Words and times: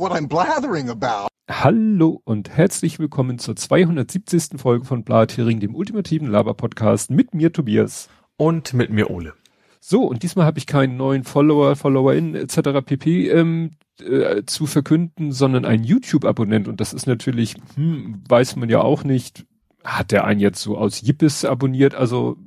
what 0.00 0.12
I'm 0.12 0.28
blathering 0.28 0.88
about. 0.88 1.28
Hallo 1.50 2.22
und 2.24 2.48
herzlich 2.48 2.98
willkommen 2.98 3.38
zur 3.38 3.54
270. 3.54 4.58
Folge 4.58 4.86
von 4.86 5.04
Blathering, 5.04 5.60
dem 5.60 5.74
ultimativen 5.74 6.26
Laber-Podcast 6.26 7.10
mit 7.10 7.34
mir 7.34 7.52
Tobias. 7.52 8.08
Und 8.38 8.72
mit 8.72 8.88
mir 8.88 9.10
Ole. 9.10 9.34
So, 9.78 10.04
und 10.04 10.22
diesmal 10.22 10.46
habe 10.46 10.58
ich 10.58 10.66
keinen 10.66 10.96
neuen 10.96 11.24
Follower, 11.24 11.76
Followerin 11.76 12.34
etc. 12.34 12.82
pp. 12.82 13.28
Ähm, 13.28 13.72
äh, 14.00 14.44
zu 14.46 14.64
verkünden, 14.64 15.32
sondern 15.32 15.66
einen 15.66 15.84
YouTube-Abonnent. 15.84 16.66
Und 16.66 16.80
das 16.80 16.94
ist 16.94 17.06
natürlich, 17.06 17.56
hm, 17.74 18.22
weiß 18.26 18.56
man 18.56 18.70
ja 18.70 18.80
auch 18.80 19.04
nicht, 19.04 19.44
hat 19.84 20.12
der 20.12 20.24
einen 20.24 20.40
jetzt 20.40 20.62
so 20.62 20.78
aus 20.78 21.02
Yippis 21.02 21.44
abonniert? 21.44 21.94
Also 21.94 22.38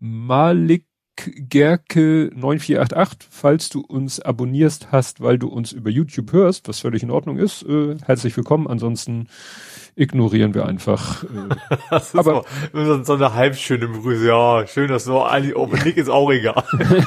Malik 0.00 0.84
Gerke 1.16 2.30
9488, 2.34 3.28
falls 3.30 3.68
du 3.68 3.80
uns 3.80 4.20
abonnierst 4.20 4.92
hast, 4.92 5.20
weil 5.20 5.38
du 5.38 5.48
uns 5.48 5.72
über 5.72 5.90
YouTube 5.90 6.32
hörst, 6.32 6.68
was 6.68 6.80
völlig 6.80 7.02
in 7.02 7.10
Ordnung 7.10 7.38
ist, 7.38 7.62
äh, 7.62 7.96
herzlich 8.04 8.36
willkommen. 8.36 8.66
Ansonsten 8.66 9.28
ignorieren 9.96 10.54
wir 10.54 10.66
einfach. 10.66 11.24
Äh, 11.24 11.56
aber 12.12 12.44
so, 12.72 13.02
so 13.02 13.14
eine 13.14 13.34
halbschöne 13.34 13.88
Begrüße. 13.88 14.26
Ja, 14.26 14.66
schön, 14.66 14.88
dass 14.88 15.04
du 15.04 15.18
eigentlich 15.20 15.56
Open 15.56 15.82
Nick 15.82 15.96
ist 15.96 16.10
auch 16.10 16.30
egal. 16.30 16.62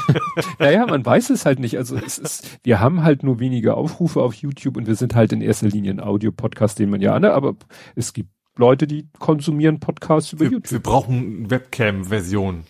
naja, 0.59 0.85
man 0.87 1.05
weiß 1.05 1.29
es 1.29 1.45
halt 1.45 1.59
nicht. 1.59 1.77
Also 1.77 1.95
es 1.95 2.17
ist, 2.17 2.59
wir 2.63 2.79
haben 2.79 3.03
halt 3.03 3.23
nur 3.23 3.39
wenige 3.39 3.75
Aufrufe 3.75 4.21
auf 4.21 4.33
YouTube 4.33 4.75
und 4.75 4.87
wir 4.87 4.95
sind 4.95 5.15
halt 5.15 5.31
in 5.31 5.41
erster 5.41 5.67
Linie 5.67 5.91
ein 5.91 5.99
Audio-Podcast, 5.99 6.79
den 6.79 6.89
man 6.89 7.01
ja, 7.01 7.19
ne, 7.19 7.31
aber 7.31 7.55
es 7.95 8.13
gibt 8.13 8.31
Leute, 8.57 8.87
die 8.87 9.07
konsumieren 9.19 9.79
Podcasts 9.79 10.33
über 10.33 10.45
wir, 10.45 10.51
YouTube. 10.51 10.71
Wir 10.71 10.79
brauchen 10.79 11.49
Webcam-Version. 11.49 12.63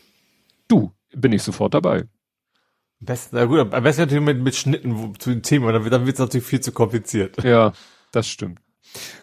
Du, 0.67 0.91
bin 1.13 1.31
ich 1.31 1.43
sofort 1.43 1.73
dabei. 1.73 2.05
Best, 2.99 3.31
na 3.31 3.45
gut, 3.45 3.59
am 3.59 3.83
besten 3.83 4.01
natürlich 4.01 4.23
mit, 4.23 4.39
mit 4.39 4.55
Schnitten 4.55 5.15
zu 5.19 5.29
den 5.29 5.41
Themen, 5.41 5.71
dann, 5.71 5.89
dann 5.89 6.05
wird 6.05 6.15
es 6.15 6.19
natürlich 6.19 6.45
viel 6.45 6.59
zu 6.59 6.71
kompliziert. 6.71 7.41
Ja, 7.43 7.71
das 8.11 8.27
stimmt. 8.27 8.59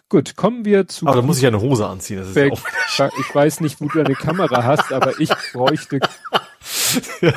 Gut, 0.09 0.35
kommen 0.35 0.65
wir 0.65 0.87
zu. 0.87 1.05
Aber 1.05 1.17
da 1.17 1.21
muss 1.21 1.37
ich 1.37 1.43
ja 1.43 1.49
eine 1.49 1.61
Hose 1.61 1.87
anziehen. 1.87 2.19
Das 2.19 2.29
ist 2.29 2.37
auch 2.37 3.19
ich 3.19 3.35
weiß 3.35 3.59
nicht, 3.59 3.81
wo 3.81 3.87
du 3.87 3.99
eine 3.99 4.15
Kamera 4.15 4.63
hast, 4.63 4.91
aber 4.93 5.19
ich 5.19 5.29
bräuchte 5.53 5.99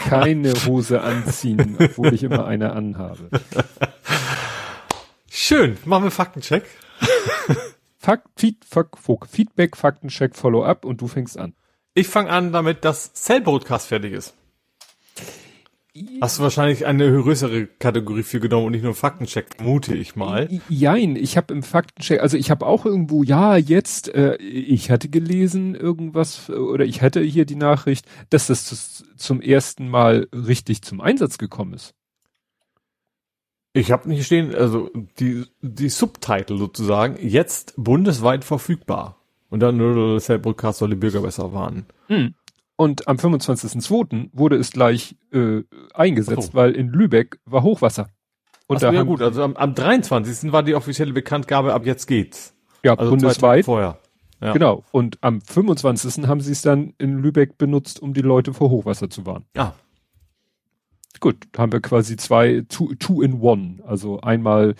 keine 0.08 0.52
Hose 0.64 1.00
anziehen, 1.02 1.76
obwohl 1.78 2.14
ich 2.14 2.22
immer 2.22 2.46
eine 2.46 2.72
anhabe. 2.72 3.28
Schön, 5.28 5.76
machen 5.84 6.04
wir 6.04 6.10
Faktencheck. 6.10 6.64
Fakt, 7.98 8.28
Feed, 8.36 8.64
Fuck, 8.64 9.26
Feedback, 9.28 9.76
Faktencheck, 9.76 10.34
Follow-up 10.36 10.84
und 10.84 11.00
du 11.00 11.08
fängst 11.08 11.38
an. 11.38 11.54
Ich 11.94 12.08
fange 12.08 12.30
an 12.30 12.52
damit, 12.52 12.84
dass 12.84 13.12
Cell 13.12 13.40
Broadcast 13.40 13.88
fertig 13.88 14.12
ist. 14.12 14.34
Hast 16.20 16.38
du 16.38 16.42
wahrscheinlich 16.44 16.86
eine 16.86 17.10
größere 17.10 17.66
Kategorie 17.66 18.22
für 18.22 18.38
genommen 18.38 18.66
und 18.66 18.72
nicht 18.72 18.84
nur 18.84 18.94
Faktencheck, 18.94 19.60
mute 19.60 19.94
ich 19.94 20.14
mal. 20.14 20.48
Jein, 20.68 21.16
ich 21.16 21.36
habe 21.36 21.52
im 21.52 21.64
Faktencheck, 21.64 22.20
also 22.20 22.36
ich 22.36 22.50
habe 22.50 22.64
auch 22.66 22.86
irgendwo, 22.86 23.24
ja, 23.24 23.56
jetzt, 23.56 24.08
äh, 24.14 24.36
ich 24.36 24.90
hatte 24.90 25.08
gelesen 25.08 25.74
irgendwas, 25.74 26.48
oder 26.48 26.84
ich 26.84 27.02
hatte 27.02 27.20
hier 27.20 27.44
die 27.44 27.56
Nachricht, 27.56 28.06
dass 28.30 28.46
das 28.46 29.04
zum 29.16 29.40
ersten 29.40 29.88
Mal 29.88 30.28
richtig 30.32 30.82
zum 30.82 31.00
Einsatz 31.00 31.38
gekommen 31.38 31.74
ist. 31.74 31.94
Ich 33.72 33.90
habe 33.90 34.08
nicht 34.08 34.26
stehen, 34.26 34.54
also 34.54 34.90
die, 35.18 35.44
die 35.60 35.88
Subtitle 35.88 36.56
sozusagen, 36.56 37.16
jetzt 37.20 37.74
bundesweit 37.76 38.44
verfügbar. 38.44 39.16
Und 39.48 39.60
dann 39.60 39.78
der 39.78 40.38
Broadcast 40.38 40.78
soll 40.78 40.90
die 40.90 40.96
Bürger 40.96 41.22
besser 41.22 41.52
warnen. 41.52 41.86
Mhm. 42.08 42.34
Und 42.80 43.08
am 43.08 43.18
25.02. 43.18 44.30
wurde 44.32 44.56
es 44.56 44.70
gleich 44.72 45.14
äh, 45.34 45.64
eingesetzt, 45.92 46.52
so. 46.52 46.54
weil 46.54 46.72
in 46.72 46.88
Lübeck 46.88 47.38
war 47.44 47.62
Hochwasser. 47.62 48.08
Und 48.68 48.78
Ach, 48.78 48.80
da 48.80 48.90
ja 48.90 49.02
gut, 49.02 49.20
also 49.20 49.42
am, 49.42 49.54
am 49.54 49.74
23. 49.74 50.50
war 50.50 50.62
die 50.62 50.74
offizielle 50.74 51.12
Bekanntgabe, 51.12 51.74
ab 51.74 51.84
jetzt 51.84 52.06
geht's. 52.06 52.54
Ja, 52.82 52.94
also 52.94 53.10
bundesweit. 53.10 53.66
Vorher. 53.66 53.98
Ja. 54.40 54.54
Genau. 54.54 54.82
Und 54.92 55.18
am 55.20 55.42
25. 55.42 56.26
haben 56.26 56.40
sie 56.40 56.52
es 56.52 56.62
dann 56.62 56.94
in 56.96 57.18
Lübeck 57.18 57.58
benutzt, 57.58 58.00
um 58.00 58.14
die 58.14 58.22
Leute 58.22 58.54
vor 58.54 58.70
Hochwasser 58.70 59.10
zu 59.10 59.26
warnen. 59.26 59.44
Ja. 59.54 59.74
Gut, 61.20 61.36
haben 61.58 61.72
wir 61.72 61.82
quasi 61.82 62.16
zwei, 62.16 62.64
two, 62.66 62.94
two 62.94 63.20
in 63.20 63.42
one. 63.42 63.80
Also 63.84 64.22
einmal 64.22 64.74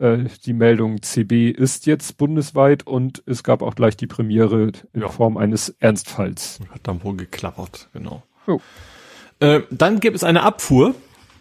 äh, 0.00 0.24
die 0.44 0.52
Meldung 0.52 1.02
CB 1.02 1.50
ist 1.50 1.86
jetzt 1.86 2.16
bundesweit 2.16 2.86
und 2.86 3.22
es 3.26 3.44
gab 3.44 3.62
auch 3.62 3.74
gleich 3.74 3.96
die 3.96 4.06
Premiere 4.06 4.72
in 4.92 5.02
ja. 5.02 5.08
Form 5.08 5.36
eines 5.36 5.68
Ernstfalls. 5.78 6.60
Hat 6.70 6.80
dann 6.84 7.04
wohl 7.04 7.16
geklappert, 7.16 7.88
genau. 7.92 8.22
Oh. 8.46 8.60
Äh, 9.40 9.60
dann 9.70 10.00
gibt 10.00 10.16
es 10.16 10.24
eine 10.24 10.42
Abfuhr, 10.42 10.94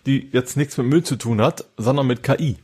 die 0.06 0.30
jetzt 0.32 0.58
nichts 0.58 0.78
mit 0.78 0.88
Müll 0.88 1.04
zu 1.04 1.16
tun 1.16 1.42
hat, 1.42 1.66
sondern 1.78 2.08
mit 2.08 2.24
KI. 2.24 2.58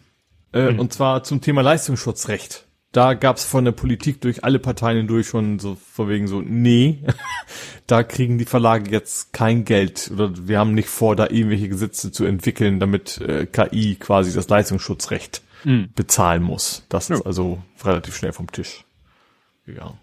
Äh, 0.53 0.71
mhm. 0.71 0.79
Und 0.79 0.93
zwar 0.93 1.23
zum 1.23 1.41
Thema 1.41 1.61
Leistungsschutzrecht. 1.61 2.65
Da 2.91 3.13
gab 3.13 3.35
es 3.35 3.43
von 3.43 3.65
der 3.65 3.73
Politik 3.73 4.21
durch 4.21 4.45
alle 4.45 4.57
Parteien 4.57 4.97
hindurch 4.97 5.27
schon 5.27 5.59
so 5.59 5.75
vor 5.75 6.07
wegen 6.07 6.27
so, 6.27 6.41
nee, 6.41 7.03
da 7.87 8.03
kriegen 8.03 8.37
die 8.37 8.45
Verlage 8.45 8.89
jetzt 8.89 9.33
kein 9.33 9.65
Geld 9.65 10.09
oder 10.13 10.31
wir 10.47 10.59
haben 10.59 10.73
nicht 10.73 10.87
vor, 10.87 11.17
da 11.17 11.27
irgendwelche 11.29 11.67
Gesetze 11.67 12.13
zu 12.13 12.23
entwickeln, 12.23 12.79
damit 12.79 13.19
äh, 13.19 13.45
KI 13.47 13.95
quasi 13.95 14.33
das 14.33 14.47
Leistungsschutzrecht 14.47 15.41
mhm. 15.65 15.89
bezahlen 15.95 16.43
muss. 16.43 16.85
Das 16.89 17.09
ja. 17.09 17.15
ist 17.15 17.25
also 17.25 17.61
relativ 17.83 18.15
schnell 18.15 18.33
vom 18.33 18.51
Tisch 18.51 18.85
gegangen. 19.65 19.99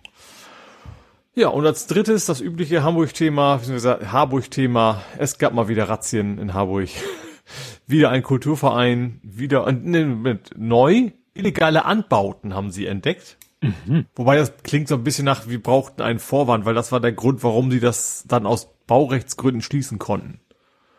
Ja, 1.34 1.48
und 1.48 1.64
als 1.64 1.86
drittes 1.86 2.26
das 2.26 2.42
übliche 2.42 2.82
Hamburg-Thema, 2.82 3.60
Harburg-Thema. 4.04 5.02
Es 5.16 5.38
gab 5.38 5.54
mal 5.54 5.68
wieder 5.68 5.88
Razzien 5.88 6.38
in 6.38 6.52
Harburg. 6.52 6.90
wieder 7.86 8.10
ein 8.10 8.22
Kulturverein, 8.22 9.20
wieder 9.22 9.70
ne, 9.72 10.04
mit 10.06 10.50
neu 10.56 11.10
illegale 11.34 11.84
Anbauten 11.84 12.54
haben 12.54 12.70
sie 12.70 12.86
entdeckt. 12.86 13.38
Mhm. 13.62 14.06
Wobei 14.14 14.36
das 14.36 14.52
klingt 14.62 14.88
so 14.88 14.96
ein 14.96 15.04
bisschen 15.04 15.24
nach, 15.24 15.48
wir 15.48 15.62
brauchten 15.62 16.02
einen 16.02 16.18
Vorwand, 16.18 16.64
weil 16.64 16.74
das 16.74 16.92
war 16.92 17.00
der 17.00 17.12
Grund, 17.12 17.42
warum 17.42 17.70
sie 17.70 17.80
das 17.80 18.24
dann 18.26 18.46
aus 18.46 18.74
Baurechtsgründen 18.86 19.62
schließen 19.62 19.98
konnten. 19.98 20.40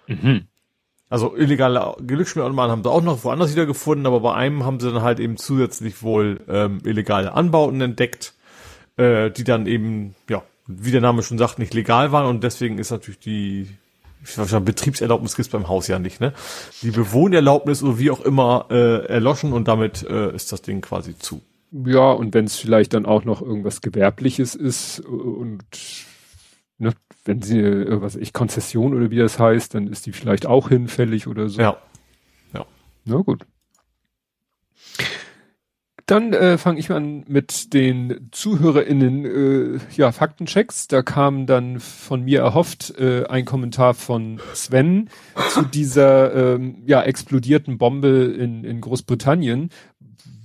Mhm. 0.08 0.48
Also 1.14 1.36
illegale 1.38 1.96
Glücksspielautomaten 2.08 2.72
haben 2.72 2.84
sie 2.84 2.90
auch 2.90 3.04
noch 3.04 3.24
woanders 3.24 3.52
wieder 3.52 3.68
gefunden, 3.68 4.08
aber 4.08 4.22
bei 4.22 4.34
einem 4.34 4.66
haben 4.66 4.80
sie 4.80 4.92
dann 4.92 5.04
halt 5.04 5.20
eben 5.20 5.38
zusätzlich 5.38 6.02
wohl 6.02 6.40
ähm, 6.50 6.80
illegale 6.86 7.36
Anbauten 7.36 7.80
entdeckt, 7.82 8.34
äh, 8.98 9.30
die 9.30 9.44
dann 9.44 9.68
eben, 9.68 10.16
ja, 10.28 10.42
wie 10.66 10.90
der 10.90 11.02
Name 11.02 11.22
schon 11.22 11.38
sagt, 11.38 11.60
nicht 11.60 11.76
legal 11.76 12.12
waren 12.12 12.26
und 12.26 12.44
deswegen 12.44 12.80
ist 12.80 12.90
natürlich 12.90 13.20
die 13.20 13.68
Betriebserlaubnis 14.66 15.36
gibt's 15.36 15.52
beim 15.52 15.68
Haus 15.68 15.86
ja 15.86 16.00
nicht, 16.00 16.20
ne? 16.20 16.34
Die 16.82 16.90
Bewohnerlaubnis 16.90 17.84
oder 17.84 18.00
wie 18.00 18.10
auch 18.10 18.22
immer 18.22 18.66
äh, 18.72 19.06
erloschen 19.06 19.54
und 19.54 19.68
damit 19.68 20.02
äh, 20.10 20.34
ist 20.34 20.52
das 20.52 20.64
Ding 20.64 20.82
quasi 20.82 21.16
zu. 21.20 21.44
Ja, 21.86 22.12
und 22.12 22.34
wenn 22.34 22.46
es 22.46 22.56
vielleicht 22.56 22.96
dann 22.96 23.06
auch 23.06 23.24
noch 23.24 23.44
irgendwas 23.44 23.82
Gewerbliches 23.82 24.56
ist 24.56 25.02
und 25.02 25.64
ne, 26.78 26.94
wenn 27.26 27.42
sie, 27.42 27.60
äh, 27.60 28.02
was 28.02 28.16
ich, 28.16 28.34
Konzession 28.34 28.94
oder 28.94 29.12
wie 29.12 29.18
das 29.18 29.40
heißt, 29.40 29.74
dann 29.76 29.88
ist 29.88 30.06
die 30.06 30.12
vielleicht 30.12 30.46
auch 30.46 30.70
hinfällig 30.70 31.28
oder 31.28 31.50
so. 31.50 31.62
Ja. 31.62 31.78
Ja. 32.54 32.66
Na 33.06 33.18
gut. 33.18 33.46
Dann 36.06 36.34
äh, 36.34 36.58
fange 36.58 36.80
ich 36.80 36.92
an 36.92 37.24
mit 37.30 37.74
den 37.74 38.28
ZuhörerInnen, 38.32 39.26
äh, 39.26 39.80
ja, 39.96 40.12
Faktenchecks. 40.12 40.88
Da 40.88 41.02
kam 41.02 41.46
dann 41.46 41.80
von 41.80 42.24
mir 42.24 42.42
erhofft 42.42 42.94
äh, 43.00 43.26
ein 43.28 43.46
Kommentar 43.46 43.94
von 43.94 44.42
Sven 44.54 45.10
zu 45.52 45.62
dieser 45.64 46.56
ähm, 46.56 46.84
ja, 46.86 47.02
explodierten 47.02 47.78
Bombe 47.78 48.36
in, 48.38 48.66
in 48.66 48.82
Großbritannien, 48.82 49.70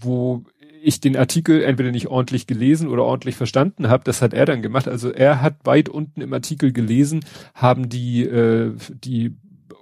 wo 0.00 0.44
ich 0.82 1.00
den 1.00 1.16
Artikel 1.16 1.62
entweder 1.62 1.90
nicht 1.90 2.08
ordentlich 2.08 2.46
gelesen 2.46 2.88
oder 2.88 3.04
ordentlich 3.04 3.36
verstanden 3.36 3.88
habe. 3.88 4.04
Das 4.04 4.22
hat 4.22 4.34
er 4.34 4.46
dann 4.46 4.62
gemacht. 4.62 4.88
Also 4.88 5.10
er 5.10 5.40
hat 5.42 5.56
weit 5.64 5.88
unten 5.88 6.20
im 6.20 6.32
Artikel 6.32 6.72
gelesen, 6.72 7.24
haben 7.54 7.88
die, 7.88 8.22
äh, 8.24 8.74
die 9.04 9.36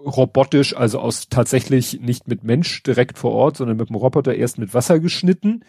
robotisch, 0.04 0.76
also 0.76 1.00
aus 1.00 1.28
tatsächlich 1.28 2.00
nicht 2.00 2.28
mit 2.28 2.44
Mensch 2.44 2.82
direkt 2.82 3.18
vor 3.18 3.32
Ort, 3.32 3.56
sondern 3.56 3.76
mit 3.76 3.88
dem 3.88 3.96
Roboter 3.96 4.34
erst 4.34 4.58
mit 4.58 4.72
Wasser 4.74 5.00
geschnitten. 5.00 5.62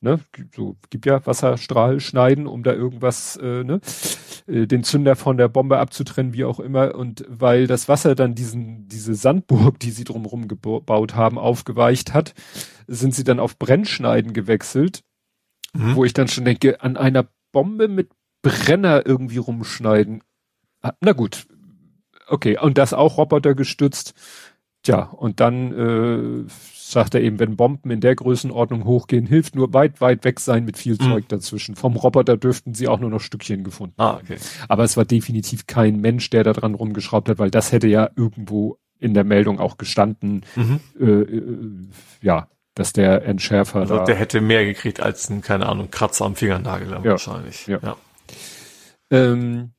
Ne, 0.00 0.20
so 0.54 0.76
gibt 0.90 1.06
ja 1.06 1.26
Wasserstrahl 1.26 1.98
schneiden, 1.98 2.46
um 2.46 2.62
da 2.62 2.72
irgendwas, 2.72 3.36
äh, 3.36 3.64
ne, 3.64 3.80
äh, 4.46 4.66
den 4.66 4.84
Zünder 4.84 5.16
von 5.16 5.36
der 5.36 5.48
Bombe 5.48 5.78
abzutrennen, 5.78 6.32
wie 6.32 6.44
auch 6.44 6.60
immer. 6.60 6.94
Und 6.94 7.24
weil 7.28 7.66
das 7.66 7.88
Wasser 7.88 8.14
dann 8.14 8.36
diesen, 8.36 8.86
diese 8.86 9.16
Sandburg, 9.16 9.80
die 9.80 9.90
sie 9.90 10.04
drumherum 10.04 10.46
gebaut 10.46 11.16
haben, 11.16 11.36
aufgeweicht 11.36 12.14
hat, 12.14 12.34
sind 12.86 13.12
sie 13.12 13.24
dann 13.24 13.40
auf 13.40 13.58
Brennschneiden 13.58 14.34
gewechselt, 14.34 15.02
mhm. 15.74 15.96
wo 15.96 16.04
ich 16.04 16.12
dann 16.12 16.28
schon 16.28 16.44
denke, 16.44 16.80
an 16.80 16.96
einer 16.96 17.26
Bombe 17.50 17.88
mit 17.88 18.10
Brenner 18.42 19.04
irgendwie 19.04 19.38
rumschneiden. 19.38 20.22
Ah, 20.80 20.92
na 21.00 21.10
gut, 21.10 21.48
okay, 22.28 22.56
und 22.56 22.78
das 22.78 22.92
auch 22.92 23.18
Roboter 23.18 23.56
gestützt. 23.56 24.14
Tja, 24.84 25.02
und 25.02 25.40
dann 25.40 25.72
äh, 25.72 26.50
sagt 26.90 27.14
er 27.14 27.20
eben, 27.20 27.38
wenn 27.38 27.56
Bomben 27.56 27.90
in 27.90 28.00
der 28.00 28.14
Größenordnung 28.14 28.84
hochgehen, 28.84 29.26
hilft 29.26 29.54
nur 29.54 29.72
weit, 29.74 30.00
weit 30.00 30.24
weg 30.24 30.40
sein 30.40 30.64
mit 30.64 30.78
viel 30.78 30.94
mhm. 30.94 31.10
Zeug 31.10 31.28
dazwischen. 31.28 31.76
Vom 31.76 31.96
Roboter 31.96 32.36
dürften 32.36 32.74
sie 32.74 32.88
auch 32.88 32.98
nur 32.98 33.10
noch 33.10 33.20
Stückchen 33.20 33.64
gefunden. 33.64 33.94
Ah, 33.98 34.18
okay. 34.22 34.36
Aber 34.68 34.84
es 34.84 34.96
war 34.96 35.04
definitiv 35.04 35.66
kein 35.66 36.00
Mensch, 36.00 36.30
der 36.30 36.44
da 36.44 36.52
dran 36.52 36.74
rumgeschraubt 36.74 37.28
hat, 37.28 37.38
weil 37.38 37.50
das 37.50 37.72
hätte 37.72 37.88
ja 37.88 38.08
irgendwo 38.16 38.78
in 38.98 39.14
der 39.14 39.24
Meldung 39.24 39.60
auch 39.60 39.76
gestanden. 39.76 40.44
Mhm. 40.56 40.80
Äh, 40.98 41.04
äh, 41.04 41.88
ja, 42.22 42.48
dass 42.74 42.92
der 42.92 43.24
Entschärfer 43.24 43.80
also 43.80 43.96
da. 43.96 44.04
Der 44.04 44.16
hätte 44.16 44.40
mehr 44.40 44.64
gekriegt 44.64 45.00
als 45.00 45.28
ein, 45.28 45.42
keine 45.42 45.66
Ahnung, 45.66 45.90
Kratzer 45.90 46.24
am 46.24 46.36
Fingernagel 46.36 46.90
ja. 46.90 47.04
wahrscheinlich. 47.04 47.66
Ja. 47.66 47.80
ja. 47.82 47.96
Ähm, 49.10 49.72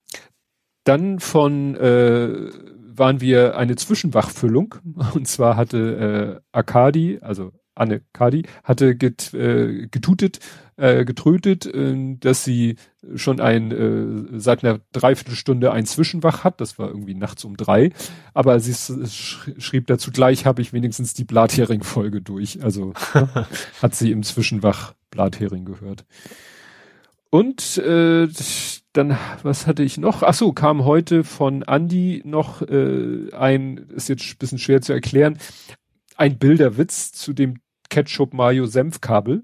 dann 0.83 1.19
von 1.19 1.75
äh, 1.75 2.49
waren 2.99 3.21
wir 3.21 3.57
eine 3.57 3.75
Zwischenwachfüllung 3.75 4.75
und 5.15 5.27
zwar 5.27 5.55
hatte 5.55 6.41
äh, 6.43 6.57
Akadi, 6.57 7.19
also 7.21 7.51
Anne 7.79 8.01
Kadi, 8.13 8.43
hatte 8.63 8.95
get, 8.95 9.33
äh, 9.33 9.87
getutet, 9.87 10.39
äh, 10.75 11.05
getrötet, 11.05 11.65
äh, 11.65 12.15
dass 12.19 12.43
sie 12.43 12.75
schon 13.15 13.39
ein 13.39 13.71
äh, 13.71 14.39
seit 14.39 14.63
einer 14.63 14.79
Dreiviertelstunde 14.91 15.71
ein 15.71 15.85
Zwischenwach 15.85 16.43
hat. 16.43 16.59
Das 16.61 16.77
war 16.77 16.89
irgendwie 16.89 17.15
nachts 17.15 17.45
um 17.45 17.55
drei. 17.55 17.91
Aber 18.33 18.59
sie 18.59 18.73
sch 18.73 19.51
schrieb 19.57 19.87
dazu 19.87 20.11
gleich, 20.11 20.45
habe 20.45 20.61
ich 20.61 20.73
wenigstens 20.73 21.13
die 21.13 21.23
Blathering-Folge 21.23 22.21
durch. 22.21 22.61
Also 22.63 22.93
hat 23.81 23.95
sie 23.95 24.11
im 24.11 24.23
Zwischenwach 24.23 24.93
Blathering 25.09 25.65
gehört. 25.65 26.05
Und 27.29 27.77
äh, 27.77 28.27
dann, 28.93 29.17
was 29.43 29.67
hatte 29.67 29.83
ich 29.83 29.97
noch? 29.97 30.23
Ach 30.23 30.33
so, 30.33 30.51
kam 30.51 30.83
heute 30.83 31.23
von 31.23 31.61
Andy 31.61 32.21
noch 32.25 32.61
äh, 32.63 33.31
ein, 33.33 33.77
ist 33.89 34.09
jetzt 34.09 34.33
ein 34.33 34.37
bisschen 34.39 34.57
schwer 34.57 34.81
zu 34.81 34.93
erklären, 34.93 35.37
ein 36.15 36.39
Bilderwitz 36.39 37.11
zu 37.11 37.33
dem 37.33 37.61
Ketchup-Mayo-Senfkabel. 37.89 39.43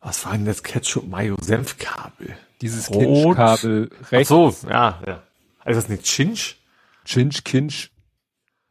Was 0.00 0.24
war 0.24 0.32
denn 0.32 0.46
das 0.46 0.62
Ketchup-Mayo-Senfkabel? 0.62 2.36
Dieses 2.62 2.90
Kinch-Kabel 2.90 3.90
rechts. 4.10 4.32
Ach 4.32 4.52
so, 4.52 4.68
ja, 4.68 5.02
ja. 5.06 5.22
Also 5.60 5.78
ist 5.78 5.84
das 5.84 5.88
nicht 5.88 6.04
Chinch? 6.04 6.56
Chinch, 7.04 7.44
Kinch. 7.44 7.90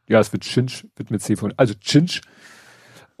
Ja, 0.08 0.18
es 0.18 0.32
wird 0.32 0.42
Chinch, 0.42 0.86
wird 0.96 1.10
mit 1.10 1.22
C 1.22 1.36
von, 1.36 1.54
also 1.56 1.74
Chinch 1.74 2.20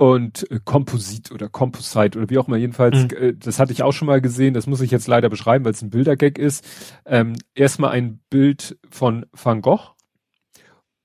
und 0.02 0.50
äh, 0.50 0.58
Komposit 0.64 1.30
oder 1.30 1.48
Composite 1.48 2.18
oder 2.18 2.28
wie 2.28 2.36
auch 2.36 2.48
immer. 2.48 2.56
Jedenfalls, 2.56 3.04
mhm. 3.04 3.10
äh, 3.16 3.34
das 3.34 3.60
hatte 3.60 3.72
ich 3.72 3.84
auch 3.84 3.92
schon 3.92 4.06
mal 4.06 4.20
gesehen. 4.20 4.52
Das 4.52 4.66
muss 4.66 4.80
ich 4.80 4.90
jetzt 4.90 5.06
leider 5.06 5.28
beschreiben, 5.28 5.64
weil 5.64 5.70
es 5.70 5.80
ein 5.80 5.90
Bildergag 5.90 6.38
ist. 6.38 6.66
Ähm, 7.06 7.36
erstmal 7.54 7.92
ein 7.92 8.18
Bild 8.28 8.76
von 8.90 9.26
Van 9.32 9.62
Gogh 9.62 9.92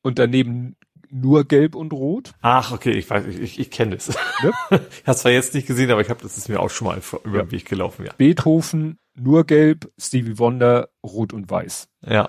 und 0.01 0.17
daneben 0.17 0.77
nur 1.11 1.43
gelb 1.43 1.75
und 1.75 1.93
rot. 1.93 2.31
Ach, 2.41 2.71
okay, 2.71 2.89
ich 2.89 3.07
weiß, 3.07 3.27
ich, 3.27 3.39
ich, 3.39 3.59
ich 3.59 3.69
kenne 3.69 3.97
das. 3.97 4.09
Ne? 4.41 4.51
ich 4.71 5.05
habe 5.05 5.17
zwar 5.17 5.31
jetzt 5.31 5.53
nicht 5.53 5.67
gesehen, 5.67 5.91
aber 5.91 6.01
ich 6.01 6.09
habe 6.09 6.23
das 6.23 6.35
ist 6.35 6.49
mir 6.49 6.59
auch 6.59 6.71
schon 6.71 6.87
mal 6.87 6.99
über 7.23 7.43
den 7.43 7.51
Weg 7.51 7.65
gelaufen, 7.65 8.03
ja. 8.03 8.13
Beethoven, 8.17 8.97
nur 9.13 9.43
gelb, 9.45 9.91
Stevie 9.99 10.39
Wonder, 10.39 10.89
rot 11.03 11.33
und 11.33 11.51
weiß. 11.51 11.87
Ja. 12.03 12.27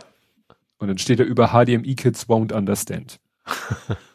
Und 0.77 0.89
dann 0.89 0.99
steht 0.99 1.19
da 1.19 1.25
über 1.25 1.49
HDMI 1.49 1.95
Kids 1.95 2.29
won't 2.29 2.53
understand. 2.53 3.21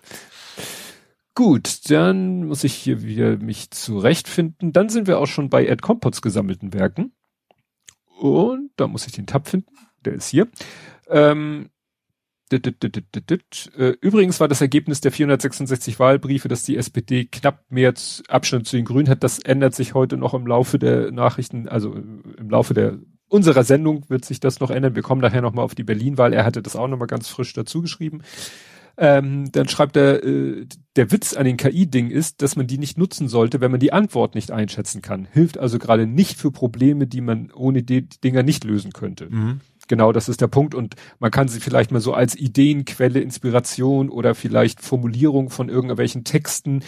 Gut, 1.36 1.90
dann 1.90 2.46
muss 2.46 2.64
ich 2.64 2.76
hier 2.76 3.02
wieder 3.02 3.38
mich 3.38 3.72
zurechtfinden. 3.72 4.72
Dann 4.72 4.90
sind 4.90 5.08
wir 5.08 5.20
auch 5.20 5.28
schon 5.28 5.50
bei 5.50 5.66
Ed 5.66 5.82
Compots 5.82 6.22
gesammelten 6.22 6.74
Werken. 6.74 7.14
Und 8.20 8.70
da 8.76 8.88
muss 8.88 9.08
ich 9.08 9.14
den 9.14 9.26
Tab 9.26 9.48
finden. 9.48 9.74
Der 10.06 10.14
ist 10.14 10.28
hier. 10.30 10.48
Ähm, 11.08 11.70
äh, 12.52 13.96
Übrigens 14.02 14.40
war 14.40 14.48
das 14.48 14.62
Ergebnis 14.62 15.02
der 15.02 15.12
466 15.12 16.00
Wahlbriefe, 16.00 16.48
dass 16.48 16.64
die 16.64 16.78
SPD 16.78 17.26
knapp 17.26 17.66
mehr 17.70 17.94
Abstand 18.28 18.68
zu 18.68 18.76
den 18.76 18.86
Grünen 18.86 19.10
hat. 19.10 19.24
Das 19.24 19.40
ändert 19.40 19.74
sich 19.74 19.96
heute 19.96 20.18
noch 20.18 20.36
im 20.36 20.46
Laufe 20.46 20.78
der 20.78 21.12
Nachrichten, 21.12 21.68
also 21.68 21.94
im 21.94 22.50
Laufe 22.50 22.76
der 22.76 23.00
unserer 23.28 23.64
Sendung 23.64 24.06
wird 24.10 24.26
sich 24.26 24.40
das 24.40 24.60
noch 24.60 24.70
ändern. 24.70 24.94
Wir 24.96 25.02
kommen 25.02 25.22
nachher 25.22 25.42
nochmal 25.42 25.66
auf 25.66 25.74
die 25.74 25.84
Berlin-Wahl. 25.84 26.34
Er 26.34 26.46
hatte 26.46 26.62
das 26.62 26.76
auch 26.76 26.88
nochmal 26.88 27.08
ganz 27.08 27.28
frisch 27.28 27.54
dazu 27.54 27.82
geschrieben. 27.82 28.22
Ähm, 28.96 29.52
dann 29.52 29.68
schreibt 29.68 29.98
er, 29.98 30.24
äh, 30.24 30.68
der 30.96 31.12
Witz 31.12 31.34
an 31.34 31.46
den 31.46 31.58
KI-Dingen 31.58 32.12
ist, 32.12 32.44
dass 32.44 32.56
man 32.56 32.68
die 32.68 32.78
nicht 32.78 32.98
nutzen 32.98 33.28
sollte, 33.28 33.60
wenn 33.60 33.72
man 33.72 33.80
die 33.80 33.92
Antwort 33.92 34.36
nicht 34.36 34.52
einschätzen 34.52 35.02
kann. 35.02 35.28
Hilft 35.32 35.58
also 35.58 35.80
gerade 35.80 36.06
nicht 36.06 36.38
für 36.38 36.52
Probleme, 36.52 37.08
die 37.08 37.22
man 37.22 37.52
ohne 37.52 37.82
die, 37.82 38.08
Dinger 38.08 38.44
nicht 38.44 38.64
lösen 38.64 38.94
könnte. 38.94 39.30
Mhm. 39.30 39.62
Genau, 39.88 40.12
das 40.12 40.30
ist 40.30 40.42
der 40.42 40.48
Punkt. 40.48 40.76
Und 40.76 40.96
man 41.20 41.32
kann 41.32 41.48
sie 41.48 41.60
vielleicht 41.60 41.92
mal 41.92 42.00
so 42.00 42.14
als 42.14 42.36
Ideenquelle, 42.36 43.20
Inspiration 43.20 44.10
oder 44.10 44.36
vielleicht 44.36 44.82
Formulierung 44.82 45.50
von 45.50 45.70
irgendwelchen 45.70 46.24
Texten. 46.24 46.84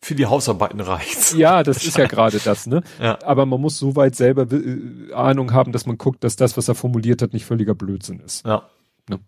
Für 0.00 0.14
die 0.14 0.26
Hausarbeiten 0.26 0.80
reicht's. 0.80 1.34
Ja, 1.36 1.62
das 1.62 1.84
ist 1.84 1.98
ja 1.98 2.06
gerade 2.06 2.38
das, 2.38 2.66
ne? 2.66 2.82
Ja. 3.00 3.18
Aber 3.22 3.44
man 3.44 3.60
muss 3.60 3.76
soweit 3.76 4.14
selber 4.14 4.50
äh, 4.52 5.12
Ahnung 5.12 5.52
haben, 5.52 5.72
dass 5.72 5.84
man 5.84 5.98
guckt, 5.98 6.24
dass 6.24 6.36
das, 6.36 6.56
was 6.56 6.68
er 6.68 6.74
formuliert 6.74 7.22
hat, 7.22 7.32
nicht 7.32 7.44
völliger 7.44 7.74
Blödsinn 7.74 8.20
ist. 8.20 8.46
Ja. 8.46 8.68
Ne? 9.08 9.18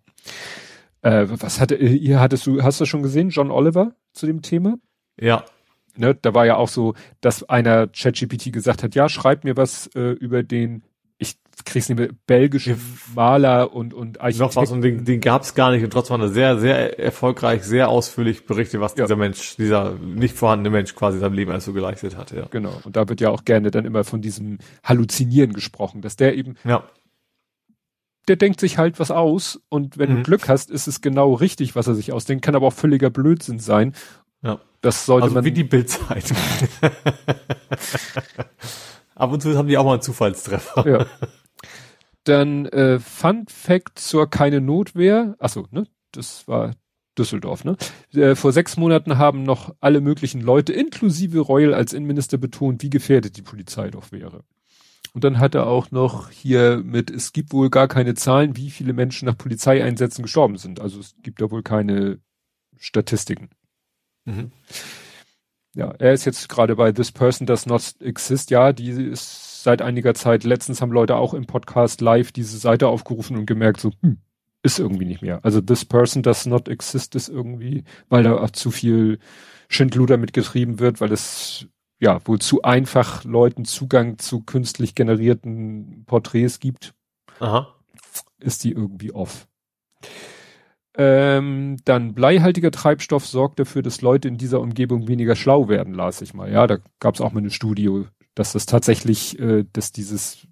Äh, 1.02 1.26
was 1.28 1.60
hatte, 1.60 1.74
äh, 1.74 1.94
ihr 1.94 2.20
hattest 2.20 2.46
du, 2.46 2.62
hast 2.62 2.80
du 2.80 2.86
schon 2.86 3.02
gesehen, 3.02 3.30
John 3.30 3.50
Oliver 3.50 3.94
zu 4.12 4.26
dem 4.26 4.42
Thema? 4.42 4.78
Ja. 5.20 5.44
Ne, 5.94 6.14
da 6.14 6.32
war 6.34 6.46
ja 6.46 6.56
auch 6.56 6.68
so, 6.68 6.94
dass 7.20 7.42
einer 7.48 7.86
ChatGPT 7.88 8.52
gesagt 8.52 8.82
hat, 8.82 8.94
ja, 8.94 9.08
schreib 9.08 9.44
mir 9.44 9.56
was 9.56 9.88
äh, 9.94 10.12
über 10.12 10.42
den 10.42 10.84
kriegst 11.64 11.88
nicht 11.88 11.98
mehr 11.98 12.08
belgische 12.26 12.76
Maler 13.14 13.72
und 13.72 13.94
und 13.94 14.20
Architekten. 14.20 14.54
Noch 14.54 14.56
was 14.56 14.70
und 14.70 14.82
den, 14.82 15.04
den 15.04 15.20
gab 15.20 15.42
es 15.42 15.54
gar 15.54 15.70
nicht 15.70 15.84
und 15.84 15.90
trotzdem 15.90 16.18
war 16.18 16.26
er 16.26 16.32
sehr 16.32 16.58
sehr 16.58 16.98
erfolgreich, 16.98 17.62
sehr 17.62 17.88
ausführlich 17.88 18.46
berichtet, 18.46 18.80
was 18.80 18.94
ja. 18.96 19.04
dieser 19.04 19.16
Mensch, 19.16 19.56
dieser 19.56 19.94
nicht 19.94 20.36
vorhandene 20.36 20.70
Mensch 20.70 20.94
quasi 20.94 21.18
sein 21.18 21.32
Leben 21.32 21.50
alles 21.50 21.64
so 21.64 21.72
geleistet 21.72 22.16
hat. 22.16 22.32
Ja. 22.32 22.46
Genau. 22.50 22.80
Und 22.84 22.96
da 22.96 23.08
wird 23.08 23.20
ja 23.20 23.30
auch 23.30 23.44
gerne 23.44 23.70
dann 23.70 23.84
immer 23.84 24.04
von 24.04 24.22
diesem 24.22 24.58
Halluzinieren 24.82 25.52
gesprochen, 25.52 26.02
dass 26.02 26.16
der 26.16 26.36
eben 26.36 26.56
ja. 26.64 26.84
Der 28.28 28.36
denkt 28.36 28.60
sich 28.60 28.78
halt 28.78 29.00
was 29.00 29.10
aus 29.10 29.60
und 29.68 29.98
wenn 29.98 30.10
mhm. 30.10 30.16
du 30.16 30.22
Glück 30.22 30.48
hast, 30.48 30.70
ist 30.70 30.86
es 30.86 31.00
genau 31.00 31.34
richtig, 31.34 31.74
was 31.74 31.88
er 31.88 31.94
sich 31.94 32.12
ausdenkt, 32.12 32.44
kann 32.44 32.54
aber 32.54 32.68
auch 32.68 32.72
völliger 32.72 33.10
Blödsinn 33.10 33.58
sein. 33.58 33.94
Ja. 34.42 34.60
Das 34.80 35.06
sollte 35.06 35.24
also 35.24 35.34
man. 35.34 35.44
Wie 35.44 35.52
die 35.52 35.64
Bildzeit. 35.64 36.32
Ab 39.14 39.32
und 39.32 39.40
zu 39.40 39.56
haben 39.56 39.68
die 39.68 39.78
auch 39.78 39.84
mal 39.84 39.94
einen 39.94 40.02
Zufallstreffer. 40.02 40.88
Ja. 40.88 41.06
Dann 42.24 42.66
äh, 42.66 42.98
Fun 42.98 43.46
Fact 43.48 43.98
zur 43.98 44.28
keine 44.28 44.60
Notwehr. 44.60 45.36
Achso, 45.38 45.66
ne? 45.70 45.86
Das 46.12 46.46
war 46.48 46.74
Düsseldorf, 47.18 47.64
ne? 47.64 47.76
Äh, 48.14 48.34
vor 48.34 48.52
sechs 48.52 48.76
Monaten 48.76 49.18
haben 49.18 49.42
noch 49.42 49.74
alle 49.80 50.00
möglichen 50.00 50.40
Leute, 50.40 50.72
inklusive 50.72 51.40
Reul 51.40 51.74
als 51.74 51.92
Innenminister 51.92 52.38
betont, 52.38 52.82
wie 52.82 52.90
gefährdet 52.90 53.36
die 53.36 53.42
Polizei 53.42 53.90
doch 53.90 54.12
wäre. 54.12 54.44
Und 55.14 55.24
dann 55.24 55.38
hat 55.38 55.54
er 55.54 55.66
auch 55.66 55.90
noch 55.90 56.30
hier 56.30 56.82
mit, 56.82 57.10
es 57.10 57.32
gibt 57.32 57.52
wohl 57.52 57.68
gar 57.68 57.86
keine 57.86 58.14
Zahlen, 58.14 58.56
wie 58.56 58.70
viele 58.70 58.94
Menschen 58.94 59.26
nach 59.26 59.36
Polizeieinsätzen 59.36 60.22
gestorben 60.22 60.56
sind. 60.56 60.80
Also 60.80 61.00
es 61.00 61.14
gibt 61.22 61.40
da 61.42 61.50
wohl 61.50 61.62
keine 61.62 62.18
Statistiken. 62.78 63.50
Mhm. 64.24 64.52
Ja, 65.74 65.92
er 65.98 66.12
ist 66.12 66.24
jetzt 66.24 66.48
gerade 66.48 66.76
bei 66.76 66.92
This 66.92 67.12
Person 67.12 67.46
Does 67.46 67.66
Not 67.66 67.94
Exist. 68.00 68.50
Ja, 68.50 68.72
die 68.72 68.90
ist 68.90 69.62
seit 69.62 69.82
einiger 69.82 70.14
Zeit. 70.14 70.44
Letztens 70.44 70.80
haben 70.80 70.92
Leute 70.92 71.16
auch 71.16 71.34
im 71.34 71.46
Podcast 71.46 72.00
live 72.00 72.32
diese 72.32 72.58
Seite 72.58 72.88
aufgerufen 72.88 73.36
und 73.36 73.46
gemerkt, 73.46 73.80
so, 73.80 73.92
hm, 74.00 74.18
ist 74.62 74.78
irgendwie 74.78 75.06
nicht 75.06 75.22
mehr. 75.22 75.40
Also 75.44 75.60
this 75.60 75.84
person 75.84 76.22
does 76.22 76.46
not 76.46 76.68
exist 76.68 77.14
ist 77.14 77.28
irgendwie, 77.28 77.84
weil 78.08 78.22
da 78.22 78.36
auch 78.36 78.50
zu 78.50 78.70
viel 78.70 79.18
Schindluder 79.68 80.16
mitgetrieben 80.18 80.78
wird, 80.78 81.00
weil 81.00 81.12
es 81.12 81.66
ja 82.02 82.20
wohl 82.26 82.40
zu 82.40 82.62
einfach 82.62 83.24
Leuten 83.24 83.64
Zugang 83.64 84.18
zu 84.18 84.42
künstlich 84.42 84.96
generierten 84.96 86.04
Porträts 86.04 86.58
gibt. 86.58 86.94
Aha. 87.38 87.74
Ist 88.40 88.64
die 88.64 88.72
irgendwie 88.72 89.12
off. 89.12 89.46
Ähm, 90.98 91.76
dann 91.84 92.12
bleihaltiger 92.12 92.72
Treibstoff 92.72 93.26
sorgt 93.26 93.60
dafür, 93.60 93.82
dass 93.82 94.02
Leute 94.02 94.26
in 94.26 94.36
dieser 94.36 94.60
Umgebung 94.60 95.06
weniger 95.06 95.36
schlau 95.36 95.68
werden, 95.68 95.94
las 95.94 96.20
ich 96.20 96.34
mal. 96.34 96.50
Ja, 96.50 96.66
da 96.66 96.78
gab 96.98 97.14
es 97.14 97.20
auch 97.20 97.32
mal 97.32 97.38
eine 97.38 97.50
Studie, 97.50 98.04
dass 98.34 98.52
das 98.52 98.66
tatsächlich, 98.66 99.38
äh, 99.38 99.64
dass 99.72 99.92
dieses 99.92 100.48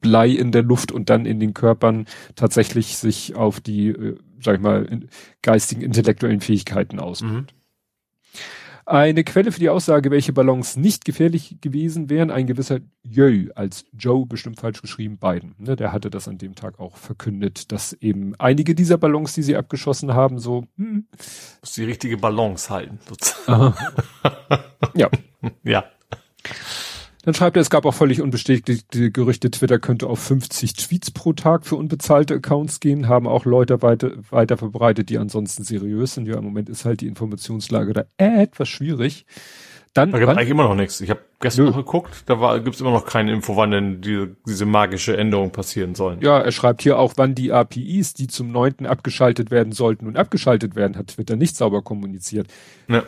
Blei 0.00 0.28
in 0.28 0.52
der 0.52 0.62
Luft 0.62 0.92
und 0.92 1.08
dann 1.08 1.24
in 1.24 1.40
den 1.40 1.54
Körpern 1.54 2.06
tatsächlich 2.36 2.98
sich 2.98 3.34
auf 3.34 3.60
die, 3.60 3.88
äh, 3.88 4.18
sag 4.40 4.56
ich 4.56 4.60
mal, 4.60 4.84
in, 4.84 5.08
geistigen, 5.40 5.80
intellektuellen 5.80 6.42
Fähigkeiten 6.42 7.00
auswirkt. 7.00 7.54
Mhm. 7.54 8.40
Eine 8.84 9.22
Quelle 9.24 9.52
für 9.52 9.60
die 9.60 9.68
Aussage, 9.68 10.10
welche 10.10 10.32
Ballons 10.32 10.76
nicht 10.76 11.04
gefährlich 11.04 11.58
gewesen 11.60 12.10
wären, 12.10 12.30
ein 12.30 12.46
gewisser 12.46 12.80
Jö, 13.04 13.50
als 13.54 13.84
Joe 13.96 14.26
bestimmt 14.26 14.58
falsch 14.58 14.82
geschrieben, 14.82 15.18
Biden. 15.18 15.54
Ne, 15.58 15.76
der 15.76 15.92
hatte 15.92 16.10
das 16.10 16.26
an 16.26 16.38
dem 16.38 16.54
Tag 16.54 16.80
auch 16.80 16.96
verkündet, 16.96 17.70
dass 17.70 17.92
eben 17.94 18.34
einige 18.38 18.74
dieser 18.74 18.98
Ballons, 18.98 19.34
die 19.34 19.42
sie 19.42 19.56
abgeschossen 19.56 20.14
haben, 20.14 20.38
so 20.38 20.64
hm, 20.76 21.06
muss 21.60 21.72
die 21.74 21.84
richtige 21.84 22.16
Balance 22.16 22.70
halten. 22.70 22.98
ja. 24.94 25.08
Ja. 25.62 25.84
Dann 27.22 27.34
schreibt 27.34 27.56
er, 27.56 27.60
es 27.60 27.70
gab 27.70 27.86
auch 27.86 27.94
völlig 27.94 28.20
unbestätigte 28.20 29.12
Gerüchte, 29.12 29.50
Twitter 29.50 29.78
könnte 29.78 30.08
auf 30.08 30.18
50 30.18 30.74
Tweets 30.74 31.12
pro 31.12 31.32
Tag 31.32 31.64
für 31.64 31.76
unbezahlte 31.76 32.34
Accounts 32.34 32.80
gehen, 32.80 33.08
haben 33.08 33.28
auch 33.28 33.44
Leute 33.44 33.80
weiter, 33.80 34.10
weiter 34.30 34.56
verbreitet, 34.56 35.08
die 35.08 35.18
ansonsten 35.18 35.62
seriös 35.62 36.14
sind. 36.14 36.26
Ja, 36.26 36.36
im 36.36 36.44
Moment 36.44 36.68
ist 36.68 36.84
halt 36.84 37.00
die 37.00 37.06
Informationslage 37.06 37.92
da 37.92 38.04
etwas 38.16 38.68
schwierig. 38.68 39.24
Dann, 39.94 40.10
da 40.10 40.18
gibt 40.18 40.30
eigentlich 40.30 40.48
immer 40.48 40.64
noch 40.64 40.74
nichts. 40.74 41.02
Ich 41.02 41.10
habe 41.10 41.20
gestern 41.38 41.66
Nö. 41.66 41.70
noch 41.70 41.76
geguckt, 41.76 42.24
da 42.26 42.40
war, 42.40 42.58
gibt's 42.60 42.80
immer 42.80 42.92
noch 42.92 43.04
keine 43.04 43.30
Info, 43.30 43.56
wann 43.56 43.72
denn 43.72 44.00
die, 44.00 44.26
diese 44.46 44.64
magische 44.64 45.16
Änderung 45.16 45.50
passieren 45.50 45.94
sollen. 45.94 46.22
Ja, 46.22 46.38
er 46.38 46.50
schreibt 46.50 46.80
hier 46.80 46.98
auch, 46.98 47.12
wann 47.16 47.34
die 47.34 47.52
APIs, 47.52 48.14
die 48.14 48.26
zum 48.26 48.50
neunten 48.50 48.86
abgeschaltet 48.86 49.50
werden 49.50 49.72
sollten 49.72 50.06
und 50.06 50.16
abgeschaltet 50.16 50.76
werden, 50.76 50.96
hat 50.96 51.08
Twitter 51.08 51.36
nicht 51.36 51.56
sauber 51.56 51.82
kommuniziert. 51.82 52.46
Ja. 52.88 53.02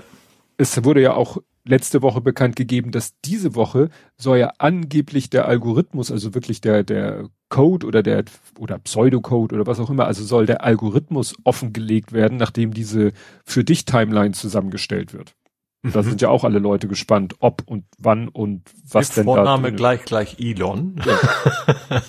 Es 0.56 0.84
wurde 0.84 1.00
ja 1.02 1.14
auch 1.14 1.38
letzte 1.64 2.02
Woche 2.02 2.20
bekannt 2.20 2.56
gegeben, 2.56 2.90
dass 2.90 3.18
diese 3.24 3.54
Woche 3.54 3.88
soll 4.16 4.38
ja 4.38 4.52
angeblich 4.58 5.30
der 5.30 5.46
Algorithmus, 5.48 6.10
also 6.10 6.34
wirklich 6.34 6.60
der, 6.60 6.84
der 6.84 7.28
Code 7.48 7.86
oder 7.86 8.02
der, 8.02 8.24
oder 8.58 8.78
Pseudocode 8.78 9.54
oder 9.54 9.66
was 9.66 9.80
auch 9.80 9.90
immer, 9.90 10.06
also 10.06 10.24
soll 10.24 10.46
der 10.46 10.62
Algorithmus 10.62 11.34
offengelegt 11.44 12.12
werden, 12.12 12.36
nachdem 12.36 12.74
diese 12.74 13.12
für 13.44 13.64
dich 13.64 13.86
Timeline 13.86 14.32
zusammengestellt 14.32 15.14
wird. 15.14 15.34
Mhm. 15.82 15.92
Da 15.92 16.02
sind 16.02 16.20
ja 16.20 16.28
auch 16.28 16.44
alle 16.44 16.58
Leute 16.58 16.86
gespannt, 16.86 17.36
ob 17.38 17.62
und 17.66 17.84
wann 17.98 18.28
und 18.28 18.70
was 18.86 19.10
Mit 19.10 19.18
denn 19.18 19.24
Vorname 19.24 19.70
da. 19.70 19.76
gleich 19.76 20.04
gleich 20.04 20.36
Elon. 20.38 21.00
Ja. 21.04 22.00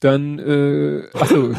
Dann, 0.00 0.38
äh, 0.38 1.02
achso, 1.12 1.54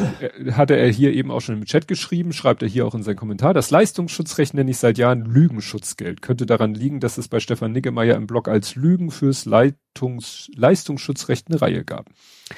hatte 0.50 0.76
er 0.76 0.88
hier 0.88 1.12
eben 1.12 1.30
auch 1.30 1.40
schon 1.40 1.58
im 1.58 1.64
Chat 1.64 1.86
geschrieben, 1.86 2.32
schreibt 2.32 2.62
er 2.62 2.68
hier 2.68 2.84
auch 2.84 2.94
in 2.94 3.04
seinem 3.04 3.16
Kommentar, 3.16 3.54
das 3.54 3.70
Leistungsschutzrecht 3.70 4.54
nenne 4.54 4.72
ich 4.72 4.78
seit 4.78 4.98
Jahren 4.98 5.24
Lügenschutzgeld. 5.24 6.22
Könnte 6.22 6.44
daran 6.44 6.74
liegen, 6.74 6.98
dass 6.98 7.18
es 7.18 7.28
bei 7.28 7.38
Stefan 7.38 7.70
Niggemeier 7.70 8.16
im 8.16 8.26
Blog 8.26 8.48
als 8.48 8.74
Lügen 8.74 9.12
fürs 9.12 9.44
Leitungs 9.44 10.50
Leistungsschutzrecht 10.56 11.48
eine 11.48 11.62
Reihe 11.62 11.84
gab. 11.84 12.10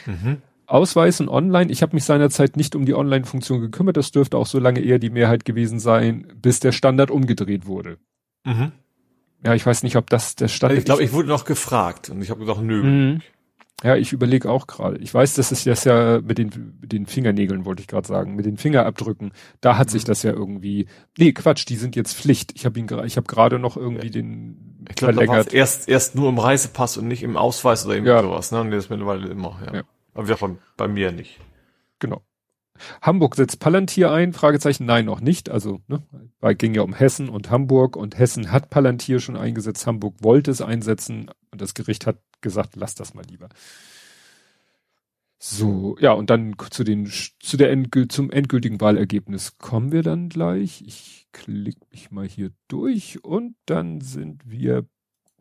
Mhm. 0.07 0.38
Ausweisen 0.67 1.29
online, 1.29 1.71
ich 1.71 1.83
habe 1.83 1.95
mich 1.95 2.05
seinerzeit 2.05 2.57
nicht 2.57 2.75
um 2.75 2.87
die 2.87 2.95
Online-Funktion 2.95 3.61
gekümmert, 3.61 3.99
das 3.99 4.11
dürfte 4.11 4.38
auch 4.38 4.47
so 4.47 4.59
lange 4.59 4.81
eher 4.81 4.99
die 4.99 5.11
Mehrheit 5.11 5.45
gewesen 5.45 5.79
sein, 5.79 6.33
bis 6.41 6.61
der 6.61 6.73
Standard 6.73 7.11
umgedreht 7.11 7.67
wurde. 7.67 7.99
Mhm. 8.45 8.73
Ja, 9.45 9.55
ich 9.55 9.67
weiß 9.67 9.83
nicht, 9.83 9.97
ob 9.97 10.09
das 10.09 10.37
der 10.37 10.49
Standard 10.49 10.79
ist. 10.79 10.85
Ich 10.85 10.87
glaube, 10.87 11.05
ich 11.05 11.12
wurde 11.12 11.29
noch 11.29 11.45
gefragt 11.45 12.09
und 12.09 12.23
ich 12.23 12.31
habe 12.31 12.41
gesagt, 12.41 12.62
nö. 12.62 12.83
Mhm. 12.83 13.23
Ja, 13.83 13.97
ich 13.97 14.12
überlege 14.12 14.50
auch 14.50 14.66
gerade. 14.66 14.97
Ich 14.99 15.12
weiß, 15.12 15.35
das 15.35 15.52
ist 15.52 15.66
das 15.66 15.85
ja 15.85 16.21
mit 16.21 16.38
den, 16.38 16.78
mit 16.81 16.93
den 16.93 17.07
Fingernägeln, 17.07 17.64
wollte 17.64 17.83
ich 17.83 17.88
gerade 17.88 18.07
sagen, 18.07 18.35
mit 18.35 18.47
den 18.47 18.57
Fingerabdrücken. 18.57 19.33
Da 19.61 19.76
hat 19.76 19.88
mhm. 19.88 19.93
sich 19.93 20.04
das 20.04 20.23
ja 20.23 20.33
irgendwie. 20.33 20.87
Nee, 21.19 21.33
Quatsch, 21.33 21.69
die 21.69 21.76
sind 21.76 21.97
jetzt 21.97 22.16
Pflicht. 22.16 22.52
Ich 22.54 22.64
habe 22.64 22.78
ihn 22.78 22.87
ich 23.04 23.16
habe 23.16 23.26
gerade 23.26 23.59
noch 23.59 23.76
irgendwie 23.76 24.11
den 24.11 24.87
ich 24.88 24.97
glaub, 24.97 25.12
verlängert. 25.12 25.52
erst 25.52 25.88
erst 25.88 26.14
nur 26.14 26.28
im 26.28 26.38
Reisepass 26.38 26.97
und 26.97 27.09
nicht 27.09 27.23
im 27.23 27.37
Ausweis 27.37 27.85
oder 27.85 27.97
irgendwie 27.97 28.12
ja. 28.12 28.23
sowas, 28.23 28.52
ne? 28.52 28.61
Und 28.61 28.71
das 28.71 28.88
mittlerweile 28.88 29.28
immer, 29.28 29.61
ja. 29.66 29.75
ja. 29.75 29.83
Aber 30.14 30.28
wir 30.28 30.37
bei, 30.37 30.50
bei 30.76 30.88
mir 30.88 31.12
nicht. 31.12 31.40
Genau. 31.99 32.23
Hamburg 33.02 33.37
setzt 33.37 33.61
Palantir 33.61 34.11
ein? 34.11 34.33
Fragezeichen, 34.33 34.85
nein, 34.85 35.04
noch 35.04 35.21
nicht. 35.21 35.50
Also, 35.50 35.81
ne, 35.87 36.02
weil 36.40 36.54
ging 36.54 36.75
ja 36.75 36.83
um 36.83 36.93
Hessen 36.93 37.28
und 37.28 37.50
Hamburg 37.50 37.97
und 37.97 38.19
Hessen 38.19 38.50
hat 38.50 38.71
Palantir 38.71 39.21
schon 39.21 39.37
eingesetzt, 39.37 39.87
Hamburg 39.87 40.14
wollte 40.21 40.50
es 40.50 40.61
einsetzen 40.61 41.31
und 41.54 41.61
das 41.61 41.75
Gericht 41.75 42.06
hat 42.06 42.18
gesagt, 42.40 42.75
lass 42.75 42.96
das 42.96 43.14
mal 43.14 43.25
lieber. 43.25 43.49
So, 45.38 45.96
ja, 46.00 46.12
und 46.12 46.30
dann 46.30 46.56
zu 46.70 46.82
den, 46.82 47.06
zu 47.06 47.56
der 47.56 47.70
Endgül 47.70 48.08
zum 48.08 48.30
endgültigen 48.30 48.80
Wahlergebnis 48.80 49.56
kommen 49.58 49.92
wir 49.92 50.02
dann 50.02 50.28
gleich. 50.28 50.82
Ich 50.84 51.28
klicke 51.32 51.87
mich 51.92 52.11
mal 52.11 52.26
hier 52.26 52.50
durch 52.66 53.23
und 53.23 53.54
dann 53.66 54.00
sind 54.00 54.42
wir, 54.44 54.84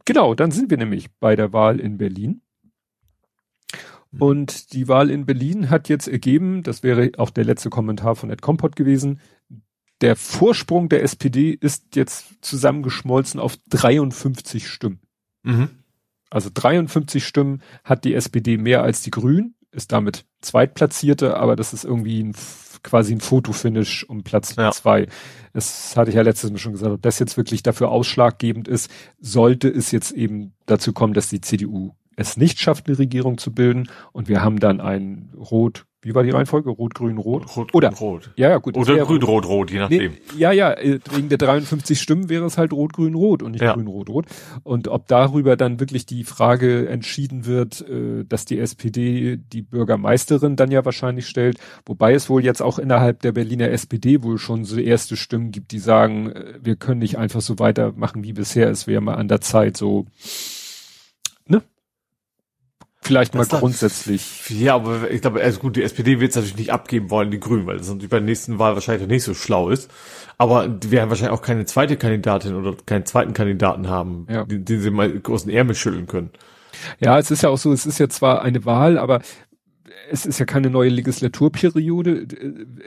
genau, 0.06 0.36
dann 0.36 0.52
sind 0.52 0.70
wir 0.70 0.78
nämlich 0.78 1.10
bei 1.20 1.36
der 1.36 1.52
Wahl 1.52 1.80
in 1.80 1.98
Berlin. 1.98 2.42
Mhm. 4.12 4.22
Und 4.22 4.74
die 4.74 4.88
Wahl 4.88 5.10
in 5.10 5.26
Berlin 5.26 5.72
hat 5.72 5.90
jetzt 5.90 6.08
ergeben, 6.08 6.62
das 6.62 6.84
wäre 6.84 7.12
auch 7.18 7.32
der 7.32 7.46
letzte 7.46 7.72
Kommentar 7.72 8.16
von 8.16 8.30
Ed 8.30 8.44
Kompott 8.44 8.76
gewesen, 8.76 9.20
der 10.02 10.16
Vorsprung 10.16 10.90
der 10.90 11.02
SPD 11.02 11.58
ist 11.60 11.96
jetzt 11.96 12.36
zusammengeschmolzen 12.42 13.40
auf 13.40 13.58
53 13.70 14.68
Stimmen. 14.68 15.00
Mhm. 15.42 15.83
Also 16.34 16.50
53 16.52 17.24
Stimmen 17.24 17.62
hat 17.84 18.06
die 18.06 18.16
SPD 18.16 18.58
mehr 18.58 18.82
als 18.82 19.04
die 19.04 19.12
Grünen, 19.12 19.54
ist 19.72 19.92
damit 19.92 20.26
Zweitplatzierte, 20.42 21.38
aber 21.38 21.56
das 21.56 21.74
ist 21.74 21.86
irgendwie 21.86 22.24
ein, 22.24 22.36
quasi 22.82 23.14
ein 23.14 23.22
Fotofinish 23.22 24.04
um 24.10 24.24
Platz 24.24 24.56
ja. 24.56 24.72
zwei. 24.72 25.06
Das 25.54 25.96
hatte 25.96 26.10
ich 26.10 26.16
ja 26.16 26.24
letztes 26.24 26.50
Mal 26.50 26.58
schon 26.58 26.72
gesagt, 26.72 26.92
ob 26.92 27.02
das 27.04 27.20
jetzt 27.20 27.38
wirklich 27.38 27.62
dafür 27.62 27.90
ausschlaggebend 27.90 28.68
ist, 28.68 28.90
sollte 29.20 29.70
es 29.70 29.92
jetzt 29.92 30.12
eben 30.12 30.54
dazu 30.66 30.92
kommen, 30.92 31.14
dass 31.14 31.30
die 31.30 31.40
CDU 31.40 31.94
es 32.16 32.36
nicht 32.36 32.60
schafft, 32.60 32.88
eine 32.88 32.98
Regierung 32.98 33.38
zu 33.38 33.54
bilden 33.54 33.88
und 34.12 34.28
wir 34.28 34.42
haben 34.42 34.60
dann 34.60 34.82
ein 34.82 35.32
Rot, 35.38 35.86
wie 36.04 36.14
war 36.14 36.24
die 36.24 36.32
Reihenfolge? 36.32 36.70
Rot, 36.70 36.94
Grün, 36.96 37.18
Rot? 37.18 37.56
Rot, 37.56 37.74
Oder, 37.74 37.90
Rot. 37.90 38.32
Ja, 38.36 38.50
ja, 38.50 38.58
gut. 38.58 38.76
Oder 38.76 38.98
Grün, 38.98 39.24
Rot, 39.24 39.46
Rot, 39.46 39.72
je 39.72 39.80
nachdem. 39.80 40.12
Nee, 40.12 40.18
ja, 40.38 40.52
ja, 40.52 40.74
äh, 40.74 41.00
wegen 41.12 41.30
der 41.30 41.38
53 41.38 42.00
Stimmen 42.00 42.30
wäre 42.30 42.46
es 42.46 42.58
halt 42.58 42.74
Rot, 42.74 42.92
Grün, 42.92 43.16
Rot 43.16 43.42
und 43.42 43.54
nicht 43.54 43.62
ja. 43.62 43.74
Grün, 43.74 43.88
Rot, 43.88 44.10
Rot. 44.10 44.26
Und 44.64 44.90
ob 44.90 45.08
darüber 45.08 45.56
dann 45.56 45.80
wirklich 45.80 46.06
die 46.06 46.26
Frage 46.26 46.90
entschieden 46.90 47.46
wird, 47.46 47.82
äh, 47.88 48.26
dass 48.26 48.44
die 48.44 48.60
SPD 48.60 49.38
die 49.38 49.62
Bürgermeisterin 49.62 50.58
dann 50.58 50.72
ja 50.72 50.84
wahrscheinlich 50.84 51.28
stellt, 51.28 51.58
wobei 51.86 52.14
es 52.14 52.30
wohl 52.30 52.44
jetzt 52.44 52.62
auch 52.62 52.80
innerhalb 52.80 53.22
der 53.22 53.32
Berliner 53.32 53.70
SPD 53.70 54.24
wohl 54.24 54.38
schon 54.38 54.66
so 54.66 54.78
erste 54.78 55.16
Stimmen 55.16 55.52
gibt, 55.52 55.72
die 55.72 55.80
sagen, 55.80 56.32
äh, 56.32 56.54
wir 56.62 56.76
können 56.76 57.00
nicht 57.00 57.18
einfach 57.18 57.42
so 57.42 57.60
weitermachen 57.60 58.24
wie 58.24 58.34
bisher, 58.34 58.70
es 58.70 58.88
wäre 58.88 59.02
mal 59.02 59.16
an 59.16 59.30
der 59.30 59.40
Zeit, 59.40 59.78
so 59.78 60.06
Vielleicht 63.04 63.36
das 63.36 63.52
mal 63.52 63.60
grundsätzlich. 63.60 64.50
Ja, 64.50 64.76
aber 64.76 65.12
ich 65.12 65.22
glaube, 65.22 65.42
also 65.42 65.60
gut, 65.60 65.76
die 65.76 65.84
SPD 65.84 66.20
wird 66.20 66.30
es 66.30 66.36
natürlich 66.36 66.58
nicht 66.58 66.72
abgeben 66.72 67.10
wollen, 67.10 67.32
die 67.32 67.40
Grünen, 67.40 67.66
weil 67.66 67.78
das 67.78 67.88
natürlich 67.88 68.10
bei 68.10 68.20
der 68.20 68.26
nächsten 68.26 68.60
Wahl 68.60 68.76
wahrscheinlich 68.76 69.08
nicht 69.08 69.24
so 69.24 69.34
schlau 69.34 69.70
ist. 69.70 69.92
Aber 70.38 70.68
die 70.68 70.90
werden 70.90 71.10
wahrscheinlich 71.10 71.38
auch 71.38 71.42
keine 71.42 71.66
zweite 71.66 71.98
Kandidatin 71.98 72.56
oder 72.56 72.76
keinen 72.86 73.06
zweiten 73.06 73.34
Kandidaten 73.34 73.90
haben, 73.90 74.26
ja. 74.30 74.46
den, 74.46 74.64
den 74.66 74.82
sie 74.82 74.90
mal 74.90 75.10
großen 75.10 75.52
Ärmel 75.52 75.76
schütteln 75.76 76.08
können. 76.08 76.30
Ja, 77.00 77.20
es 77.20 77.30
ist 77.30 77.44
ja 77.44 77.50
auch 77.50 77.58
so, 77.58 77.74
es 77.74 77.86
ist 77.86 78.00
ja 78.00 78.10
zwar 78.10 78.42
eine 78.42 78.66
Wahl, 78.66 78.98
aber 78.98 79.22
es 80.10 80.26
ist 80.26 80.40
ja 80.40 80.46
keine 80.46 80.70
neue 80.70 80.90
Legislaturperiode. 80.90 82.28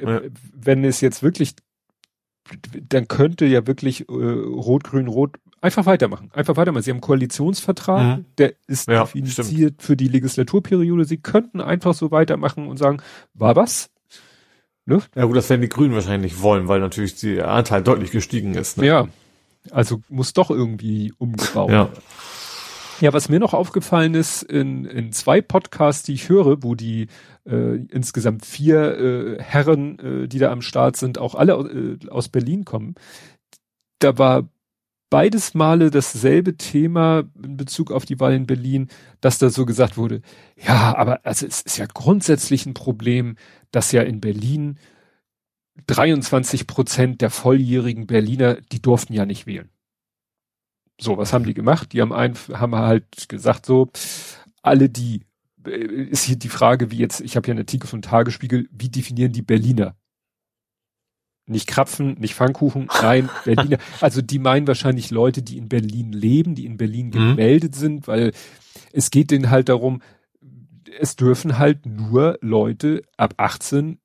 Ja. 0.02 0.22
Wenn 0.54 0.84
es 0.84 1.00
jetzt 1.00 1.22
wirklich, 1.22 1.54
dann 2.88 3.06
könnte 3.08 3.44
ja 3.46 3.66
wirklich 3.66 4.08
äh, 4.08 4.12
Rot-Grün-Rot 4.12 5.36
Einfach 5.66 5.84
weitermachen. 5.84 6.30
Einfach 6.32 6.56
weitermachen. 6.56 6.84
Sie 6.84 6.90
haben 6.90 6.98
einen 6.98 7.00
Koalitionsvertrag, 7.00 8.18
mhm. 8.18 8.24
der 8.38 8.52
ist 8.68 8.86
ja, 8.86 9.02
definiert 9.02 9.32
stimmt. 9.32 9.82
für 9.82 9.96
die 9.96 10.06
Legislaturperiode. 10.06 11.04
Sie 11.04 11.16
könnten 11.16 11.60
einfach 11.60 11.92
so 11.92 12.12
weitermachen 12.12 12.68
und 12.68 12.76
sagen, 12.76 12.98
war 13.34 13.56
was? 13.56 13.90
Ne? 14.84 15.02
Ja 15.16 15.24
gut, 15.24 15.36
das 15.36 15.50
werden 15.50 15.62
die 15.62 15.68
Grünen 15.68 15.92
wahrscheinlich 15.92 16.40
wollen, 16.40 16.68
weil 16.68 16.78
natürlich 16.78 17.16
der 17.16 17.50
Anteil 17.50 17.82
deutlich 17.82 18.12
gestiegen 18.12 18.54
ist. 18.54 18.78
Ne? 18.78 18.86
Ja. 18.86 19.08
Also 19.72 20.02
muss 20.08 20.34
doch 20.34 20.52
irgendwie 20.52 21.12
umgebaut 21.18 21.70
ja. 21.70 21.78
werden. 21.78 22.02
Ja, 23.00 23.12
was 23.12 23.28
mir 23.28 23.40
noch 23.40 23.52
aufgefallen 23.52 24.14
ist, 24.14 24.44
in, 24.44 24.84
in 24.84 25.10
zwei 25.10 25.40
Podcasts, 25.40 26.04
die 26.04 26.12
ich 26.12 26.28
höre, 26.28 26.62
wo 26.62 26.76
die 26.76 27.08
äh, 27.44 27.74
insgesamt 27.90 28.46
vier 28.46 28.98
äh, 28.98 29.42
Herren, 29.42 29.98
äh, 29.98 30.28
die 30.28 30.38
da 30.38 30.52
am 30.52 30.62
Start 30.62 30.96
sind, 30.96 31.18
auch 31.18 31.34
alle 31.34 31.54
äh, 31.54 32.08
aus 32.08 32.28
Berlin 32.28 32.64
kommen, 32.64 32.94
da 33.98 34.16
war 34.16 34.48
beides 35.10 35.54
Male 35.54 35.90
dasselbe 35.90 36.56
Thema 36.56 37.24
in 37.42 37.56
Bezug 37.56 37.92
auf 37.92 38.04
die 38.04 38.18
Wahl 38.20 38.34
in 38.34 38.46
Berlin, 38.46 38.88
dass 39.20 39.38
da 39.38 39.50
so 39.50 39.66
gesagt 39.66 39.96
wurde, 39.96 40.20
ja, 40.56 40.96
aber 40.96 41.20
also 41.24 41.46
es 41.46 41.62
ist 41.62 41.78
ja 41.78 41.86
grundsätzlich 41.86 42.66
ein 42.66 42.74
Problem, 42.74 43.36
dass 43.70 43.92
ja 43.92 44.02
in 44.02 44.20
Berlin 44.20 44.78
23 45.86 46.66
Prozent 46.66 47.20
der 47.20 47.30
volljährigen 47.30 48.06
Berliner, 48.06 48.56
die 48.72 48.80
durften 48.80 49.12
ja 49.12 49.26
nicht 49.26 49.46
wählen. 49.46 49.68
So, 50.98 51.18
was 51.18 51.32
haben 51.32 51.44
die 51.44 51.54
gemacht? 51.54 51.92
Die 51.92 52.00
haben 52.00 52.12
ein, 52.12 52.34
haben 52.52 52.74
halt 52.74 53.28
gesagt 53.28 53.66
so, 53.66 53.90
alle 54.62 54.88
die, 54.88 55.22
äh, 55.66 55.76
ist 55.78 56.24
hier 56.24 56.36
die 56.36 56.48
Frage, 56.48 56.90
wie 56.90 56.96
jetzt, 56.96 57.20
ich 57.20 57.36
habe 57.36 57.46
ja 57.48 57.52
einen 57.52 57.60
Artikel 57.60 57.86
von 57.86 58.00
Tagesspiegel, 58.00 58.68
wie 58.70 58.88
definieren 58.88 59.32
die 59.32 59.42
Berliner? 59.42 59.94
Nicht 61.46 61.68
Krapfen, 61.68 62.18
nicht 62.18 62.34
Pfannkuchen, 62.34 62.88
nein, 63.02 63.30
Berliner. 63.44 63.78
Also 64.00 64.20
die 64.20 64.38
meinen 64.38 64.66
wahrscheinlich 64.66 65.10
Leute, 65.10 65.42
die 65.42 65.58
in 65.58 65.68
Berlin 65.68 66.12
leben, 66.12 66.54
die 66.54 66.66
in 66.66 66.76
Berlin 66.76 67.06
mhm. 67.06 67.10
gemeldet 67.12 67.74
mhm. 67.76 67.78
sind, 67.78 68.08
weil 68.08 68.32
es 68.92 69.10
geht 69.10 69.30
denen 69.30 69.50
halt 69.50 69.68
darum, 69.68 70.02
es 70.98 71.16
dürfen 71.16 71.58
halt 71.58 71.86
nur 71.86 72.38
Leute 72.40 73.02
ab 73.16 73.34
18 73.36 73.98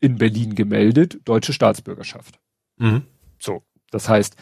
in 0.00 0.16
Berlin 0.16 0.54
gemeldet, 0.54 1.20
deutsche 1.24 1.52
Staatsbürgerschaft. 1.52 2.40
Mhm. 2.78 3.02
So, 3.38 3.62
das 3.90 4.08
heißt, 4.08 4.36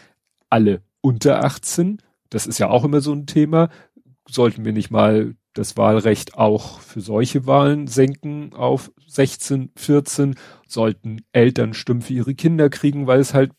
alle 0.49 0.81
unter 1.01 1.43
18, 1.43 2.01
das 2.29 2.47
ist 2.47 2.59
ja 2.59 2.69
auch 2.69 2.83
immer 2.83 3.01
so 3.01 3.13
ein 3.13 3.25
Thema, 3.25 3.69
sollten 4.27 4.65
wir 4.65 4.73
nicht 4.73 4.89
mal 4.89 5.35
das 5.59 5.75
Wahlrecht 5.75 6.35
auch 6.35 6.79
für 6.79 7.01
solche 7.01 7.45
Wahlen 7.45 7.87
senken 7.87 8.53
auf 8.53 8.93
16, 9.07 9.71
14, 9.75 10.35
sollten 10.65 11.25
Eltern 11.33 11.73
Stimmen 11.73 12.01
für 12.01 12.13
ihre 12.13 12.33
Kinder 12.33 12.69
kriegen, 12.69 13.07
weil 13.07 13.19
es 13.19 13.33
halt 13.33 13.51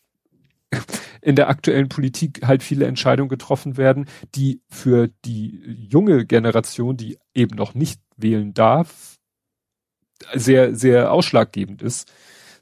in 1.21 1.35
der 1.35 1.47
aktuellen 1.47 1.89
Politik 1.89 2.41
halt 2.43 2.63
viele 2.63 2.87
Entscheidungen 2.87 3.29
getroffen 3.29 3.77
werden, 3.77 4.07
die 4.33 4.63
für 4.67 5.09
die 5.25 5.61
junge 5.91 6.25
Generation, 6.25 6.97
die 6.97 7.19
eben 7.35 7.55
noch 7.55 7.75
nicht 7.75 8.01
wählen 8.17 8.55
darf, 8.55 9.19
sehr, 10.33 10.73
sehr 10.73 11.11
ausschlaggebend 11.11 11.83
ist. 11.83 12.11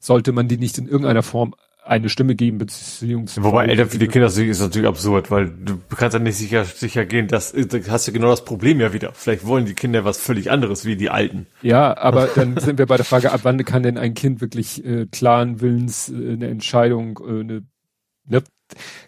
Sollte 0.01 0.33
man 0.33 0.49
die 0.49 0.57
nicht 0.57 0.77
in 0.77 0.87
irgendeiner 0.87 1.23
Form 1.23 1.55
eine 1.83 2.09
Stimme 2.09 2.35
geben, 2.35 2.57
beziehungsweise. 2.57 3.43
Wobei 3.43 3.65
Eltern 3.65 3.89
für 3.89 3.97
die 3.97 4.07
Kinder 4.07 4.27
ist 4.27 4.59
natürlich 4.59 4.87
absurd, 4.87 5.31
weil 5.31 5.49
du 5.49 5.79
kannst 5.95 6.13
ja 6.13 6.19
nicht 6.19 6.37
sicher, 6.37 6.65
sicher 6.65 7.05
gehen, 7.05 7.27
dass, 7.27 7.51
du 7.51 7.81
hast 7.89 8.05
ja 8.07 8.13
genau 8.13 8.29
das 8.29 8.45
Problem 8.45 8.79
ja 8.79 8.93
wieder. 8.93 9.11
Vielleicht 9.13 9.45
wollen 9.45 9.65
die 9.65 9.73
Kinder 9.73 10.05
was 10.05 10.17
völlig 10.17 10.51
anderes 10.51 10.85
wie 10.85 10.95
die 10.95 11.09
Alten. 11.09 11.47
Ja, 11.61 11.97
aber 11.97 12.27
dann 12.27 12.57
sind 12.57 12.77
wir 12.77 12.85
bei 12.85 12.97
der 12.97 13.05
Frage, 13.05 13.31
ab 13.31 13.41
wann 13.43 13.63
kann 13.65 13.83
denn 13.83 13.97
ein 13.97 14.13
Kind 14.13 14.41
wirklich 14.41 14.85
äh, 14.85 15.07
klaren 15.07 15.61
Willens 15.61 16.09
äh, 16.09 16.33
eine 16.33 16.47
Entscheidung, 16.47 17.19
äh, 17.25 17.39
eine, 17.39 17.63
ne, 18.25 18.43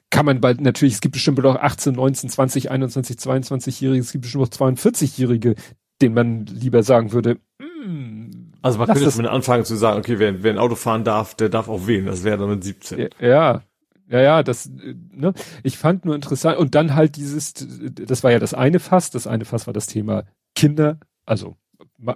kann 0.10 0.26
man 0.26 0.42
bald 0.42 0.62
natürlich, 0.62 0.96
es 0.96 1.02
gibt 1.02 1.14
bestimmt 1.14 1.44
auch 1.46 1.56
18, 1.56 1.94
19, 1.94 2.30
20, 2.30 2.72
21, 2.72 3.18
22-Jährige, 3.18 4.02
es 4.02 4.12
gibt 4.12 4.24
bestimmt 4.24 4.46
auch 4.46 4.50
42-Jährige, 4.50 5.56
denen 6.02 6.16
man 6.16 6.46
lieber 6.48 6.84
sagen 6.84 7.12
würde, 7.12 7.38
mm, 7.60 8.21
also 8.62 8.78
man 8.78 8.88
könnte 8.88 9.04
jetzt 9.04 9.18
mit 9.18 9.28
anfangen 9.28 9.66
zu 9.66 9.76
sagen, 9.76 10.00
okay, 10.00 10.20
wer, 10.20 10.44
wer 10.44 10.54
ein 10.54 10.60
Auto 10.60 10.76
fahren 10.76 11.04
darf, 11.04 11.36
der 11.36 11.50
darf 11.50 11.68
auch 11.68 11.88
wählen, 11.88 12.06
das 12.06 12.24
wäre 12.24 12.38
dann 12.38 12.50
mit 12.50 12.64
17. 12.64 13.10
Ja, 13.20 13.64
ja, 14.08 14.22
ja, 14.22 14.44
das, 14.44 14.70
ne, 14.70 15.34
ich 15.64 15.78
fand 15.78 16.06
nur 16.06 16.16
interessant 16.16 16.58
und 16.58 16.76
dann 16.76 16.96
halt 16.96 17.16
dieses, 17.16 17.54
das 17.54 18.24
war 18.24 18.32
ja 18.32 18.40
das 18.40 18.54
eine 18.54 18.80
Fass, 18.80 19.10
das 19.10 19.26
eine 19.26 19.46
Fass 19.46 19.68
war 19.68 19.74
das 19.74 19.88
Thema 19.88 20.26
Kinder, 20.54 21.00
also 21.26 21.56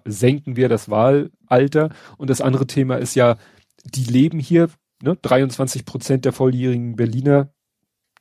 senken 0.03 0.55
wir 0.55 0.67
das 0.67 0.89
Wahlalter 0.89 1.89
und 2.17 2.29
das 2.29 2.41
andere 2.41 2.67
Thema 2.67 2.95
ist 2.95 3.15
ja, 3.15 3.37
die 3.85 4.03
leben 4.03 4.39
hier, 4.39 4.69
ne, 5.01 5.15
23 5.15 5.85
Prozent 5.85 6.25
der 6.25 6.33
volljährigen 6.33 6.95
Berliner, 6.95 7.49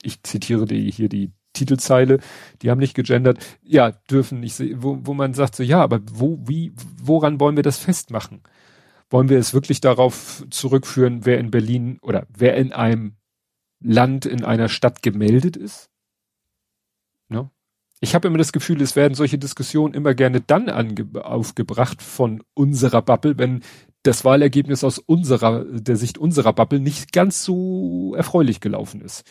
ich 0.02 0.22
zitiere 0.22 0.66
die, 0.66 0.90
hier 0.90 1.08
die 1.08 1.32
Titelzeile, 1.54 2.18
die 2.61 2.70
haben 2.70 2.78
nicht 2.78 2.94
gegendert, 2.94 3.38
ja, 3.62 3.92
dürfen 4.11 4.40
nicht, 4.40 4.61
wo, 4.82 4.99
wo 5.02 5.14
man 5.14 5.32
sagt 5.32 5.56
so, 5.56 5.62
ja, 5.62 5.80
aber 5.80 6.00
wo, 6.12 6.38
wie, 6.44 6.73
woran 7.02 7.40
wollen 7.40 7.56
wir 7.56 7.62
das 7.62 7.78
festmachen? 7.78 8.42
Wollen 9.08 9.28
wir 9.28 9.38
es 9.38 9.54
wirklich 9.54 9.80
darauf 9.80 10.44
zurückführen, 10.50 11.25
wer 11.25 11.38
in 11.38 11.50
Berlin 11.50 11.99
oder 12.02 12.26
wer 12.37 12.56
in 12.56 12.73
einem 12.73 13.14
Land, 13.80 14.26
in 14.26 14.44
einer 14.44 14.68
Stadt 14.68 15.02
gemeldet 15.02 15.56
ist? 15.56 15.88
Ne? 17.28 17.50
Ich 18.00 18.14
habe 18.14 18.28
immer 18.28 18.38
das 18.38 18.52
Gefühl, 18.52 18.82
es 18.82 18.96
werden 18.96 19.14
solche 19.14 19.38
Diskussionen 19.38 19.94
immer 19.94 20.14
gerne 20.14 20.40
dann 20.40 20.68
aufgebracht 21.16 22.02
von 22.02 22.42
unserer 22.54 23.02
Bubble, 23.02 23.38
wenn 23.38 23.62
das 24.02 24.25
Wahlergebnis 24.25 24.84
aus 24.84 24.99
unserer, 24.99 25.64
der 25.64 25.96
Sicht 25.96 26.18
unserer 26.18 26.52
Bubble 26.52 26.80
nicht 26.80 27.12
ganz 27.12 27.44
so 27.44 28.14
erfreulich 28.14 28.61
gelaufen 28.61 29.00
ist. 29.00 29.25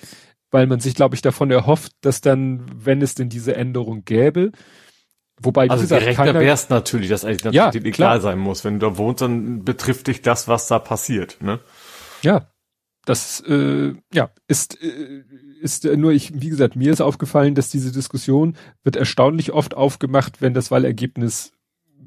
Weil 0.53 0.67
man 0.67 0.79
sich, 0.79 0.93
glaube 0.93 1.15
ich, 1.15 1.23
davon 1.23 1.49
erhofft, 1.49 1.93
dass 2.01 2.21
dann, 2.21 2.65
wenn 2.75 3.01
es 3.01 3.15
denn 3.15 3.27
diese 3.27 3.55
Änderung 3.55 4.05
gäbe, 4.05 4.51
Wobei, 5.41 5.67
also 5.67 5.81
gesagt, 5.81 6.01
gerechter 6.01 6.35
wäre 6.35 6.53
es 6.53 6.69
natürlich, 6.69 7.09
dass 7.09 7.25
eigentlich 7.25 7.43
natürlich 7.43 7.55
ja, 7.57 7.71
klar. 7.71 7.91
klar 7.91 8.21
sein 8.21 8.37
muss. 8.37 8.63
Wenn 8.63 8.79
du 8.79 8.87
da 8.87 8.97
wohnst, 8.97 9.21
dann 9.23 9.65
betrifft 9.65 10.05
dich 10.05 10.21
das, 10.21 10.47
was 10.47 10.67
da 10.67 10.77
passiert. 10.77 11.41
Ne? 11.41 11.59
Ja, 12.21 12.53
das 13.03 13.41
äh, 13.41 13.93
ja 14.13 14.29
ist 14.47 14.81
äh, 14.81 15.23
ist 15.59 15.85
äh, 15.85 15.97
nur 15.97 16.11
ich 16.11 16.39
wie 16.39 16.49
gesagt 16.49 16.75
mir 16.75 16.91
ist 16.91 17.01
aufgefallen, 17.01 17.55
dass 17.55 17.69
diese 17.69 17.91
Diskussion 17.91 18.55
wird 18.83 18.95
erstaunlich 18.95 19.51
oft 19.51 19.73
aufgemacht, 19.73 20.39
wenn 20.39 20.53
das 20.53 20.69
Wahlergebnis 20.69 21.51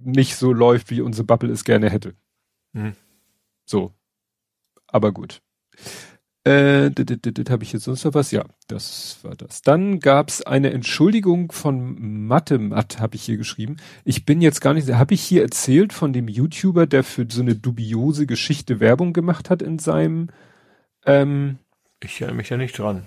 nicht 0.05 0.37
so 0.37 0.53
läuft, 0.53 0.91
wie 0.91 1.01
unsere 1.01 1.25
Bubble 1.25 1.51
es 1.51 1.65
gerne 1.65 1.91
hätte. 1.91 2.15
Mhm. 2.73 2.95
So, 3.65 3.93
aber 4.87 5.11
gut. 5.13 5.43
Äh, 6.47 6.91
habe 7.51 7.65
ich 7.65 7.73
jetzt 7.73 7.85
sonst 7.85 8.05
noch 8.05 8.15
was? 8.15 8.31
Ja, 8.31 8.45
das 8.69 9.19
war 9.23 9.35
das. 9.35 9.63
Dann 9.63 9.99
gab's 9.99 10.43
eine 10.43 10.73
Entschuldigung 10.73 11.51
von 11.51 12.27
Mathemat, 12.27 13.01
habe 13.01 13.17
ich 13.17 13.23
hier 13.23 13.37
geschrieben. 13.37 13.79
Ich 14.05 14.25
bin 14.25 14.41
jetzt 14.41 14.61
gar 14.61 14.73
nicht, 14.73 14.89
habe 14.89 15.15
ich 15.15 15.23
hier 15.23 15.43
erzählt 15.43 15.93
von 15.93 16.13
dem 16.13 16.29
YouTuber, 16.29 16.87
der 16.87 17.03
für 17.03 17.27
so 17.29 17.43
eine 17.43 17.57
dubiose 17.57 18.27
Geschichte 18.27 18.79
Werbung 18.79 19.13
gemacht 19.13 19.51
hat 19.51 19.61
in 19.61 19.79
seinem 19.79 20.29
ähm, 21.07 21.59
ich 22.03 22.21
erinnere 22.21 22.37
mich 22.37 22.51
ja 22.51 22.57
nicht 22.57 22.79
dran. 22.79 23.07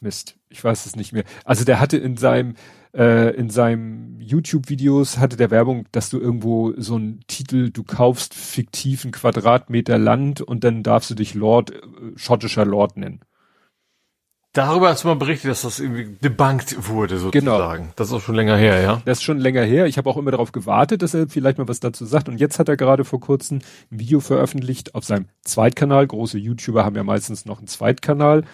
Mist, 0.00 0.36
ich 0.48 0.62
weiß 0.62 0.86
es 0.86 0.96
nicht 0.96 1.12
mehr. 1.12 1.24
Also 1.44 1.64
der 1.64 1.80
hatte 1.80 1.96
in 1.96 2.16
seinem 2.16 2.54
äh, 2.96 3.34
in 3.36 3.50
seinem 3.50 4.20
YouTube-Videos 4.20 5.18
hatte 5.18 5.36
der 5.36 5.50
Werbung, 5.50 5.86
dass 5.92 6.08
du 6.08 6.18
irgendwo 6.18 6.72
so 6.76 6.96
einen 6.96 7.20
Titel, 7.26 7.70
du 7.70 7.82
kaufst 7.84 8.34
fiktiven 8.34 9.12
Quadratmeter 9.12 9.98
Land 9.98 10.40
und 10.40 10.64
dann 10.64 10.82
darfst 10.82 11.10
du 11.10 11.14
dich 11.14 11.34
Lord, 11.34 11.72
äh, 11.72 11.80
schottischer 12.16 12.64
Lord 12.64 12.96
nennen. 12.96 13.20
Darüber 14.56 14.88
hast 14.88 15.04
du 15.04 15.08
mal 15.08 15.16
berichtet, 15.16 15.50
dass 15.50 15.60
das 15.60 15.80
irgendwie 15.80 16.16
debunked 16.22 16.88
wurde, 16.88 17.18
sozusagen. 17.18 17.84
Genau. 17.84 17.92
Das 17.94 18.08
ist 18.08 18.14
auch 18.14 18.22
schon 18.22 18.36
länger 18.36 18.56
her, 18.56 18.80
ja? 18.80 19.02
Das 19.04 19.18
ist 19.18 19.22
schon 19.22 19.36
länger 19.36 19.62
her. 19.62 19.84
Ich 19.84 19.98
habe 19.98 20.08
auch 20.08 20.16
immer 20.16 20.30
darauf 20.30 20.50
gewartet, 20.50 21.02
dass 21.02 21.12
er 21.12 21.28
vielleicht 21.28 21.58
mal 21.58 21.68
was 21.68 21.78
dazu 21.80 22.06
sagt. 22.06 22.30
Und 22.30 22.40
jetzt 22.40 22.58
hat 22.58 22.70
er 22.70 22.78
gerade 22.78 23.04
vor 23.04 23.20
kurzem 23.20 23.58
ein 23.92 24.00
Video 24.00 24.20
veröffentlicht 24.20 24.94
auf 24.94 25.04
seinem 25.04 25.26
Zweitkanal. 25.42 26.06
Große 26.06 26.38
YouTuber 26.38 26.86
haben 26.86 26.96
ja 26.96 27.02
meistens 27.02 27.44
noch 27.44 27.58
einen 27.58 27.66
Zweitkanal. 27.66 28.44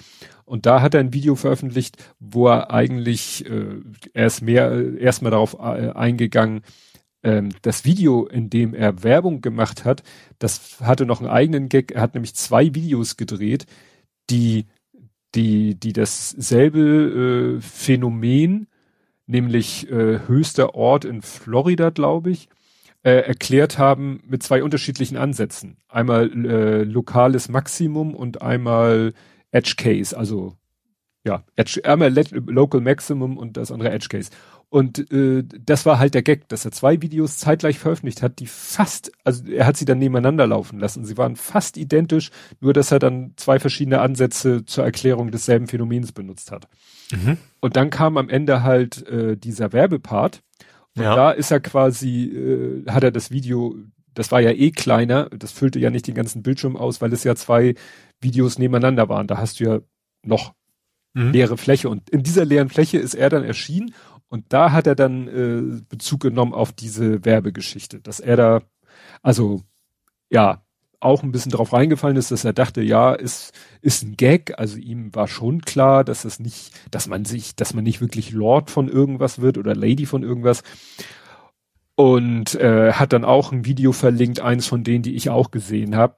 Und 0.52 0.66
da 0.66 0.82
hat 0.82 0.92
er 0.92 1.00
ein 1.00 1.14
Video 1.14 1.34
veröffentlicht, 1.34 1.96
wo 2.20 2.46
er 2.46 2.70
eigentlich, 2.70 3.48
äh, 3.48 3.80
er 4.12 4.26
ist 4.26 4.42
mehr, 4.42 4.98
erstmal 4.98 5.30
darauf 5.30 5.54
äh, 5.54 5.92
eingegangen, 5.94 6.60
ähm, 7.22 7.48
das 7.62 7.86
Video, 7.86 8.26
in 8.26 8.50
dem 8.50 8.74
er 8.74 9.02
Werbung 9.02 9.40
gemacht 9.40 9.86
hat, 9.86 10.02
das 10.38 10.78
hatte 10.82 11.06
noch 11.06 11.22
einen 11.22 11.30
eigenen 11.30 11.70
Gag. 11.70 11.92
Er 11.92 12.02
hat 12.02 12.12
nämlich 12.12 12.34
zwei 12.34 12.74
Videos 12.74 13.16
gedreht, 13.16 13.64
die 14.28 14.66
die, 15.34 15.74
die 15.74 15.94
dasselbe 15.94 17.56
äh, 17.56 17.60
Phänomen, 17.62 18.66
nämlich 19.26 19.90
äh, 19.90 20.20
höchster 20.26 20.74
Ort 20.74 21.06
in 21.06 21.22
Florida, 21.22 21.88
glaube 21.88 22.30
ich, 22.30 22.50
äh, 23.04 23.12
erklärt 23.12 23.78
haben 23.78 24.22
mit 24.26 24.42
zwei 24.42 24.62
unterschiedlichen 24.62 25.16
Ansätzen. 25.16 25.78
Einmal 25.88 26.30
äh, 26.44 26.82
lokales 26.82 27.48
Maximum 27.48 28.14
und 28.14 28.42
einmal 28.42 29.14
Edge 29.52 29.74
Case, 29.76 30.16
also 30.16 30.56
ja, 31.24 31.44
Edge, 31.54 31.80
einmal 31.84 32.12
Local 32.12 32.80
Maximum 32.80 33.36
und 33.36 33.56
das 33.56 33.70
andere 33.70 33.90
Edge 33.92 34.08
Case. 34.08 34.30
Und 34.70 35.12
äh, 35.12 35.44
das 35.44 35.84
war 35.86 35.98
halt 35.98 36.14
der 36.14 36.22
Gag, 36.22 36.48
dass 36.48 36.64
er 36.64 36.72
zwei 36.72 37.02
Videos 37.02 37.36
zeitgleich 37.36 37.78
veröffentlicht 37.78 38.22
hat, 38.22 38.38
die 38.38 38.46
fast, 38.46 39.12
also 39.22 39.46
er 39.46 39.66
hat 39.66 39.76
sie 39.76 39.84
dann 39.84 39.98
nebeneinander 39.98 40.46
laufen 40.46 40.80
lassen. 40.80 41.04
Sie 41.04 41.18
waren 41.18 41.36
fast 41.36 41.76
identisch, 41.76 42.30
nur 42.60 42.72
dass 42.72 42.90
er 42.90 42.98
dann 42.98 43.34
zwei 43.36 43.60
verschiedene 43.60 44.00
Ansätze 44.00 44.64
zur 44.64 44.84
Erklärung 44.84 45.30
desselben 45.30 45.68
Phänomens 45.68 46.12
benutzt 46.12 46.50
hat. 46.50 46.68
Mhm. 47.12 47.36
Und 47.60 47.76
dann 47.76 47.90
kam 47.90 48.16
am 48.16 48.30
Ende 48.30 48.62
halt 48.62 49.06
äh, 49.06 49.36
dieser 49.36 49.72
Werbepart. 49.72 50.42
Und 50.96 51.02
ja. 51.04 51.14
da 51.14 51.30
ist 51.30 51.50
er 51.50 51.60
quasi, 51.60 52.24
äh, 52.24 52.90
hat 52.90 53.04
er 53.04 53.12
das 53.12 53.30
Video, 53.30 53.76
das 54.14 54.32
war 54.32 54.40
ja 54.40 54.50
eh 54.50 54.70
kleiner, 54.70 55.28
das 55.30 55.52
füllte 55.52 55.78
ja 55.78 55.90
nicht 55.90 56.06
den 56.06 56.14
ganzen 56.14 56.42
Bildschirm 56.42 56.76
aus, 56.76 57.00
weil 57.00 57.12
es 57.12 57.24
ja 57.24 57.34
zwei 57.34 57.74
Videos 58.20 58.58
nebeneinander 58.58 59.08
waren. 59.08 59.26
Da 59.26 59.38
hast 59.38 59.60
du 59.60 59.64
ja 59.64 59.80
noch 60.24 60.54
mhm. 61.14 61.32
leere 61.32 61.56
Fläche. 61.56 61.88
Und 61.88 62.10
in 62.10 62.22
dieser 62.22 62.44
leeren 62.44 62.68
Fläche 62.68 62.98
ist 62.98 63.14
er 63.14 63.30
dann 63.30 63.44
erschienen 63.44 63.94
und 64.28 64.46
da 64.52 64.72
hat 64.72 64.86
er 64.86 64.94
dann 64.94 65.28
äh, 65.28 65.82
Bezug 65.88 66.20
genommen 66.20 66.54
auf 66.54 66.72
diese 66.72 67.24
Werbegeschichte, 67.24 68.00
dass 68.00 68.20
er 68.20 68.36
da, 68.36 68.62
also 69.22 69.60
ja, 70.30 70.62
auch 71.00 71.22
ein 71.22 71.32
bisschen 71.32 71.52
drauf 71.52 71.72
reingefallen 71.72 72.16
ist, 72.16 72.30
dass 72.30 72.44
er 72.44 72.52
dachte, 72.52 72.80
ja, 72.80 73.12
ist, 73.12 73.52
ist 73.80 74.04
ein 74.04 74.16
Gag. 74.16 74.58
Also 74.58 74.78
ihm 74.78 75.14
war 75.14 75.26
schon 75.26 75.60
klar, 75.62 76.04
dass 76.04 76.24
es 76.24 76.38
nicht, 76.38 76.72
dass 76.90 77.08
man 77.08 77.24
sich, 77.24 77.56
dass 77.56 77.74
man 77.74 77.84
nicht 77.84 78.00
wirklich 78.00 78.30
Lord 78.30 78.70
von 78.70 78.88
irgendwas 78.88 79.40
wird 79.40 79.58
oder 79.58 79.74
Lady 79.74 80.06
von 80.06 80.22
irgendwas. 80.22 80.62
Und 81.94 82.54
äh, 82.54 82.92
hat 82.92 83.12
dann 83.12 83.24
auch 83.24 83.52
ein 83.52 83.64
Video 83.64 83.92
verlinkt, 83.92 84.40
eines 84.40 84.66
von 84.66 84.82
denen, 84.82 85.02
die 85.02 85.14
ich 85.14 85.30
auch 85.30 85.50
gesehen 85.50 85.94
habe, 85.94 86.16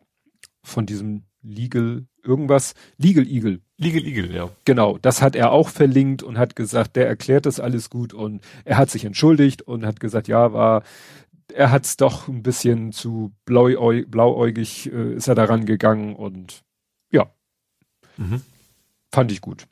von 0.62 0.86
diesem 0.86 1.24
Legal 1.42 2.06
irgendwas, 2.22 2.74
Legal 2.96 3.26
Eagle. 3.26 3.60
Legal 3.76 4.04
Eagle, 4.04 4.34
ja. 4.34 4.50
Genau, 4.64 4.98
das 4.98 5.20
hat 5.20 5.36
er 5.36 5.52
auch 5.52 5.68
verlinkt 5.68 6.22
und 6.22 6.38
hat 6.38 6.56
gesagt, 6.56 6.96
der 6.96 7.06
erklärt 7.06 7.46
das 7.46 7.60
alles 7.60 7.90
gut 7.90 8.14
und 8.14 8.42
er 8.64 8.78
hat 8.78 8.90
sich 8.90 9.04
entschuldigt 9.04 9.62
und 9.62 9.84
hat 9.84 10.00
gesagt, 10.00 10.26
ja, 10.26 10.52
war, 10.52 10.82
er 11.52 11.70
hat 11.70 11.84
es 11.84 11.96
doch 11.96 12.28
ein 12.28 12.42
bisschen 12.42 12.92
zu 12.92 13.32
blauäug, 13.44 14.10
blauäugig 14.10 14.90
äh, 14.92 15.14
ist 15.14 15.28
er 15.28 15.34
daran 15.34 15.66
gegangen 15.66 16.16
und 16.16 16.62
ja, 17.10 17.30
mhm. 18.16 18.40
fand 19.12 19.30
ich 19.30 19.40
gut. 19.40 19.66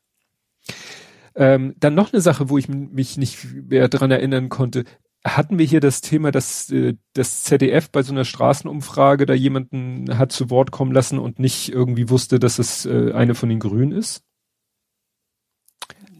Ähm, 1.34 1.74
dann 1.78 1.94
noch 1.94 2.12
eine 2.12 2.20
Sache, 2.20 2.50
wo 2.50 2.58
ich 2.58 2.68
mich 2.68 3.16
nicht 3.16 3.46
mehr 3.70 3.88
dran 3.88 4.10
erinnern 4.10 4.50
konnte 4.50 4.84
hatten 5.24 5.58
wir 5.58 5.66
hier 5.66 5.80
das 5.80 6.00
Thema, 6.00 6.32
dass 6.32 6.70
äh, 6.70 6.94
das 7.14 7.44
ZDF 7.44 7.90
bei 7.90 8.02
so 8.02 8.12
einer 8.12 8.24
Straßenumfrage 8.24 9.26
da 9.26 9.34
jemanden 9.34 10.18
hat 10.18 10.32
zu 10.32 10.50
Wort 10.50 10.70
kommen 10.70 10.92
lassen 10.92 11.18
und 11.18 11.38
nicht 11.38 11.72
irgendwie 11.72 12.10
wusste, 12.10 12.38
dass 12.38 12.58
es 12.58 12.86
äh, 12.86 13.12
eine 13.12 13.34
von 13.34 13.48
den 13.48 13.60
Grünen 13.60 13.92
ist? 13.92 14.22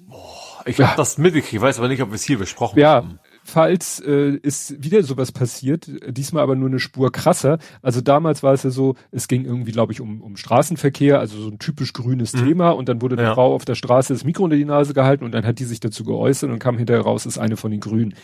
Boah, 0.06 0.62
ich 0.66 0.78
ja. 0.78 0.88
habe 0.88 0.96
das 0.96 1.18
mitgekriegt, 1.18 1.54
ich 1.54 1.60
weiß 1.60 1.78
aber 1.78 1.88
nicht, 1.88 2.02
ob 2.02 2.10
wir 2.10 2.14
es 2.14 2.22
hier 2.22 2.38
besprochen 2.38 2.78
ja, 2.78 2.94
haben. 2.94 3.18
Ja, 3.22 3.30
falls 3.42 3.98
äh, 3.98 4.36
ist 4.36 4.84
wieder 4.84 5.02
sowas 5.02 5.32
passiert, 5.32 5.90
diesmal 6.06 6.44
aber 6.44 6.54
nur 6.54 6.68
eine 6.68 6.78
Spur 6.78 7.10
krasser. 7.10 7.58
Also 7.82 8.02
damals 8.02 8.44
war 8.44 8.52
es 8.52 8.62
ja 8.62 8.70
so, 8.70 8.94
es 9.10 9.26
ging 9.26 9.44
irgendwie, 9.44 9.72
glaube 9.72 9.92
ich, 9.92 10.00
um, 10.00 10.20
um 10.20 10.36
Straßenverkehr, 10.36 11.18
also 11.18 11.40
so 11.40 11.48
ein 11.48 11.58
typisch 11.58 11.92
grünes 11.92 12.34
mhm. 12.34 12.46
Thema 12.46 12.70
und 12.70 12.88
dann 12.88 13.02
wurde 13.02 13.16
eine 13.16 13.26
ja. 13.28 13.34
Frau 13.34 13.52
auf 13.52 13.64
der 13.64 13.74
Straße 13.74 14.12
das 14.12 14.22
Mikro 14.22 14.44
unter 14.44 14.56
die 14.56 14.64
Nase 14.64 14.94
gehalten 14.94 15.24
und 15.24 15.32
dann 15.32 15.44
hat 15.44 15.58
die 15.58 15.64
sich 15.64 15.80
dazu 15.80 16.04
geäußert 16.04 16.50
und 16.50 16.60
kam 16.60 16.78
hinterher 16.78 17.02
raus, 17.02 17.26
ist 17.26 17.38
eine 17.38 17.56
von 17.56 17.72
den 17.72 17.80
Grünen. 17.80 18.14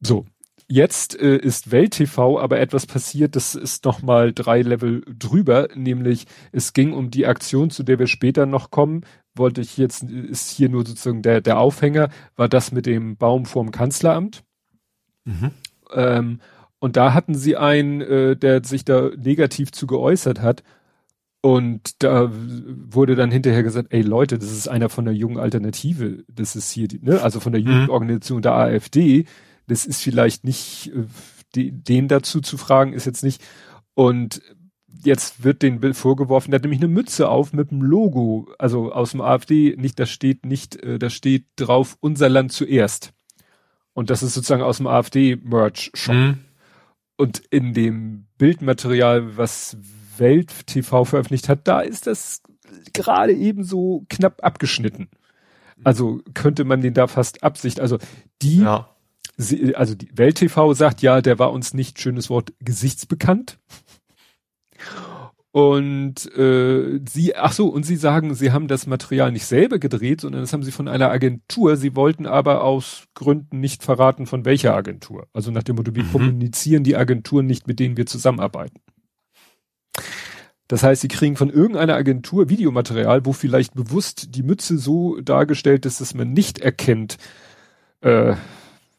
So, 0.00 0.26
jetzt 0.68 1.18
äh, 1.20 1.36
ist 1.36 1.70
Welt 1.70 1.92
TV 1.92 2.38
aber 2.38 2.58
etwas 2.58 2.86
passiert, 2.86 3.36
das 3.36 3.54
ist 3.54 3.84
noch 3.84 4.02
mal 4.02 4.32
drei 4.32 4.62
Level 4.62 5.02
drüber, 5.06 5.68
nämlich 5.74 6.26
es 6.52 6.72
ging 6.72 6.92
um 6.92 7.10
die 7.10 7.26
Aktion, 7.26 7.70
zu 7.70 7.82
der 7.82 7.98
wir 7.98 8.06
später 8.06 8.46
noch 8.46 8.70
kommen. 8.70 9.02
Wollte 9.34 9.60
ich 9.60 9.76
jetzt 9.76 10.02
ist 10.02 10.50
hier 10.50 10.68
nur 10.68 10.86
sozusagen 10.86 11.22
der 11.22 11.40
der 11.40 11.58
Aufhänger, 11.58 12.08
war 12.36 12.48
das 12.48 12.72
mit 12.72 12.86
dem 12.86 13.16
Baum 13.16 13.46
vorm 13.46 13.70
Kanzleramt. 13.70 14.44
Mhm. 15.24 15.50
Ähm, 15.92 16.40
und 16.78 16.96
da 16.96 17.14
hatten 17.14 17.34
sie 17.34 17.56
einen, 17.56 18.00
äh, 18.00 18.36
der 18.36 18.64
sich 18.64 18.84
da 18.84 19.10
negativ 19.16 19.72
zu 19.72 19.86
geäußert 19.86 20.40
hat. 20.40 20.62
Und 21.40 22.02
da 22.02 22.30
wurde 22.32 23.14
dann 23.14 23.30
hinterher 23.30 23.62
gesagt, 23.62 23.88
ey 23.92 24.02
Leute, 24.02 24.38
das 24.38 24.50
ist 24.50 24.68
einer 24.68 24.88
von 24.88 25.04
der 25.04 25.14
jungen 25.14 25.38
Alternative, 25.38 26.24
das 26.28 26.56
ist 26.56 26.72
hier, 26.72 26.88
die, 26.88 26.98
ne, 27.00 27.22
also 27.22 27.40
von 27.40 27.52
der 27.52 27.60
mhm. 27.60 27.68
Jugendorganisation 27.68 28.42
der 28.42 28.54
AfD, 28.54 29.26
das 29.66 29.86
ist 29.86 30.02
vielleicht 30.02 30.44
nicht, 30.44 30.92
äh, 30.94 31.04
die, 31.54 31.72
den 31.72 32.08
dazu 32.08 32.40
zu 32.40 32.58
fragen, 32.58 32.92
ist 32.92 33.06
jetzt 33.06 33.24
nicht. 33.24 33.42
Und 33.94 34.42
jetzt 35.04 35.44
wird 35.44 35.62
den 35.62 35.94
vorgeworfen, 35.94 36.50
der 36.50 36.58
hat 36.58 36.64
nämlich 36.64 36.80
eine 36.80 36.92
Mütze 36.92 37.28
auf 37.28 37.52
mit 37.52 37.70
dem 37.70 37.82
Logo, 37.82 38.48
also 38.58 38.92
aus 38.92 39.12
dem 39.12 39.20
AfD, 39.20 39.74
nicht, 39.76 39.98
da 39.98 40.06
steht 40.06 40.46
nicht, 40.46 40.76
äh, 40.76 40.98
da 40.98 41.10
steht 41.10 41.46
drauf, 41.56 41.96
unser 42.00 42.28
Land 42.28 42.52
zuerst. 42.52 43.12
Und 43.92 44.10
das 44.10 44.22
ist 44.22 44.34
sozusagen 44.34 44.62
aus 44.62 44.76
dem 44.76 44.86
AfD-Merch-Shop. 44.86 46.14
Mhm. 46.14 46.38
Und 47.16 47.38
in 47.50 47.72
dem 47.72 48.26
Bildmaterial, 48.36 49.38
was 49.38 49.78
Welt 50.18 50.66
TV 50.66 51.04
veröffentlicht 51.04 51.48
hat, 51.48 51.66
da 51.66 51.80
ist 51.80 52.06
das 52.06 52.42
gerade 52.92 53.32
eben 53.32 53.64
so 53.64 54.04
knapp 54.10 54.44
abgeschnitten. 54.44 55.08
Also 55.84 56.20
könnte 56.34 56.64
man 56.64 56.80
den 56.80 56.94
da 56.94 57.06
fast 57.06 57.42
Absicht, 57.42 57.80
also 57.80 57.98
die, 58.42 58.60
ja. 58.60 58.95
Sie, 59.36 59.74
also 59.76 59.94
die 59.94 60.16
Welt 60.16 60.36
TV 60.36 60.74
sagt 60.74 61.02
ja, 61.02 61.20
der 61.20 61.38
war 61.38 61.52
uns 61.52 61.74
nicht, 61.74 62.00
schönes 62.00 62.30
Wort, 62.30 62.52
gesichtsbekannt. 62.60 63.58
Und 65.56 66.30
äh, 66.36 67.00
sie, 67.08 67.34
ach 67.34 67.52
so, 67.52 67.68
und 67.68 67.84
sie 67.84 67.96
sagen, 67.96 68.34
sie 68.34 68.52
haben 68.52 68.68
das 68.68 68.86
Material 68.86 69.32
nicht 69.32 69.46
selber 69.46 69.78
gedreht, 69.78 70.20
sondern 70.20 70.42
das 70.42 70.52
haben 70.52 70.62
sie 70.62 70.70
von 70.70 70.86
einer 70.86 71.10
Agentur. 71.10 71.76
Sie 71.76 71.96
wollten 71.96 72.26
aber 72.26 72.62
aus 72.62 73.04
Gründen 73.14 73.58
nicht 73.60 73.82
verraten, 73.82 74.26
von 74.26 74.44
welcher 74.44 74.74
Agentur. 74.74 75.28
Also 75.32 75.50
nach 75.50 75.62
dem 75.62 75.76
Motto, 75.76 75.94
wir 75.94 76.04
mhm. 76.04 76.12
kommunizieren 76.12 76.84
die 76.84 76.94
Agenturen 76.94 77.46
nicht, 77.46 77.66
mit 77.66 77.80
denen 77.80 77.96
wir 77.96 78.04
zusammenarbeiten. 78.04 78.80
Das 80.68 80.82
heißt, 80.82 81.00
sie 81.00 81.08
kriegen 81.08 81.36
von 81.36 81.48
irgendeiner 81.48 81.94
Agentur 81.94 82.50
Videomaterial, 82.50 83.24
wo 83.24 83.32
vielleicht 83.32 83.72
bewusst 83.74 84.34
die 84.34 84.42
Mütze 84.42 84.76
so 84.76 85.20
dargestellt 85.22 85.86
ist, 85.86 86.02
dass 86.02 86.12
man 86.12 86.34
nicht 86.34 86.58
erkennt, 86.58 87.16
äh, 88.02 88.34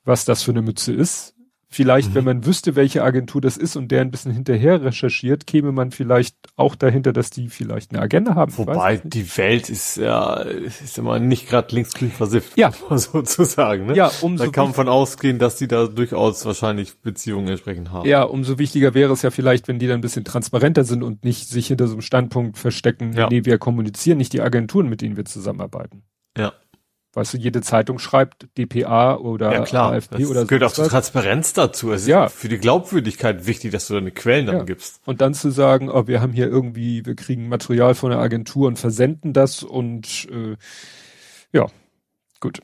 was 0.08 0.26
das 0.26 0.44
für 0.44 0.52
eine 0.52 0.62
Mütze 0.62 0.94
ist. 0.94 1.34
Vielleicht, 1.70 2.12
mhm. 2.12 2.16
wenn 2.16 2.24
man 2.24 2.46
wüsste, 2.46 2.78
welche 2.78 3.04
Agentur 3.04 3.42
das 3.42 3.58
ist 3.58 3.76
und 3.76 3.90
der 3.90 4.00
ein 4.00 4.10
bisschen 4.10 4.32
hinterher 4.32 4.82
recherchiert, 4.82 5.46
käme 5.46 5.74
man 5.74 5.92
vielleicht 5.92 6.38
auch 6.56 6.76
dahinter, 6.76 7.12
dass 7.12 7.30
die 7.30 7.50
vielleicht 7.50 7.92
eine 7.92 8.02
Agenda 8.02 8.36
haben. 8.36 8.58
Wobei 8.58 9.02
die 9.04 9.38
Welt 9.38 9.70
ist 9.70 9.98
ja 9.98 10.36
ist 10.36 10.98
immer 10.98 11.20
nicht 11.20 11.50
gerade 11.50 11.76
linksgrün 11.76 12.12
versifft, 12.12 12.58
ja. 12.58 12.72
sozusagen. 12.90 13.88
Ne? 13.88 13.96
Ja, 13.98 14.10
umso 14.22 14.46
da 14.46 14.50
kann 14.50 14.66
man 14.66 14.74
von 14.76 14.88
ausgehen, 14.88 15.40
dass 15.40 15.58
die 15.58 15.68
da 15.68 15.88
durchaus 15.88 16.46
wahrscheinlich 16.46 17.00
Beziehungen 17.02 17.50
entsprechend 17.50 17.92
haben. 17.92 18.08
Ja, 18.08 18.24
umso 18.24 18.58
wichtiger 18.58 18.94
wäre 18.94 19.12
es 19.12 19.22
ja 19.22 19.30
vielleicht, 19.30 19.68
wenn 19.68 19.78
die 19.78 19.88
dann 19.88 20.00
ein 20.00 20.02
bisschen 20.02 20.24
transparenter 20.24 20.86
sind 20.86 21.04
und 21.04 21.26
nicht 21.26 21.50
sich 21.50 21.68
hinter 21.68 21.88
so 21.88 21.96
einem 21.96 22.02
Standpunkt 22.02 22.58
verstecken, 22.58 23.12
ja. 23.12 23.28
nee, 23.30 23.44
wir 23.44 23.58
kommunizieren 23.58 24.20
nicht 24.20 24.32
die 24.32 24.40
Agenturen, 24.40 24.88
mit 24.88 25.02
denen 25.02 25.18
wir 25.18 25.26
zusammenarbeiten. 25.26 26.04
Ja. 26.38 26.54
Weißt 27.18 27.34
du, 27.34 27.40
jede 27.40 27.62
Zeitung 27.62 27.98
schreibt 27.98 28.48
DPA 28.60 29.16
oder 29.16 29.52
ja, 29.52 29.64
klar. 29.64 29.94
AfD 29.94 30.20
das 30.20 30.30
oder 30.30 30.42
so. 30.42 30.46
gehört 30.46 30.64
auch 30.66 30.72
zur 30.72 30.88
Transparenz 30.88 31.52
dazu. 31.52 31.92
Es 31.92 32.06
ja. 32.06 32.26
ist 32.26 32.36
für 32.36 32.48
die 32.48 32.60
Glaubwürdigkeit 32.60 33.48
wichtig, 33.48 33.72
dass 33.72 33.88
du 33.88 33.96
deine 33.96 34.12
Quellen 34.12 34.46
dann 34.46 34.58
ja. 34.58 34.64
gibst. 34.66 35.02
Und 35.04 35.20
dann 35.20 35.34
zu 35.34 35.50
sagen, 35.50 35.90
oh, 35.90 36.06
wir 36.06 36.22
haben 36.22 36.32
hier 36.32 36.48
irgendwie, 36.48 37.04
wir 37.08 37.16
kriegen 37.16 37.50
Material 37.50 37.96
von 37.96 38.12
der 38.12 38.20
Agentur 38.20 38.68
und 38.68 38.78
versenden 38.78 39.34
das 39.34 39.64
und 39.64 40.28
äh, 40.32 40.58
ja, 41.52 41.66
gut. 42.40 42.62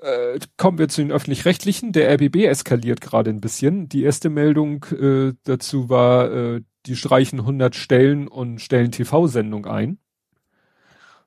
Äh, 0.00 0.38
kommen 0.56 0.78
wir 0.78 0.88
zu 0.88 1.02
den 1.02 1.12
öffentlich-rechtlichen. 1.12 1.92
Der 1.92 2.10
RBB 2.14 2.46
eskaliert 2.46 3.02
gerade 3.02 3.28
ein 3.28 3.42
bisschen. 3.42 3.90
Die 3.90 4.04
erste 4.04 4.30
Meldung 4.30 4.86
äh, 4.86 5.34
dazu 5.44 5.90
war, 5.90 6.32
äh, 6.32 6.62
die 6.86 6.96
streichen 6.96 7.40
100 7.40 7.76
Stellen 7.76 8.26
und 8.26 8.62
stellen 8.62 8.90
TV-Sendung 8.90 9.66
ein. 9.66 9.98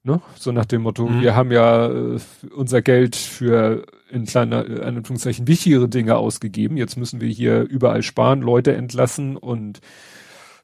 Ne? 0.04 0.22
So 0.36 0.52
nach 0.52 0.66
dem 0.66 0.84
Motto, 0.84 1.08
mhm. 1.08 1.22
wir 1.22 1.36
haben 1.36 1.52
ja 1.52 1.88
äh, 1.88 2.20
unser 2.56 2.82
Geld 2.82 3.16
für 3.16 3.86
in 4.10 4.26
kleiner, 4.26 4.66
in 4.66 4.98
Anführungszeichen 4.98 5.48
wichtigere 5.48 5.90
Dinge 5.90 6.16
ausgegeben. 6.16 6.78
Jetzt 6.78 6.96
müssen 6.96 7.22
wir 7.22 7.30
hier 7.30 7.62
überall 7.62 8.02
sparen, 8.02 8.42
Leute 8.42 8.76
entlassen 8.76 9.36
und 9.36 9.82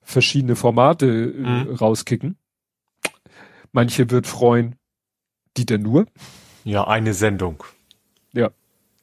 verschiedene 0.02 0.56
Formate 0.56 1.06
äh, 1.06 1.38
mhm. 1.38 1.76
rauskicken. 1.76 2.38
Manche 3.72 4.10
wird 4.10 4.26
freuen, 4.26 4.76
Dieter 5.58 5.78
nur. 5.78 6.06
Ja, 6.64 6.88
eine 6.88 7.14
Sendung. 7.14 7.64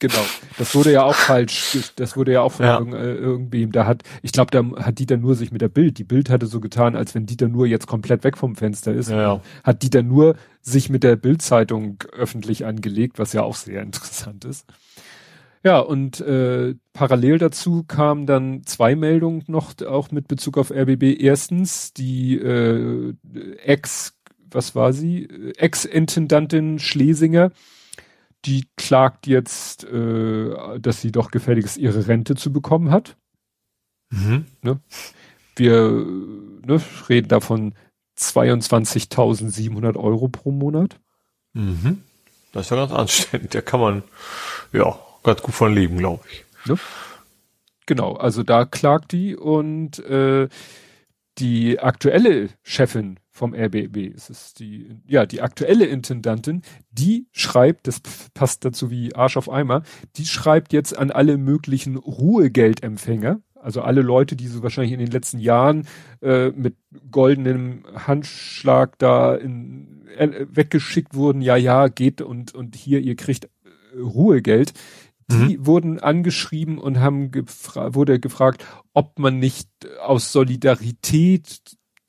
Genau. 0.02 0.24
Das 0.58 0.74
wurde 0.74 0.90
ja 0.90 1.04
auch 1.04 1.14
falsch, 1.30 1.92
das 1.94 2.16
wurde 2.16 2.32
ja 2.32 2.40
auch 2.40 2.50
von 2.50 2.66
ja. 2.66 2.76
Irgend, 2.76 2.94
äh, 2.94 3.14
irgendwem, 3.14 3.70
da 3.70 3.86
hat, 3.86 4.02
ich 4.20 4.32
glaube, 4.32 4.50
da 4.50 4.84
hat 4.84 4.98
Dieter 4.98 5.16
nur 5.16 5.36
sich 5.36 5.52
mit 5.52 5.60
der 5.60 5.68
Bild, 5.68 5.96
die 5.96 6.04
Bild 6.04 6.28
hatte 6.28 6.46
so 6.46 6.58
getan, 6.58 6.96
als 6.96 7.14
wenn 7.14 7.24
Dieter 7.24 7.46
nur 7.46 7.68
jetzt 7.68 7.86
komplett 7.86 8.24
weg 8.24 8.36
vom 8.36 8.56
Fenster 8.56 8.92
ist. 8.92 9.10
Ja, 9.10 9.22
ja. 9.22 9.40
Hat 9.62 9.84
Dieter 9.84 10.02
nur 10.02 10.34
sich 10.60 10.90
mit 10.90 11.04
der 11.04 11.14
Bildzeitung 11.14 12.02
öffentlich 12.12 12.66
angelegt, 12.66 13.20
was 13.20 13.32
ja 13.32 13.42
auch 13.44 13.54
sehr 13.54 13.80
interessant 13.82 14.44
ist. 14.44 14.66
Ja, 15.62 15.78
und 15.78 16.20
äh, 16.20 16.74
parallel 16.92 17.38
dazu 17.38 17.84
kamen 17.84 18.26
dann 18.26 18.64
zwei 18.64 18.96
Meldungen 18.96 19.44
noch, 19.46 19.80
auch 19.86 20.10
mit 20.10 20.26
Bezug 20.26 20.58
auf 20.58 20.72
RBB. 20.72 21.20
Erstens, 21.20 21.92
die 21.92 22.38
äh, 22.38 23.14
Ex, 23.64 24.18
was 24.50 24.74
war 24.74 24.92
sie? 24.92 25.28
Ex-Intendantin 25.56 26.80
Schlesinger, 26.80 27.52
die 28.44 28.66
klagt 28.76 29.26
jetzt, 29.26 29.84
äh, 29.84 30.78
dass 30.80 31.00
sie 31.00 31.12
doch 31.12 31.30
gefälligst 31.30 31.76
ihre 31.76 32.08
Rente 32.08 32.34
zu 32.34 32.52
bekommen 32.52 32.90
hat. 32.90 33.16
Mhm. 34.10 34.46
Ne? 34.62 34.80
Wir 35.56 35.90
ne, 35.90 36.80
reden 37.08 37.28
davon 37.28 37.74
22.700 38.18 39.96
Euro 39.96 40.28
pro 40.28 40.50
Monat. 40.50 40.98
Mhm. 41.54 42.02
Das 42.52 42.66
ist 42.66 42.70
ja 42.70 42.76
ganz 42.76 42.92
anständig. 42.92 43.50
Da 43.50 43.60
kann 43.60 43.80
man 43.80 44.02
ja 44.72 44.98
ganz 45.22 45.42
gut 45.42 45.54
von 45.54 45.74
leben, 45.74 45.98
glaube 45.98 46.24
ich. 46.30 46.44
Ne? 46.66 46.78
Genau, 47.86 48.14
also 48.14 48.42
da 48.42 48.64
klagt 48.64 49.12
die 49.12 49.36
und 49.36 49.98
äh, 50.00 50.48
die 51.38 51.80
aktuelle 51.80 52.50
Chefin 52.62 53.18
vom 53.32 53.54
RBB. 53.54 54.14
Es 54.14 54.28
ist 54.28 54.60
die, 54.60 55.00
ja, 55.06 55.24
die 55.24 55.40
aktuelle 55.40 55.86
Intendantin, 55.86 56.62
die 56.90 57.26
schreibt, 57.32 57.88
das 57.88 58.00
passt 58.34 58.64
dazu 58.64 58.90
wie 58.90 59.14
Arsch 59.14 59.38
auf 59.38 59.50
Eimer, 59.50 59.82
die 60.16 60.26
schreibt 60.26 60.74
jetzt 60.74 60.96
an 60.96 61.10
alle 61.10 61.38
möglichen 61.38 61.96
Ruhegeldempfänger, 61.96 63.40
also 63.54 63.80
alle 63.80 64.02
Leute, 64.02 64.36
die 64.36 64.48
so 64.48 64.62
wahrscheinlich 64.62 64.92
in 64.92 64.98
den 64.98 65.10
letzten 65.10 65.38
Jahren 65.38 65.88
äh, 66.20 66.50
mit 66.50 66.76
goldenem 67.10 67.84
Handschlag 67.94 68.98
da 68.98 69.34
in, 69.34 70.06
äh, 70.18 70.46
weggeschickt 70.50 71.14
wurden, 71.14 71.40
ja, 71.40 71.56
ja, 71.56 71.88
geht 71.88 72.20
und, 72.20 72.54
und 72.54 72.76
hier, 72.76 73.00
ihr 73.00 73.16
kriegt 73.16 73.46
äh, 73.46 73.98
Ruhegeld. 73.98 74.74
Die 75.30 75.56
mhm. 75.56 75.66
wurden 75.66 75.98
angeschrieben 76.00 76.78
und 76.78 77.00
haben 77.00 77.30
gefra 77.30 77.94
wurde 77.94 78.20
gefragt, 78.20 78.66
ob 78.92 79.18
man 79.18 79.38
nicht 79.38 79.68
aus 80.02 80.32
Solidarität 80.32 81.60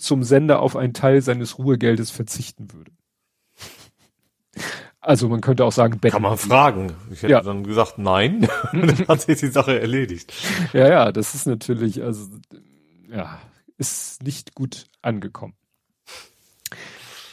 zum 0.04 0.24
Sender 0.24 0.62
auf 0.62 0.76
einen 0.76 0.94
Teil 0.94 1.22
seines 1.22 1.58
Ruhegeldes 1.58 2.12
verzichten 2.12 2.72
würde. 2.74 2.92
Also 5.00 5.28
man 5.28 5.42
könnte 5.42 5.66
auch 5.66 5.72
sagen, 5.72 6.00
Kann 6.00 6.22
man 6.22 6.38
fragen. 6.38 6.94
Ich 7.12 7.24
hätte 7.24 7.34
ja. 7.34 7.42
dann 7.42 7.64
gesagt, 7.64 7.98
nein. 7.98 8.48
dann 8.72 9.08
hat 9.08 9.22
sich 9.22 9.40
die 9.40 9.48
Sache 9.48 9.80
erledigt. 9.80 10.34
Ja, 10.72 10.88
ja, 10.88 11.12
das 11.12 11.36
ist 11.36 11.46
natürlich, 11.46 12.04
also 12.04 12.28
ja, 13.10 13.40
ist 13.78 14.24
nicht 14.24 14.56
gut 14.56 14.86
angekommen. 15.02 15.56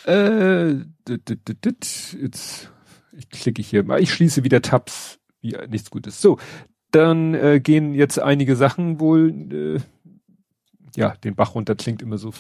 Äh, 0.07 0.77
jetzt 1.09 2.71
ich 3.13 3.29
klicke 3.31 3.63
hier 3.63 3.83
mal. 3.85 4.01
Ich 4.01 4.13
schließe 4.13 4.45
wieder 4.45 4.63
Tabs, 4.63 5.19
wie 5.41 5.57
nichts 5.69 5.91
Gutes. 5.91 6.21
So, 6.21 6.39
dann 6.91 7.35
äh, 7.35 7.61
gehen 7.61 7.95
jetzt 7.95 8.19
einige 8.19 8.57
Sachen 8.57 8.99
wohl 9.01 9.31
äh, 9.53 9.81
ja, 10.97 11.15
den 11.25 11.35
Bach 11.35 11.55
runter 11.55 11.75
klingt 11.75 12.03
immer 12.03 12.19
so. 12.19 12.33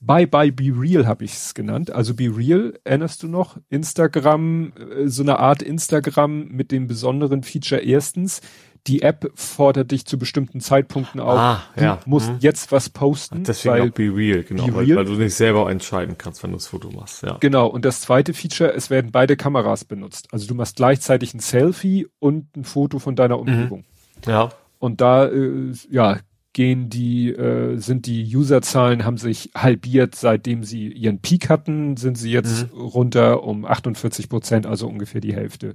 Bye 0.00 0.26
bye 0.26 0.52
Be 0.52 0.72
Real 0.76 1.06
habe 1.06 1.24
ich 1.24 1.32
es 1.32 1.54
genannt. 1.54 1.90
Also 1.90 2.14
Be 2.14 2.30
Real, 2.34 2.78
erinnerst 2.84 3.22
du 3.22 3.28
noch? 3.28 3.58
Instagram, 3.68 4.72
äh, 4.76 5.08
so 5.08 5.22
eine 5.22 5.38
Art 5.38 5.62
Instagram 5.62 6.48
mit 6.48 6.72
dem 6.72 6.86
besonderen 6.86 7.42
Feature 7.42 7.80
erstens. 7.80 8.40
Die 8.86 9.00
App 9.00 9.32
fordert 9.34 9.92
dich 9.92 10.04
zu 10.04 10.18
bestimmten 10.18 10.60
Zeitpunkten 10.60 11.18
auf. 11.18 11.38
Ah, 11.38 11.62
du 11.74 11.84
ja. 11.84 12.00
musst 12.04 12.28
hm. 12.28 12.36
jetzt 12.40 12.70
was 12.70 12.90
posten. 12.90 13.42
Deswegen 13.42 13.74
weil, 13.74 13.88
auch 13.88 13.94
Be 13.94 14.14
Real, 14.14 14.42
genau. 14.42 14.66
Be 14.66 14.72
Real. 14.72 14.88
Weil, 14.88 14.96
weil, 14.96 15.04
du 15.06 15.12
nicht 15.14 15.34
selber 15.34 15.70
entscheiden 15.70 16.18
kannst, 16.18 16.42
wenn 16.42 16.50
du 16.50 16.58
das 16.58 16.66
Foto 16.66 16.90
machst, 16.90 17.22
ja. 17.22 17.38
Genau. 17.40 17.66
Und 17.66 17.86
das 17.86 18.02
zweite 18.02 18.34
Feature, 18.34 18.74
es 18.74 18.90
werden 18.90 19.10
beide 19.10 19.36
Kameras 19.36 19.86
benutzt. 19.86 20.28
Also 20.32 20.46
du 20.46 20.54
machst 20.54 20.76
gleichzeitig 20.76 21.32
ein 21.32 21.40
Selfie 21.40 22.08
und 22.18 22.54
ein 22.56 22.64
Foto 22.64 22.98
von 22.98 23.16
deiner 23.16 23.36
mhm. 23.36 23.40
Umgebung. 23.40 23.84
Mhm. 24.26 24.30
Ja. 24.30 24.50
Und 24.78 25.00
da, 25.00 25.28
äh, 25.28 25.72
ja, 25.90 26.18
gehen 26.54 26.88
die, 26.88 27.28
äh, 27.30 27.76
sind 27.76 28.06
die 28.06 28.34
Userzahlen 28.34 29.04
haben 29.04 29.18
sich 29.18 29.50
halbiert, 29.54 30.14
seitdem 30.14 30.64
sie 30.64 30.88
ihren 30.88 31.18
Peak 31.18 31.50
hatten, 31.50 31.98
sind 31.98 32.16
sie 32.16 32.30
jetzt 32.30 32.72
mhm. 32.72 32.80
runter 32.80 33.42
um 33.42 33.66
48 33.66 34.30
Prozent, 34.30 34.64
also 34.64 34.88
ungefähr 34.88 35.20
die 35.20 35.34
Hälfte. 35.34 35.74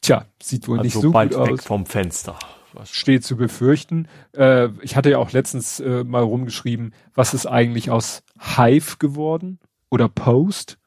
Tja, 0.00 0.26
sieht 0.42 0.66
wohl 0.66 0.78
also 0.78 0.84
nicht 0.84 1.02
so 1.02 1.12
bald 1.12 1.34
gut 1.34 1.46
weg 1.46 1.52
aus. 1.52 1.64
vom 1.64 1.86
Fenster. 1.86 2.38
steht 2.84 3.24
zu 3.24 3.36
befürchten. 3.36 4.08
Äh, 4.32 4.70
ich 4.80 4.96
hatte 4.96 5.10
ja 5.10 5.18
auch 5.18 5.32
letztens 5.32 5.78
äh, 5.78 6.02
mal 6.02 6.22
rumgeschrieben, 6.22 6.94
was 7.14 7.34
ist 7.34 7.46
eigentlich 7.46 7.90
aus 7.90 8.22
Hive 8.56 8.96
geworden 8.98 9.58
oder 9.90 10.08
Post? 10.08 10.78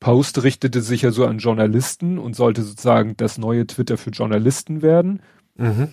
Post 0.00 0.42
richtete 0.42 0.82
sich 0.82 1.02
ja 1.02 1.12
so 1.12 1.26
an 1.26 1.38
Journalisten 1.38 2.18
und 2.18 2.34
sollte 2.34 2.64
sozusagen 2.64 3.16
das 3.16 3.38
neue 3.38 3.68
Twitter 3.68 3.96
für 3.96 4.10
Journalisten 4.10 4.82
werden. 4.82 5.22
Mhm. 5.56 5.88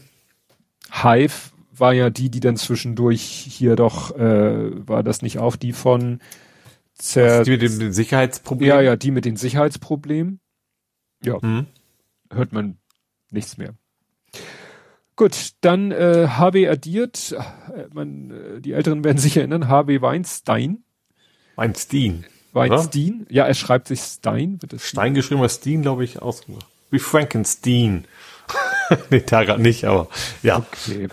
Hive 0.91 1.51
war 1.73 1.93
ja 1.93 2.09
die, 2.09 2.29
die 2.29 2.39
dann 2.39 2.57
zwischendurch 2.57 3.21
hier 3.21 3.75
doch, 3.75 4.15
äh, 4.17 4.87
war 4.87 5.03
das 5.03 5.21
nicht 5.21 5.39
auch 5.39 5.55
die 5.55 5.73
von 5.73 6.19
Zer 6.93 7.43
die 7.43 7.51
mit 7.51 7.61
den 7.61 7.93
Sicherheitsproblemen? 7.93 8.75
Ja, 8.75 8.81
ja, 8.81 8.95
die 8.95 9.11
mit 9.11 9.25
den 9.25 9.37
Sicherheitsproblemen. 9.37 10.39
Ja, 11.23 11.37
mhm. 11.41 11.67
hört 12.31 12.51
man 12.51 12.77
nichts 13.31 13.57
mehr. 13.57 13.73
Gut, 15.15 15.53
dann 15.61 15.91
äh, 15.91 16.27
HW 16.37 16.69
addiert, 16.69 17.33
äh, 17.33 17.87
man, 17.93 18.31
äh, 18.31 18.61
die 18.61 18.71
Älteren 18.71 19.03
werden 19.03 19.17
sich 19.17 19.37
erinnern, 19.37 19.67
HW 19.67 20.01
Weinstein. 20.01 20.83
Weinstein. 21.55 22.25
Weinstein, 22.53 23.27
ja, 23.29 23.45
er 23.45 23.53
schreibt 23.53 23.89
sich 23.89 24.01
Stein. 24.01 24.61
Wird 24.61 24.73
das 24.73 24.83
Stein 24.83 25.13
geschrieben, 25.13 25.41
aber 25.41 25.49
Stein, 25.49 25.81
glaube 25.81 26.03
ich, 26.03 26.21
ausgemacht. 26.21 26.65
Wie 26.89 26.99
Frankenstein. 26.99 28.05
nee, 29.09 29.23
da 29.25 29.43
gerade 29.43 29.61
nicht, 29.61 29.85
aber 29.85 30.07
ja. 30.43 30.57
Okay. 30.57 31.07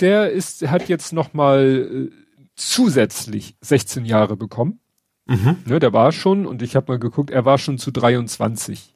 Der 0.00 0.30
ist, 0.30 0.68
hat 0.68 0.88
jetzt 0.88 1.12
noch 1.12 1.34
mal 1.34 2.10
äh, 2.10 2.28
zusätzlich 2.54 3.56
16 3.60 4.04
Jahre 4.04 4.36
bekommen. 4.36 4.80
Mhm. 5.26 5.56
Ne, 5.66 5.78
der 5.78 5.92
war 5.92 6.12
schon, 6.12 6.46
und 6.46 6.62
ich 6.62 6.76
habe 6.76 6.92
mal 6.92 6.98
geguckt, 6.98 7.30
er 7.30 7.44
war 7.44 7.58
schon 7.58 7.78
zu 7.78 7.90
23. 7.90 8.94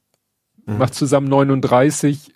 Mhm. 0.67 0.79
Macht 0.79 0.95
zusammen 0.95 1.29
39, 1.29 2.31
äh, 2.31 2.33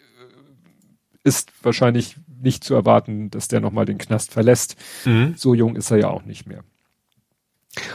ist 1.23 1.53
wahrscheinlich 1.63 2.17
nicht 2.41 2.65
zu 2.65 2.75
erwarten, 2.75 3.31
dass 3.31 3.49
der 3.49 3.61
nochmal 3.61 3.87
den 3.87 3.99
Knast 3.99 4.33
verlässt. 4.33 4.77
Mhm. 5.05 5.35
So 5.37 5.55
jung 5.55 5.77
ist 5.77 5.91
er 5.91 5.99
ja 5.99 6.09
auch 6.09 6.25
nicht 6.25 6.47
mehr. 6.47 6.63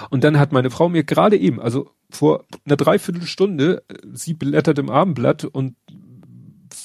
Und 0.10 0.24
dann 0.24 0.40
hat 0.40 0.52
meine 0.52 0.70
Frau 0.70 0.90
mir 0.90 1.04
gerade 1.04 1.38
eben, 1.38 1.60
also 1.60 1.92
vor 2.10 2.46
einer 2.66 2.78
Dreiviertelstunde, 2.78 3.84
äh, 3.88 3.96
sie 4.14 4.34
blättert 4.34 4.80
im 4.80 4.90
Abendblatt 4.90 5.46
und 5.46 5.76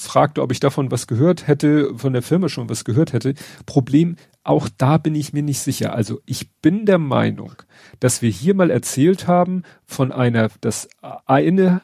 fragte, 0.07 0.42
ob 0.42 0.53
ich 0.53 0.61
davon 0.61 0.90
was 0.90 1.07
gehört 1.07 1.47
hätte, 1.47 1.97
von 1.97 2.12
der 2.12 2.23
Firma 2.23 2.49
schon 2.49 2.69
was 2.69 2.85
gehört 2.85 3.12
hätte. 3.12 3.35
Problem, 3.66 4.16
auch 4.42 4.69
da 4.77 4.99
bin 4.99 5.14
ich 5.14 5.33
mir 5.33 5.42
nicht 5.42 5.61
sicher. 5.61 5.92
Also 5.95 6.21
ich 6.25 6.51
bin 6.61 6.87
der 6.87 6.99
Meinung, 6.99 7.55
dass 8.01 8.23
wir 8.23 8.31
hier 8.31 8.55
mal 8.55 8.71
erzählt 8.71 9.27
haben 9.27 9.62
von 9.85 10.12
einer, 10.12 10.49
dass 10.61 10.88
eine 11.27 11.83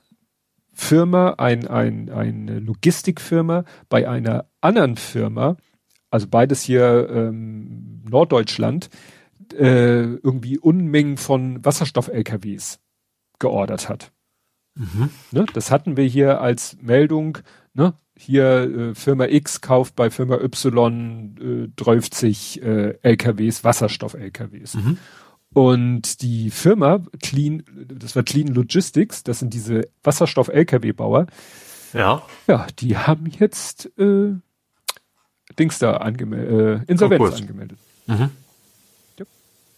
Firma, 0.73 1.35
ein, 1.39 1.67
ein, 1.67 2.09
eine 2.11 2.59
Logistikfirma 2.61 3.65
bei 3.89 4.09
einer 4.09 4.47
anderen 4.61 4.97
Firma, 4.97 5.57
also 6.11 6.27
beides 6.29 6.63
hier 6.63 7.09
ähm, 7.11 8.03
Norddeutschland, 8.09 8.89
äh, 9.53 10.03
irgendwie 10.03 10.59
Unmengen 10.59 11.17
von 11.17 11.65
Wasserstoff-LKWs 11.65 12.81
geordert 13.39 13.89
hat. 13.89 14.13
Mhm. 14.75 15.11
Ne? 15.31 15.47
Das 15.53 15.71
hatten 15.71 15.97
wir 15.97 16.05
hier 16.05 16.41
als 16.41 16.77
Meldung, 16.81 17.39
ne? 17.75 17.95
Hier 18.25 18.91
äh, 18.91 18.95
Firma 18.95 19.25
X 19.27 19.61
kauft 19.61 19.97
bei 19.97 20.09
Firma 20.09 20.37
Y 20.37 21.67
äh, 21.67 21.69
30 21.75 22.63
äh, 22.63 22.99
LKWs, 23.03 23.65
Wasserstoff-LKWs. 23.65 24.75
Mhm. 24.75 24.99
Und 25.53 26.23
die 26.23 26.51
Firma 26.51 27.01
Clean, 27.21 27.65
das 27.89 28.15
war 28.15 28.23
Clean 28.23 28.47
Logistics, 28.47 29.25
das 29.25 29.41
sind 29.41 29.53
diese 29.53 29.89
Wasserstoff-LKW-Bauer. 30.05 31.27
Ja. 31.93 32.23
Ja, 32.47 32.69
die 32.79 32.97
haben 32.97 33.27
jetzt 33.27 33.91
äh, 33.99 34.35
Dings 35.59 35.81
da 35.81 35.97
angemeldet, 35.97 36.89
äh, 36.89 36.91
Insolvenz 36.91 37.23
oh, 37.23 37.37
angemeldet. 37.37 37.79
Mhm. 38.07 38.31
Ja. 39.19 39.25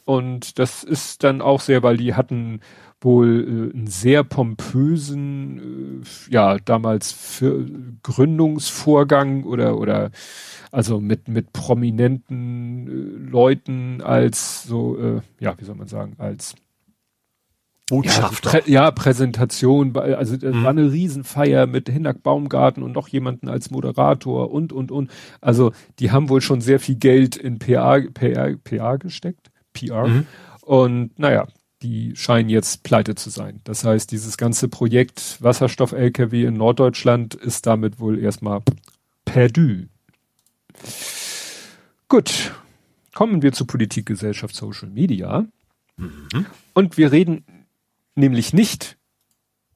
Und 0.05 0.59
das 0.59 0.85
ist 0.85 1.25
dann 1.25 1.41
auch 1.41 1.61
sehr, 1.61 1.83
weil 1.83 1.97
die 1.97 2.15
hatten 2.15 2.61
wohl 3.05 3.71
äh, 3.73 3.77
einen 3.77 3.87
sehr 3.87 4.25
pompösen, 4.25 6.03
äh, 6.03 6.33
ja, 6.33 6.59
damals 6.59 7.13
für 7.13 7.67
Gründungsvorgang 8.03 9.45
oder, 9.45 9.79
oder, 9.79 10.11
also 10.73 11.01
mit, 11.01 11.29
mit 11.29 11.53
prominenten 11.53 12.87
äh, 12.87 13.31
Leuten 13.31 14.01
als 14.01 14.65
so, 14.65 14.99
äh, 14.99 15.21
ja, 15.39 15.55
wie 15.59 15.65
soll 15.65 15.77
man 15.77 15.89
sagen, 15.89 16.15
als 16.19 16.55
Botschafter. 17.89 18.51
Ja, 18.51 18.61
Prä 18.61 18.71
ja, 18.71 18.91
Präsentation, 18.91 19.95
also 19.97 20.37
das 20.37 20.55
mhm. 20.55 20.63
war 20.63 20.71
eine 20.71 20.91
Riesenfeier 20.91 21.67
mit 21.67 21.89
Hinnack 21.89 22.23
Baumgarten 22.23 22.83
und 22.83 22.93
noch 22.93 23.09
jemanden 23.09 23.49
als 23.49 23.71
Moderator 23.71 24.51
und, 24.51 24.73
und, 24.73 24.91
und. 24.91 25.11
Also 25.43 25.73
die 25.99 26.11
haben 26.11 26.31
wohl 26.31 26.41
schon 26.41 26.63
sehr 26.63 26.81
viel 26.81 26.95
Geld 26.95 27.37
in 27.37 27.59
PA, 27.59 28.01
PA, 28.15 28.55
PA 28.65 28.97
gesteckt, 28.97 29.51
PR. 29.75 30.09
Mhm. 30.09 30.27
Und 30.63 31.19
naja, 31.19 31.47
die 31.85 32.17
scheinen 32.17 32.49
jetzt 32.49 32.83
pleite 32.83 33.15
zu 33.15 33.29
sein. 33.29 33.61
Das 33.65 33.85
heißt, 33.85 34.11
dieses 34.11 34.39
ganze 34.39 34.69
Projekt 34.69 35.37
Wasserstoff-LKW 35.41 36.45
in 36.45 36.55
Norddeutschland 36.55 37.35
ist 37.35 37.67
damit 37.67 38.01
wohl 38.01 38.19
erstmal 38.19 38.63
perdu. 39.27 39.85
Gut, 42.09 42.55
kommen 43.13 43.43
wir 43.43 43.53
zu 43.53 43.67
Politik, 43.67 44.07
Gesellschaft, 44.07 44.55
Social 44.55 44.89
Media. 44.89 45.45
Mhm. 45.99 46.47
Und 46.73 46.97
wir 46.97 47.13
reden 47.13 47.45
nämlich 48.15 48.55
nicht 48.55 48.97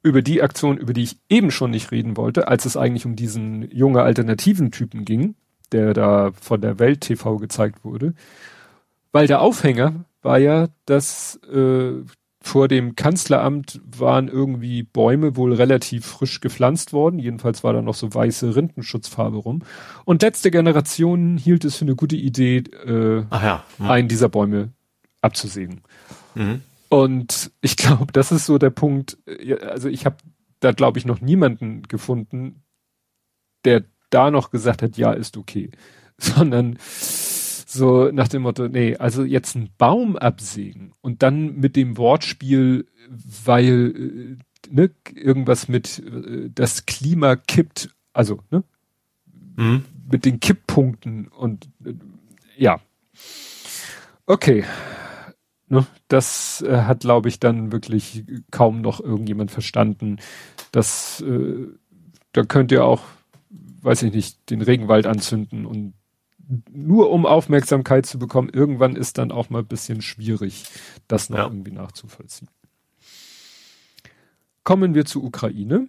über 0.01 0.23
die 0.23 0.41
Aktion, 0.41 0.77
über 0.77 0.93
die 0.93 1.03
ich 1.03 1.17
eben 1.29 1.51
schon 1.51 1.69
nicht 1.69 1.91
reden 1.91 2.17
wollte, 2.17 2.47
als 2.47 2.65
es 2.65 2.75
eigentlich 2.75 3.05
um 3.05 3.15
diesen 3.15 3.69
junge 3.69 4.01
alternativen 4.01 4.71
Typen 4.71 5.05
ging, 5.05 5.35
der 5.71 5.93
da 5.93 6.31
von 6.41 6.59
der 6.59 6.79
Welt 6.79 7.01
TV 7.01 7.37
gezeigt 7.37 7.83
wurde, 7.85 8.15
weil 9.11 9.27
der 9.27 9.41
Aufhänger 9.41 10.05
war 10.21 10.37
ja, 10.37 10.67
dass 10.85 11.39
äh, 11.51 12.03
vor 12.41 12.67
dem 12.67 12.95
Kanzleramt 12.95 13.81
waren 13.85 14.27
irgendwie 14.27 14.83
Bäume 14.83 15.35
wohl 15.35 15.53
relativ 15.53 16.05
frisch 16.05 16.39
gepflanzt 16.39 16.93
worden. 16.93 17.19
Jedenfalls 17.19 17.63
war 17.63 17.73
da 17.73 17.81
noch 17.81 17.95
so 17.95 18.13
weiße 18.13 18.55
Rindenschutzfarbe 18.55 19.37
rum. 19.37 19.63
Und 20.05 20.21
letzte 20.21 20.49
Generation 20.49 21.37
hielt 21.37 21.65
es 21.65 21.75
für 21.75 21.85
eine 21.85 21.95
gute 21.95 22.15
Idee, 22.15 22.63
äh, 22.85 23.23
ja. 23.31 23.63
mhm. 23.77 23.89
einen 23.89 24.07
dieser 24.07 24.29
Bäume 24.29 24.71
abzusägen. 25.21 25.81
Mhm. 26.35 26.61
Und 26.87 27.51
ich 27.61 27.75
glaube, 27.75 28.11
das 28.13 28.31
ist 28.31 28.45
so 28.45 28.57
der 28.57 28.71
Punkt. 28.71 29.17
Äh, 29.27 29.55
also 29.55 29.89
ich 29.89 30.05
habe 30.05 30.17
da, 30.61 30.71
glaube 30.71 30.97
ich, 30.97 31.05
noch 31.05 31.21
niemanden 31.21 31.83
gefunden, 31.83 32.63
der 33.65 33.83
da 34.09 34.31
noch 34.31 34.49
gesagt 34.49 34.81
hat, 34.81 34.97
ja, 34.97 35.11
ist 35.11 35.37
okay. 35.37 35.71
Sondern 36.17 36.77
so 37.71 38.09
nach 38.11 38.27
dem 38.27 38.41
Motto, 38.43 38.67
nee, 38.67 38.95
also 38.95 39.23
jetzt 39.23 39.55
einen 39.55 39.69
Baum 39.77 40.15
absägen 40.15 40.93
und 41.01 41.21
dann 41.21 41.57
mit 41.57 41.75
dem 41.75 41.97
Wortspiel, 41.97 42.87
weil 43.45 44.37
äh, 44.71 44.73
ne, 44.73 44.91
irgendwas 45.13 45.67
mit 45.67 45.99
äh, 45.99 46.49
das 46.53 46.85
Klima 46.85 47.35
kippt, 47.35 47.95
also 48.11 48.39
ne, 48.49 48.63
mhm. 49.55 49.85
mit 50.11 50.25
den 50.25 50.39
Kipppunkten 50.39 51.27
und 51.27 51.69
äh, 51.85 51.93
ja. 52.57 52.79
Okay. 54.25 54.63
Ne, 55.67 55.85
das 56.07 56.63
äh, 56.63 56.81
hat, 56.81 57.01
glaube 57.01 57.29
ich, 57.29 57.39
dann 57.39 57.71
wirklich 57.71 58.25
kaum 58.49 58.81
noch 58.81 58.99
irgendjemand 58.99 59.51
verstanden. 59.51 60.17
Das, 60.71 61.21
äh, 61.21 61.67
da 62.31 62.43
könnt 62.43 62.71
ihr 62.71 62.83
auch, 62.83 63.03
weiß 63.81 64.01
ich 64.03 64.13
nicht, 64.13 64.49
den 64.49 64.63
Regenwald 64.63 65.05
anzünden 65.05 65.67
und 65.67 65.93
nur 66.71 67.11
um 67.11 67.25
Aufmerksamkeit 67.25 68.05
zu 68.05 68.17
bekommen, 68.17 68.49
irgendwann 68.49 68.95
ist 68.95 69.17
dann 69.17 69.31
auch 69.31 69.49
mal 69.49 69.59
ein 69.59 69.67
bisschen 69.67 70.01
schwierig, 70.01 70.65
das 71.07 71.29
noch 71.29 71.37
ja. 71.37 71.43
irgendwie 71.45 71.71
nachzuvollziehen. 71.71 72.49
Kommen 74.63 74.93
wir 74.95 75.05
zur 75.05 75.23
Ukraine. 75.23 75.87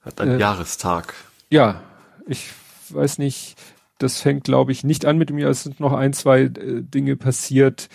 Hat 0.00 0.20
einen 0.20 0.36
äh, 0.36 0.40
Jahrestag. 0.40 1.14
Ja, 1.50 1.82
ich 2.26 2.50
weiß 2.88 3.18
nicht, 3.18 3.56
das 3.98 4.20
fängt, 4.20 4.44
glaube 4.44 4.72
ich, 4.72 4.84
nicht 4.84 5.04
an 5.04 5.18
mit 5.18 5.30
dem 5.30 5.38
Jahr. 5.38 5.50
Es 5.50 5.62
sind 5.62 5.80
noch 5.80 5.92
ein, 5.92 6.12
zwei 6.12 6.42
äh, 6.42 6.82
Dinge 6.82 7.16
passiert 7.16 7.88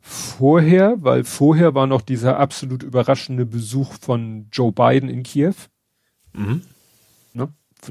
vorher, 0.00 0.96
weil 0.98 1.24
vorher 1.24 1.74
war 1.74 1.86
noch 1.86 2.02
dieser 2.02 2.38
absolut 2.38 2.82
überraschende 2.82 3.46
Besuch 3.46 3.94
von 4.00 4.48
Joe 4.52 4.72
Biden 4.72 5.08
in 5.08 5.22
Kiew. 5.22 5.54
Mhm 6.32 6.62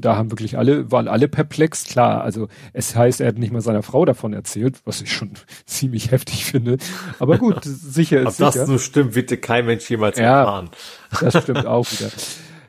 da 0.00 0.16
haben 0.16 0.30
wirklich 0.30 0.58
alle, 0.58 0.90
waren 0.90 1.08
alle 1.08 1.28
perplex, 1.28 1.84
klar. 1.84 2.22
Also 2.22 2.48
es 2.72 2.94
heißt, 2.96 3.20
er 3.20 3.28
hat 3.28 3.38
nicht 3.38 3.52
mal 3.52 3.60
seiner 3.60 3.82
Frau 3.82 4.04
davon 4.04 4.32
erzählt, 4.32 4.80
was 4.84 5.00
ich 5.00 5.12
schon 5.12 5.32
ziemlich 5.66 6.10
heftig 6.10 6.44
finde. 6.44 6.78
Aber 7.18 7.38
gut, 7.38 7.58
sicher 7.62 8.20
ist 8.20 8.26
Ob 8.26 8.32
sicher. 8.32 8.60
das 8.60 8.68
so 8.68 8.78
stimmt, 8.78 9.14
wird 9.14 9.30
kein 9.42 9.66
Mensch 9.66 9.88
jemals 9.90 10.18
ja, 10.18 10.40
erfahren. 10.40 10.70
Das 11.20 11.42
stimmt 11.42 11.66
auch 11.66 11.90
wieder. 11.90 12.10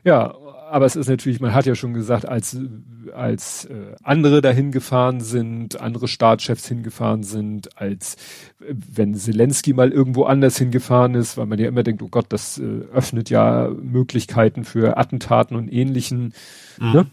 Ja, 0.04 0.34
aber 0.68 0.86
es 0.86 0.96
ist 0.96 1.08
natürlich, 1.08 1.40
man 1.40 1.54
hat 1.54 1.66
ja 1.66 1.74
schon 1.74 1.94
gesagt, 1.94 2.26
als 2.26 2.56
als 3.14 3.66
äh, 3.66 3.94
andere 4.02 4.40
dahin 4.40 4.72
gefahren 4.72 5.20
sind, 5.20 5.80
andere 5.80 6.08
Staatschefs 6.08 6.66
hingefahren 6.66 7.22
sind, 7.22 7.78
als 7.80 8.16
äh, 8.60 8.74
wenn 8.74 9.14
Zelensky 9.14 9.72
mal 9.72 9.92
irgendwo 9.92 10.24
anders 10.24 10.58
hingefahren 10.58 11.14
ist, 11.14 11.36
weil 11.36 11.46
man 11.46 11.58
ja 11.58 11.68
immer 11.68 11.82
denkt, 11.82 12.02
oh 12.02 12.08
Gott, 12.08 12.26
das 12.30 12.58
äh, 12.58 12.62
öffnet 12.92 13.30
ja 13.30 13.70
Möglichkeiten 13.80 14.64
für 14.64 14.96
Attentaten 14.96 15.56
und 15.56 15.72
ähnlichen. 15.72 16.34
Mhm. 16.78 16.92
Ne? 16.92 17.06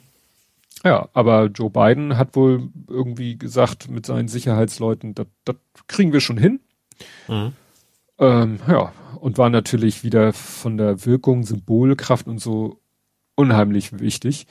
Ja, 0.84 1.08
aber 1.14 1.46
Joe 1.46 1.70
Biden 1.70 2.18
hat 2.18 2.36
wohl 2.36 2.70
irgendwie 2.90 3.38
gesagt 3.38 3.90
mit 3.90 4.06
seinen 4.06 4.28
Sicherheitsleuten, 4.28 5.16
das 5.16 5.56
kriegen 5.88 6.12
wir 6.12 6.20
schon 6.20 6.38
hin. 6.38 6.60
Mhm. 7.28 7.54
Ähm, 8.20 8.60
ja, 8.68 8.92
und 9.20 9.38
war 9.38 9.50
natürlich 9.50 10.04
wieder 10.04 10.34
von 10.34 10.78
der 10.78 11.06
Wirkung, 11.06 11.44
Symbolkraft 11.44 12.28
und 12.28 12.40
so 12.40 12.83
unheimlich 13.36 14.00
wichtig. 14.00 14.48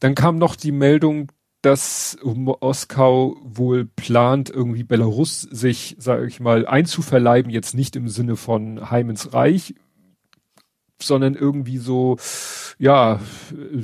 Dann 0.00 0.14
kam 0.14 0.38
noch 0.38 0.56
die 0.56 0.72
Meldung, 0.72 1.30
dass 1.62 2.18
Moskau 2.22 3.36
wohl 3.42 3.86
plant, 3.86 4.50
irgendwie 4.50 4.84
Belarus 4.84 5.40
sich, 5.42 5.96
sage 5.98 6.26
ich 6.26 6.38
mal, 6.38 6.66
einzuverleiben, 6.66 7.50
jetzt 7.50 7.74
nicht 7.74 7.96
im 7.96 8.08
Sinne 8.08 8.36
von 8.36 8.90
Heim 8.90 9.08
ins 9.08 9.32
Reich, 9.32 9.74
sondern 11.00 11.34
irgendwie 11.34 11.78
so, 11.78 12.18
ja, 12.78 13.20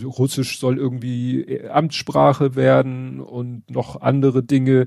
Russisch 0.04 0.58
soll 0.58 0.76
irgendwie 0.78 1.62
Amtssprache 1.70 2.54
werden 2.54 3.20
und 3.20 3.70
noch 3.70 4.00
andere 4.00 4.42
Dinge, 4.42 4.86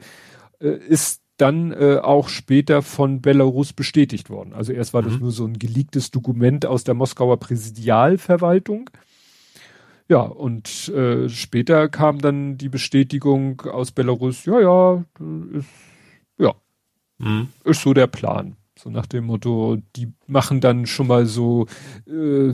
äh, 0.59 0.69
ist 0.69 1.21
dann 1.37 1.71
äh, 1.71 1.97
auch 1.97 2.29
später 2.29 2.83
von 2.83 3.21
Belarus 3.21 3.73
bestätigt 3.73 4.29
worden. 4.29 4.53
Also 4.53 4.71
erst 4.71 4.93
war 4.93 5.01
mhm. 5.01 5.05
das 5.05 5.19
nur 5.19 5.31
so 5.31 5.45
ein 5.45 5.57
geleaktes 5.57 6.11
Dokument 6.11 6.65
aus 6.65 6.83
der 6.83 6.93
Moskauer 6.93 7.39
Präsidialverwaltung. 7.39 8.89
Ja, 10.09 10.21
und 10.21 10.89
äh, 10.89 11.29
später 11.29 11.87
kam 11.89 12.19
dann 12.19 12.57
die 12.57 12.69
Bestätigung 12.69 13.61
aus 13.61 13.91
Belarus, 13.91 14.45
ja, 14.45 14.59
ja, 14.59 15.05
ist, 15.53 15.67
ja, 16.37 16.53
mhm. 17.19 17.49
ist 17.63 17.81
so 17.81 17.93
der 17.93 18.07
Plan. 18.07 18.57
So 18.77 18.89
nach 18.89 19.05
dem 19.05 19.25
Motto, 19.25 19.77
die 19.95 20.11
machen 20.27 20.59
dann 20.59 20.87
schon 20.87 21.07
mal 21.07 21.25
so 21.25 21.67
äh, 22.05 22.53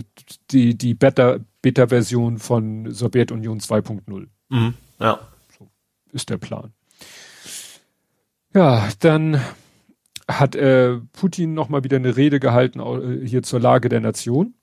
die, 0.51 0.77
die 0.77 0.93
Beta-Version 0.93 2.37
von 2.37 2.91
Sowjetunion 2.91 3.59
2.0. 3.59 4.27
Mhm, 4.49 4.73
ja. 4.99 5.19
So 5.57 5.69
ist 6.11 6.29
der 6.29 6.37
Plan. 6.37 6.73
Ja, 8.53 8.89
dann 8.99 9.41
hat 10.27 10.55
äh, 10.55 10.97
Putin 11.13 11.53
noch 11.53 11.69
mal 11.69 11.83
wieder 11.83 11.97
eine 11.97 12.15
Rede 12.15 12.39
gehalten 12.39 12.79
äh, 12.79 13.25
hier 13.25 13.41
zur 13.41 13.59
Lage 13.59 13.89
der 13.89 14.01
Nation 14.01 14.53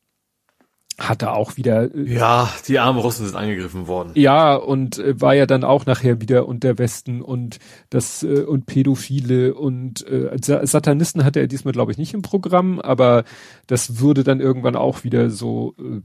hat 0.99 1.23
er 1.23 1.35
auch 1.35 1.57
wieder. 1.57 1.95
Äh, 1.95 2.15
ja, 2.15 2.51
die 2.67 2.79
armen 2.79 2.99
Russen 2.99 3.27
sind 3.27 3.37
angegriffen 3.37 3.87
worden. 3.87 4.13
Ja, 4.15 4.55
und 4.55 4.99
äh, 4.99 5.21
war 5.21 5.35
ja 5.35 5.47
dann 5.47 5.65
auch 5.65 5.87
nachher 5.87 6.21
wieder 6.21 6.49
und 6.49 6.65
der 6.65 6.79
Westen 6.79 7.23
und 7.23 7.59
das 7.91 8.23
äh, 8.23 8.43
und 8.43 8.67
Pädophile 8.67 9.55
und 9.55 10.07
äh, 10.07 10.37
Satanisten 10.41 11.25
hatte 11.25 11.41
er 11.41 11.49
diesmal, 11.49 11.73
glaube 11.73 11.93
ich, 11.93 11.99
nicht 11.99 12.15
im 12.15 12.23
Programm, 12.23 12.81
aber 12.81 13.25
das 13.67 14.01
würde 14.01 14.25
dann 14.25 14.41
irgendwann 14.41 14.77
auch 14.77 15.05
wieder 15.05 15.31
so, 15.31 15.75
äh, 15.79 16.01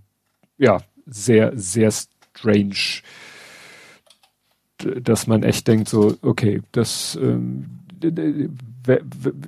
ja, 0.58 0.80
sehr, 1.06 1.54
sehr 1.56 1.92
strange, 1.92 3.02
dass 4.78 5.28
man 5.28 5.44
echt 5.44 5.68
denkt, 5.68 5.90
so, 5.90 6.16
okay, 6.22 6.62
das 6.72 7.18
ähm, 7.22 7.78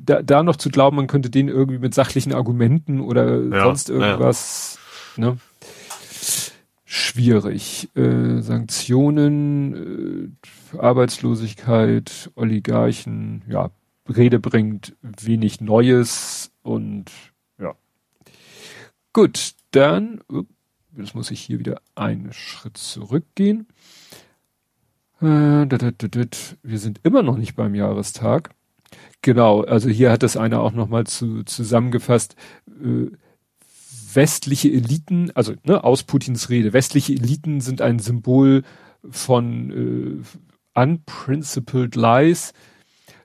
da, 0.05 0.21
da 0.21 0.43
noch 0.43 0.57
zu 0.57 0.69
glauben, 0.69 0.95
man 0.95 1.07
könnte 1.07 1.29
den 1.29 1.47
irgendwie 1.47 1.79
mit 1.79 1.93
sachlichen 1.93 2.33
Argumenten 2.33 2.99
oder 3.01 3.41
ja, 3.41 3.63
sonst 3.63 3.89
irgendwas. 3.89 4.77
Ne? 5.17 5.37
Schwierig. 6.85 7.89
Äh, 7.95 8.41
Sanktionen, 8.41 10.33
äh, 10.73 10.77
Arbeitslosigkeit, 10.77 12.31
Oligarchen, 12.35 13.43
ja, 13.47 13.71
Rede 14.07 14.39
bringt 14.39 14.95
wenig 15.01 15.61
Neues 15.61 16.51
und 16.61 17.05
ja. 17.59 17.73
Gut, 19.13 19.53
dann, 19.71 20.21
jetzt 20.97 21.15
muss 21.15 21.31
ich 21.31 21.41
hier 21.41 21.59
wieder 21.59 21.81
einen 21.95 22.33
Schritt 22.33 22.77
zurückgehen. 22.77 23.67
Äh, 25.21 25.25
wir 25.25 26.79
sind 26.79 26.99
immer 27.03 27.23
noch 27.23 27.37
nicht 27.37 27.55
beim 27.55 27.75
Jahrestag. 27.75 28.49
Genau, 29.21 29.61
also 29.61 29.89
hier 29.89 30.11
hat 30.11 30.21
das 30.21 30.35
einer 30.35 30.59
auch 30.61 30.73
nochmal 30.73 31.05
zu, 31.05 31.43
zusammengefasst. 31.43 32.35
Westliche 34.15 34.69
Eliten, 34.69 35.31
also 35.31 35.53
ne, 35.63 35.83
aus 35.83 36.03
Putins 36.03 36.49
Rede, 36.49 36.73
westliche 36.73 37.13
Eliten 37.13 37.61
sind 37.61 37.81
ein 37.81 37.99
Symbol 37.99 38.63
von 39.09 40.23
äh, 40.23 40.79
unprincipled 40.79 41.95
lies. 41.95 42.53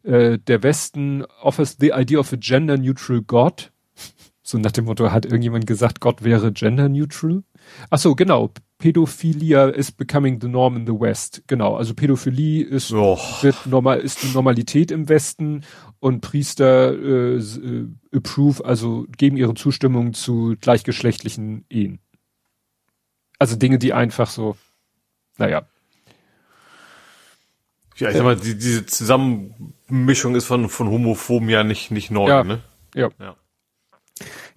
Äh, 0.03 0.39
der 0.39 0.63
Westen 0.63 1.25
offers 1.43 1.77
the 1.81 1.93
idea 1.95 2.19
of 2.19 2.33
a 2.33 2.37
gender 2.37 2.77
neutral 2.77 3.23
God. 3.23 3.73
So 4.43 4.57
nach 4.57 4.73
dem 4.73 4.87
Motto, 4.87 5.13
hat 5.13 5.27
irgendjemand 5.27 5.67
gesagt, 5.67 6.01
Gott 6.01 6.25
wäre 6.25 6.53
gender 6.53 6.89
neutral? 6.89 7.43
Ach 7.91 7.99
so, 7.99 8.15
genau. 8.15 8.51
Pädophilia 8.79 9.69
is 9.69 9.91
becoming 9.91 10.41
the 10.41 10.49
norm 10.49 10.77
in 10.77 10.87
the 10.87 10.93
West. 10.93 11.43
Genau. 11.49 11.77
Also 11.77 11.95
Pädophilie 11.95 12.65
ist, 12.65 12.93
wird 12.93 13.67
normal, 13.67 13.99
ist 13.99 14.23
die 14.23 14.29
Normalität 14.29 14.93
im 14.93 15.09
Westen 15.09 15.65
und 15.99 16.21
Priester 16.21 16.93
äh, 16.93 17.37
äh, 17.39 17.89
approve, 18.15 18.65
also 18.65 19.07
geben 19.17 19.37
ihre 19.37 19.55
Zustimmung 19.55 20.13
zu 20.13 20.55
gleichgeschlechtlichen 20.61 21.65
Ehen. 21.69 21.99
Also 23.41 23.57
Dinge, 23.57 23.79
die 23.79 23.93
einfach 23.93 24.31
so, 24.31 24.57
naja. 25.39 25.67
Ja, 27.97 28.11
ich 28.11 28.17
sag 28.17 28.23
mal, 28.23 28.37
die, 28.37 28.55
diese 28.55 28.87
Zusammenmischung 28.87 30.37
ist 30.37 30.45
von, 30.45 30.69
von 30.69 30.89
Homophoben 30.89 31.49
ja 31.49 31.65
nicht, 31.65 31.91
nicht 31.91 32.13
neu, 32.13 32.29
ja, 32.29 32.45
ne? 32.45 32.63
Ja. 32.95 33.11
ja. 33.19 33.37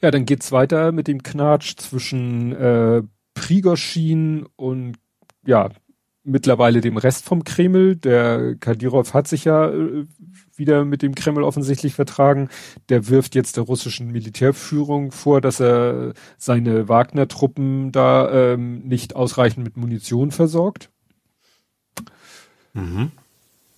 Ja, 0.02 0.12
dann 0.12 0.26
geht's 0.26 0.52
weiter 0.52 0.92
mit 0.92 1.08
dem 1.08 1.24
Knatsch 1.24 1.76
zwischen 1.78 2.52
äh, 2.54 3.04
Prigoschin 3.42 4.46
und 4.56 4.98
ja, 5.44 5.70
mittlerweile 6.24 6.80
dem 6.80 6.98
Rest 6.98 7.26
vom 7.26 7.44
Kreml. 7.44 7.96
Der 7.96 8.56
Kadyrov 8.56 9.16
hat 9.16 9.28
sich 9.28 9.46
ja 9.46 9.72
äh, 9.72 10.06
wieder 10.56 10.86
mit 10.86 11.02
dem 11.02 11.16
Kreml 11.16 11.42
offensichtlich 11.42 11.96
vertragen. 11.96 12.50
Der 12.90 13.10
wirft 13.10 13.34
jetzt 13.34 13.58
der 13.58 13.64
russischen 13.64 14.12
Militärführung 14.12 15.12
vor, 15.12 15.42
dass 15.42 15.60
er 15.60 16.14
seine 16.38 16.88
Wagner-Truppen 16.88 17.92
da 17.92 18.54
ähm, 18.54 18.82
nicht 18.88 19.16
ausreichend 19.16 19.64
mit 19.64 19.76
Munition 19.76 20.30
versorgt. 20.30 20.92
Mhm. 22.74 23.12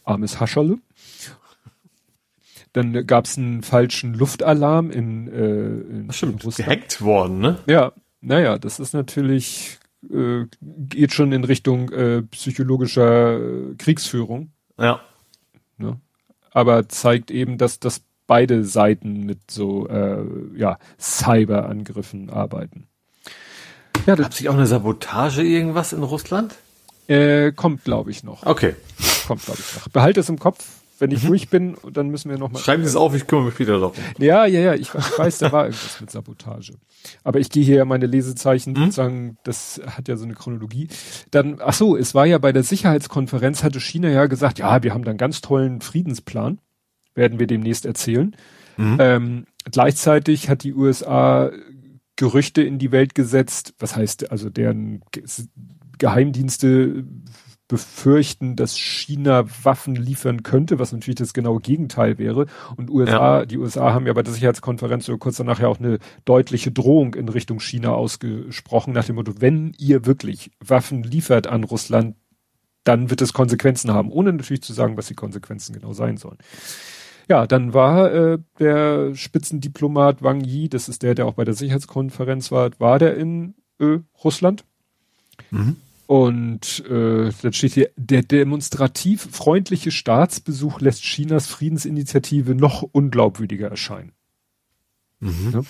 Armes 0.04 0.42
Hascherle. 0.42 0.80
Dann 2.74 3.08
gab 3.08 3.26
es 3.26 3.38
einen 3.38 3.64
falschen 3.64 4.14
Luftalarm 4.14 4.92
in, 4.92 5.28
äh, 5.30 6.00
in, 6.00 6.12
Stimmt, 6.12 6.42
in 6.42 6.46
Russland. 6.48 6.70
gehackt 6.70 7.02
worden, 7.02 7.40
ne? 7.40 7.60
Ja, 7.68 7.94
naja, 8.24 8.58
das 8.58 8.80
ist 8.80 8.94
natürlich, 8.94 9.80
äh, 10.10 10.46
geht 10.62 11.14
schon 11.14 11.32
in 11.32 11.44
Richtung 11.44 11.92
äh, 11.92 12.22
psychologischer 12.24 13.40
äh, 13.40 13.76
Kriegsführung. 13.78 14.52
Ja. 14.78 15.02
Ne? 15.78 16.00
aber 16.54 16.88
zeigt 16.88 17.32
eben, 17.32 17.58
dass, 17.58 17.80
dass 17.80 18.02
beide 18.28 18.64
Seiten 18.64 19.26
mit 19.26 19.52
so 19.52 19.88
äh, 19.88 20.24
ja, 20.56 20.78
Cyberangriffen 21.00 22.30
arbeiten. 22.30 22.88
Ja, 24.06 24.16
Gab 24.16 24.34
sich 24.34 24.50
auch 24.50 24.54
eine 24.54 24.66
Sabotage 24.66 25.44
irgendwas 25.44 25.94
in 25.94 26.04
Russland? 26.04 26.56
Äh, 27.08 27.52
kommt, 27.52 27.84
glaube 27.84 28.12
ich, 28.12 28.24
noch. 28.24 28.46
Okay. 28.46 28.76
Kommt, 29.28 29.44
glaube 29.46 29.60
ich, 29.60 29.76
noch. 29.76 29.88
Behalte 29.90 30.22
es 30.22 30.30
im 30.30 30.40
Kopf. 30.40 30.66
Wenn 31.04 31.12
ich 31.12 31.24
mhm. 31.24 31.28
durch 31.28 31.50
bin, 31.50 31.76
dann 31.92 32.08
müssen 32.08 32.30
wir 32.30 32.38
nochmal. 32.38 32.62
Schreiben 32.62 32.82
Sie 32.82 32.88
es 32.88 32.96
auf, 32.96 33.14
ich 33.14 33.28
kümmere 33.28 33.48
mich 33.48 33.60
wieder 33.60 33.78
darum. 33.78 33.94
Ja, 34.20 34.46
ja, 34.46 34.62
ja, 34.62 34.74
ich, 34.74 34.84
ich 34.84 35.20
weiß, 35.20 35.40
da 35.40 35.52
war 35.52 35.66
irgendwas 35.66 36.00
mit 36.00 36.12
Sabotage. 36.12 36.76
Aber 37.26 37.42
ich 37.42 37.50
gehe 37.50 37.62
hier 37.62 37.76
ja 37.76 37.84
meine 37.84 38.06
Lesezeichen 38.06 38.72
mhm. 38.72 38.78
sozusagen, 38.78 39.38
das 39.44 39.82
hat 39.86 40.08
ja 40.08 40.16
so 40.16 40.24
eine 40.24 40.34
Chronologie. 40.34 40.88
Dann, 41.30 41.58
ach 41.60 41.74
so, 41.74 41.98
es 41.98 42.16
war 42.16 42.26
ja 42.26 42.38
bei 42.38 42.54
der 42.54 42.64
Sicherheitskonferenz, 42.64 43.64
hatte 43.64 43.82
China 43.82 44.08
ja 44.08 44.28
gesagt, 44.28 44.60
ja, 44.60 44.82
wir 44.82 44.94
haben 44.94 45.04
da 45.04 45.10
einen 45.10 45.18
ganz 45.18 45.42
tollen 45.42 45.82
Friedensplan. 45.82 46.60
Werden 47.16 47.38
wir 47.38 47.48
demnächst 47.48 47.86
erzählen. 47.86 48.34
Mhm. 48.78 48.98
Ähm, 49.02 49.46
gleichzeitig 49.70 50.48
hat 50.48 50.64
die 50.64 50.74
USA 50.74 51.52
Gerüchte 52.16 52.62
in 52.62 52.80
die 52.80 52.94
Welt 52.94 53.14
gesetzt, 53.14 53.74
was 53.78 53.98
heißt 53.98 54.32
also 54.32 54.50
deren 54.50 55.02
Geheimdienste 55.98 57.04
befürchten, 57.68 58.56
dass 58.56 58.78
China 58.78 59.46
Waffen 59.64 59.96
liefern 59.96 60.44
könnte, 60.44 60.80
was 60.80 60.92
natürlich 60.92 61.16
das 61.16 61.34
genaue 61.34 61.60
Gegenteil 61.60 62.18
wäre. 62.18 62.48
Und 62.76 62.90
USA, 62.90 63.40
ja. 63.40 63.46
die 63.46 63.58
USA 63.58 63.94
haben 63.94 64.06
ja 64.06 64.14
bei 64.14 64.22
der 64.22 64.34
Sicherheitskonferenz 64.34 65.06
so 65.06 65.18
kurz 65.18 65.38
danach 65.38 65.60
ja 65.60 65.68
auch 65.68 65.80
eine 65.80 66.00
deutliche 66.26 66.72
Drohung 66.72 67.16
in 67.16 67.30
Richtung 67.30 67.60
China 67.60 67.94
ausgesprochen, 67.94 68.94
nach 68.94 69.06
dem 69.06 69.16
Motto, 69.16 69.34
wenn 69.40 69.74
ihr 69.78 70.06
wirklich 70.06 70.52
Waffen 70.60 71.04
liefert 71.04 71.48
an 71.48 71.64
Russland, 71.64 72.16
dann 72.84 73.10
wird 73.10 73.22
es 73.22 73.34
Konsequenzen 73.34 73.94
haben, 73.94 74.12
ohne 74.12 74.34
natürlich 74.34 74.62
zu 74.62 74.74
sagen, 74.74 74.98
was 74.98 75.08
die 75.08 75.16
Konsequenzen 75.16 75.74
genau 75.74 75.94
sein 75.94 76.18
sollen. 76.18 76.38
Ja, 77.30 77.48
dann 77.48 77.74
war 77.74 78.12
äh, 78.12 78.38
der 78.60 79.16
Spitzendiplomat 79.16 80.22
Wang 80.22 80.42
Yi, 80.42 80.68
das 80.68 80.90
ist 80.90 81.04
der, 81.04 81.16
der 81.16 81.26
auch 81.26 81.36
bei 81.36 81.46
der 81.46 81.54
Sicherheitskonferenz 81.54 82.52
war, 82.52 82.72
war 82.80 83.00
der 83.00 83.16
in 83.16 83.56
äh, 83.80 84.00
Russland. 84.22 84.66
Mhm. 85.50 85.78
Und 86.14 86.86
äh, 86.88 87.32
dann 87.42 87.54
steht 87.54 87.74
hier, 87.74 87.90
der 87.96 88.22
demonstrativ 88.22 89.28
freundliche 89.32 89.90
Staatsbesuch 89.90 90.80
lässt 90.80 91.02
Chinas 91.02 91.48
Friedensinitiative 91.48 92.54
noch 92.54 92.84
unglaubwürdiger 92.84 93.68
erscheinen. 93.70 94.12
Mhm. 95.22 95.50
Ja. 95.52 95.62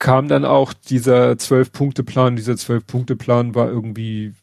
Kam 0.00 0.26
dann 0.26 0.44
auch 0.44 0.72
dieser 0.72 1.38
Zwölf-Punkte-Plan, 1.38 2.34
dieser 2.34 2.56
Zwölf-Punkte-Plan 2.56 3.54
war 3.54 3.68
irgendwie 3.68 4.34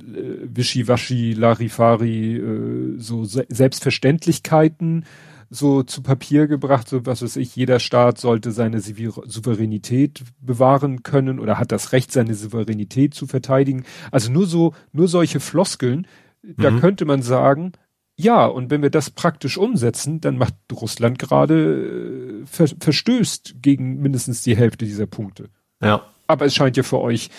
äh, 0.00 0.38
Wischiwaschi, 0.54 1.32
Larifari, 1.32 2.36
äh, 2.36 3.00
so 3.00 3.24
Se 3.24 3.46
Selbstverständlichkeiten 3.48 5.06
so 5.50 5.82
zu 5.82 6.02
Papier 6.02 6.46
gebracht, 6.46 6.88
so 6.88 7.06
was 7.06 7.22
weiß 7.22 7.36
ich, 7.36 7.56
jeder 7.56 7.80
Staat 7.80 8.18
sollte 8.18 8.50
seine 8.52 8.80
Souveränität 8.80 10.22
bewahren 10.40 11.02
können 11.02 11.40
oder 11.40 11.58
hat 11.58 11.72
das 11.72 11.92
Recht, 11.92 12.12
seine 12.12 12.34
Souveränität 12.34 13.14
zu 13.14 13.26
verteidigen. 13.26 13.84
Also 14.10 14.30
nur 14.30 14.46
so, 14.46 14.74
nur 14.92 15.08
solche 15.08 15.40
Floskeln, 15.40 16.06
mhm. 16.42 16.54
da 16.58 16.70
könnte 16.72 17.04
man 17.04 17.22
sagen, 17.22 17.72
ja, 18.20 18.46
und 18.46 18.70
wenn 18.70 18.82
wir 18.82 18.90
das 18.90 19.10
praktisch 19.10 19.56
umsetzen, 19.56 20.20
dann 20.20 20.38
macht 20.38 20.54
Russland 20.72 21.20
gerade, 21.20 22.42
äh, 22.42 22.46
ver 22.46 22.66
verstößt 22.80 23.56
gegen 23.62 24.00
mindestens 24.00 24.42
die 24.42 24.56
Hälfte 24.56 24.84
dieser 24.84 25.06
Punkte. 25.06 25.50
Ja. 25.80 26.02
Aber 26.26 26.44
es 26.44 26.54
scheint 26.54 26.76
ja 26.76 26.82
für 26.82 26.98
euch 26.98 27.30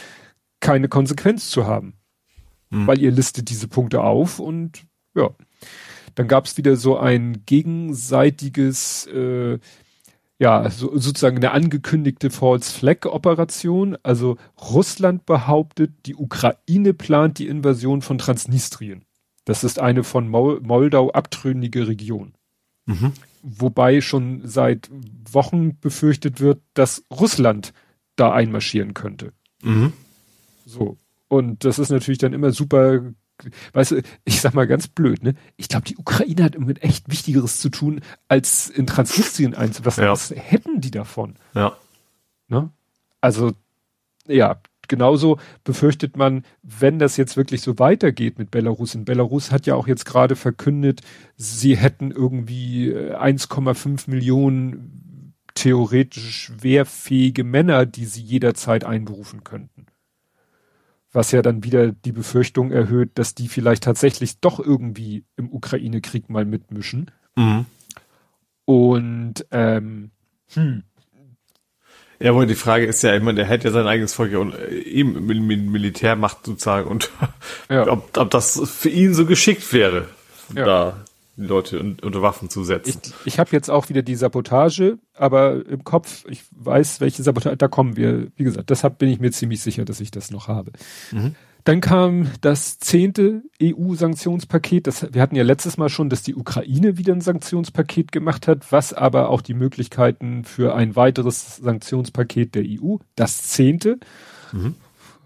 keine 0.62 0.88
Konsequenz 0.88 1.50
zu 1.50 1.68
haben. 1.68 1.96
Mhm. 2.70 2.88
Weil 2.88 3.02
ihr 3.02 3.12
listet 3.12 3.50
diese 3.50 3.68
Punkte 3.68 4.02
auf 4.02 4.40
und 4.40 4.84
ja. 5.16 5.30
Dann 6.20 6.28
gab 6.28 6.48
es 6.48 6.58
wieder 6.58 6.76
so 6.76 6.98
ein 6.98 7.46
gegenseitiges, 7.46 9.08
äh, 9.08 9.58
ja, 10.38 10.70
so, 10.70 10.98
sozusagen 10.98 11.38
eine 11.38 11.52
angekündigte 11.52 12.30
False 12.30 12.74
Flag 12.74 13.06
Operation. 13.06 13.98
Also 14.04 14.36
Russland 14.60 15.26
behauptet, 15.26 15.94
die 16.06 16.16
Ukraine 16.16 16.94
plant 16.94 17.40
die 17.40 17.48
Invasion 17.48 18.02
von 18.02 18.18
Transnistrien. 18.18 19.06
Das 19.46 19.64
ist 19.64 19.80
eine 19.80 20.04
von 20.04 20.28
Mol 20.28 20.60
Moldau 20.60 21.10
abtrünnige 21.10 21.88
Region. 21.88 22.34
Mhm. 22.86 23.14
Wobei 23.42 24.02
schon 24.02 24.42
seit 24.44 24.90
Wochen 25.32 25.80
befürchtet 25.80 26.42
wird, 26.42 26.60
dass 26.74 27.06
Russland 27.10 27.72
da 28.18 28.34
einmarschieren 28.34 28.94
könnte. 28.94 29.32
Mhm. 29.64 29.94
So. 30.66 30.98
Und 31.30 31.64
das 31.64 31.80
ist 31.80 31.92
natürlich 31.92 32.18
dann 32.18 32.34
immer 32.34 32.52
super, 32.52 33.14
weißt 33.74 33.92
du, 33.92 34.02
ich 34.26 34.42
sag 34.42 34.54
mal 34.54 34.68
ganz 34.68 34.88
blöd, 34.88 35.24
ne? 35.24 35.36
Ich 35.58 35.70
glaube, 35.70 35.86
die 35.86 35.98
Ukraine 35.98 36.44
hat 36.44 36.60
mit 36.60 36.84
echt 36.84 37.10
Wichtigeres 37.10 37.60
zu 37.60 37.70
tun, 37.70 38.02
als 38.28 38.70
in 38.70 38.88
Transnistrien 38.88 39.54
einzuwassen. 39.56 40.04
Ja. 40.04 40.12
Was 40.12 40.32
hätten 40.32 40.82
die 40.82 40.92
davon? 40.92 41.36
Ja. 41.54 41.78
Ne? 42.48 42.70
Also, 43.22 43.54
ja, 44.28 44.62
genauso 44.88 45.40
befürchtet 45.64 46.18
man, 46.18 46.44
wenn 46.64 47.00
das 47.00 47.16
jetzt 47.16 47.38
wirklich 47.38 47.62
so 47.62 47.80
weitergeht 47.80 48.38
mit 48.38 48.52
Belarus. 48.52 48.96
In 48.96 49.06
Belarus 49.06 49.52
hat 49.52 49.66
ja 49.66 49.76
auch 49.76 49.88
jetzt 49.88 50.06
gerade 50.06 50.36
verkündet, 50.36 51.02
sie 51.38 51.78
hätten 51.78 52.12
irgendwie 52.12 52.94
1,5 52.94 54.08
äh, 54.08 54.12
Millionen 54.12 55.36
theoretisch 55.54 56.52
wehrfähige 56.60 57.44
Männer, 57.44 57.86
die 57.86 58.06
sie 58.06 58.22
jederzeit 58.22 58.84
einberufen 58.84 59.44
könnten. 59.44 59.86
Was 61.12 61.32
ja 61.32 61.42
dann 61.42 61.64
wieder 61.64 61.92
die 61.92 62.12
Befürchtung 62.12 62.72
erhöht, 62.72 63.12
dass 63.16 63.34
die 63.34 63.48
vielleicht 63.48 63.84
tatsächlich 63.84 64.40
doch 64.40 64.60
irgendwie 64.60 65.26
im 65.38 65.52
Ukraine-Krieg 65.52 66.30
mal 66.30 66.46
mitmischen. 66.46 67.10
Mhm. 67.36 67.66
Und 68.66 69.46
ähm, 69.52 70.12
hm. 70.54 70.84
Ja, 72.22 72.36
wohl 72.36 72.48
die 72.48 72.56
Frage 72.56 72.86
ist 72.86 73.02
ja 73.02 73.14
immer, 73.14 73.32
der 73.32 73.46
hätte 73.46 73.70
ja 73.70 73.74
sein 73.74 73.88
eigenes 73.88 74.14
Volk 74.14 74.32
ja 74.32 74.42
äh, 74.42 74.82
eben 74.82 75.26
Militärmacht 75.26 76.46
sozusagen 76.46 76.90
und 76.90 77.10
ja. 77.70 77.88
ob, 77.88 78.18
ob 78.18 78.30
das 78.30 78.62
für 78.70 78.90
ihn 78.90 79.14
so 79.14 79.26
geschickt 79.26 79.72
wäre, 79.72 80.08
ja. 80.54 80.66
da 80.66 81.06
Leute 81.44 81.80
unter 81.80 82.22
Waffen 82.22 82.50
zu 82.50 82.64
setzen. 82.64 83.02
Ich, 83.04 83.34
ich 83.34 83.40
habe 83.40 83.52
jetzt 83.52 83.70
auch 83.70 83.90
wieder 83.90 84.02
die 84.02 84.16
Sabotage, 84.16 84.98
aber 85.14 85.66
im 85.66 85.84
Kopf, 85.84 86.26
ich 86.30 86.44
weiß, 86.52 87.02
welche 87.02 87.24
Sabotage, 87.24 87.58
da 87.58 87.68
kommen 87.68 87.96
wir, 87.96 88.28
wie 88.36 88.44
gesagt, 88.44 88.70
deshalb 88.70 88.98
bin 88.98 89.10
ich 89.10 89.20
mir 89.20 89.32
ziemlich 89.32 89.62
sicher, 89.62 89.86
dass 89.86 90.00
ich 90.00 90.12
das 90.12 90.32
noch 90.32 90.48
habe. 90.48 90.72
Mhm. 91.12 91.36
Dann 91.66 91.82
kam 91.82 92.32
das 92.42 92.80
zehnte 92.80 93.44
EU-Sanktionspaket. 93.62 94.88
Das, 94.88 95.14
wir 95.14 95.22
hatten 95.22 95.36
ja 95.36 95.44
letztes 95.44 95.78
Mal 95.78 95.90
schon, 95.90 96.10
dass 96.10 96.24
die 96.24 96.36
Ukraine 96.36 96.98
wieder 96.98 97.14
ein 97.14 97.22
Sanktionspaket 97.22 98.12
gemacht 98.12 98.48
hat, 98.48 98.72
was 98.72 98.94
aber 98.94 99.30
auch 99.30 99.42
die 99.42 99.54
Möglichkeiten 99.54 100.46
für 100.46 100.74
ein 100.74 100.96
weiteres 100.96 101.58
Sanktionspaket 101.58 102.56
der 102.56 102.64
EU, 102.66 102.98
das 103.16 103.44
zehnte. 103.44 104.00
Mhm. 104.52 104.76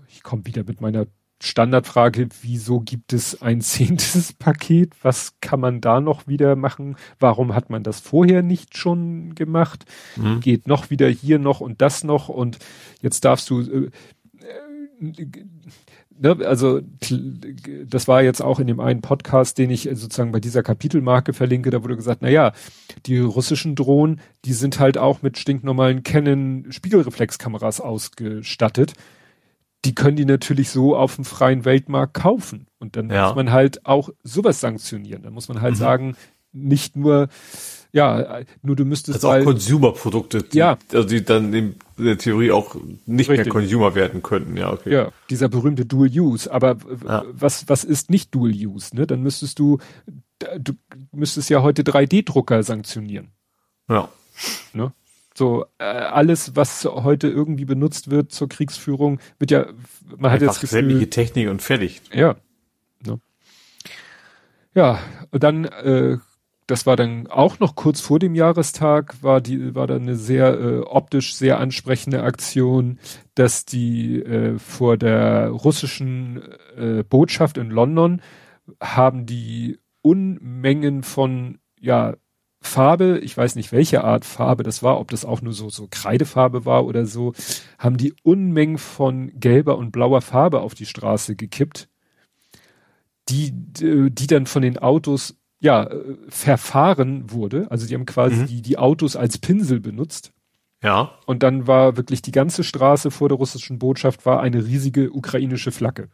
Ich 0.09 0.23
komme 0.23 0.45
wieder 0.45 0.63
mit 0.63 0.81
meiner 0.81 1.05
Standardfrage, 1.43 2.29
wieso 2.41 2.79
gibt 2.79 3.11
es 3.11 3.41
ein 3.41 3.59
zehntes 3.59 4.31
Paket? 4.39 4.93
Was 5.01 5.33
kann 5.41 5.59
man 5.59 5.81
da 5.81 5.99
noch 5.99 6.25
wieder 6.25 6.55
machen? 6.55 6.95
Warum 7.19 7.53
hat 7.53 7.69
man 7.69 7.83
das 7.83 7.99
vorher 7.99 8.41
nicht 8.41 8.77
schon 8.77 9.35
gemacht? 9.35 9.83
Mhm. 10.15 10.39
Geht 10.39 10.67
noch 10.67 10.89
wieder 10.89 11.09
hier 11.09 11.39
noch 11.39 11.59
und 11.59 11.81
das 11.81 12.05
noch 12.05 12.29
und 12.29 12.59
jetzt 13.01 13.25
darfst 13.25 13.49
du, 13.49 13.59
äh, 13.59 13.89
äh, 15.01 15.25
ne, 16.17 16.37
also 16.45 16.79
das 17.87 18.07
war 18.07 18.23
jetzt 18.23 18.41
auch 18.41 18.61
in 18.61 18.67
dem 18.67 18.79
einen 18.79 19.01
Podcast, 19.01 19.57
den 19.57 19.69
ich 19.69 19.89
sozusagen 19.93 20.31
bei 20.31 20.39
dieser 20.39 20.63
Kapitelmarke 20.63 21.33
verlinke, 21.33 21.71
da 21.71 21.83
wurde 21.83 21.97
gesagt, 21.97 22.21
na 22.21 22.29
ja, 22.29 22.53
die 23.05 23.19
russischen 23.19 23.75
Drohnen, 23.75 24.21
die 24.45 24.53
sind 24.53 24.79
halt 24.79 24.97
auch 24.97 25.21
mit 25.21 25.37
stinknormalen 25.37 26.03
Canon 26.03 26.67
Spiegelreflexkameras 26.69 27.81
ausgestattet 27.81 28.93
die 29.85 29.95
können 29.95 30.15
die 30.15 30.25
natürlich 30.25 30.69
so 30.69 30.95
auf 30.95 31.15
dem 31.15 31.25
freien 31.25 31.65
Weltmarkt 31.65 32.13
kaufen. 32.13 32.67
Und 32.79 32.95
dann 32.95 33.09
ja. 33.09 33.27
muss 33.27 33.35
man 33.35 33.51
halt 33.51 33.85
auch 33.85 34.09
sowas 34.23 34.59
sanktionieren. 34.59 35.23
Dann 35.23 35.33
muss 35.33 35.49
man 35.49 35.61
halt 35.61 35.73
mhm. 35.73 35.79
sagen, 35.79 36.15
nicht 36.53 36.95
nur, 36.95 37.27
ja, 37.91 38.41
nur 38.61 38.75
du 38.75 38.85
müsstest. 38.85 39.25
Also 39.25 39.31
auch 39.31 39.43
Consumer-Produkte, 39.43 40.43
die, 40.43 40.59
ja. 40.59 40.77
also 40.91 41.07
die 41.07 41.23
dann 41.23 41.53
in 41.53 41.75
der 41.97 42.17
Theorie 42.17 42.51
auch 42.51 42.75
nicht 43.05 43.29
Richtig. 43.29 43.47
mehr 43.47 43.53
Consumer 43.53 43.95
werden 43.95 44.23
könnten, 44.23 44.55
ja, 44.55 44.71
okay. 44.71 44.91
Ja, 44.91 45.11
dieser 45.29 45.49
berühmte 45.49 45.85
Dual 45.85 46.09
Use. 46.09 46.51
Aber 46.51 46.77
ja. 47.05 47.23
was, 47.31 47.67
was 47.67 47.83
ist 47.83 48.09
nicht 48.09 48.33
Dual 48.33 48.51
Use, 48.51 48.95
ne? 48.95 49.07
Dann 49.07 49.21
müsstest 49.21 49.59
du, 49.59 49.79
du 50.59 50.73
müsstest 51.11 51.49
ja 51.49 51.61
heute 51.61 51.83
3D-Drucker 51.83 52.63
sanktionieren. 52.63 53.31
Ja. 53.89 54.09
Ne? 54.73 54.91
So 55.35 55.65
äh, 55.79 55.83
alles, 55.83 56.55
was 56.55 56.85
heute 56.85 57.27
irgendwie 57.27 57.65
benutzt 57.65 58.11
wird 58.11 58.31
zur 58.31 58.49
Kriegsführung, 58.49 59.19
wird 59.39 59.51
ja, 59.51 59.65
man 60.17 60.31
hat 60.31 60.41
jetzt 60.41 60.61
Gefühl, 60.61 60.81
sämtliche 60.81 61.09
Technik 61.09 61.49
und 61.49 61.61
fertig. 61.61 62.01
Ja. 62.13 62.35
Ne? 63.05 63.19
Ja, 64.75 64.99
und 65.31 65.43
dann, 65.43 65.65
äh, 65.65 66.17
das 66.67 66.85
war 66.85 66.95
dann 66.95 67.27
auch 67.27 67.59
noch 67.59 67.75
kurz 67.75 67.99
vor 67.99 68.19
dem 68.19 68.35
Jahrestag, 68.35 69.15
war 69.21 69.41
die, 69.41 69.73
war 69.73 69.87
dann 69.87 70.03
eine 70.03 70.15
sehr 70.15 70.59
äh, 70.59 70.79
optisch 70.79 71.35
sehr 71.35 71.59
ansprechende 71.59 72.23
Aktion, 72.23 72.99
dass 73.35 73.65
die 73.65 74.21
äh, 74.21 74.59
vor 74.59 74.97
der 74.97 75.49
russischen 75.49 76.41
äh, 76.77 77.03
Botschaft 77.03 77.57
in 77.57 77.71
London 77.71 78.21
haben 78.79 79.25
die 79.25 79.79
Unmengen 80.01 81.03
von 81.03 81.59
ja 81.79 82.15
Farbe, 82.63 83.19
ich 83.19 83.37
weiß 83.37 83.55
nicht 83.55 83.71
welche 83.71 84.03
Art 84.03 84.25
Farbe 84.25 84.63
das 84.63 84.81
war, 84.81 84.99
ob 84.99 85.11
das 85.11 85.25
auch 85.25 85.41
nur 85.41 85.53
so, 85.53 85.69
so 85.69 85.87
Kreidefarbe 85.89 86.65
war 86.65 86.85
oder 86.85 87.05
so, 87.05 87.33
haben 87.77 87.97
die 87.97 88.13
Unmengen 88.23 88.77
von 88.77 89.31
gelber 89.39 89.77
und 89.77 89.91
blauer 89.91 90.21
Farbe 90.21 90.61
auf 90.61 90.73
die 90.73 90.85
Straße 90.85 91.35
gekippt, 91.35 91.89
die, 93.29 93.51
die 93.53 94.27
dann 94.27 94.47
von 94.47 94.61
den 94.61 94.77
Autos, 94.77 95.35
ja, 95.59 95.89
verfahren 96.27 97.31
wurde. 97.31 97.67
Also 97.69 97.87
die 97.87 97.93
haben 97.93 98.05
quasi 98.05 98.35
mhm. 98.35 98.47
die, 98.47 98.61
die 98.61 98.77
Autos 98.77 99.15
als 99.15 99.37
Pinsel 99.37 99.79
benutzt. 99.79 100.33
Ja. 100.83 101.11
Und 101.25 101.43
dann 101.43 101.67
war 101.67 101.95
wirklich 101.95 102.21
die 102.21 102.33
ganze 102.33 102.63
Straße 102.63 103.11
vor 103.11 103.29
der 103.29 103.37
russischen 103.37 103.79
Botschaft 103.79 104.25
war 104.25 104.41
eine 104.41 104.65
riesige 104.65 105.11
ukrainische 105.11 105.71
Flagge. 105.71 106.09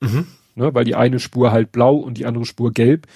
Mhm. 0.00 0.26
Ne, 0.56 0.74
weil 0.74 0.84
die 0.84 0.96
eine 0.96 1.20
Spur 1.20 1.52
halt 1.52 1.70
blau 1.70 1.96
und 1.96 2.18
die 2.18 2.26
andere 2.26 2.44
Spur 2.44 2.72
gelb. 2.72 3.06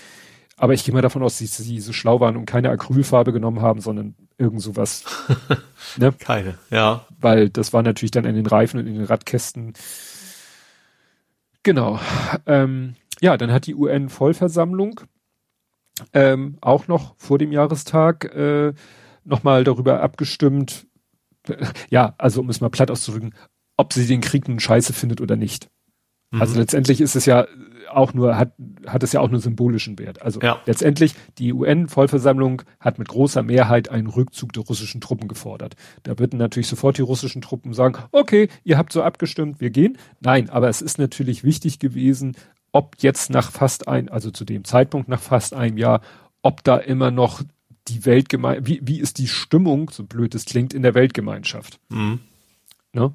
Aber 0.62 0.74
ich 0.74 0.84
gehe 0.84 0.94
mal 0.94 1.02
davon 1.02 1.24
aus, 1.24 1.38
dass 1.38 1.56
sie 1.56 1.80
so 1.80 1.92
schlau 1.92 2.20
waren 2.20 2.36
und 2.36 2.46
keine 2.46 2.70
Acrylfarbe 2.70 3.32
genommen 3.32 3.62
haben, 3.62 3.80
sondern 3.80 4.14
irgend 4.38 4.62
sowas. 4.62 5.02
ne? 5.96 6.12
Keine, 6.12 6.56
ja. 6.70 7.04
Weil 7.18 7.50
das 7.50 7.72
war 7.72 7.82
natürlich 7.82 8.12
dann 8.12 8.26
in 8.26 8.36
den 8.36 8.46
Reifen 8.46 8.78
und 8.78 8.86
in 8.86 8.94
den 8.94 9.02
Radkästen. 9.02 9.72
Genau. 11.64 11.98
Ähm, 12.46 12.94
ja, 13.20 13.36
dann 13.36 13.50
hat 13.50 13.66
die 13.66 13.74
UN-Vollversammlung 13.74 15.00
ähm, 16.12 16.58
auch 16.60 16.86
noch 16.86 17.16
vor 17.16 17.38
dem 17.38 17.50
Jahrestag 17.50 18.32
äh, 18.32 18.72
nochmal 19.24 19.64
darüber 19.64 20.00
abgestimmt, 20.00 20.86
ja, 21.90 22.14
also 22.18 22.40
um 22.40 22.48
es 22.48 22.60
mal 22.60 22.70
platt 22.70 22.92
auszudrücken, 22.92 23.34
ob 23.76 23.92
sie 23.92 24.06
den 24.06 24.20
Krieg 24.20 24.46
nun 24.46 24.60
scheiße 24.60 24.92
findet 24.92 25.20
oder 25.20 25.34
nicht. 25.34 25.70
Also 26.32 26.36
mhm. 26.36 26.40
Also 26.42 26.60
letztendlich 26.60 27.00
ist 27.00 27.16
es 27.16 27.26
ja 27.26 27.46
auch 27.90 28.14
nur, 28.14 28.36
hat, 28.36 28.52
hat 28.86 29.02
es 29.02 29.12
ja 29.12 29.20
auch 29.20 29.30
nur 29.30 29.40
symbolischen 29.40 29.98
Wert. 29.98 30.22
Also 30.22 30.40
ja. 30.40 30.58
letztendlich, 30.66 31.14
die 31.38 31.52
UN-Vollversammlung 31.52 32.62
hat 32.80 32.98
mit 32.98 33.08
großer 33.08 33.42
Mehrheit 33.42 33.90
einen 33.90 34.06
Rückzug 34.06 34.52
der 34.52 34.62
russischen 34.62 35.00
Truppen 35.00 35.28
gefordert. 35.28 35.74
Da 36.02 36.18
würden 36.18 36.38
natürlich 36.38 36.68
sofort 36.68 36.98
die 36.98 37.02
russischen 37.02 37.42
Truppen 37.42 37.74
sagen, 37.74 37.96
okay, 38.12 38.48
ihr 38.64 38.78
habt 38.78 38.92
so 38.92 39.02
abgestimmt, 39.02 39.60
wir 39.60 39.70
gehen. 39.70 39.98
Nein, 40.20 40.50
aber 40.50 40.68
es 40.68 40.80
ist 40.80 40.98
natürlich 40.98 41.44
wichtig 41.44 41.78
gewesen, 41.78 42.36
ob 42.72 42.96
jetzt 43.00 43.30
nach 43.30 43.50
fast 43.50 43.88
ein, 43.88 44.08
also 44.08 44.30
zu 44.30 44.44
dem 44.44 44.64
Zeitpunkt 44.64 45.08
nach 45.08 45.20
fast 45.20 45.54
einem 45.54 45.76
Jahr, 45.76 46.00
ob 46.40 46.64
da 46.64 46.78
immer 46.78 47.10
noch 47.10 47.42
die 47.88 48.04
Weltgemeinschaft, 48.06 48.66
wie, 48.66 48.80
wie 48.82 49.00
ist 49.00 49.18
die 49.18 49.28
Stimmung, 49.28 49.90
so 49.90 50.04
blöd 50.04 50.34
es 50.34 50.44
klingt, 50.44 50.72
in 50.72 50.82
der 50.82 50.94
Weltgemeinschaft. 50.94 51.78
Mhm. 51.90 52.20
Ne? 52.92 53.12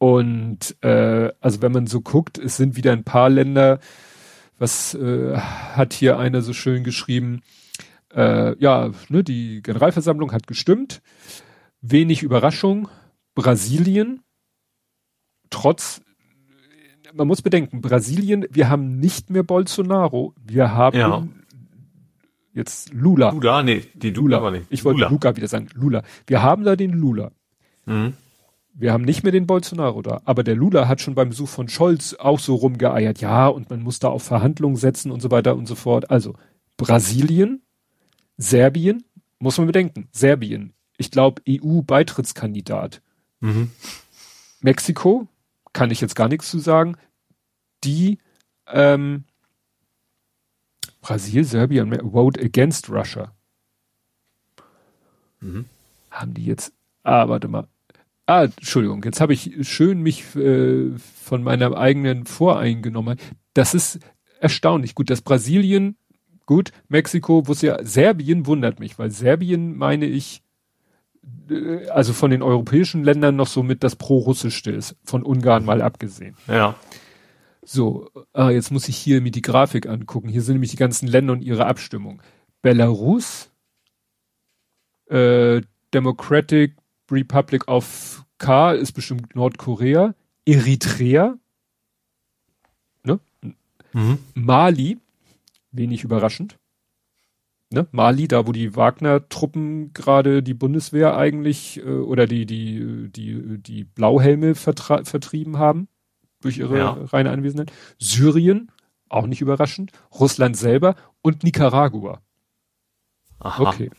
Und 0.00 0.76
äh, 0.80 1.30
also 1.40 1.60
wenn 1.60 1.72
man 1.72 1.86
so 1.86 2.00
guckt, 2.00 2.38
es 2.38 2.56
sind 2.56 2.74
wieder 2.74 2.90
ein 2.90 3.04
paar 3.04 3.28
Länder, 3.28 3.80
was 4.58 4.94
äh, 4.94 5.36
hat 5.36 5.92
hier 5.92 6.18
einer 6.18 6.40
so 6.40 6.54
schön 6.54 6.84
geschrieben, 6.84 7.42
äh, 8.14 8.58
ja, 8.58 8.92
ne, 9.10 9.22
die 9.22 9.60
Generalversammlung 9.60 10.32
hat 10.32 10.46
gestimmt, 10.46 11.02
wenig 11.82 12.22
Überraschung, 12.22 12.88
Brasilien, 13.34 14.22
trotz, 15.50 16.00
man 17.12 17.28
muss 17.28 17.42
bedenken, 17.42 17.82
Brasilien, 17.82 18.46
wir 18.50 18.70
haben 18.70 19.00
nicht 19.00 19.28
mehr 19.28 19.42
Bolsonaro, 19.42 20.32
wir 20.42 20.72
haben 20.72 20.98
ja. 20.98 21.28
jetzt 22.54 22.94
Lula. 22.94 23.32
Lula, 23.32 23.62
nee, 23.62 23.84
die 23.92 24.12
Lula, 24.12 24.38
Lula. 24.38 24.50
nicht. 24.50 24.66
Ich 24.70 24.82
wollte 24.82 25.06
Luca 25.10 25.36
wieder 25.36 25.48
sagen, 25.48 25.68
Lula. 25.74 26.04
Wir 26.26 26.42
haben 26.42 26.64
da 26.64 26.74
den 26.74 26.92
Lula. 26.92 27.32
Mhm. 27.84 28.14
Wir 28.80 28.94
haben 28.94 29.04
nicht 29.04 29.22
mehr 29.24 29.32
den 29.32 29.46
Bolsonaro 29.46 30.00
da, 30.00 30.22
aber 30.24 30.42
der 30.42 30.56
Lula 30.56 30.88
hat 30.88 31.02
schon 31.02 31.14
beim 31.14 31.28
Besuch 31.28 31.50
von 31.50 31.68
Scholz 31.68 32.14
auch 32.14 32.38
so 32.38 32.54
rumgeeiert, 32.54 33.20
ja, 33.20 33.46
und 33.46 33.68
man 33.68 33.82
muss 33.82 33.98
da 33.98 34.08
auf 34.08 34.22
Verhandlungen 34.22 34.76
setzen 34.76 35.10
und 35.10 35.20
so 35.20 35.30
weiter 35.30 35.54
und 35.54 35.66
so 35.66 35.74
fort. 35.74 36.10
Also 36.10 36.34
Brasilien, 36.78 37.60
Serbien, 38.38 39.04
muss 39.38 39.58
man 39.58 39.66
bedenken, 39.66 40.08
Serbien, 40.12 40.72
ich 40.96 41.10
glaube 41.10 41.42
EU-Beitrittskandidat. 41.46 43.02
Mhm. 43.40 43.70
Mexiko, 44.62 45.28
kann 45.74 45.90
ich 45.90 46.00
jetzt 46.00 46.16
gar 46.16 46.28
nichts 46.28 46.50
zu 46.50 46.58
sagen, 46.58 46.96
die 47.84 48.18
ähm, 48.66 49.24
Brasil, 51.02 51.44
Serbien, 51.44 51.92
vote 52.12 52.40
against 52.40 52.88
Russia. 52.88 53.34
Mhm. 55.40 55.66
Haben 56.10 56.32
die 56.32 56.46
jetzt, 56.46 56.72
ah, 57.02 57.28
warte 57.28 57.48
mal, 57.48 57.68
Ah, 58.30 58.44
Entschuldigung, 58.44 59.02
jetzt 59.02 59.20
habe 59.20 59.32
ich 59.32 59.56
schön 59.62 60.02
mich 60.02 60.36
äh, 60.36 60.96
von 60.96 61.42
meiner 61.42 61.76
eigenen 61.76 62.26
voreingenommen. 62.26 63.18
Das 63.54 63.74
ist 63.74 63.98
erstaunlich. 64.38 64.94
Gut, 64.94 65.10
dass 65.10 65.20
Brasilien, 65.20 65.96
gut, 66.46 66.70
Mexiko, 66.86 67.48
wo 67.48 67.50
es 67.50 67.60
ja, 67.60 67.84
Serbien 67.84 68.46
wundert 68.46 68.78
mich, 68.78 69.00
weil 69.00 69.10
Serbien 69.10 69.76
meine 69.76 70.06
ich, 70.06 70.44
äh, 71.50 71.88
also 71.88 72.12
von 72.12 72.30
den 72.30 72.42
europäischen 72.42 73.02
Ländern 73.02 73.34
noch 73.34 73.48
so 73.48 73.64
mit 73.64 73.82
das 73.82 73.96
pro-russischste 73.96 74.70
ist, 74.70 74.94
von 75.02 75.24
Ungarn 75.24 75.64
mal 75.64 75.82
abgesehen. 75.82 76.36
Ja. 76.46 76.76
So, 77.62 78.10
ah, 78.32 78.50
jetzt 78.50 78.70
muss 78.70 78.88
ich 78.88 78.96
hier 78.96 79.20
mir 79.22 79.32
die 79.32 79.42
Grafik 79.42 79.88
angucken. 79.88 80.28
Hier 80.28 80.42
sind 80.42 80.54
nämlich 80.54 80.70
die 80.70 80.76
ganzen 80.76 81.08
Länder 81.08 81.32
und 81.32 81.42
ihre 81.42 81.66
Abstimmung. 81.66 82.22
Belarus, 82.62 83.50
äh, 85.06 85.62
Democratic 85.92 86.79
Republic 87.10 87.68
of 87.68 88.24
K 88.38 88.72
ist 88.72 88.92
bestimmt 88.92 89.34
Nordkorea, 89.34 90.14
Eritrea, 90.46 91.36
ne? 93.04 93.20
Mhm. 93.92 94.18
Mali, 94.34 94.98
wenig 95.72 96.04
überraschend. 96.04 96.58
Ne? 97.72 97.86
Mali, 97.92 98.26
da 98.26 98.46
wo 98.46 98.52
die 98.52 98.74
Wagner-Truppen 98.74 99.92
gerade 99.92 100.42
die 100.42 100.54
Bundeswehr 100.54 101.16
eigentlich 101.16 101.78
äh, 101.78 101.82
oder 101.82 102.26
die, 102.26 102.44
die, 102.44 103.08
die, 103.10 103.58
die 103.58 103.84
Blauhelme 103.84 104.56
vertrieben 104.56 105.58
haben 105.58 105.86
durch 106.40 106.58
ihre 106.58 106.78
ja. 106.78 106.90
reine 106.90 107.30
Anwesenheit. 107.30 107.70
Syrien, 107.98 108.72
auch 109.08 109.26
nicht 109.26 109.40
überraschend. 109.40 109.92
Russland 110.18 110.56
selber 110.56 110.96
und 111.22 111.44
Nicaragua. 111.44 112.20
Aha. 113.38 113.68
Okay 113.68 113.90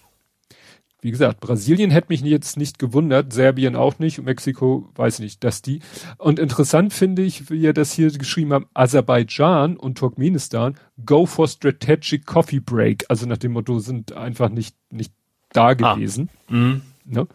wie 1.01 1.11
gesagt, 1.11 1.39
Brasilien 1.39 1.89
hätte 1.89 2.07
mich 2.09 2.21
jetzt 2.21 2.57
nicht 2.57 2.77
gewundert, 2.77 3.33
Serbien 3.33 3.75
auch 3.75 3.97
nicht, 3.97 4.21
Mexiko 4.21 4.89
weiß 4.95 5.19
nicht, 5.19 5.43
dass 5.43 5.63
die. 5.63 5.81
Und 6.17 6.37
interessant 6.37 6.93
finde 6.93 7.23
ich, 7.23 7.49
wie 7.49 7.59
ihr 7.59 7.73
das 7.73 7.91
hier 7.91 8.11
geschrieben 8.11 8.53
habt, 8.53 8.67
Aserbaidschan 8.75 9.77
und 9.77 9.97
Turkmenistan 9.97 10.75
go 11.03 11.25
for 11.25 11.47
strategic 11.47 12.27
coffee 12.27 12.59
break. 12.59 13.05
Also 13.09 13.25
nach 13.25 13.37
dem 13.37 13.53
Motto 13.53 13.79
sind 13.79 14.13
einfach 14.13 14.49
nicht, 14.49 14.75
nicht 14.91 15.11
da 15.53 15.69
ah. 15.69 15.73
gewesen. 15.73 16.29
Ah. 16.47 16.53
Mhm. 16.53 16.81
Ne? 17.05 17.27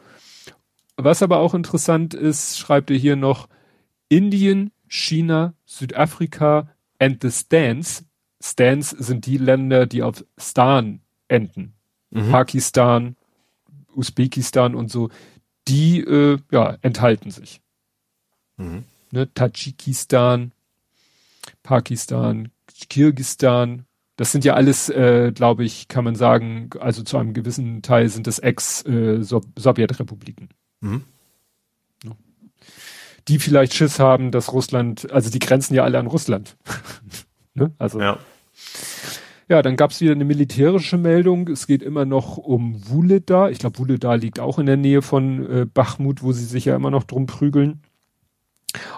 Was 0.97 1.23
aber 1.23 1.39
auch 1.39 1.53
interessant 1.53 2.15
ist, 2.15 2.59
schreibt 2.59 2.91
ihr 2.91 2.97
hier 2.97 3.17
noch, 3.17 3.49
Indien, 4.09 4.71
China, 4.87 5.55
Südafrika 5.65 6.69
and 7.01 7.21
the 7.21 7.31
Stans. 7.31 8.05
Stans 8.41 8.91
sind 8.91 9.27
die 9.27 9.39
Länder, 9.39 9.87
die 9.87 10.05
auf 10.05 10.25
Stan 10.39 11.01
enden. 11.27 11.75
Mhm. 12.11 12.31
Pakistan, 12.31 13.17
Usbekistan 13.97 14.75
und 14.75 14.91
so, 14.91 15.11
die 15.69 16.01
äh, 16.01 16.39
ja, 16.51 16.77
enthalten 16.83 17.31
sich. 17.31 17.61
Mhm. 18.57 18.85
Ne, 19.11 19.33
Tadschikistan, 19.33 20.53
Pakistan, 21.63 22.51
Kirgistan, 22.89 23.87
das 24.17 24.33
sind 24.33 24.45
ja 24.45 24.55
alles, 24.55 24.89
äh, 24.89 25.31
glaube 25.33 25.65
ich, 25.65 25.87
kann 25.89 26.05
man 26.05 26.17
sagen, 26.17 26.71
also 26.81 27.03
zu 27.03 27.19
einem 27.19 27.35
gewissen 27.35 27.83
Teil 27.83 28.09
sind 28.09 28.27
das 28.27 28.39
Ex-Sowjetrepubliken. 28.39 30.49
Äh, 30.83 30.87
mhm. 30.87 31.05
Die 33.29 33.39
vielleicht 33.39 33.75
Schiss 33.75 33.99
haben, 33.99 34.31
dass 34.31 34.53
Russland, 34.53 35.13
also 35.13 35.31
die 35.31 35.41
grenzen 35.41 35.75
ja 35.75 35.83
alle 35.83 35.99
an 35.99 36.07
Russland. 36.07 36.57
ne? 37.55 37.75
Also 37.79 38.01
ja. 38.01 38.19
Ja, 39.49 39.63
dann 39.63 39.77
gab 39.77 39.93
es 39.93 40.01
wieder 40.01 40.13
eine 40.13 40.25
militärische 40.25 40.99
Meldung. 40.99 41.49
Es 41.49 41.69
geht 41.69 41.83
immer 41.83 42.05
noch 42.05 42.37
um 42.37 42.89
Wuleda. 42.89 43.49
Ich 43.49 43.61
glaube, 43.61 43.79
Wuleda 43.79 44.15
liegt 44.15 44.41
auch 44.41 44.59
in 44.59 44.67
der 44.67 44.77
Nähe 44.77 45.03
von 45.03 45.47
äh, 45.49 45.67
Bachmut, 45.67 46.23
wo 46.23 46.33
sie 46.33 46.45
sich 46.45 46.65
ja 46.65 46.75
immer 46.75 46.91
noch 46.91 47.05
drum 47.05 47.27
prügeln. 47.27 47.81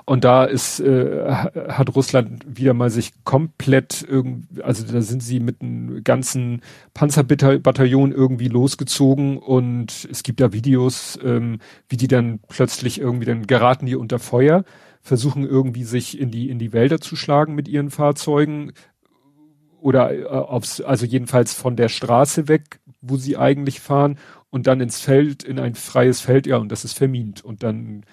Und 0.07 0.25
da 0.25 0.45
ist, 0.45 0.81
äh, 0.81 1.31
hat 1.31 1.95
Russland 1.95 2.45
wieder 2.49 2.75
mal 2.75 2.91
sich 2.91 3.13
komplett 3.25 4.05
irgendwie, 4.09 4.63
also 4.63 4.85
da 4.91 5.03
sind 5.03 5.23
sie 5.23 5.39
mit 5.39 5.61
einem 5.61 6.03
ganzen 6.03 6.63
Panzerbataillon 6.95 8.13
irgendwie 8.13 8.49
losgezogen 8.49 9.39
und 9.39 10.09
es 10.11 10.23
gibt 10.23 10.41
da 10.41 10.53
Videos, 10.53 11.19
ähm, 11.23 11.59
wie 11.89 11.97
die 11.97 12.09
dann 12.09 12.41
plötzlich 12.49 13.01
irgendwie, 13.01 13.27
dann 13.27 13.47
geraten 13.47 13.87
die 13.87 13.97
unter 13.97 14.19
Feuer, 14.19 14.65
versuchen 15.03 15.45
irgendwie 15.45 15.85
sich 15.85 16.19
in 16.19 16.31
die, 16.31 16.51
in 16.51 16.59
die 16.59 16.73
Wälder 16.73 17.01
zu 17.01 17.15
schlagen 17.15 17.55
mit 17.55 17.69
ihren 17.69 17.91
Fahrzeugen, 17.91 18.73
oder 19.81 20.13
äh, 20.13 20.25
aufs, 20.25 20.81
also 20.81 21.07
jedenfalls 21.07 21.55
von 21.55 21.77
der 21.77 21.89
Straße 21.89 22.49
weg, 22.49 22.81
wo 23.01 23.17
sie 23.17 23.37
eigentlich 23.37 23.81
fahren 23.81 24.19
und 24.51 24.67
dann 24.67 24.81
ins 24.81 25.01
Feld, 25.01 25.45
in 25.45 25.59
ein 25.59 25.75
freies 25.75 26.21
Feld, 26.21 26.47
ja, 26.47 26.57
und 26.57 26.71
das 26.71 26.85
ist 26.85 26.95
vermint. 26.95 27.45
Und 27.45 27.63
dann 27.63 28.05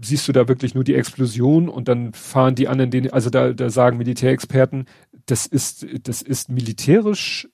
siehst 0.00 0.26
du 0.28 0.32
da 0.32 0.48
wirklich 0.48 0.74
nur 0.74 0.84
die 0.84 0.94
Explosion 0.94 1.68
und 1.68 1.88
dann 1.88 2.12
fahren 2.12 2.54
die 2.54 2.68
anderen 2.68 2.90
den, 2.90 3.12
also 3.12 3.30
da, 3.30 3.52
da 3.52 3.70
sagen 3.70 3.98
Militärexperten, 3.98 4.86
das 5.26 5.46
ist, 5.46 5.86
das 6.02 6.22
ist 6.22 6.48
militärisch, 6.48 7.48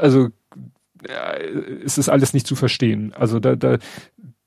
also 0.00 0.28
ist 1.82 1.98
es 1.98 2.08
alles 2.08 2.34
nicht 2.34 2.46
zu 2.46 2.56
verstehen. 2.56 3.12
Also 3.14 3.38
da, 3.40 3.56
da, 3.56 3.78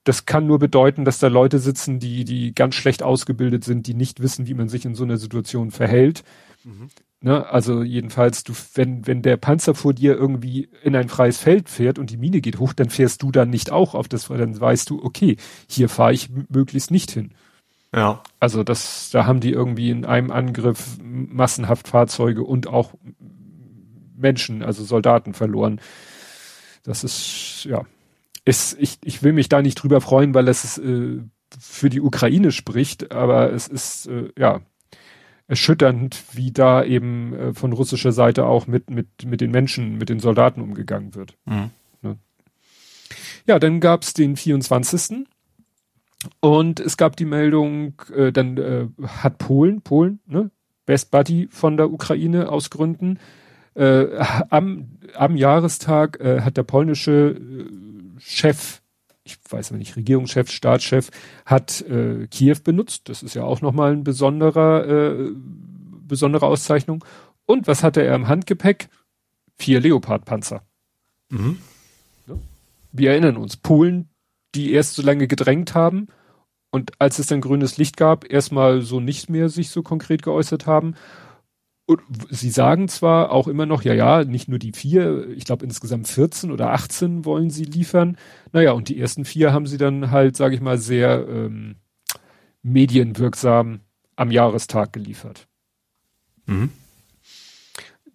das 0.03 0.25
kann 0.25 0.47
nur 0.47 0.59
bedeuten, 0.59 1.05
dass 1.05 1.19
da 1.19 1.27
Leute 1.27 1.59
sitzen, 1.59 1.99
die, 1.99 2.23
die 2.25 2.53
ganz 2.53 2.75
schlecht 2.75 3.03
ausgebildet 3.03 3.63
sind, 3.63 3.87
die 3.87 3.93
nicht 3.93 4.21
wissen, 4.21 4.47
wie 4.47 4.53
man 4.53 4.69
sich 4.69 4.85
in 4.85 4.95
so 4.95 5.03
einer 5.03 5.17
Situation 5.17 5.71
verhält. 5.71 6.23
Mhm. 6.70 6.89
Ne, 7.22 7.45
also 7.49 7.84
jedenfalls, 7.84 8.45
du, 8.45 8.53
wenn, 8.76 9.05
wenn 9.05 9.22
der 9.22 9.36
Panzer 9.36 9.76
vor 9.76 9.93
dir 9.93 10.15
irgendwie 10.15 10.70
in 10.84 10.95
ein 10.95 11.09
freies 11.09 11.38
Feld 11.38 11.67
fährt 11.67 11.99
und 11.99 12.11
die 12.11 12.17
Mine 12.17 12.39
geht 12.39 12.59
hoch, 12.59 12.72
dann 12.72 12.89
fährst 12.89 13.22
du 13.24 13.32
dann 13.32 13.49
nicht 13.49 13.72
auch 13.72 13.93
auf 13.93 14.07
das, 14.07 14.30
dann 14.30 14.57
weißt 14.57 14.89
du, 14.89 15.03
okay, 15.03 15.36
hier 15.67 15.89
fahre 15.89 16.13
ich 16.13 16.30
möglichst 16.47 16.91
nicht 16.91 17.11
hin. 17.11 17.32
Ja. 17.93 18.24
Also 18.39 18.63
das, 18.63 19.09
da 19.11 19.26
haben 19.26 19.41
die 19.41 19.51
irgendwie 19.51 19.89
in 19.89 20.05
einem 20.05 20.32
Angriff 20.32 20.97
massenhaft 21.01 21.89
Fahrzeuge 21.89 22.43
und 22.43 22.67
auch 22.67 22.93
Menschen, 24.15 24.63
also 24.63 24.86
Soldaten 24.86 25.34
verloren. 25.34 25.82
Das 26.84 27.03
ist, 27.03 27.65
ja, 27.65 27.86
ist, 28.45 28.78
ich, 28.80 28.97
ich 29.03 29.24
will 29.24 29.34
mich 29.34 29.49
da 29.49 29.61
nicht 29.61 29.76
drüber 29.76 29.99
freuen, 29.99 30.34
weil 30.34 30.47
es 30.47 30.78
äh, 30.78 31.20
für 31.59 31.89
die 31.89 32.01
Ukraine 32.01 32.53
spricht, 32.53 33.11
aber 33.11 33.51
es 33.51 33.67
ist, 33.67 34.07
äh, 34.07 34.30
ja, 34.38 34.61
erschütternd, 35.49 36.23
wie 36.33 36.51
da 36.51 36.83
eben 36.83 37.33
äh, 37.33 37.53
von 37.53 37.73
russischer 37.73 38.11
Seite 38.11 38.45
auch 38.45 38.67
mit, 38.67 38.91
mit, 38.91 39.07
mit 39.25 39.41
den 39.41 39.49
Menschen, 39.49 39.97
mit 39.97 40.07
den 40.07 40.19
Soldaten 40.19 40.61
umgegangen 40.61 41.15
wird. 41.15 41.35
Mhm. 41.45 41.71
Ne? 42.03 42.17
Ja, 43.47 43.57
dann 43.57 43.79
gab's 43.79 44.13
den 44.13 44.37
24. 44.37 45.25
Und 46.39 46.79
es 46.79 46.97
gab 46.97 47.15
die 47.15 47.25
Meldung, 47.25 47.93
äh, 48.15 48.31
dann 48.31 48.57
äh, 48.57 48.87
hat 49.07 49.39
Polen, 49.39 49.81
Polen, 49.81 50.19
ne, 50.27 50.51
Best 50.85 51.09
Buddy 51.09 51.47
von 51.49 51.77
der 51.77 51.91
Ukraine 51.91 52.49
aus 52.49 52.69
Gründen, 52.69 53.17
äh, 53.73 54.05
am, 54.49 54.99
am 55.15 55.35
Jahrestag 55.35 56.19
äh, 56.19 56.41
hat 56.41 56.57
der 56.57 56.63
polnische 56.63 57.11
äh, 57.39 57.65
Chef 58.19 58.78
ich 59.30 59.38
weiß 59.49 59.71
nicht, 59.71 59.95
Regierungschef, 59.95 60.49
Staatschef, 60.51 61.11
hat 61.45 61.82
äh, 61.82 62.27
Kiew 62.27 62.57
benutzt. 62.63 63.09
Das 63.09 63.23
ist 63.23 63.36
ja 63.36 63.43
auch 63.43 63.61
nochmal 63.61 63.93
ein 63.93 64.03
besonderer, 64.03 64.88
äh, 64.88 65.32
besondere 66.07 66.47
Auszeichnung. 66.47 67.05
Und 67.45 67.67
was 67.67 67.84
hatte 67.84 68.01
er 68.01 68.15
im 68.15 68.27
Handgepäck? 68.27 68.89
Vier 69.57 69.80
Leopardpanzer. 69.80 70.63
Mhm. 71.30 71.59
Wir 72.91 73.11
erinnern 73.11 73.38
uns, 73.38 73.57
Polen, 73.57 74.09
die 74.55 74.73
erst 74.73 74.95
so 74.95 75.03
lange 75.03 75.27
gedrängt 75.27 75.75
haben 75.75 76.07
Und 76.71 76.91
als 76.99 77.19
es 77.19 77.27
dann 77.27 77.41
grünes 77.41 77.77
Licht 77.77 77.97
gab, 77.97 78.30
erstmal 78.32 78.82
so 78.82 78.99
nicht 78.99 79.30
mehr 79.30 79.49
sich 79.49 79.69
so 79.69 79.82
konkret 79.82 80.21
geäußert 80.21 80.67
haben. 80.67 80.95
Und 81.89 82.01
sie 82.29 82.51
sagen 82.51 82.87
zwar 82.87 83.31
auch 83.31 83.47
immer 83.47 83.65
noch, 83.65 83.81
ja, 83.81 83.95
ja, 83.95 84.23
nicht 84.23 84.47
nur 84.47 84.59
die 84.59 84.73
vier, 84.73 85.27
ich 85.29 85.43
glaube 85.43 85.65
insgesamt 85.65 86.07
14 86.07 86.51
oder 86.51 86.71
18 86.71 87.25
wollen 87.25 87.49
sie 87.49 87.63
liefern. 87.63 88.15
Naja, 88.51 88.73
und 88.73 88.89
die 88.89 88.99
ersten 88.99 89.25
vier 89.25 89.53
haben 89.53 89.65
sie 89.65 89.79
dann 89.79 90.11
halt, 90.11 90.37
sage 90.37 90.53
ich 90.53 90.61
mal, 90.61 90.77
sehr 90.77 91.27
ähm, 91.27 91.77
medienwirksam 92.61 93.79
am 94.15 94.29
Jahrestag 94.29 94.93
geliefert. 94.93 95.47
Mhm. 96.45 96.69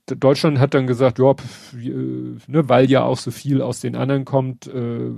Deutschland 0.06 0.60
hat 0.60 0.74
dann 0.74 0.86
gesagt, 0.86 1.18
ja, 1.18 1.32
äh, 1.32 2.36
ne, 2.46 2.68
weil 2.68 2.88
ja 2.88 3.02
auch 3.02 3.18
so 3.18 3.32
viel 3.32 3.60
aus 3.60 3.80
den 3.80 3.96
anderen 3.96 4.24
kommt, 4.24 4.68
äh, 4.68 5.10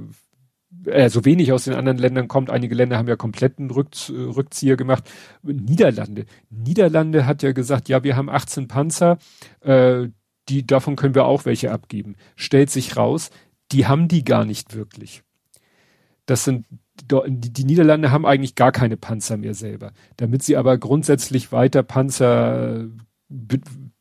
äh, 0.84 1.08
so 1.08 1.24
wenig 1.24 1.52
aus 1.52 1.64
den 1.64 1.74
anderen 1.74 1.98
Ländern 1.98 2.28
kommt. 2.28 2.50
Einige 2.50 2.74
Länder 2.74 2.98
haben 2.98 3.08
ja 3.08 3.16
kompletten 3.16 3.70
Rückz 3.70 4.10
Rückzieher 4.10 4.76
gemacht. 4.76 5.04
Niederlande. 5.42 6.26
Niederlande 6.50 7.26
hat 7.26 7.42
ja 7.42 7.52
gesagt, 7.52 7.88
ja, 7.88 8.04
wir 8.04 8.16
haben 8.16 8.28
18 8.28 8.68
Panzer, 8.68 9.18
äh, 9.60 10.08
die, 10.48 10.66
davon 10.66 10.96
können 10.96 11.14
wir 11.14 11.24
auch 11.24 11.44
welche 11.44 11.72
abgeben. 11.72 12.16
Stellt 12.36 12.70
sich 12.70 12.96
raus, 12.96 13.30
die 13.72 13.86
haben 13.86 14.08
die 14.08 14.24
gar 14.24 14.44
nicht 14.44 14.74
wirklich. 14.74 15.22
Das 16.24 16.44
sind, 16.44 16.66
die, 17.02 17.52
die 17.52 17.64
Niederlande 17.64 18.10
haben 18.10 18.26
eigentlich 18.26 18.54
gar 18.54 18.72
keine 18.72 18.96
Panzer 18.96 19.36
mehr 19.36 19.54
selber. 19.54 19.92
Damit 20.16 20.42
sie 20.42 20.56
aber 20.56 20.78
grundsätzlich 20.78 21.52
weiter 21.52 21.82
Panzer 21.82 22.86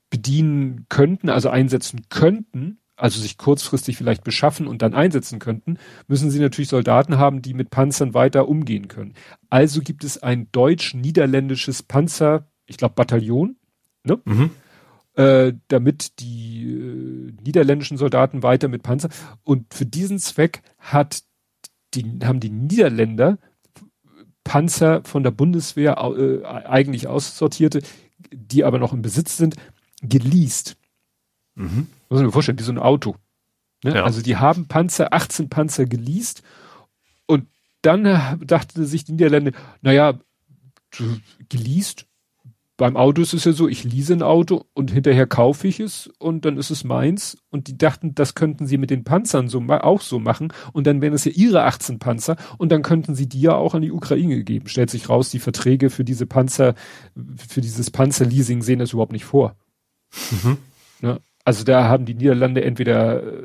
bedienen 0.10 0.86
könnten, 0.90 1.30
also 1.30 1.50
einsetzen 1.50 2.02
könnten, 2.10 2.80
also 2.96 3.20
sich 3.20 3.38
kurzfristig 3.38 3.98
vielleicht 3.98 4.24
beschaffen 4.24 4.68
und 4.68 4.82
dann 4.82 4.94
einsetzen 4.94 5.40
könnten, 5.40 5.78
müssen 6.08 6.32
sie 6.32 6.40
natürlich 6.40 6.70
Soldaten 6.70 7.18
haben, 7.18 7.42
die 7.42 7.54
mit 7.54 7.70
Panzern 7.70 8.14
weiter 8.14 8.48
umgehen 8.48 8.88
können. 8.88 9.14
Also 9.50 9.82
gibt 9.82 10.04
es 10.04 10.22
ein 10.22 10.50
deutsch-niederländisches 10.52 11.84
Panzer, 11.84 12.48
ich 12.66 12.78
glaube 12.78 12.96
Bataillon, 12.96 13.58
ne? 14.04 14.20
Mhm. 14.26 14.52
Äh, 15.16 15.54
damit 15.70 16.20
die 16.20 16.66
äh, 16.66 17.34
niederländischen 17.42 17.98
Soldaten 17.98 18.44
weiter 18.44 18.68
mit 18.68 18.84
Panzer 18.84 19.10
und 19.44 19.74
für 19.74 19.86
diesen 19.86 20.20
Zweck 20.20 20.62
hat 20.78 21.24
die, 21.94 22.20
haben 22.24 22.42
die 22.42 22.50
Niederländer 22.50 23.38
Panzer 24.44 25.02
von 25.06 25.24
der 25.24 25.32
Bundeswehr 25.32 25.98
äh, 25.98 26.46
eigentlich 26.46 27.08
aussortierte, 27.08 27.82
die 28.32 28.64
aber 28.64 28.78
noch 28.78 28.94
im 28.94 29.02
Besitz 29.02 29.38
sind, 29.38 29.56
geleast. 30.02 30.78
Mhm. 31.56 31.88
Muss 32.10 32.20
man 32.20 32.26
mir 32.26 32.32
vorstellen, 32.32 32.60
wie 32.60 32.64
so 32.64 32.72
ein 32.72 32.80
Auto. 32.80 33.16
Ne? 33.84 33.96
Ja. 33.96 34.04
Also 34.04 34.22
die 34.22 34.38
haben 34.38 34.68
Panzer, 34.68 35.14
18 35.14 35.50
Panzer 35.50 35.86
geleast 35.86 36.44
und 37.26 37.48
dann 37.82 38.04
dachte 38.46 38.86
sich 38.86 39.06
die 39.06 39.14
Niederländer, 39.14 39.52
naja, 39.82 40.20
geleast, 41.50 42.08
beim 42.78 42.98
Auto 42.98 43.22
ist 43.22 43.34
es 43.34 43.46
ja 43.46 43.54
so, 43.54 43.70
ich 43.70 43.86
lease 43.86 44.14
ein 44.14 44.22
Auto 44.22 44.66
und 44.74 44.92
hinterher 44.92 45.28
kaufe 45.28 45.68
ich 45.68 45.80
es 45.80 46.10
und 46.20 46.44
dann 46.44 46.58
ist 46.58 46.72
es 46.72 46.84
meins. 46.84 47.38
Und 47.50 47.68
die 47.68 47.78
dachten, 47.78 48.16
das 48.16 48.36
könnten 48.36 48.68
sie 48.68 48.78
mit 48.78 48.90
den 48.90 49.06
Panzern 49.06 49.48
so 49.48 49.62
auch 49.62 50.02
so 50.02 50.20
machen. 50.20 50.52
Und 50.74 50.86
dann 50.86 51.02
wären 51.02 51.14
es 51.14 51.24
ja 51.24 51.32
ihre 51.32 51.64
18 51.64 52.00
Panzer 52.00 52.36
und 52.58 52.74
dann 52.74 52.82
könnten 52.82 53.16
sie 53.16 53.30
die 53.30 53.40
ja 53.40 53.56
auch 53.56 53.76
an 53.76 53.82
die 53.82 53.94
Ukraine 53.94 54.44
geben. 54.44 54.68
Stellt 54.68 54.90
sich 54.90 55.08
raus, 55.08 55.30
die 55.30 55.40
Verträge 55.40 55.90
für 55.90 56.04
diese 56.04 56.26
Panzer, 56.26 56.76
für 57.48 57.62
dieses 57.62 57.92
Panzerleasing 57.92 58.62
sehen 58.62 58.80
das 58.80 58.92
überhaupt 58.92 59.14
nicht 59.14 59.26
vor. 59.26 59.56
Mhm. 60.32 60.58
Ja, 61.02 61.20
also 61.46 61.64
da 61.64 61.88
haben 61.88 62.06
die 62.06 62.16
Niederlande 62.16 62.64
entweder 62.64 63.24
äh, 63.24 63.44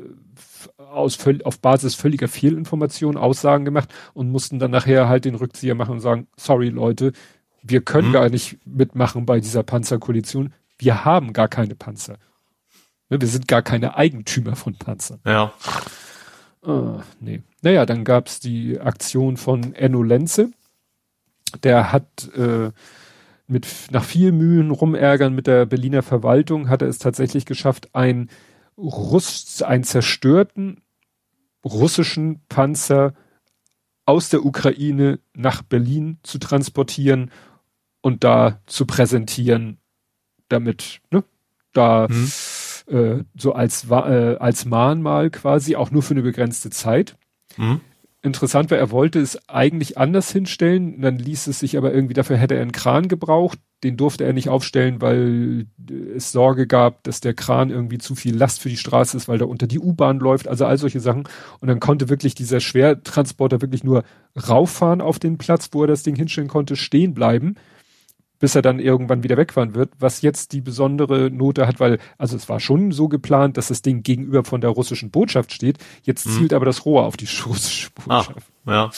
aus, 0.77 1.17
auf 1.43 1.59
Basis 1.59 1.95
völliger 1.95 2.27
Fehlinformationen 2.27 3.17
Aussagen 3.17 3.63
gemacht 3.63 3.89
und 4.13 4.29
mussten 4.29 4.59
dann 4.59 4.71
nachher 4.71 5.07
halt 5.07 5.23
den 5.25 5.35
Rückzieher 5.35 5.75
machen 5.75 5.91
und 5.91 5.99
sagen, 6.01 6.27
sorry 6.35 6.69
Leute, 6.69 7.13
wir 7.61 7.81
können 7.81 8.09
mhm. 8.09 8.13
gar 8.13 8.29
nicht 8.29 8.57
mitmachen 8.65 9.25
bei 9.25 9.39
dieser 9.39 9.63
Panzerkoalition. 9.63 10.53
Wir 10.77 11.05
haben 11.05 11.31
gar 11.31 11.47
keine 11.47 11.75
Panzer. 11.75 12.17
Ne, 13.09 13.21
wir 13.21 13.27
sind 13.27 13.47
gar 13.47 13.61
keine 13.61 13.95
Eigentümer 13.95 14.55
von 14.55 14.75
Panzern. 14.75 15.19
Ja. 15.25 15.53
Ah, 16.63 17.03
nee. 17.19 17.43
Naja, 17.61 17.85
dann 17.85 18.03
gab's 18.03 18.39
die 18.39 18.79
Aktion 18.79 19.37
von 19.37 19.73
Enno 19.73 20.01
Lenze. 20.01 20.51
Der 21.63 21.91
hat 21.91 22.29
äh, 22.35 22.71
mit 23.51 23.67
nach 23.91 24.03
viel 24.03 24.31
Mühen 24.31 24.71
rumärgern 24.71 25.35
mit 25.35 25.45
der 25.45 25.65
Berliner 25.65 26.01
Verwaltung 26.01 26.69
hat 26.69 26.81
er 26.81 26.87
es 26.87 26.97
tatsächlich 26.97 27.45
geschafft, 27.45 27.89
ein 27.93 28.29
Russ, 28.77 29.61
einen 29.61 29.83
zerstörten 29.83 30.81
russischen 31.63 32.41
Panzer 32.47 33.13
aus 34.05 34.29
der 34.29 34.45
Ukraine 34.45 35.19
nach 35.35 35.61
Berlin 35.61 36.17
zu 36.23 36.39
transportieren 36.39 37.29
und 38.01 38.23
da 38.23 38.61
zu 38.65 38.85
präsentieren, 38.87 39.77
damit, 40.49 41.01
ne, 41.11 41.23
da 41.73 42.07
hm. 42.07 42.31
äh, 42.87 43.23
so 43.35 43.53
als 43.53 43.89
äh, 43.91 44.37
als 44.39 44.65
Mahnmal 44.65 45.29
quasi 45.29 45.75
auch 45.75 45.91
nur 45.91 46.01
für 46.01 46.15
eine 46.15 46.23
begrenzte 46.23 46.71
Zeit. 46.71 47.17
Hm 47.57 47.81
interessant 48.23 48.69
war, 48.69 48.77
er 48.77 48.91
wollte 48.91 49.19
es 49.19 49.49
eigentlich 49.49 49.97
anders 49.97 50.31
hinstellen, 50.31 51.01
dann 51.01 51.17
ließ 51.17 51.47
es 51.47 51.59
sich 51.59 51.77
aber 51.77 51.93
irgendwie, 51.93 52.13
dafür 52.13 52.37
hätte 52.37 52.55
er 52.55 52.61
einen 52.61 52.71
Kran 52.71 53.07
gebraucht, 53.07 53.57
den 53.83 53.97
durfte 53.97 54.25
er 54.25 54.33
nicht 54.33 54.47
aufstellen, 54.47 55.01
weil 55.01 55.65
es 56.15 56.31
Sorge 56.31 56.67
gab, 56.67 57.03
dass 57.03 57.19
der 57.21 57.33
Kran 57.33 57.71
irgendwie 57.71 57.97
zu 57.97 58.13
viel 58.13 58.35
Last 58.35 58.61
für 58.61 58.69
die 58.69 58.77
Straße 58.77 59.17
ist, 59.17 59.27
weil 59.27 59.39
da 59.39 59.45
unter 59.45 59.65
die 59.65 59.79
U-Bahn 59.79 60.19
läuft, 60.19 60.47
also 60.47 60.65
all 60.65 60.77
solche 60.77 60.99
Sachen. 60.99 61.23
Und 61.61 61.67
dann 61.67 61.79
konnte 61.79 62.09
wirklich 62.09 62.35
dieser 62.35 62.59
Schwertransporter 62.59 63.61
wirklich 63.61 63.83
nur 63.83 64.03
rauffahren 64.47 65.01
auf 65.01 65.17
den 65.17 65.39
Platz, 65.39 65.69
wo 65.71 65.81
er 65.81 65.87
das 65.87 66.03
Ding 66.03 66.15
hinstellen 66.15 66.49
konnte, 66.49 66.75
stehen 66.75 67.15
bleiben 67.15 67.55
bis 68.41 68.55
er 68.55 68.61
dann 68.61 68.79
irgendwann 68.79 69.23
wieder 69.23 69.37
wegfahren 69.37 69.75
wird, 69.75 69.91
was 69.99 70.21
jetzt 70.21 70.51
die 70.51 70.59
besondere 70.59 71.29
Note 71.31 71.67
hat, 71.67 71.79
weil, 71.79 71.99
also 72.17 72.35
es 72.35 72.49
war 72.49 72.59
schon 72.59 72.91
so 72.91 73.07
geplant, 73.07 73.55
dass 73.55 73.69
das 73.69 73.81
Ding 73.81 74.03
gegenüber 74.03 74.43
von 74.43 74.59
der 74.59 74.71
russischen 74.71 75.11
Botschaft 75.11 75.53
steht, 75.53 75.77
jetzt 76.03 76.27
mhm. 76.27 76.31
zielt 76.31 76.53
aber 76.53 76.65
das 76.65 76.83
Rohr 76.83 77.05
auf 77.05 77.15
die 77.15 77.29
russische 77.45 77.91
Botschaft. 77.91 78.51
Ah, 78.65 78.71
ja. 78.71 78.91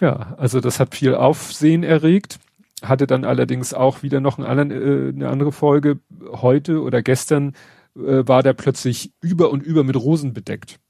Ja, 0.00 0.34
also 0.38 0.60
das 0.60 0.80
hat 0.80 0.94
viel 0.94 1.14
Aufsehen 1.14 1.82
erregt, 1.82 2.38
hatte 2.82 3.06
dann 3.06 3.24
allerdings 3.24 3.74
auch 3.74 4.02
wieder 4.02 4.20
noch 4.20 4.38
anderen, 4.38 4.70
äh, 4.70 5.08
eine 5.10 5.28
andere 5.28 5.52
Folge. 5.52 6.00
Heute 6.32 6.82
oder 6.82 7.02
gestern 7.02 7.54
äh, 7.94 8.26
war 8.26 8.42
der 8.42 8.54
plötzlich 8.54 9.12
über 9.20 9.50
und 9.50 9.62
über 9.62 9.84
mit 9.84 9.96
Rosen 9.96 10.32
bedeckt. 10.32 10.80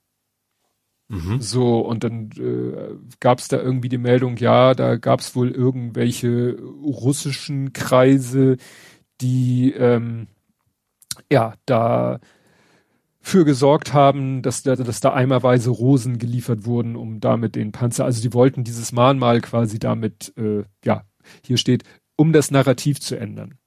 Mhm. 1.10 1.40
So, 1.40 1.80
und 1.80 2.04
dann 2.04 2.30
äh, 2.38 2.94
gab 3.18 3.40
es 3.40 3.48
da 3.48 3.60
irgendwie 3.60 3.88
die 3.88 3.98
Meldung, 3.98 4.36
ja, 4.36 4.74
da 4.74 4.94
gab 4.94 5.18
es 5.18 5.34
wohl 5.34 5.50
irgendwelche 5.50 6.56
russischen 6.60 7.72
Kreise, 7.72 8.58
die 9.20 9.72
ähm, 9.72 10.28
ja 11.28 11.54
da 11.66 12.20
für 13.20 13.44
gesorgt 13.44 13.92
haben, 13.92 14.40
dass 14.42 14.62
da, 14.62 14.76
dass 14.76 15.00
da 15.00 15.12
eimerweise 15.12 15.70
Rosen 15.70 16.18
geliefert 16.18 16.64
wurden, 16.64 16.94
um 16.94 17.18
damit 17.18 17.56
den 17.56 17.72
Panzer, 17.72 18.04
also 18.04 18.22
die 18.22 18.32
wollten 18.32 18.62
dieses 18.62 18.92
Mahnmal 18.92 19.40
quasi 19.40 19.80
damit, 19.80 20.32
äh, 20.36 20.62
ja, 20.84 21.04
hier 21.44 21.56
steht, 21.56 21.82
um 22.14 22.32
das 22.32 22.52
Narrativ 22.52 23.00
zu 23.00 23.18
ändern. 23.18 23.58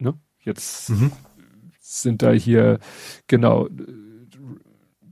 Ne? 0.00 0.18
Jetzt 0.40 0.90
mhm. 0.90 1.12
sind 1.78 2.22
da 2.22 2.32
hier, 2.32 2.80
genau, 3.28 3.68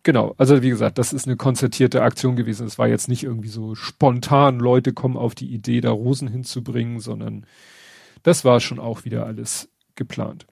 Genau, 0.07 0.37
also 0.39 0.63
wie 0.63 0.69
gesagt, 0.69 0.99
das 0.99 1.13
ist 1.13 1.27
eine 1.27 1.35
konzertierte 1.35 2.03
Aktion 2.03 2.37
gewesen. 2.37 2.65
Es 2.65 2.79
war 2.79 2.87
jetzt 2.87 3.09
nicht 3.09 3.25
irgendwie 3.25 3.49
so 3.49 3.75
spontan, 3.75 4.61
Leute 4.61 4.93
kommen 4.93 5.17
auf 5.17 5.35
die 5.35 5.53
Idee, 5.53 5.81
da 5.81 5.91
Rosen 5.91 6.29
hinzubringen, 6.29 7.01
sondern 7.01 7.45
das 8.23 8.45
war 8.45 8.61
schon 8.61 8.79
auch 8.79 9.05
wieder 9.05 9.27
alles 9.27 9.69
geplant. 9.97 10.47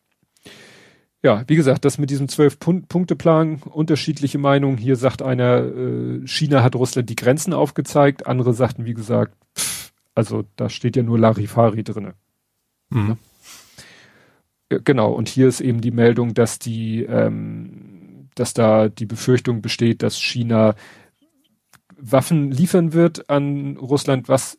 Ja, 1.23 1.45
wie 1.47 1.55
gesagt, 1.55 1.85
das 1.85 1.99
mit 1.99 2.11
diesem 2.11 2.27
Zwölf-Punkte-Plan, 2.27 3.63
unterschiedliche 3.63 4.39
Meinungen. 4.39 4.77
Hier 4.77 4.97
sagt 4.97 5.23
einer, 5.23 5.65
äh, 5.65 6.27
China 6.27 6.65
hat 6.65 6.75
Russland 6.75 7.09
die 7.09 7.15
Grenzen 7.15 7.53
aufgezeigt. 7.53 8.27
Andere 8.27 8.55
sagten, 8.55 8.87
wie 8.87 8.95
gesagt, 8.95 9.37
pff, 9.57 9.93
also 10.17 10.43
da 10.57 10.69
steht 10.69 10.97
ja 10.97 11.05
nur 11.05 11.21
Larifari 11.21 11.85
drinne. 11.85 12.15
Mhm. 12.91 13.19
Ja, 14.73 14.79
genau, 14.83 15.13
und 15.13 15.29
hier 15.29 15.47
ist 15.47 15.61
eben 15.61 15.81
die 15.81 15.93
Meldung, 15.93 16.35
dass 16.35 16.59
die 16.59 17.05
ähm, 17.05 17.84
dass 18.35 18.55
da 18.55 18.89
die 18.89 19.07
Befürchtung 19.07 19.63
besteht, 19.63 20.03
dass 20.03 20.21
China 20.21 20.75
Waffen 21.97 22.51
liefern 22.51 22.93
wird 22.93 23.31
an 23.31 23.77
Russland, 23.77 24.29
was 24.29 24.59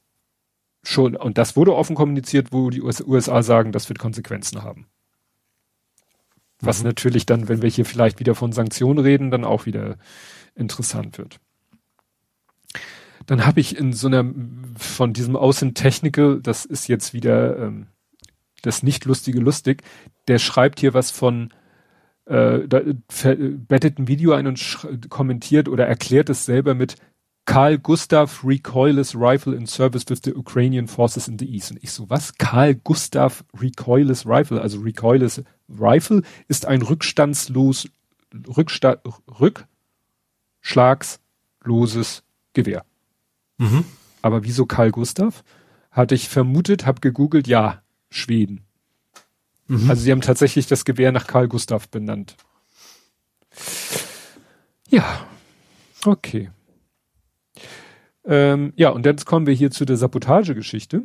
schon, 0.84 1.15
und 1.15 1.38
das 1.38 1.55
wurde 1.55 1.76
offen 1.76 1.95
kommuniziert, 1.95 2.51
wo 2.51 2.69
die 2.69 2.82
USA 2.82 3.43
sagen, 3.43 3.71
das 3.71 3.89
wird 3.89 3.99
Konsequenzen 3.99 4.63
haben. 4.63 4.88
Was 6.59 6.80
mhm. 6.80 6.88
natürlich 6.88 7.26
dann, 7.26 7.47
wenn 7.47 7.61
wir 7.61 7.69
hier 7.69 7.86
vielleicht 7.86 8.19
wieder 8.19 8.36
von 8.36 8.51
Sanktionen 8.51 8.99
reden, 8.99 9.32
dann 9.32 9.43
auch 9.43 9.65
wieder 9.65 9.97
interessant 10.55 11.17
wird. 11.17 11.39
Dann 13.26 13.45
habe 13.45 13.59
ich 13.59 13.78
in 13.78 13.93
so 13.93 14.07
einer 14.07 14.26
von 14.78 15.13
diesem 15.13 15.36
Außen 15.36 15.73
Technical, 15.73 16.39
das 16.41 16.65
ist 16.65 16.88
jetzt 16.88 17.13
wieder 17.13 17.57
ähm, 17.57 17.88
das 18.61 18.84
nicht 18.84 19.05
lustige 19.05 19.39
lustig, 19.39 19.84
der 20.28 20.39
schreibt 20.39 20.80
hier 20.80 20.93
was 20.93 21.11
von 21.11 21.51
äh, 22.26 22.67
da 22.67 22.82
bettet 23.67 23.99
ein 23.99 24.07
Video 24.07 24.34
ein 24.34 24.47
und 24.47 25.09
kommentiert 25.09 25.69
oder 25.69 25.86
erklärt 25.86 26.30
es 26.30 26.45
selber 26.45 26.73
mit 26.73 26.95
Carl 27.45 27.78
Gustav 27.78 28.43
Recoilless 28.43 29.15
Rifle 29.15 29.55
in 29.55 29.67
Service 29.67 30.05
with 30.09 30.21
the 30.23 30.34
Ukrainian 30.34 30.88
Forces 30.88 31.28
in 31.28 31.38
the 31.38 31.45
East. 31.45 31.71
Und 31.71 31.84
ich 31.84 31.91
so, 31.91 32.09
was? 32.09 32.36
Carl 32.38 32.76
Gustav 32.76 33.45
Recoilless 33.55 34.26
Rifle, 34.26 34.59
also 34.59 34.80
Recoilless 34.80 35.43
Rifle 35.69 36.23
ist 36.47 36.65
ein 36.65 36.82
rückstandslos, 36.82 37.88
Rücksta 38.34 38.97
rückschlagsloses 39.39 42.23
Gewehr. 42.53 42.84
Mhm. 43.57 43.86
Aber 44.23 44.43
wieso 44.43 44.65
Carl 44.65 44.89
Gustav? 44.91 45.43
Hatte 45.91 46.15
ich 46.15 46.28
vermutet, 46.28 46.88
hab 46.88 47.01
gegoogelt, 47.01 47.47
ja, 47.47 47.84
Schweden. 48.09 48.65
Mhm. 49.68 49.89
Also 49.89 50.03
sie 50.03 50.11
haben 50.11 50.22
tatsächlich 50.22 50.68
das 50.68 50.86
Gewehr 50.86 51.11
nach 51.11 51.28
Carl 51.28 51.47
Gustav 51.47 51.89
benannt. 51.89 52.36
Ja, 54.89 55.26
okay. 56.05 56.51
Ähm, 58.26 58.74
ja, 58.76 58.89
und 58.89 59.05
jetzt 59.05 59.26
kommen 59.26 59.47
wir 59.47 59.53
hier 59.53 59.72
zu 59.72 59.86
der 59.86 59.97
Sabotagegeschichte. 59.97 61.03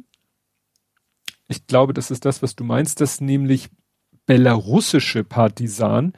Ich 1.48 1.66
glaube, 1.66 1.92
das 1.92 2.10
ist 2.10 2.24
das, 2.24 2.42
was 2.42 2.54
du 2.54 2.64
meinst, 2.64 3.00
dass 3.00 3.20
nämlich 3.20 3.68
belarussische 4.26 5.24
Partisan 5.24 6.12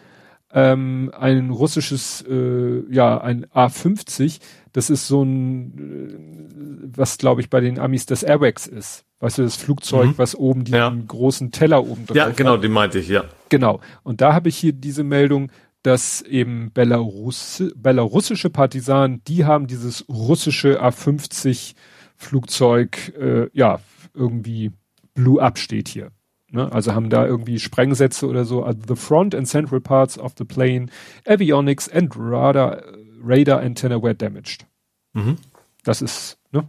ähm, 0.52 1.10
ein 1.18 1.50
russisches, 1.50 2.24
äh, 2.28 2.82
ja, 2.90 3.18
ein 3.20 3.46
A50, 3.46 4.40
das 4.72 4.90
ist 4.90 5.06
so 5.06 5.22
ein, 5.22 6.90
äh, 6.92 6.96
was 6.96 7.18
glaube 7.18 7.40
ich 7.40 7.50
bei 7.50 7.60
den 7.60 7.78
Amis 7.78 8.06
das 8.06 8.22
Airwax 8.22 8.66
ist. 8.66 9.04
Weißt 9.20 9.38
du, 9.38 9.42
das 9.42 9.56
Flugzeug, 9.56 10.08
mhm. 10.08 10.18
was 10.18 10.34
oben 10.34 10.64
diesen 10.64 10.78
ja. 10.78 10.92
großen 11.06 11.52
Teller 11.52 11.84
oben 11.86 12.06
drauf 12.06 12.16
Ja, 12.16 12.30
genau, 12.30 12.54
hat. 12.54 12.64
den 12.64 12.72
meinte 12.72 12.98
ich, 12.98 13.08
ja. 13.08 13.24
Genau. 13.50 13.80
Und 14.02 14.20
da 14.20 14.34
habe 14.34 14.48
ich 14.48 14.56
hier 14.56 14.72
diese 14.72 15.04
Meldung, 15.04 15.52
dass 15.82 16.22
eben 16.22 16.72
Belarus, 16.72 17.62
belarussische 17.76 18.50
Partisanen, 18.50 19.22
die 19.28 19.44
haben 19.44 19.66
dieses 19.68 20.08
russische 20.08 20.82
A50 20.82 21.74
Flugzeug, 22.16 23.12
äh, 23.18 23.48
ja, 23.52 23.80
irgendwie 24.14 24.72
Blue 25.14 25.40
Up 25.40 25.58
steht 25.58 25.88
hier. 25.88 26.10
Ne? 26.52 26.70
Also 26.70 26.94
haben 26.94 27.08
da 27.08 27.26
irgendwie 27.26 27.58
Sprengsätze 27.58 28.28
oder 28.28 28.44
so. 28.44 28.62
Also 28.62 28.80
the 28.86 28.94
front 28.94 29.34
and 29.34 29.48
central 29.48 29.80
parts 29.80 30.18
of 30.18 30.34
the 30.36 30.44
plane, 30.44 30.88
avionics 31.26 31.88
and 31.88 32.12
radar, 32.14 32.82
radar 33.22 33.60
antenna 33.60 34.00
were 34.02 34.14
damaged. 34.14 34.66
Mhm. 35.14 35.36
Das 35.82 36.02
ist, 36.02 36.38
ne? 36.52 36.68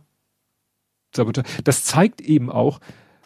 Das 1.63 1.84
zeigt 1.84 2.21
eben 2.21 2.49
auch, 2.49 2.79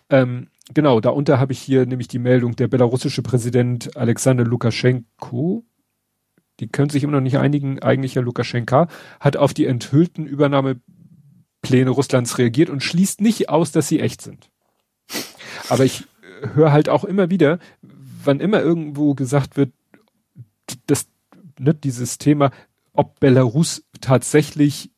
ähm, 0.09 0.47
genau, 0.73 0.99
darunter 0.99 1.39
habe 1.39 1.53
ich 1.53 1.59
hier 1.59 1.85
nämlich 1.85 2.07
die 2.07 2.19
Meldung, 2.19 2.55
der 2.55 2.67
belarussische 2.67 3.21
Präsident 3.21 3.95
Alexander 3.95 4.43
Lukaschenko, 4.43 5.63
die 6.59 6.67
können 6.67 6.89
sich 6.89 7.03
immer 7.03 7.13
noch 7.13 7.21
nicht 7.21 7.37
einigen, 7.37 7.79
eigentlich 7.83 8.15
ja 8.15 8.21
Lukaschenka, 8.23 8.87
hat 9.19 9.37
auf 9.37 9.53
die 9.53 9.67
enthüllten 9.67 10.25
Übernahmepläne 10.25 11.91
Russlands 11.91 12.39
reagiert 12.39 12.71
und 12.71 12.81
schließt 12.81 13.21
nicht 13.21 13.49
aus, 13.49 13.71
dass 13.71 13.87
sie 13.87 13.99
echt 13.99 14.21
sind. 14.21 14.49
Aber 15.69 15.85
ich 15.85 16.05
höre 16.53 16.71
halt 16.71 16.89
auch 16.89 17.03
immer 17.03 17.29
wieder, 17.29 17.59
wann 18.23 18.39
immer 18.39 18.61
irgendwo 18.61 19.13
gesagt 19.13 19.57
wird, 19.57 19.71
dass 20.87 21.07
ne, 21.59 21.73
dieses 21.73 22.17
Thema, 22.17 22.51
ob 22.93 23.19
Belarus 23.19 23.83
tatsächlich 24.01 24.91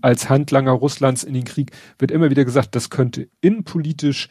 als 0.00 0.28
Handlanger 0.28 0.72
Russlands 0.72 1.24
in 1.24 1.34
den 1.34 1.44
Krieg, 1.44 1.72
wird 1.98 2.10
immer 2.10 2.30
wieder 2.30 2.44
gesagt, 2.44 2.74
das 2.74 2.90
könnte 2.90 3.28
innenpolitisch 3.40 4.28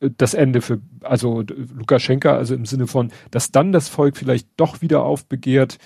das 0.00 0.34
Ende 0.34 0.62
für, 0.62 0.80
also 1.02 1.42
Lukaschenka, 1.42 2.34
also 2.34 2.54
im 2.54 2.64
Sinne 2.64 2.86
von, 2.86 3.12
dass 3.30 3.52
dann 3.52 3.72
das 3.72 3.88
Volk 3.88 4.16
vielleicht 4.16 4.48
doch 4.56 4.80
wieder 4.80 5.02
aufbegehrt, 5.02 5.78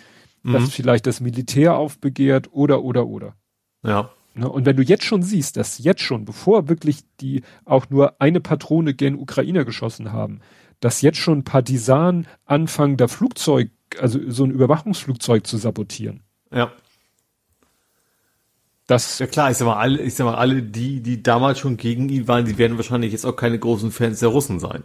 mhm. 0.43 0.53
dass 0.53 0.71
vielleicht 0.71 1.07
das 1.07 1.21
Militär 1.21 1.77
aufbegehrt 1.77 2.53
oder, 2.53 2.83
oder, 2.83 3.07
oder. 3.07 3.35
Ja. 3.83 4.11
Ne, 4.35 4.49
und 4.49 4.67
wenn 4.67 4.77
du 4.77 4.83
jetzt 4.83 5.05
schon 5.05 5.23
siehst, 5.23 5.57
dass 5.57 5.79
jetzt 5.79 6.03
schon, 6.03 6.25
bevor 6.25 6.69
wirklich 6.69 7.05
die 7.21 7.43
auch 7.65 7.89
nur 7.89 8.21
eine 8.21 8.41
Patrone 8.41 8.95
gen 8.95 9.17
Ukrainer 9.17 9.65
geschossen 9.65 10.13
haben, 10.13 10.41
dass 10.81 11.03
jetzt 11.03 11.19
schon 11.19 11.45
Partisanen 11.45 12.27
anfangen, 12.45 12.97
da 12.97 13.07
Flugzeug, 13.07 13.71
also 13.99 14.19
so 14.29 14.45
ein 14.45 14.51
Überwachungsflugzeug 14.51 15.47
zu 15.47 15.57
sabotieren. 15.57 16.23
Ja. 16.53 16.73
Das 18.87 19.19
ja 19.19 19.27
klar, 19.27 19.51
ich 19.51 19.57
sag 19.57 19.67
mal, 19.67 19.79
alle, 19.79 20.03
ich 20.03 20.15
sag 20.15 20.25
mal, 20.25 20.35
alle 20.35 20.63
die, 20.63 21.01
die 21.01 21.23
damals 21.23 21.59
schon 21.59 21.77
gegen 21.77 22.09
ihn 22.09 22.29
waren, 22.29 22.45
die 22.45 22.59
werden 22.59 22.77
wahrscheinlich 22.77 23.13
jetzt 23.13 23.25
auch 23.25 23.37
keine 23.37 23.59
großen 23.59 23.93
Fans 23.93 24.19
der 24.19 24.29
Russen 24.29 24.59
sein. 24.61 24.83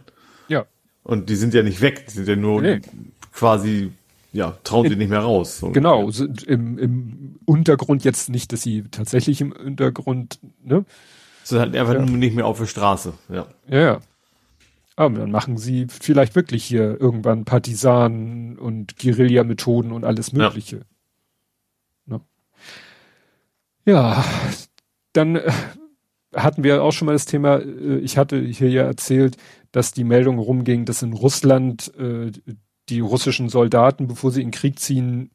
Ja. 0.48 0.64
Und 1.02 1.28
die 1.28 1.36
sind 1.36 1.54
ja 1.54 1.62
nicht 1.62 1.80
weg, 1.80 2.06
die 2.06 2.12
sind 2.12 2.28
ja 2.28 2.36
nur 2.36 2.62
nee. 2.62 2.80
quasi, 3.32 3.92
ja, 4.32 4.56
trauen 4.64 4.88
sie 4.88 4.96
nicht 4.96 5.10
mehr 5.10 5.20
raus. 5.20 5.58
So. 5.58 5.70
Genau, 5.70 6.10
sind 6.10 6.42
im, 6.44 6.78
im 6.78 7.38
Untergrund 7.44 8.04
jetzt 8.04 8.28
nicht, 8.30 8.52
dass 8.52 8.62
sie 8.62 8.84
tatsächlich 8.90 9.40
im 9.40 9.52
Untergrund, 9.52 10.38
ne? 10.62 10.84
Sind 11.42 11.58
halt 11.58 11.76
einfach 11.76 11.94
ja. 11.94 12.00
nicht 12.04 12.34
mehr 12.34 12.46
auf 12.46 12.58
der 12.58 12.66
Straße, 12.66 13.14
ja. 13.28 13.46
Ja, 13.68 13.78
ja. 13.78 14.00
Aber 14.96 15.18
dann 15.20 15.30
machen 15.30 15.56
sie 15.56 15.86
vielleicht 15.88 16.36
wirklich 16.36 16.64
hier 16.64 17.00
irgendwann 17.00 17.44
Partisanen 17.44 18.58
und 18.58 18.98
Guerilla-Methoden 18.98 19.92
und 19.92 20.04
alles 20.04 20.32
Mögliche. 20.32 20.82
Ja. 22.06 22.20
Ja, 23.86 24.24
dann 25.14 25.36
äh, 25.36 25.50
hatten 26.34 26.62
wir 26.62 26.82
auch 26.82 26.92
schon 26.92 27.06
mal 27.06 27.12
das 27.12 27.24
Thema, 27.24 27.58
äh, 27.58 27.98
ich 27.98 28.18
hatte 28.18 28.38
hier 28.40 28.68
ja 28.68 28.82
erzählt, 28.82 29.36
dass 29.72 29.92
die 29.92 30.04
Meldung 30.04 30.38
rumging, 30.38 30.84
dass 30.84 31.02
in 31.02 31.12
Russland 31.14 31.92
äh, 31.98 32.30
die 32.90 33.00
russischen 33.00 33.48
Soldaten, 33.48 34.06
bevor 34.06 34.30
sie 34.30 34.42
in 34.42 34.50
Krieg 34.50 34.78
ziehen, 34.78 35.30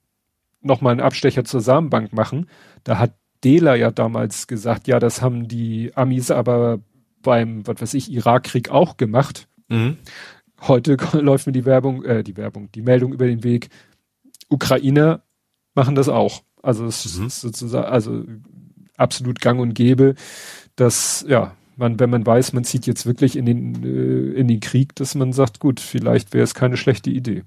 nochmal 0.62 0.92
einen 0.92 1.02
Abstecher 1.02 1.46
zur 1.46 1.62
Samenbank 1.62 2.14
machen. 2.14 2.50
Da 2.84 3.00
hat 3.00 3.16
Dela 3.44 3.76
ja 3.76 3.92
damals 3.92 4.48
gesagt, 4.48 4.88
ja, 4.88 5.00
das 5.00 5.22
haben 5.22 5.48
die 5.48 5.92
Amis 5.96 6.32
aber 6.32 6.80
beim, 7.22 7.66
was 7.68 7.82
weiß 7.82 7.94
ich, 7.94 8.12
Irakkrieg 8.12 8.70
auch 8.70 8.98
gemacht. 8.98 9.48
Mhm. 9.70 9.98
Heute 10.62 10.98
läuft 11.14 11.48
mir 11.48 11.54
die 11.54 11.66
Werbung, 11.66 12.04
äh, 12.04 12.24
die 12.24 12.38
Werbung, 12.38 12.72
die 12.72 12.82
Meldung 12.82 13.14
über 13.14 13.28
den 13.28 13.44
Weg. 13.44 13.70
Ukrainer 14.50 15.24
machen 15.74 15.96
das 15.96 16.10
auch. 16.10 16.44
Also 16.62 16.86
es 16.86 17.18
mhm. 17.18 17.28
ist 17.28 17.42
sozusagen, 17.42 17.86
also 17.86 18.24
absolut 18.98 19.40
gang 19.42 19.60
und 19.60 19.74
gäbe, 19.74 20.16
dass, 20.76 21.26
ja, 21.28 21.56
man, 21.78 22.00
wenn 22.00 22.10
man 22.10 22.26
weiß, 22.26 22.54
man 22.54 22.64
zieht 22.64 22.86
jetzt 22.88 23.06
wirklich 23.06 23.36
in 23.36 23.46
den, 23.46 23.84
äh, 23.84 24.40
in 24.40 24.48
den 24.48 24.60
Krieg, 24.60 24.96
dass 24.96 25.16
man 25.16 25.34
sagt, 25.34 25.60
gut, 25.60 25.80
vielleicht 25.80 26.34
wäre 26.34 26.44
es 26.44 26.54
keine 26.56 26.78
schlechte 26.78 27.10
Idee. 27.10 27.44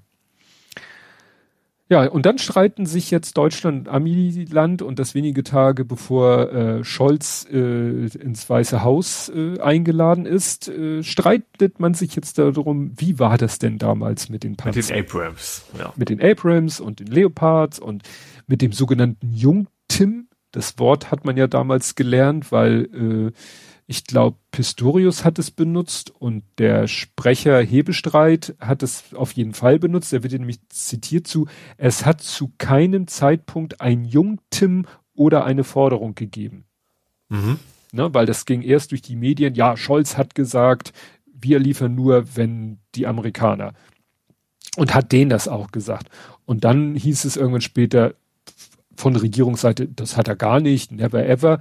Ja, 1.91 2.05
und 2.05 2.27
dann 2.27 2.37
streiten 2.37 2.85
sich 2.85 3.09
jetzt 3.09 3.35
Deutschland 3.35 3.87
und 3.87 3.93
Amiland 3.93 4.83
und 4.83 4.99
das 4.99 5.15
wenige 5.15 5.43
Tage 5.43 5.85
bevor 5.85 6.51
äh, 6.51 6.83
Scholz 6.83 7.47
äh, 7.51 7.55
ins 7.55 8.47
Weiße 8.47 8.83
Haus 8.83 9.31
äh, 9.35 9.59
eingeladen 9.59 10.27
ist, 10.27 10.67
äh, 10.67 11.01
streitet 11.01 11.79
man 11.79 11.95
sich 11.95 12.15
jetzt 12.15 12.37
darum, 12.37 12.91
wie 12.95 13.17
war 13.17 13.39
das 13.39 13.57
denn 13.57 13.79
damals 13.79 14.29
mit 14.29 14.43
den 14.43 14.55
Panzern? 14.55 14.81
Mit 14.81 14.89
den 14.89 15.03
Abrams, 15.03 15.65
ja. 15.79 15.91
Mit 15.95 16.09
den 16.09 16.21
Abrams 16.21 16.79
und 16.79 16.99
den 16.99 17.07
Leopards 17.07 17.79
und 17.79 18.03
mit 18.45 18.61
dem 18.61 18.71
sogenannten 18.71 19.33
Jungtim. 19.33 20.27
Das 20.51 20.77
Wort 20.77 21.09
hat 21.09 21.25
man 21.25 21.37
ja 21.37 21.47
damals 21.47 21.95
gelernt, 21.95 22.51
weil 22.51 23.31
äh, 23.31 23.31
ich 23.89 24.03
glaube, 24.03 24.37
Pistorius 24.51 25.25
hat 25.25 25.39
es 25.39 25.49
benutzt 25.49 26.13
und 26.19 26.43
der 26.59 26.87
Sprecher 26.87 27.59
Hebestreit 27.59 28.55
hat 28.59 28.83
es 28.83 29.15
auf 29.15 29.31
jeden 29.31 29.55
Fall 29.55 29.79
benutzt. 29.79 30.13
Er 30.13 30.21
wird 30.21 30.33
nämlich 30.33 30.59
zitiert 30.69 31.25
zu, 31.25 31.47
es 31.75 32.05
hat 32.05 32.21
zu 32.21 32.51
keinem 32.59 33.07
Zeitpunkt 33.07 33.81
ein 33.81 34.05
Jungtim 34.05 34.85
oder 35.15 35.43
eine 35.43 35.63
Forderung 35.63 36.13
gegeben. 36.13 36.65
Mhm. 37.29 37.57
Ne, 37.91 38.13
weil 38.13 38.27
das 38.27 38.45
ging 38.45 38.61
erst 38.61 38.91
durch 38.91 39.01
die 39.01 39.15
Medien. 39.15 39.55
Ja, 39.55 39.75
Scholz 39.75 40.17
hat 40.17 40.35
gesagt, 40.35 40.93
wir 41.25 41.57
liefern 41.57 41.95
nur, 41.95 42.35
wenn 42.35 42.77
die 42.93 43.07
Amerikaner. 43.07 43.73
Und 44.77 44.93
hat 44.93 45.11
denen 45.11 45.31
das 45.31 45.47
auch 45.47 45.71
gesagt. 45.71 46.11
Und 46.45 46.63
dann 46.63 46.93
hieß 46.93 47.25
es 47.25 47.37
irgendwann 47.37 47.61
später 47.61 48.13
von 48.95 49.15
Regierungsseite, 49.15 49.87
das 49.87 50.15
hat 50.15 50.27
er 50.27 50.35
gar 50.35 50.59
nicht, 50.59 50.91
never 50.91 51.25
ever. 51.25 51.57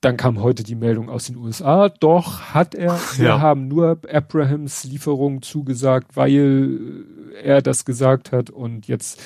Dann 0.00 0.16
kam 0.16 0.42
heute 0.42 0.62
die 0.62 0.74
Meldung 0.74 1.08
aus 1.08 1.26
den 1.26 1.36
USA, 1.36 1.88
doch 1.88 2.40
hat 2.54 2.74
er, 2.74 3.00
wir 3.16 3.26
ja. 3.26 3.40
haben 3.40 3.66
nur 3.66 3.98
Abrahams 4.12 4.84
Lieferung 4.84 5.42
zugesagt, 5.42 6.16
weil 6.16 6.80
er 7.42 7.62
das 7.62 7.84
gesagt 7.84 8.30
hat 8.30 8.50
und 8.50 8.86
jetzt 8.88 9.20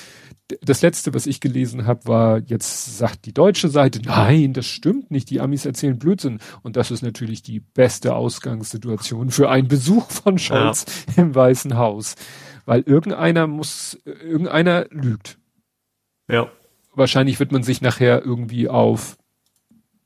das 0.61 0.81
letzte, 0.81 1.13
was 1.13 1.27
ich 1.27 1.39
gelesen 1.39 1.85
habe, 1.85 2.05
war, 2.05 2.39
jetzt 2.39 2.97
sagt 2.97 3.25
die 3.25 3.33
deutsche 3.33 3.69
Seite, 3.69 4.01
nein, 4.03 4.53
das 4.53 4.65
stimmt 4.65 5.11
nicht, 5.11 5.29
die 5.29 5.39
Amis 5.39 5.65
erzählen 5.65 5.97
Blödsinn. 5.97 6.39
Und 6.61 6.75
das 6.75 6.91
ist 6.91 7.01
natürlich 7.01 7.41
die 7.41 7.59
beste 7.59 8.15
Ausgangssituation 8.15 9.31
für 9.31 9.49
einen 9.49 9.67
Besuch 9.67 10.09
von 10.09 10.37
Scholz 10.37 11.05
ja. 11.15 11.23
im 11.23 11.33
Weißen 11.33 11.77
Haus. 11.77 12.15
Weil 12.65 12.81
irgendeiner 12.81 13.47
muss, 13.47 13.97
irgendeiner 14.05 14.85
lügt. 14.89 15.39
Ja. 16.29 16.51
Wahrscheinlich 16.93 17.39
wird 17.39 17.51
man 17.51 17.63
sich 17.63 17.81
nachher 17.81 18.23
irgendwie 18.23 18.67
auf 18.67 19.17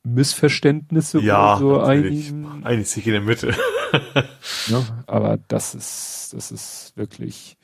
Missverständnisse 0.05 1.19
ja, 1.19 1.57
oder 1.57 1.59
so 1.59 1.81
einigen. 1.81 2.63
Eigentlich 2.63 2.89
sich 2.89 3.05
in 3.07 3.13
der 3.13 3.21
Mitte. 3.21 3.53
ja, 4.67 4.83
aber 5.07 5.39
das 5.47 5.75
ist, 5.75 6.33
das 6.35 6.51
ist 6.51 6.93
wirklich, 6.95 7.57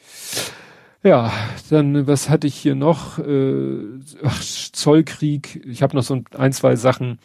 Ja, 1.03 1.31
dann 1.69 2.07
was 2.07 2.29
hatte 2.29 2.47
ich 2.47 2.55
hier 2.55 2.75
noch? 2.75 3.17
Äh, 3.19 3.99
ach, 4.23 4.41
Zollkrieg. 4.41 5.65
Ich 5.65 5.81
habe 5.81 5.95
noch 5.95 6.03
so 6.03 6.21
ein, 6.37 6.53
zwei 6.53 6.75
Sachen. 6.75 7.19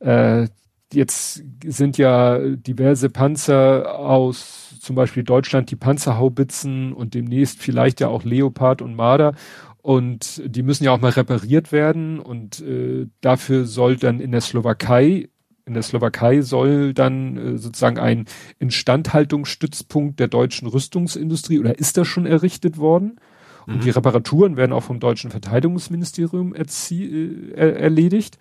Äh, 0.00 0.48
jetzt 0.92 1.42
sind 1.64 1.98
ja 1.98 2.38
diverse 2.38 3.10
Panzer 3.10 3.98
aus 3.98 4.74
zum 4.80 4.96
Beispiel 4.96 5.22
Deutschland 5.22 5.70
die 5.70 5.76
Panzerhaubitzen 5.76 6.92
und 6.92 7.14
demnächst 7.14 7.60
vielleicht 7.60 8.00
ja 8.00 8.08
auch 8.08 8.24
Leopard 8.24 8.82
und 8.82 8.96
Marder 8.96 9.34
und 9.82 10.42
die 10.44 10.62
müssen 10.62 10.84
ja 10.84 10.92
auch 10.92 11.00
mal 11.00 11.10
repariert 11.10 11.72
werden 11.72 12.18
und 12.18 12.60
äh, 12.60 13.06
dafür 13.20 13.64
soll 13.64 13.96
dann 13.96 14.20
in 14.20 14.32
der 14.32 14.40
Slowakei 14.40 15.28
in 15.66 15.74
der 15.74 15.82
Slowakei 15.84 16.40
soll 16.40 16.94
dann 16.94 17.36
äh, 17.36 17.58
sozusagen 17.58 17.98
ein 17.98 18.24
Instandhaltungsstützpunkt 18.58 20.18
der 20.18 20.26
deutschen 20.26 20.66
Rüstungsindustrie 20.66 21.60
oder 21.60 21.78
ist 21.78 21.96
das 21.96 22.08
schon 22.08 22.26
errichtet 22.26 22.76
worden? 22.78 23.20
Und 23.66 23.76
mhm. 23.76 23.80
die 23.82 23.90
Reparaturen 23.90 24.56
werden 24.56 24.72
auch 24.72 24.82
vom 24.82 25.00
deutschen 25.00 25.30
Verteidigungsministerium 25.30 26.54
äh, 26.54 27.52
erledigt. 27.54 28.38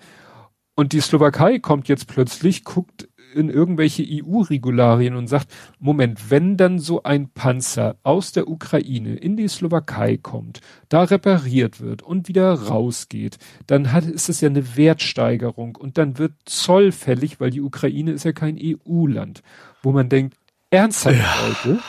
Und 0.76 0.94
die 0.94 1.02
Slowakei 1.02 1.60
kommt 1.60 1.88
jetzt 1.88 2.08
plötzlich, 2.08 2.64
guckt 2.64 3.09
in 3.34 3.50
irgendwelche 3.50 4.04
EU-Regularien 4.04 5.16
und 5.16 5.28
sagt, 5.28 5.48
Moment, 5.80 6.30
wenn 6.30 6.58
dann 6.58 6.80
so 6.80 7.04
ein 7.04 7.30
Panzer 7.30 7.98
aus 8.04 8.32
der 8.32 8.48
Ukraine 8.48 9.16
in 9.16 9.38
die 9.38 9.48
Slowakei 9.48 10.18
kommt, 10.18 10.62
da 10.90 11.04
repariert 11.04 11.82
wird 11.82 12.02
und 12.02 12.28
wieder 12.28 12.54
rausgeht, 12.54 13.38
dann 13.68 13.92
hat, 13.92 14.06
ist 14.06 14.30
es 14.30 14.42
ja 14.42 14.50
eine 14.50 14.76
Wertsteigerung 14.76 15.76
und 15.76 15.98
dann 15.98 16.18
wird 16.18 16.34
Zoll 16.46 16.92
fällig, 16.92 17.40
weil 17.40 17.52
die 17.52 17.62
Ukraine 17.62 18.12
ist 18.12 18.26
ja 18.26 18.32
kein 18.32 18.60
EU-Land, 18.62 19.42
wo 19.84 19.92
man 19.92 20.10
denkt, 20.10 20.36
ernsthaft 20.70 21.18
ja. 21.18 21.48
Leute. 21.48 21.80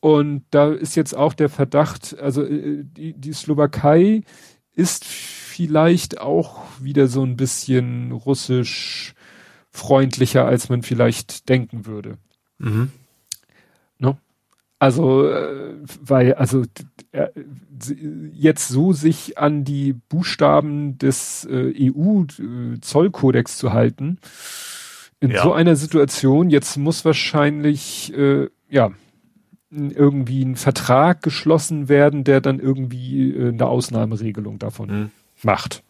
Und 0.00 0.44
da 0.50 0.72
ist 0.72 0.94
jetzt 0.94 1.16
auch 1.16 1.34
der 1.34 1.48
Verdacht, 1.48 2.16
also 2.20 2.44
äh, 2.44 2.84
die, 2.84 3.14
die 3.14 3.32
Slowakei 3.32 4.22
ist 4.72 5.04
vielleicht 5.04 6.20
auch 6.20 6.62
wieder 6.80 7.08
so 7.08 7.22
ein 7.22 7.36
bisschen 7.36 8.12
russisch 8.12 9.14
freundlicher, 9.76 10.46
als 10.46 10.68
man 10.68 10.82
vielleicht 10.82 11.48
denken 11.48 11.86
würde. 11.86 12.18
Mhm. 12.58 12.90
No? 13.98 14.18
Also, 14.78 15.28
äh, 15.28 15.74
weil, 16.02 16.34
also 16.34 16.64
äh, 17.12 17.28
jetzt 18.32 18.68
so 18.68 18.92
sich 18.92 19.38
an 19.38 19.64
die 19.64 19.94
Buchstaben 19.94 20.98
des 20.98 21.46
äh, 21.50 21.90
EU-Zollkodex 21.90 23.58
zu 23.58 23.72
halten, 23.72 24.18
in 25.20 25.30
ja. 25.30 25.42
so 25.42 25.52
einer 25.54 25.76
Situation, 25.76 26.50
jetzt 26.50 26.76
muss 26.76 27.06
wahrscheinlich, 27.06 28.12
ja, 28.68 28.90
irgendwie 29.70 30.44
ein 30.44 30.56
Vertrag 30.56 31.22
geschlossen 31.22 31.88
werden, 31.88 32.22
der 32.22 32.42
dann 32.42 32.60
irgendwie 32.60 33.34
eine 33.34 33.64
Ausnahmeregelung 33.64 34.58
davon 34.58 34.88
mhm. 34.90 35.10
macht. 35.42 35.82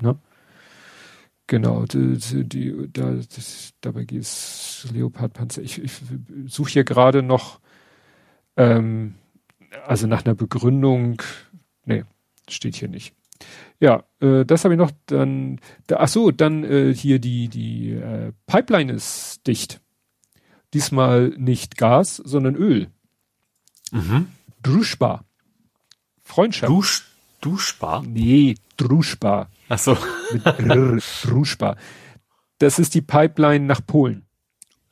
Ne? 0.00 0.16
Genau, 1.46 1.84
die, 1.84 2.18
die, 2.44 2.88
da, 2.90 3.12
das, 3.12 3.74
dabei 3.80 4.04
geht 4.04 4.22
es 4.22 4.86
Leopardpanzer. 4.92 5.62
Ich, 5.62 5.82
ich 5.82 5.92
suche 6.46 6.70
hier 6.70 6.84
gerade 6.84 7.22
noch, 7.22 7.60
ähm, 8.56 9.16
also 9.86 10.06
nach 10.06 10.24
einer 10.24 10.34
Begründung, 10.34 11.20
nee, 11.84 12.04
steht 12.48 12.76
hier 12.76 12.88
nicht. 12.88 13.14
Ja, 13.78 14.04
äh, 14.20 14.44
das 14.44 14.64
habe 14.64 14.74
ich 14.74 14.78
noch. 14.78 14.92
Dann, 15.06 15.60
da, 15.86 15.96
ach 16.00 16.08
so, 16.08 16.30
dann 16.30 16.64
äh, 16.64 16.94
hier 16.94 17.18
die 17.18 17.48
die 17.48 17.90
äh, 17.90 18.32
Pipeline 18.46 18.92
ist 18.92 19.46
dicht. 19.46 19.80
Diesmal 20.72 21.28
nicht 21.36 21.76
Gas, 21.76 22.16
sondern 22.16 22.56
Öl. 22.56 22.88
Mhm. 23.92 24.28
Druschba. 24.62 25.24
Freundschaft. 26.22 26.70
Dusch, 26.70 27.04
Duschbar? 27.40 28.02
Nee, 28.02 28.56
Druschba. 28.76 29.48
Ach 29.68 29.78
so. 29.78 29.96
Druschba. 31.22 31.76
Das 32.58 32.78
ist 32.78 32.94
die 32.94 33.02
Pipeline 33.02 33.66
nach 33.66 33.80
Polen. 33.84 34.26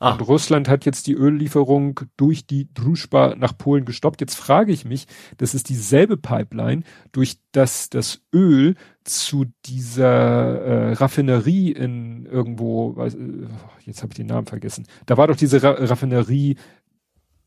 Ah. 0.03 0.11
Und 0.11 0.27
Russland 0.27 0.67
hat 0.67 0.83
jetzt 0.83 1.07
die 1.07 1.15
Öllieferung 1.15 2.01
durch 2.17 2.45
die 2.45 2.67
Druschba 2.73 3.35
nach 3.37 3.57
Polen 3.57 3.85
gestoppt. 3.85 4.19
Jetzt 4.19 4.35
frage 4.35 4.73
ich 4.73 4.83
mich, 4.83 5.07
das 5.37 5.55
ist 5.55 5.69
dieselbe 5.69 6.17
Pipeline, 6.17 6.83
durch 7.13 7.37
das 7.53 7.89
das 7.89 8.21
Öl 8.33 8.75
zu 9.05 9.45
dieser 9.65 10.59
äh, 10.61 10.93
Raffinerie 10.93 11.71
in 11.71 12.25
irgendwo, 12.25 12.97
weiß, 12.97 13.15
äh, 13.15 13.47
jetzt 13.85 14.01
habe 14.03 14.11
ich 14.11 14.17
den 14.17 14.27
Namen 14.27 14.45
vergessen. 14.45 14.85
Da 15.05 15.15
war 15.15 15.27
doch 15.27 15.37
diese 15.37 15.63
Ra 15.63 15.71
Raffinerie 15.71 16.57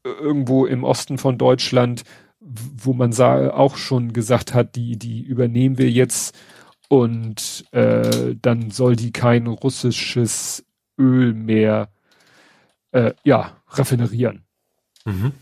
äh, 0.04 0.08
irgendwo 0.08 0.64
im 0.64 0.82
Osten 0.82 1.18
von 1.18 1.36
Deutschland, 1.36 2.04
wo 2.46 2.92
man 2.92 3.12
sah, 3.12 3.50
auch 3.50 3.76
schon 3.76 4.12
gesagt 4.12 4.54
hat, 4.54 4.76
die, 4.76 4.96
die 4.98 5.22
übernehmen 5.22 5.78
wir 5.78 5.90
jetzt 5.90 6.36
und 6.88 7.64
äh, 7.72 8.36
dann 8.40 8.70
soll 8.70 8.94
die 8.96 9.12
kein 9.12 9.46
russisches 9.46 10.64
Öl 10.98 11.34
mehr 11.34 11.88
äh, 12.92 13.12
ja 13.24 13.56
raffinerieren. 13.68 14.44
Mhm. 15.04 15.32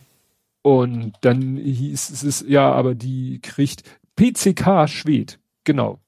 Und 0.63 1.13
dann 1.21 1.57
hieß 1.57 2.23
es, 2.23 2.45
ja, 2.49 2.73
aber 2.73 2.95
die 2.95 3.41
kriegt 3.43 3.83
PCK 4.17 4.89
Schwed, 4.89 5.39
genau. 5.65 6.01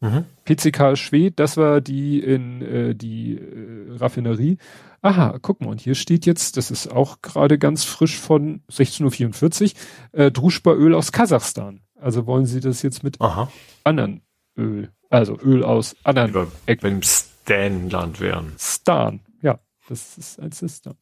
Mhm. 0.00 0.24
PCK 0.44 0.96
Schwed, 0.96 1.38
das 1.38 1.56
war 1.56 1.80
die 1.80 2.20
in 2.20 2.62
äh, 2.62 2.94
die 2.94 3.36
äh, 3.36 3.96
Raffinerie. 3.96 4.56
Aha, 5.02 5.38
guck 5.40 5.60
mal, 5.60 5.68
und 5.68 5.80
hier 5.80 5.94
steht 5.94 6.26
jetzt, 6.26 6.56
das 6.56 6.70
ist 6.70 6.88
auch 6.88 7.22
gerade 7.22 7.58
ganz 7.58 7.84
frisch 7.84 8.18
von 8.18 8.62
16.44 8.70 9.74
Uhr, 10.12 10.20
äh, 10.20 10.30
Druschba-Öl 10.30 10.94
aus 10.94 11.12
Kasachstan. 11.12 11.82
Also 11.96 12.26
wollen 12.26 12.46
sie 12.46 12.60
das 12.60 12.82
jetzt 12.82 13.02
mit 13.02 13.20
Aha. 13.20 13.50
anderen 13.84 14.22
Öl. 14.56 14.90
Also 15.10 15.38
Öl 15.38 15.64
aus 15.64 15.96
anderen 16.04 16.30
Über. 16.30 16.48
Wenn 16.66 17.02
Stan-Land 17.02 18.20
wären. 18.20 18.52
Stan, 18.58 19.20
ja. 19.42 19.58
Das 19.88 20.16
ist 20.16 20.38
ein 20.40 20.52
Stan. 20.68 20.94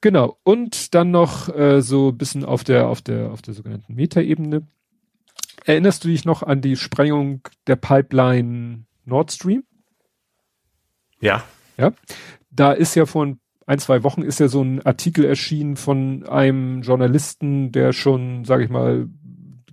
Genau. 0.00 0.38
Und 0.42 0.94
dann 0.94 1.10
noch 1.10 1.48
äh, 1.48 1.80
so 1.80 2.10
ein 2.10 2.18
bisschen 2.18 2.44
auf 2.44 2.64
der, 2.64 2.88
auf 2.88 3.02
der, 3.02 3.30
auf 3.30 3.40
der 3.40 3.54
sogenannten 3.54 3.94
Metaebene. 3.94 4.66
Erinnerst 5.64 6.04
du 6.04 6.08
dich 6.08 6.24
noch 6.24 6.42
an 6.42 6.60
die 6.60 6.76
Sprengung 6.76 7.42
der 7.66 7.76
Pipeline 7.76 8.84
Nord 9.04 9.32
Stream? 9.32 9.64
Ja. 11.20 11.44
Ja. 11.76 11.92
Da 12.50 12.72
ist 12.72 12.94
ja 12.94 13.06
vor 13.06 13.36
ein, 13.66 13.78
zwei 13.78 14.02
Wochen 14.02 14.22
ist 14.22 14.40
ja 14.40 14.48
so 14.48 14.62
ein 14.62 14.82
Artikel 14.84 15.24
erschienen 15.24 15.76
von 15.76 16.26
einem 16.26 16.82
Journalisten, 16.82 17.72
der 17.72 17.92
schon, 17.92 18.44
sage 18.44 18.64
ich 18.64 18.70
mal, 18.70 19.08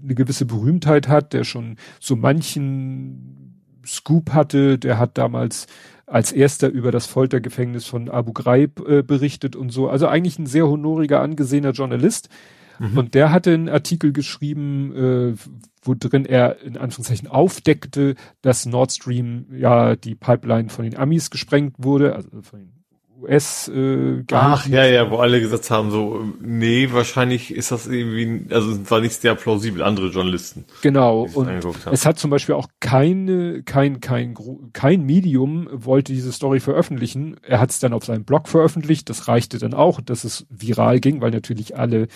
eine 0.02 0.16
gewisse 0.16 0.46
Berühmtheit 0.46 1.08
hat, 1.08 1.34
der 1.34 1.44
schon 1.44 1.78
so 2.00 2.16
manchen 2.16 3.62
Scoop 3.86 4.32
hatte, 4.32 4.78
der 4.78 4.98
hat 4.98 5.18
damals 5.18 5.68
als 6.06 6.32
erster 6.32 6.70
über 6.70 6.92
das 6.92 7.06
Foltergefängnis 7.06 7.86
von 7.86 8.10
Abu 8.10 8.34
Ghraib 8.34 8.88
äh, 8.88 9.04
berichtet 9.04 9.56
und 9.56 9.72
so. 9.72 9.90
Also 9.90 10.08
eigentlich 10.08 10.40
ein 10.40 10.46
sehr 10.46 10.68
honoriger, 10.68 11.22
angesehener 11.22 11.72
Journalist. 11.72 12.30
Mhm. 12.80 12.98
Und 12.98 13.14
der 13.14 13.32
hatte 13.32 13.54
einen 13.54 13.70
Artikel 13.70 14.12
geschrieben, 14.12 14.96
äh, 14.96 15.34
wo 15.82 15.96
drin 15.98 16.26
er 16.26 16.62
in 16.62 16.78
Anführungszeichen 16.78 17.28
aufdeckte, 17.28 18.16
dass 18.42 18.66
Nord 18.66 18.92
Stream 18.92 19.48
ja 19.52 19.96
die 19.96 20.16
Pipeline 20.16 20.70
von 20.70 20.86
den 20.86 20.98
Amis 20.98 21.30
gesprengt 21.30 21.76
wurde, 21.78 22.16
also 22.16 22.30
von 22.42 22.60
den 22.60 22.80
US 23.22 23.68
äh, 23.68 24.24
Ach 24.32 24.66
ja, 24.68 24.86
ja, 24.86 25.12
wo 25.12 25.18
alle 25.18 25.42
gesagt 25.42 25.70
haben, 25.70 25.92
so, 25.92 26.24
nee, 26.42 26.90
wahrscheinlich 26.92 27.54
ist 27.54 27.72
das 27.72 27.88
irgendwie, 27.88 28.54
also 28.54 28.90
war 28.90 29.02
nicht 29.02 29.14
sehr 29.14 29.36
plausibel, 29.36 29.82
andere 29.82 30.08
Journalisten. 30.08 30.66
Genau, 30.82 31.28
und 31.34 31.50
es 31.92 32.06
hat 32.06 32.18
zum 32.18 32.30
Beispiel 32.30 32.56
auch 32.56 32.68
keine, 32.80 33.64
kein, 33.64 34.00
kein, 34.00 34.36
kein 34.74 35.06
Medium 35.06 35.68
wollte 35.72 36.14
diese 36.14 36.32
Story 36.32 36.60
veröffentlichen. 36.60 37.38
Er 37.42 37.60
hat 37.60 37.72
es 37.72 37.80
dann 37.80 37.94
auf 37.94 38.06
seinem 38.06 38.24
Blog 38.24 38.48
veröffentlicht, 38.48 39.10
das 39.10 39.28
reichte 39.28 39.58
dann 39.58 39.74
auch, 39.74 40.02
dass 40.02 40.24
es 40.24 40.46
viral 40.50 41.00
ging, 41.00 41.22
weil 41.22 41.32
natürlich 41.32 41.78
alle, 41.78 42.08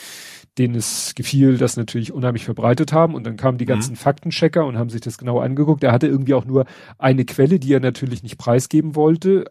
denen 0.58 0.76
es 0.76 1.16
gefiel, 1.16 1.58
das 1.58 1.78
natürlich 1.78 2.12
unheimlich 2.12 2.45
verbreitet 2.45 2.93
haben 2.93 3.16
und 3.16 3.26
dann 3.26 3.38
kamen 3.38 3.58
die 3.58 3.66
mhm. 3.66 3.70
ganzen 3.70 3.93
mhm. 3.93 3.97
Faktenchecker 3.97 4.66
und 4.66 4.78
haben 4.78 4.89
sich 4.89 5.01
das 5.01 5.18
genau 5.18 5.39
angeguckt. 5.39 5.84
Er 5.84 5.91
hatte 5.91 6.08
irgendwie 6.08 6.34
auch 6.34 6.45
nur 6.45 6.66
eine 6.97 7.26
Quelle, 7.26 7.60
die 7.60 7.74
er 7.74 7.80
natürlich 7.80 8.24
nicht 8.24 8.38
preisgeben 8.38 8.95
wollte, 8.95 9.45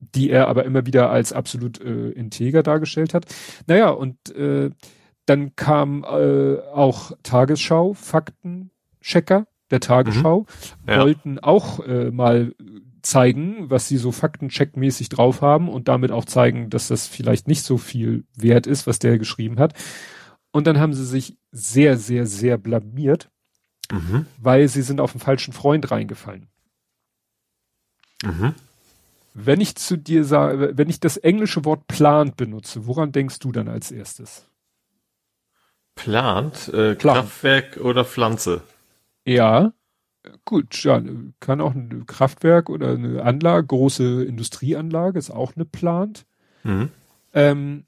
die 0.00 0.30
er 0.30 0.48
aber 0.48 0.64
immer 0.64 0.86
wieder 0.86 1.10
als 1.10 1.32
absolut 1.32 1.80
äh, 1.80 2.10
integer 2.10 2.62
dargestellt 2.62 3.14
hat. 3.14 3.26
Naja, 3.66 3.90
und 3.90 4.34
äh, 4.34 4.70
dann 5.26 5.54
kam 5.56 6.04
äh, 6.04 6.58
auch 6.72 7.12
Tagesschau, 7.22 7.94
Faktenchecker 7.94 9.46
der 9.70 9.80
Tagesschau, 9.80 10.40
mhm. 10.86 10.90
ja. 10.90 11.00
wollten 11.00 11.38
auch 11.38 11.80
äh, 11.80 12.10
mal 12.10 12.54
zeigen, 13.08 13.70
was 13.70 13.88
sie 13.88 13.96
so 13.96 14.12
faktencheckmäßig 14.12 15.08
drauf 15.08 15.40
haben 15.40 15.68
und 15.68 15.88
damit 15.88 16.12
auch 16.12 16.26
zeigen, 16.26 16.68
dass 16.70 16.88
das 16.88 17.06
vielleicht 17.06 17.48
nicht 17.48 17.62
so 17.62 17.78
viel 17.78 18.24
wert 18.36 18.66
ist, 18.66 18.86
was 18.86 18.98
der 18.98 19.18
geschrieben 19.18 19.58
hat. 19.58 19.72
Und 20.52 20.66
dann 20.66 20.78
haben 20.78 20.92
sie 20.92 21.06
sich 21.06 21.36
sehr, 21.50 21.96
sehr, 21.96 22.26
sehr 22.26 22.58
blamiert, 22.58 23.30
mhm. 23.90 24.26
weil 24.38 24.68
sie 24.68 24.82
sind 24.82 25.00
auf 25.00 25.12
den 25.12 25.20
falschen 25.20 25.52
Freund 25.52 25.90
reingefallen. 25.90 26.48
Mhm. 28.22 28.54
Wenn 29.32 29.60
ich 29.60 29.76
zu 29.76 29.96
dir 29.96 30.24
sage, 30.24 30.72
wenn 30.74 30.90
ich 30.90 31.00
das 31.00 31.16
englische 31.16 31.64
Wort 31.64 31.86
plant 31.86 32.36
benutze, 32.36 32.86
woran 32.86 33.12
denkst 33.12 33.38
du 33.38 33.52
dann 33.52 33.68
als 33.68 33.90
erstes? 33.90 34.46
Plant, 35.94 36.68
äh, 36.74 36.94
Kraftwerk 36.94 37.78
oder 37.78 38.04
Pflanze? 38.04 38.62
Ja, 39.24 39.72
gut, 40.44 40.82
ja, 40.82 41.02
kann 41.40 41.60
auch 41.60 41.74
ein 41.74 42.06
Kraftwerk 42.06 42.70
oder 42.70 42.90
eine 42.90 43.22
Anlage, 43.22 43.66
große 43.66 44.24
Industrieanlage, 44.24 45.18
ist 45.18 45.30
auch 45.30 45.56
eine 45.56 45.64
Plant. 45.64 46.26
Mhm. 46.64 46.90
Ähm, 47.32 47.84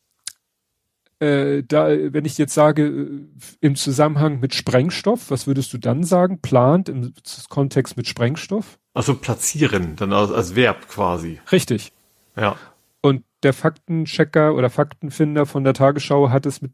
äh, 1.21 1.63
da, 1.63 1.89
wenn 1.89 2.25
ich 2.25 2.39
jetzt 2.39 2.55
sage, 2.55 2.87
äh, 2.87 3.27
im 3.61 3.77
Zusammenhang 3.77 4.41
mit 4.41 4.55
Sprengstoff, 4.55 5.31
was 5.31 5.47
würdest 5.47 5.73
du 5.73 5.79
dann 5.79 6.03
sagen? 6.03 6.41
Plant 6.41 6.89
im 6.89 7.13
Kontext 7.49 7.97
mit 7.97 8.07
Sprengstoff? 8.09 8.79
Also 8.95 9.15
platzieren, 9.15 9.97
dann 9.97 10.13
als, 10.13 10.33
als 10.33 10.57
Verb 10.57 10.89
quasi. 10.89 11.39
Richtig. 11.53 11.93
Ja. 12.37 12.57
Und 13.03 13.25
der 13.43 13.53
Faktenchecker 13.53 14.55
oder 14.55 14.71
Faktenfinder 14.71 15.47
von 15.47 15.65
der 15.65 15.75
Tagesschau 15.75 16.31
hat 16.31 16.47
es 16.47 16.63
mit 16.63 16.73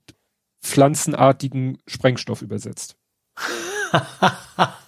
pflanzenartigen 0.63 1.79
Sprengstoff 1.87 2.43
übersetzt. 2.43 2.97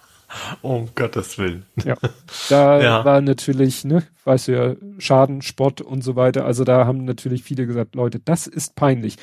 um 0.61 0.89
Gottes 0.95 1.37
Willen. 1.37 1.65
Ja. 1.83 1.95
Da 2.49 2.81
ja. 2.81 3.05
war 3.05 3.21
natürlich, 3.21 3.85
ne, 3.85 4.03
weißt 4.23 4.47
du 4.47 4.51
ja, 4.51 4.75
Schaden, 4.99 5.41
Spott 5.41 5.81
und 5.81 6.03
so 6.03 6.15
weiter. 6.15 6.45
Also 6.45 6.63
da 6.63 6.85
haben 6.85 7.05
natürlich 7.05 7.43
viele 7.43 7.65
gesagt, 7.65 7.95
Leute, 7.95 8.19
das 8.19 8.47
ist 8.47 8.75
peinlich. 8.75 9.17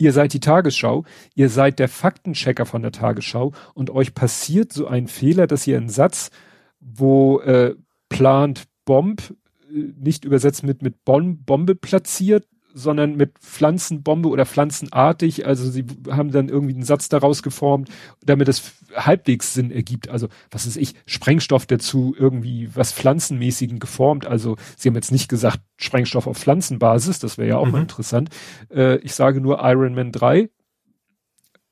Ihr 0.00 0.12
seid 0.12 0.32
die 0.32 0.40
Tagesschau, 0.40 1.04
ihr 1.34 1.48
seid 1.50 1.78
der 1.80 1.88
Faktenchecker 1.88 2.66
von 2.66 2.82
der 2.82 2.92
Tagesschau 2.92 3.52
und 3.74 3.90
euch 3.90 4.14
passiert 4.14 4.72
so 4.72 4.86
ein 4.86 5.08
Fehler, 5.08 5.48
dass 5.48 5.66
ihr 5.66 5.76
einen 5.76 5.88
Satz, 5.88 6.30
wo 6.78 7.40
äh, 7.40 7.74
plant 8.08 8.64
Bomb, 8.84 9.34
äh, 9.70 9.92
nicht 9.98 10.24
übersetzt 10.24 10.62
mit, 10.62 10.82
mit 10.82 11.04
Bom 11.04 11.42
Bombe 11.44 11.74
platziert, 11.74 12.46
sondern 12.74 13.16
mit 13.16 13.38
Pflanzenbombe 13.38 14.28
oder 14.28 14.46
pflanzenartig. 14.46 15.46
Also 15.46 15.70
sie 15.70 15.84
haben 16.10 16.30
dann 16.30 16.48
irgendwie 16.48 16.74
einen 16.74 16.82
Satz 16.82 17.08
daraus 17.08 17.42
geformt, 17.42 17.88
damit 18.24 18.48
es 18.48 18.72
halbwegs 18.94 19.54
Sinn 19.54 19.70
ergibt. 19.70 20.08
Also 20.08 20.28
was 20.50 20.66
ist 20.66 20.76
ich, 20.76 20.94
Sprengstoff 21.06 21.66
dazu 21.66 22.14
irgendwie 22.16 22.70
was 22.74 22.92
pflanzenmäßigen 22.92 23.78
geformt. 23.78 24.26
Also 24.26 24.56
sie 24.76 24.88
haben 24.88 24.94
jetzt 24.94 25.12
nicht 25.12 25.28
gesagt 25.28 25.60
Sprengstoff 25.76 26.26
auf 26.26 26.38
Pflanzenbasis, 26.38 27.18
das 27.18 27.38
wäre 27.38 27.48
ja 27.48 27.56
auch 27.56 27.66
mhm. 27.66 27.72
mal 27.72 27.80
interessant. 27.82 28.30
Äh, 28.70 28.96
ich 28.98 29.14
sage 29.14 29.40
nur 29.40 29.60
Iron 29.62 29.94
Man 29.94 30.12
3. 30.12 30.50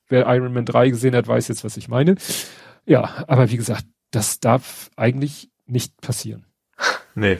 Wer 0.09 0.27
Iron 0.27 0.53
Man 0.53 0.65
3 0.65 0.89
gesehen 0.89 1.15
hat, 1.15 1.27
weiß 1.27 1.47
jetzt, 1.47 1.63
was 1.63 1.77
ich 1.77 1.87
meine. 1.87 2.15
Ja, 2.85 3.25
aber 3.27 3.51
wie 3.51 3.57
gesagt, 3.57 3.85
das 4.11 4.39
darf 4.39 4.89
eigentlich 4.95 5.49
nicht 5.65 5.99
passieren. 6.01 6.45
Nee. 7.15 7.39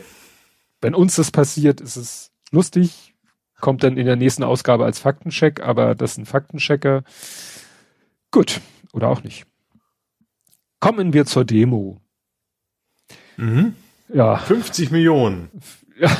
Wenn 0.81 0.93
uns 0.93 1.15
das 1.15 1.31
passiert, 1.31 1.81
ist 1.81 1.95
es 1.95 2.31
lustig, 2.51 3.06
kommt 3.59 3.83
dann 3.83 3.97
in 3.97 4.05
der 4.05 4.15
nächsten 4.15 4.43
Ausgabe 4.43 4.85
als 4.85 4.99
Faktencheck, 4.99 5.61
aber 5.61 5.95
das 5.95 6.11
ist 6.11 6.17
ein 6.17 6.25
Faktenchecker. 6.25 7.03
Gut, 8.31 8.61
oder 8.93 9.09
auch 9.09 9.23
nicht. 9.23 9.45
Kommen 10.79 11.13
wir 11.13 11.25
zur 11.25 11.45
Demo. 11.45 11.99
Mhm. 13.37 13.75
Ja. 14.09 14.37
50 14.37 14.91
Millionen. 14.91 15.49
Ja, 15.99 16.15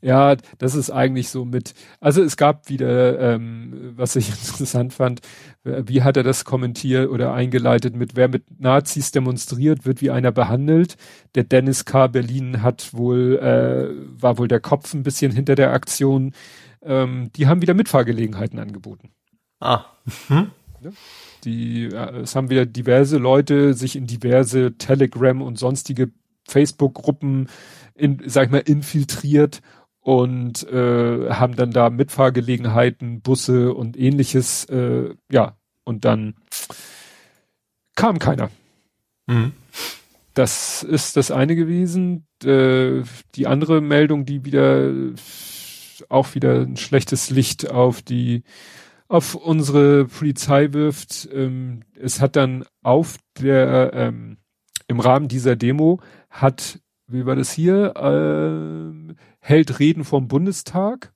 ja, 0.00 0.36
das 0.58 0.74
ist 0.74 0.90
eigentlich 0.90 1.28
so 1.28 1.44
mit, 1.44 1.74
also 2.00 2.22
es 2.22 2.36
gab 2.36 2.68
wieder, 2.68 3.34
ähm, 3.34 3.92
was 3.96 4.16
ich 4.16 4.28
interessant 4.50 4.92
fand, 4.92 5.20
wie 5.64 6.02
hat 6.02 6.16
er 6.16 6.22
das 6.22 6.44
kommentiert 6.44 7.08
oder 7.08 7.32
eingeleitet 7.32 7.94
mit, 7.94 8.16
wer 8.16 8.28
mit 8.28 8.60
Nazis 8.60 9.12
demonstriert, 9.12 9.86
wird 9.86 10.00
wie 10.00 10.10
einer 10.10 10.32
behandelt. 10.32 10.96
Der 11.34 11.44
Dennis 11.44 11.84
K. 11.84 12.08
Berlin 12.08 12.62
hat 12.62 12.94
wohl, 12.94 13.38
äh, 13.38 14.20
war 14.20 14.38
wohl 14.38 14.48
der 14.48 14.60
Kopf 14.60 14.92
ein 14.94 15.02
bisschen 15.02 15.32
hinter 15.32 15.54
der 15.54 15.72
Aktion. 15.72 16.32
Ähm, 16.82 17.30
die 17.36 17.46
haben 17.46 17.62
wieder 17.62 17.74
Mitfahrgelegenheiten 17.74 18.58
angeboten. 18.58 19.10
Ah. 19.60 19.84
Hm? 20.28 20.50
Die, 21.44 21.84
äh, 21.84 22.20
es 22.20 22.34
haben 22.34 22.50
wieder 22.50 22.66
diverse 22.66 23.18
Leute 23.18 23.74
sich 23.74 23.94
in 23.94 24.06
diverse 24.06 24.76
Telegram 24.78 25.40
und 25.42 25.58
sonstige 25.58 26.10
Facebook-Gruppen 26.48 27.48
in, 27.94 28.22
sag 28.26 28.46
ich 28.46 28.50
mal, 28.50 28.58
infiltriert 28.58 29.60
und 30.00 30.66
äh, 30.68 31.30
haben 31.30 31.56
dann 31.56 31.70
da 31.70 31.90
Mitfahrgelegenheiten, 31.90 33.20
Busse 33.20 33.72
und 33.72 33.98
ähnliches, 33.98 34.64
äh, 34.66 35.14
ja, 35.30 35.56
und 35.84 36.04
dann 36.04 36.34
kam 37.94 38.18
keiner. 38.18 38.50
Mhm. 39.26 39.52
Das 40.34 40.82
ist 40.82 41.16
das 41.16 41.30
eine 41.30 41.54
gewesen. 41.54 42.26
Äh, 42.42 43.02
die 43.34 43.46
andere 43.46 43.80
Meldung, 43.80 44.24
die 44.24 44.44
wieder 44.44 44.90
auch 46.08 46.34
wieder 46.34 46.60
ein 46.60 46.76
schlechtes 46.76 47.30
Licht 47.30 47.70
auf 47.70 48.02
die 48.02 48.42
auf 49.08 49.34
unsere 49.34 50.06
Polizei 50.06 50.72
wirft. 50.72 51.28
Ähm, 51.32 51.82
es 52.00 52.20
hat 52.20 52.34
dann 52.34 52.64
auf 52.82 53.18
der 53.38 53.92
ähm, 53.92 54.38
im 54.88 55.00
Rahmen 55.00 55.28
dieser 55.28 55.54
Demo 55.54 56.00
hat 56.30 56.80
wie 57.12 57.26
war 57.26 57.36
das 57.36 57.52
hier 57.52 57.94
äh, 57.96 59.14
hält 59.40 59.78
Reden 59.78 60.04
vom 60.04 60.28
Bundestag. 60.28 61.12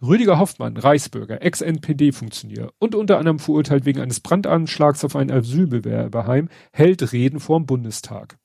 Rüdiger 0.00 0.38
Hoffmann, 0.38 0.76
Reichsbürger, 0.76 1.42
Ex-NPD-Funktionär 1.42 2.72
und 2.78 2.94
unter 2.94 3.18
anderem 3.18 3.38
verurteilt 3.38 3.84
wegen 3.84 4.00
eines 4.00 4.20
Brandanschlags 4.20 5.04
auf 5.04 5.14
einen 5.14 5.30
Asylbewerberheim, 5.30 6.48
hält 6.72 7.12
Reden 7.12 7.38
vorm 7.38 7.66
Bundestag. 7.66 8.38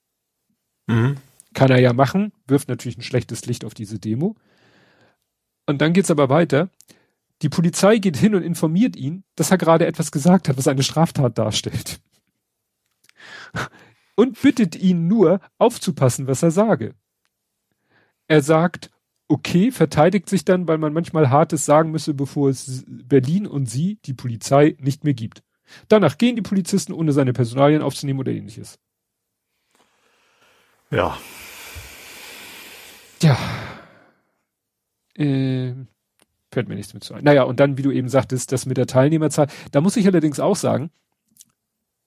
Mhm. 0.87 1.15
Kann 1.53 1.71
er 1.71 1.79
ja 1.79 1.93
machen, 1.93 2.33
wirft 2.47 2.67
natürlich 2.67 2.97
ein 2.97 3.03
schlechtes 3.03 3.45
Licht 3.45 3.63
auf 3.63 3.73
diese 3.73 3.99
Demo. 3.99 4.35
Und 5.65 5.81
dann 5.81 5.93
geht's 5.93 6.11
aber 6.11 6.29
weiter. 6.29 6.69
Die 7.41 7.49
Polizei 7.49 7.97
geht 7.97 8.17
hin 8.17 8.35
und 8.35 8.43
informiert 8.43 8.95
ihn, 8.95 9.23
dass 9.35 9.51
er 9.51 9.57
gerade 9.57 9.85
etwas 9.85 10.11
gesagt 10.11 10.49
hat, 10.49 10.57
was 10.57 10.67
eine 10.67 10.83
Straftat 10.83 11.37
darstellt. 11.37 11.99
Und 14.15 14.41
bittet 14.41 14.75
ihn 14.75 15.07
nur, 15.07 15.39
aufzupassen, 15.57 16.27
was 16.27 16.43
er 16.43 16.51
sage. 16.51 16.93
Er 18.27 18.41
sagt, 18.41 18.91
okay, 19.27 19.71
verteidigt 19.71 20.29
sich 20.29 20.45
dann, 20.45 20.67
weil 20.67 20.77
man 20.77 20.93
manchmal 20.93 21.29
Hartes 21.29 21.65
sagen 21.65 21.91
müsse, 21.91 22.13
bevor 22.13 22.49
es 22.49 22.83
Berlin 22.87 23.47
und 23.47 23.65
sie, 23.67 23.99
die 24.05 24.13
Polizei, 24.13 24.75
nicht 24.79 25.03
mehr 25.03 25.13
gibt. 25.13 25.43
Danach 25.87 26.17
gehen 26.17 26.35
die 26.35 26.41
Polizisten, 26.41 26.93
ohne 26.93 27.13
seine 27.13 27.33
Personalien 27.33 27.81
aufzunehmen 27.81 28.19
oder 28.19 28.31
ähnliches. 28.31 28.79
Ja. 30.91 31.17
Ja. 33.21 33.37
Äh, 35.15 35.73
fällt 36.51 36.67
mir 36.67 36.75
nichts 36.75 36.93
mit 36.93 37.03
zu 37.03 37.13
ein. 37.15 37.23
Naja, 37.23 37.43
und 37.43 37.59
dann, 37.59 37.77
wie 37.77 37.81
du 37.81 37.91
eben 37.91 38.09
sagtest, 38.09 38.51
das 38.51 38.65
mit 38.65 38.77
der 38.77 38.85
Teilnehmerzahl. 38.87 39.47
Da 39.71 39.81
muss 39.81 39.97
ich 39.97 40.05
allerdings 40.05 40.39
auch 40.39 40.55
sagen, 40.55 40.91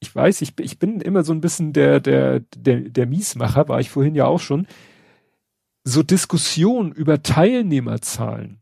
ich 0.01 0.15
weiß, 0.15 0.43
ich, 0.43 0.59
ich 0.61 0.79
bin 0.79 1.01
immer 1.01 1.25
so 1.25 1.33
ein 1.33 1.41
bisschen 1.41 1.73
der, 1.73 2.01
der, 2.01 2.41
der, 2.57 2.81
der 2.81 3.07
Miesmacher, 3.07 3.69
war 3.69 3.81
ich 3.81 3.91
vorhin 3.91 4.15
ja 4.15 4.27
auch 4.27 4.41
schon 4.41 4.67
so 5.85 6.03
Diskussionen 6.03 6.93
über 6.93 7.23
Teilnehmerzahlen 7.23 8.61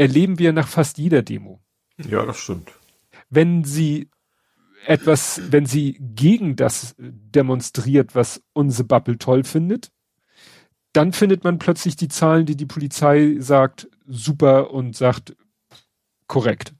erleben 0.00 0.38
wir 0.38 0.54
nach 0.54 0.66
fast 0.66 0.96
jeder 0.96 1.20
Demo. 1.20 1.60
Ja, 1.98 2.24
das 2.24 2.38
stimmt. 2.38 2.72
Wenn 3.28 3.64
sie 3.64 4.08
etwas, 4.86 5.42
wenn 5.50 5.66
sie 5.66 5.98
gegen 6.00 6.56
das 6.56 6.94
demonstriert, 6.98 8.14
was 8.14 8.42
unsere 8.54 8.84
Bubble 8.84 9.18
toll 9.18 9.44
findet, 9.44 9.92
dann 10.94 11.12
findet 11.12 11.44
man 11.44 11.58
plötzlich 11.58 11.96
die 11.96 12.08
Zahlen, 12.08 12.46
die 12.46 12.56
die 12.56 12.66
Polizei 12.66 13.36
sagt, 13.40 13.90
super 14.06 14.70
und 14.70 14.96
sagt 14.96 15.36
korrekt. 16.26 16.74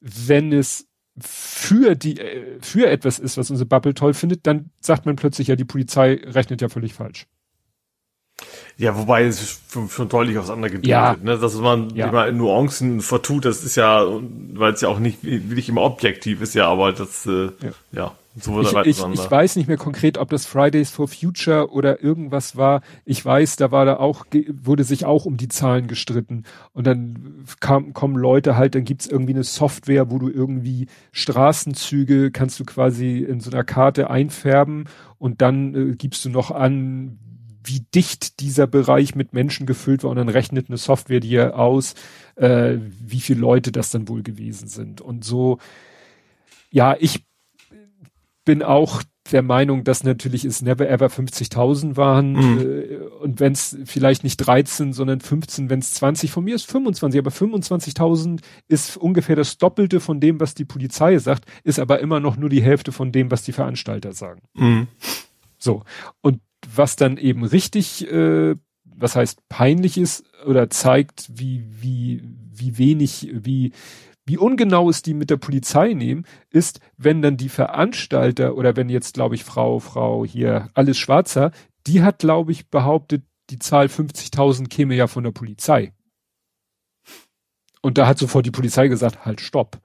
Wenn 0.00 0.52
es 0.52 0.86
für 1.18 1.94
die, 1.94 2.18
äh, 2.18 2.58
für 2.60 2.88
etwas 2.88 3.18
ist, 3.18 3.36
was 3.36 3.50
unsere 3.50 3.66
Bubble 3.66 3.94
toll 3.94 4.14
findet, 4.14 4.46
dann 4.46 4.70
sagt 4.80 5.06
man 5.06 5.16
plötzlich, 5.16 5.48
ja, 5.48 5.56
die 5.56 5.64
Polizei 5.64 6.20
rechnet 6.24 6.60
ja 6.60 6.68
völlig 6.68 6.94
falsch. 6.94 7.26
Ja, 8.78 8.96
wobei 8.96 9.24
es 9.24 9.60
schon, 9.70 10.08
deutlich 10.08 10.36
auseinandergebildet, 10.36 10.90
ja. 10.90 11.16
ne? 11.22 11.38
dass 11.38 11.54
man 11.54 11.94
ja. 11.94 12.08
immer 12.08 12.28
in 12.28 12.36
Nuancen 12.36 13.00
vertut, 13.00 13.46
das 13.46 13.64
ist 13.64 13.76
ja, 13.76 14.06
weil 14.52 14.74
es 14.74 14.82
ja 14.82 14.88
auch 14.88 14.98
nicht 14.98 15.24
wirklich 15.24 15.70
immer 15.70 15.82
objektiv 15.82 16.42
ist, 16.42 16.54
ja, 16.54 16.68
aber 16.68 16.92
das, 16.92 17.24
äh, 17.26 17.46
ja. 17.62 17.70
ja. 17.92 18.12
So 18.38 18.54
wird 18.54 18.86
ich, 18.86 18.98
ich, 18.98 19.06
ich 19.14 19.30
weiß 19.30 19.56
nicht 19.56 19.66
mehr 19.66 19.78
konkret, 19.78 20.18
ob 20.18 20.28
das 20.28 20.44
Fridays 20.44 20.90
for 20.90 21.08
Future 21.08 21.70
oder 21.70 22.02
irgendwas 22.02 22.54
war. 22.54 22.82
Ich 23.06 23.24
weiß, 23.24 23.56
da 23.56 23.70
war 23.70 23.86
da 23.86 23.96
auch, 23.96 24.26
wurde 24.62 24.84
sich 24.84 25.06
auch 25.06 25.24
um 25.24 25.38
die 25.38 25.48
Zahlen 25.48 25.86
gestritten. 25.86 26.44
Und 26.74 26.86
dann 26.86 27.46
kam, 27.60 27.94
kommen 27.94 28.14
Leute 28.14 28.58
halt, 28.58 28.74
dann 28.74 28.84
gibt's 28.84 29.06
irgendwie 29.06 29.32
eine 29.32 29.42
Software, 29.42 30.10
wo 30.10 30.18
du 30.18 30.28
irgendwie 30.28 30.86
Straßenzüge 31.12 32.30
kannst 32.30 32.60
du 32.60 32.64
quasi 32.66 33.20
in 33.20 33.40
so 33.40 33.50
einer 33.50 33.64
Karte 33.64 34.10
einfärben 34.10 34.84
und 35.16 35.40
dann 35.40 35.74
äh, 35.74 35.94
gibst 35.94 36.22
du 36.26 36.28
noch 36.28 36.50
an, 36.50 37.18
wie 37.66 37.80
dicht 37.94 38.40
dieser 38.40 38.66
Bereich 38.66 39.14
mit 39.14 39.32
Menschen 39.32 39.66
gefüllt 39.66 40.04
war 40.04 40.10
und 40.10 40.16
dann 40.16 40.28
rechnet 40.28 40.68
eine 40.68 40.78
Software 40.78 41.20
dir 41.20 41.58
aus, 41.58 41.94
äh, 42.36 42.76
wie 43.00 43.20
viele 43.20 43.40
Leute 43.40 43.72
das 43.72 43.90
dann 43.90 44.08
wohl 44.08 44.22
gewesen 44.22 44.68
sind. 44.68 45.00
Und 45.00 45.24
so, 45.24 45.58
ja, 46.70 46.96
ich 46.98 47.24
bin 48.44 48.62
auch 48.62 49.02
der 49.32 49.42
Meinung, 49.42 49.84
dass 49.84 50.04
natürlich 50.04 50.44
es 50.44 50.62
never 50.62 50.88
ever 50.88 51.06
50.000 51.06 51.96
waren 51.96 52.32
mhm. 52.32 52.60
äh, 52.60 52.96
und 53.20 53.40
wenn 53.40 53.52
es 53.52 53.76
vielleicht 53.84 54.24
nicht 54.24 54.36
13, 54.36 54.92
sondern 54.92 55.20
15, 55.20 55.68
wenn 55.68 55.80
es 55.80 55.94
20, 55.94 56.30
von 56.30 56.44
mir 56.44 56.54
ist 56.54 56.70
25, 56.70 57.18
aber 57.18 57.30
25.000 57.30 58.40
ist 58.68 58.96
ungefähr 58.96 59.36
das 59.36 59.58
Doppelte 59.58 60.00
von 60.00 60.20
dem, 60.20 60.40
was 60.40 60.54
die 60.54 60.64
Polizei 60.64 61.18
sagt, 61.18 61.44
ist 61.64 61.78
aber 61.78 62.00
immer 62.00 62.20
noch 62.20 62.36
nur 62.36 62.48
die 62.48 62.62
Hälfte 62.62 62.92
von 62.92 63.12
dem, 63.12 63.30
was 63.30 63.42
die 63.42 63.52
Veranstalter 63.52 64.12
sagen. 64.12 64.42
Mhm. 64.54 64.86
So 65.58 65.82
und 66.20 66.40
was 66.76 66.96
dann 66.96 67.16
eben 67.16 67.44
richtig, 67.44 68.10
äh, 68.10 68.56
was 68.84 69.16
heißt 69.16 69.48
peinlich 69.48 69.98
ist 69.98 70.24
oder 70.46 70.70
zeigt, 70.70 71.30
wie 71.32 71.64
wie 71.70 72.22
wie 72.52 72.78
wenig, 72.78 73.30
wie 73.32 73.72
wie 74.26 74.38
ungenau 74.38 74.90
es 74.90 75.02
die 75.02 75.14
mit 75.14 75.30
der 75.30 75.36
Polizei 75.36 75.92
nehmen, 75.92 76.26
ist, 76.50 76.80
wenn 76.96 77.22
dann 77.22 77.36
die 77.36 77.48
Veranstalter 77.48 78.56
oder 78.56 78.74
wenn 78.74 78.88
jetzt, 78.88 79.14
glaube 79.14 79.36
ich, 79.36 79.44
Frau, 79.44 79.78
Frau 79.78 80.24
hier, 80.24 80.68
alles 80.74 80.98
Schwarzer, 80.98 81.52
die 81.86 82.02
hat, 82.02 82.18
glaube 82.18 82.50
ich, 82.50 82.68
behauptet, 82.68 83.22
die 83.50 83.60
Zahl 83.60 83.86
50.000 83.86 84.68
käme 84.68 84.96
ja 84.96 85.06
von 85.06 85.22
der 85.22 85.30
Polizei. 85.30 85.92
Und 87.80 87.98
da 87.98 88.08
hat 88.08 88.18
sofort 88.18 88.44
die 88.44 88.50
Polizei 88.50 88.88
gesagt, 88.88 89.24
halt, 89.24 89.40
stopp. 89.40 89.80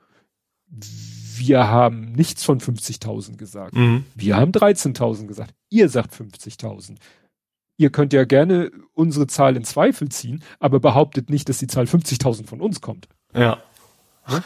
Wir 0.68 1.68
haben 1.68 2.12
nichts 2.14 2.44
von 2.44 2.60
50.000 2.60 3.38
gesagt. 3.38 3.76
Mhm. 3.76 4.06
Wir 4.16 4.38
haben 4.38 4.52
13.000 4.52 5.28
gesagt. 5.28 5.54
Ihr 5.72 5.90
sagt 5.90 6.14
50.000. 6.14 6.98
Ihr 7.78 7.90
könnt 7.90 8.14
ja 8.14 8.26
gerne 8.26 8.72
unsere 8.94 9.26
Zahl 9.26 9.56
in 9.56 9.64
Zweifel 9.64 10.10
ziehen, 10.10 10.44
aber 10.60 10.80
behauptet 10.80 11.32
nicht, 11.32 11.50
dass 11.50 11.58
die 11.58 11.68
Zahl 11.68 11.86
50.000 11.86 12.46
von 12.46 12.62
uns 12.62 12.82
kommt. 12.82 13.08
Ja. 13.34 13.64
Ne? 14.28 14.44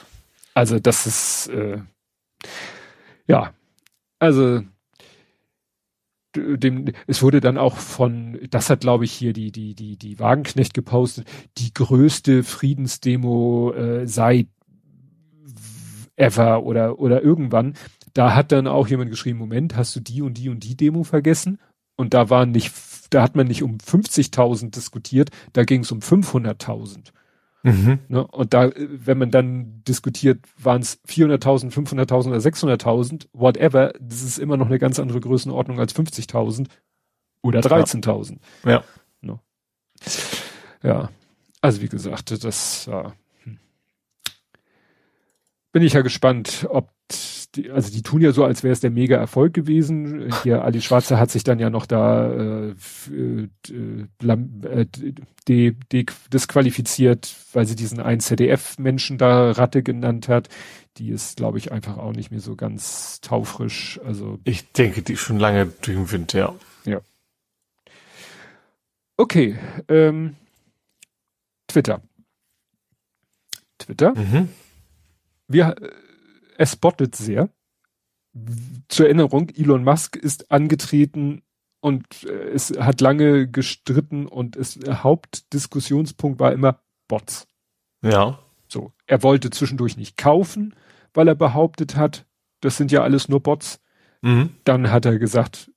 Also 0.53 0.79
das 0.79 1.05
ist 1.05 1.47
äh, 1.47 1.81
ja, 3.27 3.53
also 4.19 4.61
dem, 6.35 6.91
es 7.07 7.21
wurde 7.21 7.39
dann 7.39 7.57
auch 7.57 7.77
von, 7.77 8.39
das 8.49 8.69
hat 8.69 8.81
glaube 8.81 9.05
ich 9.05 9.11
hier 9.11 9.33
die, 9.33 9.51
die, 9.51 9.73
die, 9.73 9.97
die 9.97 10.19
Wagenknecht 10.19 10.73
gepostet, 10.73 11.27
die 11.57 11.73
größte 11.73 12.43
Friedensdemo 12.43 13.73
äh, 13.73 14.07
seit 14.07 14.47
ever 16.17 16.63
oder, 16.63 16.99
oder 16.99 17.21
irgendwann. 17.21 17.75
Da 18.15 18.33
hat 18.33 18.53
dann 18.53 18.65
auch 18.65 18.87
jemand 18.87 19.11
geschrieben, 19.11 19.37
Moment, 19.37 19.75
hast 19.75 19.93
du 19.95 19.99
die 19.99 20.21
und 20.21 20.35
die 20.35 20.47
und 20.47 20.63
die 20.63 20.77
Demo 20.77 21.03
vergessen? 21.03 21.59
Und 21.97 22.13
da 22.13 22.29
waren 22.29 22.51
nicht, 22.51 22.73
da 23.09 23.21
hat 23.21 23.35
man 23.35 23.45
nicht 23.45 23.61
um 23.61 23.77
50.000 23.77 24.71
diskutiert, 24.71 25.31
da 25.51 25.65
ging 25.65 25.81
es 25.81 25.91
um 25.91 25.99
500.000. 25.99 27.11
Mhm. 27.63 27.99
Ne? 28.07 28.25
Und 28.25 28.53
da, 28.53 28.71
wenn 28.75 29.17
man 29.17 29.31
dann 29.31 29.83
diskutiert, 29.85 30.39
waren 30.57 30.81
es 30.81 31.03
400.000, 31.03 31.73
500.000 31.73 32.27
oder 32.27 32.37
600.000, 32.37 33.27
whatever, 33.33 33.91
das 33.99 34.21
ist 34.21 34.39
immer 34.39 34.55
noch 34.55 34.67
eine 34.67 34.79
ganz 34.79 34.97
andere 34.97 35.19
Größenordnung 35.19 35.79
als 35.79 35.93
50.000 35.93 36.67
oder 37.41 37.59
13.000. 37.59 38.37
Ja. 38.63 38.71
Ja. 38.71 38.83
Ne? 39.19 39.39
ja. 40.83 41.09
Also 41.59 41.81
wie 41.81 41.89
gesagt, 41.89 42.43
das 42.45 42.85
ja. 42.85 43.13
Hm. 43.43 43.59
bin 45.73 45.83
ich 45.83 45.93
ja 45.93 46.01
gespannt, 46.01 46.65
ob 46.69 46.91
die, 47.55 47.71
also 47.71 47.91
die 47.91 48.03
tun 48.03 48.21
ja 48.21 48.31
so, 48.31 48.43
als 48.43 48.63
wäre 48.63 48.73
es 48.73 48.79
der 48.79 48.91
mega 48.91 49.17
Erfolg 49.17 49.53
gewesen. 49.53 50.31
Hier 50.43 50.63
Ali 50.63 50.81
Schwarze 50.81 51.19
hat 51.19 51.31
sich 51.31 51.43
dann 51.43 51.59
ja 51.59 51.69
noch 51.69 51.85
da 51.85 52.31
äh, 52.31 52.75
äh, 53.11 53.49
äh, 54.23 54.85
de, 55.47 55.75
de, 55.91 56.05
disqualifiziert, 56.33 57.33
weil 57.53 57.65
sie 57.65 57.75
diesen 57.75 57.99
einen 57.99 58.19
ZDF-Menschen 58.19 59.17
da 59.17 59.51
Ratte 59.51 59.83
genannt 59.83 60.27
hat. 60.27 60.49
Die 60.97 61.09
ist, 61.09 61.37
glaube 61.37 61.57
ich, 61.57 61.71
einfach 61.71 61.97
auch 61.97 62.13
nicht 62.13 62.31
mehr 62.31 62.39
so 62.39 62.55
ganz 62.55 63.19
taufrisch. 63.21 63.99
Also 64.05 64.39
ich 64.43 64.71
denke, 64.71 65.01
die 65.01 65.13
ist 65.13 65.21
schon 65.21 65.39
lange 65.39 65.65
durch 65.65 65.97
den 65.97 66.11
Wind, 66.11 66.33
ja. 66.33 66.55
Ja. 66.85 67.01
Okay. 69.17 69.57
Ähm, 69.87 70.35
Twitter. 71.67 72.01
Twitter. 73.77 74.13
Mhm. 74.15 74.49
Wir 75.47 75.75
es 76.57 76.73
spottet 76.73 77.15
sehr. 77.15 77.49
Zur 78.89 79.05
Erinnerung, 79.05 79.49
Elon 79.49 79.83
Musk 79.83 80.15
ist 80.15 80.51
angetreten 80.51 81.41
und 81.79 82.23
äh, 82.23 82.49
es 82.49 82.71
hat 82.77 82.99
lange 83.01 83.47
gestritten 83.47 84.27
und 84.27 84.55
es 84.55 84.75
der 84.75 85.03
Hauptdiskussionspunkt 85.03 86.39
war 86.39 86.51
immer 86.51 86.81
Bots. 87.07 87.47
Ja. 88.01 88.39
So, 88.67 88.91
er 89.05 89.23
wollte 89.23 89.51
zwischendurch 89.51 89.95
nicht 89.95 90.17
kaufen, 90.17 90.75
weil 91.13 91.27
er 91.27 91.35
behauptet 91.35 91.95
hat, 91.95 92.25
das 92.61 92.77
sind 92.77 92.91
ja 92.91 93.03
alles 93.03 93.29
nur 93.29 93.41
Bots. 93.41 93.79
Mhm. 94.21 94.55
Dann 94.63 94.91
hat 94.91 95.05
er 95.05 95.19
gesagt, 95.19 95.71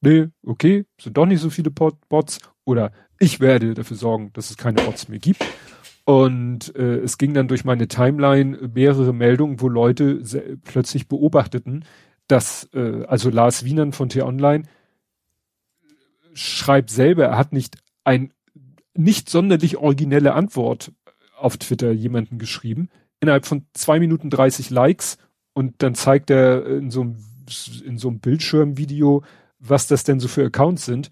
nee, 0.00 0.28
okay, 0.44 0.86
sind 1.00 1.16
doch 1.16 1.26
nicht 1.26 1.40
so 1.40 1.50
viele 1.50 1.70
Bots 1.70 2.38
oder 2.64 2.92
ich 3.18 3.40
werde 3.40 3.74
dafür 3.74 3.96
sorgen, 3.96 4.32
dass 4.32 4.50
es 4.50 4.56
keine 4.56 4.82
Bots 4.82 5.08
mehr 5.08 5.18
gibt. 5.18 5.44
Und 6.04 6.74
äh, 6.74 6.98
es 6.98 7.16
ging 7.16 7.32
dann 7.32 7.48
durch 7.48 7.64
meine 7.64 7.86
Timeline 7.88 8.70
mehrere 8.74 9.12
Meldungen, 9.12 9.60
wo 9.60 9.68
Leute 9.68 10.22
plötzlich 10.64 11.06
beobachteten, 11.08 11.84
dass, 12.26 12.68
äh, 12.74 13.04
also 13.06 13.30
Lars 13.30 13.64
Wienern 13.64 13.92
von 13.92 14.08
T-Online 14.08 14.64
schreibt 16.34 16.90
selber, 16.90 17.26
er 17.26 17.38
hat 17.38 17.52
nicht 17.52 17.76
ein 18.04 18.32
nicht 18.94 19.30
sonderlich 19.30 19.78
originelle 19.78 20.34
Antwort 20.34 20.92
auf 21.38 21.56
Twitter 21.56 21.92
jemanden 21.92 22.38
geschrieben. 22.38 22.88
Innerhalb 23.20 23.46
von 23.46 23.66
zwei 23.72 23.98
Minuten 24.00 24.28
30 24.28 24.70
Likes 24.70 25.18
und 25.54 25.82
dann 25.82 25.94
zeigt 25.94 26.30
er 26.30 26.66
in 26.66 26.90
so 26.90 27.02
einem, 27.02 27.16
in 27.84 27.96
so 27.96 28.08
einem 28.08 28.20
Bildschirmvideo, 28.20 29.22
was 29.58 29.86
das 29.86 30.04
denn 30.04 30.20
so 30.20 30.28
für 30.28 30.44
Accounts 30.44 30.84
sind 30.84 31.10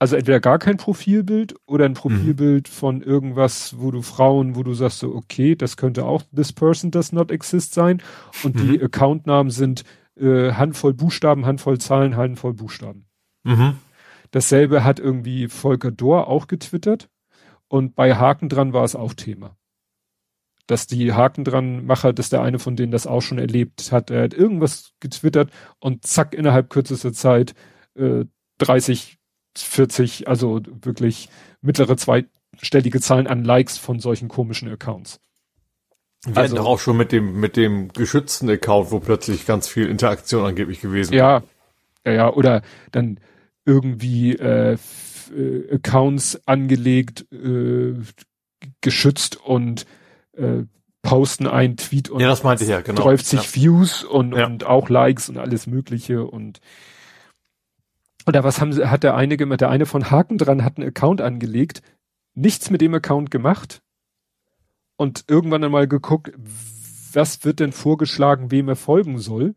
also 0.00 0.16
entweder 0.16 0.40
gar 0.40 0.58
kein 0.58 0.78
Profilbild 0.78 1.54
oder 1.66 1.84
ein 1.84 1.92
Profilbild 1.92 2.68
mhm. 2.68 2.72
von 2.72 3.02
irgendwas, 3.02 3.78
wo 3.78 3.90
du 3.90 4.00
Frauen, 4.00 4.56
wo 4.56 4.62
du 4.62 4.72
sagst 4.72 5.00
so, 5.00 5.14
okay, 5.14 5.54
das 5.54 5.76
könnte 5.76 6.06
auch 6.06 6.22
this 6.34 6.54
person 6.54 6.90
does 6.90 7.12
not 7.12 7.30
exist 7.30 7.74
sein. 7.74 8.02
Und 8.42 8.56
mhm. 8.56 8.72
die 8.72 8.82
Accountnamen 8.82 9.50
sind 9.50 9.84
äh, 10.18 10.52
Handvoll 10.52 10.94
Buchstaben, 10.94 11.44
Handvoll 11.44 11.78
Zahlen, 11.78 12.16
Handvoll 12.16 12.54
Buchstaben. 12.54 13.04
Mhm. 13.44 13.76
Dasselbe 14.30 14.84
hat 14.84 14.98
irgendwie 14.98 15.48
Volker 15.48 15.90
Dohr 15.90 16.28
auch 16.28 16.46
getwittert. 16.46 17.10
Und 17.68 17.94
bei 17.94 18.14
Haken 18.14 18.48
dran 18.48 18.72
war 18.72 18.84
es 18.84 18.96
auch 18.96 19.12
Thema. 19.12 19.58
Dass 20.66 20.86
die 20.86 21.12
Haken 21.12 21.44
dran 21.44 21.84
Macher, 21.84 22.14
dass 22.14 22.30
der 22.30 22.40
eine 22.40 22.58
von 22.58 22.74
denen 22.74 22.90
das 22.90 23.06
auch 23.06 23.20
schon 23.20 23.38
erlebt 23.38 23.92
hat, 23.92 24.10
er 24.10 24.22
hat 24.22 24.32
irgendwas 24.32 24.94
getwittert 25.00 25.50
und 25.78 26.06
zack, 26.06 26.32
innerhalb 26.32 26.70
kürzester 26.70 27.12
Zeit 27.12 27.54
äh, 27.96 28.24
30 28.58 29.19
40, 29.56 30.28
also 30.28 30.60
wirklich 30.64 31.28
mittlere 31.60 31.96
zweistellige 31.96 33.00
Zahlen 33.00 33.26
an 33.26 33.44
Likes 33.44 33.78
von 33.78 34.00
solchen 34.00 34.28
komischen 34.28 34.68
Accounts. 34.68 35.20
Wir 36.24 36.36
also, 36.36 36.40
hatten 36.40 36.64
doch 36.64 36.70
auch 36.70 36.78
schon 36.78 36.96
mit 36.96 37.12
dem, 37.12 37.40
mit 37.40 37.56
dem 37.56 37.92
geschützten 37.92 38.50
Account, 38.50 38.90
wo 38.90 39.00
plötzlich 39.00 39.46
ganz 39.46 39.68
viel 39.68 39.88
Interaktion 39.88 40.44
angeblich 40.44 40.80
gewesen 40.80 41.14
Ja, 41.14 41.42
ja, 42.04 42.12
ja, 42.12 42.32
oder 42.32 42.62
dann 42.92 43.18
irgendwie 43.64 44.34
äh, 44.34 44.76
äh, 45.34 45.74
Accounts 45.74 46.40
angelegt, 46.46 47.26
äh, 47.32 47.94
geschützt 48.82 49.36
und 49.36 49.86
äh, 50.36 50.64
posten 51.02 51.46
einen 51.46 51.78
Tweet 51.78 52.10
und 52.10 52.20
ja, 52.20 52.28
das 52.28 52.42
meinte 52.42 52.64
ich 52.64 52.70
ja, 52.70 52.82
genau. 52.82 53.02
30 53.02 53.40
ja. 53.40 53.54
Views 53.54 54.04
und, 54.04 54.34
ja. 54.34 54.46
und 54.46 54.64
auch 54.64 54.90
Likes 54.90 55.30
und 55.30 55.38
alles 55.38 55.66
Mögliche 55.66 56.24
und 56.24 56.60
oder 58.26 58.44
was 58.44 58.60
haben 58.60 58.72
sie, 58.72 58.88
hat 58.88 59.02
der 59.02 59.16
eine 59.16 59.36
gemacht? 59.36 59.60
Der 59.60 59.70
eine 59.70 59.86
von 59.86 60.10
Haken 60.10 60.38
dran 60.38 60.64
hat 60.64 60.76
einen 60.76 60.88
Account 60.88 61.20
angelegt, 61.20 61.82
nichts 62.34 62.70
mit 62.70 62.80
dem 62.80 62.94
Account 62.94 63.30
gemacht 63.30 63.82
und 64.96 65.24
irgendwann 65.28 65.64
einmal 65.64 65.88
geguckt, 65.88 66.32
was 67.12 67.44
wird 67.44 67.60
denn 67.60 67.72
vorgeschlagen, 67.72 68.50
wem 68.50 68.68
er 68.68 68.76
folgen 68.76 69.18
soll. 69.18 69.54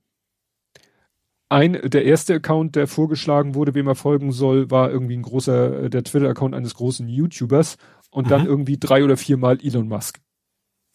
Ein, 1.49 1.73
der 1.83 2.05
erste 2.05 2.33
Account, 2.33 2.75
der 2.75 2.87
vorgeschlagen 2.87 3.53
wurde, 3.53 3.75
wem 3.75 3.87
er 3.87 3.95
folgen 3.95 4.31
soll, 4.31 4.71
war 4.71 4.89
irgendwie 4.89 5.17
ein 5.17 5.21
großer, 5.21 5.89
der 5.89 6.03
Twitter-Account 6.03 6.55
eines 6.55 6.73
großen 6.73 7.07
YouTubers 7.07 7.77
und 8.09 8.25
mhm. 8.25 8.29
dann 8.29 8.45
irgendwie 8.45 8.77
drei 8.79 9.03
oder 9.03 9.17
viermal 9.17 9.59
Elon 9.61 9.87
Musk. 9.87 10.19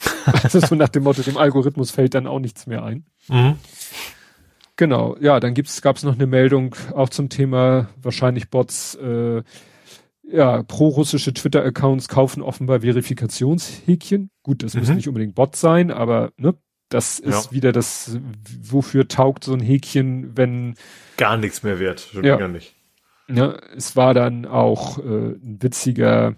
also 0.24 0.60
so 0.60 0.74
nach 0.74 0.88
dem 0.88 1.04
Motto, 1.04 1.22
dem 1.22 1.36
Algorithmus 1.36 1.90
fällt 1.90 2.14
dann 2.14 2.26
auch 2.26 2.40
nichts 2.40 2.66
mehr 2.66 2.82
ein. 2.82 3.06
Mhm. 3.28 3.56
Genau, 4.78 5.16
ja, 5.20 5.40
dann 5.40 5.55
gibt's, 5.55 5.82
gab's 5.82 6.05
noch 6.05 6.14
eine 6.14 6.28
Meldung 6.28 6.76
auch 6.94 7.09
zum 7.09 7.28
Thema 7.28 7.88
wahrscheinlich 8.00 8.48
Bots, 8.48 8.94
äh, 8.94 9.42
ja, 10.22 10.62
pro-russische 10.62 11.34
Twitter-Accounts 11.34 12.06
kaufen 12.06 12.42
offenbar 12.42 12.82
Verifikationshäkchen. 12.82 14.30
Gut, 14.44 14.62
das 14.62 14.74
mhm. 14.74 14.80
muss 14.80 14.90
nicht 14.90 15.09
unbedingt 15.09 15.34
Bot 15.34 15.56
sein, 15.56 15.90
aber 15.90 16.30
ne, 16.36 16.55
das 16.90 17.18
ist 17.18 17.46
ja. 17.46 17.52
wieder 17.52 17.72
das, 17.72 18.20
wofür 18.62 19.09
taugt 19.09 19.42
so 19.42 19.52
ein 19.52 19.60
Häkchen, 19.60 20.36
wenn 20.36 20.76
gar 21.16 21.36
nichts 21.36 21.64
mehr 21.64 21.80
wert, 21.80 21.98
schon 22.12 22.22
ja. 22.22 22.36
gar 22.36 22.48
nicht. 22.48 22.76
Ja, 23.26 23.59
es 23.76 23.96
war 23.96 24.14
dann 24.14 24.46
auch 24.46 24.98
äh, 24.98 25.02
ein 25.02 25.59
witziger 25.60 26.36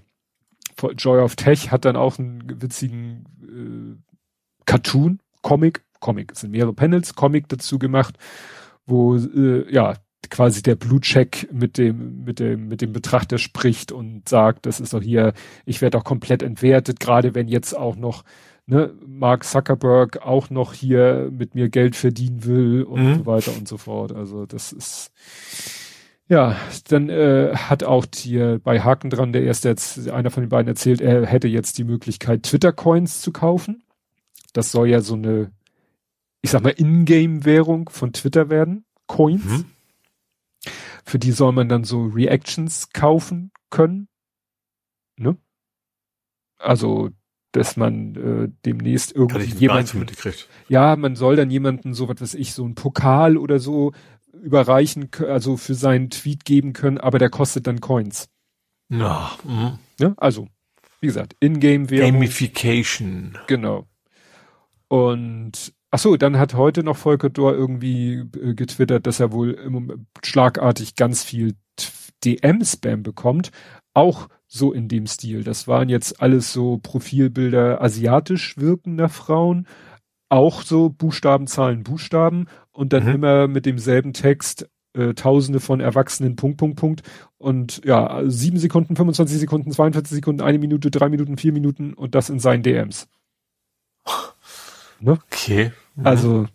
Joy 0.96 1.20
of 1.20 1.36
Tech 1.36 1.70
hat 1.70 1.84
dann 1.84 1.96
auch 1.96 2.18
einen 2.18 2.62
witzigen 2.62 3.26
äh, 3.42 4.64
Cartoon, 4.64 5.20
Comic 5.42 5.82
Comic. 6.00 6.32
Es 6.32 6.40
sind 6.40 6.50
mehrere 6.50 6.72
Panels, 6.72 7.14
Comic 7.14 7.48
dazu 7.48 7.78
gemacht, 7.78 8.16
wo 8.86 9.16
äh, 9.16 9.72
ja 9.72 9.94
quasi 10.28 10.62
der 10.62 10.76
Blutcheck 10.76 11.48
mit 11.52 11.78
dem 11.78 12.24
mit 12.24 12.38
dem 12.38 12.68
mit 12.68 12.80
dem 12.82 12.92
Betrachter 12.92 13.38
spricht 13.38 13.92
und 13.92 14.28
sagt, 14.28 14.66
das 14.66 14.80
ist 14.80 14.92
doch 14.92 15.02
hier, 15.02 15.32
ich 15.64 15.80
werde 15.80 15.98
doch 15.98 16.04
komplett 16.04 16.42
entwertet, 16.42 17.00
gerade 17.00 17.34
wenn 17.34 17.48
jetzt 17.48 17.76
auch 17.76 17.96
noch 17.96 18.24
ne, 18.66 18.94
Mark 19.06 19.44
Zuckerberg 19.44 20.22
auch 20.22 20.50
noch 20.50 20.72
hier 20.72 21.30
mit 21.32 21.54
mir 21.54 21.68
Geld 21.68 21.96
verdienen 21.96 22.44
will 22.44 22.82
und 22.84 23.04
mhm. 23.04 23.14
so 23.16 23.26
weiter 23.26 23.52
und 23.56 23.68
so 23.68 23.76
fort. 23.76 24.12
Also 24.12 24.46
das 24.46 24.72
ist 24.72 25.12
ja, 26.28 26.56
dann 26.88 27.08
äh, 27.08 27.56
hat 27.56 27.82
auch 27.82 28.06
hier 28.14 28.60
bei 28.62 28.80
Haken 28.80 29.10
dran 29.10 29.32
der 29.32 29.42
erste 29.42 29.68
jetzt 29.68 30.08
einer 30.08 30.30
von 30.30 30.44
den 30.44 30.48
beiden 30.48 30.68
erzählt, 30.68 31.00
er 31.00 31.26
hätte 31.26 31.48
jetzt 31.48 31.76
die 31.76 31.84
Möglichkeit 31.84 32.44
Twitter 32.44 32.72
Coins 32.72 33.20
zu 33.20 33.32
kaufen. 33.32 33.82
Das 34.52 34.70
soll 34.70 34.88
ja 34.88 35.00
so 35.00 35.14
eine 35.14 35.50
ich 36.42 36.50
sag 36.50 36.62
mal 36.62 36.74
Ingame 36.76 37.44
Währung 37.44 37.88
von 37.88 38.12
Twitter 38.12 38.50
werden, 38.50 38.84
Coins. 39.06 39.44
Mhm. 39.44 39.64
Für 41.04 41.18
die 41.18 41.32
soll 41.32 41.52
man 41.52 41.68
dann 41.68 41.84
so 41.84 42.04
Reactions 42.04 42.90
kaufen 42.90 43.50
können. 43.70 44.08
Ne? 45.16 45.36
Also, 46.58 47.10
dass 47.52 47.76
man 47.76 48.14
äh, 48.14 48.48
demnächst 48.64 49.14
irgendwie 49.14 49.54
jemanden. 49.54 50.06
Ja, 50.68 50.96
man 50.96 51.16
soll 51.16 51.36
dann 51.36 51.50
jemanden 51.50 51.94
so 51.94 52.08
was 52.08 52.20
weiß 52.20 52.34
ich, 52.34 52.52
so 52.52 52.64
ein 52.64 52.74
Pokal 52.74 53.36
oder 53.36 53.58
so 53.58 53.92
überreichen, 54.32 55.10
also 55.26 55.56
für 55.56 55.74
seinen 55.74 56.10
Tweet 56.10 56.44
geben 56.44 56.72
können, 56.72 56.98
aber 56.98 57.18
der 57.18 57.30
kostet 57.30 57.66
dann 57.66 57.80
Coins. 57.80 58.28
Ja. 58.88 59.32
Mhm. 59.44 59.78
ja 59.98 60.14
also, 60.16 60.48
wie 61.00 61.06
gesagt, 61.06 61.34
Ingame-Währung. 61.40 62.12
Gamification. 62.12 63.38
Genau. 63.46 63.86
Und 64.88 65.72
Ach 65.92 65.98
so, 65.98 66.16
dann 66.16 66.38
hat 66.38 66.54
heute 66.54 66.84
noch 66.84 66.96
Volker 66.96 67.30
Dor 67.30 67.54
irgendwie 67.54 68.24
äh, 68.40 68.54
getwittert, 68.54 69.06
dass 69.06 69.18
er 69.20 69.32
wohl 69.32 69.52
im, 69.52 70.06
schlagartig 70.22 70.94
ganz 70.94 71.24
viel 71.24 71.56
DM-Spam 72.24 73.02
bekommt. 73.02 73.50
Auch 73.92 74.28
so 74.46 74.72
in 74.72 74.88
dem 74.88 75.06
Stil. 75.06 75.42
Das 75.44 75.66
waren 75.68 75.88
jetzt 75.88 76.20
alles 76.22 76.52
so 76.52 76.78
Profilbilder 76.78 77.80
asiatisch 77.80 78.56
wirkender 78.56 79.08
Frauen. 79.08 79.66
Auch 80.28 80.62
so 80.62 80.90
Buchstaben, 80.90 81.46
Zahlen, 81.46 81.82
Buchstaben. 81.82 82.46
Und 82.70 82.92
dann 82.92 83.04
mhm. 83.04 83.14
immer 83.14 83.48
mit 83.48 83.66
demselben 83.66 84.12
Text 84.12 84.68
äh, 84.92 85.14
Tausende 85.14 85.60
von 85.60 85.80
Erwachsenen, 85.80 86.36
Punkt, 86.36 86.58
Punkt, 86.58 86.76
Punkt. 86.78 87.02
Und 87.38 87.84
ja, 87.84 88.22
sieben 88.26 88.58
Sekunden, 88.58 88.96
25 88.96 89.38
Sekunden, 89.38 89.72
42 89.72 90.16
Sekunden, 90.16 90.40
eine 90.40 90.58
Minute, 90.58 90.90
drei 90.90 91.08
Minuten, 91.08 91.36
vier 91.36 91.52
Minuten 91.52 91.94
und 91.94 92.14
das 92.14 92.30
in 92.30 92.38
seinen 92.38 92.62
DMs. 92.62 93.08
Ne? 95.00 95.12
Okay. 95.12 95.72
Mhm. 95.96 96.06
Also 96.06 96.46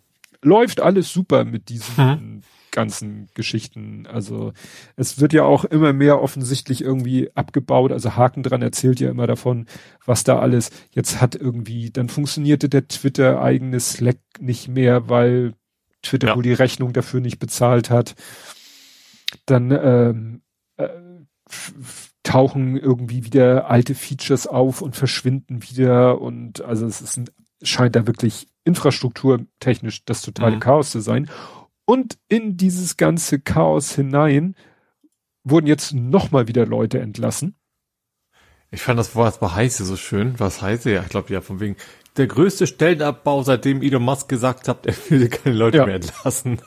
läuft 0.42 0.80
alles 0.80 1.12
super 1.12 1.44
mit 1.44 1.68
diesen 1.68 2.04
mhm. 2.04 2.42
ganzen 2.70 3.28
Geschichten. 3.34 4.06
Also 4.06 4.52
es 4.96 5.20
wird 5.20 5.32
ja 5.32 5.42
auch 5.42 5.64
immer 5.64 5.92
mehr 5.92 6.22
offensichtlich 6.22 6.82
irgendwie 6.82 7.30
abgebaut. 7.34 7.92
Also 7.92 8.16
Haken 8.16 8.42
dran 8.42 8.62
erzählt 8.62 9.00
ja 9.00 9.10
immer 9.10 9.26
davon, 9.26 9.66
was 10.04 10.24
da 10.24 10.38
alles 10.38 10.70
jetzt 10.92 11.20
hat 11.20 11.34
irgendwie, 11.34 11.90
dann 11.90 12.08
funktionierte 12.08 12.68
der 12.68 12.86
Twitter 12.88 13.42
eigene 13.42 13.80
Slack 13.80 14.18
nicht 14.38 14.68
mehr, 14.68 15.08
weil 15.08 15.54
Twitter 16.02 16.28
ja. 16.28 16.36
wohl 16.36 16.42
die 16.42 16.52
Rechnung 16.52 16.92
dafür 16.92 17.20
nicht 17.20 17.38
bezahlt 17.38 17.90
hat. 17.90 18.14
Dann 19.46 19.70
ähm, 19.72 20.42
äh, 20.76 20.88
tauchen 22.22 22.76
irgendwie 22.76 23.24
wieder 23.24 23.70
alte 23.70 23.94
Features 23.94 24.46
auf 24.46 24.82
und 24.82 24.96
verschwinden 24.96 25.62
wieder 25.62 26.20
und 26.20 26.60
also 26.60 26.86
es 26.86 27.00
ist 27.00 27.16
ein 27.16 27.26
scheint 27.62 27.96
da 27.96 28.06
wirklich 28.06 28.48
infrastrukturtechnisch 28.64 30.04
das 30.04 30.22
totale 30.22 30.56
mhm. 30.56 30.60
Chaos 30.60 30.90
zu 30.90 31.00
sein. 31.00 31.30
Und 31.84 32.18
in 32.28 32.56
dieses 32.56 32.96
ganze 32.96 33.40
Chaos 33.40 33.94
hinein 33.94 34.56
wurden 35.44 35.66
jetzt 35.66 35.94
nochmal 35.94 36.48
wieder 36.48 36.66
Leute 36.66 36.98
entlassen. 36.98 37.56
Ich 38.72 38.82
fand 38.82 38.98
das 38.98 39.14
Wort 39.14 39.38
bei 39.38 39.48
Heiße 39.48 39.84
so 39.84 39.96
schön. 39.96 40.34
Was 40.38 40.60
heiße 40.60 40.90
ja? 40.90 41.02
Ich 41.02 41.08
glaube 41.08 41.32
ja 41.32 41.40
von 41.40 41.60
wegen 41.60 41.76
der 42.16 42.26
größte 42.26 42.66
Stellenabbau, 42.66 43.42
seitdem 43.42 43.82
Elon 43.82 44.02
Musk 44.02 44.28
gesagt 44.28 44.68
hat, 44.68 44.86
er 44.86 44.94
würde 45.08 45.28
keine 45.28 45.54
Leute 45.54 45.78
ja. 45.78 45.86
mehr 45.86 45.96
entlassen. 45.96 46.60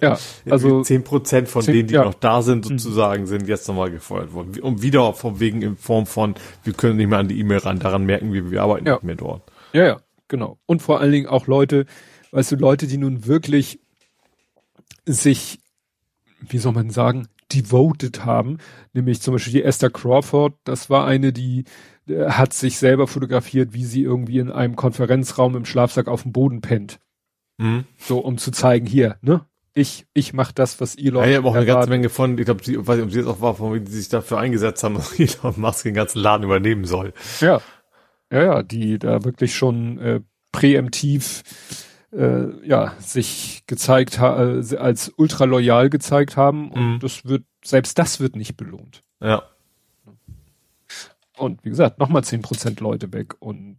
Ja, 0.00 0.18
also 0.50 0.82
zehn 0.82 1.04
Prozent 1.04 1.48
von 1.48 1.62
10, 1.62 1.74
denen, 1.74 1.88
die 1.88 1.94
ja. 1.94 2.04
noch 2.04 2.14
da 2.14 2.42
sind, 2.42 2.68
mhm. 2.68 2.78
sozusagen, 2.78 3.22
mhm. 3.22 3.26
sind 3.26 3.48
jetzt 3.48 3.68
nochmal 3.68 3.90
gefeuert 3.90 4.32
worden. 4.34 4.58
Und 4.60 4.82
wieder 4.82 5.12
von 5.14 5.40
wegen 5.40 5.62
in 5.62 5.76
Form 5.76 6.06
von, 6.06 6.34
wir 6.64 6.72
können 6.72 6.96
nicht 6.96 7.08
mehr 7.08 7.18
an 7.18 7.28
die 7.28 7.38
E-Mail 7.38 7.58
ran. 7.58 7.78
Daran 7.78 8.04
merken 8.04 8.32
wir, 8.32 8.50
wir 8.50 8.62
arbeiten 8.62 8.86
ja. 8.86 8.94
nicht 8.94 9.04
mehr 9.04 9.14
dort. 9.14 9.42
Ja, 9.72 9.84
ja. 9.84 10.00
Genau. 10.28 10.58
Und 10.66 10.82
vor 10.82 11.00
allen 11.00 11.12
Dingen 11.12 11.28
auch 11.28 11.46
Leute, 11.46 11.86
weißt 12.32 12.52
du, 12.52 12.56
Leute, 12.56 12.86
die 12.86 12.98
nun 12.98 13.26
wirklich 13.26 13.80
sich, 15.04 15.60
wie 16.40 16.58
soll 16.58 16.72
man 16.72 16.90
sagen, 16.90 17.28
devoted 17.52 18.24
haben, 18.24 18.58
nämlich 18.92 19.22
zum 19.22 19.34
Beispiel 19.34 19.52
die 19.52 19.62
Esther 19.62 19.90
Crawford, 19.90 20.54
das 20.64 20.90
war 20.90 21.06
eine, 21.06 21.32
die 21.32 21.64
äh, 22.08 22.26
hat 22.28 22.52
sich 22.52 22.78
selber 22.78 23.06
fotografiert, 23.06 23.72
wie 23.72 23.84
sie 23.84 24.02
irgendwie 24.02 24.38
in 24.38 24.50
einem 24.50 24.76
Konferenzraum 24.76 25.56
im 25.56 25.64
Schlafsack 25.64 26.08
auf 26.08 26.22
dem 26.22 26.32
Boden 26.32 26.60
pennt. 26.60 26.98
Mhm. 27.58 27.84
So, 27.98 28.18
um 28.18 28.38
zu 28.38 28.50
zeigen, 28.50 28.86
hier, 28.86 29.16
ne? 29.22 29.46
Ich, 29.74 30.06
ich 30.14 30.32
mach 30.32 30.52
das, 30.52 30.80
was 30.80 30.96
Elon. 30.96 31.22
Ja, 31.22 31.28
ich 31.28 31.36
habe 31.36 31.48
auch 31.48 31.54
eine 31.54 31.66
ganze 31.66 31.90
Menge 31.90 32.08
von, 32.08 32.38
ich 32.38 32.46
glaube, 32.46 32.64
sie, 32.64 32.78
weiß 32.78 32.96
nicht, 32.96 33.04
ob 33.04 33.10
sie 33.12 33.18
jetzt 33.18 33.28
auch 33.28 33.42
war, 33.42 33.54
von 33.54 33.74
wie 33.74 33.80
die 33.80 33.92
sich 33.92 34.08
dafür 34.08 34.38
eingesetzt 34.38 34.82
haben, 34.82 34.94
dass 34.94 35.12
Elon 35.20 35.54
Musk 35.56 35.82
den 35.82 35.94
ganzen 35.94 36.18
Laden 36.20 36.44
übernehmen 36.44 36.86
soll. 36.86 37.12
Ja. 37.40 37.60
Ja, 38.32 38.42
ja, 38.42 38.62
die 38.62 38.98
da 38.98 39.24
wirklich 39.24 39.54
schon 39.54 39.98
äh, 39.98 40.20
präemptiv 40.52 41.42
äh, 42.12 42.66
ja 42.66 42.94
sich 42.98 43.62
gezeigt 43.66 44.18
äh, 44.18 44.22
als 44.22 45.12
ultra 45.16 45.44
loyal 45.44 45.90
gezeigt 45.90 46.36
haben 46.36 46.70
und 46.70 46.94
mhm. 46.94 47.00
das 47.00 47.24
wird 47.24 47.44
selbst 47.64 47.98
das 47.98 48.20
wird 48.20 48.36
nicht 48.36 48.56
belohnt. 48.56 49.02
Ja. 49.20 49.42
Und 51.36 51.64
wie 51.64 51.68
gesagt, 51.68 51.98
nochmal 51.98 52.24
zehn 52.24 52.42
Prozent 52.42 52.80
Leute 52.80 53.12
weg 53.12 53.34
und 53.40 53.76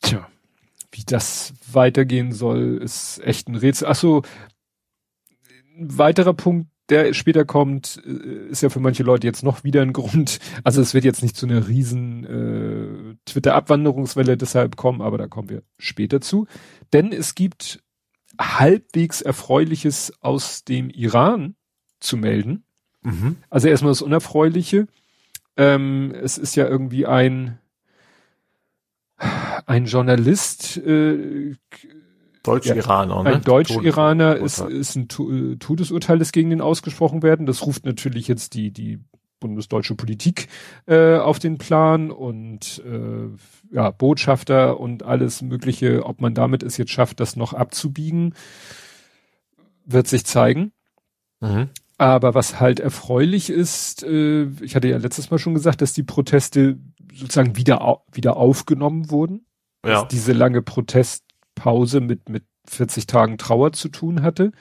tja, 0.00 0.28
wie 0.92 1.02
das 1.04 1.52
weitergehen 1.72 2.32
soll, 2.32 2.80
ist 2.82 3.20
echt 3.24 3.48
ein 3.48 3.56
Rätsel. 3.56 3.88
Ach 3.88 3.96
so, 3.96 4.22
ein 5.76 5.98
weiterer 5.98 6.34
Punkt, 6.34 6.68
der 6.88 7.12
später 7.14 7.44
kommt, 7.44 8.00
äh, 8.06 8.48
ist 8.48 8.62
ja 8.62 8.68
für 8.68 8.80
manche 8.80 9.02
Leute 9.02 9.26
jetzt 9.26 9.42
noch 9.42 9.64
wieder 9.64 9.82
ein 9.82 9.92
Grund. 9.92 10.38
Also 10.62 10.80
es 10.80 10.94
wird 10.94 11.04
jetzt 11.04 11.22
nicht 11.22 11.36
zu 11.36 11.46
einer 11.46 11.66
riesen 11.66 12.24
äh, 12.24 12.75
Twitter-Abwanderungswelle 13.24 14.36
deshalb 14.36 14.76
kommen, 14.76 15.00
aber 15.00 15.18
da 15.18 15.26
kommen 15.26 15.48
wir 15.48 15.62
später 15.78 16.20
zu. 16.20 16.46
Denn 16.92 17.12
es 17.12 17.34
gibt 17.34 17.82
halbwegs 18.40 19.22
Erfreuliches 19.22 20.12
aus 20.20 20.64
dem 20.64 20.90
Iran 20.90 21.56
zu 22.00 22.16
melden. 22.16 22.64
Mhm. 23.02 23.36
Also 23.50 23.68
erstmal 23.68 23.92
das 23.92 24.02
Unerfreuliche. 24.02 24.86
Ähm, 25.56 26.14
es 26.14 26.38
ist 26.38 26.54
ja 26.56 26.66
irgendwie 26.66 27.06
ein 27.06 27.58
ein 29.66 29.86
Journalist 29.86 30.76
äh, 30.76 31.54
Deutsch-Iraner, 32.42 33.24
ne? 33.24 33.34
Ein 33.34 33.42
Deutsch-Iraner 33.42 34.36
ist, 34.36 34.60
ist 34.60 34.94
ein 34.94 35.08
Todesurteil, 35.08 36.18
das 36.18 36.32
gegen 36.32 36.50
den 36.50 36.60
ausgesprochen 36.60 37.22
werden. 37.22 37.46
Das 37.46 37.66
ruft 37.66 37.84
natürlich 37.84 38.28
jetzt 38.28 38.54
die, 38.54 38.70
die 38.70 39.00
bundesdeutsche 39.40 39.94
Politik 39.94 40.48
äh, 40.86 41.16
auf 41.16 41.38
den 41.38 41.58
Plan 41.58 42.10
und 42.10 42.82
äh, 42.84 43.74
ja, 43.74 43.90
Botschafter 43.90 44.80
und 44.80 45.02
alles 45.02 45.42
Mögliche, 45.42 46.04
ob 46.04 46.20
man 46.20 46.34
damit 46.34 46.62
es 46.62 46.76
jetzt 46.76 46.90
schafft, 46.90 47.20
das 47.20 47.36
noch 47.36 47.52
abzubiegen, 47.52 48.34
wird 49.84 50.08
sich 50.08 50.24
zeigen. 50.24 50.72
Mhm. 51.40 51.68
Aber 51.98 52.34
was 52.34 52.60
halt 52.60 52.80
erfreulich 52.80 53.48
ist, 53.48 54.02
äh, 54.02 54.44
ich 54.60 54.76
hatte 54.76 54.88
ja 54.88 54.98
letztes 54.98 55.30
Mal 55.30 55.38
schon 55.38 55.54
gesagt, 55.54 55.80
dass 55.80 55.94
die 55.94 56.02
Proteste 56.02 56.78
sozusagen 57.14 57.56
wieder, 57.56 58.02
wieder 58.12 58.36
aufgenommen 58.36 59.10
wurden. 59.10 59.46
Ja. 59.84 60.00
Dass 60.00 60.08
diese 60.08 60.32
lange 60.32 60.62
Protest 60.62 61.24
Pause 61.54 62.00
mit, 62.00 62.28
mit 62.28 62.44
40 62.68 63.06
Tagen 63.06 63.38
Trauer 63.38 63.72
zu 63.72 63.88
tun 63.88 64.22
hatte. 64.22 64.52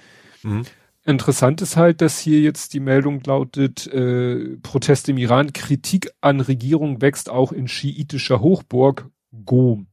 Mhm. 0.44 0.64
Interessant 1.06 1.62
ist 1.62 1.78
halt, 1.78 2.02
dass 2.02 2.20
hier 2.20 2.42
jetzt 2.42 2.74
die 2.74 2.80
Meldung 2.80 3.22
lautet, 3.24 3.86
äh, 3.88 4.58
Protest 4.64 5.08
im 5.08 5.18
Iran, 5.18 5.54
Kritik 5.54 6.12
an 6.20 6.42
Regierung 6.42 7.00
wächst 7.00 7.30
auch 7.30 7.52
in 7.52 7.68
schiitischer 7.68 8.42
Hochburg 8.42 9.10
Gom. 9.46 9.88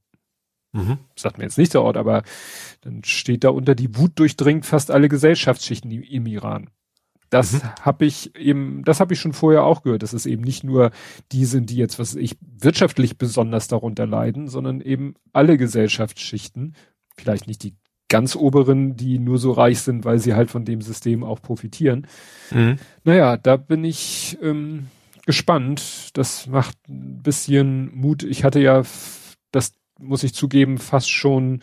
Mhm. 0.72 0.98
Sagt 1.14 1.36
mir 1.36 1.44
jetzt 1.44 1.58
nicht 1.58 1.74
der 1.74 1.82
Ort, 1.82 1.98
aber 1.98 2.22
dann 2.80 3.04
steht 3.04 3.44
da 3.44 3.50
unter, 3.50 3.74
die 3.74 3.94
Wut 3.96 4.12
durchdringt 4.14 4.64
fast 4.64 4.90
alle 4.90 5.10
Gesellschaftsschichten 5.10 5.90
im 5.90 6.26
Iran. 6.26 6.70
Das 7.28 7.52
mhm. 7.52 7.60
habe 7.82 8.06
ich 8.06 8.34
eben, 8.36 8.82
das 8.84 9.00
habe 9.00 9.12
ich 9.12 9.20
schon 9.20 9.34
vorher 9.34 9.64
auch 9.64 9.82
gehört, 9.82 10.02
dass 10.02 10.14
es 10.14 10.24
eben 10.24 10.42
nicht 10.42 10.64
nur 10.64 10.92
die 11.30 11.44
sind, 11.44 11.68
die 11.68 11.76
jetzt, 11.76 11.98
was 11.98 12.14
ich, 12.14 12.38
wirtschaftlich 12.40 13.18
besonders 13.18 13.68
darunter 13.68 14.06
leiden, 14.06 14.48
sondern 14.48 14.80
eben 14.80 15.14
alle 15.34 15.58
Gesellschaftsschichten 15.58 16.74
vielleicht 17.16 17.46
nicht 17.46 17.62
die 17.62 17.74
ganz 18.12 18.36
oberen, 18.36 18.94
die 18.94 19.18
nur 19.18 19.38
so 19.38 19.52
reich 19.52 19.80
sind, 19.80 20.04
weil 20.04 20.18
sie 20.18 20.34
halt 20.34 20.50
von 20.50 20.66
dem 20.66 20.82
System 20.82 21.24
auch 21.24 21.40
profitieren. 21.40 22.06
Mhm. 22.50 22.76
Naja, 23.04 23.38
da 23.38 23.56
bin 23.56 23.84
ich 23.84 24.36
ähm, 24.42 24.88
gespannt. 25.24 26.10
Das 26.12 26.46
macht 26.46 26.76
ein 26.90 27.22
bisschen 27.22 27.90
Mut. 27.96 28.22
Ich 28.22 28.44
hatte 28.44 28.60
ja, 28.60 28.82
das 29.50 29.72
muss 29.98 30.24
ich 30.24 30.34
zugeben, 30.34 30.76
fast 30.76 31.10
schon 31.10 31.62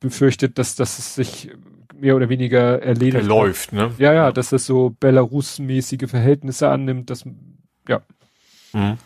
befürchtet, 0.00 0.58
dass 0.58 0.74
das 0.74 1.14
sich 1.14 1.52
mehr 1.94 2.16
oder 2.16 2.28
weniger 2.28 2.82
erledigt. 2.82 3.24
läuft, 3.24 3.72
ne? 3.72 3.92
Ja, 3.98 4.12
ja, 4.12 4.32
dass 4.32 4.50
das 4.50 4.66
so 4.66 4.96
Belarus-mäßige 4.98 6.08
Verhältnisse 6.08 6.70
annimmt, 6.70 7.08
das, 7.08 7.24
ja. 7.86 8.02
Mhm. 8.72 8.98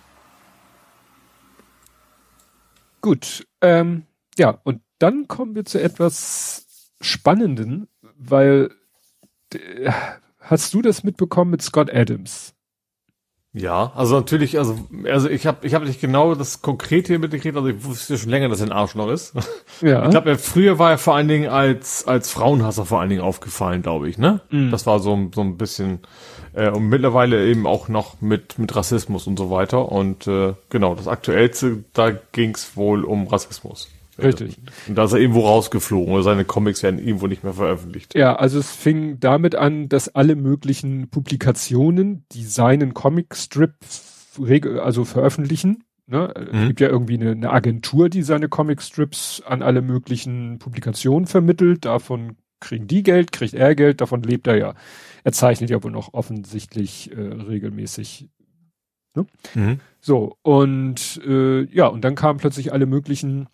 Gut, 3.02 3.46
ähm, 3.60 4.04
ja, 4.38 4.58
und 4.64 4.80
dann 5.04 5.28
kommen 5.28 5.54
wir 5.54 5.66
zu 5.66 5.82
etwas 5.82 6.90
Spannenden, 7.02 7.88
weil 8.16 8.70
hast 10.40 10.72
du 10.72 10.80
das 10.80 11.04
mitbekommen 11.04 11.50
mit 11.50 11.60
Scott 11.60 11.92
Adams? 11.92 12.54
Ja, 13.52 13.92
also 13.94 14.16
natürlich, 14.16 14.58
also 14.58 14.78
also 15.04 15.28
ich 15.28 15.46
habe 15.46 15.66
ich 15.66 15.74
habe 15.74 15.84
nicht 15.84 16.00
genau 16.00 16.34
das 16.34 16.62
konkrete 16.62 17.08
hier 17.08 17.18
mitgekriegt, 17.18 17.54
also 17.54 17.68
ich 17.68 17.84
wusste 17.84 18.16
schon 18.16 18.30
länger, 18.30 18.48
dass 18.48 18.60
er 18.60 18.68
ein 18.68 18.72
Arschloch 18.72 19.10
ist. 19.10 19.34
Ja. 19.82 20.04
Ich 20.04 20.10
glaube, 20.10 20.38
früher 20.38 20.78
war 20.78 20.92
er 20.92 20.98
vor 20.98 21.16
allen 21.16 21.28
Dingen 21.28 21.50
als 21.50 22.06
als 22.06 22.30
Frauenhasser 22.30 22.86
vor 22.86 23.00
allen 23.00 23.10
Dingen 23.10 23.20
aufgefallen, 23.20 23.82
glaube 23.82 24.08
ich, 24.08 24.16
ne? 24.16 24.40
Mhm. 24.50 24.70
Das 24.70 24.86
war 24.86 25.00
so 25.00 25.30
so 25.34 25.42
ein 25.42 25.58
bisschen 25.58 25.98
äh, 26.54 26.70
und 26.70 26.88
mittlerweile 26.88 27.46
eben 27.46 27.66
auch 27.66 27.88
noch 27.88 28.22
mit 28.22 28.58
mit 28.58 28.74
Rassismus 28.74 29.26
und 29.26 29.38
so 29.38 29.50
weiter 29.50 29.92
und 29.92 30.26
äh, 30.26 30.54
genau, 30.70 30.94
das 30.94 31.08
aktuellste, 31.08 31.84
da 31.92 32.10
ging's 32.32 32.76
wohl 32.76 33.04
um 33.04 33.26
Rassismus. 33.26 33.88
Richtig. 34.22 34.58
Und 34.88 34.96
da 34.96 35.04
ist 35.04 35.12
er 35.12 35.18
irgendwo 35.18 35.40
rausgeflogen 35.40 36.12
oder 36.12 36.22
seine 36.22 36.44
Comics 36.44 36.82
werden 36.82 36.98
irgendwo 36.98 37.26
nicht 37.26 37.42
mehr 37.42 37.54
veröffentlicht. 37.54 38.14
Ja, 38.14 38.36
also 38.36 38.58
es 38.58 38.70
fing 38.70 39.18
damit 39.20 39.54
an, 39.54 39.88
dass 39.88 40.14
alle 40.14 40.36
möglichen 40.36 41.08
Publikationen, 41.10 42.24
die 42.32 42.44
seinen 42.44 42.94
Comicstrip 42.94 43.74
also 44.82 45.04
veröffentlichen, 45.04 45.84
ne? 46.06 46.32
Mhm. 46.36 46.58
es 46.58 46.66
gibt 46.68 46.80
ja 46.80 46.88
irgendwie 46.88 47.14
eine, 47.14 47.32
eine 47.32 47.50
Agentur, 47.50 48.08
die 48.08 48.22
seine 48.22 48.48
Comicstrips 48.48 49.42
an 49.46 49.62
alle 49.62 49.82
möglichen 49.82 50.58
Publikationen 50.58 51.26
vermittelt, 51.26 51.84
davon 51.84 52.36
kriegen 52.60 52.86
die 52.86 53.02
Geld, 53.02 53.32
kriegt 53.32 53.54
er 53.54 53.74
Geld, 53.74 54.00
davon 54.00 54.22
lebt 54.22 54.46
er 54.46 54.56
ja. 54.56 54.74
Er 55.22 55.32
zeichnet 55.32 55.70
ja 55.70 55.82
wohl 55.82 55.90
noch 55.90 56.14
offensichtlich 56.14 57.10
äh, 57.12 57.20
regelmäßig. 57.20 58.28
Ne? 59.14 59.26
Mhm. 59.54 59.80
So, 60.00 60.36
und 60.42 61.20
äh, 61.26 61.62
ja, 61.64 61.86
und 61.86 62.02
dann 62.02 62.14
kamen 62.14 62.38
plötzlich 62.38 62.72
alle 62.72 62.86
möglichen 62.86 63.48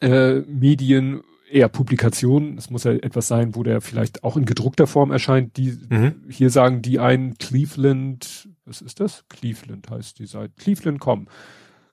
äh, 0.00 0.40
Medien, 0.40 1.22
eher 1.50 1.68
Publikationen, 1.68 2.58
es 2.58 2.70
muss 2.70 2.84
ja 2.84 2.92
etwas 2.92 3.28
sein, 3.28 3.54
wo 3.54 3.62
der 3.62 3.80
vielleicht 3.80 4.24
auch 4.24 4.36
in 4.36 4.44
gedruckter 4.44 4.86
Form 4.86 5.10
erscheint, 5.10 5.56
die 5.56 5.78
mhm. 5.88 6.24
hier 6.28 6.50
sagen 6.50 6.82
die 6.82 6.98
einen 6.98 7.38
Cleveland, 7.38 8.48
was 8.64 8.80
ist 8.80 9.00
das? 9.00 9.24
Cleveland 9.28 9.88
heißt 9.88 10.18
die 10.18 10.26
Seite, 10.26 10.52
Cleveland.com. 10.58 11.28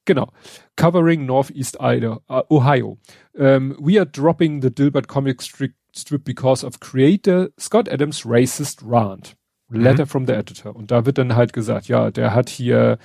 Genau. 0.05 0.29
Covering 0.75 1.25
Northeast 1.27 1.77
Idaho, 1.79 2.21
uh, 2.27 2.41
Ohio. 2.49 2.97
Um, 3.33 3.75
we 3.79 3.99
are 3.99 4.05
dropping 4.05 4.61
the 4.61 4.73
Dilbert 4.73 5.07
comic 5.07 5.43
strip, 5.43 5.73
strip 5.95 6.23
because 6.23 6.65
of 6.65 6.79
creator 6.79 7.49
Scott 7.59 7.87
Adams' 7.87 8.25
racist 8.25 8.83
rant. 8.83 9.35
Letter 9.69 10.05
mhm. 10.05 10.09
from 10.09 10.25
the 10.25 10.33
editor. 10.33 10.75
Und 10.75 10.91
da 10.91 11.05
wird 11.05 11.17
dann 11.17 11.35
halt 11.35 11.53
gesagt, 11.53 11.87
ja, 11.87 12.11
der 12.11 12.33
hat 12.33 12.49
hier 12.49 12.97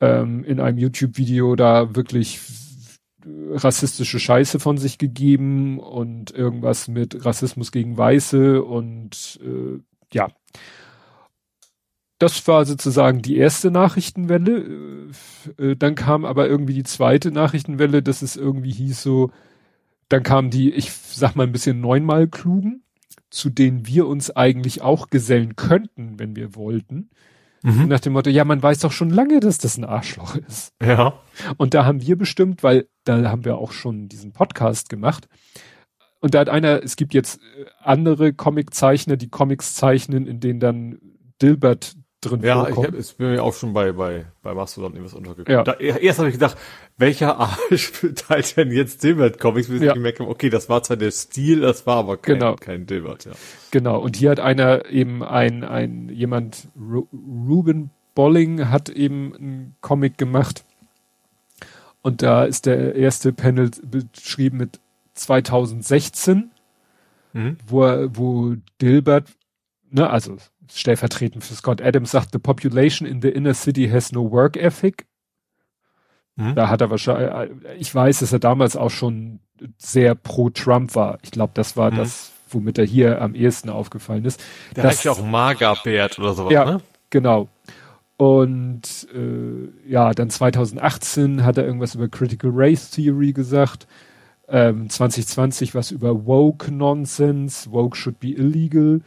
ähm, 0.00 0.44
in 0.44 0.60
einem 0.60 0.78
YouTube-Video 0.78 1.56
da 1.56 1.96
wirklich 1.96 2.38
rassistische 3.26 4.20
Scheiße 4.20 4.60
von 4.60 4.78
sich 4.78 4.98
gegeben 4.98 5.78
und 5.78 6.30
irgendwas 6.30 6.88
mit 6.88 7.24
Rassismus 7.24 7.72
gegen 7.72 7.96
Weiße 7.96 8.62
und 8.62 9.40
äh, 9.42 9.80
ja. 10.12 10.28
Das 12.20 12.48
war 12.48 12.64
sozusagen 12.64 13.22
die 13.22 13.36
erste 13.36 13.70
Nachrichtenwelle. 13.70 15.10
Äh, 15.56 15.76
dann 15.76 15.94
kam 15.94 16.24
aber 16.24 16.48
irgendwie 16.48 16.74
die 16.74 16.84
zweite 16.84 17.30
Nachrichtenwelle, 17.30 18.02
dass 18.02 18.22
es 18.22 18.36
irgendwie 18.36 18.72
hieß 18.72 19.02
so, 19.02 19.30
dann 20.08 20.22
kam 20.22 20.50
die, 20.50 20.72
ich 20.72 20.92
sag 20.92 21.36
mal 21.36 21.44
ein 21.44 21.52
bisschen 21.52 21.80
neunmal 21.80 22.28
klugen, 22.28 22.82
zu 23.30 23.50
denen 23.50 23.86
wir 23.86 24.06
uns 24.06 24.30
eigentlich 24.30 24.80
auch 24.80 25.10
gesellen 25.10 25.54
könnten, 25.54 26.18
wenn 26.18 26.34
wir 26.34 26.54
wollten. 26.54 27.10
Mhm. 27.62 27.88
Nach 27.88 28.00
dem 28.00 28.12
Motto, 28.12 28.30
ja, 28.30 28.44
man 28.44 28.62
weiß 28.62 28.80
doch 28.80 28.92
schon 28.92 29.10
lange, 29.10 29.40
dass 29.40 29.58
das 29.58 29.76
ein 29.76 29.84
Arschloch 29.84 30.36
ist. 30.36 30.72
Ja. 30.82 31.20
Und 31.56 31.74
da 31.74 31.84
haben 31.84 32.02
wir 32.02 32.16
bestimmt, 32.16 32.62
weil 32.62 32.88
da 33.04 33.30
haben 33.30 33.44
wir 33.44 33.58
auch 33.58 33.72
schon 33.72 34.08
diesen 34.08 34.32
Podcast 34.32 34.88
gemacht. 34.88 35.28
Und 36.20 36.34
da 36.34 36.40
hat 36.40 36.48
einer, 36.48 36.82
es 36.82 36.96
gibt 36.96 37.14
jetzt 37.14 37.38
äh, 37.38 37.66
andere 37.80 38.32
Comiczeichner, 38.32 39.16
die 39.16 39.28
Comics 39.28 39.74
zeichnen, 39.74 40.26
in 40.26 40.40
denen 40.40 40.60
dann 40.60 40.98
Dilbert 41.40 41.94
drin 42.20 42.42
ja, 42.42 42.64
vorkommt. 42.64 42.94
Ja, 42.94 42.98
ich 42.98 43.16
bin 43.16 43.30
mir 43.30 43.42
auch 43.42 43.54
schon 43.54 43.72
bei, 43.72 43.92
bei, 43.92 44.26
bei 44.42 44.54
Mastodon 44.54 44.92
irgendwas 44.92 45.14
untergekommen. 45.14 45.58
Ja. 45.58 45.62
Da, 45.62 45.74
erst 45.74 46.18
habe 46.18 46.28
ich 46.28 46.34
gedacht, 46.34 46.56
welcher 46.96 47.38
Arsch 47.38 47.92
teilt 48.14 48.56
denn 48.56 48.72
jetzt 48.72 49.02
Dilbert 49.02 49.38
Comics? 49.38 49.68
Bis 49.68 49.80
ja. 49.80 49.88
ich 49.88 49.94
gemerkt 49.94 50.20
habe, 50.20 50.30
okay, 50.30 50.50
das 50.50 50.68
war 50.68 50.82
zwar 50.82 50.96
der 50.96 51.10
Stil, 51.10 51.60
das 51.60 51.86
war 51.86 51.96
aber 51.96 52.16
kein, 52.16 52.38
genau. 52.38 52.56
kein 52.56 52.86
Dilbert, 52.86 53.24
ja. 53.24 53.32
Genau. 53.70 54.00
Und 54.00 54.16
hier 54.16 54.30
hat 54.30 54.40
einer 54.40 54.86
eben 54.86 55.22
ein, 55.22 55.64
ein, 55.64 56.08
jemand, 56.08 56.68
Ruben 56.76 57.90
Bolling 58.14 58.68
hat 58.68 58.88
eben 58.88 59.34
einen 59.36 59.76
Comic 59.80 60.18
gemacht. 60.18 60.64
Und 62.02 62.22
da 62.22 62.44
ist 62.44 62.66
der 62.66 62.96
erste 62.96 63.32
Panel 63.32 63.70
beschrieben 63.82 64.56
mit 64.56 64.80
2016, 65.14 66.50
mhm. 67.32 67.56
wo, 67.66 67.82
wo 68.12 68.56
Dilbert, 68.80 69.28
ne, 69.90 70.10
also 70.10 70.36
stellvertretend 70.72 71.44
für 71.44 71.54
Scott 71.54 71.80
Adams 71.82 72.10
sagt, 72.10 72.32
the 72.32 72.38
population 72.38 73.06
in 73.06 73.22
the 73.22 73.28
inner 73.28 73.54
city 73.54 73.88
has 73.88 74.12
no 74.12 74.30
work 74.30 74.56
ethic. 74.56 75.06
Mhm. 76.36 76.54
Da 76.54 76.68
hat 76.68 76.80
er 76.80 76.90
wahrscheinlich, 76.90 77.50
ich 77.78 77.94
weiß, 77.94 78.20
dass 78.20 78.32
er 78.32 78.38
damals 78.38 78.76
auch 78.76 78.90
schon 78.90 79.40
sehr 79.76 80.14
pro 80.14 80.50
Trump 80.50 80.94
war. 80.94 81.18
Ich 81.22 81.30
glaube, 81.30 81.52
das 81.54 81.76
war 81.76 81.90
mhm. 81.90 81.96
das, 81.96 82.32
womit 82.48 82.78
er 82.78 82.84
hier 82.84 83.20
am 83.20 83.34
ehesten 83.34 83.70
aufgefallen 83.70 84.24
ist. 84.24 84.40
Der 84.76 84.84
das, 84.84 84.92
heißt 84.92 85.04
ja 85.04 85.12
auch 85.12 85.22
Magerbärt 85.22 86.18
oder 86.18 86.34
sowas, 86.34 86.52
ja, 86.52 86.64
ne? 86.64 86.80
Genau. 87.10 87.48
Und 88.16 89.06
äh, 89.14 89.90
ja, 89.90 90.12
dann 90.12 90.30
2018 90.30 91.44
hat 91.44 91.56
er 91.56 91.64
irgendwas 91.64 91.94
über 91.94 92.08
Critical 92.08 92.50
Race 92.52 92.90
Theory 92.90 93.32
gesagt. 93.32 93.86
Ähm, 94.48 94.88
2020 94.88 95.74
was 95.74 95.90
über 95.90 96.26
Woke 96.26 96.72
Nonsense. 96.72 97.70
Woke 97.70 97.96
should 97.96 98.18
be 98.18 98.32
illegal. 98.32 99.02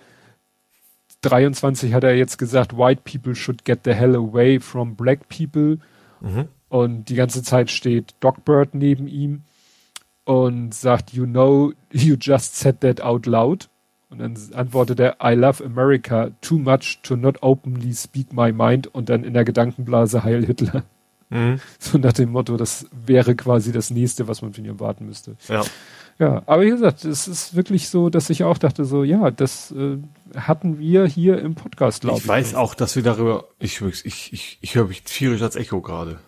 23 1.21 1.93
hat 1.93 2.03
er 2.03 2.15
jetzt 2.15 2.37
gesagt, 2.37 2.77
white 2.77 3.01
people 3.03 3.35
should 3.35 3.65
get 3.65 3.81
the 3.85 3.93
hell 3.93 4.15
away 4.15 4.59
from 4.59 4.95
black 4.95 5.29
people. 5.29 5.77
Mhm. 6.19 6.47
Und 6.69 7.09
die 7.09 7.15
ganze 7.15 7.43
Zeit 7.43 7.69
steht 7.69 8.15
Doc 8.19 8.45
Bird 8.45 8.73
neben 8.73 9.07
ihm 9.07 9.41
und 10.23 10.73
sagt, 10.73 11.13
you 11.13 11.25
know, 11.25 11.73
you 11.91 12.15
just 12.19 12.55
said 12.55 12.81
that 12.81 13.01
out 13.01 13.25
loud. 13.25 13.69
Und 14.09 14.19
dann 14.19 14.37
antwortet 14.53 14.99
er, 14.99 15.17
I 15.23 15.35
love 15.35 15.63
America 15.63 16.31
too 16.41 16.57
much 16.57 16.99
to 17.03 17.15
not 17.15 17.41
openly 17.41 17.93
speak 17.93 18.33
my 18.33 18.51
mind 18.51 18.87
und 18.87 19.09
dann 19.09 19.23
in 19.23 19.33
der 19.33 19.45
Gedankenblase 19.45 20.23
Heil 20.23 20.45
Hitler. 20.45 20.83
Mhm. 21.29 21.59
So 21.79 21.97
nach 21.97 22.13
dem 22.13 22.31
Motto, 22.31 22.57
das 22.57 22.87
wäre 22.91 23.35
quasi 23.35 23.71
das 23.71 23.89
nächste, 23.89 24.27
was 24.27 24.41
man 24.41 24.53
von 24.53 24.65
ihm 24.65 24.79
warten 24.79 25.05
müsste. 25.05 25.37
Ja. 25.47 25.63
Ja, 26.21 26.43
aber 26.45 26.61
wie 26.61 26.69
gesagt, 26.69 27.03
es 27.03 27.27
ist 27.27 27.55
wirklich 27.55 27.89
so, 27.89 28.11
dass 28.11 28.29
ich 28.29 28.43
auch 28.43 28.59
dachte 28.59 28.85
so, 28.85 29.03
ja, 29.03 29.31
das 29.31 29.71
äh, 29.71 29.97
hatten 30.37 30.77
wir 30.77 31.07
hier 31.07 31.39
im 31.39 31.55
Podcast, 31.55 32.01
glaube 32.01 32.19
ich. 32.19 32.25
Ich 32.25 32.29
weiß 32.29 32.53
auch, 32.53 32.75
dass 32.75 32.95
wir 32.95 33.01
darüber, 33.01 33.45
ich, 33.57 33.81
ich, 33.81 34.05
ich, 34.31 34.59
ich 34.61 34.75
höre 34.75 34.85
mich 34.85 35.01
tierisch 35.01 35.41
als 35.41 35.55
Echo 35.55 35.81
gerade. 35.81 36.19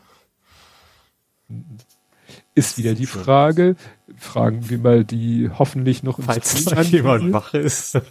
Ist 2.55 2.79
wieder 2.79 2.95
die 2.95 3.05
Frage, 3.05 3.75
fragen 4.17 4.67
wir 4.67 4.79
mal 4.79 5.05
die 5.05 5.51
hoffentlich 5.59 6.01
noch 6.01 6.17
im 6.17 6.25
Falls 6.25 6.65
mal 6.65 6.83
jemand 6.85 7.31
wach 7.31 7.53
ist. 7.53 8.01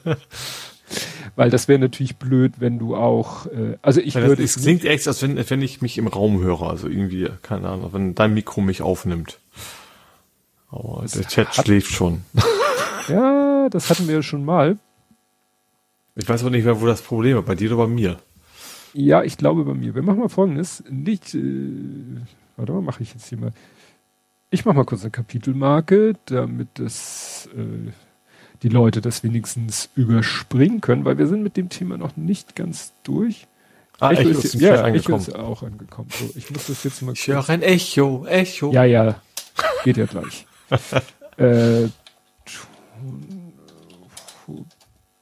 Weil 1.34 1.50
das 1.50 1.66
wäre 1.66 1.80
natürlich 1.80 2.14
blöd, 2.14 2.60
wenn 2.60 2.78
du 2.78 2.94
auch, 2.94 3.46
äh, 3.46 3.76
also 3.82 4.00
ich 4.00 4.14
Weil 4.14 4.28
würde. 4.28 4.44
Es 4.44 4.54
klingt 4.54 4.84
echt, 4.84 5.09
als 5.09 5.20
wenn, 5.20 5.36
wenn 5.50 5.62
ich 5.62 5.82
mich 5.82 5.98
im 5.98 6.06
Raum 6.06 6.40
höre, 6.40 6.62
also 6.62 6.86
irgendwie, 6.86 7.28
keine 7.42 7.68
Ahnung, 7.70 7.92
wenn 7.92 8.14
dein 8.14 8.34
Mikro 8.34 8.60
mich 8.60 8.82
aufnimmt. 8.82 9.40
Aber 10.73 11.05
der 11.07 11.24
Chat 11.28 11.55
schläft 11.55 11.93
schon. 11.93 12.23
ja, 13.09 13.69
das 13.69 13.90
hatten 13.90 14.09
wir 14.09 14.23
schon 14.23 14.44
mal. 14.44 14.78
Ich 16.16 16.28
weiß 16.28 16.40
aber 16.40 16.51
nicht 16.51 16.65
mehr, 16.65 16.81
wo 16.81 16.86
das 16.86 17.03
Problem 17.03 17.39
ist, 17.39 17.44
bei 17.44 17.55
dir 17.55 17.73
oder 17.73 17.86
bei 17.86 17.93
mir. 17.93 18.19
Ja, 18.94 19.23
ich 19.23 19.36
glaube 19.36 19.65
bei 19.65 19.74
mir. 19.74 19.94
Wir 19.94 20.03
machen 20.03 20.20
mal 20.20 20.28
folgendes. 20.28 20.82
Nicht, 20.89 21.35
äh, 21.35 22.20
warte 22.57 22.73
mal, 22.73 22.81
mache 22.81 23.03
ich 23.03 23.12
jetzt 23.12 23.28
hier 23.28 23.39
mal. 23.39 23.53
Ich 24.51 24.65
mache 24.65 24.77
mal 24.77 24.85
kurz 24.85 25.03
eine 25.03 25.11
Kapitelmarke, 25.11 26.15
damit 26.27 26.69
das, 26.74 27.49
äh, 27.55 27.90
die 28.62 28.69
Leute 28.69 29.01
das 29.01 29.23
wenigstens 29.23 29.90
überspringen 29.94 30.81
können, 30.81 31.05
weil 31.05 31.19
wir 31.19 31.27
sind 31.27 31.43
mit 31.43 31.57
dem 31.57 31.69
Thema 31.69 31.99
noch 31.99 32.16
nicht 32.16 32.57
ganz 32.57 32.93
durch. 33.03 33.47
Ah, 34.01 34.12
Echo, 34.12 34.23
Echo 34.23 34.31
ist, 34.31 34.44
ist 34.44 34.61
ja, 34.61 34.86
Echo 34.86 35.16
ist 35.16 35.35
auch 35.35 35.62
angekommen. 35.62 36.09
So, 36.11 36.31
ich 36.35 36.51
muss 36.51 36.66
das 36.66 36.82
jetzt 36.85 37.03
mal. 37.03 37.12
Ich 37.12 37.27
höre 37.27 37.49
ein 37.49 37.62
Echo, 37.62 38.27
Echo. 38.27 38.73
Ja, 38.73 38.85
ja, 38.85 39.20
geht 39.85 39.99
ja 39.99 40.07
gleich 40.07 40.47
äh, 41.36 41.89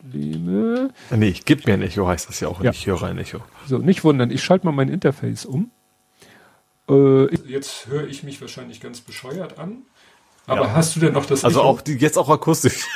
Probleme. 0.03 0.91
Nee, 1.11 1.29
ich 1.29 1.45
gib 1.45 1.67
mir 1.67 1.75
ein 1.75 1.83
Echo, 1.83 2.07
heißt 2.07 2.29
das 2.29 2.41
ja 2.41 2.49
auch. 2.49 2.63
Ja. 2.63 2.71
Ich 2.71 2.87
höre 2.87 3.03
ein 3.05 3.19
Echo. 3.19 3.41
So, 3.67 3.79
nicht 3.79 4.05
wundern, 4.05 4.31
ich 4.31 4.43
schalte 4.43 4.67
mal 4.67 4.73
mein 4.73 4.89
Interface 4.89 5.45
um. 5.45 5.71
Äh, 6.89 7.35
jetzt 7.47 7.87
höre 7.87 8.09
ich 8.09 8.23
mich 8.23 8.41
wahrscheinlich 8.41 8.81
ganz 8.81 9.01
bescheuert 9.01 9.59
an. 9.59 9.83
Aber 10.47 10.63
ja. 10.63 10.73
hast 10.73 10.97
du 10.97 11.01
denn 11.01 11.13
noch 11.13 11.27
das 11.27 11.45
Also 11.45 11.61
Echo? 11.61 11.69
auch 11.69 11.81
die, 11.81 11.93
jetzt 11.95 12.17
auch 12.17 12.29
akustisch. 12.29 12.87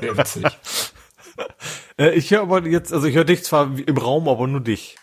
Sehr 0.00 0.16
witzig. 0.16 0.44
äh, 1.98 2.10
ich 2.10 2.30
höre 2.30 2.42
aber 2.42 2.66
jetzt, 2.66 2.92
also 2.92 3.06
ich 3.06 3.14
höre 3.14 3.24
dich 3.24 3.44
zwar 3.44 3.70
im 3.78 3.96
Raum, 3.96 4.28
aber 4.28 4.46
nur 4.46 4.60
dich. 4.60 4.96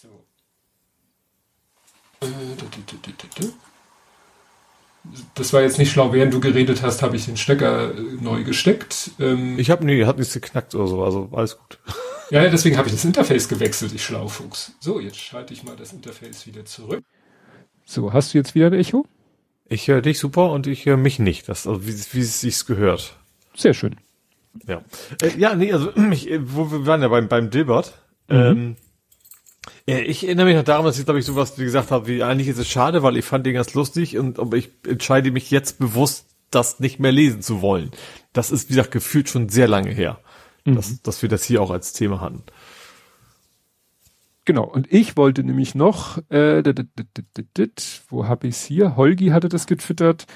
So. 0.00 0.24
Äh, 2.20 2.26
das 5.34 5.52
war 5.52 5.62
jetzt 5.62 5.78
nicht 5.78 5.90
schlau. 5.90 6.12
Während 6.12 6.32
du 6.32 6.40
geredet 6.40 6.82
hast, 6.82 7.02
habe 7.02 7.16
ich 7.16 7.26
den 7.26 7.36
Stecker 7.36 7.94
äh, 7.94 8.00
neu 8.20 8.44
gesteckt. 8.44 9.10
Ähm, 9.18 9.58
ich 9.58 9.70
habe 9.70 9.84
nee, 9.84 10.04
hat 10.04 10.18
nichts 10.18 10.34
geknackt 10.34 10.74
oder 10.74 10.86
so, 10.86 11.04
also 11.04 11.28
alles 11.32 11.58
gut. 11.58 11.78
Ja, 12.30 12.48
deswegen 12.48 12.78
habe 12.78 12.88
ich 12.88 12.94
das 12.94 13.04
Interface 13.04 13.48
gewechselt, 13.48 13.92
ich 13.94 14.04
Schlaufuchs. 14.04 14.72
So, 14.80 15.00
jetzt 15.00 15.18
schalte 15.18 15.52
ich 15.52 15.64
mal 15.64 15.76
das 15.76 15.92
Interface 15.92 16.46
wieder 16.46 16.64
zurück. 16.64 17.04
So, 17.84 18.12
hast 18.12 18.32
du 18.32 18.38
jetzt 18.38 18.54
wieder 18.54 18.68
ein 18.68 18.74
Echo? 18.74 19.04
Ich 19.68 19.88
höre 19.88 20.00
dich 20.02 20.18
super 20.18 20.50
und 20.50 20.66
ich 20.66 20.86
höre 20.86 20.96
mich 20.96 21.18
nicht. 21.18 21.48
Das, 21.48 21.66
also 21.66 21.86
wie, 21.86 21.92
wie 21.92 22.20
es 22.20 22.40
sich 22.40 22.64
gehört. 22.64 23.16
Sehr 23.54 23.74
schön. 23.74 23.96
Ja. 24.66 24.82
Äh, 25.20 25.36
ja, 25.36 25.54
nee, 25.54 25.72
also 25.72 25.94
ich, 26.12 26.30
äh, 26.30 26.40
wo 26.42 26.70
wir 26.70 26.86
waren 26.86 27.02
ja 27.02 27.08
beim, 27.08 27.28
beim 27.28 27.50
Dilbert. 27.50 27.98
Mhm. 28.28 28.36
Ähm, 28.36 28.76
ich 29.86 30.24
erinnere 30.24 30.46
mich 30.46 30.56
noch 30.56 30.64
daran, 30.64 30.84
dass 30.84 30.98
ich, 30.98 31.04
glaube 31.04 31.20
ich, 31.20 31.26
sowas 31.26 31.58
wie 31.58 31.64
gesagt 31.64 31.90
habe, 31.90 32.06
wie 32.06 32.22
eigentlich 32.22 32.48
ist 32.48 32.58
es 32.58 32.68
schade, 32.68 33.02
weil 33.02 33.16
ich 33.16 33.24
fand 33.24 33.46
den 33.46 33.54
ganz 33.54 33.74
lustig 33.74 34.18
und 34.18 34.38
aber 34.38 34.56
ich 34.56 34.70
entscheide 34.86 35.30
mich 35.30 35.50
jetzt 35.50 35.78
bewusst, 35.78 36.26
das 36.50 36.80
nicht 36.80 36.98
mehr 36.98 37.12
lesen 37.12 37.42
zu 37.42 37.62
wollen. 37.62 37.90
Das 38.32 38.50
ist, 38.50 38.68
wie 38.68 38.74
gesagt, 38.74 38.90
gefühlt 38.90 39.28
schon 39.28 39.48
sehr 39.48 39.68
lange 39.68 39.90
her, 39.90 40.20
mhm. 40.64 40.76
dass, 40.76 41.02
dass 41.02 41.22
wir 41.22 41.28
das 41.28 41.44
hier 41.44 41.62
auch 41.62 41.70
als 41.70 41.92
Thema 41.92 42.20
hatten. 42.20 42.42
Genau, 44.44 44.64
und 44.64 44.92
ich 44.92 45.16
wollte 45.16 45.44
nämlich 45.44 45.74
noch, 45.74 46.18
äh, 46.28 46.62
dit, 46.62 46.88
dit, 47.16 47.56
dit, 47.56 48.02
wo 48.08 48.26
habe 48.26 48.48
ich's 48.48 48.64
hier? 48.64 48.96
Holgi 48.96 49.28
hatte 49.28 49.48
das 49.48 49.66
getwittert, 49.66 50.26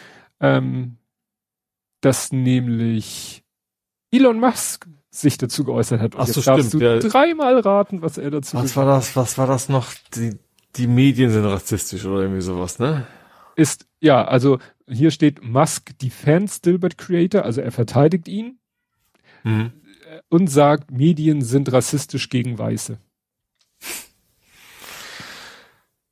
ähm, 0.41 0.99
dass 2.01 2.31
nämlich 2.31 3.43
Elon 4.13 4.39
Musk 4.39 4.87
sich 5.11 5.39
dazu 5.39 5.65
geäußert 5.65 6.01
hat. 6.01 6.15
Und 6.15 6.21
Ach 6.21 6.27
so, 6.27 6.43
stimmt. 6.43 6.75
Du 6.75 6.99
dreimal 7.01 7.59
raten, 7.61 8.03
was 8.03 8.19
er 8.19 8.31
dazu 8.31 8.57
Was 8.57 8.77
war 8.77 8.87
das, 8.87 9.17
was 9.17 9.39
war 9.39 9.47
das 9.47 9.69
noch? 9.69 9.93
Die, 10.15 10.39
die 10.77 10.87
Medien 10.87 11.31
sind 11.31 11.45
rassistisch 11.45 12.05
oder 12.05 12.23
irgendwie 12.23 12.43
sowas, 12.43 12.79
ne? 12.79 13.07
Ist, 13.55 13.87
ja, 14.01 14.25
also 14.25 14.59
hier 14.89 15.11
steht 15.11 15.43
Musk 15.43 15.99
defends 15.99 16.61
Dilbert 16.61 16.99
Creator, 16.99 17.43
also 17.43 17.61
er 17.63 17.73
verteidigt 17.73 18.29
ihn 18.29 18.59
mhm. 19.45 19.73
und 20.29 20.49
sagt, 20.49 20.91
Medien 20.91 21.41
sind 21.43 21.73
rassistisch 21.73 22.29
gegen 22.29 22.59
Weiße. 22.59 22.99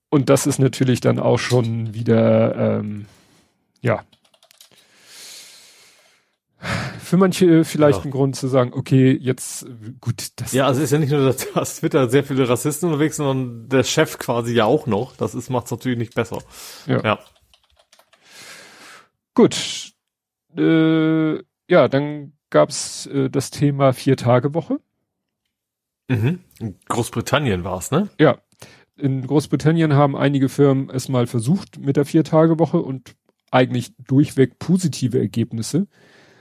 Und 0.08 0.30
das 0.30 0.46
ist 0.46 0.58
natürlich 0.58 1.00
dann 1.00 1.18
auch 1.18 1.38
schon 1.38 1.92
wieder, 1.92 2.78
ähm, 2.78 3.06
ja, 3.82 4.04
für 6.98 7.16
manche 7.16 7.64
vielleicht 7.64 8.00
ja. 8.00 8.04
ein 8.04 8.10
Grund 8.10 8.36
zu 8.36 8.48
sagen, 8.48 8.72
okay, 8.74 9.16
jetzt 9.20 9.66
gut. 10.00 10.28
Das 10.36 10.52
ja, 10.52 10.66
also 10.66 10.82
ist 10.82 10.90
ja 10.90 10.98
nicht 10.98 11.10
nur, 11.10 11.24
dass, 11.24 11.52
dass 11.52 11.80
Twitter 11.80 12.08
sehr 12.08 12.24
viele 12.24 12.48
Rassisten 12.48 12.88
unterwegs, 12.88 13.16
sondern 13.16 13.68
der 13.68 13.84
Chef 13.84 14.18
quasi 14.18 14.54
ja 14.54 14.64
auch 14.64 14.86
noch. 14.86 15.16
Das 15.16 15.34
ist 15.34 15.50
macht's 15.50 15.70
natürlich 15.70 15.98
nicht 15.98 16.14
besser. 16.14 16.42
Ja. 16.86 17.02
ja. 17.02 17.18
Gut. 19.34 19.92
Äh, 20.56 21.34
ja, 21.68 21.88
dann 21.88 22.32
gab's 22.50 23.06
äh, 23.06 23.28
das 23.28 23.50
Thema 23.50 23.92
Vier-Tage-Woche. 23.92 24.78
Mhm. 26.08 26.40
In 26.60 26.76
Großbritannien 26.88 27.64
war's, 27.64 27.90
ne? 27.90 28.08
Ja. 28.18 28.38
In 28.96 29.26
Großbritannien 29.26 29.94
haben 29.94 30.16
einige 30.16 30.48
Firmen 30.48 30.88
es 30.88 31.08
mal 31.08 31.26
versucht 31.26 31.78
mit 31.78 31.96
der 31.96 32.04
Vier-Tage-Woche 32.04 32.78
und 32.78 33.16
eigentlich 33.50 33.92
durchweg 33.98 34.58
positive 34.58 35.18
Ergebnisse. 35.18 35.88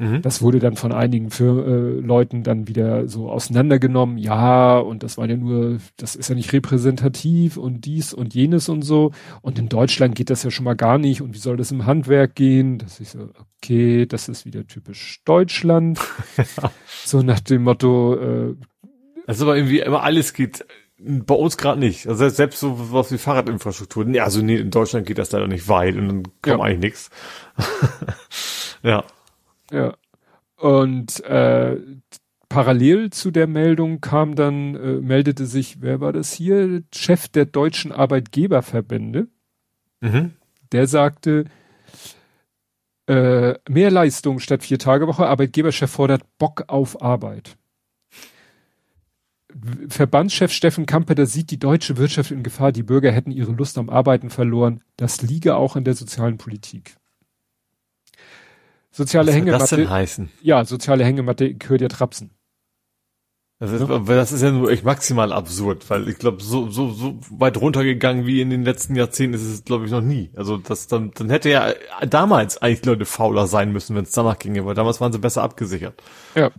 Mhm. 0.03 0.21
Das 0.21 0.41
wurde 0.41 0.59
dann 0.59 0.75
von 0.75 0.91
einigen 0.91 1.29
Fir 1.29 1.65
äh, 1.65 1.99
Leuten 1.99 2.43
dann 2.43 2.67
wieder 2.67 3.07
so 3.07 3.29
auseinandergenommen. 3.29 4.17
Ja, 4.17 4.77
und 4.77 5.01
das 5.03 5.17
war 5.17 5.27
ja 5.27 5.37
nur, 5.37 5.77
das 5.97 6.15
ist 6.15 6.29
ja 6.29 6.35
nicht 6.35 6.51
repräsentativ 6.51 7.57
und 7.57 7.85
dies 7.85 8.13
und 8.13 8.33
jenes 8.33 8.67
und 8.69 8.81
so. 8.81 9.11
Und 9.41 9.57
in 9.59 9.69
Deutschland 9.69 10.15
geht 10.15 10.29
das 10.29 10.43
ja 10.43 10.51
schon 10.51 10.65
mal 10.65 10.75
gar 10.75 10.97
nicht. 10.97 11.21
Und 11.21 11.33
wie 11.33 11.39
soll 11.39 11.57
das 11.57 11.71
im 11.71 11.85
Handwerk 11.85 12.35
gehen? 12.35 12.77
Das 12.79 12.99
ist 12.99 13.13
so, 13.13 13.29
okay, 13.57 14.05
das 14.05 14.27
ist 14.27 14.45
wieder 14.45 14.67
typisch 14.67 15.21
Deutschland. 15.23 15.99
so 17.05 17.21
nach 17.21 17.39
dem 17.39 17.63
Motto, 17.63 18.15
äh, 18.15 18.55
also 19.25 19.45
aber 19.45 19.55
irgendwie 19.55 19.79
immer 19.79 20.03
alles 20.03 20.33
geht 20.33 20.65
bei 20.97 21.35
uns 21.35 21.57
gerade 21.57 21.79
nicht. 21.79 22.07
Also 22.07 22.27
selbst 22.29 22.59
so 22.59 22.93
was 22.93 23.11
wie 23.11 23.17
Fahrradinfrastruktur. 23.17 24.05
Nee, 24.05 24.19
also 24.19 24.41
nee, 24.41 24.57
in 24.57 24.71
Deutschland 24.71 25.05
geht 25.05 25.17
das 25.17 25.31
leider 25.31 25.47
nicht 25.47 25.67
weit 25.67 25.95
und 25.95 26.07
dann 26.07 26.23
kommt 26.23 26.45
ja. 26.45 26.59
eigentlich 26.59 26.79
nichts. 26.79 27.09
ja. 28.83 29.03
Ja. 29.71 29.95
Und 30.57 31.23
äh, 31.25 31.77
parallel 32.49 33.09
zu 33.09 33.31
der 33.31 33.47
Meldung 33.47 33.99
kam 33.99 34.35
dann, 34.35 34.75
äh, 34.75 35.01
meldete 35.01 35.45
sich, 35.45 35.81
wer 35.81 35.99
war 35.99 36.13
das 36.13 36.31
hier? 36.31 36.83
Chef 36.93 37.27
der 37.27 37.45
deutschen 37.45 37.91
Arbeitgeberverbände. 37.91 39.27
Mhm. 40.01 40.33
Der 40.71 40.87
sagte, 40.87 41.45
äh, 43.07 43.55
mehr 43.67 43.91
Leistung 43.91 44.39
statt 44.39 44.63
vier 44.63 44.79
Tage 44.79 45.07
Woche. 45.07 45.27
Arbeitgeberchef 45.27 45.89
fordert 45.89 46.23
Bock 46.37 46.65
auf 46.67 47.01
Arbeit. 47.01 47.57
Verbandschef 49.87 50.51
Steffen 50.51 50.85
Kampeter 50.85 51.25
sieht 51.25 51.51
die 51.51 51.59
deutsche 51.59 51.97
Wirtschaft 51.97 52.31
in 52.31 52.43
Gefahr. 52.43 52.71
Die 52.71 52.83
Bürger 52.83 53.11
hätten 53.11 53.31
ihre 53.31 53.51
Lust 53.51 53.77
am 53.77 53.89
Arbeiten 53.89 54.29
verloren. 54.29 54.81
Das 54.97 55.21
liege 55.21 55.55
auch 55.55 55.75
in 55.75 55.83
der 55.83 55.93
sozialen 55.95 56.37
Politik. 56.37 56.95
Soziale 58.93 59.29
Was 59.29 59.35
Hängematte. 59.35 59.63
Was 59.63 59.69
das 59.71 59.79
denn 59.79 59.89
heißen? 59.89 60.29
Ja, 60.41 60.63
soziale 60.65 61.03
Hängematte 61.03 61.53
gehört 61.55 61.81
ja 61.81 61.87
Trapsen. 61.87 62.31
Das 63.59 63.71
ist, 63.71 63.87
ja. 63.87 63.99
das 63.99 64.31
ist 64.31 64.41
ja 64.41 64.51
nur 64.51 64.69
echt 64.71 64.83
maximal 64.83 65.31
absurd, 65.31 65.89
weil 65.89 66.09
ich 66.09 66.17
glaube, 66.17 66.43
so, 66.43 66.69
so, 66.69 66.91
so 66.91 67.17
weit 67.29 67.57
runtergegangen 67.57 68.25
wie 68.25 68.41
in 68.41 68.49
den 68.49 68.63
letzten 68.63 68.95
Jahrzehnten 68.95 69.35
ist 69.35 69.43
es, 69.43 69.63
glaube 69.63 69.85
ich, 69.85 69.91
noch 69.91 70.01
nie. 70.01 70.31
Also 70.35 70.57
das 70.57 70.87
dann, 70.87 71.11
dann 71.11 71.29
hätte 71.29 71.49
ja 71.49 71.73
damals 72.07 72.61
eigentlich 72.61 72.85
Leute 72.85 73.05
fauler 73.05 73.47
sein 73.47 73.71
müssen, 73.71 73.95
wenn 73.95 74.03
es 74.03 74.11
danach 74.11 74.37
ginge, 74.37 74.65
weil 74.65 74.75
damals 74.75 75.01
waren 75.01 75.13
sie 75.13 75.19
besser 75.19 75.43
abgesichert. 75.43 76.01
Ja. 76.35 76.51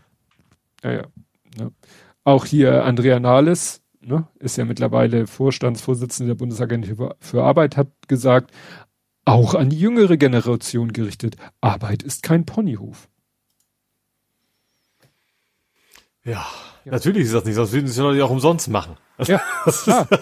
Ja, 0.83 0.93
ja. 0.93 1.05
ja. 1.59 1.71
Auch 2.25 2.47
hier 2.47 2.85
Andrea 2.85 3.21
Nahles, 3.21 3.83
ne, 4.01 4.27
ist 4.39 4.57
ja 4.57 4.65
mittlerweile 4.65 5.27
Vorstandsvorsitzende 5.27 6.31
der 6.33 6.39
Bundesagentur 6.39 7.17
für 7.21 7.45
Arbeit, 7.45 7.77
hat 7.77 7.89
gesagt, 8.09 8.51
auch 9.25 9.55
an 9.55 9.71
die 9.71 9.79
jüngere 9.79 10.17
Generation 10.17 10.93
gerichtet. 10.93 11.37
Arbeit 11.61 12.03
ist 12.03 12.23
kein 12.23 12.45
Ponyhof. 12.45 13.09
Ja, 16.25 16.47
ja. 16.85 16.93
natürlich 16.93 17.25
ist 17.27 17.35
das 17.35 17.45
nicht, 17.45 17.55
sonst 17.55 17.73
würden 17.73 17.87
sie 17.87 18.03
es 18.03 18.17
ja 18.17 18.25
auch 18.25 18.31
umsonst 18.31 18.69
machen. 18.69 18.97
Ja, 19.19 19.43
klar. 19.67 20.09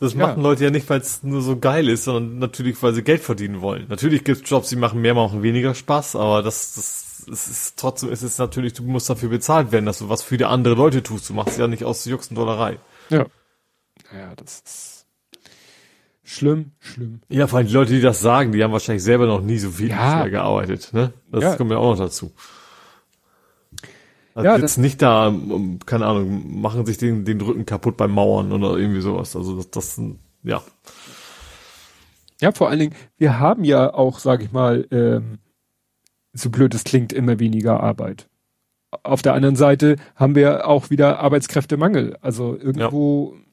Das 0.00 0.14
machen 0.14 0.36
ja. 0.36 0.42
Leute 0.42 0.64
ja 0.64 0.70
nicht, 0.70 0.88
weil 0.88 1.00
es 1.00 1.24
nur 1.24 1.42
so 1.42 1.58
geil 1.58 1.88
ist, 1.88 2.04
sondern 2.04 2.38
natürlich, 2.38 2.80
weil 2.82 2.94
sie 2.94 3.02
Geld 3.02 3.20
verdienen 3.20 3.60
wollen. 3.60 3.86
Natürlich 3.88 4.22
gibt 4.22 4.42
es 4.42 4.48
Jobs, 4.48 4.68
die 4.68 4.76
machen 4.76 5.00
mehr, 5.00 5.14
machen 5.14 5.42
weniger 5.42 5.74
Spaß, 5.74 6.14
aber 6.14 6.42
das, 6.42 6.74
das, 6.74 7.24
das 7.28 7.48
ist 7.48 7.78
trotzdem 7.78 8.10
ist 8.10 8.22
es 8.22 8.38
natürlich, 8.38 8.74
du 8.74 8.84
musst 8.84 9.10
dafür 9.10 9.28
bezahlt 9.28 9.72
werden, 9.72 9.86
dass 9.86 9.98
du 9.98 10.08
was 10.08 10.22
für 10.22 10.36
die 10.36 10.44
andere 10.44 10.74
Leute 10.74 11.02
tust. 11.02 11.28
Du 11.28 11.34
machst 11.34 11.52
es 11.52 11.58
ja 11.58 11.66
nicht 11.66 11.84
aus 11.84 12.04
Juxendollerei. 12.04 12.78
Ja. 13.10 13.26
Ja, 14.12 14.34
das 14.36 14.60
ist 14.64 14.97
Schlimm, 16.30 16.72
schlimm. 16.78 17.22
Ja, 17.30 17.46
vor 17.46 17.56
allem 17.56 17.68
die 17.68 17.72
Leute, 17.72 17.94
die 17.94 18.02
das 18.02 18.20
sagen, 18.20 18.52
die 18.52 18.62
haben 18.62 18.70
wahrscheinlich 18.70 19.02
selber 19.02 19.26
noch 19.26 19.40
nie 19.40 19.56
so 19.56 19.70
viel 19.70 19.88
ja. 19.88 20.26
gearbeitet. 20.26 20.90
Ne? 20.92 21.14
Das 21.32 21.42
ja. 21.42 21.56
kommt 21.56 21.70
ja 21.70 21.78
auch 21.78 21.92
noch 21.92 22.04
dazu. 22.04 22.32
Also 24.34 24.46
ja, 24.46 24.58
sitzen 24.58 24.82
nicht 24.82 25.00
da, 25.00 25.34
keine 25.86 26.04
Ahnung, 26.04 26.60
machen 26.60 26.84
sich 26.84 26.98
den, 26.98 27.24
den 27.24 27.40
Rücken 27.40 27.64
kaputt 27.64 27.96
beim 27.96 28.10
Mauern 28.10 28.52
oder 28.52 28.76
irgendwie 28.76 29.00
sowas. 29.00 29.34
Also 29.36 29.56
das, 29.56 29.70
das 29.70 30.00
ja. 30.42 30.62
Ja, 32.42 32.52
vor 32.52 32.68
allen 32.68 32.80
Dingen, 32.80 32.94
wir 33.16 33.40
haben 33.40 33.64
ja 33.64 33.94
auch, 33.94 34.18
sag 34.18 34.42
ich 34.42 34.52
mal, 34.52 34.86
ähm, 34.90 35.38
so 36.34 36.50
blöd 36.50 36.74
es 36.74 36.84
klingt, 36.84 37.14
immer 37.14 37.38
weniger 37.38 37.80
Arbeit. 37.80 38.28
Auf 39.02 39.22
der 39.22 39.32
anderen 39.32 39.56
Seite 39.56 39.96
haben 40.14 40.34
wir 40.34 40.68
auch 40.68 40.90
wieder 40.90 41.20
Arbeitskräftemangel. 41.20 42.18
Also 42.20 42.54
irgendwo 42.54 43.32
ja 43.34 43.47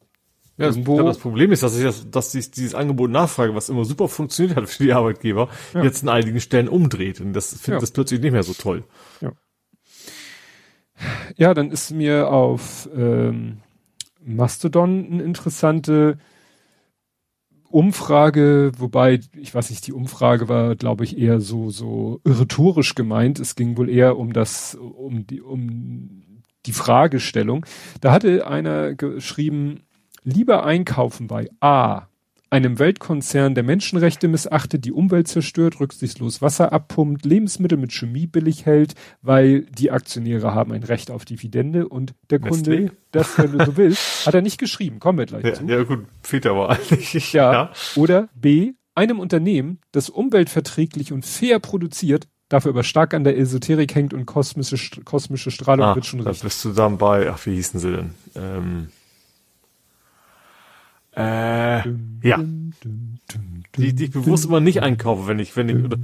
ja, 0.57 0.67
das, 0.67 0.77
ja, 0.77 1.03
das 1.03 1.17
Problem 1.17 1.51
ist, 1.51 1.63
dass 1.63 1.77
ich 1.77 1.83
das, 1.83 2.09
dass 2.09 2.33
ich 2.33 2.51
dieses 2.51 2.75
Angebot 2.75 3.11
Nachfrage, 3.11 3.55
was 3.55 3.69
immer 3.69 3.83
super 3.83 4.07
funktioniert 4.07 4.55
hat 4.55 4.69
für 4.69 4.83
die 4.83 4.93
Arbeitgeber, 4.93 5.49
ja. 5.73 5.83
jetzt 5.83 6.03
in 6.03 6.09
einigen 6.09 6.39
Stellen 6.39 6.69
umdreht. 6.69 7.19
Und 7.19 7.33
das 7.33 7.49
findet 7.49 7.79
ja. 7.79 7.79
das 7.79 7.91
plötzlich 7.91 8.21
nicht 8.21 8.31
mehr 8.31 8.43
so 8.43 8.53
toll. 8.53 8.83
Ja. 9.21 9.33
Ja, 11.35 11.53
dann 11.53 11.71
ist 11.71 11.91
mir 11.91 12.29
auf 12.29 12.87
ähm, 12.95 13.57
Mastodon 14.23 15.05
eine 15.11 15.23
interessante 15.23 16.17
Umfrage, 17.69 18.71
wobei, 18.77 19.19
ich 19.35 19.53
weiß 19.53 19.69
nicht, 19.69 19.85
die 19.85 19.91
Umfrage 19.91 20.47
war, 20.47 20.77
glaube 20.77 21.03
ich, 21.03 21.17
eher 21.17 21.41
so, 21.41 21.69
so 21.69 22.21
rhetorisch 22.25 22.95
gemeint. 22.95 23.39
Es 23.39 23.55
ging 23.55 23.75
wohl 23.75 23.89
eher 23.89 24.17
um 24.17 24.31
das, 24.31 24.75
um 24.75 25.27
die, 25.27 25.41
um 25.41 26.41
die 26.65 26.71
Fragestellung. 26.71 27.65
Da 27.99 28.13
hatte 28.13 28.47
einer 28.47 28.95
geschrieben, 28.95 29.81
lieber 30.25 30.65
einkaufen 30.65 31.27
bei 31.27 31.49
A, 31.61 32.07
einem 32.49 32.79
Weltkonzern 32.79 33.55
der 33.55 33.63
Menschenrechte 33.63 34.27
missachtet, 34.27 34.85
die 34.85 34.91
Umwelt 34.91 35.27
zerstört, 35.27 35.79
rücksichtslos 35.79 36.41
Wasser 36.41 36.71
abpumpt, 36.71 37.25
Lebensmittel 37.25 37.77
mit 37.77 37.91
Chemie 37.91 38.27
billig 38.27 38.65
hält, 38.65 38.93
weil 39.21 39.61
die 39.61 39.91
Aktionäre 39.91 40.53
haben 40.53 40.71
ein 40.71 40.83
Recht 40.83 41.11
auf 41.11 41.25
Dividende 41.25 41.87
und 41.87 42.13
der 42.29 42.39
Nestlé? 42.39 42.49
Kunde, 42.49 42.91
das, 43.11 43.37
wenn 43.37 43.57
du 43.57 43.65
so 43.65 43.77
willst, 43.77 44.25
hat 44.25 44.33
er 44.33 44.41
nicht 44.41 44.57
geschrieben. 44.57 44.99
Kommen 44.99 45.17
wir 45.17 45.25
gleich 45.25 45.43
ja, 45.43 45.53
zu. 45.53 45.65
Ja 45.65 45.83
gut, 45.83 46.05
fehlt 46.21 46.45
aber 46.45 46.69
eigentlich. 46.69 47.15
Ja. 47.33 47.51
ja. 47.51 47.71
Oder 47.95 48.29
B, 48.35 48.73
einem 48.93 49.19
Unternehmen, 49.19 49.79
das 49.91 50.09
umweltverträglich 50.09 51.11
und 51.11 51.25
fair 51.25 51.59
produziert, 51.59 52.27
dafür 52.47 52.71
aber 52.71 52.83
stark 52.83 53.13
an 53.13 53.23
der 53.23 53.37
Esoterik 53.37 53.93
hängt 53.95 54.13
und 54.13 54.25
kosmische, 54.25 55.01
kosmische 55.01 55.51
Strahlung 55.51 55.87
ah, 55.87 55.95
wird 55.95 56.05
schon 56.05 56.21
richtig. 56.21 56.39
Da 56.39 56.45
bist 56.45 56.63
du 56.63 56.71
dann 56.71 56.97
bei, 56.97 57.29
ach, 57.29 57.45
wie 57.45 57.55
hießen 57.55 57.79
sie 57.79 57.91
denn? 57.91 58.09
Ähm, 58.35 58.87
äh, 61.15 61.87
ja. 62.23 62.39
Die, 63.77 63.93
die 63.93 64.05
ich 64.05 64.11
bewusst 64.11 64.45
immer 64.45 64.59
nicht 64.59 64.81
einkaufe, 64.81 65.27
wenn 65.27 65.39
ich, 65.39 65.55
wenn 65.57 65.69
ich, 65.69 65.83
oder, 65.83 65.97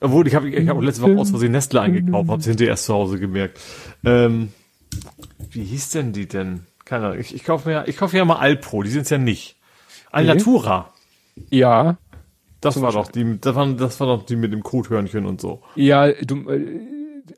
obwohl 0.00 0.26
ich 0.26 0.34
habe 0.34 0.48
ich 0.48 0.68
hab 0.68 0.80
letzte 0.80 1.02
Woche 1.02 1.16
aus 1.16 1.30
Versehen 1.30 1.52
Nestle 1.52 1.80
eingekauft, 1.80 2.28
habe 2.28 2.42
sie 2.42 2.50
hinterher 2.50 2.72
erst 2.72 2.86
zu 2.86 2.94
Hause 2.94 3.20
gemerkt. 3.20 3.60
Ähm, 4.04 4.48
wie 5.50 5.64
hieß 5.64 5.90
denn 5.90 6.12
die 6.12 6.26
denn? 6.26 6.60
Keine 6.84 7.06
Ahnung, 7.06 7.20
ich, 7.20 7.34
ich 7.34 7.44
kaufe 7.44 7.68
mir, 7.68 7.84
ich 7.86 7.96
kaufe 7.96 8.16
ja 8.16 8.24
mal 8.24 8.36
Alpro, 8.36 8.82
die 8.82 8.90
sind 8.90 9.02
es 9.02 9.10
ja 9.10 9.18
nicht. 9.18 9.56
Alnatura. 10.10 10.92
Ja. 11.50 11.98
Das 12.60 12.80
war 12.80 12.92
doch 12.92 13.08
die, 13.08 13.38
das 13.40 13.54
war, 13.54 13.66
das 13.74 14.00
war 14.00 14.06
doch 14.06 14.24
die 14.24 14.36
mit 14.36 14.52
dem 14.52 14.62
Kothörnchen 14.62 15.26
und 15.26 15.40
so. 15.40 15.62
Ja, 15.74 16.10
du, 16.12 16.48
äh, 16.48 16.80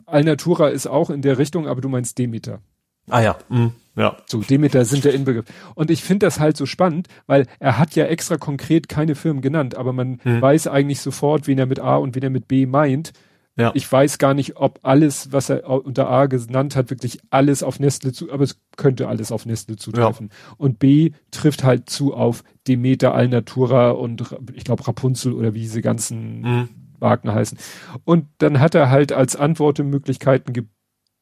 Alnatura 0.07 0.69
ist 0.69 0.87
auch 0.87 1.11
in 1.11 1.23
der 1.23 1.39
Richtung, 1.39 1.67
aber 1.67 1.81
du 1.81 1.89
meinst 1.89 2.19
Demeter. 2.19 2.61
Ah 3.09 3.21
ja, 3.21 3.39
mm, 3.49 3.69
ja. 3.97 4.17
So, 4.27 4.41
Demeter 4.41 4.85
sind 4.85 5.05
der 5.05 5.15
Inbegriff. 5.15 5.47
Und 5.75 5.91
ich 5.91 6.05
finde 6.05 6.27
das 6.27 6.39
halt 6.39 6.57
so 6.57 6.67
spannend, 6.67 7.09
weil 7.27 7.47
er 7.59 7.79
hat 7.79 7.97
ja 7.97 8.05
extra 8.05 8.37
konkret 8.37 8.89
keine 8.89 9.15
Firmen 9.15 9.41
genannt, 9.43 9.75
aber 9.77 9.93
man 9.93 10.21
hm. 10.23 10.41
weiß 10.41 10.67
eigentlich 10.69 11.01
sofort, 11.01 11.47
wen 11.47 11.59
er 11.59 11.67
mit 11.67 11.81
A 11.81 11.97
und 11.97 12.15
wen 12.15 12.23
er 12.23 12.31
mit 12.31 12.47
B 12.47 12.67
meint. 12.67 13.13
Ja. 13.59 13.71
Ich 13.73 13.91
weiß 13.91 14.19
gar 14.19 14.35
nicht, 14.35 14.57
ob 14.57 14.81
alles, 14.83 15.33
was 15.33 15.49
er 15.49 15.67
unter 15.67 16.11
A 16.11 16.27
genannt 16.27 16.77
hat, 16.77 16.91
wirklich 16.91 17.21
alles 17.31 17.63
auf 17.63 17.81
Nestle 17.81 18.13
zu, 18.13 18.31
aber 18.31 18.45
es 18.45 18.61
könnte 18.77 19.09
alles 19.09 19.33
auf 19.33 19.47
Nestle 19.47 19.77
zutreffen. 19.77 20.29
Ja. 20.31 20.55
Und 20.59 20.79
B 20.79 21.13
trifft 21.31 21.65
halt 21.65 21.89
zu 21.89 22.13
auf 22.13 22.45
Demeter, 22.69 23.15
Alnatura 23.15 23.93
und 23.93 24.35
ich 24.55 24.65
glaube 24.65 24.87
Rapunzel 24.87 25.33
oder 25.33 25.55
wie 25.55 25.61
diese 25.61 25.81
ganzen 25.81 26.41
mhm. 26.43 26.69
Marken 27.01 27.33
heißen. 27.33 27.57
Und 28.05 28.27
dann 28.39 28.61
hat 28.61 28.75
er 28.75 28.91
halt 28.91 29.13
als 29.13 29.37
Antwortmöglichkeiten 29.37 30.69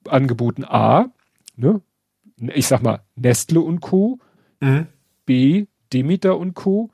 angeboten 0.09 0.65
A, 0.65 1.13
ne? 1.57 1.81
Ich 2.37 2.67
sag 2.67 2.83
mal 2.83 3.01
Nestle 3.17 3.61
und 3.61 3.81
Co. 3.81 4.19
Mhm. 4.61 4.87
B, 5.27 5.67
Demeter 5.93 6.39
und 6.39 6.55
Co. 6.55 6.91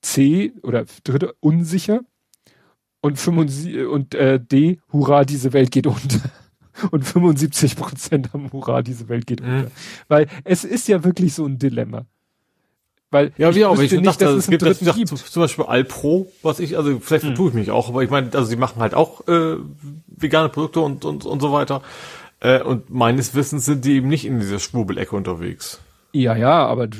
C 0.00 0.52
oder 0.62 0.84
dritte 1.02 1.34
unsicher 1.40 2.00
und, 3.04 3.18
75, 3.18 3.86
und 3.86 4.14
äh, 4.14 4.40
D, 4.40 4.80
hurra, 4.92 5.24
diese 5.24 5.52
Welt 5.52 5.70
geht 5.70 5.86
unter. 5.86 6.20
Und 6.90 7.04
75 7.04 7.76
Prozent 7.76 8.32
haben 8.32 8.50
hurra, 8.50 8.82
diese 8.82 9.08
Welt 9.08 9.28
geht 9.28 9.42
unter. 9.42 9.52
Mhm. 9.52 9.70
Weil 10.08 10.26
es 10.42 10.64
ist 10.64 10.88
ja 10.88 11.04
wirklich 11.04 11.32
so 11.32 11.46
ein 11.46 11.56
Dilemma. 11.56 12.04
Weil 13.12 13.30
ja, 13.36 13.54
wie 13.54 13.64
auch, 13.64 13.78
ich 13.78 13.92
nicht, 13.92 14.04
dachte, 14.04 14.24
dass 14.24 14.34
es, 14.34 14.44
es 14.44 14.50
gibt, 14.50 14.62
das, 14.62 14.80
gibt. 14.80 15.08
zum 15.08 15.42
Beispiel 15.42 15.66
Alpro, 15.66 16.32
was 16.42 16.58
ich, 16.58 16.76
also 16.76 16.98
vielleicht 16.98 17.22
mhm. 17.22 17.28
vertue 17.28 17.50
ich 17.50 17.54
mich 17.54 17.70
auch, 17.70 17.90
aber 17.90 18.02
ich 18.02 18.10
meine, 18.10 18.32
also 18.32 18.46
sie 18.46 18.56
machen 18.56 18.82
halt 18.82 18.94
auch 18.94 19.28
äh, 19.28 19.56
vegane 20.08 20.48
Produkte 20.48 20.80
und, 20.80 21.04
und, 21.04 21.24
und 21.24 21.40
so 21.40 21.52
weiter. 21.52 21.80
Äh, 22.44 22.62
und 22.62 22.90
meines 22.90 23.34
Wissens 23.34 23.64
sind 23.64 23.86
die 23.86 23.94
eben 23.94 24.08
nicht 24.08 24.26
in 24.26 24.38
dieser 24.38 24.58
Schwurbelecke 24.58 25.16
unterwegs. 25.16 25.80
Ja, 26.12 26.36
ja, 26.36 26.66
aber 26.66 26.88
du, 26.88 26.98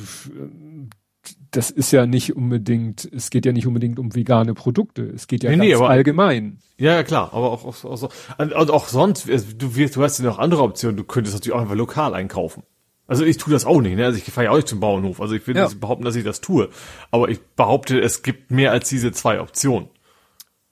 das 1.50 1.70
ist 1.70 1.92
ja 1.92 2.06
nicht 2.06 2.34
unbedingt, 2.34 3.08
es 3.12 3.28
geht 3.28 3.44
ja 3.44 3.52
nicht 3.52 3.66
unbedingt 3.66 3.98
um 3.98 4.14
vegane 4.14 4.54
Produkte. 4.54 5.02
Es 5.02 5.26
geht 5.26 5.44
ja 5.44 5.50
nee, 5.50 5.56
ganz 5.56 5.66
nee, 5.66 5.74
aber, 5.74 5.90
allgemein. 5.90 6.58
Ja, 6.78 6.94
ja, 6.94 7.02
klar, 7.02 7.34
aber 7.34 7.52
auch, 7.52 7.64
auch, 7.64 7.84
auch, 7.84 8.10
und 8.38 8.70
auch 8.70 8.88
sonst, 8.88 9.28
du, 9.28 9.76
wirst, 9.76 9.96
du 9.96 10.02
hast 10.02 10.18
ja 10.18 10.24
noch 10.24 10.38
andere 10.38 10.62
Optionen, 10.62 10.96
du 10.96 11.04
könntest 11.04 11.36
natürlich 11.36 11.54
auch 11.54 11.60
einfach 11.60 11.76
lokal 11.76 12.14
einkaufen. 12.14 12.62
Also 13.06 13.26
ich 13.26 13.36
tue 13.36 13.52
das 13.52 13.66
auch 13.66 13.82
nicht, 13.82 13.96
ne? 13.96 14.06
Also 14.06 14.16
ich 14.16 14.24
fahre 14.24 14.46
ja 14.46 14.50
auch 14.50 14.56
nicht 14.56 14.68
zum 14.68 14.80
Bauernhof. 14.80 15.20
Also 15.20 15.34
ich 15.34 15.46
will 15.46 15.54
ja. 15.54 15.64
nicht 15.64 15.78
behaupten, 15.78 16.06
dass 16.06 16.16
ich 16.16 16.24
das 16.24 16.40
tue. 16.40 16.70
Aber 17.10 17.28
ich 17.28 17.42
behaupte, 17.42 18.00
es 18.00 18.22
gibt 18.22 18.50
mehr 18.50 18.72
als 18.72 18.88
diese 18.88 19.12
zwei 19.12 19.42
Optionen. 19.42 19.90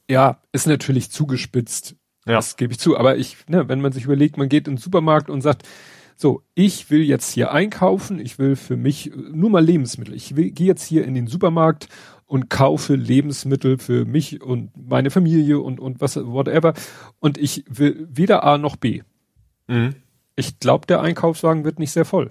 Ja, 0.09 0.41
ist 0.51 0.67
natürlich 0.67 1.11
zugespitzt. 1.11 1.95
Ja. 2.27 2.35
Das 2.35 2.57
gebe 2.57 2.73
ich 2.73 2.79
zu. 2.79 2.97
Aber 2.97 3.17
ich, 3.17 3.37
ne, 3.49 3.69
wenn 3.69 3.81
man 3.81 3.93
sich 3.93 4.05
überlegt, 4.05 4.37
man 4.37 4.49
geht 4.49 4.69
in 4.69 4.75
den 4.75 4.81
Supermarkt 4.81 5.31
und 5.31 5.41
sagt, 5.41 5.67
so, 6.17 6.43
ich 6.55 6.91
will 6.91 7.03
jetzt 7.03 7.33
hier 7.33 7.53
einkaufen, 7.53 8.21
ich 8.21 8.39
will 8.39 8.55
für 8.55 8.77
mich 8.77 9.11
nur 9.33 9.51
mal 9.51 9.65
Lebensmittel. 9.65 10.15
Ich 10.15 10.35
gehe 10.35 10.53
jetzt 10.67 10.85
hier 10.85 11.05
in 11.05 11.15
den 11.15 11.27
Supermarkt 11.27 11.89
und 12.27 12.49
kaufe 12.49 12.95
Lebensmittel 12.95 13.79
für 13.79 14.05
mich 14.05 14.41
und 14.41 14.71
meine 14.77 15.11
Familie 15.11 15.59
und, 15.59 15.81
und 15.81 16.01
was, 16.01 16.17
whatever. 16.17 16.75
Und 17.19 17.39
ich 17.39 17.65
will 17.69 18.07
weder 18.11 18.45
A 18.45 18.57
noch 18.57 18.77
B. 18.77 19.03
Mhm. 19.67 19.97
Ich 20.37 20.61
glaube, 20.61 20.87
der 20.87 21.01
Einkaufswagen 21.01 21.65
wird 21.65 21.79
nicht 21.79 21.91
sehr 21.91 22.05
voll. 22.05 22.31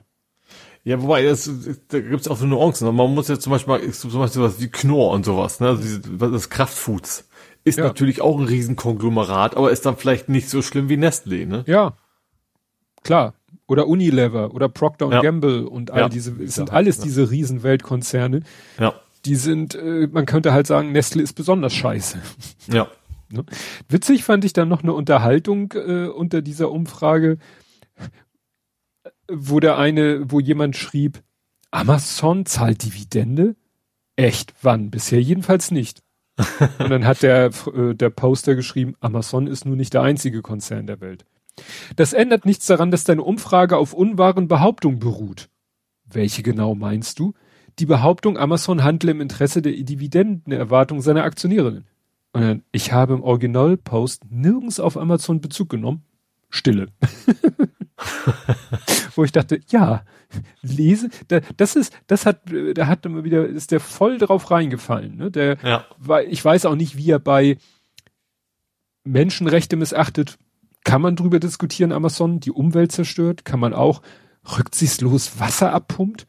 Ja, 0.84 1.00
wobei, 1.02 1.24
das, 1.24 1.50
da 1.90 2.00
gibt's 2.00 2.28
auch 2.28 2.38
so 2.38 2.48
Nuancen. 2.48 2.94
Man 2.96 3.14
muss 3.14 3.28
ja 3.28 3.38
zum 3.38 3.52
Beispiel, 3.52 3.92
zum 3.92 4.12
Beispiel 4.12 4.42
sowas 4.42 4.60
wie 4.60 4.70
Knorr 4.70 5.12
und 5.12 5.26
sowas, 5.26 5.60
ne? 5.60 5.68
Also 5.68 5.84
diese, 5.84 6.02
das 6.02 6.50
Kraftfoods. 6.50 7.30
Ist 7.64 7.78
ja. 7.78 7.84
natürlich 7.84 8.22
auch 8.22 8.40
ein 8.40 8.46
Riesenkonglomerat, 8.46 9.56
aber 9.56 9.72
ist 9.72 9.86
dann 9.86 9.98
vielleicht 9.98 10.30
nicht 10.30 10.50
so 10.50 10.62
schlimm 10.62 10.90
wie 10.90 10.98
Nestlé, 10.98 11.46
ne? 11.46 11.64
Ja. 11.68 11.94
Klar 13.04 13.34
oder 13.72 13.88
Unilever 13.88 14.54
oder 14.54 14.68
Procter 14.68 15.10
ja. 15.10 15.22
Gamble 15.22 15.66
und 15.66 15.92
all 15.92 16.02
ja. 16.02 16.10
diese, 16.10 16.32
es 16.44 16.56
sind 16.56 16.74
alles 16.74 16.98
ja. 16.98 17.04
diese 17.06 17.32
Riesenweltkonzerne. 17.32 18.42
Ja. 18.78 18.94
Die 19.24 19.36
sind, 19.36 19.76
äh, 19.76 20.10
man 20.12 20.26
könnte 20.26 20.52
halt 20.52 20.68
sagen, 20.68 20.92
Nestle 20.92 21.22
ist 21.22 21.34
besonders 21.34 21.74
scheiße. 21.74 22.20
Ja. 22.68 22.90
ne? 23.30 23.46
Witzig 23.88 24.26
fand 24.26 24.44
ich 24.44 24.52
dann 24.52 24.68
noch 24.68 24.84
eine 24.84 24.92
Unterhaltung 24.92 25.72
äh, 25.74 26.08
unter 26.08 26.42
dieser 26.42 26.70
Umfrage, 26.70 27.38
wo 29.32 29.62
der 29.62 29.78
eine, 29.78 30.30
wo 30.30 30.42
jemand 30.42 30.76
schrieb, 30.76 31.24
Amazon 31.72 32.46
zahlt 32.46 32.84
Dividende? 32.84 33.56
Echt? 34.18 34.54
Wann? 34.62 34.92
Bisher 34.92 35.22
jedenfalls 35.22 35.72
nicht. 35.72 36.04
Und 36.80 36.90
dann 36.90 37.06
hat 37.06 37.24
der, 37.24 37.52
äh, 37.74 37.94
der 37.94 38.10
Poster 38.10 38.56
geschrieben, 38.56 38.96
Amazon 39.00 39.48
ist 39.48 39.66
nun 39.66 39.78
nicht 39.78 39.94
der 39.94 40.02
einzige 40.02 40.42
Konzern 40.42 40.88
der 40.88 41.02
Welt. 41.02 41.26
Das 41.96 42.14
ändert 42.14 42.46
nichts 42.46 42.66
daran, 42.66 42.92
dass 42.92 43.04
deine 43.04 43.24
Umfrage 43.24 43.78
auf 43.78 43.94
unwahren 43.94 44.48
Behauptungen 44.48 45.00
beruht. 45.00 45.50
Welche 46.06 46.44
genau 46.44 46.76
meinst 46.76 47.20
du? 47.20 47.34
Die 47.80 47.86
Behauptung, 47.86 48.38
Amazon 48.38 48.84
handle 48.84 49.12
im 49.12 49.22
Interesse 49.22 49.62
der 49.62 49.74
Dividendenerwartung 49.74 51.02
seiner 51.02 51.24
Aktionärinnen. 51.24 51.86
Und 52.34 52.42
dann, 52.42 52.64
ich 52.72 52.92
habe 52.92 53.14
im 53.14 53.24
Originalpost 53.24 54.26
nirgends 54.30 54.80
auf 54.80 54.98
Amazon 54.98 55.42
Bezug 55.42 55.70
genommen. 55.70 56.04
Stille. 56.50 56.88
Wo 59.16 59.24
ich 59.24 59.32
dachte, 59.32 59.60
ja, 59.70 60.04
lese, 60.62 61.10
das 61.58 61.76
ist, 61.76 61.94
das 62.08 62.26
hat, 62.26 62.42
da 62.76 62.88
hat 62.88 63.06
immer 63.06 63.24
wieder, 63.24 63.46
ist 63.46 63.72
der 63.72 63.80
voll 63.80 64.18
drauf 64.18 64.52
reingefallen, 64.52 65.18
ne? 65.18 65.32
Der, 65.32 65.58
ja. 65.64 65.86
war, 65.98 66.24
ich 66.24 66.44
weiß 66.44 66.66
auch 66.66 66.76
nicht, 66.76 66.98
wie 66.98 67.12
er 67.12 67.20
bei 67.20 67.58
Menschenrechte 69.04 69.76
missachtet, 69.76 70.38
kann 70.84 71.02
man 71.02 71.16
drüber 71.16 71.40
diskutieren, 71.40 71.92
Amazon, 71.92 72.40
die 72.40 72.52
Umwelt 72.52 72.92
zerstört, 72.92 73.46
kann 73.46 73.60
man 73.60 73.74
auch 73.74 74.02
rücksichtslos 74.58 75.40
Wasser 75.40 75.74
abpumpt. 75.74 76.28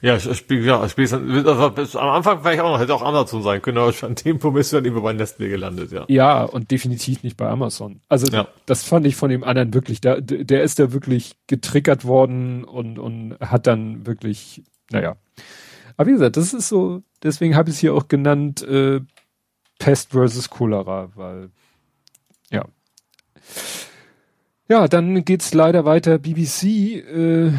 Ja, 0.00 0.16
ich 0.16 0.24
ja, 0.48 0.84
ich 0.84 1.12
also, 1.12 1.98
am 1.98 2.08
Anfang 2.08 2.42
war 2.42 2.54
ich 2.54 2.60
auch 2.60 2.72
noch, 2.72 2.80
hätte 2.80 2.94
auch 2.94 3.02
Amazon 3.02 3.42
sein 3.42 3.60
können, 3.60 3.76
aber 3.76 3.92
an 4.02 4.14
dem 4.14 4.38
Punkt 4.38 4.56
bist 4.56 4.72
du 4.72 4.76
dann 4.76 4.86
eben 4.86 5.02
bei 5.02 5.12
Nestle 5.12 5.48
gelandet, 5.48 5.92
ja. 5.92 6.06
Ja, 6.08 6.44
und 6.44 6.70
definitiv 6.70 7.22
nicht 7.22 7.36
bei 7.36 7.48
Amazon. 7.48 8.00
Also, 8.08 8.32
ja. 8.32 8.48
das 8.64 8.82
fand 8.82 9.06
ich 9.06 9.14
von 9.14 9.28
dem 9.28 9.44
anderen 9.44 9.74
wirklich, 9.74 10.00
der, 10.00 10.22
der 10.22 10.62
ist 10.62 10.78
da 10.78 10.92
wirklich 10.92 11.34
getriggert 11.48 12.06
worden 12.06 12.64
und, 12.64 12.98
und 12.98 13.36
hat 13.40 13.66
dann 13.66 14.06
wirklich, 14.06 14.62
naja. 14.90 15.16
Aber 15.98 16.08
wie 16.08 16.12
gesagt, 16.12 16.38
das 16.38 16.54
ist 16.54 16.68
so, 16.68 17.02
deswegen 17.22 17.54
habe 17.54 17.68
ich 17.68 17.76
es 17.76 17.80
hier 17.80 17.92
auch 17.92 18.08
genannt, 18.08 18.62
äh, 18.62 19.00
Pest 19.78 20.12
versus 20.12 20.48
Cholera, 20.48 21.10
weil, 21.14 21.50
ja. 22.50 22.64
Ja, 24.68 24.88
dann 24.88 25.26
geht's 25.26 25.52
leider 25.52 25.84
weiter. 25.84 26.18
BBC, 26.18 26.64
äh, 27.04 27.52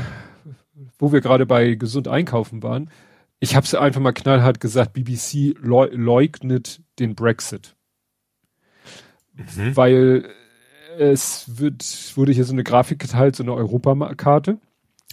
wo 1.00 1.12
wir 1.12 1.22
gerade 1.22 1.45
bei 1.45 1.76
gesund 1.76 2.08
einkaufen 2.08 2.64
waren. 2.64 2.90
Ich 3.40 3.56
habe 3.56 3.66
es 3.66 3.76
einfach 3.76 4.02
mal 4.02 4.14
knallhart 4.14 4.60
gesagt, 4.60 4.94
BBC 4.94 5.56
leugnet 5.60 6.82
den 7.00 7.16
Brexit. 7.16 7.76
Mhm. 9.34 9.76
Weil 9.76 10.30
es 10.98 11.60
wird, 11.60 11.84
wurde 12.16 12.32
hier 12.32 12.45
so 12.45 12.54
eine 12.54 12.64
Grafik 12.64 13.00
geteilt, 13.00 13.36
so 13.36 13.44
eine 13.44 13.54
Europakarte. 13.54 14.52
Und 14.54 14.60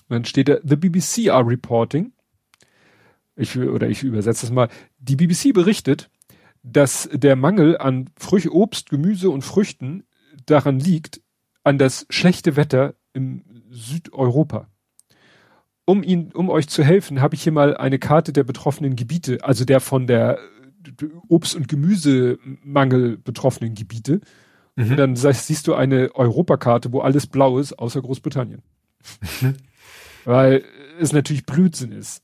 dann 0.08 0.24
steht 0.24 0.48
da, 0.48 0.58
the 0.62 0.76
BBC 0.76 1.30
are 1.30 1.46
reporting. 1.46 2.12
Ich, 3.36 3.56
oder 3.56 3.88
ich 3.88 4.02
übersetze 4.02 4.46
es 4.46 4.52
mal. 4.52 4.68
Die 4.98 5.16
BBC 5.16 5.54
berichtet, 5.54 6.10
dass 6.62 7.08
der 7.12 7.36
Mangel 7.36 7.78
an 7.78 8.10
Früch 8.16 8.50
Obst, 8.50 8.90
Gemüse 8.90 9.30
und 9.30 9.42
Früchten 9.42 10.04
daran 10.46 10.78
liegt, 10.78 11.22
an 11.64 11.78
das 11.78 12.06
schlechte 12.10 12.56
Wetter 12.56 12.94
im 13.12 13.44
Südeuropa. 13.70 14.68
Um 15.90 16.02
ihn, 16.02 16.30
um 16.32 16.48
euch 16.48 16.68
zu 16.68 16.82
helfen, 16.82 17.20
habe 17.20 17.34
ich 17.34 17.42
hier 17.42 17.52
mal 17.52 17.76
eine 17.76 17.98
Karte 17.98 18.32
der 18.32 18.44
betroffenen 18.44 18.96
Gebiete, 18.96 19.38
also 19.42 19.64
der 19.64 19.80
von 19.80 20.06
der 20.06 20.38
Obst- 21.28 21.56
und 21.56 21.68
Gemüsemangel 21.68 23.18
betroffenen 23.18 23.74
Gebiete. 23.74 24.20
Mhm. 24.76 24.90
Und 24.90 24.96
dann 24.96 25.16
siehst 25.16 25.66
du 25.66 25.74
eine 25.74 26.14
Europakarte, 26.14 26.92
wo 26.92 27.00
alles 27.00 27.26
blau 27.26 27.58
ist, 27.58 27.78
außer 27.78 28.00
Großbritannien. 28.00 28.62
Weil 30.24 30.64
es 30.98 31.12
natürlich 31.12 31.46
Blödsinn 31.46 31.92
ist. 31.92 32.22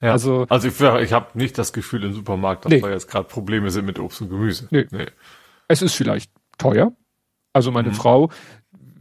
Ja. 0.00 0.12
Also, 0.12 0.46
also 0.48 0.68
ich, 0.68 0.80
ich 1.04 1.12
habe 1.12 1.38
nicht 1.38 1.56
das 1.58 1.72
Gefühl 1.72 2.02
im 2.04 2.12
Supermarkt, 2.12 2.64
dass 2.64 2.72
nee. 2.72 2.80
da 2.80 2.90
jetzt 2.90 3.08
gerade 3.08 3.28
Probleme 3.28 3.70
sind 3.70 3.86
mit 3.86 4.00
Obst 4.00 4.20
und 4.20 4.30
Gemüse. 4.30 4.66
Nee. 4.70 4.86
nee. 4.90 5.06
Es 5.68 5.80
ist 5.80 5.94
vielleicht 5.94 6.32
teuer. 6.58 6.92
Also 7.52 7.70
meine 7.70 7.90
mhm. 7.90 7.94
Frau, 7.94 8.30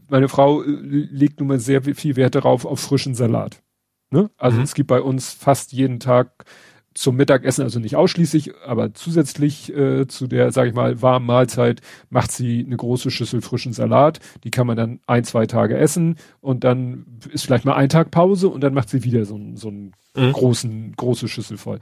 meine 0.09 0.29
Frau 0.29 0.61
äh, 0.61 0.67
legt 0.67 1.39
nun 1.39 1.47
mal 1.47 1.59
sehr 1.59 1.81
viel 1.81 2.15
Wert 2.15 2.35
darauf 2.35 2.65
auf 2.65 2.79
frischen 2.79 3.15
Salat. 3.15 3.63
Ne? 4.11 4.29
Also 4.38 4.57
mhm. 4.57 4.63
es 4.63 4.73
gibt 4.73 4.88
bei 4.88 5.01
uns 5.01 5.33
fast 5.33 5.71
jeden 5.71 5.99
Tag 5.99 6.45
zum 6.93 7.15
Mittagessen, 7.15 7.63
also 7.63 7.79
nicht 7.79 7.95
ausschließlich, 7.95 8.51
aber 8.65 8.93
zusätzlich 8.93 9.73
äh, 9.73 10.07
zu 10.07 10.27
der, 10.27 10.51
sage 10.51 10.69
ich 10.69 10.75
mal, 10.75 11.01
warmen 11.01 11.25
Mahlzeit 11.25 11.81
macht 12.09 12.31
sie 12.31 12.65
eine 12.65 12.75
große 12.75 13.11
Schüssel 13.11 13.41
frischen 13.41 13.71
Salat. 13.71 14.19
Die 14.43 14.51
kann 14.51 14.67
man 14.67 14.75
dann 14.75 14.99
ein, 15.07 15.23
zwei 15.23 15.45
Tage 15.45 15.77
essen 15.77 16.17
und 16.41 16.65
dann 16.65 17.05
ist 17.31 17.45
vielleicht 17.45 17.63
mal 17.63 17.75
ein 17.75 17.88
Tag 17.88 18.11
Pause 18.11 18.49
und 18.49 18.61
dann 18.61 18.73
macht 18.73 18.89
sie 18.89 19.05
wieder 19.05 19.23
so, 19.23 19.35
einen 19.35 19.55
so 19.55 19.69
einen 19.69 19.93
mhm. 20.15 20.33
großen, 20.33 20.93
große 20.97 21.29
Schüssel 21.29 21.57
voll. 21.57 21.79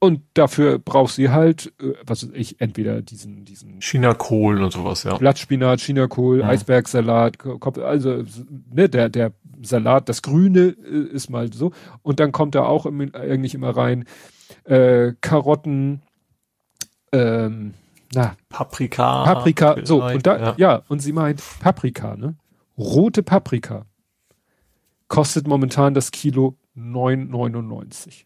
Und 0.00 0.22
dafür 0.34 0.78
braucht 0.78 1.14
sie 1.14 1.30
halt, 1.30 1.72
äh, 1.80 1.94
was 2.06 2.24
weiß 2.24 2.34
ich, 2.34 2.60
entweder 2.60 3.02
diesen, 3.02 3.44
diesen 3.44 3.80
Chinakohl 3.80 4.62
und 4.62 4.72
sowas, 4.72 5.02
ja. 5.02 5.16
Blattspinat, 5.16 5.80
Chinakohl, 5.80 6.38
mhm. 6.38 6.44
Eisbergsalat, 6.44 7.38
also 7.82 8.22
ne, 8.70 8.88
der, 8.88 9.08
der 9.08 9.32
Salat, 9.62 10.08
das 10.08 10.22
Grüne 10.22 10.76
äh, 10.88 11.12
ist 11.12 11.30
mal 11.30 11.52
so. 11.52 11.72
Und 12.02 12.20
dann 12.20 12.30
kommt 12.30 12.54
da 12.54 12.62
auch 12.62 12.86
im, 12.86 13.12
eigentlich 13.12 13.54
immer 13.54 13.76
rein 13.76 14.04
äh, 14.64 15.14
Karotten, 15.20 16.02
ähm, 17.12 17.74
na, 18.14 18.36
Paprika. 18.48 19.24
Paprika, 19.24 19.76
so, 19.82 20.04
und 20.04 20.26
da, 20.26 20.38
ja. 20.38 20.54
ja, 20.56 20.82
und 20.88 21.00
sie 21.00 21.12
meint 21.12 21.42
Paprika, 21.60 22.16
ne? 22.16 22.36
Rote 22.78 23.22
Paprika 23.22 23.84
kostet 25.08 25.48
momentan 25.48 25.94
das 25.94 26.10
Kilo 26.12 26.56
9,99. 26.76 28.24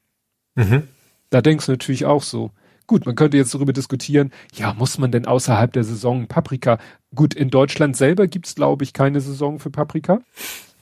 Mhm. 0.56 0.88
Da 1.32 1.40
denkst 1.40 1.66
du 1.66 1.72
natürlich 1.72 2.04
auch 2.04 2.22
so. 2.22 2.50
Gut, 2.86 3.06
man 3.06 3.14
könnte 3.14 3.38
jetzt 3.38 3.54
darüber 3.54 3.72
diskutieren, 3.72 4.32
ja, 4.54 4.74
muss 4.74 4.98
man 4.98 5.10
denn 5.10 5.24
außerhalb 5.24 5.72
der 5.72 5.82
Saison 5.82 6.26
Paprika? 6.26 6.78
Gut, 7.14 7.32
in 7.32 7.48
Deutschland 7.48 7.96
selber 7.96 8.26
gibt's 8.26 8.54
glaube 8.54 8.84
ich, 8.84 8.92
keine 8.92 9.20
Saison 9.20 9.58
für 9.58 9.70
Paprika. 9.70 10.20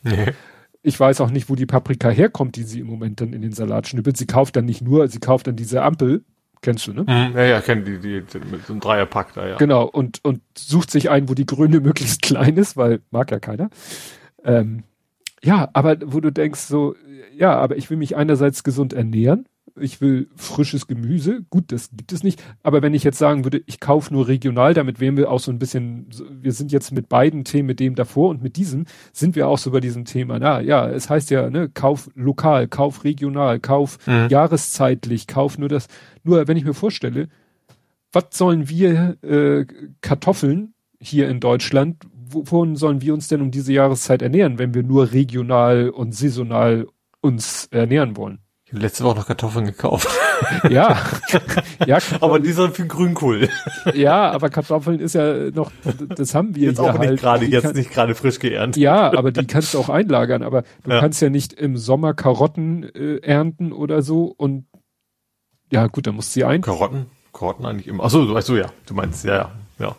Nee. 0.02 0.32
Ich 0.82 0.98
weiß 0.98 1.20
auch 1.20 1.30
nicht, 1.30 1.48
wo 1.48 1.54
die 1.54 1.66
Paprika 1.66 2.10
herkommt, 2.10 2.56
die 2.56 2.64
sie 2.64 2.80
im 2.80 2.88
Moment 2.88 3.20
dann 3.20 3.32
in 3.32 3.42
den 3.42 3.52
Salat 3.52 3.86
schnippelt. 3.86 4.16
Sie 4.16 4.26
kauft 4.26 4.56
dann 4.56 4.64
nicht 4.64 4.82
nur, 4.82 5.06
sie 5.06 5.20
kauft 5.20 5.46
dann 5.46 5.54
diese 5.54 5.82
Ampel, 5.82 6.24
kennst 6.62 6.88
du, 6.88 6.94
ne? 6.94 7.02
Mhm, 7.02 7.36
ja, 7.36 7.44
ja, 7.44 7.60
kenn 7.60 7.84
die, 7.84 8.00
die, 8.00 8.22
die 8.22 8.38
mit 8.50 8.66
so 8.66 8.72
einem 8.72 8.80
Dreierpack 8.80 9.34
da, 9.34 9.46
ja. 9.46 9.56
Genau, 9.56 9.84
und, 9.84 10.18
und 10.24 10.40
sucht 10.58 10.90
sich 10.90 11.10
ein, 11.10 11.28
wo 11.28 11.34
die 11.34 11.46
Grüne 11.46 11.78
möglichst 11.80 12.22
klein 12.22 12.56
ist, 12.56 12.76
weil 12.76 13.02
mag 13.12 13.30
ja 13.30 13.38
keiner. 13.38 13.70
Ähm, 14.42 14.82
ja, 15.42 15.68
aber 15.74 15.98
wo 16.04 16.18
du 16.18 16.32
denkst 16.32 16.60
so, 16.60 16.96
ja, 17.36 17.56
aber 17.56 17.76
ich 17.76 17.88
will 17.88 17.98
mich 17.98 18.16
einerseits 18.16 18.64
gesund 18.64 18.92
ernähren, 18.92 19.46
ich 19.78 20.00
will 20.00 20.28
frisches 20.36 20.86
Gemüse. 20.86 21.42
Gut, 21.50 21.72
das 21.72 21.90
gibt 21.90 22.12
es 22.12 22.22
nicht. 22.22 22.42
Aber 22.62 22.82
wenn 22.82 22.94
ich 22.94 23.04
jetzt 23.04 23.18
sagen 23.18 23.44
würde, 23.44 23.62
ich 23.66 23.80
kaufe 23.80 24.12
nur 24.12 24.28
regional, 24.28 24.74
damit 24.74 25.00
wären 25.00 25.16
wir 25.16 25.30
auch 25.30 25.40
so 25.40 25.50
ein 25.50 25.58
bisschen, 25.58 26.06
wir 26.40 26.52
sind 26.52 26.72
jetzt 26.72 26.92
mit 26.92 27.08
beiden 27.08 27.44
Themen, 27.44 27.66
mit 27.66 27.80
dem 27.80 27.94
davor 27.94 28.30
und 28.30 28.42
mit 28.42 28.56
diesem, 28.56 28.86
sind 29.12 29.36
wir 29.36 29.48
auch 29.48 29.58
so 29.58 29.70
bei 29.70 29.80
diesem 29.80 30.04
Thema. 30.04 30.38
Na 30.38 30.60
ja, 30.60 30.88
es 30.88 31.10
heißt 31.10 31.30
ja, 31.30 31.50
ne, 31.50 31.68
kauf 31.68 32.10
lokal, 32.14 32.68
kauf 32.68 33.04
regional, 33.04 33.60
kauf 33.60 33.98
mhm. 34.06 34.28
jahreszeitlich, 34.28 35.26
kauf 35.26 35.58
nur 35.58 35.68
das. 35.68 35.86
Nur 36.24 36.48
wenn 36.48 36.56
ich 36.56 36.64
mir 36.64 36.74
vorstelle, 36.74 37.28
was 38.12 38.24
sollen 38.32 38.68
wir 38.68 39.16
äh, 39.22 39.66
Kartoffeln 40.00 40.74
hier 41.00 41.28
in 41.28 41.40
Deutschland, 41.40 42.04
wovon 42.12 42.76
sollen 42.76 43.02
wir 43.02 43.14
uns 43.14 43.28
denn 43.28 43.40
um 43.40 43.50
diese 43.50 43.72
Jahreszeit 43.72 44.22
ernähren, 44.22 44.58
wenn 44.58 44.74
wir 44.74 44.82
nur 44.82 45.12
regional 45.12 45.90
und 45.90 46.14
saisonal 46.14 46.86
uns 47.20 47.66
ernähren 47.70 48.16
wollen? 48.16 48.40
Ich 48.70 48.74
habe 48.74 48.84
letzte 48.84 49.02
Woche 49.02 49.16
noch 49.16 49.26
Kartoffeln 49.26 49.66
gekauft. 49.66 50.08
Ja. 50.70 50.96
ja 51.86 51.98
aber 52.20 52.40
die 52.40 52.52
sind 52.52 52.74
für 52.74 52.86
Grünkohl. 52.86 53.48
Ja, 53.94 54.30
aber 54.30 54.48
Kartoffeln 54.48 54.98
ist 54.98 55.14
ja 55.14 55.50
noch, 55.50 55.70
das 56.16 56.34
haben 56.34 56.54
wir 56.54 56.68
jetzt 56.68 56.80
auch 56.80 56.98
halt. 56.98 57.10
nicht 57.10 57.20
gerade, 57.20 57.44
jetzt 57.44 57.62
kann, 57.62 57.74
nicht 57.74 57.90
gerade 57.90 58.14
frisch 58.14 58.38
geerntet. 58.38 58.80
Ja, 58.80 59.12
aber 59.12 59.32
die 59.32 59.46
kannst 59.46 59.74
du 59.74 59.78
auch 59.78 59.90
einlagern. 59.90 60.42
Aber 60.42 60.62
du 60.84 60.90
ja. 60.90 61.00
kannst 61.00 61.20
ja 61.20 61.28
nicht 61.28 61.52
im 61.52 61.76
Sommer 61.76 62.14
Karotten 62.14 62.84
äh, 62.94 63.18
ernten 63.18 63.72
oder 63.72 64.02
so 64.02 64.34
und 64.36 64.66
ja, 65.70 65.86
gut, 65.88 66.06
dann 66.06 66.14
musst 66.14 66.30
du 66.30 66.40
sie 66.40 66.44
ein. 66.44 66.62
Karotten? 66.62 67.06
Karotten 67.32 67.66
eigentlich 67.66 67.86
immer. 67.86 68.04
Achso, 68.04 68.24
du 68.24 68.32
weißt 68.32 68.46
so, 68.46 68.56
ja. 68.56 68.66
Du 68.86 68.94
meinst, 68.94 69.24
ja, 69.24 69.34
ja, 69.34 69.52
ja. 69.78 69.96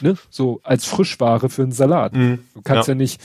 Ne? 0.00 0.16
So 0.28 0.60
als 0.62 0.84
Frischware 0.84 1.48
für 1.48 1.62
einen 1.62 1.72
Salat. 1.72 2.14
Mhm. 2.14 2.40
Du 2.54 2.62
kannst 2.62 2.88
ja. 2.88 2.94
ja 2.94 2.98
nicht 2.98 3.20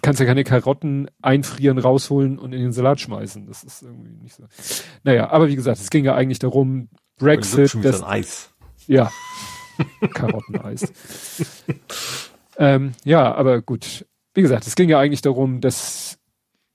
kannst 0.00 0.20
ja 0.20 0.26
keine 0.26 0.44
Karotten 0.44 1.10
einfrieren, 1.20 1.78
rausholen 1.78 2.38
und 2.38 2.52
in 2.52 2.62
den 2.62 2.72
Salat 2.72 3.00
schmeißen. 3.00 3.46
Das 3.46 3.62
ist 3.64 3.82
irgendwie 3.82 4.12
nicht 4.22 4.34
so. 4.34 4.44
Naja, 5.04 5.30
aber 5.30 5.48
wie 5.48 5.56
gesagt, 5.56 5.80
es 5.80 5.90
ging 5.90 6.04
ja 6.04 6.14
eigentlich 6.14 6.38
darum, 6.38 6.88
Brexit. 7.18 7.76
Das 7.82 8.02
Eis. 8.02 8.54
Ja. 8.86 9.10
Karotteneis. 10.14 10.92
ähm, 12.56 12.92
ja, 13.04 13.34
aber 13.34 13.60
gut. 13.60 14.06
Wie 14.34 14.42
gesagt, 14.42 14.66
es 14.66 14.76
ging 14.76 14.88
ja 14.88 14.98
eigentlich 14.98 15.20
darum, 15.20 15.60
dass 15.60 16.18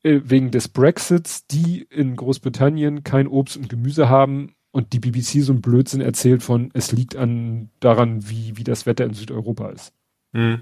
äh, 0.04 0.22
wegen 0.24 0.52
des 0.52 0.68
Brexits, 0.68 1.48
die 1.48 1.82
in 1.90 2.16
Großbritannien 2.16 3.04
kein 3.04 3.28
Obst 3.28 3.58
und 3.58 3.70
Gemüse 3.70 4.10
haben 4.10 4.54
und 4.72 4.94
die 4.94 5.00
BBC 5.00 5.42
so 5.42 5.54
ein 5.54 5.62
Blödsinn 5.62 6.02
erzählt 6.02 6.44
von, 6.44 6.70
es 6.74 6.92
liegt 6.92 7.16
an 7.16 7.72
daran, 7.80 8.30
wie, 8.30 8.58
wie 8.58 8.64
das 8.64 8.86
Wetter 8.86 9.06
in 9.06 9.14
Südeuropa 9.14 9.70
ist. 9.70 9.92
Mhm. 10.34 10.62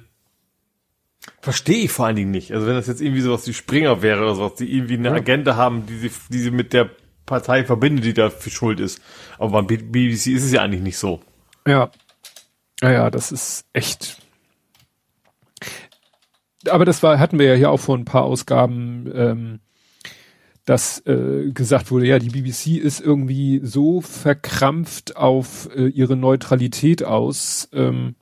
Verstehe 1.42 1.86
ich 1.86 1.92
vor 1.92 2.06
allen 2.06 2.16
Dingen 2.16 2.32
nicht. 2.32 2.52
Also 2.52 2.68
wenn 2.68 2.76
das 2.76 2.88
jetzt 2.88 3.02
irgendwie 3.02 3.22
sowas 3.22 3.48
wie 3.48 3.54
Springer 3.54 4.02
wäre 4.02 4.22
oder 4.22 4.36
sowas, 4.36 4.56
die 4.56 4.72
irgendwie 4.76 4.96
eine 4.96 5.10
ja. 5.10 5.16
Agenda 5.16 5.56
haben, 5.56 5.86
die 5.86 5.98
sie, 5.98 6.12
die 6.30 6.40
sie 6.40 6.52
mit 6.52 6.74
der 6.74 6.90
Partei 7.26 7.66
verbindet, 7.66 8.06
die 8.06 8.14
dafür 8.14 8.52
schuld 8.52 8.80
ist. 8.80 9.02
Aber 9.38 9.64
beim 9.64 9.68
BBC 9.68 10.28
ist 10.28 10.44
es 10.44 10.52
ja 10.52 10.62
eigentlich 10.62 10.82
nicht 10.82 10.98
so. 10.98 11.22
Ja. 11.68 11.92
Ja, 12.82 12.92
ja, 12.92 13.10
das 13.10 13.32
ist 13.32 13.66
echt. 13.74 14.18
Aber 16.68 16.86
das 16.86 17.04
war, 17.04 17.20
hatten 17.20 17.40
wir 17.40 17.48
ja 17.48 17.56
hier 17.56 17.72
auch 17.72 17.80
vor 17.80 17.98
ein 17.98 18.06
paar 18.06 18.24
Ausgaben, 18.24 19.12
ähm, 19.14 19.60
dass 20.66 21.06
äh, 21.06 21.52
gesagt 21.52 21.92
wurde, 21.92 22.08
ja, 22.08 22.20
die 22.20 22.30
BBC 22.30 22.78
ist 22.78 23.00
irgendwie 23.00 23.62
so 23.64 24.02
verkrampft 24.02 25.16
auf 25.16 25.70
äh, 25.76 25.88
ihre 25.88 26.16
Neutralität 26.16 27.04
aus. 27.04 27.70
Ähm, 27.72 28.16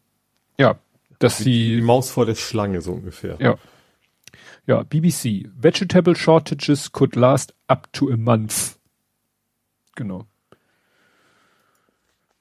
ja, 0.57 0.77
dass 1.23 1.37
sie 1.37 1.75
die 1.75 1.81
Maus 1.81 2.09
vor 2.09 2.25
der 2.25 2.35
Schlange 2.35 2.81
so 2.81 2.91
ungefähr. 2.91 3.37
Ja. 3.39 3.57
Ja, 4.65 4.83
BBC. 4.83 5.49
Vegetable 5.55 6.15
shortages 6.15 6.91
could 6.91 7.15
last 7.15 7.53
up 7.67 7.91
to 7.91 8.09
a 8.09 8.17
month. 8.17 8.77
Genau. 9.95 10.25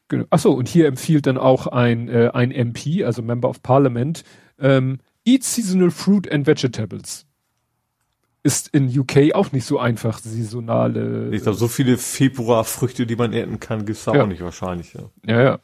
genau. 0.08 0.24
Achso, 0.30 0.52
und 0.52 0.68
hier 0.68 0.86
empfiehlt 0.86 1.26
dann 1.26 1.36
auch 1.36 1.66
ein, 1.66 2.08
äh, 2.08 2.30
ein 2.32 2.50
MP, 2.50 3.04
also 3.04 3.22
Member 3.22 3.48
of 3.48 3.62
Parliament, 3.62 4.24
ähm, 4.58 4.98
eat 5.24 5.42
seasonal 5.44 5.90
fruit 5.90 6.30
and 6.30 6.46
vegetables. 6.46 7.26
Ist 8.44 8.68
in 8.68 8.86
UK 8.88 9.34
auch 9.34 9.52
nicht 9.52 9.64
so 9.64 9.78
einfach, 9.78 10.18
saisonale. 10.18 11.30
Ich 11.32 11.42
glaube, 11.42 11.58
so 11.58 11.68
viele 11.68 11.98
Februarfrüchte, 11.98 13.06
die 13.06 13.16
man 13.16 13.32
ernten 13.32 13.60
kann, 13.60 13.84
gibt's 13.84 14.04
da 14.04 14.14
ja. 14.14 14.22
auch 14.22 14.26
nicht 14.26 14.42
wahrscheinlich. 14.42 14.94
Ja, 14.94 15.10
ja. 15.26 15.42
ja. 15.42 15.58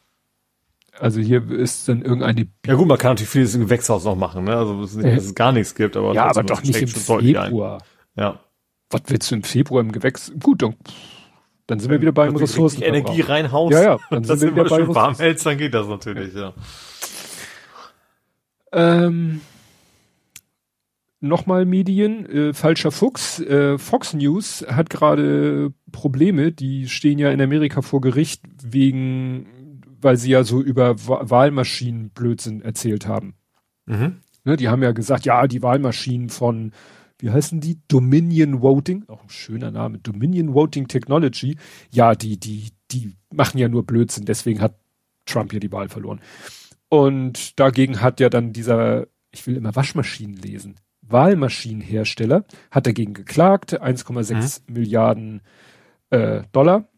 Also 0.99 1.21
hier 1.21 1.49
ist 1.49 1.87
dann 1.87 2.01
irgendeine. 2.01 2.47
Ja 2.65 2.75
gut, 2.75 2.87
man 2.87 2.97
kann 2.97 3.11
natürlich 3.11 3.29
vieles 3.29 3.55
im 3.55 3.61
Gewächshaus 3.61 4.03
noch 4.03 4.15
machen, 4.15 4.43
ne? 4.43 4.55
Also 4.55 4.81
es 4.83 4.91
ist 4.91 4.97
nicht, 4.97 5.17
dass 5.17 5.25
es 5.25 5.35
gar 5.35 5.51
nichts 5.51 5.75
gibt, 5.75 5.95
aber 5.95 6.13
ja, 6.13 6.25
aber 6.25 6.43
doch 6.43 6.61
nicht 6.61 6.81
im 6.81 6.87
Februar. 6.87 7.81
Ja. 8.15 8.39
Was 8.89 9.01
willst 9.07 9.31
du 9.31 9.35
im 9.35 9.43
Februar 9.43 9.81
im 9.81 9.91
Gewächs? 9.91 10.31
Gut, 10.41 10.61
dann, 10.61 10.75
dann 11.67 11.79
sind 11.79 11.91
wir 11.91 12.01
wieder 12.01 12.11
beim 12.11 12.35
Ressourcen. 12.35 12.81
Energie 12.81 13.21
reinhaust. 13.21 13.73
Ja, 13.73 13.83
ja. 13.83 13.97
Dann 14.09 14.23
sind 14.25 14.41
wir 14.41 14.51
wieder 14.51 14.65
bei 14.65 14.87
warm 14.93 15.15
hältst, 15.15 15.45
dann 15.45 15.57
geht 15.57 15.73
das 15.73 15.87
natürlich, 15.87 16.33
ja. 16.33 16.53
Ähm, 18.71 19.41
Nochmal 21.21 21.65
Medien, 21.65 22.25
äh, 22.29 22.53
falscher 22.53 22.91
Fuchs. 22.91 23.41
Äh, 23.41 23.77
Fox 23.77 24.13
News 24.13 24.65
hat 24.69 24.89
gerade 24.89 25.73
Probleme, 25.91 26.53
die 26.53 26.87
stehen 26.87 27.19
ja 27.19 27.29
in 27.29 27.41
Amerika 27.41 27.81
vor 27.81 27.99
Gericht 27.99 28.41
wegen 28.63 29.45
weil 30.01 30.17
sie 30.17 30.31
ja 30.31 30.43
so 30.43 30.61
über 30.61 30.95
Wahlmaschinen 31.07 32.09
Blödsinn 32.09 32.61
erzählt 32.61 33.07
haben. 33.07 33.35
Mhm. 33.85 34.17
Ne, 34.45 34.57
die 34.57 34.69
haben 34.69 34.83
ja 34.83 34.91
gesagt, 34.91 35.25
ja, 35.25 35.47
die 35.47 35.61
Wahlmaschinen 35.61 36.29
von, 36.29 36.71
wie 37.19 37.29
heißen 37.29 37.59
die? 37.59 37.79
Dominion 37.87 38.61
Voting, 38.61 39.03
auch 39.07 39.23
ein 39.23 39.29
schöner 39.29 39.71
Name, 39.71 39.99
Dominion 39.99 40.53
Voting 40.53 40.87
Technology. 40.87 41.57
Ja, 41.91 42.15
die, 42.15 42.39
die, 42.39 42.69
die 42.91 43.15
machen 43.31 43.57
ja 43.57 43.67
nur 43.67 43.85
Blödsinn, 43.85 44.25
deswegen 44.25 44.61
hat 44.61 44.75
Trump 45.25 45.53
ja 45.53 45.59
die 45.59 45.71
Wahl 45.71 45.89
verloren. 45.89 46.21
Und 46.89 47.59
dagegen 47.59 48.01
hat 48.01 48.19
ja 48.19 48.29
dann 48.29 48.53
dieser, 48.53 49.07
ich 49.31 49.45
will 49.45 49.55
immer 49.55 49.75
Waschmaschinen 49.75 50.37
lesen. 50.37 50.75
Wahlmaschinenhersteller, 51.01 52.45
hat 52.71 52.87
dagegen 52.87 53.13
geklagt, 53.13 53.81
1,6 53.81 54.61
mhm. 54.67 54.73
Milliarden 54.73 55.41
äh, 56.09 56.43
Dollar. 56.51 56.88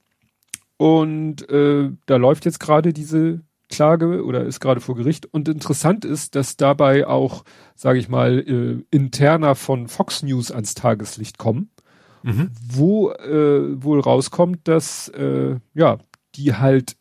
Und 0.81 1.47
äh, 1.47 1.91
da 2.07 2.15
läuft 2.15 2.45
jetzt 2.45 2.59
gerade 2.59 2.91
diese 2.91 3.41
Klage 3.69 4.25
oder 4.25 4.45
ist 4.45 4.59
gerade 4.59 4.81
vor 4.81 4.95
Gericht. 4.95 5.27
Und 5.31 5.47
interessant 5.47 6.05
ist, 6.05 6.33
dass 6.33 6.57
dabei 6.57 7.05
auch, 7.05 7.43
sage 7.75 7.99
ich 7.99 8.09
mal, 8.09 8.39
äh, 8.39 8.83
interner 8.89 9.53
von 9.53 9.87
Fox 9.87 10.23
News 10.23 10.49
ans 10.49 10.73
Tageslicht 10.73 11.37
kommen, 11.37 11.69
mhm. 12.23 12.49
wo 12.67 13.11
äh, 13.11 13.83
wohl 13.83 13.99
rauskommt, 13.99 14.67
dass 14.67 15.07
äh, 15.09 15.59
ja 15.75 15.99
die 16.33 16.55
halt, 16.55 16.97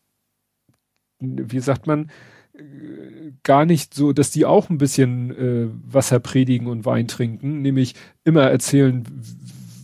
wie 1.19 1.59
sagt 1.59 1.87
man, 1.87 2.11
äh, 2.53 3.31
gar 3.41 3.65
nicht 3.65 3.95
so, 3.95 4.13
dass 4.13 4.29
die 4.29 4.45
auch 4.45 4.69
ein 4.69 4.77
bisschen 4.77 5.31
äh, 5.31 5.69
Wasser 5.91 6.19
predigen 6.19 6.67
und 6.67 6.85
Wein 6.85 7.07
trinken, 7.07 7.63
nämlich 7.63 7.95
immer 8.25 8.43
erzählen, 8.43 9.03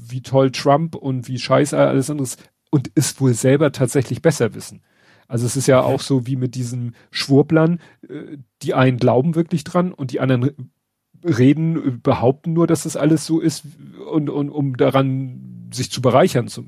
wie 0.08 0.22
toll 0.22 0.52
Trump 0.52 0.94
und 0.94 1.28
wie 1.28 1.40
scheiße 1.40 1.76
alles 1.76 2.12
anderes 2.12 2.38
und 2.78 2.90
ist 2.90 3.20
wohl 3.20 3.34
selber 3.34 3.72
tatsächlich 3.72 4.22
besser 4.22 4.54
wissen. 4.54 4.82
Also 5.28 5.48
es 5.48 5.58
ist 5.58 5.68
ja 5.68 5.82
auch 5.82 6.00
so 6.00 6.28
wie 6.28 6.36
mit 6.36 6.54
diesen 6.54 6.96
Schwurblern, 7.10 7.80
äh, 8.08 8.38
die 8.62 8.76
einen 8.76 8.98
glauben 8.98 9.34
wirklich 9.34 9.64
dran 9.64 9.92
und 9.92 10.12
die 10.12 10.20
anderen 10.20 10.72
reden, 11.24 12.02
behaupten 12.04 12.54
nur, 12.54 12.68
dass 12.68 12.84
das 12.84 12.96
alles 12.96 13.26
so 13.26 13.40
ist 13.40 13.66
und, 14.12 14.30
und 14.30 14.50
um 14.52 14.78
daran 14.78 15.70
sich 15.74 15.92
zu 15.92 16.02
bereichern. 16.02 16.48
Zu, 16.48 16.64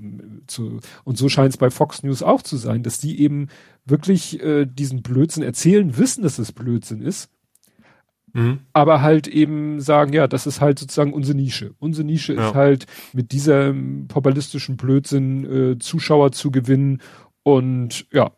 zu, 0.47 0.79
und 1.03 1.17
so 1.17 1.29
scheint 1.29 1.51
es 1.51 1.57
bei 1.57 1.69
Fox 1.69 2.01
News 2.01 2.23
auch 2.23 2.41
zu 2.41 2.57
sein, 2.57 2.81
dass 2.81 2.99
die 2.99 3.21
eben 3.21 3.49
wirklich 3.85 4.41
äh, 4.41 4.65
diesen 4.65 5.03
Blödsinn 5.03 5.43
erzählen, 5.43 5.95
wissen, 5.97 6.23
dass 6.23 6.39
es 6.39 6.51
Blödsinn 6.51 7.01
ist, 7.03 7.29
mhm. 8.33 8.59
aber 8.73 9.01
halt 9.01 9.27
eben 9.27 9.79
sagen, 9.79 10.13
ja, 10.13 10.27
das 10.27 10.47
ist 10.47 10.61
halt 10.61 10.79
sozusagen 10.79 11.13
unsere 11.13 11.37
Nische. 11.37 11.73
Unsere 11.79 12.05
Nische 12.05 12.33
ja. 12.33 12.49
ist 12.49 12.55
halt 12.55 12.85
mit 13.13 13.31
diesem 13.31 14.07
populistischen 14.07 14.77
Blödsinn 14.77 15.73
äh, 15.73 15.79
Zuschauer 15.79 16.31
zu 16.31 16.51
gewinnen 16.51 17.01
und 17.43 18.05
ja, 18.11 18.31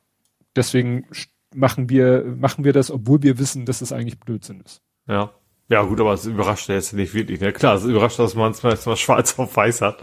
deswegen 0.55 1.05
machen 1.53 1.89
wir, 1.89 2.23
machen 2.37 2.63
wir 2.63 2.73
das, 2.73 2.91
obwohl 2.91 3.23
wir 3.23 3.39
wissen, 3.39 3.65
dass 3.65 3.81
es 3.81 3.91
eigentlich 3.91 4.19
Blödsinn 4.19 4.61
ist. 4.61 4.81
Ja. 5.07 5.31
Ja, 5.69 5.83
gut, 5.83 6.01
aber 6.01 6.13
es 6.13 6.25
überrascht 6.25 6.67
ja 6.67 6.75
jetzt 6.75 6.91
nicht 6.91 7.13
wirklich. 7.13 7.39
Ne? 7.39 7.53
Klar, 7.53 7.75
es 7.75 7.85
überrascht, 7.85 8.19
dass 8.19 8.35
man 8.35 8.51
es 8.51 8.61
mal 8.61 8.75
schwarz 8.97 9.39
auf 9.39 9.55
weiß 9.55 9.81
hat. 9.81 10.01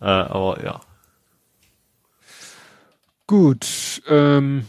Äh, 0.00 0.06
aber 0.06 0.64
ja. 0.64 0.80
Gut, 3.28 4.02
ähm, 4.08 4.66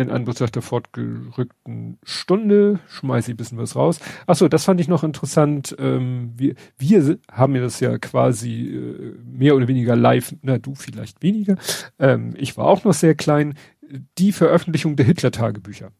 in 0.00 0.10
Anbetracht 0.10 0.54
der 0.54 0.62
fortgerückten 0.62 1.98
Stunde 2.02 2.80
schmeiße 2.88 3.30
ich 3.30 3.34
ein 3.34 3.36
bisschen 3.36 3.58
was 3.58 3.76
raus. 3.76 4.00
Achso, 4.26 4.48
das 4.48 4.64
fand 4.64 4.80
ich 4.80 4.88
noch 4.88 5.04
interessant. 5.04 5.76
Ähm, 5.78 6.32
wir, 6.36 6.54
wir 6.78 7.18
haben 7.30 7.54
ja 7.54 7.62
das 7.62 7.80
ja 7.80 7.98
quasi 7.98 8.68
äh, 8.68 9.14
mehr 9.24 9.54
oder 9.54 9.68
weniger 9.68 9.96
live, 9.96 10.34
na 10.42 10.58
du 10.58 10.74
vielleicht 10.74 11.22
weniger. 11.22 11.56
Ähm, 11.98 12.34
ich 12.36 12.56
war 12.56 12.66
auch 12.66 12.84
noch 12.84 12.94
sehr 12.94 13.14
klein. 13.14 13.54
Die 14.18 14.32
Veröffentlichung 14.32 14.96
der 14.96 15.06
Hitler-Tagebücher. 15.06 15.90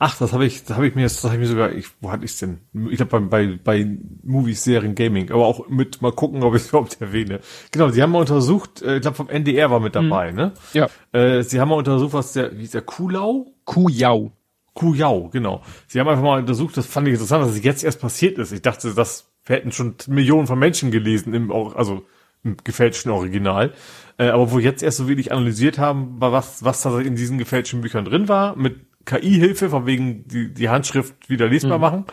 Ach, 0.00 0.16
das 0.16 0.32
habe 0.32 0.46
ich, 0.46 0.64
das 0.64 0.76
habe 0.76 0.86
ich 0.86 0.94
mir, 0.94 1.02
das 1.02 1.24
habe 1.24 1.34
ich 1.34 1.40
mir 1.40 1.46
sogar, 1.46 1.72
ich, 1.72 1.88
wo 2.00 2.12
hatte 2.12 2.24
ich's 2.24 2.38
denn? 2.38 2.60
Ich 2.88 2.98
glaube 2.98 3.20
bei, 3.20 3.46
bei, 3.46 3.58
bei 3.62 3.98
Movies, 4.22 4.62
Serien, 4.62 4.94
Gaming, 4.94 5.32
aber 5.32 5.44
auch 5.44 5.68
mit 5.68 6.00
mal 6.00 6.12
gucken, 6.12 6.44
ob 6.44 6.54
ich 6.54 6.62
es 6.62 6.68
überhaupt 6.70 7.00
erwähne. 7.00 7.40
Genau, 7.72 7.88
sie 7.88 8.00
haben 8.00 8.12
mal 8.12 8.20
untersucht, 8.20 8.80
äh, 8.80 8.96
ich 8.96 9.02
glaube 9.02 9.16
vom 9.16 9.28
NDR 9.28 9.72
war 9.72 9.80
mit 9.80 9.96
dabei, 9.96 10.30
mhm. 10.30 10.36
ne? 10.36 10.52
Ja. 10.72 10.88
Äh, 11.10 11.42
sie 11.42 11.60
haben 11.60 11.70
mal 11.70 11.74
untersucht, 11.74 12.12
was 12.12 12.32
der, 12.32 12.56
wie 12.56 12.62
ist 12.62 12.74
der 12.74 12.82
Kulau? 12.82 13.46
Kujau. 13.64 14.30
Kujau, 14.72 15.30
genau. 15.30 15.62
Sie 15.88 15.98
haben 15.98 16.08
einfach 16.08 16.22
mal 16.22 16.38
untersucht, 16.38 16.76
das 16.76 16.86
fand 16.86 17.08
ich 17.08 17.14
interessant, 17.14 17.44
dass 17.44 17.56
es 17.56 17.64
jetzt 17.64 17.82
erst 17.82 18.00
passiert 18.00 18.38
ist. 18.38 18.52
Ich 18.52 18.62
dachte, 18.62 18.94
das 18.94 19.32
hätten 19.46 19.72
schon 19.72 19.96
Millionen 20.06 20.46
von 20.46 20.60
Menschen 20.60 20.92
gelesen 20.92 21.34
im, 21.34 21.50
also 21.50 22.04
im 22.44 22.56
gefälschten 22.62 23.10
Original. 23.10 23.72
Äh, 24.16 24.28
aber 24.28 24.52
wo 24.52 24.60
jetzt 24.60 24.84
erst 24.84 24.98
so 24.98 25.08
wenig 25.08 25.32
analysiert 25.32 25.78
haben, 25.78 26.16
was, 26.20 26.62
was 26.62 26.82
da 26.82 27.00
in 27.00 27.16
diesen 27.16 27.38
gefälschten 27.38 27.80
Büchern 27.80 28.04
drin 28.04 28.28
war, 28.28 28.54
mit 28.54 28.76
KI-Hilfe, 29.08 29.70
von 29.70 29.86
wegen 29.86 30.28
die, 30.28 30.52
die 30.52 30.68
Handschrift 30.68 31.28
wieder 31.28 31.48
lesbar 31.48 31.78
mhm. 31.78 31.82
machen, 31.82 32.04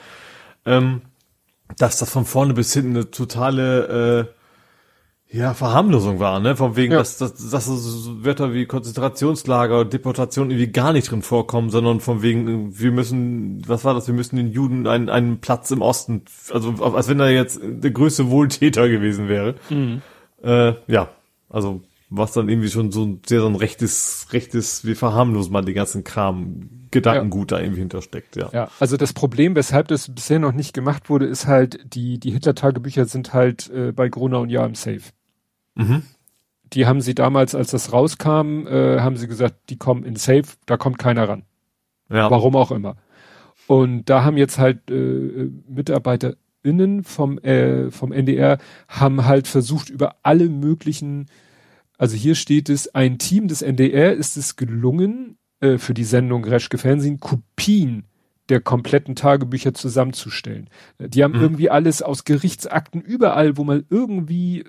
ähm, 0.65 1.01
dass 1.77 1.99
das 1.99 2.09
von 2.09 2.25
vorne 2.25 2.53
bis 2.53 2.73
hinten 2.73 2.95
eine 2.95 3.11
totale 3.11 4.29
äh, 4.31 5.37
ja, 5.37 5.53
Verharmlosung 5.53 6.19
war, 6.19 6.39
ne? 6.39 6.55
Von 6.55 6.75
wegen, 6.75 6.93
ja. 6.93 6.99
dass, 6.99 7.17
dass, 7.17 7.49
dass 7.49 7.65
so 7.65 8.23
Wörter 8.23 8.53
wie 8.53 8.65
Konzentrationslager 8.65 9.79
und 9.79 9.91
Deportation 9.91 10.49
irgendwie 10.49 10.71
gar 10.71 10.93
nicht 10.93 11.11
drin 11.11 11.23
vorkommen, 11.23 11.69
sondern 11.71 11.99
von 11.99 12.21
wegen, 12.21 12.79
wir 12.79 12.91
müssen, 12.91 13.67
was 13.67 13.83
war 13.83 13.93
das, 13.93 14.07
wir 14.07 14.13
müssen 14.13 14.37
den 14.37 14.51
Juden 14.51 14.87
einen, 14.87 15.09
einen 15.09 15.41
Platz 15.41 15.71
im 15.71 15.81
Osten, 15.81 16.23
also 16.51 16.75
als 16.81 17.09
wenn 17.09 17.19
er 17.19 17.31
jetzt 17.31 17.59
der 17.61 17.91
größte 17.91 18.29
Wohltäter 18.29 18.87
gewesen 18.87 19.27
wäre. 19.27 19.55
Mhm. 19.69 20.01
Äh, 20.41 20.73
ja, 20.87 21.09
also 21.49 21.81
was 22.09 22.31
dann 22.31 22.49
irgendwie 22.49 22.69
schon 22.69 22.91
so 22.91 23.03
ein 23.03 23.21
sehr 23.25 23.41
so 23.41 23.47
ein 23.47 23.55
rechtes, 23.55 24.27
rechtes, 24.31 24.85
wir 24.85 24.95
verharmlosen 24.95 25.51
mal 25.51 25.63
den 25.65 25.75
ganzen 25.75 26.03
Kram, 26.03 26.69
Gedankengut 26.95 27.51
ja. 27.51 27.57
da 27.57 27.63
irgendwie 27.63 27.81
hintersteckt, 27.81 28.35
ja. 28.35 28.49
Ja, 28.51 28.69
also 28.79 28.97
das 28.97 29.13
Problem, 29.13 29.55
weshalb 29.55 29.87
das 29.87 30.13
bisher 30.13 30.39
noch 30.39 30.51
nicht 30.51 30.73
gemacht 30.73 31.09
wurde, 31.09 31.25
ist 31.25 31.47
halt, 31.47 31.79
die, 31.93 32.19
die 32.19 32.31
Hitler-Tagebücher 32.31 33.05
sind 33.05 33.33
halt 33.33 33.69
äh, 33.69 33.91
bei 33.91 34.09
Gruner 34.09 34.39
und 34.39 34.49
Ja 34.49 34.65
im 34.65 34.75
Safe. 34.75 35.01
Mhm. 35.75 36.03
Die 36.73 36.85
haben 36.85 37.01
sie 37.01 37.13
damals, 37.13 37.53
als 37.53 37.71
das 37.71 37.93
rauskam, 37.93 38.67
äh, 38.67 38.99
haben 38.99 39.17
sie 39.17 39.27
gesagt, 39.27 39.69
die 39.69 39.77
kommen 39.77 40.03
in 40.03 40.15
Safe, 40.15 40.45
da 40.65 40.77
kommt 40.77 40.97
keiner 40.97 41.29
ran. 41.29 41.43
Ja. 42.09 42.29
Warum 42.31 42.55
auch 42.55 42.71
immer. 42.71 42.97
Und 43.67 44.09
da 44.09 44.23
haben 44.23 44.37
jetzt 44.37 44.57
halt 44.57 44.89
äh, 44.89 45.49
MitarbeiterInnen 45.67 47.03
vom, 47.03 47.37
äh, 47.39 47.91
vom 47.91 48.11
NDR 48.11 48.57
haben 48.87 49.25
halt 49.25 49.47
versucht, 49.47 49.89
über 49.89 50.15
alle 50.23 50.49
möglichen 50.49 51.27
also 51.97 52.15
hier 52.17 52.35
steht 52.35 52.69
es, 52.69 52.93
ein 52.93 53.17
Team 53.19 53.47
des 53.47 53.61
NDR 53.61 54.13
ist 54.13 54.37
es 54.37 54.55
gelungen, 54.55 55.37
äh, 55.59 55.77
für 55.77 55.93
die 55.93 56.03
Sendung 56.03 56.43
Reschke 56.43 56.77
Fernsehen 56.77 57.19
Kopien 57.19 58.05
der 58.49 58.61
kompletten 58.61 59.15
Tagebücher 59.15 59.73
zusammenzustellen. 59.73 60.69
Äh, 60.97 61.09
die 61.09 61.23
haben 61.23 61.33
mhm. 61.33 61.41
irgendwie 61.41 61.69
alles 61.69 62.01
aus 62.01 62.23
Gerichtsakten 62.23 63.01
überall, 63.01 63.57
wo 63.57 63.63
man 63.63 63.85
irgendwie 63.89 64.65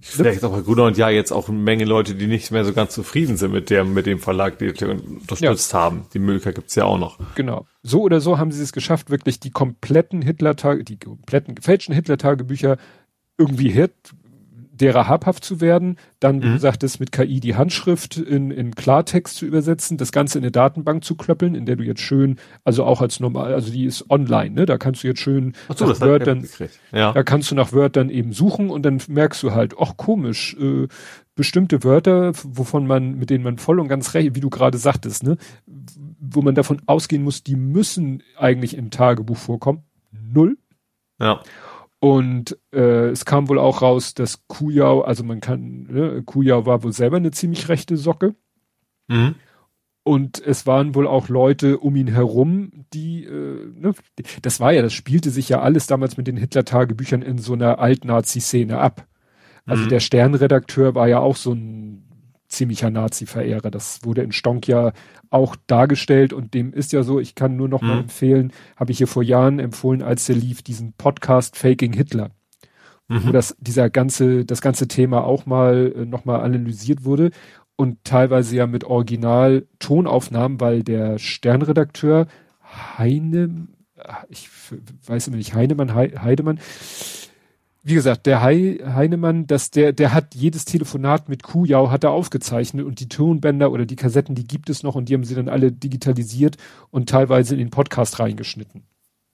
Vielleicht 0.00 0.44
auch 0.44 0.52
bei 0.52 0.60
Gruner 0.60 0.84
und 0.84 0.96
ja 0.96 1.08
jetzt 1.08 1.32
auch 1.32 1.48
eine 1.48 1.58
Menge 1.58 1.84
Leute, 1.84 2.14
die 2.14 2.28
nicht 2.28 2.52
mehr 2.52 2.64
so 2.64 2.72
ganz 2.72 2.94
zufrieden 2.94 3.36
sind 3.36 3.50
mit 3.52 3.68
dem, 3.68 3.94
mit 3.94 4.06
dem 4.06 4.20
Verlag, 4.20 4.58
die 4.58 4.68
unterstützt 4.68 5.72
ja. 5.72 5.78
haben. 5.78 6.06
Die 6.14 6.20
Möglichkeit 6.20 6.54
gibt's 6.54 6.76
ja 6.76 6.84
auch 6.84 6.98
noch. 6.98 7.18
Genau. 7.34 7.66
So 7.82 8.02
oder 8.02 8.20
so 8.20 8.38
haben 8.38 8.52
sie 8.52 8.62
es 8.62 8.72
geschafft, 8.72 9.10
wirklich 9.10 9.40
die 9.40 9.50
kompletten 9.50 10.22
Hitler-Tage, 10.22 10.84
die 10.84 10.98
kompletten 10.98 11.56
gefälschten 11.56 11.94
Hitler-Tagebücher 11.94 12.76
irgendwie 13.38 13.70
her 13.70 13.90
derer 14.80 15.08
habhaft 15.08 15.44
zu 15.44 15.60
werden, 15.60 15.96
dann, 16.20 16.36
mhm. 16.36 16.40
du 16.42 16.58
sagtest, 16.58 17.00
mit 17.00 17.12
KI 17.12 17.40
die 17.40 17.56
Handschrift 17.56 18.16
in, 18.16 18.50
in 18.50 18.74
Klartext 18.74 19.36
zu 19.36 19.46
übersetzen, 19.46 19.98
das 19.98 20.12
Ganze 20.12 20.38
in 20.38 20.44
eine 20.44 20.50
Datenbank 20.50 21.04
zu 21.04 21.16
klöppeln, 21.16 21.54
in 21.54 21.66
der 21.66 21.76
du 21.76 21.84
jetzt 21.84 22.00
schön, 22.00 22.36
also 22.64 22.84
auch 22.84 23.00
als 23.00 23.20
normal, 23.20 23.54
also 23.54 23.70
die 23.70 23.84
ist 23.84 24.10
online, 24.10 24.50
ne? 24.50 24.66
Da 24.66 24.78
kannst 24.78 25.02
du 25.02 25.08
jetzt 25.08 25.20
schön 25.20 25.54
Ach 25.68 25.76
so, 25.76 25.86
nach 25.86 26.00
Wörtern, 26.00 26.46
ja. 26.92 27.12
da 27.12 27.22
kannst 27.22 27.50
du 27.50 27.54
nach 27.54 27.72
Wörtern 27.72 28.10
eben 28.10 28.32
suchen 28.32 28.70
und 28.70 28.82
dann 28.82 29.00
merkst 29.08 29.42
du 29.42 29.52
halt, 29.52 29.74
ach 29.78 29.96
komisch, 29.96 30.56
äh, 30.60 30.88
bestimmte 31.34 31.84
Wörter, 31.84 32.32
wovon 32.42 32.86
man, 32.86 33.16
mit 33.16 33.30
denen 33.30 33.44
man 33.44 33.58
voll 33.58 33.78
und 33.78 33.88
ganz 33.88 34.14
recht, 34.14 34.34
wie 34.34 34.40
du 34.40 34.50
gerade 34.50 34.76
sagtest, 34.76 35.22
ne? 35.22 35.36
Wo 36.18 36.42
man 36.42 36.54
davon 36.54 36.82
ausgehen 36.86 37.22
muss, 37.22 37.44
die 37.44 37.54
müssen 37.54 38.22
eigentlich 38.36 38.76
im 38.76 38.90
Tagebuch 38.90 39.36
vorkommen. 39.36 39.84
Null. 40.10 40.58
Ja. 41.20 41.42
Und 42.00 42.56
äh, 42.72 43.08
es 43.08 43.24
kam 43.24 43.48
wohl 43.48 43.58
auch 43.58 43.82
raus, 43.82 44.14
dass 44.14 44.46
Kujau, 44.46 45.00
also 45.00 45.24
man 45.24 45.40
kann, 45.40 45.88
ne, 45.90 46.22
Kujau 46.24 46.64
war 46.64 46.82
wohl 46.84 46.92
selber 46.92 47.16
eine 47.16 47.32
ziemlich 47.32 47.68
rechte 47.68 47.96
Socke. 47.96 48.36
Mhm. 49.08 49.34
Und 50.04 50.40
es 50.40 50.66
waren 50.66 50.94
wohl 50.94 51.06
auch 51.06 51.28
Leute 51.28 51.78
um 51.78 51.94
ihn 51.96 52.06
herum, 52.06 52.86
die, 52.94 53.24
äh, 53.24 53.72
ne, 53.74 53.94
das 54.42 54.60
war 54.60 54.72
ja, 54.72 54.80
das 54.80 54.92
spielte 54.92 55.30
sich 55.30 55.48
ja 55.48 55.60
alles 55.60 55.86
damals 55.86 56.16
mit 56.16 56.26
den 56.28 56.36
Hitler-Tagebüchern 56.36 57.22
in 57.22 57.38
so 57.38 57.52
einer 57.52 57.78
Alt-Nazi-Szene 57.78 58.78
ab. 58.78 59.06
Also 59.66 59.84
mhm. 59.84 59.88
der 59.90 60.00
Sternredakteur 60.00 60.94
war 60.94 61.08
ja 61.08 61.18
auch 61.18 61.36
so 61.36 61.52
ein 61.52 62.07
ziemlicher 62.48 62.90
Nazi-Verehrer. 62.90 63.70
Das 63.70 64.00
wurde 64.04 64.22
in 64.22 64.32
Stonk 64.32 64.66
ja 64.66 64.92
auch 65.30 65.56
dargestellt 65.66 66.32
und 66.32 66.54
dem 66.54 66.72
ist 66.72 66.92
ja 66.92 67.02
so, 67.02 67.20
ich 67.20 67.34
kann 67.34 67.56
nur 67.56 67.68
noch 67.68 67.82
mhm. 67.82 67.88
mal 67.88 68.00
empfehlen, 68.00 68.52
habe 68.76 68.92
ich 68.92 68.98
hier 68.98 69.06
vor 69.06 69.22
Jahren 69.22 69.58
empfohlen, 69.58 70.02
als 70.02 70.26
der 70.26 70.36
lief, 70.36 70.62
diesen 70.62 70.94
Podcast 70.94 71.56
Faking 71.56 71.92
Hitler. 71.92 72.30
Mhm. 73.08 73.28
Wo 73.28 73.32
das, 73.32 73.56
dieser 73.58 73.90
ganze, 73.90 74.44
das 74.44 74.60
ganze 74.60 74.88
Thema 74.88 75.24
auch 75.24 75.46
mal 75.46 75.92
äh, 75.96 76.04
noch 76.04 76.24
mal 76.24 76.40
analysiert 76.40 77.04
wurde 77.04 77.30
und 77.76 78.02
teilweise 78.04 78.56
ja 78.56 78.66
mit 78.66 78.84
Original 78.84 79.66
Tonaufnahmen, 79.78 80.60
weil 80.60 80.82
der 80.82 81.18
Sternredakteur 81.18 82.26
Heine, 82.98 83.68
ich 84.28 84.50
weiß 85.06 85.28
immer 85.28 85.38
nicht, 85.38 85.54
Heinemann, 85.54 85.94
Heidemann, 85.94 86.60
wie 87.88 87.94
gesagt, 87.94 88.26
der 88.26 88.42
Hei, 88.42 88.78
Heinemann, 88.84 89.46
dass 89.46 89.70
der, 89.70 89.92
der 89.92 90.12
hat 90.12 90.34
jedes 90.34 90.64
Telefonat 90.66 91.28
mit 91.28 91.42
Kujau 91.42 91.90
hat 91.90 92.04
er 92.04 92.10
aufgezeichnet 92.10 92.84
und 92.84 93.00
die 93.00 93.08
Tonbänder 93.08 93.72
oder 93.72 93.86
die 93.86 93.96
Kassetten, 93.96 94.34
die 94.34 94.46
gibt 94.46 94.68
es 94.68 94.82
noch 94.82 94.94
und 94.94 95.08
die 95.08 95.14
haben 95.14 95.24
sie 95.24 95.34
dann 95.34 95.48
alle 95.48 95.72
digitalisiert 95.72 96.56
und 96.90 97.08
teilweise 97.08 97.54
in 97.54 97.58
den 97.58 97.70
Podcast 97.70 98.20
reingeschnitten. 98.20 98.84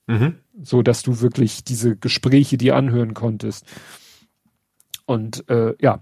Mhm. 0.07 0.35
So 0.61 0.81
dass 0.81 1.03
du 1.03 1.19
wirklich 1.19 1.63
diese 1.63 1.97
Gespräche 1.97 2.57
dir 2.57 2.75
anhören 2.75 3.13
konntest. 3.13 3.65
Und 5.05 5.49
äh, 5.49 5.75
ja. 5.81 5.99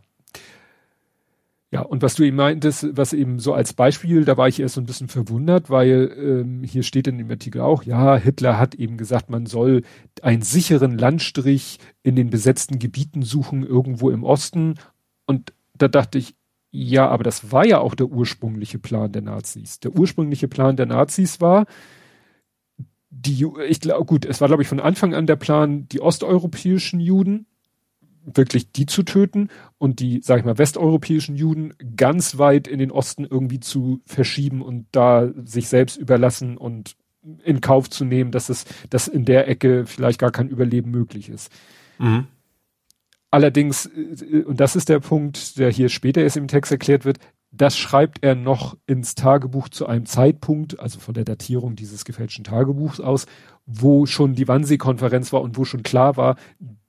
Ja, 1.73 1.81
und 1.81 2.03
was 2.03 2.13
du 2.13 2.21
eben 2.21 2.37
meintest, 2.37 2.95
was 2.95 3.13
eben 3.13 3.39
so 3.39 3.51
als 3.55 3.73
Beispiel, 3.73 4.25
da 4.25 4.37
war 4.37 4.47
ich 4.47 4.59
erst 4.59 4.75
so 4.75 4.81
ein 4.81 4.85
bisschen 4.85 5.07
verwundert, 5.07 5.71
weil 5.71 6.15
ähm, 6.19 6.63
hier 6.63 6.83
steht 6.83 7.07
in 7.07 7.17
dem 7.17 7.31
Artikel 7.31 7.61
auch, 7.61 7.81
ja, 7.81 8.15
Hitler 8.15 8.59
hat 8.59 8.75
eben 8.75 8.95
gesagt, 8.95 9.31
man 9.31 9.47
soll 9.47 9.81
einen 10.21 10.43
sicheren 10.43 10.99
Landstrich 10.99 11.79
in 12.03 12.15
den 12.15 12.29
besetzten 12.29 12.77
Gebieten 12.77 13.23
suchen, 13.23 13.65
irgendwo 13.65 14.11
im 14.11 14.23
Osten. 14.23 14.75
Und 15.25 15.51
da 15.75 15.87
dachte 15.87 16.19
ich, 16.19 16.35
ja, 16.69 17.07
aber 17.07 17.23
das 17.23 17.51
war 17.51 17.65
ja 17.65 17.79
auch 17.79 17.95
der 17.95 18.05
ursprüngliche 18.05 18.77
Plan 18.77 19.11
der 19.11 19.23
Nazis. 19.23 19.79
Der 19.79 19.97
ursprüngliche 19.97 20.47
Plan 20.47 20.75
der 20.75 20.85
Nazis 20.85 21.41
war, 21.41 21.65
die, 23.09 23.47
ich 23.67 23.79
glaube, 23.79 24.05
gut, 24.05 24.25
es 24.25 24.41
war, 24.41 24.47
glaube 24.47 24.61
ich, 24.61 24.69
von 24.69 24.79
Anfang 24.79 25.15
an 25.15 25.25
der 25.25 25.37
Plan, 25.37 25.87
die 25.87 26.01
osteuropäischen 26.01 26.99
Juden 26.99 27.47
wirklich 28.25 28.71
die 28.71 28.85
zu 28.85 29.03
töten 29.03 29.49
und 29.77 29.99
die, 29.99 30.21
sag 30.21 30.39
ich 30.39 30.45
mal, 30.45 30.57
westeuropäischen 30.57 31.35
Juden 31.35 31.73
ganz 31.95 32.37
weit 32.37 32.67
in 32.67 32.79
den 32.79 32.91
Osten 32.91 33.25
irgendwie 33.25 33.59
zu 33.59 34.01
verschieben 34.05 34.61
und 34.61 34.87
da 34.91 35.29
sich 35.43 35.67
selbst 35.67 35.97
überlassen 35.97 36.57
und 36.57 36.95
in 37.43 37.61
Kauf 37.61 37.89
zu 37.89 38.05
nehmen, 38.05 38.31
dass 38.31 38.49
es, 38.49 38.65
dass 38.89 39.07
in 39.07 39.25
der 39.25 39.47
Ecke 39.47 39.85
vielleicht 39.85 40.19
gar 40.19 40.31
kein 40.31 40.49
Überleben 40.49 40.91
möglich 40.91 41.29
ist. 41.29 41.51
Mhm. 41.99 42.27
Allerdings, 43.31 43.87
äh, 43.87 44.43
und 44.43 44.59
das 44.59 44.75
ist 44.75 44.89
der 44.89 44.99
Punkt, 44.99 45.57
der 45.57 45.71
hier 45.71 45.89
später 45.89 46.21
erst 46.21 46.37
im 46.37 46.47
Text 46.47 46.71
erklärt 46.71 47.05
wird, 47.05 47.19
das 47.51 47.77
schreibt 47.77 48.23
er 48.23 48.33
noch 48.33 48.77
ins 48.87 49.13
Tagebuch 49.13 49.69
zu 49.69 49.85
einem 49.85 50.07
Zeitpunkt, 50.07 50.79
also 50.79 50.99
von 50.99 51.13
der 51.13 51.23
Datierung 51.23 51.75
dieses 51.75 52.03
gefälschten 52.03 52.43
Tagebuchs 52.43 52.99
aus, 52.99 53.27
wo 53.65 54.05
schon 54.05 54.35
die 54.35 54.47
Wannsee-Konferenz 54.47 55.31
war 55.31 55.41
und 55.41 55.57
wo 55.57 55.65
schon 55.65 55.83
klar 55.83 56.17
war, 56.17 56.35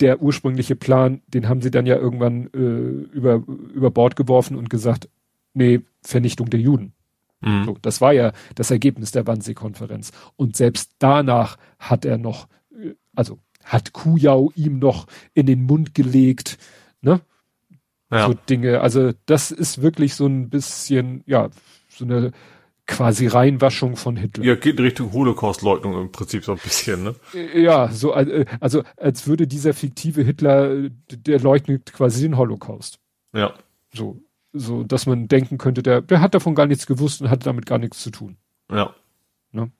der 0.00 0.20
ursprüngliche 0.20 0.74
Plan, 0.74 1.22
den 1.28 1.48
haben 1.48 1.60
sie 1.60 1.70
dann 1.70 1.86
ja 1.86 1.96
irgendwann 1.96 2.48
äh, 2.52 3.16
über, 3.16 3.42
über 3.74 3.90
Bord 3.90 4.16
geworfen 4.16 4.56
und 4.56 4.70
gesagt, 4.70 5.08
nee, 5.52 5.80
Vernichtung 6.02 6.50
der 6.50 6.60
Juden. 6.60 6.92
Mhm. 7.40 7.64
So, 7.64 7.78
das 7.80 8.00
war 8.00 8.12
ja 8.12 8.32
das 8.54 8.70
Ergebnis 8.70 9.12
der 9.12 9.26
Wannsee-Konferenz. 9.26 10.10
Und 10.36 10.56
selbst 10.56 10.92
danach 10.98 11.58
hat 11.78 12.04
er 12.04 12.18
noch, 12.18 12.48
äh, 12.72 12.94
also 13.14 13.38
hat 13.62 13.92
Kujau 13.92 14.50
ihm 14.54 14.78
noch 14.78 15.06
in 15.32 15.46
den 15.46 15.64
Mund 15.64 15.94
gelegt, 15.94 16.58
ne? 17.00 17.20
Ja. 18.10 18.26
So 18.26 18.34
Dinge. 18.34 18.80
Also 18.80 19.12
das 19.26 19.50
ist 19.50 19.80
wirklich 19.80 20.14
so 20.14 20.26
ein 20.26 20.50
bisschen, 20.50 21.22
ja, 21.26 21.48
so 21.88 22.04
eine 22.04 22.32
quasi 22.86 23.26
Reinwaschung 23.26 23.96
von 23.96 24.16
Hitler. 24.16 24.44
Ja, 24.44 24.54
geht 24.54 24.78
in 24.78 24.84
Richtung 24.84 25.12
Holocaust-Leugnung 25.12 26.00
im 26.00 26.12
Prinzip 26.12 26.44
so 26.44 26.52
ein 26.52 26.58
bisschen, 26.58 27.02
ne? 27.02 27.14
Ja, 27.54 27.88
so, 27.88 28.14
äh, 28.14 28.44
also 28.60 28.82
als 28.96 29.26
würde 29.26 29.46
dieser 29.46 29.72
fiktive 29.72 30.22
Hitler, 30.22 30.90
der 31.08 31.40
leugnet 31.40 31.92
quasi 31.92 32.22
den 32.22 32.36
Holocaust. 32.36 32.98
Ja. 33.34 33.54
So, 33.92 34.20
so, 34.52 34.84
dass 34.84 35.06
man 35.06 35.28
denken 35.28 35.58
könnte, 35.58 35.82
der, 35.82 36.02
der 36.02 36.20
hat 36.20 36.34
davon 36.34 36.54
gar 36.54 36.66
nichts 36.66 36.86
gewusst 36.86 37.22
und 37.22 37.30
hatte 37.30 37.44
damit 37.44 37.66
gar 37.66 37.78
nichts 37.78 38.02
zu 38.02 38.10
tun. 38.10 38.36
Ja. 38.70 38.94
Ne? 39.50 39.70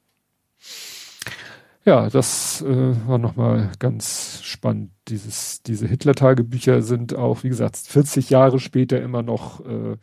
Ja, 1.85 2.09
das 2.09 2.63
äh, 2.63 3.07
war 3.07 3.19
nochmal 3.19 3.71
ganz 3.79 4.41
spannend. 4.43 4.93
Dieses, 5.09 5.63
diese 5.63 5.87
Hitler-Tagebücher 5.87 6.81
sind 6.81 7.15
auch, 7.15 7.45
wie 7.45 7.51
gesagt, 7.51 7.77
40 7.77 8.31
Jahre 8.31 8.59
später 8.59 9.03
immer 9.03 9.23
noch 9.23 9.61
äh, 9.67 9.97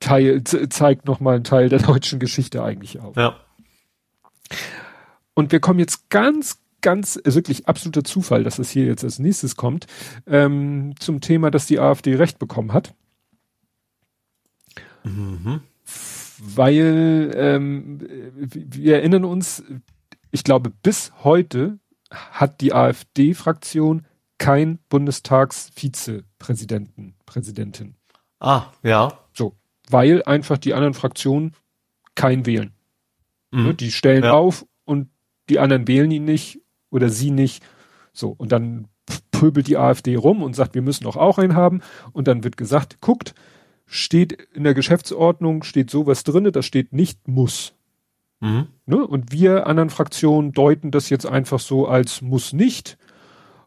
Teil, 0.00 0.42
zeigt 0.44 1.06
nochmal 1.06 1.36
einen 1.36 1.44
Teil 1.44 1.68
der 1.68 1.80
deutschen 1.80 2.18
Geschichte 2.18 2.62
eigentlich 2.62 3.00
auf. 3.00 3.16
Ja. 3.16 3.36
Und 5.34 5.52
wir 5.52 5.60
kommen 5.60 5.78
jetzt 5.78 6.08
ganz, 6.08 6.62
ganz, 6.80 7.16
äh, 7.16 7.34
wirklich 7.34 7.68
absoluter 7.68 8.04
Zufall, 8.04 8.44
dass 8.44 8.58
es 8.58 8.70
hier 8.70 8.86
jetzt 8.86 9.04
als 9.04 9.18
nächstes 9.18 9.56
kommt, 9.56 9.86
ähm, 10.26 10.94
zum 10.98 11.20
Thema, 11.20 11.50
dass 11.50 11.66
die 11.66 11.78
AfD 11.78 12.14
Recht 12.14 12.38
bekommen 12.38 12.72
hat. 12.72 12.94
Mhm. 15.04 15.60
Weil 16.38 17.32
ähm, 17.34 17.98
wir 18.38 18.96
erinnern 18.96 19.24
uns, 19.24 19.62
ich 20.30 20.44
glaube, 20.44 20.70
bis 20.82 21.12
heute 21.24 21.78
hat 22.10 22.60
die 22.60 22.74
AfD-Fraktion 22.74 24.04
kein 24.38 24.78
Bundestagsvizepräsidenten, 24.88 27.14
Präsidentin. 27.24 27.94
Ah, 28.38 28.66
ja. 28.82 29.18
So, 29.32 29.54
weil 29.88 30.22
einfach 30.24 30.58
die 30.58 30.74
anderen 30.74 30.94
Fraktionen 30.94 31.54
kein 32.14 32.46
wählen. 32.46 32.72
Mhm. 33.50 33.64
Ne, 33.64 33.74
die 33.74 33.92
stellen 33.92 34.24
ja. 34.24 34.32
auf 34.32 34.66
und 34.84 35.08
die 35.48 35.58
anderen 35.58 35.86
wählen 35.88 36.10
ihn 36.10 36.24
nicht 36.24 36.60
oder 36.90 37.08
sie 37.08 37.30
nicht. 37.30 37.64
So, 38.12 38.34
und 38.36 38.52
dann 38.52 38.88
pöbelt 39.30 39.68
die 39.68 39.76
AfD 39.76 40.16
rum 40.16 40.42
und 40.42 40.56
sagt, 40.56 40.74
wir 40.74 40.82
müssen 40.82 41.04
doch 41.04 41.16
auch 41.16 41.38
einen 41.38 41.54
haben. 41.54 41.80
Und 42.12 42.28
dann 42.28 42.44
wird 42.44 42.56
gesagt, 42.56 43.00
guckt, 43.00 43.34
steht 43.86 44.32
in 44.32 44.64
der 44.64 44.74
Geschäftsordnung, 44.74 45.62
steht 45.62 45.90
sowas 45.90 46.24
drinne, 46.24 46.52
das 46.52 46.66
steht 46.66 46.92
nicht 46.92 47.28
muss. 47.28 47.74
Mhm. 48.40 48.68
Ne? 48.86 49.06
Und 49.06 49.32
wir 49.32 49.66
anderen 49.66 49.90
Fraktionen 49.90 50.52
deuten 50.52 50.90
das 50.90 51.08
jetzt 51.08 51.26
einfach 51.26 51.60
so 51.60 51.86
als 51.86 52.22
muss 52.22 52.52
nicht. 52.52 52.98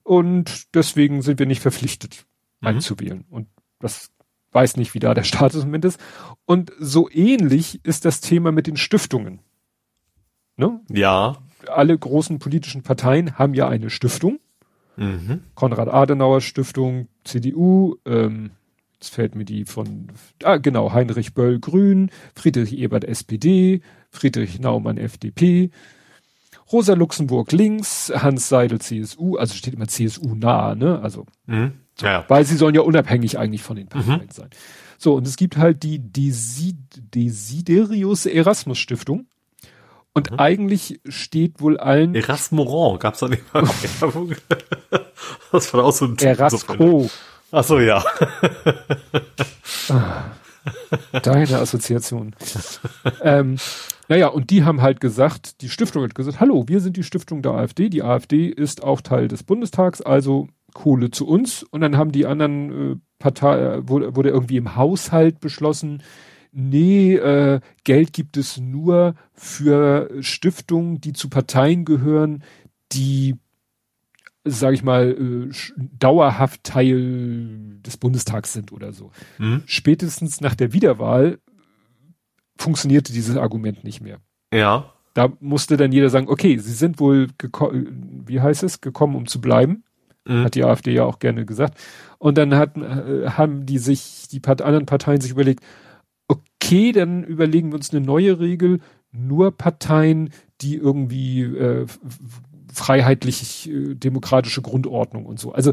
Und 0.03 0.73
deswegen 0.75 1.21
sind 1.21 1.39
wir 1.39 1.45
nicht 1.45 1.61
verpflichtet 1.61 2.25
mhm. 2.61 2.67
einzuwählen. 2.67 3.25
Und 3.29 3.47
das 3.79 4.11
weiß 4.51 4.77
nicht, 4.77 4.93
wie 4.93 4.99
da 4.99 5.13
der 5.13 5.23
Status 5.23 5.63
im 5.63 5.69
Moment 5.69 5.85
ist. 5.85 5.99
Und 6.45 6.71
so 6.79 7.09
ähnlich 7.09 7.79
ist 7.83 8.05
das 8.05 8.21
Thema 8.21 8.51
mit 8.51 8.67
den 8.67 8.77
Stiftungen. 8.77 9.39
Ne? 10.57 10.79
Ja. 10.89 11.37
Alle 11.67 11.97
großen 11.97 12.39
politischen 12.39 12.83
Parteien 12.83 13.37
haben 13.37 13.53
ja 13.53 13.67
eine 13.67 13.89
Stiftung. 13.89 14.39
Mhm. 14.97 15.41
Konrad-Adenauer-Stiftung, 15.55 17.07
CDU, 17.23 17.95
ähm, 18.05 18.51
jetzt 18.95 19.13
fällt 19.13 19.35
mir 19.35 19.45
die 19.45 19.63
von, 19.63 20.07
ah, 20.43 20.57
genau, 20.57 20.91
Heinrich 20.91 21.33
Böll, 21.33 21.59
Grün, 21.59 22.11
Friedrich 22.35 22.77
Ebert, 22.77 23.05
SPD, 23.05 23.81
Friedrich 24.09 24.59
Naumann, 24.59 24.97
FDP, 24.97 25.71
Rosa 26.71 26.93
Luxemburg 26.93 27.51
links, 27.53 28.11
Hans 28.13 28.49
Seidel, 28.49 28.79
CSU, 28.79 29.37
also 29.37 29.55
steht 29.55 29.73
immer 29.73 29.87
CSU 29.87 30.35
nah, 30.35 30.75
ne, 30.75 30.99
also. 30.99 31.25
Mhm. 31.45 31.73
Ja. 32.01 32.25
Weil 32.27 32.45
sie 32.45 32.55
sollen 32.55 32.75
ja 32.75 32.81
unabhängig 32.81 33.37
eigentlich 33.37 33.63
von 33.63 33.75
den 33.75 33.87
Parteien 33.87 34.25
mhm. 34.25 34.31
sein. 34.31 34.49
So, 34.97 35.15
und 35.15 35.27
es 35.27 35.37
gibt 35.37 35.57
halt 35.57 35.83
die 35.83 35.99
Desid 35.99 36.77
Desiderius 37.15 38.25
Erasmus 38.25 38.77
Stiftung. 38.77 39.27
Und 40.13 40.31
mhm. 40.31 40.39
eigentlich 40.39 40.99
steht 41.07 41.61
wohl 41.61 41.77
allen. 41.77 42.15
Erasmoran, 42.15 42.99
gab's 42.99 43.19
da 43.19 43.27
nicht 43.27 43.53
mal 43.53 43.63
Werbung? 43.99 44.35
das 45.51 45.73
war 45.73 45.85
auch 45.85 45.93
so 45.93 46.05
ein 46.05 46.17
Erasco. 46.17 47.09
Ach 47.51 47.63
so, 47.63 47.79
ja. 47.79 48.03
Ah, 49.89 50.25
deine 51.23 51.57
Assoziation. 51.57 52.35
ähm, 53.21 53.57
naja, 54.07 54.27
und 54.27 54.49
die 54.49 54.63
haben 54.63 54.81
halt 54.81 54.99
gesagt, 54.99 55.61
die 55.61 55.69
Stiftung 55.69 56.03
hat 56.03 56.15
gesagt, 56.15 56.39
hallo, 56.39 56.65
wir 56.67 56.79
sind 56.79 56.97
die 56.97 57.03
Stiftung 57.03 57.41
der 57.41 57.53
AfD. 57.53 57.89
Die 57.89 58.03
AfD 58.03 58.47
ist 58.47 58.83
auch 58.83 59.01
Teil 59.01 59.27
des 59.27 59.43
Bundestags, 59.43 60.01
also 60.01 60.47
Kohle 60.73 61.11
zu 61.11 61.27
uns 61.27 61.63
und 61.63 61.81
dann 61.81 61.97
haben 61.97 62.11
die 62.11 62.25
anderen 62.25 62.91
äh, 62.91 62.95
Partei 63.19 63.59
äh, 63.59 63.87
wurde, 63.87 64.15
wurde 64.15 64.29
irgendwie 64.29 64.57
im 64.57 64.75
Haushalt 64.75 65.39
beschlossen, 65.39 66.03
nee, 66.51 67.15
äh, 67.15 67.59
Geld 67.83 68.13
gibt 68.13 68.37
es 68.37 68.57
nur 68.57 69.15
für 69.33 70.09
Stiftungen, 70.21 71.01
die 71.01 71.13
zu 71.13 71.29
Parteien 71.29 71.85
gehören, 71.85 72.43
die 72.91 73.35
sage 74.45 74.73
ich 74.73 74.83
mal, 74.83 75.11
äh, 75.11 75.53
dauerhaft 75.77 76.63
Teil 76.63 77.77
des 77.85 77.97
Bundestags 77.97 78.53
sind 78.53 78.71
oder 78.71 78.93
so. 78.93 79.11
Mhm. 79.37 79.63
Spätestens 79.65 80.41
nach 80.41 80.55
der 80.55 80.73
Wiederwahl 80.73 81.39
funktionierte 82.57 83.13
dieses 83.13 83.37
Argument 83.37 83.83
nicht 83.83 84.01
mehr. 84.01 84.19
Ja. 84.53 84.93
Da 85.13 85.31
musste 85.39 85.77
dann 85.77 85.91
jeder 85.91 86.09
sagen, 86.09 86.29
okay, 86.29 86.57
sie 86.57 86.73
sind 86.73 86.99
wohl, 86.99 87.27
wie 88.25 88.41
heißt 88.41 88.63
es, 88.63 88.81
gekommen, 88.81 89.15
um 89.15 89.27
zu 89.27 89.41
bleiben. 89.41 89.83
Mhm. 90.25 90.43
Hat 90.43 90.55
die 90.55 90.63
AfD 90.63 90.93
ja 90.93 91.03
auch 91.03 91.19
gerne 91.19 91.45
gesagt. 91.45 91.77
Und 92.17 92.37
dann 92.37 92.55
hatten, 92.55 92.83
äh, 92.83 93.29
haben 93.31 93.65
die 93.65 93.77
sich, 93.77 94.27
die 94.31 94.41
anderen 94.45 94.85
Parteien 94.85 95.21
sich 95.21 95.31
überlegt, 95.31 95.63
okay, 96.27 96.91
dann 96.91 97.23
überlegen 97.23 97.69
wir 97.69 97.75
uns 97.75 97.91
eine 97.91 98.05
neue 98.05 98.39
Regel, 98.39 98.79
nur 99.11 99.57
Parteien, 99.57 100.29
die 100.61 100.75
irgendwie 100.75 101.41
äh, 101.41 101.87
freiheitlich 102.71 103.69
äh, 103.69 103.95
demokratische 103.95 104.61
Grundordnung 104.61 105.25
und 105.25 105.39
so. 105.39 105.51
Also 105.53 105.71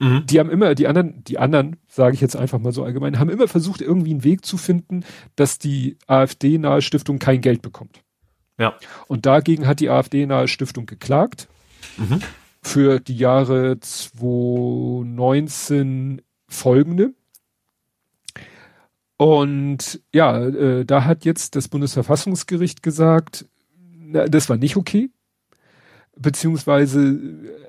mhm. 0.00 0.26
die 0.26 0.38
haben 0.38 0.50
immer, 0.50 0.74
die 0.74 0.86
anderen, 0.86 1.24
die 1.24 1.38
anderen, 1.38 1.76
sage 1.88 2.14
ich 2.14 2.20
jetzt 2.20 2.36
einfach 2.36 2.58
mal 2.58 2.72
so 2.72 2.84
allgemein, 2.84 3.18
haben 3.18 3.30
immer 3.30 3.48
versucht, 3.48 3.80
irgendwie 3.80 4.10
einen 4.10 4.24
Weg 4.24 4.44
zu 4.44 4.58
finden, 4.58 5.04
dass 5.36 5.58
die 5.58 5.96
AfD-nahe 6.06 6.82
Stiftung 6.82 7.18
kein 7.18 7.40
Geld 7.40 7.62
bekommt. 7.62 8.00
Ja. 8.58 8.74
Und 9.08 9.24
dagegen 9.24 9.66
hat 9.66 9.80
die 9.80 9.88
AfD-nahe 9.88 10.48
Stiftung 10.48 10.84
geklagt. 10.86 11.48
Mhm 11.96 12.20
für 12.64 12.98
die 12.98 13.16
Jahre 13.16 13.78
2019 13.78 16.20
folgende. 16.48 17.14
Und 19.16 20.02
ja, 20.12 20.44
äh, 20.44 20.84
da 20.84 21.04
hat 21.04 21.24
jetzt 21.24 21.54
das 21.56 21.68
Bundesverfassungsgericht 21.68 22.82
gesagt, 22.82 23.46
na, 23.96 24.26
das 24.26 24.48
war 24.48 24.56
nicht 24.56 24.76
okay. 24.76 25.10
beziehungsweise 26.16 27.20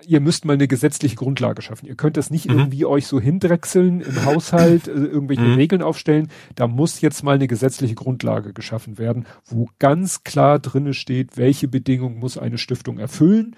ihr 0.08 0.22
müsst 0.22 0.46
mal 0.46 0.54
eine 0.54 0.68
gesetzliche 0.68 1.16
Grundlage 1.16 1.62
schaffen. 1.62 1.88
Ihr 1.88 1.96
könnt 1.96 2.18
das 2.18 2.30
nicht 2.30 2.48
mhm. 2.48 2.60
irgendwie 2.60 2.86
euch 2.86 3.08
so 3.08 3.20
hindrechseln 3.20 4.02
im 4.02 4.26
Haushalt, 4.26 4.88
äh, 4.88 4.92
irgendwelche 4.92 5.44
mhm. 5.44 5.56
Regeln 5.56 5.82
aufstellen. 5.82 6.30
Da 6.56 6.68
muss 6.68 7.02
jetzt 7.02 7.24
mal 7.24 7.36
eine 7.36 7.48
gesetzliche 7.48 7.96
Grundlage 7.96 8.54
geschaffen 8.54 8.98
werden, 8.98 9.26
wo 9.46 9.70
ganz 9.80 10.24
klar 10.24 10.60
drinne 10.60 10.94
steht, 10.94 11.38
welche 11.38 11.68
Bedingungen 11.68 12.20
muss 12.20 12.38
eine 12.38 12.58
Stiftung 12.58 13.00
erfüllen, 13.00 13.56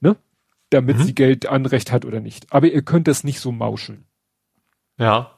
ne? 0.00 0.16
Damit 0.70 0.98
mhm. 0.98 1.02
sie 1.04 1.14
Geld 1.14 1.46
Anrecht 1.46 1.92
hat 1.92 2.04
oder 2.04 2.20
nicht. 2.20 2.52
Aber 2.52 2.68
ihr 2.68 2.82
könnt 2.82 3.08
das 3.08 3.24
nicht 3.24 3.40
so 3.40 3.52
mauscheln. 3.52 4.04
Ja. 4.98 5.32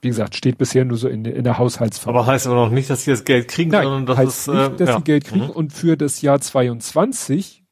Wie 0.00 0.08
gesagt, 0.08 0.34
steht 0.34 0.58
bisher 0.58 0.84
nur 0.84 0.96
so 0.96 1.08
in, 1.08 1.24
in 1.24 1.44
der 1.44 1.58
Haushaltsverwaltung. 1.58 2.22
Aber 2.24 2.32
heißt 2.32 2.46
aber 2.46 2.56
noch 2.56 2.70
nicht, 2.70 2.90
dass 2.90 3.04
sie 3.04 3.10
das 3.12 3.24
Geld 3.24 3.48
kriegen, 3.48 3.70
Nein, 3.70 3.84
sondern 3.84 4.06
dass 4.06 4.18
heißt 4.18 4.28
es, 4.28 4.46
nicht, 4.48 4.80
dass 4.80 4.90
äh, 4.90 4.96
sie 4.96 5.04
Geld 5.04 5.24
kriegen. 5.24 5.44
Mhm. 5.46 5.50
Und 5.50 5.72
für 5.72 5.96
das 5.96 6.22
Jahr 6.22 6.40
22 6.40 7.62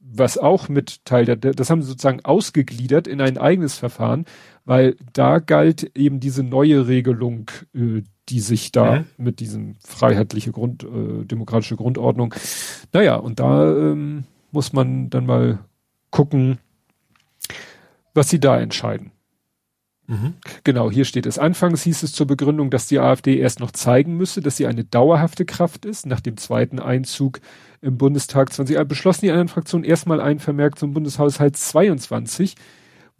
was 0.00 0.38
auch 0.38 0.68
mit 0.68 1.04
Teil 1.04 1.24
der, 1.24 1.36
das 1.36 1.70
haben 1.70 1.82
sie 1.82 1.88
sozusagen 1.88 2.24
ausgegliedert 2.24 3.06
in 3.06 3.20
ein 3.20 3.38
eigenes 3.38 3.76
Verfahren, 3.76 4.24
weil 4.64 4.96
da 5.12 5.38
galt 5.38 5.96
eben 5.96 6.20
diese 6.20 6.42
neue 6.42 6.88
Regelung, 6.88 7.50
äh, 7.74 8.02
die 8.28 8.40
sich 8.40 8.72
da 8.72 9.00
mhm. 9.00 9.04
mit 9.18 9.40
diesem 9.40 9.76
freiheitliche 9.84 10.52
Grund, 10.52 10.84
äh, 10.84 11.24
demokratische 11.24 11.76
Grundordnung. 11.76 12.34
Naja, 12.92 13.16
und 13.16 13.40
da 13.40 13.70
ähm, 13.70 14.24
muss 14.52 14.72
man 14.72 15.10
dann 15.10 15.26
mal 15.26 15.60
gucken, 16.10 16.58
was 18.14 18.28
sie 18.28 18.40
da 18.40 18.60
entscheiden. 18.60 19.12
Mhm. 20.10 20.34
Genau, 20.64 20.90
hier 20.90 21.04
steht 21.04 21.24
es. 21.24 21.38
Anfangs 21.38 21.84
hieß 21.84 22.02
es 22.02 22.12
zur 22.12 22.26
Begründung, 22.26 22.70
dass 22.70 22.88
die 22.88 22.98
AfD 22.98 23.38
erst 23.38 23.60
noch 23.60 23.70
zeigen 23.70 24.16
müsse, 24.16 24.40
dass 24.40 24.56
sie 24.56 24.66
eine 24.66 24.84
dauerhafte 24.84 25.44
Kraft 25.44 25.84
ist. 25.84 26.04
Nach 26.04 26.18
dem 26.18 26.36
zweiten 26.36 26.80
Einzug 26.80 27.40
im 27.80 27.96
Bundestag 27.96 28.52
20 28.52 28.76
äh, 28.76 28.84
beschlossen 28.84 29.26
die 29.26 29.30
anderen 29.30 29.46
Fraktionen 29.46 29.84
erstmal 29.84 30.20
einen 30.20 30.40
Vermerk 30.40 30.80
zum 30.80 30.94
Bundeshaushalt 30.94 31.56
22, 31.56 32.56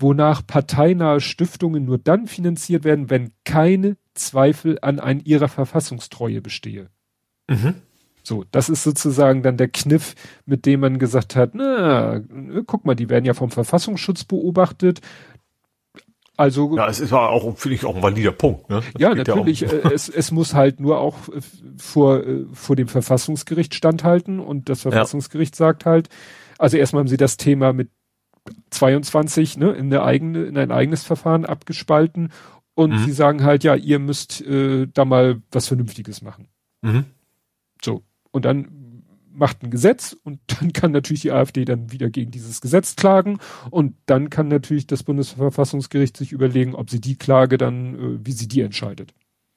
wonach 0.00 0.44
parteinahe 0.44 1.20
Stiftungen 1.20 1.84
nur 1.84 1.98
dann 1.98 2.26
finanziert 2.26 2.82
werden, 2.82 3.08
wenn 3.08 3.30
keine 3.44 3.96
Zweifel 4.14 4.78
an 4.82 4.98
ein 4.98 5.20
ihrer 5.20 5.48
Verfassungstreue 5.48 6.42
bestehe. 6.42 6.90
Mhm. 7.48 7.76
So, 8.22 8.44
das 8.50 8.68
ist 8.68 8.82
sozusagen 8.82 9.42
dann 9.42 9.56
der 9.56 9.68
Kniff, 9.68 10.14
mit 10.46 10.66
dem 10.66 10.80
man 10.80 10.98
gesagt 10.98 11.36
hat, 11.36 11.54
na, 11.54 12.20
guck 12.66 12.84
mal, 12.84 12.94
die 12.94 13.08
werden 13.08 13.24
ja 13.24 13.34
vom 13.34 13.50
Verfassungsschutz 13.50 14.24
beobachtet, 14.24 15.00
also 16.40 16.74
ja, 16.74 16.88
es 16.88 17.00
ist 17.00 17.12
auch 17.12 17.54
finde 17.58 17.74
ich 17.74 17.84
auch 17.84 17.94
ein 17.94 18.02
valider 18.02 18.32
Punkt. 18.32 18.70
Ne? 18.70 18.80
ja, 18.96 19.14
natürlich. 19.14 19.60
Ja 19.60 19.68
äh, 19.68 19.92
es, 19.92 20.08
es 20.08 20.30
muss 20.30 20.54
halt 20.54 20.80
nur 20.80 20.98
auch 20.98 21.28
äh, 21.28 21.42
vor 21.76 22.26
äh, 22.26 22.46
vor 22.54 22.76
dem 22.76 22.88
Verfassungsgericht 22.88 23.74
standhalten 23.74 24.40
und 24.40 24.70
das 24.70 24.80
Verfassungsgericht 24.80 25.52
ja. 25.56 25.66
sagt 25.66 25.84
halt, 25.84 26.08
also 26.56 26.78
erstmal 26.78 27.00
haben 27.00 27.08
sie 27.08 27.18
das 27.18 27.36
Thema 27.36 27.74
mit 27.74 27.90
22 28.70 29.58
ne, 29.58 29.72
in 29.72 29.92
eine 29.92 30.02
eigene 30.02 30.44
in 30.44 30.56
ein 30.56 30.70
eigenes 30.70 31.04
Verfahren 31.04 31.44
abgespalten 31.44 32.32
und 32.72 32.92
mhm. 32.92 33.04
sie 33.04 33.12
sagen 33.12 33.44
halt, 33.44 33.62
ja, 33.62 33.74
ihr 33.74 33.98
müsst 33.98 34.40
äh, 34.40 34.86
da 34.86 35.04
mal 35.04 35.42
was 35.52 35.68
Vernünftiges 35.68 36.22
machen. 36.22 36.48
Mhm. 36.80 37.04
So 37.84 38.02
und 38.30 38.44
dann 38.44 39.04
macht 39.32 39.62
ein 39.62 39.70
Gesetz 39.70 40.16
und 40.24 40.40
dann 40.60 40.72
kann 40.72 40.92
natürlich 40.92 41.22
die 41.22 41.32
AfD 41.32 41.64
dann 41.64 41.92
wieder 41.92 42.10
gegen 42.10 42.30
dieses 42.30 42.60
Gesetz 42.60 42.96
klagen 42.96 43.38
und 43.70 43.94
dann 44.06 44.30
kann 44.30 44.48
natürlich 44.48 44.86
das 44.86 45.02
Bundesverfassungsgericht 45.02 46.16
sich 46.16 46.32
überlegen, 46.32 46.74
ob 46.74 46.90
sie 46.90 47.00
die 47.00 47.16
Klage 47.16 47.58
dann, 47.58 47.94
äh, 47.94 48.26
wie 48.26 48.32
sie 48.32 48.48
die 48.48 48.60
entscheidet. 48.60 49.14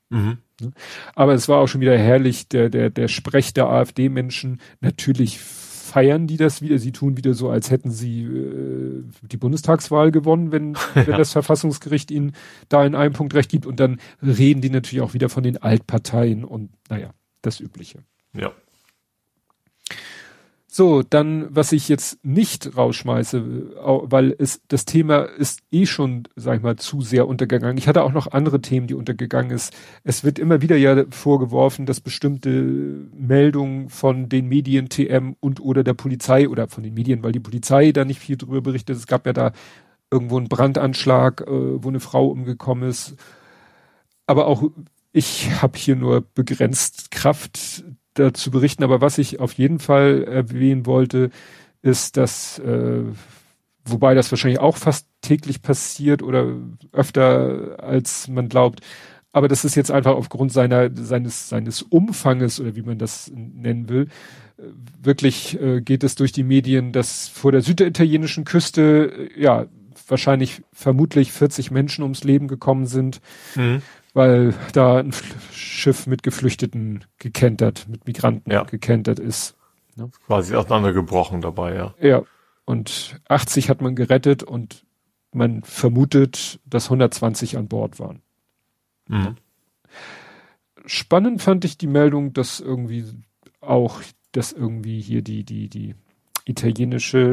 Mhm. 0.10 0.38
Ne? 0.62 0.72
Aber 1.16 1.34
es 1.34 1.50
war 1.50 1.60
auch 1.60 1.68
schon 1.68 1.82
wieder 1.82 1.98
herrlich, 1.98 2.48
der, 2.48 2.70
der, 2.70 2.90
der 2.90 3.08
Sprech 3.08 3.54
der 3.54 3.68
AfD-Menschen. 3.68 4.62
Natürlich 4.80 5.40
feiern 5.40 6.28
die 6.28 6.38
das 6.38 6.62
wieder. 6.62 6.80
Sie 6.80 6.92
tun 6.92 7.18
wieder 7.18 7.34
so, 7.34 7.50
als 7.50 7.70
hätten 7.70 7.92
sie 7.92 8.24
äh, 8.24 9.04
die 9.24 9.38
Bundestagswahl 9.38 10.12
gewonnen, 10.12 10.52
wenn, 10.52 10.76
wenn 10.94 11.10
ja. 11.10 11.18
das 11.18 11.32
Verfassungsgericht 11.32 12.12
ihnen 12.12 12.34
da 12.70 12.86
in 12.86 12.96
einem 12.96 13.14
Punkt 13.14 13.34
recht 13.34 13.50
gibt. 13.50 13.66
Und 13.66 13.80
dann 13.80 14.00
reden 14.22 14.62
die 14.62 14.70
natürlich 14.70 15.02
auch 15.02 15.14
wieder 15.14 15.30
von 15.30 15.44
den 15.44 15.58
Altparteien 15.58 16.44
und 16.44 16.72
naja, 16.90 17.12
das 17.42 17.60
Übliche. 17.60 18.04
Ja. 18.34 18.52
So, 20.76 21.04
dann, 21.04 21.56
was 21.56 21.72
ich 21.72 21.88
jetzt 21.88 22.26
nicht 22.26 22.76
rausschmeiße, 22.76 23.76
weil 24.06 24.36
es, 24.40 24.60
das 24.70 24.86
Thema 24.86 25.22
ist 25.22 25.60
eh 25.72 25.86
schon, 25.86 26.24
sag 26.36 26.58
ich 26.58 26.64
mal, 26.64 26.78
zu 26.78 27.02
sehr 27.02 27.28
untergegangen. 27.28 27.78
Ich 27.78 27.88
hatte 27.88 28.02
auch 28.02 28.12
noch 28.12 28.32
andere 28.32 28.60
Themen, 28.60 28.88
die 28.88 28.96
untergegangen 28.96 29.52
ist. 29.52 29.72
Es 30.04 30.24
wird 30.24 30.40
immer 30.40 30.64
wieder 30.64 30.76
ja 30.76 31.06
vorgeworfen, 31.12 31.86
dass 31.86 32.02
bestimmte 32.02 32.50
Meldungen 33.16 33.90
von 33.90 34.30
den 34.30 34.48
Medien 34.48 34.90
TM 34.90 35.36
und 35.40 35.60
oder 35.60 35.84
der 35.84 35.94
Polizei 35.94 36.50
oder 36.50 36.68
von 36.68 36.82
den 36.82 36.96
Medien, 36.96 37.22
weil 37.22 37.34
die 37.34 37.40
Polizei 37.40 37.92
da 37.92 38.04
nicht 38.04 38.20
viel 38.20 38.38
drüber 38.38 38.62
berichtet. 38.62 38.98
Es 38.98 39.06
gab 39.06 39.28
ja 39.28 39.34
da 39.34 39.52
irgendwo 40.10 40.38
einen 40.38 40.50
Brandanschlag, 40.50 41.42
äh, 41.42 41.84
wo 41.84 41.88
eine 41.88 42.00
Frau 42.00 42.30
umgekommen 42.30 42.90
ist. 42.90 43.16
Aber 44.26 44.48
auch 44.48 44.64
ich 45.12 45.52
habe 45.62 45.78
hier 45.78 45.96
nur 45.96 46.22
begrenzt 46.22 47.12
Kraft, 47.12 47.84
dazu 48.14 48.52
berichten, 48.52 48.84
aber 48.84 49.02
was 49.02 49.18
ich 49.18 49.40
auf 49.40 49.54
jeden 49.54 49.80
Fall 49.80 50.24
erwähnen 50.24 50.86
wollte, 50.86 51.30
ist, 51.82 52.18
dass, 52.18 52.60
äh, 52.60 53.04
wobei 53.86 54.14
das 54.14 54.32
wahrscheinlich 54.32 54.60
auch 54.60 54.78
fast 54.78 55.08
täglich 55.22 55.62
passiert 55.62 56.24
oder 56.24 56.56
öfter 56.92 57.78
als 57.84 58.28
man 58.28 58.50
glaubt, 58.50 58.82
aber 59.32 59.48
das 59.48 59.66
ist 59.66 59.76
jetzt 59.76 59.92
einfach 59.92 60.14
aufgrund 60.16 60.52
seiner, 60.54 60.92
seines, 60.96 61.50
seines 61.50 61.82
Umfanges 61.82 62.60
oder 62.60 62.76
wie 62.76 62.84
man 62.84 63.00
das 63.00 63.32
nennen 63.34 63.90
will, 63.90 64.08
wirklich 65.02 65.60
äh, 65.60 65.82
geht 65.82 66.04
es 66.04 66.16
durch 66.16 66.32
die 66.32 66.44
Medien, 66.44 66.92
dass 66.92 67.28
vor 67.28 67.52
der 67.52 67.62
süditalienischen 67.62 68.46
Küste, 68.46 69.30
äh, 69.36 69.42
ja, 69.42 69.66
wahrscheinlich 70.08 70.62
vermutlich 70.72 71.32
40 71.32 71.72
Menschen 71.72 72.04
ums 72.04 72.24
Leben 72.24 72.48
gekommen 72.48 72.86
sind. 72.86 73.22
Mhm 73.56 73.82
weil 74.14 74.54
da 74.74 75.00
ein 75.00 75.14
Schiff 75.52 76.08
mit 76.08 76.24
Geflüchteten 76.24 77.06
gekentert, 77.18 77.88
mit 77.90 78.06
Migranten 78.06 78.52
ja. 78.52 78.64
gekentert 78.64 79.20
ist. 79.20 79.56
Ne? 79.96 80.10
Quasi 80.28 80.56
auseinandergebrochen 80.56 81.42
dabei, 81.42 81.76
ja. 81.76 81.94
Ja. 82.00 82.24
Und 82.66 83.20
80 83.28 83.70
hat 83.70 83.82
man 83.82 83.96
gerettet 83.96 84.44
und 84.44 84.86
man 85.34 85.64
vermutet, 85.64 86.60
dass 86.66 86.86
120 86.86 87.58
an 87.58 87.68
Bord 87.68 88.00
waren. 88.00 88.22
Mhm. 89.08 89.36
Spannend 90.86 91.42
fand 91.42 91.66
ich 91.66 91.78
die 91.78 91.88
Meldung, 91.88 92.34
dass 92.34 92.60
irgendwie 92.60 93.06
auch, 93.62 94.02
dass 94.32 94.52
irgendwie 94.52 95.02
hier 95.02 95.22
die, 95.22 95.44
die, 95.44 95.70
die 95.70 95.96
italienische 96.46 97.32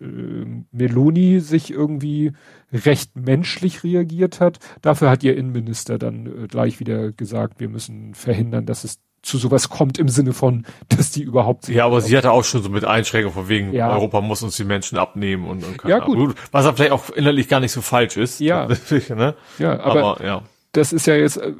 äh, 0.00 0.64
Meloni 0.70 1.40
sich 1.40 1.70
irgendwie 1.70 2.32
recht 2.72 3.16
menschlich 3.16 3.84
reagiert 3.84 4.40
hat. 4.40 4.58
Dafür 4.80 5.10
hat 5.10 5.24
ihr 5.24 5.36
Innenminister 5.36 5.98
dann 5.98 6.26
äh, 6.26 6.46
gleich 6.46 6.80
wieder 6.80 7.12
gesagt, 7.12 7.60
wir 7.60 7.68
müssen 7.68 8.14
verhindern, 8.14 8.66
dass 8.66 8.84
es 8.84 9.00
zu 9.22 9.38
sowas 9.38 9.68
kommt 9.68 9.98
im 9.98 10.08
Sinne 10.08 10.32
von, 10.32 10.66
dass 10.88 11.12
die 11.12 11.22
überhaupt. 11.22 11.68
Ja, 11.68 11.86
aber 11.86 12.00
sie 12.00 12.16
hatte 12.16 12.32
auch 12.32 12.44
schon 12.44 12.62
so 12.62 12.68
mit 12.68 12.84
Einschränkungen 12.84 13.34
von 13.34 13.48
wegen, 13.48 13.72
ja. 13.72 13.92
Europa 13.92 14.20
muss 14.20 14.42
uns 14.42 14.56
die 14.56 14.64
Menschen 14.64 14.98
abnehmen 14.98 15.46
und, 15.46 15.64
und 15.64 15.82
ja, 15.88 16.00
gut. 16.00 16.34
Was 16.50 16.64
ja 16.64 16.72
vielleicht 16.72 16.92
auch 16.92 17.08
innerlich 17.10 17.48
gar 17.48 17.60
nicht 17.60 17.72
so 17.72 17.82
falsch 17.82 18.16
ist. 18.16 18.40
Ja. 18.40 18.66
ne? 19.08 19.34
Ja, 19.58 19.80
aber, 19.80 20.16
aber, 20.16 20.24
ja. 20.24 20.42
das 20.72 20.92
ist 20.92 21.06
ja 21.06 21.14
jetzt, 21.14 21.36
äh, 21.36 21.52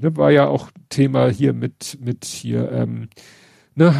ne, 0.00 0.16
war 0.16 0.30
ja 0.30 0.48
auch 0.48 0.70
Thema 0.88 1.28
hier 1.28 1.52
mit, 1.52 1.98
mit 2.00 2.24
hier, 2.24 2.70
ähm, 2.72 3.08
ne, 3.76 3.94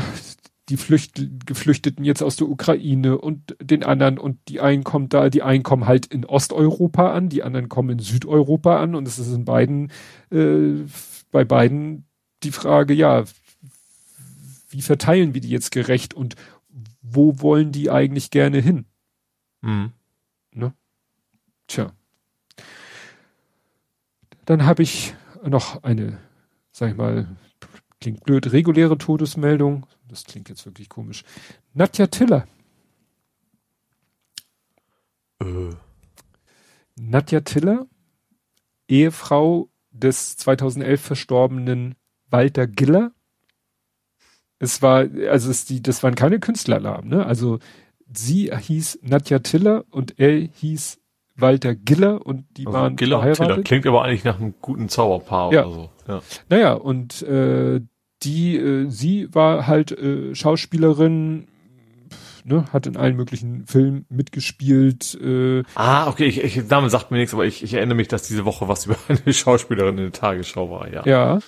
die 0.68 0.76
Flücht 0.76 1.46
Geflüchteten 1.46 2.04
jetzt 2.04 2.22
aus 2.22 2.36
der 2.36 2.48
Ukraine 2.48 3.18
und 3.18 3.56
den 3.60 3.84
anderen 3.84 4.18
und 4.18 4.38
die 4.48 4.60
einen 4.60 4.82
kommen 4.82 5.08
da, 5.08 5.30
die 5.30 5.42
einen 5.42 5.62
kommen 5.62 5.86
halt 5.86 6.06
in 6.06 6.24
Osteuropa 6.24 7.12
an, 7.12 7.28
die 7.28 7.42
anderen 7.42 7.68
kommen 7.68 7.90
in 7.90 7.98
Südeuropa 8.00 8.80
an 8.80 8.94
und 8.94 9.06
es 9.06 9.18
ist 9.18 9.32
in 9.32 9.44
beiden, 9.44 9.92
äh, 10.30 10.84
bei 11.30 11.44
beiden 11.44 12.06
die 12.42 12.50
Frage, 12.50 12.94
ja, 12.94 13.24
wie 14.70 14.82
verteilen 14.82 15.34
wir 15.34 15.40
die 15.40 15.50
jetzt 15.50 15.70
gerecht 15.70 16.14
und 16.14 16.34
wo 17.00 17.40
wollen 17.40 17.70
die 17.70 17.90
eigentlich 17.90 18.30
gerne 18.30 18.58
hin? 18.58 18.86
Mhm. 19.62 19.92
Ne? 20.52 20.72
Tja. 21.68 21.92
Dann 24.44 24.64
habe 24.64 24.82
ich 24.82 25.14
noch 25.44 25.82
eine, 25.84 26.18
sag 26.72 26.90
ich 26.90 26.96
mal, 26.96 27.28
klingt 28.06 28.22
blöd, 28.22 28.52
reguläre 28.52 28.96
Todesmeldung, 28.98 29.84
das 30.06 30.22
klingt 30.22 30.48
jetzt 30.48 30.64
wirklich 30.64 30.88
komisch. 30.88 31.24
Nadja 31.74 32.06
Tiller. 32.06 32.46
Äh. 35.40 35.70
Nadja 36.94 37.40
Tiller, 37.40 37.88
Ehefrau 38.86 39.70
des 39.90 40.36
2011 40.36 41.00
verstorbenen 41.00 41.96
Walter 42.30 42.68
Giller. 42.68 43.10
Es 44.60 44.82
war, 44.82 45.08
also 45.28 45.50
es 45.50 45.64
die, 45.64 45.82
das 45.82 46.04
waren 46.04 46.14
keine 46.14 46.38
Künstlernamen, 46.38 47.08
ne? 47.08 47.26
Also 47.26 47.58
sie 48.06 48.52
hieß 48.56 49.00
Nadja 49.02 49.40
Tiller 49.40 49.84
und 49.90 50.20
er 50.20 50.38
hieß 50.38 51.00
Walter 51.34 51.74
Giller 51.74 52.24
und 52.24 52.46
die 52.56 52.68
also 52.68 52.78
waren 52.78 52.94
Giller 52.94 53.18
verheiratet. 53.18 53.48
Tiller. 53.48 53.62
Klingt 53.64 53.86
aber 53.88 54.04
eigentlich 54.04 54.22
nach 54.22 54.38
einem 54.38 54.54
guten 54.62 54.88
Zauberpaar 54.88 55.52
ja. 55.52 55.66
oder 55.66 55.74
so. 55.74 55.90
Ja. 56.06 56.22
Naja, 56.48 56.72
und 56.74 57.22
äh, 57.22 57.80
die, 58.22 58.56
äh, 58.56 58.88
sie 58.88 59.28
war 59.34 59.66
halt 59.66 59.92
äh, 59.92 60.34
Schauspielerin, 60.34 61.46
ne, 62.44 62.64
hat 62.72 62.86
in 62.86 62.96
allen 62.96 63.16
möglichen 63.16 63.66
Filmen 63.66 64.06
mitgespielt. 64.08 65.18
Äh, 65.20 65.64
ah, 65.74 66.08
okay, 66.08 66.26
ich, 66.26 66.42
ich, 66.42 66.68
Name 66.68 66.88
sagt 66.90 67.10
mir 67.10 67.18
nichts, 67.18 67.34
aber 67.34 67.44
ich, 67.44 67.62
ich 67.62 67.74
erinnere 67.74 67.96
mich, 67.96 68.08
dass 68.08 68.26
diese 68.26 68.44
Woche 68.44 68.68
was 68.68 68.86
über 68.86 68.96
eine 69.08 69.32
Schauspielerin 69.32 69.98
in 69.98 70.04
der 70.04 70.12
Tagesschau 70.12 70.70
war, 70.70 70.92
ja. 70.92 71.04
Ja. 71.06 71.38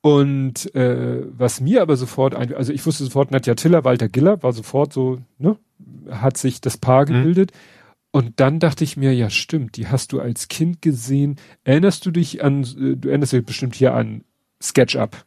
Und 0.00 0.74
äh, 0.74 1.22
was 1.30 1.62
mir 1.62 1.80
aber 1.80 1.96
sofort 1.96 2.34
ein, 2.34 2.52
also 2.54 2.74
ich 2.74 2.84
wusste 2.84 3.04
sofort, 3.04 3.30
Nadja 3.30 3.54
Tiller, 3.54 3.84
Walter 3.84 4.08
Giller 4.08 4.42
war 4.42 4.52
sofort 4.52 4.92
so, 4.92 5.18
ne, 5.38 5.56
hat 6.10 6.36
sich 6.36 6.60
das 6.60 6.76
Paar 6.76 7.02
mhm. 7.02 7.14
gebildet. 7.14 7.52
Mhm. 7.52 7.58
Und 8.10 8.38
dann 8.38 8.60
dachte 8.60 8.84
ich 8.84 8.96
mir, 8.96 9.14
ja 9.14 9.30
stimmt, 9.30 9.76
die 9.76 9.88
hast 9.88 10.12
du 10.12 10.20
als 10.20 10.48
Kind 10.48 10.82
gesehen. 10.82 11.36
Erinnerst 11.64 12.04
du 12.04 12.10
dich 12.10 12.44
an, 12.44 12.62
äh, 12.62 12.96
du 12.96 13.08
erinnerst 13.08 13.32
dich 13.32 13.46
bestimmt 13.46 13.74
hier 13.74 13.94
an 13.94 14.24
SketchUp? 14.62 15.24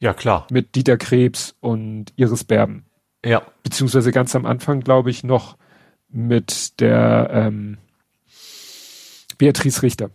Ja, 0.00 0.14
klar. 0.14 0.46
Mit 0.50 0.74
Dieter 0.74 0.96
Krebs 0.96 1.54
und 1.60 2.12
Iris 2.16 2.44
Berben. 2.44 2.84
Ja. 3.24 3.42
Beziehungsweise 3.62 4.12
ganz 4.12 4.34
am 4.36 4.44
Anfang, 4.46 4.80
glaube 4.80 5.10
ich, 5.10 5.24
noch 5.24 5.56
mit 6.08 6.80
der 6.80 7.30
ähm, 7.32 7.78
Beatrice 9.38 9.82
Richter. 9.82 10.10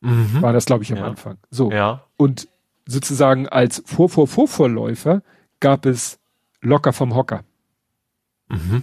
Mhm. 0.00 0.40
War 0.40 0.52
das, 0.52 0.64
glaube 0.64 0.82
ich, 0.84 0.92
am 0.92 0.98
ja. 0.98 1.06
Anfang. 1.06 1.38
So. 1.50 1.70
Ja. 1.70 2.04
Und 2.16 2.48
sozusagen 2.86 3.48
als 3.48 3.82
Vor-Vor-Vorvorläufer 3.84 5.22
gab 5.60 5.86
es 5.86 6.18
Locker 6.60 6.92
vom 6.92 7.14
Hocker. 7.14 7.44
Mhm. 8.48 8.82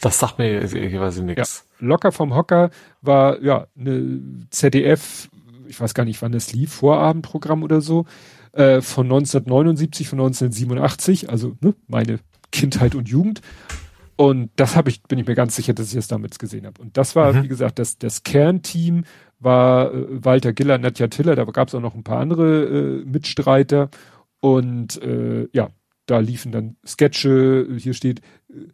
Das 0.00 0.18
sagt 0.18 0.38
mir 0.38 0.60
quasi 0.60 1.22
nichts. 1.22 1.66
Ja, 1.80 1.86
Locker 1.86 2.12
vom 2.12 2.34
Hocker 2.34 2.70
war 3.00 3.40
ja 3.40 3.66
eine 3.78 4.20
ZDF, 4.50 5.30
ich 5.66 5.80
weiß 5.80 5.94
gar 5.94 6.04
nicht, 6.04 6.20
wann 6.20 6.34
es 6.34 6.52
lief, 6.52 6.72
Vorabendprogramm 6.72 7.62
oder 7.62 7.80
so, 7.80 8.04
äh, 8.54 8.80
von 8.80 9.06
1979, 9.06 10.08
von 10.08 10.20
1987, 10.20 11.30
also 11.30 11.56
ne, 11.60 11.74
meine 11.86 12.20
Kindheit 12.52 12.94
und 12.94 13.08
Jugend. 13.08 13.40
Und 14.16 14.50
das 14.56 14.76
habe 14.76 14.90
ich, 14.90 15.02
bin 15.02 15.18
ich 15.18 15.26
mir 15.26 15.34
ganz 15.34 15.56
sicher, 15.56 15.74
dass 15.74 15.90
ich 15.90 15.96
es 15.96 16.06
damals 16.06 16.38
gesehen 16.38 16.66
habe. 16.66 16.80
Und 16.80 16.96
das 16.96 17.16
war, 17.16 17.32
mhm. 17.32 17.42
wie 17.42 17.48
gesagt, 17.48 17.78
das, 17.78 17.98
das 17.98 18.22
Kernteam 18.22 19.04
war 19.40 19.92
äh, 19.92 20.24
Walter 20.24 20.52
Giller, 20.52 20.78
Nadja 20.78 21.08
Tiller, 21.08 21.34
da 21.34 21.44
gab 21.44 21.68
es 21.68 21.74
auch 21.74 21.80
noch 21.80 21.94
ein 21.94 22.04
paar 22.04 22.20
andere 22.20 22.64
äh, 22.64 23.04
Mitstreiter. 23.04 23.90
Und 24.40 25.02
äh, 25.02 25.48
ja, 25.52 25.70
da 26.06 26.18
liefen 26.18 26.52
dann 26.52 26.76
Sketche, 26.86 27.66
hier 27.76 27.94
steht, 27.94 28.20
äh, 28.50 28.68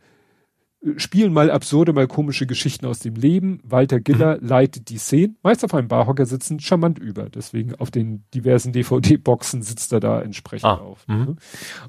spielen 0.96 1.32
mal 1.32 1.50
absurde, 1.50 1.92
mal 1.92 2.06
komische 2.06 2.46
Geschichten 2.46 2.86
aus 2.86 3.00
dem 3.00 3.14
Leben. 3.14 3.60
Walter 3.64 4.00
Giller 4.00 4.38
mhm. 4.40 4.48
leitet 4.48 4.88
die 4.88 4.96
Szenen, 4.96 5.36
meist 5.42 5.64
auf 5.64 5.74
einem 5.74 5.88
Barhocker 5.88 6.24
sitzen, 6.24 6.58
charmant 6.58 6.98
über. 6.98 7.28
Deswegen 7.28 7.74
auf 7.74 7.90
den 7.90 8.24
diversen 8.32 8.72
DVD-Boxen 8.72 9.62
sitzt 9.62 9.92
er 9.92 10.00
da 10.00 10.22
entsprechend 10.22 10.70
ah, 10.70 10.76
auf. 10.76 11.06
Mhm. 11.06 11.16
Ne? 11.16 11.36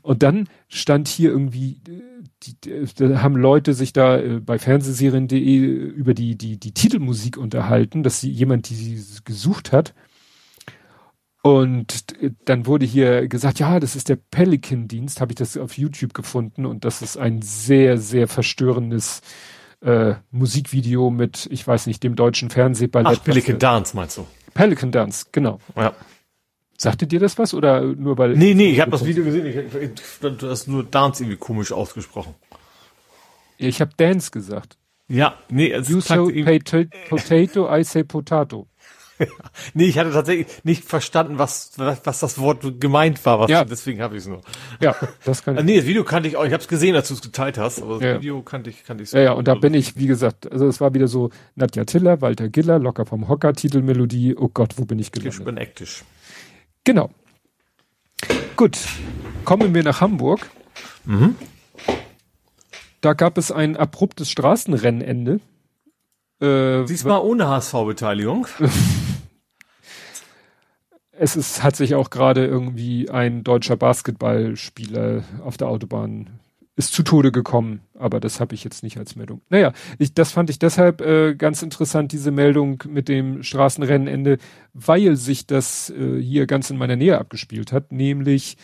Und 0.01 0.23
dann 0.23 0.49
stand 0.67 1.07
hier 1.07 1.31
irgendwie, 1.31 1.79
die, 2.43 2.59
die, 2.61 2.85
da 2.95 3.21
haben 3.21 3.37
Leute 3.37 3.73
sich 3.73 3.93
da 3.93 4.17
äh, 4.17 4.39
bei 4.41 4.59
Fernsehserien.de 4.59 5.57
über 5.57 6.13
die, 6.13 6.37
die, 6.37 6.59
die 6.59 6.73
Titelmusik 6.73 7.37
unterhalten, 7.37 8.03
dass 8.03 8.19
sie 8.19 8.29
jemand, 8.29 8.69
die 8.69 8.75
sie 8.75 9.21
gesucht 9.23 9.71
hat, 9.71 9.93
und 11.43 12.05
dann 12.45 12.67
wurde 12.67 12.85
hier 12.85 13.27
gesagt, 13.27 13.59
ja, 13.59 13.79
das 13.79 13.95
ist 13.95 14.09
der 14.09 14.17
Pelican-Dienst, 14.17 15.21
habe 15.21 15.31
ich 15.31 15.37
das 15.37 15.57
auf 15.57 15.77
YouTube 15.77 16.13
gefunden 16.13 16.65
und 16.65 16.85
das 16.85 17.01
ist 17.01 17.17
ein 17.17 17.41
sehr, 17.41 17.97
sehr 17.97 18.27
verstörendes 18.27 19.21
äh, 19.81 20.13
Musikvideo 20.29 21.09
mit, 21.09 21.47
ich 21.51 21.65
weiß 21.65 21.87
nicht, 21.87 22.03
dem 22.03 22.15
deutschen 22.15 22.51
Fernsehballett. 22.51 23.19
Ach, 23.19 23.23
Pelican 23.23 23.57
Dance 23.57 23.95
meinst 23.95 24.17
du? 24.17 24.27
Pelican 24.53 24.91
Dance, 24.91 25.25
genau. 25.31 25.59
Ja. 25.75 25.93
Sagte 26.77 27.07
dir 27.07 27.19
das 27.19 27.37
was 27.37 27.53
oder 27.53 27.81
nur 27.81 28.17
weil? 28.17 28.35
Nee, 28.35 28.53
nee, 28.53 28.71
ich 28.71 28.79
habe 28.79 28.91
das 28.91 29.05
Video 29.05 29.23
gesehen, 29.23 29.45
ich, 29.45 30.19
du 30.19 30.49
hast 30.49 30.67
nur 30.67 30.83
Dance 30.83 31.23
irgendwie 31.23 31.37
komisch 31.37 31.71
ausgesprochen. 31.71 32.35
Ich 33.57 33.81
habe 33.81 33.91
Dance 33.97 34.31
gesagt. 34.31 34.77
Ja, 35.07 35.35
nee, 35.49 35.71
es 35.71 35.89
You 35.89 36.01
say 36.01 36.17
potato, 37.09 37.75
I 37.75 37.83
say 37.83 38.03
potato. 38.03 38.67
nee, 39.73 39.85
ich 39.85 39.97
hatte 39.97 40.11
tatsächlich 40.11 40.47
nicht 40.63 40.83
verstanden, 40.83 41.37
was, 41.37 41.71
was, 41.77 42.01
was 42.05 42.19
das 42.19 42.39
Wort 42.39 42.79
gemeint 42.79 43.23
war. 43.25 43.39
Was, 43.39 43.49
ja. 43.49 43.63
Deswegen 43.63 44.01
habe 44.01 44.15
ich 44.15 44.23
es 44.23 44.27
nur. 44.27 44.41
Ja, 44.79 44.95
das 45.25 45.43
kann 45.43 45.57
ich. 45.57 45.63
nee, 45.63 45.77
das 45.77 45.85
Video 45.85 46.03
kannte 46.03 46.29
ich 46.29 46.37
auch. 46.37 46.45
Ich 46.45 46.53
habe 46.53 46.61
es 46.61 46.67
gesehen, 46.67 46.95
als 46.95 47.07
du 47.07 47.13
es 47.13 47.21
geteilt 47.21 47.57
hast. 47.57 47.81
Aber 47.81 47.95
das 47.95 48.03
ja. 48.03 48.15
Video 48.15 48.41
kannte 48.41 48.69
ich, 48.69 48.83
kannte 48.83 49.03
ich. 49.03 49.11
Ja, 49.11 49.21
ja, 49.21 49.31
und 49.33 49.47
da 49.47 49.55
bin 49.55 49.73
ich, 49.73 49.97
wie 49.97 50.07
gesagt, 50.07 50.51
also 50.51 50.67
es 50.67 50.81
war 50.81 50.93
wieder 50.93 51.07
so 51.07 51.29
Nadja 51.55 51.85
Tiller, 51.85 52.21
Walter 52.21 52.49
Giller, 52.49 52.79
locker 52.79 53.05
vom 53.05 53.27
Hocker, 53.27 53.53
Titelmelodie. 53.53 54.35
Oh 54.37 54.49
Gott, 54.53 54.73
wo 54.77 54.85
bin 54.85 54.99
ich 54.99 55.11
gelandet? 55.11 55.39
Ich 55.39 55.45
bin 55.45 55.57
ektisch. 55.57 56.03
Genau. 56.83 57.09
Gut, 58.55 58.77
kommen 59.45 59.73
wir 59.73 59.83
nach 59.83 60.01
Hamburg. 60.01 60.49
Mhm. 61.05 61.35
Da 63.01 63.13
gab 63.13 63.37
es 63.37 63.51
ein 63.51 63.75
abruptes 63.75 64.29
Straßenrennende. 64.29 65.39
Äh, 66.39 66.85
Diesmal 66.85 67.21
ohne 67.21 67.47
HSV-Beteiligung. 67.47 68.47
es 71.21 71.35
ist, 71.35 71.61
hat 71.61 71.75
sich 71.75 71.93
auch 71.93 72.09
gerade 72.09 72.47
irgendwie 72.47 73.11
ein 73.11 73.43
deutscher 73.43 73.77
Basketballspieler 73.77 75.23
auf 75.43 75.55
der 75.55 75.67
Autobahn 75.67 76.39
ist 76.75 76.93
zu 76.93 77.03
Tode 77.03 77.31
gekommen, 77.31 77.81
aber 77.93 78.19
das 78.19 78.39
habe 78.39 78.55
ich 78.55 78.63
jetzt 78.63 78.81
nicht 78.81 78.97
als 78.97 79.15
Meldung. 79.15 79.41
Naja, 79.49 79.71
ich, 79.99 80.15
das 80.15 80.31
fand 80.31 80.49
ich 80.49 80.57
deshalb 80.57 80.99
äh, 81.01 81.35
ganz 81.35 81.61
interessant, 81.61 82.11
diese 82.11 82.31
Meldung 82.31 82.83
mit 82.87 83.07
dem 83.07 83.43
Straßenrennenende, 83.43 84.39
weil 84.73 85.15
sich 85.15 85.45
das 85.45 85.91
äh, 85.91 86.19
hier 86.19 86.47
ganz 86.47 86.71
in 86.71 86.77
meiner 86.77 86.95
Nähe 86.95 87.19
abgespielt 87.19 87.71
hat, 87.71 87.91
nämlich 87.91 88.57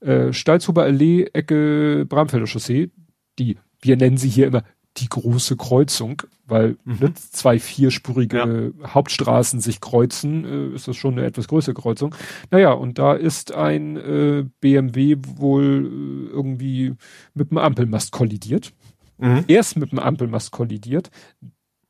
äh, 0.00 0.34
Stalzhuber 0.34 0.82
Allee, 0.82 1.30
Ecke 1.32 2.04
Bramfelder 2.06 2.46
Chaussee, 2.46 2.90
die, 3.38 3.56
wir 3.80 3.96
nennen 3.96 4.18
sie 4.18 4.28
hier 4.28 4.48
immer 4.48 4.64
die 4.98 5.08
große 5.08 5.56
Kreuzung, 5.56 6.22
weil 6.52 6.76
mhm. 6.84 6.98
ne, 7.00 7.14
zwei 7.14 7.58
vierspurige 7.58 8.72
ja. 8.78 8.94
Hauptstraßen 8.94 9.60
sich 9.60 9.80
kreuzen, 9.80 10.44
äh, 10.44 10.74
ist 10.76 10.86
das 10.86 10.96
schon 10.96 11.14
eine 11.14 11.26
etwas 11.26 11.48
größere 11.48 11.74
Kreuzung. 11.74 12.14
Naja, 12.50 12.72
und 12.72 12.98
da 12.98 13.14
ist 13.14 13.52
ein 13.52 13.96
äh, 13.96 14.44
BMW 14.60 15.16
wohl 15.36 15.86
äh, 15.86 16.30
irgendwie 16.30 16.94
mit 17.34 17.50
dem 17.50 17.58
Ampelmast 17.58 18.12
kollidiert. 18.12 18.72
Mhm. 19.18 19.44
Erst 19.48 19.78
mit 19.78 19.92
dem 19.92 19.98
Ampelmast 19.98 20.52
kollidiert, 20.52 21.10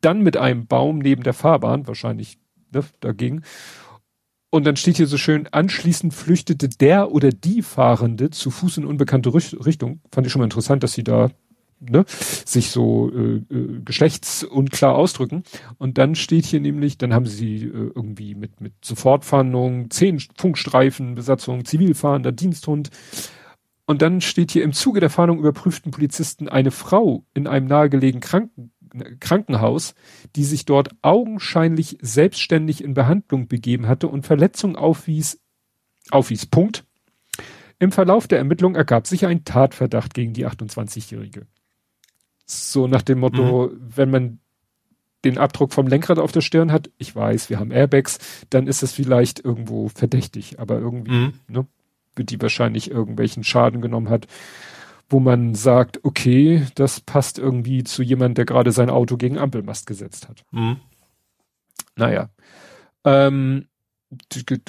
dann 0.01 0.23
mit 0.23 0.37
einem 0.37 0.67
Baum 0.67 0.99
neben 0.99 1.25
der 1.25 1.35
Fahrbahn, 1.35 1.87
wahrscheinlich 1.89 2.39
ne, 2.73 2.85
dagegen. 3.01 3.43
Und 4.51 4.65
dann 4.65 4.77
steht 4.77 4.99
hier 4.99 5.07
so 5.07 5.17
schön, 5.17 5.49
anschließend 5.51 6.13
flüchtete 6.13 6.69
der 6.69 7.11
oder 7.11 7.31
die 7.31 7.63
Fahrende 7.63 8.31
zu 8.31 8.51
Fuß 8.51 8.77
in 8.77 8.85
unbekannte 8.85 9.33
Richtung. 9.33 10.01
Fand 10.13 10.27
ich 10.27 10.33
schon 10.33 10.41
mal 10.41 10.45
interessant, 10.45 10.83
dass 10.83 10.93
sie 10.93 11.05
da 11.05 11.31
ne, 11.89 12.05
sich 12.09 12.71
so 12.71 13.11
äh, 13.11 13.55
äh, 13.55 13.81
geschlechtsunklar 13.85 14.95
ausdrücken. 14.95 15.43
Und 15.79 15.99
dann 15.99 16.15
steht 16.15 16.47
hier 16.47 16.61
nämlich, 16.61 16.99
dann 16.99 17.13
haben 17.13 17.27
sie 17.27 17.65
äh, 17.65 17.93
irgendwie 17.95 18.35
mit, 18.35 18.61
mit 18.61 18.73
Sofortfahndung, 18.85 19.91
zehn 19.91 20.21
Funkstreifen, 20.37 21.15
Besatzung, 21.15 21.65
Zivilfahrender, 21.65 22.33
Diensthund. 22.33 22.91
Und 23.87 24.03
dann 24.03 24.21
steht 24.21 24.53
hier, 24.53 24.63
im 24.63 24.73
Zuge 24.73 25.01
der 25.01 25.11
Fahndung 25.11 25.39
überprüften 25.39 25.91
Polizisten 25.91 26.49
eine 26.49 26.71
Frau 26.71 27.25
in 27.35 27.47
einem 27.47 27.67
nahegelegenen 27.67 28.23
Kranken, 28.23 28.73
Krankenhaus, 29.21 29.95
die 30.37 30.45
sich 30.45 30.67
dort 30.67 30.91
augenscheinlich 31.01 31.99
selbstständig 32.03 32.85
in 32.85 32.95
Behandlung 32.95 33.49
begeben 33.49 33.89
hatte 33.89 34.09
und 34.09 34.27
Verletzungen 34.27 34.77
aufwies, 34.77 35.41
aufwies. 36.11 36.47
Punkt. 36.47 36.85
Im 37.79 37.91
Verlauf 37.91 38.29
der 38.29 38.39
Ermittlung 38.39 38.77
ergab 38.77 39.07
sich 39.07 39.27
ein 39.27 39.45
Tatverdacht 39.45 40.15
gegen 40.15 40.35
die 40.35 40.47
28-Jährige. 40.47 41.47
So 42.53 42.87
nach 42.87 43.03
dem 43.03 43.21
Motto, 43.21 43.69
mhm. 43.69 43.81
wenn 43.97 44.11
man 44.11 44.39
den 45.25 45.39
Abdruck 45.39 45.73
vom 45.73 45.87
Lenkrad 45.87 46.19
auf 46.19 46.33
der 46.33 46.41
Stirn 46.41 46.73
hat, 46.73 46.91
ich 46.99 47.15
weiß, 47.15 47.49
wir 47.49 47.61
haben 47.61 47.71
Airbags, 47.71 48.19
dann 48.51 48.67
ist 48.67 48.83
es 48.83 48.93
vielleicht 48.93 49.45
irgendwo 49.45 49.89
verdächtig, 49.89 50.59
aber 50.59 50.79
irgendwie, 50.79 51.13
mhm. 51.13 51.35
ne, 51.49 51.67
wird 52.17 52.31
die 52.31 52.41
wahrscheinlich 52.43 52.91
irgendwelchen 52.91 53.45
Schaden 53.45 53.81
genommen 53.81 54.11
hat, 54.11 54.27
wo 55.09 55.21
man 55.21 55.55
sagt, 55.55 56.05
okay, 56.05 56.67
das 56.75 57.01
passt 57.01 57.39
irgendwie 57.39 57.85
zu 57.85 58.03
jemandem, 58.03 58.35
der 58.35 58.45
gerade 58.47 58.73
sein 58.73 58.91
Auto 58.91 59.17
gegen 59.17 59.39
Ampelmast 59.39 59.87
gesetzt 59.87 60.29
hat. 60.29 60.45
Mhm. 60.51 60.79
Naja. 61.97 62.31
Ähm, 63.05 63.67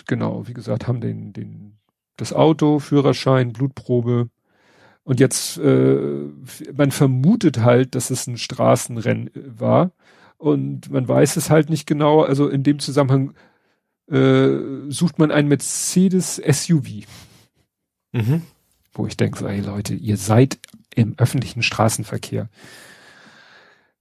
genau, 0.06 0.48
wie 0.48 0.54
gesagt, 0.54 0.88
haben 0.88 1.02
den, 1.02 1.34
den, 1.34 1.78
das 2.18 2.34
Auto, 2.34 2.80
Führerschein, 2.80 3.54
Blutprobe, 3.54 4.30
und 5.04 5.20
jetzt, 5.20 5.58
äh, 5.58 5.98
man 6.74 6.92
vermutet 6.92 7.60
halt, 7.60 7.96
dass 7.96 8.10
es 8.10 8.26
ein 8.28 8.38
Straßenrennen 8.38 9.32
war. 9.36 9.92
Und 10.38 10.92
man 10.92 11.08
weiß 11.08 11.36
es 11.38 11.50
halt 11.50 11.70
nicht 11.70 11.88
genau. 11.88 12.22
Also 12.22 12.48
in 12.48 12.64
dem 12.64 12.80
Zusammenhang 12.80 13.34
äh, 14.10 14.90
sucht 14.90 15.20
man 15.20 15.32
ein 15.32 15.48
Mercedes 15.48 16.36
SUV. 16.38 17.06
Mhm. 18.14 18.44
Wo 18.94 19.08
ich 19.08 19.18
denke, 19.18 19.40
so, 19.40 19.48
ey 19.48 19.62
Leute, 19.62 19.94
ihr 19.94 20.18
seid 20.18 20.60
im 20.96 21.16
öffentlichen 21.18 21.64
Straßenverkehr. 21.64 22.50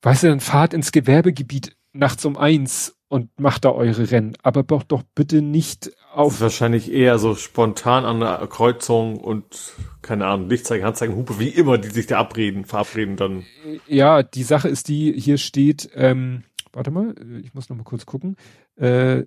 Weißt 0.02 0.22
du, 0.22 0.28
dann 0.28 0.40
fahrt 0.40 0.74
ins 0.74 0.92
Gewerbegebiet 0.92 1.76
nachts 1.92 2.24
um 2.24 2.36
eins 2.36 2.96
und 3.08 3.38
macht 3.38 3.66
da 3.66 3.72
eure 3.72 4.10
Rennen, 4.10 4.36
aber 4.42 4.62
doch 4.62 4.82
doch 4.82 5.02
bitte 5.14 5.42
nicht 5.42 5.92
auf. 6.14 6.40
wahrscheinlich 6.40 6.90
eher 6.90 7.18
so 7.18 7.34
spontan 7.34 8.04
an 8.04 8.20
der 8.20 8.46
Kreuzung 8.46 9.18
und 9.18 9.74
keine 10.00 10.26
Ahnung, 10.26 10.48
Lichtzeichen, 10.48 10.84
Handzeichen, 10.84 11.14
Hupe, 11.14 11.38
wie 11.38 11.48
immer, 11.48 11.76
die 11.78 11.90
sich 11.90 12.06
da 12.06 12.18
abreden, 12.18 12.64
verabreden 12.64 13.16
dann. 13.16 13.44
Ja, 13.86 14.22
die 14.22 14.42
Sache 14.42 14.68
ist 14.68 14.88
die, 14.88 15.12
hier 15.12 15.36
steht, 15.36 15.90
ähm, 15.94 16.44
warte 16.72 16.90
mal, 16.90 17.14
ich 17.42 17.52
muss 17.52 17.68
noch 17.68 17.76
mal 17.76 17.84
kurz 17.84 18.06
gucken, 18.06 18.36
äh, 18.76 19.24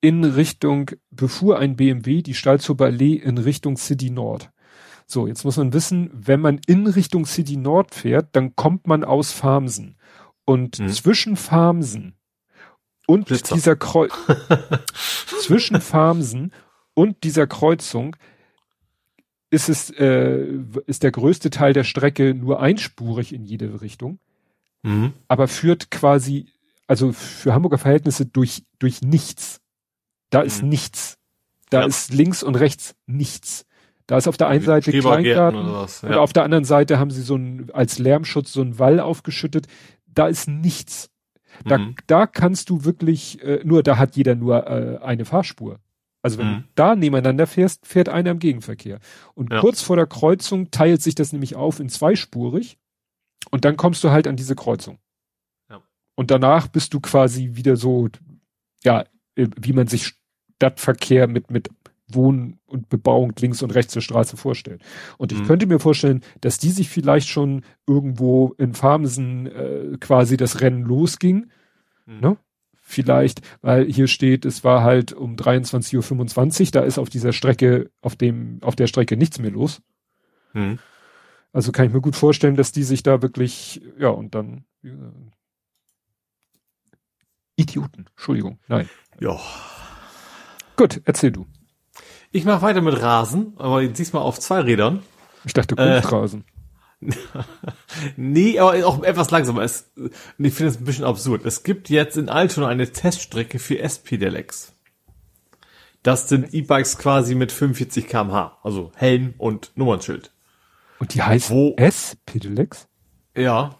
in 0.00 0.22
Richtung, 0.22 0.90
befuhr 1.10 1.58
ein 1.58 1.76
BMW 1.76 2.22
die 2.22 2.34
Stalzober 2.34 2.84
Allee 2.84 3.14
in 3.14 3.38
Richtung 3.38 3.76
City 3.76 4.10
Nord. 4.10 4.50
So, 5.06 5.26
jetzt 5.26 5.44
muss 5.44 5.56
man 5.56 5.72
wissen, 5.72 6.10
wenn 6.12 6.40
man 6.40 6.60
in 6.66 6.86
Richtung 6.86 7.26
City 7.26 7.56
Nord 7.56 7.94
fährt, 7.94 8.28
dann 8.32 8.54
kommt 8.54 8.86
man 8.86 9.02
aus 9.02 9.32
Farmsen. 9.32 9.96
Und 10.44 10.76
hm. 10.76 10.88
zwischen 10.88 11.36
Farmsen 11.36 12.14
und 13.06 13.26
Blitzer. 13.26 13.54
dieser 13.54 13.76
Kreuz 13.76 14.12
zwischen 15.40 15.80
Farmsen 15.80 16.52
und 16.94 17.24
dieser 17.24 17.46
Kreuzung 17.46 18.16
ist 19.50 19.68
es 19.68 19.90
äh, 19.90 20.46
ist 20.86 21.02
der 21.02 21.12
größte 21.12 21.50
Teil 21.50 21.72
der 21.72 21.84
Strecke 21.84 22.34
nur 22.34 22.60
einspurig 22.60 23.32
in 23.32 23.44
jede 23.44 23.80
Richtung, 23.82 24.18
mhm. 24.82 25.12
aber 25.28 25.48
führt 25.48 25.90
quasi 25.90 26.46
also 26.86 27.12
für 27.12 27.54
Hamburger 27.54 27.78
Verhältnisse 27.78 28.26
durch 28.26 28.64
durch 28.78 29.02
nichts. 29.02 29.60
Da 30.30 30.40
ist 30.42 30.62
mhm. 30.62 30.70
nichts. 30.70 31.18
Da 31.70 31.80
ja. 31.80 31.86
ist 31.86 32.12
links 32.12 32.42
und 32.42 32.56
rechts 32.56 32.94
nichts. 33.06 33.66
Da 34.06 34.18
ist 34.18 34.28
auf 34.28 34.36
der 34.36 34.48
einen 34.48 34.64
Seite 34.64 34.92
Kleingarten 34.92 35.72
was, 35.72 36.02
ja. 36.02 36.10
und 36.10 36.14
auf 36.16 36.34
der 36.34 36.42
anderen 36.42 36.64
Seite 36.64 36.98
haben 36.98 37.10
sie 37.10 37.22
so 37.22 37.36
ein 37.36 37.70
als 37.72 37.98
Lärmschutz 37.98 38.52
so 38.52 38.60
einen 38.60 38.78
Wall 38.78 39.00
aufgeschüttet. 39.00 39.66
Da 40.14 40.28
ist 40.28 40.48
nichts. 40.48 41.10
Da, 41.64 41.78
mhm. 41.78 41.94
da 42.06 42.26
kannst 42.26 42.70
du 42.70 42.84
wirklich, 42.84 43.42
äh, 43.42 43.60
nur 43.64 43.82
da 43.82 43.96
hat 43.96 44.16
jeder 44.16 44.34
nur 44.34 44.66
äh, 44.66 44.98
eine 45.02 45.24
Fahrspur. 45.24 45.78
Also 46.22 46.38
wenn 46.38 46.48
mhm. 46.48 46.56
du 46.62 46.64
da 46.74 46.96
nebeneinander 46.96 47.46
fährst, 47.46 47.86
fährt 47.86 48.08
einer 48.08 48.30
im 48.30 48.38
Gegenverkehr. 48.38 48.98
Und 49.34 49.52
ja. 49.52 49.60
kurz 49.60 49.82
vor 49.82 49.96
der 49.96 50.06
Kreuzung 50.06 50.70
teilt 50.70 51.02
sich 51.02 51.14
das 51.14 51.32
nämlich 51.32 51.54
auf 51.54 51.80
in 51.80 51.88
zweispurig 51.88 52.78
und 53.50 53.64
dann 53.64 53.76
kommst 53.76 54.02
du 54.02 54.10
halt 54.10 54.26
an 54.26 54.36
diese 54.36 54.56
Kreuzung. 54.56 54.98
Ja. 55.68 55.82
Und 56.14 56.30
danach 56.30 56.68
bist 56.68 56.94
du 56.94 57.00
quasi 57.00 57.50
wieder 57.54 57.76
so, 57.76 58.08
ja, 58.82 59.04
äh, 59.36 59.48
wie 59.60 59.74
man 59.74 59.86
sich 59.86 60.14
Stadtverkehr 60.56 61.26
mit, 61.26 61.50
mit 61.50 61.68
Wohn- 62.08 62.58
und 62.66 62.88
Bebauung 62.88 63.32
links 63.38 63.62
und 63.62 63.74
rechts 63.74 63.94
der 63.94 64.00
Straße 64.00 64.36
vorstellt. 64.36 64.82
Und 65.16 65.32
ich 65.32 65.40
mhm. 65.40 65.46
könnte 65.46 65.66
mir 65.66 65.78
vorstellen, 65.78 66.22
dass 66.40 66.58
die 66.58 66.70
sich 66.70 66.88
vielleicht 66.88 67.28
schon 67.28 67.62
irgendwo 67.86 68.54
in 68.58 68.74
Farmsen 68.74 69.46
äh, 69.46 69.96
quasi 69.98 70.36
das 70.36 70.60
Rennen 70.60 70.82
losging. 70.82 71.46
Mhm. 72.06 72.20
Ne? 72.20 72.36
Vielleicht, 72.86 73.40
weil 73.62 73.86
hier 73.86 74.08
steht, 74.08 74.44
es 74.44 74.62
war 74.62 74.82
halt 74.82 75.14
um 75.14 75.36
23.25 75.36 76.60
Uhr, 76.66 76.70
da 76.72 76.80
ist 76.80 76.98
auf 76.98 77.08
dieser 77.08 77.32
Strecke, 77.32 77.90
auf 78.02 78.14
dem, 78.14 78.58
auf 78.60 78.76
der 78.76 78.86
Strecke 78.86 79.16
nichts 79.16 79.38
mehr 79.38 79.50
los. 79.50 79.80
Mhm. 80.52 80.78
Also 81.52 81.72
kann 81.72 81.86
ich 81.86 81.92
mir 81.92 82.02
gut 82.02 82.16
vorstellen, 82.16 82.56
dass 82.56 82.72
die 82.72 82.82
sich 82.82 83.02
da 83.02 83.22
wirklich, 83.22 83.80
ja, 83.98 84.08
und 84.08 84.34
dann 84.34 84.64
äh, 84.82 84.90
Idioten, 87.56 88.06
Entschuldigung, 88.10 88.58
nein. 88.68 88.88
Ja. 89.20 89.38
Gut, 90.76 91.00
erzähl 91.04 91.30
du. 91.30 91.46
Ich 92.34 92.44
mache 92.44 92.62
weiter 92.62 92.80
mit 92.80 93.00
Rasen, 93.00 93.54
aber 93.58 93.86
diesmal 93.86 94.24
auf 94.24 94.40
zwei 94.40 94.58
Rädern. 94.58 95.04
Ich 95.44 95.52
dachte 95.52 95.76
Kunstrasen. 95.76 96.44
Äh, 97.00 97.12
nee, 98.16 98.58
aber 98.58 98.84
auch 98.84 99.04
etwas 99.04 99.30
langsamer. 99.30 99.62
Es, 99.62 99.92
ich 100.38 100.52
finde 100.52 100.72
es 100.72 100.80
ein 100.80 100.84
bisschen 100.84 101.04
absurd. 101.04 101.46
Es 101.46 101.62
gibt 101.62 101.90
jetzt 101.90 102.16
in 102.16 102.28
Altona 102.28 102.66
eine 102.66 102.90
Teststrecke 102.90 103.60
für 103.60 103.78
S-Pedelecs. 103.78 104.72
Das 106.02 106.28
sind 106.28 106.52
E-Bikes 106.52 106.98
quasi 106.98 107.36
mit 107.36 107.52
45 107.52 108.08
kmh, 108.08 108.58
also 108.64 108.90
Helm 108.96 109.34
und 109.38 109.70
Nummernschild. 109.76 110.32
Und 110.98 111.14
die 111.14 111.22
heißt 111.22 111.50
Wo, 111.50 111.74
S-Pedelecs? 111.76 112.88
Ja. 113.36 113.78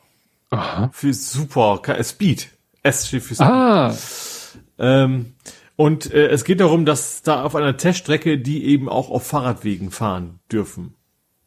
Aha. 0.51 0.91
Für 0.93 1.13
super, 1.13 1.83
Speed. 2.05 2.51
S 2.85 3.09
steht 3.09 3.25
für 3.25 3.35
Speed. 3.35 3.49
Ah. 3.49 3.97
Ähm, 4.79 5.35
und 5.77 6.13
äh, 6.13 6.29
es 6.29 6.45
geht 6.45 6.61
darum, 6.61 6.85
dass 6.85 7.23
da 7.23 7.43
auf 7.43 7.57
einer 7.57 7.77
Teststrecke 7.77 8.39
die 8.39 8.65
eben 8.65 8.89
auch 8.89 9.11
auf 9.11 9.27
Fahrradwegen 9.27 9.91
fahren 9.91 10.39
dürfen. 10.51 10.95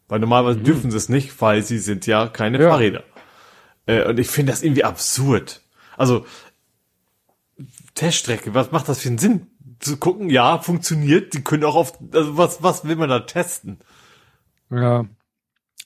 Weil 0.07 0.19
normalerweise 0.19 0.59
mhm. 0.59 0.63
dürfen 0.63 0.91
sie 0.91 0.97
es 0.97 1.09
nicht, 1.09 1.41
weil 1.41 1.63
sie 1.63 1.79
sind 1.79 2.05
ja 2.07 2.27
keine 2.27 2.61
ja. 2.61 2.69
Fahrräder. 2.69 3.03
Äh, 3.85 4.07
und 4.07 4.19
ich 4.19 4.27
finde 4.27 4.51
das 4.51 4.63
irgendwie 4.63 4.83
absurd. 4.83 5.61
Also 5.95 6.25
Teststrecke, 7.95 8.53
was 8.53 8.71
macht 8.71 8.89
das 8.89 8.99
für 9.01 9.09
einen 9.09 9.17
Sinn? 9.17 9.47
Zu 9.79 9.97
gucken, 9.97 10.29
ja, 10.29 10.59
funktioniert, 10.59 11.33
die 11.33 11.43
können 11.43 11.63
auch 11.63 11.75
auf, 11.75 11.93
also 12.11 12.35
was, 12.35 12.63
was 12.63 12.85
will 12.85 12.95
man 12.95 13.09
da 13.09 13.21
testen? 13.21 13.79
Ja. 14.69 15.05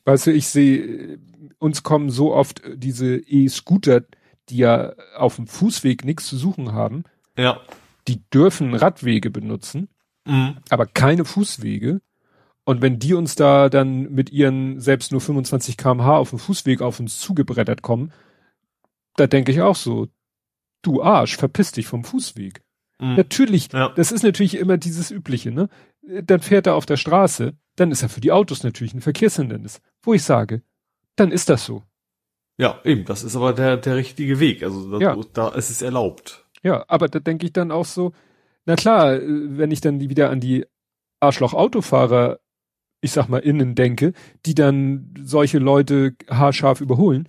Weißt 0.05 0.27
du, 0.27 0.31
ich 0.31 0.47
sehe, 0.47 1.19
uns 1.59 1.83
kommen 1.83 2.09
so 2.09 2.33
oft 2.33 2.61
diese 2.73 3.17
E-Scooter, 3.17 4.01
die 4.49 4.57
ja 4.57 4.93
auf 5.15 5.35
dem 5.35 5.45
Fußweg 5.45 6.05
nichts 6.05 6.25
zu 6.25 6.37
suchen 6.37 6.71
haben. 6.71 7.03
Ja 7.37 7.61
die 8.11 8.29
dürfen 8.29 8.73
Radwege 8.73 9.29
benutzen, 9.29 9.89
mhm. 10.25 10.57
aber 10.69 10.85
keine 10.85 11.25
Fußwege. 11.25 12.01
Und 12.63 12.81
wenn 12.81 12.99
die 12.99 13.13
uns 13.13 13.35
da 13.35 13.69
dann 13.69 14.11
mit 14.11 14.31
ihren 14.31 14.79
selbst 14.79 15.11
nur 15.11 15.21
25 15.21 15.77
kmh 15.77 16.17
auf 16.17 16.29
dem 16.29 16.39
Fußweg 16.39 16.81
auf 16.81 16.99
uns 16.99 17.19
zugebrettert 17.19 17.81
kommen, 17.81 18.11
da 19.15 19.27
denke 19.27 19.51
ich 19.51 19.61
auch 19.61 19.75
so, 19.75 20.07
du 20.81 21.01
Arsch, 21.01 21.37
verpiss 21.37 21.71
dich 21.71 21.87
vom 21.87 22.03
Fußweg. 22.03 22.61
Mhm. 22.99 23.15
Natürlich, 23.15 23.71
ja. 23.73 23.89
das 23.89 24.11
ist 24.11 24.23
natürlich 24.23 24.57
immer 24.57 24.77
dieses 24.77 25.09
Übliche, 25.11 25.51
ne? 25.51 25.69
Dann 26.23 26.41
fährt 26.41 26.67
er 26.67 26.75
auf 26.75 26.85
der 26.85 26.97
Straße, 26.97 27.53
dann 27.75 27.91
ist 27.91 28.03
er 28.03 28.09
für 28.09 28.21
die 28.21 28.31
Autos 28.31 28.63
natürlich 28.63 28.93
ein 28.93 29.01
Verkehrshindernis. 29.01 29.81
Wo 30.01 30.13
ich 30.13 30.23
sage, 30.23 30.63
dann 31.15 31.31
ist 31.31 31.49
das 31.49 31.65
so. 31.65 31.83
Ja, 32.57 32.79
eben, 32.83 33.05
das 33.05 33.23
ist 33.23 33.35
aber 33.35 33.53
der, 33.53 33.77
der 33.77 33.95
richtige 33.95 34.39
Weg. 34.39 34.63
Also 34.63 34.99
da, 34.99 34.99
ja. 34.99 35.17
da 35.33 35.49
ist 35.49 35.69
es 35.69 35.81
erlaubt. 35.81 36.40
Ja, 36.63 36.85
aber 36.87 37.07
da 37.07 37.19
denke 37.19 37.45
ich 37.45 37.53
dann 37.53 37.71
auch 37.71 37.85
so, 37.85 38.13
na 38.65 38.75
klar, 38.75 39.15
äh, 39.15 39.57
wenn 39.57 39.71
ich 39.71 39.81
dann 39.81 39.99
wieder 39.99 40.29
an 40.29 40.39
die 40.39 40.65
Arschloch-Autofahrer, 41.19 42.39
ich 43.01 43.11
sag 43.11 43.29
mal, 43.29 43.39
innen 43.39 43.75
denke, 43.75 44.13
die 44.45 44.55
dann 44.55 45.13
solche 45.23 45.59
Leute 45.59 46.15
haarscharf 46.29 46.81
überholen, 46.81 47.27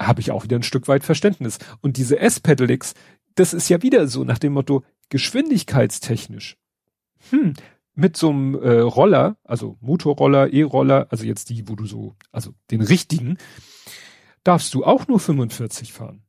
habe 0.00 0.20
ich 0.20 0.30
auch 0.30 0.44
wieder 0.44 0.56
ein 0.56 0.62
Stück 0.62 0.88
weit 0.88 1.04
Verständnis. 1.04 1.58
Und 1.80 1.96
diese 1.96 2.18
S-Pedelecs, 2.18 2.94
das 3.34 3.54
ist 3.54 3.68
ja 3.68 3.82
wieder 3.82 4.06
so 4.08 4.24
nach 4.24 4.38
dem 4.38 4.52
Motto, 4.52 4.84
geschwindigkeitstechnisch. 5.08 6.56
Hm, 7.30 7.54
mit 7.94 8.16
so 8.16 8.30
einem 8.30 8.54
äh, 8.54 8.78
Roller, 8.78 9.36
also 9.42 9.76
Motorroller, 9.80 10.52
E-Roller, 10.52 11.08
also 11.10 11.24
jetzt 11.24 11.50
die, 11.50 11.68
wo 11.68 11.74
du 11.74 11.86
so, 11.86 12.14
also 12.30 12.54
den 12.70 12.80
richtigen, 12.80 13.38
darfst 14.44 14.72
du 14.74 14.84
auch 14.84 15.08
nur 15.08 15.18
45 15.18 15.92
fahren. 15.92 16.22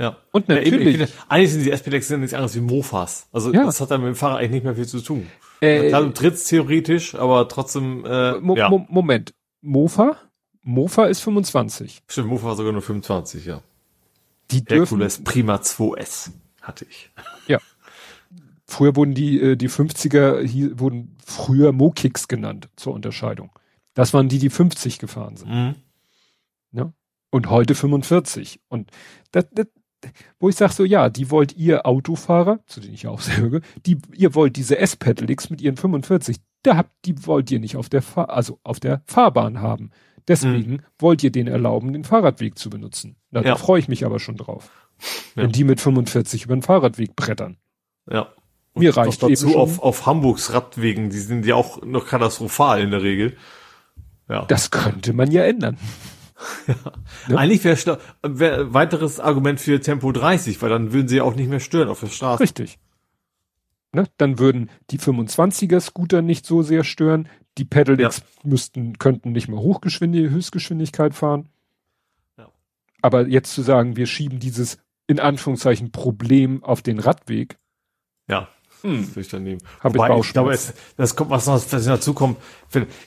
Ja. 0.00 0.16
Und 0.32 0.48
natürlich. 0.48 0.98
Ja, 0.98 1.06
eigentlich 1.28 1.52
sind 1.52 1.64
die 1.64 1.70
SPDX 1.70 2.08
nichts 2.10 2.32
anderes 2.32 2.54
wie 2.56 2.60
Mofas. 2.60 3.28
Also 3.32 3.52
ja. 3.52 3.66
das 3.66 3.82
hat 3.82 3.90
dann 3.90 4.00
mit 4.00 4.08
dem 4.08 4.16
Fahrrad 4.16 4.38
eigentlich 4.38 4.52
nicht 4.52 4.64
mehr 4.64 4.74
viel 4.74 4.86
zu 4.86 5.00
tun. 5.00 5.26
Äh, 5.60 5.88
Klar, 5.88 6.04
du 6.04 6.10
trittst 6.10 6.48
theoretisch, 6.48 7.14
aber 7.14 7.46
trotzdem. 7.48 8.06
Äh, 8.06 8.40
Mo 8.40 8.56
ja. 8.56 8.70
Mo 8.70 8.86
Moment. 8.88 9.34
Mofa? 9.60 10.16
Mofa 10.62 11.04
ist 11.04 11.20
25. 11.20 12.02
Stimmt, 12.08 12.28
Mofa 12.28 12.46
war 12.46 12.56
sogar 12.56 12.72
nur 12.72 12.80
25, 12.80 13.44
ja. 13.44 13.60
Die 14.50 14.64
dürfen, 14.64 14.98
Hercules 15.00 15.22
Prima 15.22 15.56
2S 15.56 16.30
hatte 16.62 16.86
ich. 16.88 17.10
Ja. 17.46 17.58
Früher 18.64 18.96
wurden 18.96 19.14
die, 19.14 19.38
äh, 19.40 19.56
die 19.56 19.68
50er, 19.68 20.42
hier 20.42 20.78
wurden 20.80 21.16
früher 21.24 21.72
Mo-Kicks 21.72 22.26
genannt, 22.26 22.70
zur 22.76 22.94
Unterscheidung. 22.94 23.50
Das 23.94 24.14
waren 24.14 24.28
die, 24.28 24.38
die 24.38 24.50
50 24.50 24.98
gefahren 24.98 25.36
sind. 25.36 25.50
Mhm. 25.50 25.74
Ja? 26.72 26.92
Und 27.30 27.50
heute 27.50 27.74
45. 27.74 28.60
Und 28.68 28.90
das, 29.32 29.46
das, 29.52 29.66
wo 30.38 30.48
ich 30.48 30.56
sage 30.56 30.72
so, 30.72 30.84
ja, 30.84 31.08
die 31.10 31.30
wollt 31.30 31.56
ihr 31.56 31.86
Autofahrer, 31.86 32.60
zu 32.66 32.80
denen 32.80 32.94
ich 32.94 33.06
auch 33.06 33.20
sage, 33.20 33.60
die, 33.86 33.98
ihr 34.14 34.34
wollt 34.34 34.56
diese 34.56 34.78
S-Pedelecs 34.78 35.50
mit 35.50 35.60
ihren 35.60 35.76
45, 35.76 36.38
da 36.62 36.76
habt, 36.76 36.90
die 37.04 37.26
wollt 37.26 37.50
ihr 37.50 37.60
nicht 37.60 37.76
auf 37.76 37.88
der 37.88 38.02
Fahr 38.02 38.30
also 38.30 38.58
auf 38.62 38.80
der 38.80 39.02
Fahrbahn 39.06 39.60
haben. 39.60 39.90
Deswegen 40.28 40.72
mhm. 40.72 40.82
wollt 40.98 41.22
ihr 41.24 41.32
denen 41.32 41.48
erlauben, 41.48 41.92
den 41.92 42.04
Fahrradweg 42.04 42.58
zu 42.58 42.70
benutzen. 42.70 43.16
Da 43.30 43.40
ja. 43.42 43.56
freue 43.56 43.80
ich 43.80 43.88
mich 43.88 44.04
aber 44.04 44.20
schon 44.20 44.36
drauf. 44.36 44.70
Ja. 45.34 45.44
Wenn 45.44 45.52
die 45.52 45.64
mit 45.64 45.80
45 45.80 46.44
über 46.44 46.54
den 46.54 46.62
Fahrradweg 46.62 47.16
brettern. 47.16 47.56
Ja. 48.08 48.28
Und 48.72 48.82
Mir 48.82 48.96
reicht 48.96 49.22
dazu 49.22 49.48
eben 49.48 49.56
auf, 49.56 49.80
auf 49.80 50.06
Hamburgs 50.06 50.52
Radwegen, 50.52 51.10
die 51.10 51.18
sind 51.18 51.44
ja 51.46 51.56
auch 51.56 51.82
noch 51.82 52.06
katastrophal 52.06 52.80
in 52.80 52.90
der 52.90 53.02
Regel. 53.02 53.36
Ja. 54.28 54.44
Das 54.44 54.70
könnte 54.70 55.12
man 55.12 55.30
ja 55.32 55.42
ändern. 55.42 55.76
Ja. 57.28 57.36
Eigentlich 57.36 57.64
wäre 57.64 57.98
wär 58.22 58.72
weiteres 58.72 59.20
Argument 59.20 59.60
für 59.60 59.80
Tempo 59.80 60.10
30, 60.10 60.60
weil 60.62 60.70
dann 60.70 60.92
würden 60.92 61.08
sie 61.08 61.18
ja 61.18 61.24
auch 61.24 61.34
nicht 61.34 61.50
mehr 61.50 61.60
stören 61.60 61.88
auf 61.88 62.00
der 62.00 62.08
Straße. 62.08 62.42
Richtig. 62.42 62.78
Ne? 63.92 64.06
Dann 64.16 64.38
würden 64.38 64.70
die 64.90 64.98
25er 64.98 65.80
Scooter 65.80 66.22
nicht 66.22 66.46
so 66.46 66.62
sehr 66.62 66.84
stören, 66.84 67.28
die 67.58 67.64
Pedelecs 67.64 68.18
ja. 68.18 68.24
müssten, 68.44 68.98
könnten 68.98 69.32
nicht 69.32 69.48
mehr 69.48 69.58
Hochgeschwindigkeit, 69.58 70.30
Höchstgeschwindigkeit 70.30 71.14
fahren. 71.14 71.48
Ja. 72.38 72.48
Aber 73.02 73.26
jetzt 73.26 73.52
zu 73.52 73.62
sagen, 73.62 73.96
wir 73.96 74.06
schieben 74.06 74.38
dieses 74.38 74.78
in 75.06 75.18
Anführungszeichen 75.18 75.90
Problem 75.90 76.62
auf 76.62 76.82
den 76.82 77.00
Radweg. 77.00 77.58
Ja. 78.28 78.48
Hm. 78.82 79.06
Das 79.06 79.16
ich 79.16 79.28
dann 79.28 79.42
nehmen. 79.42 79.60
Hab 79.80 79.94
Wobei, 79.94 80.16
ich 80.16 80.26
ich 80.26 80.32
glaube, 80.32 80.52
es, 80.52 80.72
das 80.96 81.16
kommt 81.16 81.30
was 81.30 81.46
noch, 81.46 81.54
was 81.54 81.84
dazu 81.84 82.14
kommt. 82.14 82.38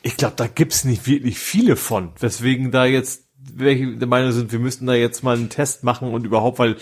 Ich 0.04 0.18
glaube, 0.18 0.36
da 0.36 0.48
gibt's 0.48 0.84
nicht 0.84 1.08
wirklich 1.08 1.40
viele 1.40 1.76
von. 1.76 2.12
Weswegen 2.20 2.72
da 2.72 2.86
jetzt 2.86 3.23
welche 3.56 3.98
der 3.98 4.08
Meinung 4.08 4.32
sind, 4.32 4.52
wir 4.52 4.60
müssten 4.60 4.86
da 4.86 4.94
jetzt 4.94 5.24
mal 5.24 5.36
einen 5.36 5.50
Test 5.50 5.84
machen 5.84 6.10
und 6.10 6.26
überhaupt, 6.26 6.60
weil 6.60 6.78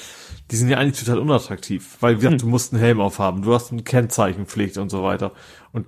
die 0.52 0.56
sind 0.56 0.70
ja 0.70 0.78
eigentlich 0.78 1.00
total 1.00 1.20
unattraktiv. 1.20 1.98
Weil, 2.00 2.14
wie 2.14 2.18
gesagt, 2.18 2.34
hm. 2.34 2.40
du 2.40 2.48
musst 2.48 2.74
einen 2.74 2.82
Helm 2.82 3.02
aufhaben, 3.02 3.42
du 3.42 3.54
hast 3.54 3.72
eine 3.72 3.84
Kennzeichenpflicht 3.84 4.78
und 4.78 4.90
so 4.90 5.04
weiter. 5.04 5.32
Und 5.72 5.88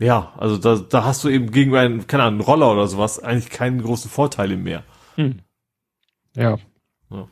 ja, 0.00 0.32
also 0.36 0.58
da, 0.58 0.76
da 0.76 1.04
hast 1.04 1.24
du 1.24 1.28
eben 1.28 1.50
gegen 1.50 1.74
einen, 1.74 2.06
keine 2.06 2.24
Ahnung, 2.24 2.40
einen 2.40 2.48
Roller 2.48 2.72
oder 2.72 2.86
sowas 2.86 3.22
eigentlich 3.22 3.50
keinen 3.50 3.82
großen 3.82 4.10
Vorteile 4.10 4.56
mehr. 4.56 4.82
Hm. 5.14 5.40
Ja. 6.34 6.58
ja. 7.10 7.28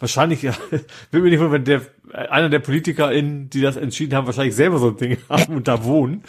Wahrscheinlich, 0.00 0.42
ja, 0.42 0.54
will 1.10 1.22
mir 1.22 1.30
nicht 1.30 1.38
wundern, 1.38 1.52
wenn 1.52 1.64
der, 1.64 1.82
einer 2.30 2.48
der 2.48 2.58
PolitikerInnen, 2.58 3.50
die 3.50 3.60
das 3.60 3.76
entschieden 3.76 4.14
haben, 4.14 4.26
wahrscheinlich 4.26 4.56
selber 4.56 4.78
so 4.78 4.88
ein 4.88 4.96
Ding 4.96 5.18
haben 5.28 5.56
und 5.56 5.68
da 5.68 5.84
wohnen. 5.84 6.24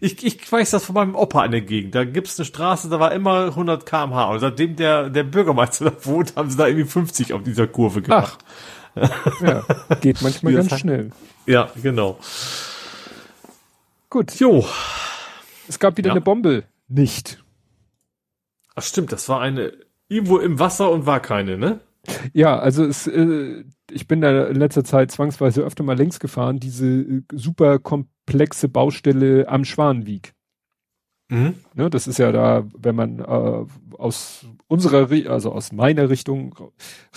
Ich, 0.00 0.24
ich 0.24 0.50
weiß 0.50 0.70
das 0.70 0.84
von 0.84 0.94
meinem 0.94 1.14
Opa 1.14 1.44
in 1.44 1.52
der 1.52 1.60
Gegend. 1.60 1.94
Da 1.94 2.04
gibt's 2.04 2.38
eine 2.38 2.46
Straße, 2.46 2.88
da 2.88 3.00
war 3.00 3.12
immer 3.12 3.46
100 3.46 3.86
kmh. 3.86 4.24
Und 4.26 4.40
seitdem 4.40 4.76
der, 4.76 5.10
der 5.10 5.24
Bürgermeister 5.24 5.84
da 5.90 6.04
wohnt, 6.04 6.36
haben 6.36 6.50
sie 6.50 6.56
da 6.56 6.66
irgendwie 6.66 6.88
50 6.88 7.32
auf 7.32 7.42
dieser 7.42 7.66
Kurve 7.66 8.02
gemacht. 8.02 8.38
Ach. 8.94 9.40
ja, 9.40 9.64
geht 10.00 10.22
manchmal 10.22 10.52
ganz 10.54 10.78
schnell. 10.78 11.10
Ja, 11.46 11.70
genau. 11.82 12.18
Gut. 14.10 14.34
Jo. 14.38 14.64
Es 15.68 15.78
gab 15.78 15.96
wieder 15.96 16.08
ja. 16.08 16.12
eine 16.12 16.20
Bombe. 16.20 16.64
Nicht. 16.88 17.42
Ach 18.74 18.82
stimmt, 18.82 19.12
das 19.12 19.28
war 19.28 19.40
eine 19.40 19.72
irgendwo 20.08 20.38
im 20.38 20.58
Wasser 20.58 20.90
und 20.90 21.06
war 21.06 21.20
keine, 21.20 21.56
ne? 21.56 21.80
Ja, 22.32 22.58
also 22.58 22.84
es, 22.84 23.06
äh, 23.06 23.64
ich 23.90 24.08
bin 24.08 24.20
da 24.20 24.46
in 24.46 24.56
letzter 24.56 24.84
Zeit 24.84 25.10
zwangsweise 25.10 25.62
öfter 25.62 25.84
mal 25.84 25.96
längs 25.96 26.18
gefahren, 26.18 26.58
diese 26.58 26.86
äh, 26.86 27.22
super 27.32 27.78
komplexe 27.78 28.68
Baustelle 28.68 29.48
am 29.48 29.64
Schwanenwieg. 29.64 30.34
Mhm. 31.28 31.54
Ne, 31.74 31.88
das 31.88 32.06
ist 32.06 32.18
ja 32.18 32.32
da, 32.32 32.66
wenn 32.76 32.94
man 32.94 33.20
äh, 33.20 33.64
aus 33.96 34.46
unserer, 34.66 35.10
also 35.30 35.52
aus 35.52 35.72
meiner 35.72 36.10
Richtung, 36.10 36.72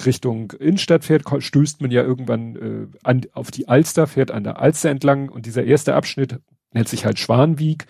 Richtung 0.05 0.51
Innenstadt 0.51 1.03
fährt, 1.03 1.23
stößt 1.39 1.81
man 1.81 1.91
ja 1.91 2.03
irgendwann 2.03 2.55
äh, 2.55 2.97
an, 3.03 3.21
auf 3.33 3.51
die 3.51 3.67
Alster, 3.67 4.07
fährt 4.07 4.31
an 4.31 4.43
der 4.43 4.59
Alster 4.59 4.89
entlang 4.89 5.29
und 5.29 5.45
dieser 5.45 5.63
erste 5.63 5.95
Abschnitt 5.95 6.39
nennt 6.71 6.87
sich 6.87 7.05
halt 7.05 7.19
Schwanwieg. 7.19 7.87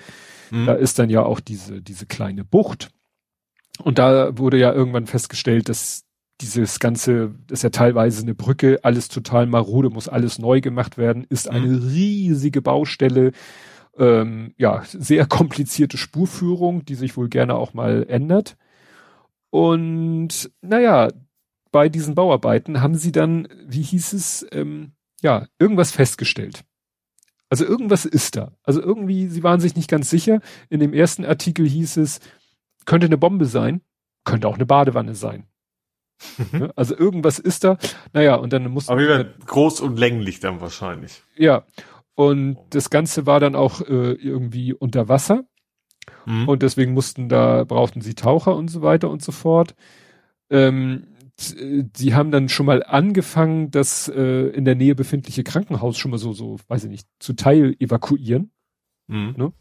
Mhm. 0.50 0.66
Da 0.66 0.74
ist 0.74 0.98
dann 0.98 1.10
ja 1.10 1.24
auch 1.24 1.40
diese, 1.40 1.82
diese 1.82 2.06
kleine 2.06 2.44
Bucht. 2.44 2.90
Und 3.84 4.00
da 4.00 4.38
wurde 4.38 4.58
ja 4.58 4.74
irgendwann 4.74 5.06
festgestellt, 5.06 5.70
dass 5.70 6.05
dieses 6.42 6.80
ganze, 6.80 7.34
das 7.48 7.60
ist 7.60 7.64
ja 7.64 7.70
teilweise 7.70 8.22
eine 8.22 8.36
Brücke, 8.36 8.80
alles 8.84 9.08
total 9.08 9.46
marode, 9.46 9.90
muss 9.90 10.10
alles 10.10 10.40
neu 10.40 10.62
gemacht 10.62 10.98
werden, 10.98 11.26
ist 11.30 11.50
eine 11.50 11.68
mhm. 11.68 11.88
riesige 11.90 12.62
Baustelle, 12.62 13.32
ähm, 13.98 14.54
ja, 14.58 14.84
sehr 14.86 15.26
komplizierte 15.28 15.98
Spurführung, 15.98 16.86
die 16.86 16.96
sich 16.96 17.16
wohl 17.18 17.30
gerne 17.30 17.56
auch 17.56 17.74
mal 17.74 18.06
ändert. 18.10 18.58
Und 19.50 20.52
naja, 20.62 21.10
bei 21.72 21.90
diesen 21.90 22.16
Bauarbeiten 22.16 22.82
haben 22.82 22.96
sie 22.96 23.12
dann, 23.12 23.48
wie 23.66 23.82
hieß 23.82 24.14
es, 24.14 24.46
ähm, 24.52 24.94
ja, 25.22 25.48
irgendwas 25.60 25.92
festgestellt. 25.92 26.64
Also 27.50 27.64
irgendwas 27.66 28.06
ist 28.06 28.36
da. 28.36 28.54
Also 28.64 28.82
irgendwie, 28.82 29.28
sie 29.28 29.44
waren 29.44 29.60
sich 29.60 29.76
nicht 29.76 29.90
ganz 29.90 30.10
sicher. 30.10 30.42
In 30.70 30.80
dem 30.80 30.94
ersten 30.94 31.24
Artikel 31.24 31.68
hieß 31.68 31.98
es, 31.98 32.20
könnte 32.86 33.06
eine 33.06 33.18
Bombe 33.18 33.46
sein, 33.46 33.82
könnte 34.24 34.48
auch 34.48 34.56
eine 34.56 34.66
Badewanne 34.66 35.16
sein. 35.16 35.48
Mhm. 36.52 36.72
also 36.76 36.98
irgendwas 36.98 37.40
ist 37.40 37.64
da. 37.64 37.78
Naja, 38.14 38.36
und 38.36 38.54
dann 38.54 38.70
muss. 38.70 38.90
Aber 38.90 39.00
wir 39.00 39.34
groß 39.46 39.82
und 39.82 39.98
länglich 39.98 40.40
dann 40.40 40.62
wahrscheinlich. 40.62 41.24
Ja. 41.36 41.66
Und 42.16 42.58
das 42.70 42.90
Ganze 42.90 43.26
war 43.26 43.40
dann 43.40 43.56
auch 43.56 43.82
äh, 43.82 44.14
irgendwie 44.14 44.74
unter 44.74 45.10
Wasser. 45.10 45.44
Mhm. 46.26 46.48
Und 46.48 46.62
deswegen 46.62 46.94
mussten 46.94 47.30
da, 47.30 47.64
brauchten 47.66 48.02
sie 48.02 48.16
Taucher 48.16 48.56
und 48.56 48.70
so 48.70 48.82
weiter 48.82 49.10
und 49.10 49.22
so 49.22 49.32
fort. 49.32 49.76
Ähm, 50.50 51.08
sie 51.38 52.16
haben 52.16 52.32
dann 52.32 52.48
schon 52.48 52.66
mal 52.66 52.84
angefangen, 52.84 53.72
das 53.72 54.08
äh, 54.08 54.48
in 54.50 54.64
der 54.64 54.76
Nähe 54.76 54.96
befindliche 54.96 55.44
Krankenhaus 55.44 55.98
schon 55.98 56.12
mal 56.12 56.18
so, 56.18 56.34
so, 56.34 56.58
weiß 56.68 56.86
ich 56.86 56.90
nicht, 56.90 57.08
zu 57.20 57.34
Teil 57.34 57.76
evakuieren. 57.80 58.52
Mhm. 59.08 59.34
Ne? 59.38 59.54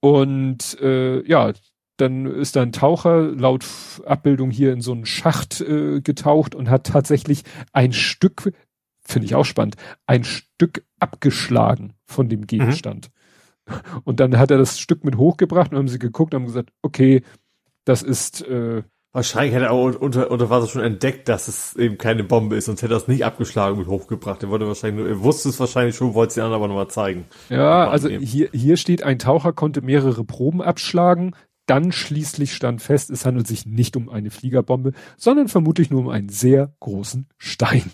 Und 0.00 0.80
äh, 0.80 1.26
ja, 1.28 1.52
dann 1.98 2.26
ist 2.26 2.56
da 2.56 2.62
ein 2.62 2.72
Taucher 2.72 3.22
laut 3.22 3.66
Abbildung 4.06 4.50
hier 4.50 4.72
in 4.72 4.80
so 4.80 4.92
einen 4.92 5.06
Schacht 5.06 5.60
äh, 5.60 6.00
getaucht 6.00 6.54
und 6.54 6.70
hat 6.70 6.86
tatsächlich 6.86 7.42
ein 7.72 7.92
Stück, 7.92 8.52
finde 9.04 9.26
ich 9.26 9.34
auch 9.34 9.44
spannend, 9.44 9.76
ein 10.06 10.24
Stück 10.24 10.84
abgeschlagen 11.00 11.94
von 12.06 12.28
dem 12.28 12.46
Gegenstand. 12.46 13.10
Mhm. 13.68 13.74
Und 14.04 14.20
dann 14.20 14.38
hat 14.38 14.50
er 14.50 14.58
das 14.58 14.78
Stück 14.78 15.04
mit 15.04 15.16
hochgebracht 15.16 15.72
und 15.72 15.78
haben 15.78 15.88
sie 15.88 15.98
geguckt 15.98 16.32
und 16.32 16.40
haben 16.40 16.46
gesagt, 16.46 16.70
okay, 16.82 17.22
das 17.84 18.02
ist 18.02 18.42
äh, 18.46 18.82
Wahrscheinlich 19.12 19.54
hätte 19.54 19.64
er 19.64 19.72
auch 19.72 19.98
unter, 19.98 20.30
unter 20.30 20.50
Wasser 20.50 20.68
schon 20.68 20.82
entdeckt, 20.82 21.30
dass 21.30 21.48
es 21.48 21.74
eben 21.76 21.96
keine 21.96 22.24
Bombe 22.24 22.56
ist, 22.56 22.66
sonst 22.66 22.82
hätte 22.82 22.92
er 22.92 22.98
es 22.98 23.08
nicht 23.08 23.24
abgeschlagen 23.24 23.78
mit 23.78 23.88
hochgebracht. 23.88 24.42
Er 24.42 24.50
wollte 24.50 24.68
wahrscheinlich 24.68 25.00
nur, 25.00 25.08
er 25.08 25.22
wusste 25.22 25.48
es 25.48 25.58
wahrscheinlich 25.58 25.96
schon, 25.96 26.12
wollte 26.12 26.28
es 26.28 26.34
den 26.34 26.44
anderen 26.44 26.62
aber 26.62 26.68
nochmal 26.68 26.88
zeigen. 26.88 27.24
Ja, 27.48 27.88
also 27.88 28.08
hier, 28.08 28.50
hier 28.52 28.76
steht, 28.76 29.02
ein 29.02 29.18
Taucher 29.18 29.54
konnte 29.54 29.80
mehrere 29.80 30.24
Proben 30.24 30.60
abschlagen, 30.60 31.34
dann 31.68 31.92
schließlich 31.92 32.54
stand 32.54 32.82
fest, 32.82 33.10
es 33.10 33.24
handelt 33.24 33.46
sich 33.46 33.66
nicht 33.66 33.96
um 33.96 34.08
eine 34.08 34.30
Fliegerbombe, 34.30 34.92
sondern 35.16 35.48
vermutlich 35.48 35.90
nur 35.90 36.00
um 36.00 36.08
einen 36.08 36.28
sehr 36.28 36.74
großen 36.80 37.28
Stein. 37.36 37.90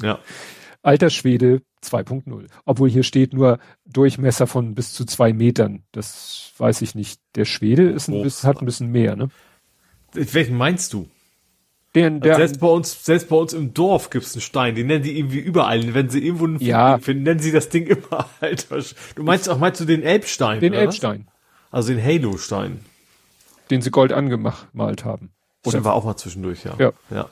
Ja. 0.00 0.18
Alter 0.82 1.10
Schwede 1.10 1.62
2.0. 1.84 2.46
Obwohl 2.64 2.90
hier 2.90 3.04
steht 3.04 3.32
nur 3.32 3.58
Durchmesser 3.86 4.46
von 4.46 4.74
bis 4.74 4.92
zu 4.92 5.04
zwei 5.04 5.32
Metern. 5.32 5.84
Das 5.92 6.52
weiß 6.58 6.82
ich 6.82 6.94
nicht. 6.94 7.20
Der 7.36 7.44
Schwede 7.44 7.88
ist 7.90 8.08
ein 8.08 8.20
bisschen, 8.22 8.48
hat 8.48 8.60
ein 8.60 8.66
bisschen 8.66 8.90
mehr, 8.90 9.14
ne? 9.14 9.28
Welchen 10.12 10.56
meinst 10.56 10.92
du? 10.92 11.08
Den, 11.94 12.20
der, 12.20 12.32
also 12.32 12.46
selbst 12.46 12.60
bei 12.60 12.68
uns, 12.68 13.04
selbst 13.04 13.28
bei 13.28 13.36
uns 13.36 13.52
im 13.52 13.74
Dorf 13.74 14.10
gibt's 14.10 14.34
einen 14.34 14.40
Stein, 14.40 14.74
den 14.74 14.86
nennen 14.86 15.04
die 15.04 15.16
irgendwie 15.16 15.38
überall. 15.38 15.94
Wenn 15.94 16.08
sie 16.08 16.24
irgendwo 16.24 16.46
einen 16.46 16.58
ja. 16.58 16.98
finden, 16.98 17.22
nennen 17.22 17.40
sie 17.40 17.52
das 17.52 17.68
Ding 17.68 17.86
immer, 17.86 18.28
Alter. 18.40 18.82
Du 19.14 19.22
meinst 19.22 19.48
auch, 19.48 19.58
meinst 19.58 19.80
du 19.80 19.84
den 19.84 20.02
Elbstein? 20.02 20.60
Den 20.60 20.72
Elbstein. 20.72 21.28
Also 21.70 21.92
den 21.92 22.02
Halo-Stein 22.02 22.80
den 23.72 23.82
sie 23.82 23.90
Gold 23.90 24.12
angemalt 24.12 25.04
haben. 25.04 25.32
Oder 25.64 25.78
den 25.78 25.84
war 25.84 25.94
auch 25.94 26.04
mal 26.04 26.16
zwischendurch, 26.16 26.64
ja. 26.64 26.74
Ja. 26.78 26.92
ja. 27.10 27.28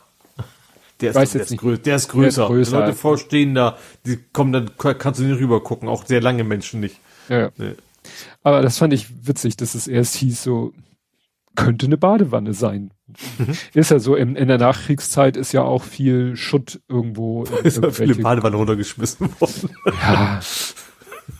Der 1.01 1.11
ist, 1.11 1.17
Weiß 1.17 1.33
der, 1.33 1.43
ist 1.43 1.57
grö 1.57 1.79
der 1.79 1.97
ist 1.97 2.09
größer. 2.09 2.49
Der 2.49 2.61
ist 2.61 2.69
größer. 2.71 2.81
Leute 2.81 2.93
vorstehen 2.95 3.55
da, 3.55 3.79
die 4.05 4.19
kommen, 4.33 4.53
dann 4.53 4.71
kannst 4.77 5.21
du 5.21 5.25
nicht 5.25 5.41
rüber 5.41 5.63
gucken, 5.63 5.89
auch 5.89 6.05
sehr 6.05 6.21
lange 6.21 6.45
Menschen 6.45 6.81
nicht. 6.81 6.99
Ja, 7.29 7.39
ja. 7.39 7.51
Nee. 7.57 7.75
Aber 8.43 8.61
das 8.63 8.79
fand 8.79 8.93
ich 8.93 9.27
witzig, 9.27 9.57
dass 9.57 9.75
es 9.75 9.87
erst 9.87 10.17
hieß, 10.17 10.43
so 10.43 10.73
könnte 11.57 11.87
eine 11.87 11.97
Badewanne 11.97 12.55
sein. 12.55 12.93
Mhm. 13.39 13.57
Ist 13.75 13.91
ja 13.91 13.99
so, 13.99 14.15
in, 14.15 14.37
in, 14.37 14.49
der 14.49 14.59
Nachkriegszeit 14.59 15.37
ist 15.37 15.53
ja 15.53 15.63
auch 15.63 15.83
viel 15.83 16.37
Schutt 16.37 16.81
irgendwo. 16.89 17.45
Ist 17.65 17.83
ja 17.83 17.91
viele 17.91 18.15
Badewanne 18.15 18.57
runtergeschmissen 18.57 19.29
worden. 19.41 19.71
Ja. 19.87 20.41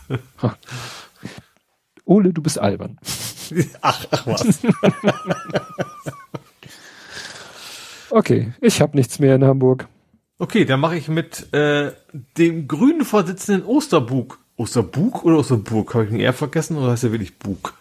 Ole, 2.05 2.33
du 2.33 2.43
bist 2.43 2.59
albern. 2.59 2.99
Ach, 3.81 4.07
ach 4.11 4.27
was. 4.27 4.61
okay, 8.11 8.53
ich 8.61 8.81
habe 8.81 8.97
nichts 8.97 9.19
mehr 9.19 9.35
in 9.35 9.45
Hamburg. 9.45 9.89
Okay, 10.39 10.65
dann 10.65 10.81
mache 10.81 10.97
ich 10.97 11.09
mit 11.09 11.53
äh, 11.53 11.93
dem 12.39 12.67
grünen 12.67 13.05
Vorsitzenden 13.05 13.67
Osterbug. 13.67 14.39
Osterbug 14.57 15.25
oder 15.25 15.39
Osterburg? 15.39 15.95
Habe 15.95 16.05
ich 16.07 16.11
ihn 16.11 16.21
eher 16.21 16.33
vergessen 16.33 16.77
oder 16.77 16.93
heißt 16.93 17.05
er 17.05 17.13
wirklich 17.13 17.39
Bug? 17.39 17.75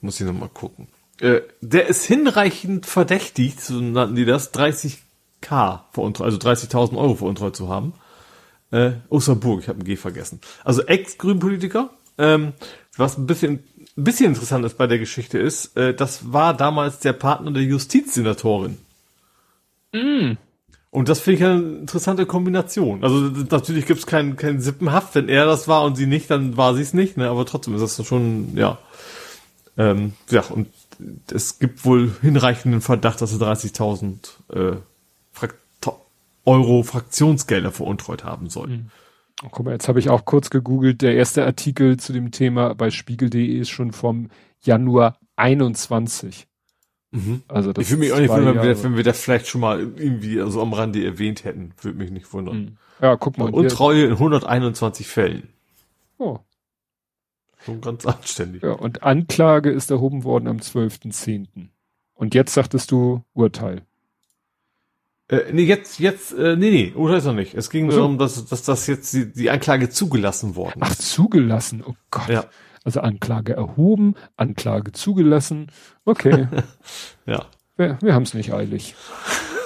Muss 0.00 0.20
ich 0.20 0.26
nochmal 0.26 0.48
gucken. 0.48 0.88
Äh, 1.20 1.42
der 1.60 1.86
ist 1.86 2.04
hinreichend 2.04 2.86
verdächtigt, 2.86 3.60
so 3.60 3.80
nannten 3.80 4.16
die 4.16 4.24
das, 4.24 4.52
30k 4.52 4.98
veruntreut, 5.92 6.24
also 6.24 6.38
30.000 6.38 6.96
Euro 6.96 7.14
veruntreut 7.14 7.54
zu 7.54 7.68
haben. 7.68 7.94
Äh, 8.72 8.92
Osterburg, 9.08 9.60
ich 9.60 9.68
habe 9.68 9.80
ein 9.80 9.84
G 9.84 9.96
vergessen. 9.96 10.40
Also 10.64 10.82
Ex-Grünpolitiker, 10.82 11.90
ähm, 12.18 12.54
was 12.96 13.18
ein 13.18 13.26
bisschen 13.26 13.62
ein 13.96 14.04
bisschen 14.04 14.26
interessant 14.26 14.64
ist 14.64 14.78
bei 14.78 14.86
der 14.86 14.98
Geschichte 14.98 15.38
ist, 15.38 15.76
äh, 15.76 15.94
das 15.94 16.32
war 16.32 16.54
damals 16.56 17.00
der 17.00 17.12
Partner 17.12 17.50
der 17.50 17.62
Justizsenatorin. 17.62 18.78
Mm. 19.92 20.32
Und 20.90 21.08
das 21.08 21.20
finde 21.20 21.38
ich 21.38 21.44
eine 21.44 21.78
interessante 21.80 22.26
Kombination. 22.26 23.02
Also 23.02 23.16
natürlich 23.50 23.86
gibt 23.86 24.00
es 24.00 24.06
keinen 24.06 24.36
kein 24.36 24.60
Sippenhaft, 24.60 25.14
wenn 25.14 25.28
er 25.28 25.46
das 25.46 25.66
war 25.66 25.84
und 25.84 25.96
sie 25.96 26.06
nicht, 26.06 26.30
dann 26.30 26.56
war 26.56 26.74
sie 26.74 26.82
es 26.82 26.92
nicht, 26.92 27.16
ne? 27.16 27.28
aber 27.28 27.46
trotzdem 27.46 27.74
ist 27.74 27.98
das 27.98 28.06
schon, 28.06 28.56
ja. 28.56 28.78
Ähm, 29.78 30.12
ja, 30.30 30.42
und 30.50 30.68
es 31.32 31.58
gibt 31.58 31.86
wohl 31.86 32.12
hinreichenden 32.20 32.82
Verdacht, 32.82 33.22
dass 33.22 33.32
er 33.32 33.38
30.000 33.38 34.16
äh, 34.52 34.76
Euro 36.44 36.82
Fraktionsgelder 36.82 37.70
veruntreut 37.70 38.24
haben 38.24 38.50
soll. 38.50 38.68
Mhm. 38.68 38.90
Oh, 39.44 39.48
guck 39.50 39.66
mal, 39.66 39.72
jetzt 39.72 39.88
habe 39.88 39.98
ich 39.98 40.08
auch 40.08 40.24
kurz 40.24 40.50
gegoogelt. 40.50 41.02
Der 41.02 41.14
erste 41.14 41.44
Artikel 41.44 41.98
zu 41.98 42.12
dem 42.12 42.30
Thema 42.30 42.74
bei 42.74 42.90
spiegel.de 42.90 43.58
ist 43.58 43.70
schon 43.70 43.92
vom 43.92 44.30
Januar 44.60 45.18
21. 45.36 46.46
Mhm. 47.10 47.42
Also 47.48 47.72
das 47.72 47.84
ich 47.84 47.90
würde 47.90 48.00
mich 48.00 48.12
auch 48.12 48.20
nicht 48.20 48.30
wundern, 48.30 48.56
wenn 48.56 48.62
wir, 48.62 48.84
wenn 48.84 48.96
wir 48.96 49.04
das 49.04 49.20
vielleicht 49.20 49.46
schon 49.46 49.60
mal 49.60 49.80
irgendwie 49.80 50.36
so 50.36 50.44
also 50.44 50.62
am 50.62 50.72
Rande 50.72 51.04
erwähnt 51.04 51.44
hätten. 51.44 51.74
Würde 51.80 51.98
mich 51.98 52.10
nicht 52.10 52.32
wundern. 52.32 52.56
Mhm. 52.56 52.76
Ja, 53.00 53.16
guck 53.16 53.36
mal. 53.36 53.50
Untreue 53.50 54.04
in 54.04 54.12
121 54.12 55.08
Fällen. 55.08 55.48
Oh. 56.18 56.38
Schon 57.64 57.80
ganz 57.80 58.06
anständig. 58.06 58.62
Ja, 58.62 58.72
und 58.72 59.02
Anklage 59.02 59.70
ist 59.70 59.90
erhoben 59.90 60.24
worden 60.24 60.48
am 60.48 60.58
12.10. 60.58 61.68
Und 62.14 62.34
jetzt 62.34 62.54
sagtest 62.54 62.90
du 62.90 63.24
Urteil. 63.34 63.82
Äh, 65.32 65.50
nee, 65.50 65.62
jetzt, 65.62 65.98
jetzt, 65.98 66.32
äh, 66.32 66.56
nee, 66.56 66.70
nee, 66.70 66.92
Urteil 66.94 67.18
ist 67.18 67.24
noch 67.24 67.32
nicht. 67.32 67.54
Es 67.54 67.70
ging 67.70 67.90
so. 67.90 67.96
darum, 67.96 68.18
dass, 68.18 68.44
dass 68.44 68.62
das 68.64 68.86
jetzt 68.86 69.14
die, 69.14 69.32
die 69.32 69.48
Anklage 69.48 69.88
zugelassen 69.88 70.56
worden 70.56 70.82
ist. 70.82 70.90
Ach, 70.90 70.94
zugelassen, 70.94 71.82
oh 71.86 71.94
Gott. 72.10 72.28
Ja. 72.28 72.44
Also 72.84 73.00
Anklage 73.00 73.54
erhoben, 73.54 74.14
Anklage 74.36 74.92
zugelassen. 74.92 75.72
Okay. 76.04 76.48
ja. 77.26 77.46
Wir, 77.76 77.96
wir 78.02 78.12
haben 78.12 78.24
es 78.24 78.34
nicht 78.34 78.52
eilig. 78.52 78.94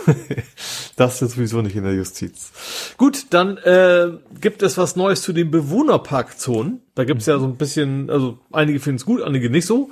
das 0.96 1.20
ist 1.20 1.32
sowieso 1.32 1.62
nicht 1.62 1.74
in 1.74 1.82
der 1.82 1.94
Justiz. 1.94 2.94
Gut, 2.96 3.26
dann 3.30 3.56
äh, 3.56 4.12
gibt 4.40 4.62
es 4.62 4.78
was 4.78 4.94
Neues 4.94 5.22
zu 5.22 5.32
den 5.32 5.50
Bewohnerparkzonen. 5.50 6.82
Da 6.94 7.04
gibt 7.04 7.22
es 7.22 7.26
ja 7.26 7.40
so 7.40 7.46
ein 7.46 7.56
bisschen, 7.56 8.08
also 8.08 8.38
einige 8.52 8.78
finden 8.78 8.98
es 8.98 9.04
gut, 9.04 9.20
einige 9.20 9.50
nicht 9.50 9.66
so. 9.66 9.90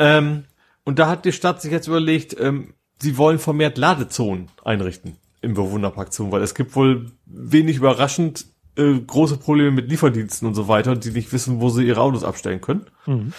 Ähm, 0.00 0.46
und 0.84 0.98
da 0.98 1.08
hat 1.08 1.24
die 1.24 1.32
Stadt 1.32 1.62
sich 1.62 1.70
jetzt 1.70 1.86
überlegt, 1.86 2.34
ähm, 2.40 2.74
sie 3.00 3.16
wollen 3.16 3.38
vermehrt 3.38 3.78
Ladezonen 3.78 4.48
einrichten 4.64 5.16
im 5.40 5.54
Bewohnerparkzonen, 5.54 6.32
weil 6.32 6.42
es 6.42 6.54
gibt 6.54 6.76
wohl 6.76 7.10
wenig 7.26 7.76
überraschend 7.76 8.46
äh, 8.76 8.98
große 8.98 9.36
Probleme 9.36 9.72
mit 9.72 9.90
Lieferdiensten 9.90 10.46
und 10.48 10.54
so 10.54 10.68
weiter, 10.68 10.96
die 10.96 11.10
nicht 11.10 11.32
wissen, 11.32 11.60
wo 11.60 11.68
sie 11.68 11.86
ihre 11.86 12.00
Autos 12.00 12.24
abstellen 12.24 12.60
können. 12.60 12.86
Mhm. 13.06 13.32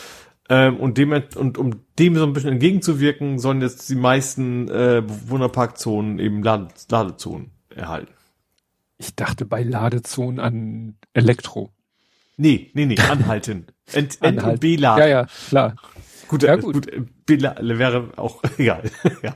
Ähm, 0.49 0.77
und, 0.77 0.97
dem, 0.97 1.13
und 1.35 1.57
um 1.57 1.81
dem 1.97 2.15
so 2.15 2.23
ein 2.23 2.33
bisschen 2.33 2.51
entgegenzuwirken, 2.51 3.39
sollen 3.39 3.61
jetzt 3.61 3.89
die 3.89 3.95
meisten 3.95 4.67
äh, 4.67 5.01
Bewohnerparkzonen 5.05 6.19
eben 6.19 6.43
Lade, 6.43 6.67
Ladezonen 6.89 7.51
erhalten. 7.73 8.11
Ich 8.97 9.15
dachte 9.15 9.45
bei 9.45 9.63
Ladezonen 9.63 10.39
an 10.39 10.95
Elektro. 11.13 11.71
Nee, 12.37 12.71
nee, 12.73 12.85
nee, 12.85 12.97
anhalten. 13.09 13.67
Ent, 13.91 14.21
Ent 14.21 14.43
und 14.43 14.59
B-Laden. 14.59 15.01
Ja, 15.01 15.07
ja, 15.07 15.27
klar. 15.49 15.75
Gut, 16.33 16.41
ja, 16.41 16.55
gut. 16.55 16.73
gut 16.73 16.87
B 17.27 17.39
wäre 17.39 18.09
auch 18.15 18.41
egal. 18.57 18.89
ja. 19.21 19.35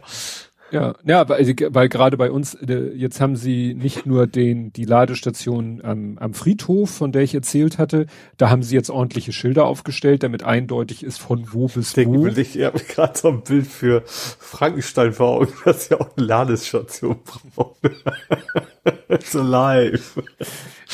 Ja, 0.72 0.96
ja, 1.06 1.30
weil, 1.30 1.46
weil 1.70 1.90
gerade 1.90 2.18
bei 2.18 2.32
uns, 2.32 2.56
äh, 2.56 2.92
jetzt 2.94 3.22
haben 3.22 3.36
sie 3.36 3.76
nicht 3.76 4.08
nur 4.08 4.26
den, 4.26 4.74
die 4.74 4.84
Ladestation 4.84 5.80
am, 5.82 6.18
am 6.18 6.34
Friedhof, 6.34 6.90
von 6.90 7.12
der 7.12 7.22
ich 7.22 7.36
erzählt 7.36 7.78
hatte, 7.78 8.08
da 8.38 8.50
haben 8.50 8.64
sie 8.64 8.76
jetzt 8.76 8.90
ordentliche 8.90 9.32
Schilder 9.32 9.66
aufgestellt, 9.66 10.24
damit 10.24 10.44
eindeutig 10.44 11.04
ist, 11.04 11.20
von 11.20 11.54
wo 11.54 11.68
bis 11.68 11.96
ich 11.96 12.08
wo. 12.08 12.26
Ich, 12.26 12.56
ich 12.58 12.66
habe 12.66 12.80
gerade 12.80 13.18
so 13.18 13.30
ein 13.30 13.44
Bild 13.44 13.68
für 13.68 14.02
Frankenstein 14.08 15.14
vor 15.14 15.38
Augen, 15.38 15.54
dass 15.64 15.86
sie 15.86 15.96
auch 15.96 16.18
eine 16.18 16.26
Ladestation 16.26 17.18
braucht. 17.24 17.78
so 19.24 19.42
live. 19.42 20.22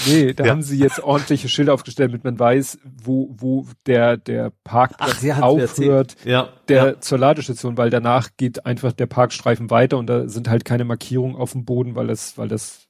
Nee, 0.08 0.34
da 0.34 0.46
ja. 0.46 0.52
haben 0.52 0.62
sie 0.62 0.78
jetzt 0.78 1.02
ordentliche 1.02 1.50
Schilder 1.50 1.74
aufgestellt, 1.74 2.10
damit 2.12 2.24
man 2.24 2.40
weiß, 2.40 2.80
wo, 2.84 3.30
wo 3.38 3.68
der, 3.86 4.18
der 4.18 4.52
Parkplatz 4.64 5.24
Ach, 5.32 5.42
aufhört, 5.42 6.16
ja, 6.26 6.50
der 6.68 6.86
ja. 6.86 7.00
zur 7.00 7.18
Ladestation, 7.20 7.78
weil 7.78 7.90
danach 7.90 8.30
geht 8.38 8.66
einfach 8.66 8.92
der 8.92 9.06
Parkstreifen 9.06 9.70
weiter 9.70 9.98
und 9.98 10.08
da 10.08 10.28
sind 10.28 10.50
halt 10.50 10.66
keine 10.66 10.86
Markierungen 10.86 11.36
auf 11.36 11.52
dem 11.52 11.66
Boden, 11.66 11.96
weil 11.96 12.08
das, 12.08 12.38
weil 12.38 12.48
das 12.48 12.83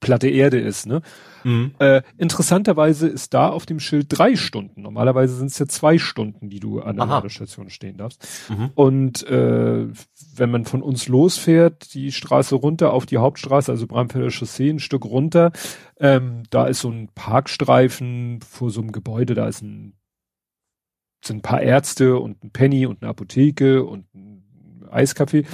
platte 0.00 0.28
Erde 0.28 0.58
ist, 0.58 0.86
ne? 0.86 1.02
Mhm. 1.44 1.74
Äh, 1.78 2.02
interessanterweise 2.18 3.08
ist 3.08 3.32
da 3.32 3.48
auf 3.48 3.66
dem 3.66 3.80
Schild 3.80 4.06
drei 4.08 4.36
Stunden. 4.36 4.82
Normalerweise 4.82 5.34
sind 5.36 5.50
es 5.50 5.58
ja 5.58 5.66
zwei 5.66 5.98
Stunden, 5.98 6.50
die 6.50 6.60
du 6.60 6.80
an 6.80 6.96
der 6.96 7.06
Aha. 7.06 7.16
Ladestation 7.16 7.70
stehen 7.70 7.96
darfst. 7.96 8.26
Mhm. 8.48 8.70
Und 8.74 9.26
äh, 9.26 9.86
wenn 10.34 10.50
man 10.50 10.64
von 10.64 10.82
uns 10.82 11.08
losfährt, 11.08 11.94
die 11.94 12.12
Straße 12.12 12.54
runter 12.54 12.92
auf 12.92 13.06
die 13.06 13.18
Hauptstraße, 13.18 13.72
also 13.72 13.86
Bramfelder 13.86 14.30
Chaussee, 14.30 14.70
ein 14.70 14.80
Stück 14.80 15.04
runter, 15.04 15.52
ähm, 15.98 16.42
da 16.50 16.66
ist 16.66 16.80
so 16.80 16.90
ein 16.90 17.08
Parkstreifen 17.14 18.40
vor 18.42 18.70
so 18.70 18.80
einem 18.80 18.92
Gebäude, 18.92 19.34
da 19.34 19.48
ist 19.48 19.62
ein 19.62 19.94
sind 21.22 21.38
ein 21.38 21.42
paar 21.42 21.60
Ärzte 21.60 22.18
und 22.18 22.42
ein 22.42 22.50
Penny 22.50 22.86
und 22.86 23.02
eine 23.02 23.10
Apotheke 23.10 23.84
und 23.84 24.06
ein 24.14 24.42
Eiskaffee. 24.90 25.44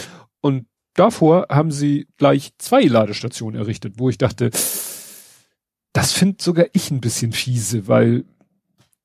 Und 0.41 0.67
davor 0.97 1.47
haben 1.51 1.71
sie 1.71 2.09
gleich 2.17 2.53
zwei 2.59 2.83
Ladestationen 2.83 3.61
errichtet, 3.61 3.95
wo 3.99 4.09
ich 4.09 4.19
dachte, 4.19 4.51
das 5.93 6.13
finde 6.13 6.43
sogar 6.43 6.67
ich 6.73 6.91
ein 6.91 7.01
bisschen 7.01 7.33
fiese, 7.33 7.89
weil 7.89 8.25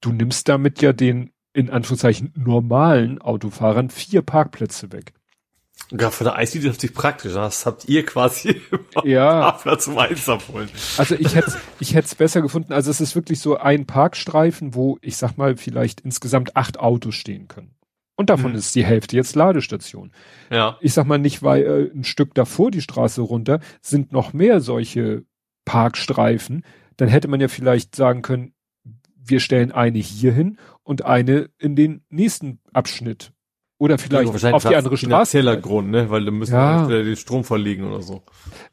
du 0.02 0.12
nimmst 0.12 0.50
damit 0.50 0.82
ja 0.82 0.94
den 0.94 1.32
in 1.54 1.70
Anführungszeichen 1.70 2.34
normalen 2.36 3.22
Autofahrern 3.22 3.90
vier 3.90 4.22
Parkplätze 4.22 4.92
weg. 4.92 5.14
Ja, 5.90 6.10
für 6.10 6.24
der 6.24 6.42
IC 6.42 6.64
das 6.64 6.78
sich 6.78 6.94
praktisch. 6.94 7.34
Das 7.34 7.66
habt 7.66 7.90
ihr 7.90 8.06
quasi 8.06 8.62
ja. 9.04 9.58
zum 9.78 9.98
Eins 9.98 10.30
abholen. 10.30 10.70
Also 10.98 11.16
ich 11.16 11.36
hätte 11.36 11.58
ich 11.80 11.94
hätte 11.94 12.06
es 12.06 12.16
besser 12.16 12.42
gefunden. 12.42 12.72
Also 12.72 12.90
es 12.92 13.02
ist 13.02 13.16
wirklich 13.16 13.40
so 13.40 13.58
ein 13.58 13.86
Parkstreifen, 13.86 14.74
wo 14.74 14.98
ich 15.02 15.18
sag 15.18 15.38
mal 15.38 15.58
vielleicht 15.58 16.02
insgesamt 16.02 16.56
acht 16.56 16.80
Autos 16.80 17.16
stehen 17.16 17.48
können. 17.48 17.76
Und 18.22 18.30
davon 18.30 18.52
mhm. 18.52 18.60
ist 18.60 18.76
die 18.76 18.86
Hälfte 18.86 19.16
jetzt 19.16 19.36
Ladestation. 19.36 20.12
Ja. 20.52 20.78
Ich 20.80 20.94
sag 20.94 21.08
mal 21.08 21.18
nicht, 21.18 21.42
weil 21.42 21.64
äh, 21.64 21.92
ein 21.92 22.04
Stück 22.04 22.36
davor 22.36 22.70
die 22.70 22.82
Straße 22.82 23.20
runter 23.20 23.62
sind 23.82 24.12
noch 24.12 24.32
mehr 24.32 24.62
solche 24.62 25.26
Parkstreifen. 25.66 26.64
Dann 26.98 27.10
hätte 27.10 27.28
man 27.28 27.42
ja 27.42 27.48
vielleicht 27.48 27.96
sagen 27.96 28.22
können, 28.22 28.54
wir 29.16 29.40
stellen 29.40 29.72
eine 29.72 29.98
hier 29.98 30.34
hin 30.34 30.60
und 30.84 31.04
eine 31.04 31.50
in 31.58 31.76
den 31.76 32.04
nächsten 32.12 32.60
Abschnitt. 32.74 33.32
Oder 33.80 33.98
vielleicht 33.98 34.44
ja, 34.44 34.52
auf 34.52 34.68
die 34.68 34.76
andere 34.76 34.98
Straße. 34.98 35.42
Grund, 35.60 35.90
ne? 35.90 36.12
Weil 36.12 36.24
du 36.24 36.32
müssen 36.32 36.54
ja. 36.54 36.86
den 36.86 37.16
Strom 37.16 37.44
verlegen 37.44 37.86
oder 37.86 38.04
so. 38.04 38.22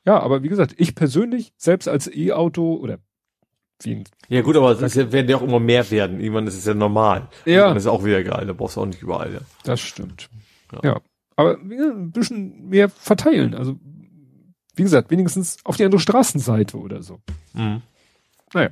Ja, 0.04 0.20
aber 0.20 0.42
wie 0.42 0.48
gesagt, 0.48 0.74
ich 0.76 0.94
persönlich, 0.94 1.54
selbst 1.56 1.88
als 1.88 2.14
E-Auto 2.14 2.74
oder 2.74 2.98
wie 3.82 4.04
Ja 4.28 4.42
gut, 4.42 4.56
aber 4.56 4.80
es 4.80 4.96
werden 4.96 5.28
ja 5.28 5.36
auch 5.36 5.42
immer 5.42 5.60
mehr 5.60 5.90
werden. 5.90 6.20
Irgendwann 6.20 6.46
ist 6.46 6.56
es 6.56 6.64
ja 6.64 6.74
normal. 6.74 7.28
Ja. 7.44 7.54
Irgendwann 7.54 7.76
ist 7.76 7.84
es 7.84 7.88
auch 7.88 8.04
wieder 8.04 8.22
geil. 8.22 8.46
Da 8.46 8.52
brauchst 8.52 8.76
du 8.76 8.80
auch 8.80 8.86
nicht 8.86 9.02
überall, 9.02 9.32
ja. 9.32 9.40
Das 9.64 9.80
stimmt. 9.80 10.28
Ja. 10.72 10.80
ja. 10.82 11.00
Aber 11.36 11.56
ein 11.56 12.10
bisschen 12.10 12.68
mehr 12.68 12.88
verteilen. 12.88 13.54
Also, 13.54 13.76
wie 14.74 14.82
gesagt, 14.82 15.10
wenigstens 15.10 15.58
auf 15.64 15.76
die 15.76 15.84
andere 15.84 16.00
Straßenseite 16.00 16.76
oder 16.76 17.02
so. 17.02 17.20
Mhm. 17.54 17.82
Naja. 18.52 18.70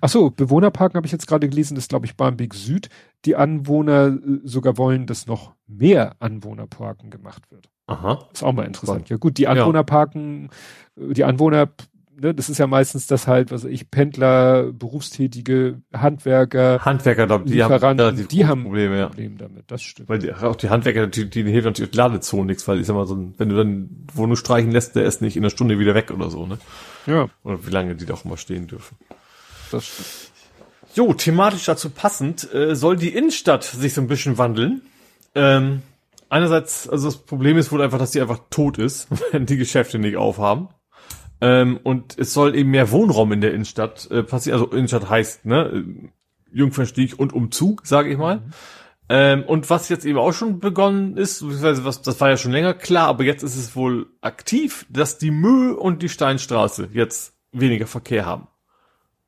Ach 0.00 0.08
so, 0.08 0.30
Bewohnerparken 0.30 0.96
habe 0.96 1.06
ich 1.06 1.12
jetzt 1.12 1.26
gerade 1.26 1.48
gelesen, 1.48 1.74
das 1.74 1.84
ist 1.84 1.88
glaube 1.90 2.06
ich 2.06 2.16
Barmbek 2.16 2.54
Süd. 2.54 2.88
Die 3.24 3.36
Anwohner 3.36 4.06
äh, 4.06 4.40
sogar 4.44 4.78
wollen, 4.78 5.06
dass 5.06 5.26
noch 5.26 5.54
mehr 5.66 6.16
Anwohnerparken 6.20 7.10
gemacht 7.10 7.50
wird. 7.50 7.68
Aha. 7.86 8.28
Ist 8.32 8.42
auch 8.42 8.52
mal 8.52 8.64
interessant. 8.64 9.08
Ja 9.08 9.16
gut, 9.16 9.38
die 9.38 9.48
Anwohnerparken. 9.48 10.50
Äh, 10.96 11.12
die 11.12 11.24
Anwohner 11.24 11.68
ne, 12.20 12.34
das 12.34 12.48
ist 12.48 12.58
ja 12.58 12.66
meistens 12.66 13.06
das 13.06 13.26
halt, 13.26 13.50
was 13.50 13.64
ich, 13.64 13.90
Pendler, 13.90 14.72
Berufstätige, 14.72 15.80
Handwerker, 15.92 16.84
Handwerker, 16.84 17.26
glaub, 17.26 17.46
die 17.46 17.62
haben, 17.62 18.28
die 18.28 18.46
haben 18.46 18.64
Probleme, 18.64 18.98
ja. 18.98 19.06
Problem 19.08 19.38
damit, 19.38 19.70
das 19.70 19.82
stimmt. 19.82 20.08
Weil 20.08 20.18
die, 20.18 20.32
auch 20.32 20.56
die 20.56 20.70
Handwerker, 20.70 21.06
die, 21.06 21.28
die 21.28 21.42
hilft 21.44 21.66
natürlich 21.66 21.94
Ladezone 21.94 22.46
nichts, 22.46 22.66
weil 22.66 22.80
ich 22.80 22.86
sag 22.86 22.94
mal 22.94 23.06
so, 23.06 23.16
wenn 23.36 23.48
du 23.48 23.56
dann 23.56 24.06
Wohnung 24.12 24.36
streichen 24.36 24.70
lässt, 24.70 24.96
der 24.96 25.04
ist 25.04 25.22
nicht 25.22 25.36
in 25.36 25.42
einer 25.42 25.50
Stunde 25.50 25.78
wieder 25.78 25.94
weg 25.94 26.10
oder 26.10 26.30
so, 26.30 26.46
ne? 26.46 26.58
Ja. 27.06 27.28
Oder 27.44 27.66
wie 27.66 27.70
lange 27.70 27.94
die 27.94 28.06
da 28.06 28.14
auch 28.14 28.24
immer 28.24 28.36
stehen 28.36 28.66
dürfen. 28.66 28.96
Das 29.70 29.84
stimmt. 29.84 30.32
Jo, 30.94 31.12
thematisch 31.12 31.66
dazu 31.66 31.90
passend, 31.90 32.52
äh, 32.54 32.74
soll 32.74 32.96
die 32.96 33.10
Innenstadt 33.10 33.64
sich 33.64 33.92
so 33.92 34.00
ein 34.00 34.06
bisschen 34.06 34.38
wandeln. 34.38 34.80
Ähm, 35.34 35.82
einerseits, 36.30 36.88
also 36.88 37.08
das 37.08 37.18
Problem 37.18 37.58
ist 37.58 37.70
wohl 37.70 37.82
einfach, 37.82 37.98
dass 37.98 38.12
die 38.12 38.20
einfach 38.20 38.40
tot 38.48 38.78
ist, 38.78 39.08
wenn 39.32 39.44
die 39.44 39.58
Geschäfte 39.58 39.98
nicht 39.98 40.16
aufhaben. 40.16 40.68
Ähm, 41.40 41.78
und 41.82 42.18
es 42.18 42.32
soll 42.32 42.56
eben 42.56 42.70
mehr 42.70 42.90
Wohnraum 42.90 43.32
in 43.32 43.40
der 43.40 43.52
Innenstadt 43.52 44.10
äh, 44.10 44.22
passieren. 44.22 44.60
Also 44.60 44.72
Innenstadt 44.72 45.08
heißt, 45.08 45.44
ne, 45.44 46.10
Jungfernstieg 46.52 47.18
und 47.18 47.32
Umzug, 47.32 47.86
sage 47.86 48.10
ich 48.10 48.18
mal. 48.18 48.36
Mhm. 48.36 48.52
Ähm, 49.08 49.44
und 49.44 49.70
was 49.70 49.88
jetzt 49.88 50.04
eben 50.04 50.18
auch 50.18 50.32
schon 50.32 50.58
begonnen 50.58 51.16
ist, 51.16 51.44
was, 51.44 52.02
das 52.02 52.20
war 52.20 52.30
ja 52.30 52.36
schon 52.36 52.50
länger 52.50 52.74
klar, 52.74 53.06
aber 53.06 53.22
jetzt 53.22 53.44
ist 53.44 53.56
es 53.56 53.76
wohl 53.76 54.08
aktiv, 54.20 54.84
dass 54.88 55.18
die 55.18 55.30
Mühe 55.30 55.76
und 55.76 56.02
die 56.02 56.08
Steinstraße 56.08 56.88
jetzt 56.92 57.34
weniger 57.52 57.86
Verkehr 57.86 58.26
haben. 58.26 58.48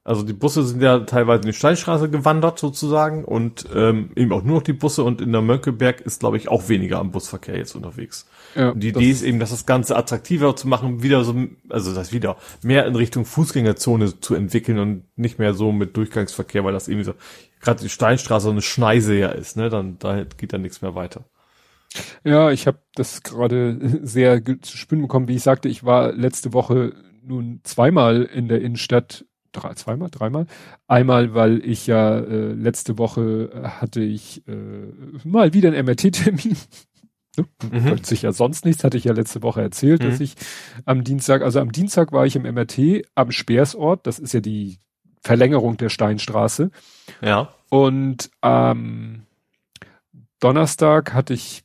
Also 0.08 0.22
die 0.22 0.32
Busse 0.32 0.64
sind 0.64 0.80
ja 0.80 1.00
teilweise 1.00 1.42
in 1.42 1.48
die 1.48 1.52
Steinstraße 1.52 2.08
gewandert 2.08 2.58
sozusagen 2.58 3.26
und 3.26 3.66
ähm, 3.74 4.08
eben 4.16 4.32
auch 4.32 4.42
nur 4.42 4.56
noch 4.56 4.62
die 4.62 4.72
Busse 4.72 5.04
und 5.04 5.20
in 5.20 5.32
der 5.32 5.42
Mönckeberg 5.42 6.00
ist, 6.00 6.20
glaube 6.20 6.38
ich, 6.38 6.48
auch 6.48 6.70
weniger 6.70 6.98
am 6.98 7.10
Busverkehr 7.10 7.58
jetzt 7.58 7.74
unterwegs. 7.76 8.26
Ja, 8.54 8.72
die 8.72 8.88
Idee 8.88 9.10
ist 9.10 9.20
eben, 9.20 9.38
dass 9.38 9.50
das 9.50 9.66
Ganze 9.66 9.96
attraktiver 9.96 10.56
zu 10.56 10.66
machen, 10.66 11.02
wieder 11.02 11.24
so, 11.24 11.34
also 11.68 11.94
das 11.94 12.10
wieder 12.10 12.38
mehr 12.62 12.86
in 12.86 12.96
Richtung 12.96 13.26
Fußgängerzone 13.26 14.18
zu 14.18 14.34
entwickeln 14.34 14.78
und 14.78 15.04
nicht 15.16 15.38
mehr 15.38 15.52
so 15.52 15.72
mit 15.72 15.94
Durchgangsverkehr, 15.94 16.64
weil 16.64 16.72
das 16.72 16.88
eben 16.88 17.04
so, 17.04 17.12
gerade 17.60 17.82
die 17.82 17.90
Steinstraße 17.90 18.44
so 18.44 18.50
eine 18.50 18.62
Schneise 18.62 19.14
ja 19.14 19.28
ist, 19.28 19.58
ne? 19.58 19.68
Dann 19.68 19.98
da 19.98 20.24
geht 20.24 20.54
dann 20.54 20.62
nichts 20.62 20.80
mehr 20.80 20.94
weiter. 20.94 21.26
Ja, 22.24 22.50
ich 22.50 22.66
habe 22.66 22.78
das 22.94 23.22
gerade 23.22 23.78
sehr 24.04 24.42
zu 24.42 24.74
spüren 24.78 25.02
bekommen, 25.02 25.28
wie 25.28 25.36
ich 25.36 25.42
sagte, 25.42 25.68
ich 25.68 25.84
war 25.84 26.12
letzte 26.12 26.54
Woche 26.54 26.94
nun 27.22 27.60
zweimal 27.62 28.22
in 28.22 28.48
der 28.48 28.62
Innenstadt 28.62 29.26
drei, 29.60 29.74
zweimal, 29.74 30.10
dreimal. 30.10 30.46
Einmal, 30.86 31.34
weil 31.34 31.64
ich 31.64 31.86
ja 31.86 32.18
äh, 32.18 32.52
letzte 32.52 32.98
Woche 32.98 33.50
hatte 33.80 34.00
ich 34.00 34.46
äh, 34.48 34.92
mal 35.24 35.52
wieder 35.54 35.70
einen 35.72 35.86
MRT-Termin. 35.86 36.56
Ne? 37.38 37.46
Mhm. 37.70 38.02
sich 38.02 38.22
ja 38.22 38.32
sonst 38.32 38.64
nichts, 38.64 38.82
hatte 38.82 38.96
ich 38.96 39.04
ja 39.04 39.12
letzte 39.12 39.42
Woche 39.44 39.62
erzählt, 39.62 40.02
mhm. 40.02 40.10
dass 40.10 40.18
ich 40.18 40.34
am 40.86 41.04
Dienstag, 41.04 41.42
also 41.42 41.60
am 41.60 41.70
Dienstag 41.70 42.10
war 42.10 42.26
ich 42.26 42.34
im 42.34 42.42
MRT 42.42 43.06
am 43.14 43.30
Speersort, 43.30 44.08
das 44.08 44.18
ist 44.18 44.34
ja 44.34 44.40
die 44.40 44.78
Verlängerung 45.22 45.76
der 45.76 45.88
Steinstraße. 45.88 46.70
Ja. 47.20 47.54
Und 47.70 48.30
am 48.40 49.26
Donnerstag 50.40 51.12
hatte 51.14 51.34
ich 51.34 51.64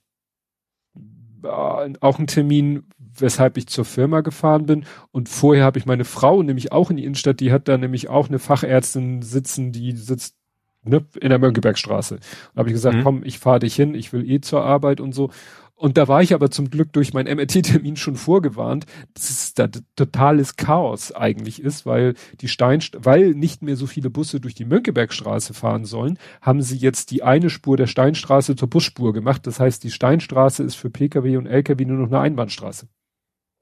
äh, 1.44 1.48
auch 1.48 2.18
einen 2.18 2.28
Termin, 2.28 2.84
weshalb 3.18 3.58
ich 3.58 3.68
zur 3.68 3.86
Firma 3.86 4.22
gefahren 4.22 4.66
bin. 4.66 4.86
Und 5.12 5.30
vorher 5.30 5.66
habe 5.66 5.80
ich 5.80 5.86
meine 5.86 6.06
Frau 6.06 6.44
nämlich 6.44 6.72
auch 6.72 6.90
in 6.90 6.98
die 6.98 7.06
Innenstadt, 7.06 7.40
die 7.40 7.52
hat 7.52 7.68
da 7.68 7.78
nämlich 7.78 8.10
auch 8.10 8.28
eine 8.28 8.40
Fachärztin 8.40 9.22
sitzen, 9.22 9.72
die 9.72 9.92
sitzt 9.94 10.36
ne, 10.84 11.06
in 11.20 11.30
der 11.30 11.40
Mönckebergstraße. 11.40 12.16
Und 12.16 12.58
habe 12.58 12.70
ich 12.70 12.74
gesagt, 12.74 12.98
mhm. 12.98 13.04
komm, 13.04 13.24
ich 13.24 13.40
fahre 13.40 13.60
dich 13.60 13.76
hin, 13.76 13.96
ich 13.96 14.14
will 14.14 14.30
eh 14.30 14.42
zur 14.42 14.64
Arbeit 14.64 15.00
und 15.02 15.14
so. 15.14 15.30
Und 15.76 15.98
da 15.98 16.08
war 16.08 16.22
ich 16.22 16.34
aber 16.34 16.50
zum 16.50 16.70
Glück 16.70 16.94
durch 16.94 17.14
meinen 17.14 17.36
MRT-Termin 17.36 17.98
schon 17.98 18.16
vorgewarnt, 18.16 18.86
dass 19.16 19.30
es 19.30 19.54
da 19.54 19.68
totales 19.96 20.56
Chaos 20.56 21.12
eigentlich 21.12 21.62
ist, 21.62 21.86
weil 21.86 22.14
die 22.40 22.48
Stein, 22.48 22.82
weil 22.98 23.32
nicht 23.32 23.62
mehr 23.64 23.76
so 23.76 23.88
viele 23.88 24.10
Busse 24.10 24.40
durch 24.40 24.54
die 24.54 24.66
Mönckebergstraße 24.66 25.54
fahren 25.54 25.84
sollen, 25.84 26.20
haben 26.42 26.62
sie 26.62 26.78
jetzt 26.78 27.12
die 27.12 27.24
eine 27.24 27.50
Spur 27.50 27.76
der 27.76 27.88
Steinstraße 27.88 28.56
zur 28.56 28.70
Busspur 28.70 29.14
gemacht. 29.14 29.46
Das 29.46 29.60
heißt, 29.60 29.84
die 29.84 29.92
Steinstraße 29.92 30.64
ist 30.64 30.76
für 30.76 30.90
Pkw 30.90 31.38
und 31.38 31.48
Lkw 31.48 31.84
nur 31.86 31.98
noch 31.98 32.08
eine 32.08 32.20
Einbahnstraße. 32.20 32.88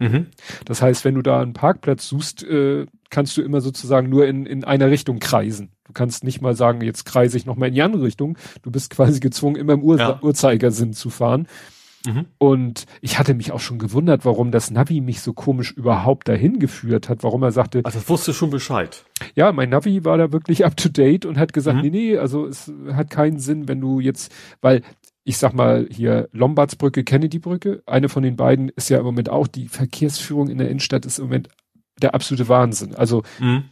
Mhm. 0.01 0.27
Das 0.65 0.81
heißt, 0.81 1.05
wenn 1.05 1.15
du 1.15 1.21
da 1.21 1.41
einen 1.41 1.53
Parkplatz 1.53 2.07
suchst, 2.07 2.43
äh, 2.43 2.87
kannst 3.09 3.37
du 3.37 3.41
immer 3.41 3.61
sozusagen 3.61 4.09
nur 4.09 4.25
in, 4.25 4.45
in 4.45 4.63
einer 4.63 4.89
Richtung 4.89 5.19
kreisen. 5.19 5.69
Du 5.85 5.93
kannst 5.93 6.23
nicht 6.23 6.41
mal 6.41 6.55
sagen, 6.55 6.81
jetzt 6.81 7.05
kreise 7.05 7.37
ich 7.37 7.45
nochmal 7.45 7.69
in 7.69 7.75
die 7.75 7.81
andere 7.81 8.03
Richtung. 8.03 8.37
Du 8.63 8.71
bist 8.71 8.89
quasi 8.89 9.19
gezwungen, 9.19 9.57
immer 9.57 9.73
im 9.73 9.83
Ur 9.83 9.99
ja. 9.99 10.19
Uhrzeigersinn 10.21 10.93
zu 10.93 11.09
fahren. 11.09 11.47
Mhm. 12.05 12.25
Und 12.37 12.85
ich 13.01 13.19
hatte 13.19 13.33
mich 13.33 13.51
auch 13.51 13.59
schon 13.59 13.77
gewundert, 13.77 14.25
warum 14.25 14.51
das 14.51 14.71
Navi 14.71 15.01
mich 15.01 15.21
so 15.21 15.33
komisch 15.33 15.71
überhaupt 15.71 16.27
dahin 16.27 16.57
geführt 16.59 17.09
hat, 17.09 17.23
warum 17.23 17.43
er 17.43 17.51
sagte. 17.51 17.81
Also 17.83 17.99
das 17.99 18.09
wusste 18.09 18.33
schon 18.33 18.49
Bescheid. 18.49 19.05
Ja, 19.35 19.51
mein 19.51 19.69
Navi 19.69 20.03
war 20.03 20.17
da 20.17 20.31
wirklich 20.31 20.65
up 20.65 20.75
to 20.77 20.89
date 20.89 21.25
und 21.25 21.37
hat 21.37 21.53
gesagt, 21.53 21.77
mhm. 21.77 21.83
nee, 21.83 21.89
nee, 21.89 22.17
also 22.17 22.47
es 22.47 22.71
hat 22.93 23.11
keinen 23.11 23.39
Sinn, 23.39 23.67
wenn 23.67 23.79
du 23.79 23.99
jetzt, 23.99 24.31
weil 24.61 24.81
ich 25.23 25.37
sag 25.37 25.53
mal 25.53 25.87
hier 25.91 26.29
Lombardsbrücke, 26.31 27.03
Kennedybrücke, 27.03 27.83
eine 27.85 28.09
von 28.09 28.23
den 28.23 28.35
beiden 28.35 28.69
ist 28.69 28.89
ja 28.89 28.97
im 28.97 29.05
Moment 29.05 29.29
auch, 29.29 29.47
die 29.47 29.67
Verkehrsführung 29.67 30.49
in 30.49 30.57
der 30.57 30.69
Innenstadt 30.69 31.05
ist 31.05 31.19
im 31.19 31.25
Moment 31.25 31.49
der 32.01 32.15
absolute 32.15 32.47
Wahnsinn. 32.47 32.95
Also 32.95 33.23
mhm. 33.39 33.65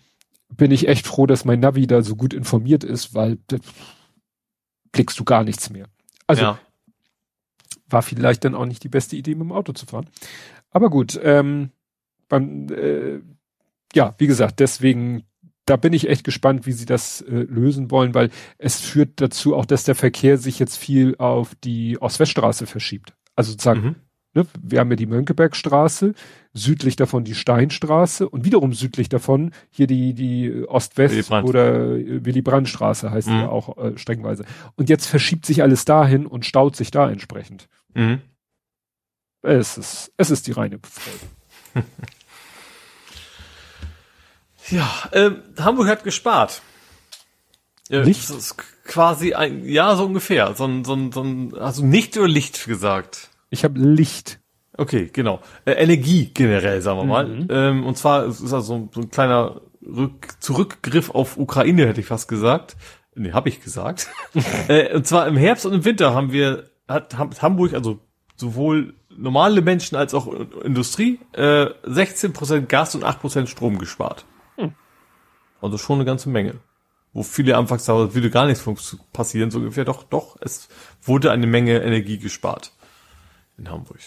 bin 0.55 0.71
ich 0.71 0.87
echt 0.87 1.07
froh, 1.07 1.25
dass 1.25 1.45
mein 1.45 1.59
Navi 1.59 1.87
da 1.87 2.01
so 2.01 2.15
gut 2.15 2.33
informiert 2.33 2.83
ist, 2.83 3.15
weil 3.15 3.39
da 3.47 3.57
blickst 4.91 5.19
du 5.19 5.23
gar 5.23 5.43
nichts 5.43 5.69
mehr. 5.69 5.87
Also 6.27 6.43
ja. 6.43 6.59
war 7.87 8.03
vielleicht 8.03 8.45
dann 8.45 8.55
auch 8.55 8.65
nicht 8.65 8.83
die 8.83 8.89
beste 8.89 9.15
Idee, 9.15 9.33
mit 9.33 9.41
dem 9.41 9.51
Auto 9.51 9.73
zu 9.73 9.87
fahren. 9.87 10.09
Aber 10.69 10.91
gut, 10.91 11.19
ähm, 11.23 11.71
beim, 12.27 12.67
äh, 12.69 13.21
ja, 13.95 14.13
wie 14.19 14.27
gesagt, 14.27 14.59
deswegen 14.59 15.23
da 15.69 15.75
bin 15.75 15.93
ich 15.93 16.09
echt 16.09 16.23
gespannt, 16.23 16.65
wie 16.65 16.71
sie 16.71 16.85
das 16.85 17.21
äh, 17.21 17.31
lösen 17.31 17.91
wollen, 17.91 18.13
weil 18.15 18.31
es 18.57 18.79
führt 18.79 19.21
dazu 19.21 19.55
auch, 19.55 19.65
dass 19.65 19.83
der 19.83 19.95
Verkehr 19.95 20.37
sich 20.37 20.57
jetzt 20.57 20.77
viel 20.77 21.15
auf 21.17 21.53
die 21.63 22.01
Ost-West-Straße 22.01 22.65
verschiebt. 22.65 23.13
Also 23.35 23.51
sozusagen, 23.51 23.81
mhm. 23.81 23.95
ne, 24.33 24.47
wir 24.61 24.79
haben 24.79 24.89
ja 24.89 24.95
die 24.95 25.05
Mönckebergstraße, 25.05 26.13
südlich 26.53 26.95
davon 26.95 27.23
die 27.23 27.35
Steinstraße 27.35 28.27
und 28.27 28.45
wiederum 28.45 28.73
südlich 28.73 29.09
davon 29.09 29.51
hier 29.69 29.85
die, 29.85 30.13
die 30.13 30.65
Ost-West 30.67 31.31
oder 31.31 31.95
äh, 31.95 32.25
Willy-Brandt-Straße 32.25 33.11
heißt 33.11 33.27
mhm. 33.29 33.35
ja 33.35 33.49
auch 33.49 33.77
äh, 33.77 33.97
streckenweise. 33.97 34.45
Und 34.75 34.89
jetzt 34.89 35.05
verschiebt 35.05 35.45
sich 35.45 35.61
alles 35.61 35.85
dahin 35.85 36.25
und 36.25 36.45
staut 36.45 36.75
sich 36.75 36.89
da 36.89 37.11
entsprechend. 37.11 37.69
Mhm. 37.93 38.21
Es 39.41 39.77
ist, 39.77 40.11
es 40.17 40.31
ist 40.31 40.47
die 40.47 40.51
reine 40.51 40.79
Freude. 40.83 41.85
Ja, 44.71 45.09
äh, 45.11 45.31
Hamburg 45.59 45.87
hat 45.87 46.03
gespart. 46.03 46.61
Äh, 47.89 48.01
Licht? 48.01 48.29
Das 48.29 48.37
ist 48.37 48.57
quasi 48.85 49.33
ein, 49.33 49.65
ja, 49.65 49.95
so 49.95 50.05
ungefähr. 50.05 50.53
So 50.55 50.65
ein, 50.65 50.85
so 50.85 50.93
ein, 50.93 51.11
so 51.11 51.21
ein, 51.21 51.55
also 51.57 51.85
nicht 51.85 52.17
oder 52.17 52.27
Licht 52.27 52.65
gesagt? 52.65 53.29
Ich 53.49 53.63
habe 53.63 53.79
Licht. 53.79 54.39
Okay, 54.77 55.09
genau. 55.11 55.41
Äh, 55.65 55.73
Energie 55.73 56.31
generell, 56.33 56.81
sagen 56.81 56.99
wir 56.99 57.05
mal. 57.05 57.27
Mhm. 57.27 57.47
Ähm, 57.49 57.85
und 57.85 57.97
zwar 57.97 58.25
ist 58.25 58.39
es 58.39 58.53
also 58.53 58.89
so 58.93 59.01
ein 59.01 59.09
kleiner 59.09 59.61
Rück 59.81 60.27
Zurückgriff 60.39 61.09
auf 61.09 61.37
Ukraine, 61.37 61.87
hätte 61.87 62.01
ich 62.01 62.07
fast 62.07 62.27
gesagt. 62.27 62.75
Nee, 63.15 63.33
habe 63.33 63.49
ich 63.49 63.61
gesagt. 63.61 64.07
äh, 64.67 64.95
und 64.95 65.07
zwar 65.07 65.27
im 65.27 65.35
Herbst 65.35 65.65
und 65.65 65.73
im 65.73 65.85
Winter 65.85 66.13
haben 66.13 66.31
wir, 66.31 66.69
hat, 66.87 67.17
hat 67.17 67.41
Hamburg, 67.41 67.73
also 67.73 67.99
sowohl 68.35 68.93
normale 69.09 69.61
Menschen 69.61 69.97
als 69.97 70.13
auch 70.13 70.31
Industrie, 70.63 71.19
äh, 71.33 71.65
16% 71.85 72.67
Gas 72.67 72.95
und 72.95 73.03
8% 73.03 73.47
Strom 73.47 73.79
gespart. 73.79 74.25
Also 75.61 75.77
schon 75.77 75.95
eine 75.95 76.05
ganze 76.05 76.29
Menge. 76.29 76.55
Wo 77.11 77.23
viele 77.23 77.57
anfangs 77.57 77.85
sagen, 77.85 78.13
würde 78.13 78.29
gar 78.29 78.45
nichts 78.45 78.63
passieren, 79.11 79.49
so 79.49 79.59
ungefähr. 79.59 79.85
Doch, 79.85 80.03
doch, 80.03 80.37
es 80.41 80.69
wurde 81.01 81.31
eine 81.31 81.47
Menge 81.47 81.81
Energie 81.81 82.19
gespart 82.19 82.71
in 83.57 83.69
Hamburg. 83.69 83.99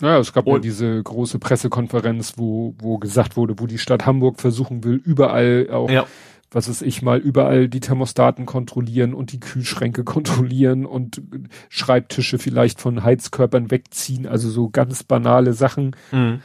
Ja, 0.00 0.18
es 0.18 0.32
gab 0.32 0.46
Und, 0.46 0.54
ja 0.54 0.60
diese 0.60 1.02
große 1.02 1.38
Pressekonferenz, 1.38 2.34
wo, 2.36 2.74
wo 2.78 2.98
gesagt 2.98 3.36
wurde, 3.36 3.54
wo 3.58 3.66
die 3.66 3.78
Stadt 3.78 4.06
Hamburg 4.06 4.40
versuchen 4.40 4.84
will, 4.84 4.96
überall 4.96 5.68
auch, 5.72 5.90
ja. 5.90 6.06
was 6.50 6.68
weiß 6.68 6.82
ich 6.82 7.02
mal, 7.02 7.18
überall 7.18 7.68
die 7.68 7.80
Thermostaten 7.80 8.46
kontrollieren 8.46 9.14
und 9.14 9.32
die 9.32 9.40
Kühlschränke 9.40 10.04
kontrollieren 10.04 10.86
und 10.86 11.22
Schreibtische 11.68 12.38
vielleicht 12.38 12.80
von 12.80 13.02
Heizkörpern 13.02 13.70
wegziehen, 13.70 14.26
also 14.26 14.50
so 14.50 14.68
ganz 14.68 15.02
banale 15.02 15.52
Sachen. 15.52 15.96
Mhm. 16.12 16.42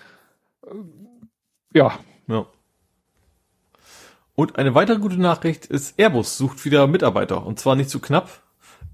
Ja. 1.73 1.99
Ja. 2.27 2.45
Und 4.41 4.57
eine 4.57 4.73
weitere 4.73 4.97
gute 4.97 5.21
Nachricht 5.21 5.67
ist, 5.67 5.99
Airbus 5.99 6.35
sucht 6.35 6.65
wieder 6.65 6.87
Mitarbeiter. 6.87 7.45
Und 7.45 7.59
zwar 7.59 7.75
nicht 7.75 7.91
zu 7.91 7.99
knapp. 7.99 8.41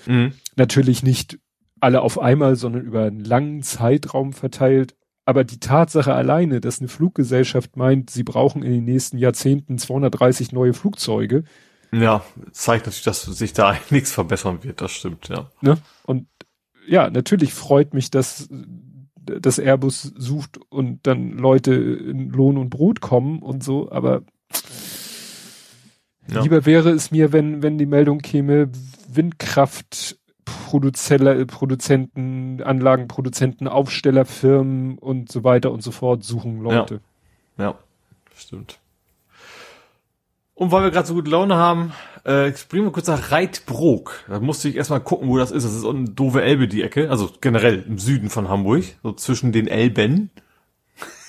Mhm. 0.06 0.34
Natürlich 0.56 1.02
nicht 1.02 1.38
alle 1.80 2.02
auf 2.02 2.18
einmal, 2.18 2.56
sondern 2.56 2.82
über 2.82 3.04
einen 3.04 3.24
langen 3.24 3.62
Zeitraum 3.62 4.34
verteilt. 4.34 4.94
Aber 5.26 5.44
die 5.44 5.58
Tatsache 5.58 6.12
alleine, 6.12 6.60
dass 6.60 6.80
eine 6.80 6.88
Fluggesellschaft 6.88 7.76
meint, 7.76 8.10
sie 8.10 8.24
brauchen 8.24 8.62
in 8.62 8.72
den 8.72 8.84
nächsten 8.84 9.16
Jahrzehnten 9.16 9.78
230 9.78 10.52
neue 10.52 10.74
Flugzeuge. 10.74 11.44
Ja, 11.92 12.22
zeigt 12.52 12.86
natürlich, 12.86 13.04
dass 13.04 13.22
sich 13.22 13.52
da 13.52 13.76
nichts 13.90 14.12
verbessern 14.12 14.62
wird, 14.62 14.80
das 14.80 14.92
stimmt, 14.92 15.28
ja. 15.28 15.50
Ne? 15.60 15.78
Und 16.04 16.26
ja, 16.86 17.08
natürlich 17.08 17.54
freut 17.54 17.94
mich, 17.94 18.10
dass 18.10 18.48
das 19.16 19.58
Airbus 19.58 20.12
sucht 20.16 20.58
und 20.68 21.06
dann 21.06 21.32
Leute 21.32 21.74
in 21.74 22.28
Lohn 22.28 22.58
und 22.58 22.68
Brot 22.68 23.00
kommen 23.00 23.40
und 23.40 23.64
so, 23.64 23.90
aber 23.90 24.22
ja. 26.30 26.42
lieber 26.42 26.66
wäre 26.66 26.90
es 26.90 27.10
mir, 27.10 27.32
wenn, 27.32 27.62
wenn 27.62 27.78
die 27.78 27.86
Meldung 27.86 28.18
käme, 28.18 28.70
Windkraft 29.08 30.18
Produzelle, 30.44 31.46
Produzenten, 31.46 32.62
Anlagenproduzenten, 32.62 33.68
Aufstellerfirmen 33.68 34.98
und 34.98 35.30
so 35.30 35.44
weiter 35.44 35.70
und 35.72 35.82
so 35.82 35.90
fort 35.90 36.24
suchen 36.24 36.60
Leute. 36.62 37.00
Ja, 37.56 37.64
ja 37.64 37.74
stimmt. 38.36 38.78
Und 40.54 40.70
weil 40.70 40.84
wir 40.84 40.90
gerade 40.90 41.06
so 41.06 41.14
gute 41.14 41.30
Laune 41.30 41.56
haben, 41.56 41.92
äh, 42.24 42.54
springen 42.56 42.86
wir 42.86 42.92
kurz 42.92 43.08
nach 43.08 43.32
Reitbrook. 43.32 44.24
Da 44.28 44.38
musste 44.38 44.68
ich 44.68 44.76
erstmal 44.76 45.00
gucken, 45.00 45.28
wo 45.28 45.36
das 45.36 45.50
ist. 45.50 45.64
Das 45.64 45.74
ist 45.74 45.84
eine 45.84 46.04
doofe 46.04 46.42
Elbe, 46.42 46.68
die 46.68 46.82
Ecke. 46.82 47.10
Also 47.10 47.30
generell 47.40 47.84
im 47.86 47.98
Süden 47.98 48.30
von 48.30 48.48
Hamburg. 48.48 48.84
So 49.02 49.12
zwischen 49.12 49.50
den 49.50 49.66
Elben. 49.66 50.30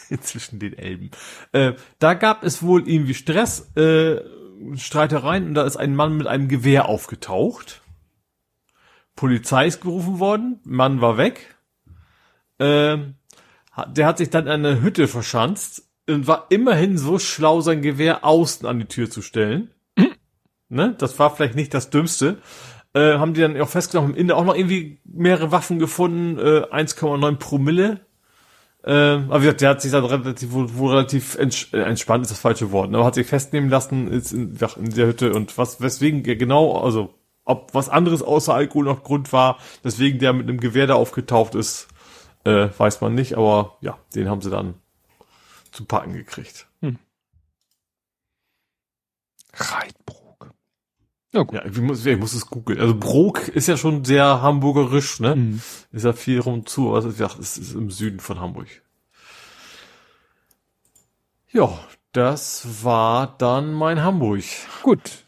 zwischen 0.21 0.59
den 0.59 0.77
Elben. 0.77 1.09
Äh, 1.51 1.73
da 1.97 2.13
gab 2.13 2.43
es 2.43 2.61
wohl 2.61 2.87
irgendwie 2.87 3.15
Stress, 3.15 3.75
äh, 3.75 4.21
Streitereien 4.75 5.47
und 5.47 5.53
da 5.55 5.63
ist 5.63 5.77
ein 5.77 5.95
Mann 5.95 6.17
mit 6.17 6.27
einem 6.27 6.47
Gewehr 6.47 6.87
aufgetaucht. 6.87 7.81
Polizei 9.15 9.67
ist 9.67 9.81
gerufen 9.81 10.19
worden, 10.19 10.59
Mann 10.63 11.01
war 11.01 11.17
weg. 11.17 11.55
ähm, 12.59 13.15
der 13.87 14.07
hat 14.07 14.17
sich 14.17 14.29
dann 14.29 14.45
in 14.45 14.51
eine 14.51 14.81
Hütte 14.81 15.07
verschanzt 15.07 15.89
und 16.09 16.27
war 16.27 16.47
immerhin 16.49 16.97
so 16.97 17.19
schlau, 17.19 17.61
sein 17.61 17.81
Gewehr 17.81 18.23
außen 18.23 18.67
an 18.67 18.79
die 18.79 18.85
Tür 18.85 19.09
zu 19.09 19.21
stellen. 19.21 19.71
Ne? 20.69 20.95
Das 20.97 21.19
war 21.19 21.35
vielleicht 21.35 21.55
nicht 21.55 21.73
das 21.73 21.89
Dümmste. 21.89 22.39
Äh, 22.93 23.17
haben 23.17 23.33
die 23.33 23.41
dann 23.41 23.59
auch 23.59 23.69
festgenommen, 23.69 24.15
in 24.15 24.31
auch 24.31 24.45
noch 24.45 24.55
irgendwie 24.55 24.99
mehrere 25.03 25.51
Waffen 25.51 25.79
gefunden, 25.79 26.39
äh, 26.39 26.63
1,9 26.71 27.35
Promille. 27.35 27.99
Äh, 28.83 28.91
aber 28.91 29.41
wie 29.41 29.45
gesagt, 29.45 29.61
der 29.61 29.69
hat 29.69 29.81
sich 29.81 29.91
dann 29.91 30.05
relativ, 30.05 30.51
wohl, 30.53 30.75
wohl 30.75 30.91
relativ 30.91 31.35
ents 31.35 31.73
äh, 31.73 31.79
entspannt 31.79 32.23
ist 32.23 32.31
das 32.31 32.39
falsche 32.39 32.71
Wort, 32.71 32.91
ne? 32.91 32.97
aber 32.97 33.07
hat 33.07 33.15
sich 33.15 33.27
festnehmen 33.27 33.69
lassen 33.69 34.07
ist 34.07 34.31
in, 34.31 34.55
ja, 34.59 34.69
in 34.77 34.91
der 34.91 35.07
Hütte 35.07 35.33
und 35.33 35.57
was, 35.57 35.81
weswegen 35.81 36.23
er 36.23 36.35
genau, 36.35 36.77
also 36.77 37.13
ob 37.45 37.73
was 37.73 37.89
anderes 37.89 38.22
außer 38.22 38.53
Alkohol 38.53 38.85
noch 38.85 39.03
Grund 39.03 39.31
war, 39.31 39.59
weswegen 39.84 40.19
der 40.19 40.34
mit 40.34 40.49
einem 40.49 40.59
Gewehr 40.59 40.88
da 40.88 40.95
aufgetaucht 40.95 41.55
ist, 41.55 41.88
äh, 42.43 42.69
weiß 42.77 43.01
man 43.01 43.15
nicht, 43.15 43.35
aber 43.35 43.77
ja, 43.81 43.97
den 44.15 44.30
haben 44.30 44.41
sie 44.41 44.49
dann 44.49 44.76
zu 45.72 45.85
packen 45.85 46.13
gekriegt. 46.13 46.67
Hm. 46.81 46.97
Reitbrok. 49.53 50.53
Ja, 51.34 51.43
gut. 51.43 51.55
Ja, 51.55 51.65
ich 51.65 51.77
muss, 51.80 52.05
ich 52.05 52.17
muss 52.17 52.34
es 52.34 52.47
googeln. 52.47 52.80
Also 52.80 52.95
Brok 52.97 53.47
ist 53.49 53.67
ja 53.67 53.77
schon 53.77 54.05
sehr 54.05 54.41
hamburgerisch, 54.41 55.19
ne? 55.19 55.35
Mhm. 55.35 55.61
Ist 55.91 56.05
ja 56.05 56.13
viel 56.13 56.39
rum 56.39 56.65
zu, 56.65 56.89
aber 56.89 56.99
es 56.99 57.05
ist, 57.05 57.19
ja, 57.19 57.30
es 57.39 57.57
ist 57.57 57.73
im 57.73 57.91
Süden 57.91 58.19
von 58.19 58.39
Hamburg. 58.39 58.67
Ja, 61.51 61.77
das 62.13 62.84
war 62.84 63.35
dann 63.38 63.73
mein 63.73 64.01
Hamburg. 64.01 64.43
Gut, 64.81 65.24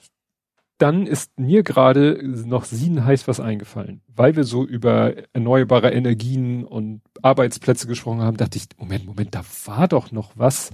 dann 0.78 1.08
ist 1.08 1.40
mir 1.40 1.64
gerade 1.64 2.20
noch 2.24 2.66
siedenheiß 2.66 3.28
was 3.28 3.40
eingefallen. 3.40 4.02
Weil 4.08 4.36
wir 4.36 4.44
so 4.44 4.66
über 4.66 5.14
erneuerbare 5.34 5.91
Energien 5.91 6.64
und 6.64 7.02
Arbeitsplätze 7.22 7.88
gesprochen 7.88 8.22
haben, 8.22 8.38
dachte 8.38 8.58
ich, 8.58 8.66
Moment, 8.78 9.06
Moment, 9.06 9.34
da 9.34 9.44
war 9.66 9.88
doch 9.88 10.12
noch 10.12 10.32
was. 10.36 10.72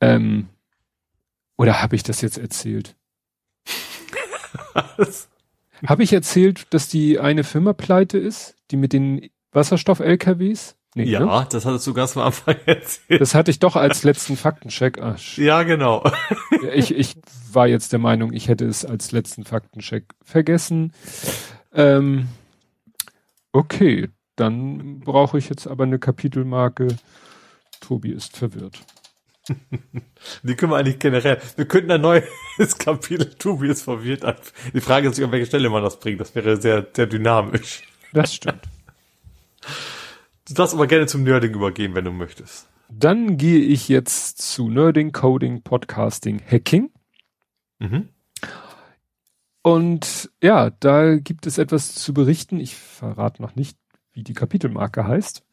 Ähm, 0.00 0.48
oder 1.56 1.82
habe 1.82 1.96
ich 1.96 2.02
das 2.02 2.20
jetzt 2.20 2.38
erzählt? 2.38 2.96
habe 5.86 6.02
ich 6.02 6.12
erzählt, 6.12 6.72
dass 6.74 6.88
die 6.88 7.18
eine 7.18 7.44
Firma 7.44 7.72
pleite 7.72 8.18
ist, 8.18 8.56
die 8.70 8.76
mit 8.76 8.92
den 8.92 9.30
Wasserstoff-LKWs? 9.52 10.75
Nee, 10.96 11.10
ja, 11.10 11.20
ne? 11.20 11.46
das 11.50 11.66
hattest 11.66 11.86
du 11.86 11.92
ganz 11.92 12.16
am 12.16 12.22
Anfang 12.22 12.56
erzählt. 12.64 13.20
Das 13.20 13.34
hatte 13.34 13.50
ich 13.50 13.58
doch 13.58 13.76
als 13.76 14.02
letzten 14.02 14.34
Faktencheck. 14.34 14.98
Ach, 14.98 15.20
ja, 15.36 15.62
genau. 15.62 16.10
ich, 16.72 16.96
ich 16.96 17.16
war 17.52 17.66
jetzt 17.66 17.92
der 17.92 17.98
Meinung, 17.98 18.32
ich 18.32 18.48
hätte 18.48 18.64
es 18.64 18.82
als 18.82 19.12
letzten 19.12 19.44
Faktencheck 19.44 20.04
vergessen. 20.24 20.94
Ähm, 21.74 22.28
okay, 23.52 24.08
dann 24.36 25.00
brauche 25.00 25.36
ich 25.36 25.50
jetzt 25.50 25.66
aber 25.66 25.84
eine 25.84 25.98
Kapitelmarke. 25.98 26.88
Tobi 27.80 28.12
ist 28.12 28.34
verwirrt. 28.34 28.80
Die 30.44 30.54
können 30.54 30.72
wir 30.72 30.78
eigentlich 30.78 30.98
generell. 30.98 31.42
Wir 31.56 31.68
könnten 31.68 31.90
ein 31.90 32.00
neues 32.00 32.24
Kapitel 32.78 33.34
Tobi 33.34 33.68
ist 33.68 33.82
verwirrt. 33.82 34.24
Die 34.72 34.80
Frage 34.80 35.10
ist, 35.10 35.20
an 35.20 35.30
welche 35.30 35.44
Stelle 35.44 35.68
man 35.68 35.82
das 35.82 36.00
bringt. 36.00 36.22
Das 36.22 36.34
wäre 36.34 36.56
sehr, 36.56 36.86
sehr 36.90 37.06
dynamisch. 37.06 37.82
Das 38.14 38.34
stimmt. 38.34 38.62
Du 40.48 40.54
darfst 40.54 40.74
aber 40.74 40.86
gerne 40.86 41.06
zum 41.06 41.24
Nerding 41.24 41.54
übergehen, 41.54 41.94
wenn 41.94 42.04
du 42.04 42.12
möchtest. 42.12 42.68
Dann 42.88 43.36
gehe 43.36 43.58
ich 43.60 43.88
jetzt 43.88 44.40
zu 44.40 44.68
Nerding, 44.68 45.10
Coding, 45.10 45.62
Podcasting, 45.62 46.40
Hacking. 46.40 46.90
Mhm. 47.80 48.10
Und 49.62 50.30
ja, 50.40 50.70
da 50.70 51.16
gibt 51.16 51.48
es 51.48 51.58
etwas 51.58 51.96
zu 51.96 52.14
berichten. 52.14 52.60
Ich 52.60 52.76
verrate 52.76 53.42
noch 53.42 53.56
nicht, 53.56 53.76
wie 54.12 54.22
die 54.22 54.34
Kapitelmarke 54.34 55.04
heißt. 55.04 55.44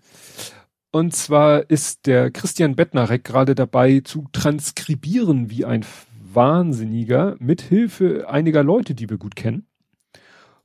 Und 0.91 1.15
zwar 1.15 1.71
ist 1.71 2.05
der 2.05 2.29
Christian 2.29 2.75
Bettnarek 2.75 3.23
gerade 3.23 3.55
dabei 3.55 4.01
zu 4.01 4.27
transkribieren 4.31 5.49
wie 5.49 5.65
ein 5.65 5.83
Wahnsinniger 6.21 7.35
mit 7.39 7.63
Hilfe 7.63 8.29
einiger 8.29 8.63
Leute, 8.63 8.93
die 8.93 9.09
wir 9.09 9.17
gut 9.17 9.35
kennen. 9.35 9.65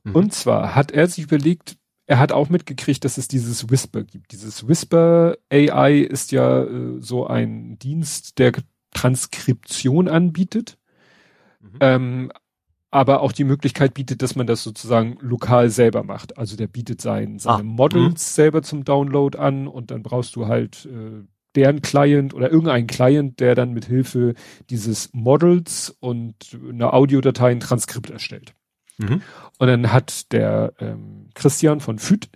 Mhm. 0.03 0.15
Und 0.15 0.33
zwar 0.35 0.75
hat 0.75 0.91
er 0.91 1.07
sich 1.07 1.23
überlegt, 1.23 1.78
er 2.09 2.17
hat 2.17 2.31
auch 2.31 2.49
mitgekriegt, 2.49 3.05
dass 3.05 3.19
es 3.19 3.27
dieses 3.27 3.69
Whisper 3.69 4.03
gibt. 4.03 4.31
Dieses 4.31 4.67
Whisper 4.67 5.37
AI 5.51 5.99
ist 5.99 6.31
ja 6.31 6.63
äh, 6.63 6.99
so 6.99 7.27
ein 7.27 7.77
Dienst, 7.77 8.39
der 8.39 8.53
Transkription 8.95 10.07
anbietet, 10.07 10.79
mhm. 11.59 11.77
ähm, 11.81 12.31
aber 12.89 13.21
auch 13.21 13.31
die 13.31 13.43
Möglichkeit 13.43 13.93
bietet, 13.93 14.23
dass 14.23 14.35
man 14.35 14.47
das 14.47 14.63
sozusagen 14.63 15.17
lokal 15.21 15.69
selber 15.69 16.01
macht. 16.01 16.35
Also 16.39 16.57
der 16.57 16.65
bietet 16.65 16.99
sein, 16.99 17.37
seine 17.37 17.59
ah, 17.59 17.63
Models 17.63 18.31
mh. 18.31 18.33
selber 18.33 18.63
zum 18.63 18.83
Download 18.83 19.37
an 19.37 19.67
und 19.67 19.91
dann 19.91 20.01
brauchst 20.01 20.35
du 20.35 20.47
halt 20.47 20.87
äh, 20.87 21.23
deren 21.53 21.83
Client 21.83 22.33
oder 22.33 22.51
irgendeinen 22.51 22.87
Client, 22.87 23.39
der 23.39 23.53
dann 23.53 23.71
mit 23.71 23.85
Hilfe 23.85 24.33
dieses 24.71 25.11
Models 25.13 25.95
und 25.99 26.57
einer 26.67 26.91
Audiodatei 26.95 27.51
ein 27.51 27.59
Transkript 27.59 28.09
erstellt. 28.09 28.55
Mhm. 28.99 29.21
Und 29.57 29.67
dann 29.67 29.91
hat 29.91 30.31
der 30.31 30.73
ähm, 30.79 31.29
Christian 31.33 31.79
von 31.79 31.99
Füt, 31.99 32.29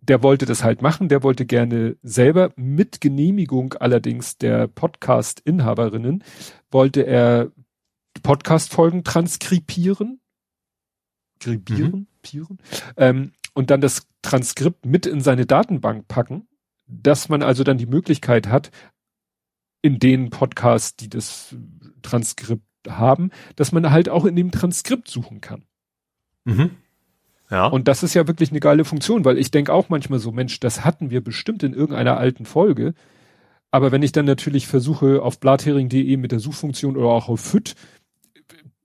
der 0.00 0.22
wollte 0.22 0.46
das 0.46 0.64
halt 0.64 0.82
machen, 0.82 1.08
der 1.08 1.22
wollte 1.22 1.46
gerne 1.46 1.96
selber 2.02 2.52
mit 2.56 3.00
Genehmigung 3.00 3.74
allerdings 3.74 4.38
der 4.38 4.66
Podcast-Inhaberinnen, 4.66 6.24
wollte 6.70 7.02
er 7.02 7.50
Podcast-Folgen 8.22 9.04
transkribieren, 9.04 10.20
skribieren, 11.36 12.08
mhm. 12.32 12.58
ähm, 12.96 13.32
und 13.54 13.70
dann 13.70 13.80
das 13.80 14.06
Transkript 14.22 14.86
mit 14.86 15.06
in 15.06 15.20
seine 15.20 15.46
Datenbank 15.46 16.08
packen, 16.08 16.48
dass 16.86 17.28
man 17.28 17.42
also 17.42 17.64
dann 17.64 17.78
die 17.78 17.86
Möglichkeit 17.86 18.48
hat, 18.48 18.70
in 19.82 19.98
den 19.98 20.30
Podcasts, 20.30 20.96
die 20.96 21.08
das 21.08 21.56
Transkript 22.02 22.64
haben, 22.88 23.30
dass 23.56 23.72
man 23.72 23.90
halt 23.90 24.08
auch 24.08 24.24
in 24.24 24.36
dem 24.36 24.50
Transkript 24.50 25.08
suchen 25.08 25.40
kann. 25.40 25.64
Mhm. 26.44 26.70
Ja. 27.50 27.66
Und 27.66 27.88
das 27.88 28.02
ist 28.02 28.14
ja 28.14 28.28
wirklich 28.28 28.50
eine 28.50 28.60
geile 28.60 28.84
Funktion, 28.84 29.24
weil 29.24 29.38
ich 29.38 29.50
denke 29.50 29.72
auch 29.72 29.88
manchmal 29.88 30.20
so, 30.20 30.30
Mensch, 30.30 30.60
das 30.60 30.84
hatten 30.84 31.10
wir 31.10 31.22
bestimmt 31.22 31.62
in 31.62 31.72
irgendeiner 31.74 32.16
alten 32.16 32.44
Folge. 32.44 32.94
Aber 33.72 33.92
wenn 33.92 34.02
ich 34.02 34.12
dann 34.12 34.24
natürlich 34.24 34.66
versuche, 34.66 35.22
auf 35.22 35.40
blathering.de 35.40 36.16
mit 36.16 36.32
der 36.32 36.40
Suchfunktion 36.40 36.96
oder 36.96 37.08
auch 37.08 37.28
auf 37.28 37.40
FIT, 37.40 37.74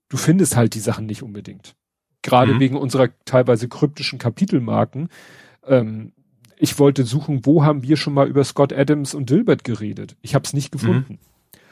du 0.08 0.16
findest 0.16 0.56
halt 0.56 0.74
die 0.74 0.80
Sachen 0.80 1.06
nicht 1.06 1.22
unbedingt. 1.22 1.74
Gerade 2.22 2.54
mhm. 2.54 2.60
wegen 2.60 2.76
unserer 2.76 3.08
teilweise 3.24 3.68
kryptischen 3.68 4.18
Kapitelmarken. 4.18 5.08
Ähm, 5.64 6.12
ich 6.58 6.78
wollte 6.78 7.04
suchen, 7.04 7.44
wo 7.44 7.64
haben 7.64 7.82
wir 7.82 7.96
schon 7.96 8.14
mal 8.14 8.28
über 8.28 8.42
Scott 8.42 8.72
Adams 8.72 9.14
und 9.14 9.30
Dilbert 9.30 9.62
geredet. 9.62 10.16
Ich 10.22 10.34
habe 10.34 10.44
es 10.44 10.52
nicht 10.52 10.72
gefunden. 10.72 11.18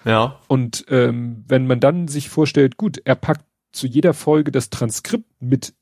Mhm. 0.05 0.11
Ja. 0.11 0.41
Und 0.49 0.85
ähm, 0.89 1.45
wenn 1.49 1.67
man 1.67 1.81
dann 1.81 2.09
sich 2.09 2.29
vorstellt, 2.29 2.77
gut, 2.77 3.01
er 3.05 3.15
packt 3.15 3.47
zu 3.75 3.87
jeder 3.87 4.15
Folge 4.15 4.51
das 4.53 4.71
Transkript 4.71 5.29
mit 5.41 5.75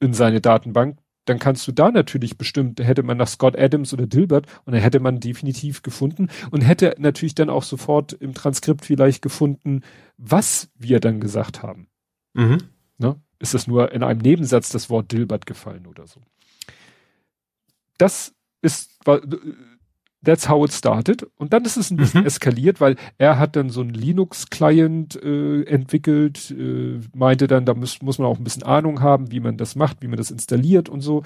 in 0.00 0.14
seine 0.14 0.40
Datenbank, 0.40 0.98
dann 1.24 1.38
kannst 1.38 1.66
du 1.68 1.72
da 1.72 1.90
natürlich 1.90 2.36
bestimmt, 2.36 2.80
hätte 2.80 3.02
man 3.02 3.16
nach 3.16 3.28
Scott 3.28 3.56
Adams 3.56 3.92
oder 3.92 4.06
Dilbert 4.06 4.46
und 4.64 4.72
dann 4.72 4.82
hätte 4.82 4.98
man 4.98 5.20
definitiv 5.20 5.82
gefunden 5.82 6.28
und 6.50 6.62
hätte 6.62 6.96
natürlich 6.98 7.34
dann 7.34 7.50
auch 7.50 7.62
sofort 7.62 8.12
im 8.12 8.34
Transkript 8.34 8.84
vielleicht 8.84 9.22
gefunden, 9.22 9.82
was 10.16 10.70
wir 10.74 10.98
dann 10.98 11.20
gesagt 11.20 11.62
haben. 11.62 11.88
Mhm. 12.34 12.58
Ne? 12.98 13.20
Ist 13.38 13.54
das 13.54 13.66
nur 13.66 13.92
in 13.92 14.02
einem 14.02 14.20
Nebensatz 14.20 14.70
das 14.70 14.90
Wort 14.90 15.12
Dilbert 15.12 15.46
gefallen 15.46 15.86
oder 15.86 16.06
so? 16.06 16.20
Das 17.98 18.34
ist, 18.62 18.98
that's 20.24 20.48
how 20.48 20.64
it 20.64 20.72
started. 20.72 21.26
Und 21.36 21.52
dann 21.52 21.64
ist 21.64 21.76
es 21.76 21.90
ein 21.90 21.96
bisschen 21.96 22.20
mhm. 22.20 22.26
eskaliert, 22.26 22.80
weil 22.80 22.96
er 23.18 23.38
hat 23.38 23.56
dann 23.56 23.70
so 23.70 23.80
einen 23.80 23.94
Linux-Client 23.94 25.22
äh, 25.22 25.62
entwickelt, 25.64 26.50
äh, 26.50 27.00
meinte 27.14 27.46
dann, 27.46 27.64
da 27.64 27.74
muss, 27.74 28.02
muss 28.02 28.18
man 28.18 28.28
auch 28.28 28.38
ein 28.38 28.44
bisschen 28.44 28.62
Ahnung 28.62 29.00
haben, 29.00 29.30
wie 29.32 29.40
man 29.40 29.56
das 29.56 29.76
macht, 29.76 30.02
wie 30.02 30.08
man 30.08 30.16
das 30.16 30.30
installiert 30.30 30.88
und 30.88 31.00
so. 31.00 31.22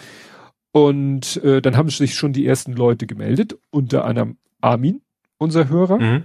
Und 0.73 1.43
äh, 1.43 1.63
dann 1.63 1.77
haben 1.77 1.89
sich 1.89 2.15
schon 2.15 2.33
die 2.33 2.47
ersten 2.47 2.73
Leute 2.73 3.07
gemeldet, 3.07 3.59
unter 3.71 4.05
anderem 4.05 4.37
Armin, 4.61 5.01
unser 5.39 5.69
Hörer, 5.69 5.99
mhm. 5.99 6.23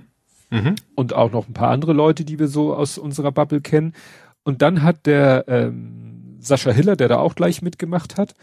Mhm. 0.49 0.75
und 0.95 1.13
auch 1.13 1.31
noch 1.31 1.47
ein 1.47 1.53
paar 1.53 1.69
andere 1.69 1.93
Leute, 1.93 2.25
die 2.25 2.37
wir 2.37 2.47
so 2.47 2.75
aus 2.75 2.97
unserer 2.97 3.31
Bubble 3.31 3.61
kennen. 3.61 3.93
Und 4.43 4.61
dann 4.61 4.83
hat 4.83 5.05
der 5.05 5.45
ähm, 5.47 6.10
Sascha 6.41 6.71
Hiller, 6.71 6.95
der 6.95 7.07
da 7.07 7.17
auch 7.17 7.35
gleich 7.35 7.61
mitgemacht 7.61 8.17
hat, 8.17 8.35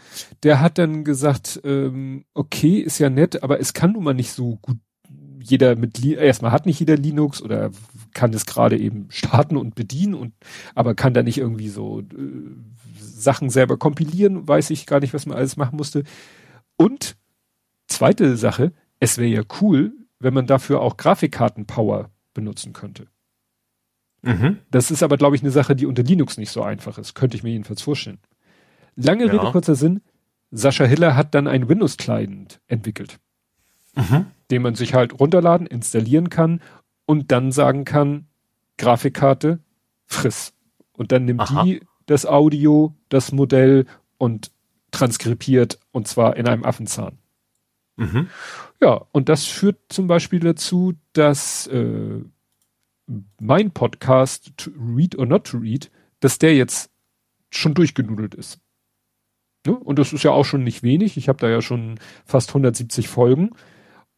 der 0.43 0.61
hat 0.61 0.77
dann 0.77 1.03
gesagt, 1.03 1.61
ähm, 1.63 2.25
okay, 2.33 2.79
ist 2.79 2.99
ja 2.99 3.09
nett, 3.09 3.43
aber 3.43 3.59
es 3.59 3.73
kann 3.73 3.93
nun 3.93 4.03
mal 4.03 4.13
nicht 4.13 4.31
so 4.31 4.57
gut 4.61 4.77
jeder 5.41 5.75
mit 5.75 6.03
erstmal 6.03 6.51
hat 6.51 6.65
nicht 6.65 6.79
jeder 6.79 6.97
Linux 6.97 7.41
oder 7.41 7.71
kann 8.13 8.33
es 8.33 8.45
gerade 8.45 8.77
eben 8.77 9.07
starten 9.09 9.57
und 9.57 9.73
bedienen 9.73 10.13
und 10.13 10.33
aber 10.75 10.95
kann 10.95 11.13
da 11.13 11.23
nicht 11.23 11.37
irgendwie 11.37 11.69
so 11.69 12.01
äh, 12.01 12.05
Sachen 12.99 13.49
selber 13.49 13.77
kompilieren, 13.77 14.47
weiß 14.47 14.69
ich 14.69 14.85
gar 14.85 14.99
nicht, 14.99 15.13
was 15.13 15.25
man 15.25 15.37
alles 15.37 15.57
machen 15.57 15.77
musste. 15.77 16.03
Und 16.77 17.17
zweite 17.87 18.37
Sache, 18.37 18.73
es 18.99 19.17
wäre 19.17 19.29
ja 19.29 19.43
cool, 19.61 19.93
wenn 20.19 20.33
man 20.33 20.47
dafür 20.47 20.81
auch 20.81 20.97
Grafikkarten-Power 20.97 22.09
benutzen 22.33 22.73
könnte. 22.73 23.07
Mhm. 24.21 24.59
Das 24.71 24.91
ist 24.91 25.03
aber, 25.03 25.17
glaube 25.17 25.35
ich, 25.35 25.41
eine 25.41 25.51
Sache, 25.51 25.75
die 25.75 25.85
unter 25.85 26.03
Linux 26.03 26.37
nicht 26.37 26.51
so 26.51 26.61
einfach 26.61 26.97
ist. 26.97 27.13
Könnte 27.15 27.37
ich 27.37 27.43
mir 27.43 27.51
jedenfalls 27.51 27.81
vorstellen. 27.81 28.19
Lange 28.95 29.25
ja. 29.25 29.31
Rede, 29.31 29.51
kurzer 29.51 29.75
Sinn. 29.75 30.01
Sascha 30.51 30.85
Hiller 30.85 31.15
hat 31.15 31.35
dann 31.35 31.47
ein 31.47 31.69
Windows-Client 31.69 32.59
entwickelt. 32.67 33.19
mhm. 33.95 34.27
den 34.51 34.61
man 34.61 34.75
sich 34.75 34.93
halt 34.93 35.19
runterladen, 35.19 35.67
installieren 35.67 36.29
kann 36.29 36.61
und 37.05 37.31
dann 37.31 37.51
sagen 37.51 37.85
kann, 37.85 38.27
Grafikkarte, 38.77 39.59
friss. 40.05 40.53
Und 40.93 41.11
dann 41.11 41.25
nimmt 41.25 41.41
Aha. 41.41 41.63
die 41.63 41.81
das 42.05 42.25
Audio, 42.25 42.95
das 43.09 43.31
Modell 43.31 43.85
und 44.17 44.51
transkribiert 44.91 45.79
und 45.91 46.07
zwar 46.07 46.35
in 46.37 46.47
einem 46.47 46.63
Affenzahn. 46.63 47.19
Mhm. 47.97 48.29
Ja, 48.81 49.05
und 49.11 49.29
das 49.29 49.45
führt 49.45 49.77
zum 49.89 50.07
Beispiel 50.07 50.39
dazu, 50.39 50.93
dass 51.13 51.67
äh, 51.67 52.21
mein 53.39 53.71
Podcast 53.71 54.51
to 54.57 54.71
Read 54.77 55.17
or 55.17 55.25
Not 55.25 55.47
to 55.47 55.57
Read, 55.57 55.91
dass 56.19 56.39
der 56.39 56.55
jetzt 56.55 56.91
schon 57.49 57.73
durchgenudelt 57.73 58.35
ist. 58.35 58.59
Ne? 59.65 59.77
Und 59.77 59.99
das 59.99 60.13
ist 60.13 60.23
ja 60.23 60.31
auch 60.31 60.45
schon 60.45 60.63
nicht 60.63 60.83
wenig. 60.83 61.17
Ich 61.17 61.27
habe 61.27 61.39
da 61.39 61.49
ja 61.49 61.61
schon 61.61 61.99
fast 62.25 62.49
170 62.49 63.07
Folgen. 63.07 63.51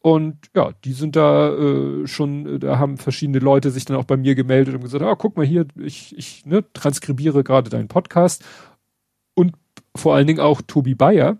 Und 0.00 0.36
ja, 0.54 0.72
die 0.84 0.92
sind 0.92 1.14
da 1.14 1.52
äh, 1.52 2.06
schon, 2.06 2.58
da 2.58 2.78
haben 2.78 2.96
verschiedene 2.96 3.38
Leute 3.38 3.70
sich 3.70 3.84
dann 3.84 3.96
auch 3.96 4.04
bei 4.04 4.16
mir 4.16 4.34
gemeldet 4.34 4.74
und 4.74 4.82
gesagt, 4.82 5.04
ah, 5.04 5.14
guck 5.14 5.36
mal 5.36 5.46
hier, 5.46 5.66
ich, 5.76 6.16
ich 6.18 6.44
ne, 6.44 6.64
transkribiere 6.72 7.44
gerade 7.44 7.70
deinen 7.70 7.88
Podcast. 7.88 8.44
Und 9.34 9.52
vor 9.94 10.14
allen 10.14 10.26
Dingen 10.26 10.40
auch 10.40 10.60
Tobi 10.60 10.94
Bayer 10.94 11.38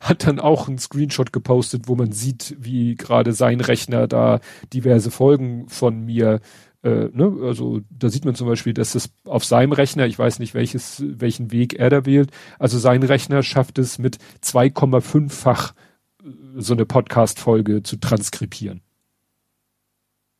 hat 0.00 0.26
dann 0.26 0.38
auch 0.38 0.68
einen 0.68 0.78
Screenshot 0.78 1.32
gepostet, 1.32 1.88
wo 1.88 1.96
man 1.96 2.12
sieht, 2.12 2.56
wie 2.60 2.94
gerade 2.94 3.32
sein 3.32 3.60
Rechner 3.60 4.06
da 4.06 4.40
diverse 4.72 5.10
Folgen 5.10 5.68
von 5.68 6.04
mir 6.04 6.40
äh, 6.88 7.10
ne, 7.12 7.36
also 7.42 7.80
da 7.90 8.08
sieht 8.08 8.24
man 8.24 8.34
zum 8.34 8.48
Beispiel, 8.48 8.72
dass 8.72 8.94
es 8.94 9.10
auf 9.24 9.44
seinem 9.44 9.72
Rechner, 9.72 10.06
ich 10.06 10.18
weiß 10.18 10.38
nicht 10.38 10.54
welches, 10.54 11.02
welchen 11.06 11.52
Weg 11.52 11.74
er 11.74 11.90
da 11.90 12.06
wählt, 12.06 12.30
also 12.58 12.78
sein 12.78 13.02
Rechner 13.02 13.42
schafft 13.42 13.78
es 13.78 13.98
mit 13.98 14.18
2,5-fach 14.42 15.74
äh, 16.22 16.28
so 16.56 16.74
eine 16.74 16.86
Podcast-Folge 16.86 17.82
zu 17.82 17.96
transkribieren. 17.98 18.80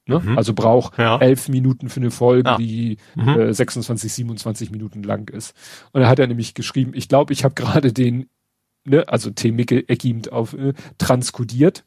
Ne? 0.06 0.20
Mhm. 0.20 0.38
Also 0.38 0.54
braucht 0.54 0.98
ja. 0.98 1.18
elf 1.18 1.48
Minuten 1.48 1.90
für 1.90 2.00
eine 2.00 2.10
Folge, 2.10 2.48
ja. 2.48 2.56
die 2.56 2.96
mhm. 3.14 3.28
äh, 3.28 3.54
26, 3.54 4.12
27 4.12 4.70
Minuten 4.70 5.02
lang 5.02 5.28
ist. 5.28 5.54
Und 5.92 6.00
da 6.00 6.08
hat 6.08 6.18
er 6.18 6.26
nämlich 6.26 6.54
geschrieben, 6.54 6.92
ich 6.94 7.08
glaube, 7.08 7.34
ich 7.34 7.44
habe 7.44 7.54
gerade 7.54 7.92
den, 7.92 8.30
ne, 8.84 9.06
also 9.08 9.30
T. 9.30 9.52
Micke 9.52 9.86
Eckiemt 9.88 10.32
auf 10.32 10.54
äh, 10.54 10.72
transkodiert 10.96 11.84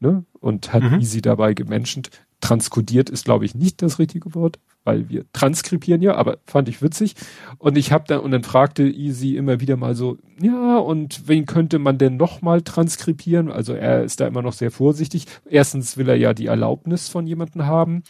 ne, 0.00 0.26
und 0.38 0.74
hat 0.74 0.82
mhm. 0.82 1.00
Easy 1.00 1.22
dabei 1.22 1.54
gemenschent 1.54 2.10
transkodiert 2.40 3.10
ist, 3.10 3.24
glaube 3.24 3.44
ich, 3.44 3.54
nicht 3.54 3.82
das 3.82 3.98
richtige 3.98 4.34
Wort, 4.34 4.58
weil 4.84 5.08
wir 5.08 5.24
transkribieren 5.32 6.02
ja, 6.02 6.14
aber 6.14 6.38
fand 6.46 6.68
ich 6.68 6.82
witzig. 6.82 7.14
Und 7.58 7.76
ich 7.76 7.92
habe 7.92 8.04
dann, 8.06 8.20
und 8.20 8.30
dann 8.30 8.42
fragte 8.42 8.82
Easy 8.84 9.36
immer 9.36 9.60
wieder 9.60 9.76
mal 9.76 9.94
so, 9.94 10.18
ja, 10.40 10.78
und 10.78 11.28
wen 11.28 11.46
könnte 11.46 11.78
man 11.78 11.98
denn 11.98 12.16
noch 12.16 12.42
mal 12.42 12.62
transkribieren? 12.62 13.50
Also 13.50 13.74
er 13.74 14.04
ist 14.04 14.20
da 14.20 14.26
immer 14.26 14.42
noch 14.42 14.54
sehr 14.54 14.70
vorsichtig. 14.70 15.26
Erstens 15.48 15.96
will 15.96 16.08
er 16.08 16.16
ja 16.16 16.32
die 16.32 16.46
Erlaubnis 16.46 17.08
von 17.08 17.26
jemandem 17.26 17.66
haben. 17.66 18.02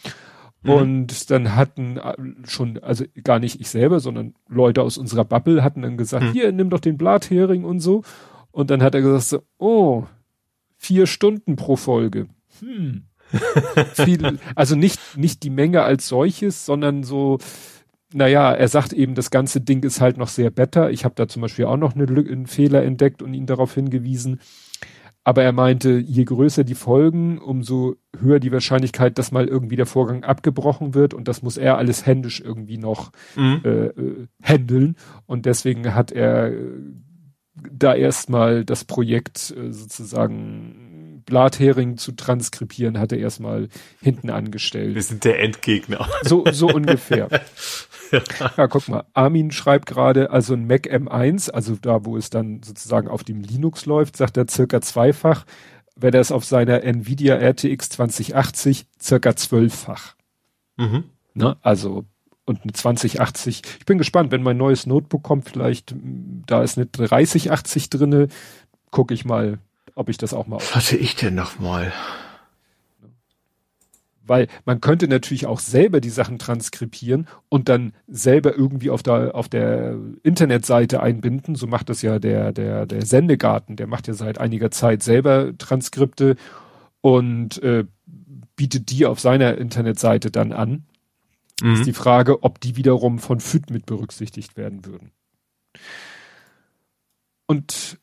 Mhm. 0.63 0.69
Und 0.69 1.31
dann 1.31 1.55
hatten 1.55 1.97
äh, 1.97 2.13
schon, 2.45 2.79
also 2.79 3.03
gar 3.23 3.39
nicht 3.39 3.59
ich 3.59 3.69
selber, 3.69 3.99
sondern 3.99 4.35
Leute 4.47 4.81
aus 4.81 4.97
unserer 4.97 5.25
Bubble 5.25 5.63
hatten 5.63 5.81
dann 5.81 5.97
gesagt, 5.97 6.25
mhm. 6.25 6.31
hier, 6.31 6.51
nimm 6.51 6.69
doch 6.69 6.79
den 6.79 6.97
Blathering 6.97 7.65
und 7.65 7.79
so. 7.79 8.03
Und 8.51 8.69
dann 8.69 8.81
hat 8.81 8.95
er 8.95 9.01
gesagt 9.01 9.23
so, 9.23 9.41
oh, 9.57 10.05
vier 10.77 11.05
Stunden 11.05 11.57
pro 11.57 11.75
Folge. 11.75 12.27
Hm 12.59 13.05
viel, 13.93 14.39
also 14.55 14.75
nicht, 14.75 14.99
nicht 15.17 15.43
die 15.43 15.49
Menge 15.49 15.83
als 15.83 16.07
solches, 16.07 16.65
sondern 16.65 17.03
so, 17.03 17.39
naja, 18.13 18.51
er 18.51 18.67
sagt 18.67 18.93
eben, 18.93 19.15
das 19.15 19.31
ganze 19.31 19.61
Ding 19.61 19.83
ist 19.83 20.01
halt 20.01 20.17
noch 20.17 20.27
sehr 20.27 20.49
better. 20.49 20.91
Ich 20.91 21.05
habe 21.05 21.15
da 21.15 21.27
zum 21.27 21.41
Beispiel 21.41 21.65
auch 21.65 21.77
noch 21.77 21.95
eine, 21.95 22.05
einen 22.05 22.47
Fehler 22.47 22.83
entdeckt 22.83 23.21
und 23.21 23.33
ihn 23.33 23.45
darauf 23.45 23.73
hingewiesen. 23.73 24.39
Aber 25.23 25.43
er 25.43 25.51
meinte, 25.51 25.99
je 25.99 26.23
größer 26.23 26.63
die 26.63 26.75
Folgen, 26.75 27.37
umso 27.37 27.95
höher 28.19 28.39
die 28.39 28.51
Wahrscheinlichkeit, 28.51 29.19
dass 29.19 29.31
mal 29.31 29.47
irgendwie 29.47 29.75
der 29.75 29.85
Vorgang 29.85 30.23
abgebrochen 30.23 30.95
wird 30.95 31.13
und 31.13 31.27
das 31.27 31.43
muss 31.43 31.57
er 31.57 31.77
alles 31.77 32.07
händisch 32.07 32.41
irgendwie 32.41 32.79
noch 32.79 33.11
mhm. 33.35 33.61
äh, 33.63 33.85
äh, 33.85 34.27
handeln. 34.41 34.95
Und 35.27 35.45
deswegen 35.45 35.93
hat 35.93 36.11
er 36.11 36.51
äh, 36.51 36.71
da 37.71 37.93
erstmal 37.93 38.65
das 38.65 38.83
Projekt 38.83 39.53
äh, 39.55 39.71
sozusagen 39.71 40.80
Blathering 41.25 41.97
zu 41.97 42.11
transkribieren, 42.13 42.99
hat 42.99 43.11
er 43.11 43.19
erstmal 43.19 43.69
hinten 44.01 44.29
angestellt. 44.29 44.95
Wir 44.95 45.03
sind 45.03 45.23
der 45.23 45.39
Endgegner. 45.41 46.07
So, 46.23 46.43
so 46.51 46.67
ungefähr. 46.67 47.29
ja. 48.11 48.21
ja, 48.57 48.67
guck 48.67 48.87
mal. 48.87 49.05
Armin 49.13 49.51
schreibt 49.51 49.87
gerade, 49.87 50.31
also 50.31 50.53
ein 50.53 50.67
Mac 50.67 50.87
M1, 50.87 51.51
also 51.51 51.75
da, 51.75 52.05
wo 52.05 52.17
es 52.17 52.29
dann 52.29 52.61
sozusagen 52.63 53.07
auf 53.07 53.23
dem 53.23 53.41
Linux 53.41 53.85
läuft, 53.85 54.17
sagt 54.17 54.37
er 54.37 54.47
circa 54.49 54.81
zweifach. 54.81 55.45
Wenn 55.95 56.13
er 56.13 56.21
es 56.21 56.31
auf 56.31 56.45
seiner 56.45 56.83
Nvidia 56.83 57.35
RTX 57.35 57.89
2080 57.89 58.85
circa 58.99 59.35
zwölffach. 59.35 60.15
Mhm. 60.77 61.03
Ne? 61.33 61.57
Also 61.61 62.05
und 62.45 62.63
eine 62.63 62.73
2080. 62.73 63.61
Ich 63.79 63.85
bin 63.85 63.97
gespannt, 63.97 64.31
wenn 64.31 64.43
mein 64.43 64.57
neues 64.57 64.85
Notebook 64.85 65.23
kommt, 65.23 65.49
vielleicht 65.49 65.95
da 66.47 66.63
ist 66.63 66.77
eine 66.77 66.87
3080 66.87 67.89
drinne, 67.89 68.27
gucke 68.89 69.13
ich 69.13 69.25
mal, 69.25 69.59
ob 70.01 70.09
ich 70.09 70.17
das 70.17 70.33
auch 70.33 70.47
mal. 70.47 70.57
Was 70.57 70.75
hatte 70.75 70.97
ich 70.97 71.15
denn 71.15 71.35
noch 71.35 71.59
mal? 71.59 71.93
Weil 74.25 74.47
man 74.65 74.81
könnte 74.81 75.07
natürlich 75.07 75.45
auch 75.45 75.59
selber 75.59 76.01
die 76.01 76.09
Sachen 76.09 76.39
transkribieren 76.39 77.27
und 77.49 77.69
dann 77.69 77.93
selber 78.07 78.55
irgendwie 78.55 78.89
auf 78.89 79.03
der, 79.03 79.35
auf 79.35 79.47
der 79.47 79.95
Internetseite 80.23 81.01
einbinden. 81.01 81.55
So 81.55 81.67
macht 81.67 81.89
das 81.89 82.01
ja 82.01 82.17
der, 82.17 82.51
der, 82.51 82.85
der 82.85 83.05
Sendegarten. 83.05 83.75
Der 83.75 83.87
macht 83.87 84.07
ja 84.07 84.13
seit 84.13 84.39
einiger 84.39 84.71
Zeit 84.71 85.03
selber 85.03 85.55
Transkripte 85.57 86.35
und 87.01 87.61
äh, 87.61 87.85
bietet 88.55 88.89
die 88.89 89.05
auf 89.05 89.19
seiner 89.19 89.57
Internetseite 89.57 90.31
dann 90.31 90.51
an. 90.51 90.85
Mhm. 91.61 91.73
Ist 91.73 91.85
die 91.85 91.93
Frage, 91.93 92.43
ob 92.43 92.59
die 92.59 92.75
wiederum 92.75 93.19
von 93.19 93.39
FÜD 93.39 93.69
mit 93.69 93.85
berücksichtigt 93.85 94.57
werden 94.57 94.85
würden. 94.85 95.11
Und 97.45 97.99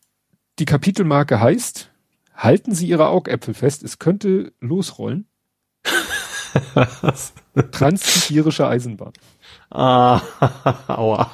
die 0.58 0.64
Kapitelmarke 0.64 1.40
heißt, 1.40 1.90
halten 2.34 2.74
Sie 2.74 2.88
Ihre 2.88 3.08
Augäpfel 3.08 3.54
fest, 3.54 3.82
es 3.82 3.98
könnte 3.98 4.52
losrollen. 4.60 5.26
Transsibirische 7.72 8.66
Eisenbahn. 8.66 9.12
Ah, 9.70 10.20
aua. 10.88 11.30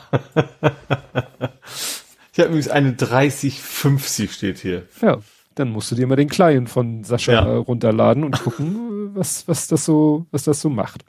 Ich 2.33 2.39
habe 2.39 2.49
übrigens 2.49 2.69
eine 2.69 2.95
3050 2.95 4.33
steht 4.33 4.59
hier. 4.59 4.89
Ja, 5.01 5.19
dann 5.55 5.71
musst 5.71 5.91
du 5.91 5.95
dir 5.95 6.07
mal 6.07 6.17
den 6.17 6.29
Client 6.29 6.69
von 6.69 7.05
Sascha 7.05 7.33
ja. 7.33 7.57
runterladen 7.57 8.25
und 8.25 8.43
gucken, 8.43 9.15
was, 9.15 9.47
was 9.47 9.69
das 9.69 9.85
so, 9.85 10.27
was 10.31 10.45
das 10.45 10.61
so 10.61 10.69
macht. 10.69 11.05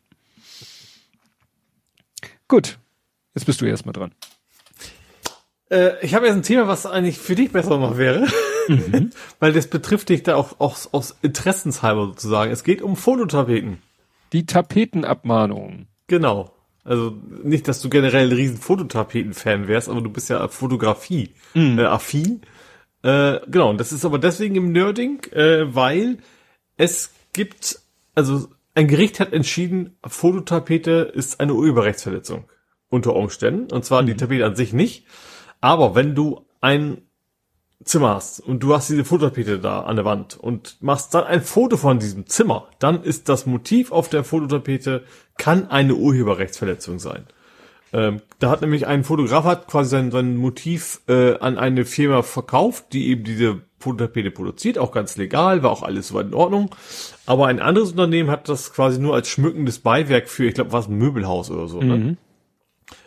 Gut. 2.47 2.77
Jetzt 3.33 3.45
bist 3.45 3.59
du 3.59 3.65
erstmal 3.65 3.93
dran. 3.93 4.13
Äh, 5.69 6.03
ich 6.05 6.13
habe 6.13 6.25
jetzt 6.25 6.35
ein 6.35 6.43
Thema, 6.43 6.67
was 6.67 6.85
eigentlich 6.85 7.17
für 7.17 7.35
dich 7.35 7.51
besser 7.51 7.77
noch 7.77 7.97
wäre. 7.97 8.27
Mhm. 8.67 9.11
Weil 9.39 9.53
das 9.53 9.67
betrifft 9.67 10.09
dich 10.09 10.23
da 10.23 10.35
auch, 10.35 10.59
auch 10.59 10.77
aus 10.91 11.17
Interessenshalber 11.21 12.07
sozusagen. 12.07 12.51
Es 12.51 12.63
geht 12.63 12.81
um 12.81 12.95
Fototapeten. 12.95 13.79
Die 14.33 14.45
Tapetenabmahnung. 14.45 15.87
Genau. 16.07 16.51
Also 16.83 17.15
nicht, 17.43 17.67
dass 17.67 17.81
du 17.81 17.89
generell 17.89 18.27
ein 18.27 18.35
riesen 18.35 18.57
Fototapeten-Fan 18.57 19.67
wärst, 19.67 19.89
aber 19.89 20.01
du 20.01 20.09
bist 20.11 20.29
ja 20.29 20.47
Fotografie 20.47 21.33
mhm. 21.55 21.79
äh, 21.79 21.85
affin. 21.85 22.41
Äh, 23.01 23.39
genau, 23.47 23.71
und 23.71 23.79
das 23.79 23.91
ist 23.91 24.05
aber 24.05 24.19
deswegen 24.19 24.55
im 24.55 24.71
Nerding, 24.71 25.23
äh, 25.31 25.73
weil 25.73 26.19
es 26.77 27.13
gibt, 27.33 27.79
also 28.13 28.49
ein 28.75 28.87
Gericht 28.87 29.19
hat 29.19 29.33
entschieden, 29.33 29.97
Fototapete 30.05 31.11
ist 31.13 31.39
eine 31.39 31.53
Urheberrechtsverletzung 31.53 32.45
unter 32.89 33.15
Umständen. 33.15 33.71
Und 33.73 33.83
zwar 33.83 34.03
mhm. 34.03 34.07
die 34.07 34.15
Tapete 34.15 34.45
an 34.45 34.55
sich 34.55 34.73
nicht, 34.73 35.05
aber 35.65 35.95
wenn 35.95 36.13
du 36.13 36.45
ein 36.61 37.01
Zimmer 37.83 38.13
hast 38.13 38.39
und 38.39 38.59
du 38.61 38.75
hast 38.75 38.87
diese 38.87 39.03
Fototapete 39.03 39.57
da 39.57 39.79
an 39.81 39.95
der 39.95 40.05
Wand 40.05 40.37
und 40.37 40.77
machst 40.79 41.15
dann 41.15 41.23
ein 41.23 41.41
Foto 41.41 41.75
von 41.75 41.97
diesem 41.97 42.27
Zimmer, 42.27 42.67
dann 42.77 43.01
ist 43.01 43.29
das 43.29 43.47
Motiv 43.47 43.91
auf 43.91 44.07
der 44.07 44.23
Fototapete 44.23 45.05
kann 45.39 45.71
eine 45.71 45.95
Urheberrechtsverletzung 45.95 46.99
sein. 46.99 47.25
Ähm, 47.93 48.21
da 48.37 48.51
hat 48.51 48.61
nämlich 48.61 48.85
ein 48.85 49.03
Fotograf 49.03 49.43
hat 49.43 49.67
quasi 49.67 49.89
sein, 49.89 50.11
sein 50.11 50.37
Motiv 50.37 51.01
äh, 51.07 51.39
an 51.39 51.57
eine 51.57 51.85
Firma 51.85 52.21
verkauft, 52.21 52.93
die 52.93 53.07
eben 53.07 53.23
diese 53.23 53.61
Fototapete 53.79 54.29
produziert, 54.29 54.77
auch 54.77 54.91
ganz 54.91 55.17
legal, 55.17 55.63
war 55.63 55.71
auch 55.71 55.81
alles 55.81 56.09
soweit 56.09 56.27
in 56.27 56.35
Ordnung. 56.35 56.75
Aber 57.25 57.47
ein 57.47 57.59
anderes 57.59 57.89
Unternehmen 57.89 58.29
hat 58.29 58.49
das 58.49 58.71
quasi 58.71 58.99
nur 59.01 59.15
als 59.15 59.29
schmückendes 59.29 59.79
Beiwerk 59.79 60.29
für, 60.29 60.45
ich 60.45 60.53
glaube, 60.53 60.73
was 60.73 60.87
ein 60.87 60.99
Möbelhaus 60.99 61.49
oder 61.49 61.67
so. 61.67 61.79
Ne? 61.79 61.97
Mhm. 61.97 62.05
Ne? 62.05 62.17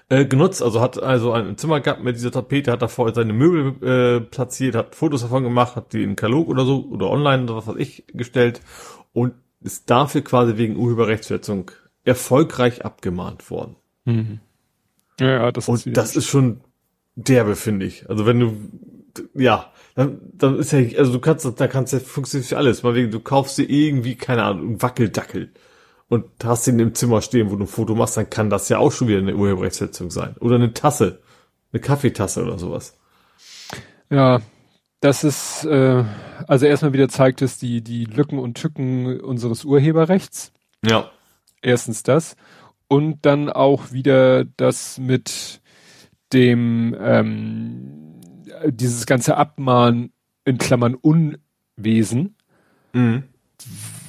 Äh, 0.08 0.24
genutzt. 0.24 0.62
Also 0.62 0.80
hat 0.80 1.02
also 1.02 1.32
ein 1.32 1.56
Zimmer 1.56 1.80
gehabt 1.80 2.02
mit 2.02 2.16
dieser 2.16 2.32
Tapete, 2.32 2.72
hat 2.72 2.82
davor 2.82 3.14
seine 3.14 3.32
Möbel 3.32 3.82
äh, 3.86 4.20
platziert, 4.20 4.74
hat 4.74 4.94
Fotos 4.94 5.22
davon 5.22 5.44
gemacht, 5.44 5.76
hat 5.76 5.92
die 5.92 6.02
in 6.02 6.16
Kalog 6.16 6.48
oder 6.48 6.64
so 6.64 6.86
oder 6.90 7.10
online 7.10 7.44
oder 7.44 7.56
was 7.56 7.66
weiß 7.66 7.76
ich 7.78 8.04
gestellt 8.12 8.60
und 9.12 9.34
ist 9.60 9.90
dafür 9.90 10.22
quasi 10.22 10.56
wegen 10.56 10.76
Urheberrechtsverletzung 10.76 11.70
erfolgreich 12.04 12.84
abgemahnt 12.84 13.50
worden. 13.50 13.76
Mhm. 14.04 14.40
Ja, 15.20 15.30
ja, 15.30 15.52
das 15.52 15.68
und 15.68 15.84
ist 15.86 15.96
das 15.96 16.16
ist 16.16 16.26
schon 16.26 16.60
derbe, 17.16 17.56
finde 17.56 17.86
ich. 17.86 18.08
Also 18.08 18.24
wenn 18.24 18.38
du 18.38 18.56
ja, 19.34 19.72
dann, 19.94 20.20
dann 20.32 20.58
ist 20.58 20.72
ja, 20.72 20.78
also 20.96 21.12
du 21.12 21.18
kannst, 21.18 21.44
da 21.44 21.66
kannst 21.66 21.92
ja 21.92 21.98
funktioniert 21.98 22.48
für 22.48 22.56
alles. 22.56 22.82
Mal 22.82 22.94
wegen, 22.94 23.10
du 23.10 23.20
kaufst 23.20 23.58
dir 23.58 23.68
irgendwie, 23.68 24.14
keine 24.14 24.44
Ahnung, 24.44 24.80
Wackeldackel 24.80 25.50
und 26.08 26.24
hast 26.42 26.66
ihn 26.66 26.78
im 26.78 26.94
Zimmer 26.94 27.20
stehen, 27.20 27.50
wo 27.50 27.56
du 27.56 27.64
ein 27.64 27.68
Foto 27.68 27.94
machst, 27.94 28.16
dann 28.16 28.30
kann 28.30 28.50
das 28.50 28.68
ja 28.68 28.78
auch 28.78 28.92
schon 28.92 29.08
wieder 29.08 29.18
eine 29.18 29.36
Urheberrechtssetzung 29.36 30.10
sein. 30.10 30.36
Oder 30.40 30.56
eine 30.56 30.72
Tasse, 30.72 31.20
eine 31.72 31.80
Kaffeetasse 31.80 32.42
oder 32.42 32.58
sowas. 32.58 32.98
Ja, 34.10 34.40
das 35.00 35.22
ist, 35.22 35.64
äh, 35.64 36.04
also 36.46 36.66
erstmal 36.66 36.92
wieder 36.92 37.08
zeigt 37.08 37.42
es 37.42 37.58
die, 37.58 37.82
die 37.82 38.04
Lücken 38.04 38.38
und 38.38 38.54
Tücken 38.54 39.20
unseres 39.20 39.64
Urheberrechts. 39.64 40.52
Ja. 40.84 41.10
Erstens 41.60 42.02
das. 42.02 42.36
Und 42.88 43.26
dann 43.26 43.50
auch 43.50 43.92
wieder 43.92 44.44
das 44.44 44.98
mit 44.98 45.60
dem, 46.32 46.96
ähm, 46.98 48.20
dieses 48.66 49.06
ganze 49.06 49.36
Abmahn 49.36 50.10
in 50.44 50.58
Klammern 50.58 50.94
Unwesen. 50.94 52.36
Mhm. 52.94 53.24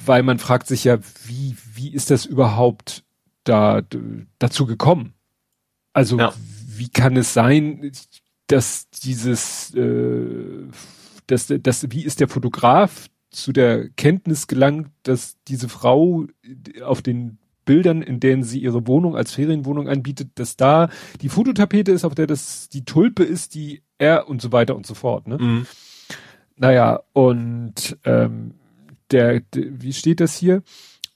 Weil 0.04 0.22
man 0.22 0.38
fragt 0.38 0.66
sich 0.66 0.84
ja, 0.84 0.98
wie, 1.26 1.56
wie 1.74 1.92
ist 1.92 2.10
das 2.10 2.24
überhaupt 2.26 3.04
da, 3.44 3.82
dazu 4.38 4.66
gekommen? 4.66 5.14
Also, 5.92 6.18
ja. 6.18 6.32
wie 6.66 6.88
kann 6.88 7.16
es 7.16 7.34
sein, 7.34 7.92
dass 8.46 8.88
dieses, 8.90 9.74
äh, 9.74 10.68
dass, 11.26 11.52
dass, 11.62 11.90
wie 11.90 12.04
ist 12.04 12.20
der 12.20 12.28
Fotograf 12.28 13.08
zu 13.30 13.52
der 13.52 13.88
Kenntnis 13.90 14.46
gelangt, 14.46 14.90
dass 15.02 15.36
diese 15.46 15.68
Frau 15.68 16.26
auf 16.82 17.02
den 17.02 17.38
Bildern, 17.64 18.02
in 18.02 18.18
denen 18.18 18.42
sie 18.42 18.60
ihre 18.60 18.86
Wohnung 18.86 19.16
als 19.16 19.32
Ferienwohnung 19.32 19.88
anbietet, 19.88 20.30
dass 20.34 20.56
da 20.56 20.88
die 21.20 21.28
Fototapete 21.28 21.92
ist, 21.92 22.04
auf 22.04 22.14
der 22.14 22.26
das 22.26 22.68
die 22.68 22.84
Tulpe 22.84 23.22
ist, 23.22 23.54
die 23.54 23.82
er 23.98 24.28
und 24.28 24.42
so 24.42 24.50
weiter 24.50 24.74
und 24.74 24.86
so 24.86 24.94
fort. 24.94 25.28
Ne? 25.28 25.38
Mhm. 25.38 25.66
Naja, 26.56 27.00
und 27.12 27.96
ähm, 28.04 28.54
der, 29.10 29.40
der, 29.40 29.82
wie 29.82 29.92
steht 29.92 30.20
das 30.20 30.36
hier? 30.36 30.62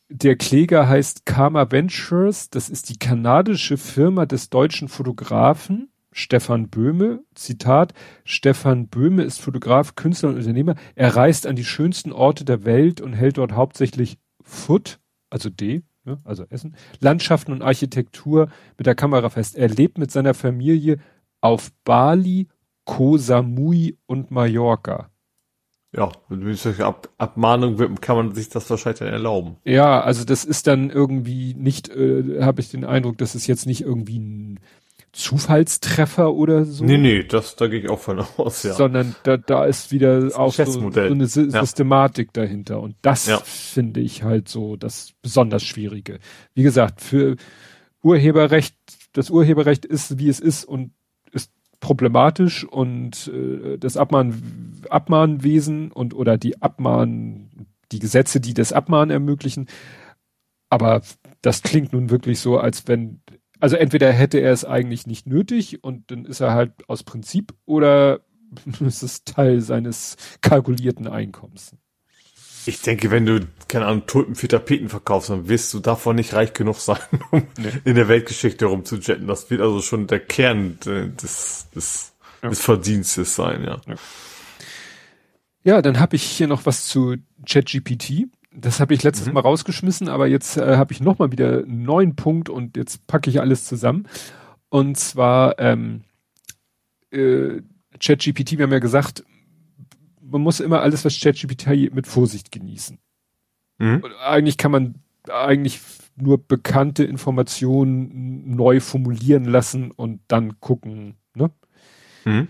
Der 0.08 0.36
Kläger 0.36 0.88
heißt 0.88 1.26
Karma 1.26 1.70
Ventures, 1.70 2.50
das 2.50 2.68
ist 2.68 2.88
die 2.90 2.98
kanadische 2.98 3.76
Firma 3.76 4.26
des 4.26 4.50
deutschen 4.50 4.88
Fotografen 4.88 5.88
Stefan 6.14 6.68
Böhme, 6.68 7.24
Zitat, 7.34 7.92
Stefan 8.24 8.86
Böhme 8.86 9.24
ist 9.24 9.40
Fotograf, 9.40 9.96
Künstler 9.96 10.28
und 10.28 10.36
Unternehmer. 10.36 10.76
Er 10.94 11.16
reist 11.16 11.44
an 11.44 11.56
die 11.56 11.64
schönsten 11.64 12.12
Orte 12.12 12.44
der 12.44 12.64
Welt 12.64 13.00
und 13.00 13.14
hält 13.14 13.36
dort 13.36 13.52
hauptsächlich 13.52 14.18
Foot, 14.40 15.00
also 15.28 15.50
D, 15.50 15.82
ne, 16.04 16.20
also 16.22 16.44
Essen, 16.50 16.76
Landschaften 17.00 17.50
und 17.50 17.62
Architektur 17.62 18.48
mit 18.78 18.86
der 18.86 18.94
Kamera 18.94 19.28
fest. 19.28 19.56
Er 19.56 19.68
lebt 19.68 19.98
mit 19.98 20.12
seiner 20.12 20.34
Familie 20.34 20.98
auf 21.40 21.72
Bali, 21.82 22.48
Koh 22.84 23.18
Samui 23.18 23.98
und 24.06 24.30
Mallorca. 24.30 25.10
Ja, 25.96 26.10
mit 26.28 26.80
Ab 26.80 27.08
Abmahnung 27.18 27.76
kann 28.00 28.16
man 28.16 28.34
sich 28.34 28.48
das 28.48 28.68
wahrscheinlich 28.68 28.98
dann 28.98 29.08
erlauben. 29.08 29.56
Ja, 29.64 30.00
also 30.00 30.24
das 30.24 30.44
ist 30.44 30.66
dann 30.66 30.90
irgendwie 30.90 31.54
nicht, 31.54 31.88
äh, 31.88 32.42
habe 32.42 32.60
ich 32.60 32.70
den 32.70 32.84
Eindruck, 32.84 33.18
dass 33.18 33.34
es 33.34 33.46
jetzt 33.46 33.66
nicht 33.66 33.82
irgendwie 33.82 34.18
ein 34.18 34.60
Zufallstreffer 35.12 36.34
oder 36.34 36.64
so. 36.64 36.84
Nee, 36.84 36.98
nee, 36.98 37.22
das, 37.22 37.54
da 37.54 37.68
gehe 37.68 37.80
ich 37.80 37.88
auch 37.88 38.00
von 38.00 38.18
aus, 38.36 38.64
ja. 38.64 38.74
Sondern 38.74 39.14
da, 39.22 39.36
da 39.36 39.64
ist 39.64 39.92
wieder 39.92 40.30
auch 40.34 40.52
so, 40.52 40.64
so, 40.64 40.90
eine 40.90 41.26
Sy 41.28 41.48
ja. 41.52 41.60
Systematik 41.60 42.32
dahinter. 42.32 42.80
Und 42.80 42.96
das 43.02 43.26
ja. 43.26 43.38
finde 43.38 44.00
ich 44.00 44.24
halt 44.24 44.48
so 44.48 44.74
das 44.76 45.12
besonders 45.22 45.62
Schwierige. 45.62 46.18
Wie 46.54 46.64
gesagt, 46.64 47.00
für 47.00 47.36
Urheberrecht, 48.02 48.74
das 49.12 49.30
Urheberrecht 49.30 49.84
ist, 49.84 50.18
wie 50.18 50.28
es 50.28 50.40
ist 50.40 50.64
und 50.64 50.86
ist 50.86 50.94
problematisch 51.84 52.64
und 52.64 53.28
äh, 53.28 53.76
das 53.76 53.98
Abmahn, 53.98 54.80
Abmahnwesen 54.88 55.92
und 55.92 56.14
oder 56.14 56.38
die 56.38 56.62
Abmahn, 56.62 57.50
die 57.92 57.98
Gesetze, 57.98 58.40
die 58.40 58.54
das 58.54 58.72
Abmahnen 58.72 59.10
ermöglichen. 59.10 59.66
Aber 60.70 61.02
das 61.42 61.62
klingt 61.62 61.92
nun 61.92 62.08
wirklich 62.08 62.40
so, 62.40 62.58
als 62.58 62.88
wenn 62.88 63.20
also 63.60 63.76
entweder 63.76 64.12
hätte 64.12 64.38
er 64.38 64.52
es 64.52 64.64
eigentlich 64.64 65.06
nicht 65.06 65.26
nötig 65.26 65.84
und 65.84 66.10
dann 66.10 66.24
ist 66.24 66.40
er 66.40 66.54
halt 66.54 66.88
aus 66.88 67.02
Prinzip 67.02 67.54
oder 67.66 68.20
ist 68.80 69.02
es 69.02 69.24
Teil 69.24 69.60
seines 69.60 70.16
kalkulierten 70.40 71.06
Einkommens. 71.06 71.76
Ich 72.66 72.80
denke, 72.80 73.10
wenn 73.10 73.26
du, 73.26 73.46
keine 73.68 73.86
Ahnung, 73.86 74.06
Tulpen 74.06 74.34
für 74.34 74.48
Tapeten 74.48 74.88
verkaufst, 74.88 75.30
dann 75.30 75.48
wirst 75.48 75.72
du 75.74 75.80
davon 75.80 76.16
nicht 76.16 76.32
reich 76.34 76.52
genug 76.52 76.78
sein, 76.78 76.98
um 77.30 77.42
nee. 77.58 77.70
in 77.84 77.94
der 77.94 78.08
Weltgeschichte 78.08 78.66
rumzujetten. 78.66 79.26
Das 79.26 79.50
wird 79.50 79.60
also 79.60 79.80
schon 79.80 80.06
der 80.06 80.20
Kern 80.20 80.78
des, 80.80 81.68
des, 81.74 82.12
ja. 82.42 82.48
des 82.48 82.60
Verdienstes 82.60 83.34
sein, 83.34 83.64
ja. 83.64 83.80
Ja, 83.86 83.94
ja 85.62 85.82
dann 85.82 86.00
habe 86.00 86.16
ich 86.16 86.22
hier 86.22 86.46
noch 86.46 86.66
was 86.66 86.86
zu 86.86 87.16
ChatGPT. 87.46 88.28
Das 88.56 88.80
habe 88.80 88.94
ich 88.94 89.02
letztes 89.02 89.26
mhm. 89.26 89.34
Mal 89.34 89.40
rausgeschmissen, 89.40 90.08
aber 90.08 90.28
jetzt 90.28 90.56
äh, 90.56 90.76
habe 90.76 90.92
ich 90.92 91.00
noch 91.00 91.18
mal 91.18 91.32
wieder 91.32 91.64
einen 91.64 91.82
neuen 91.82 92.16
Punkt 92.16 92.48
und 92.48 92.76
jetzt 92.76 93.06
packe 93.06 93.28
ich 93.28 93.40
alles 93.40 93.64
zusammen. 93.64 94.08
Und 94.68 94.96
zwar 94.96 95.58
ähm, 95.58 96.02
äh, 97.10 97.60
ChatGPT, 98.00 98.58
wir 98.58 98.64
haben 98.64 98.72
ja 98.72 98.78
gesagt, 98.78 99.24
man 100.34 100.42
muss 100.42 100.58
immer 100.58 100.80
alles, 100.80 101.04
was 101.04 101.20
ChatGPT 101.20 101.94
mit 101.94 102.08
Vorsicht 102.08 102.50
genießen. 102.50 102.98
Mhm. 103.78 104.04
Eigentlich 104.20 104.58
kann 104.58 104.72
man 104.72 104.96
eigentlich 105.30 105.80
nur 106.16 106.44
bekannte 106.44 107.04
Informationen 107.04 108.56
neu 108.56 108.80
formulieren 108.80 109.44
lassen 109.44 109.92
und 109.92 110.22
dann 110.26 110.58
gucken. 110.58 111.14
Ne? 111.34 111.52
Mhm. 112.24 112.48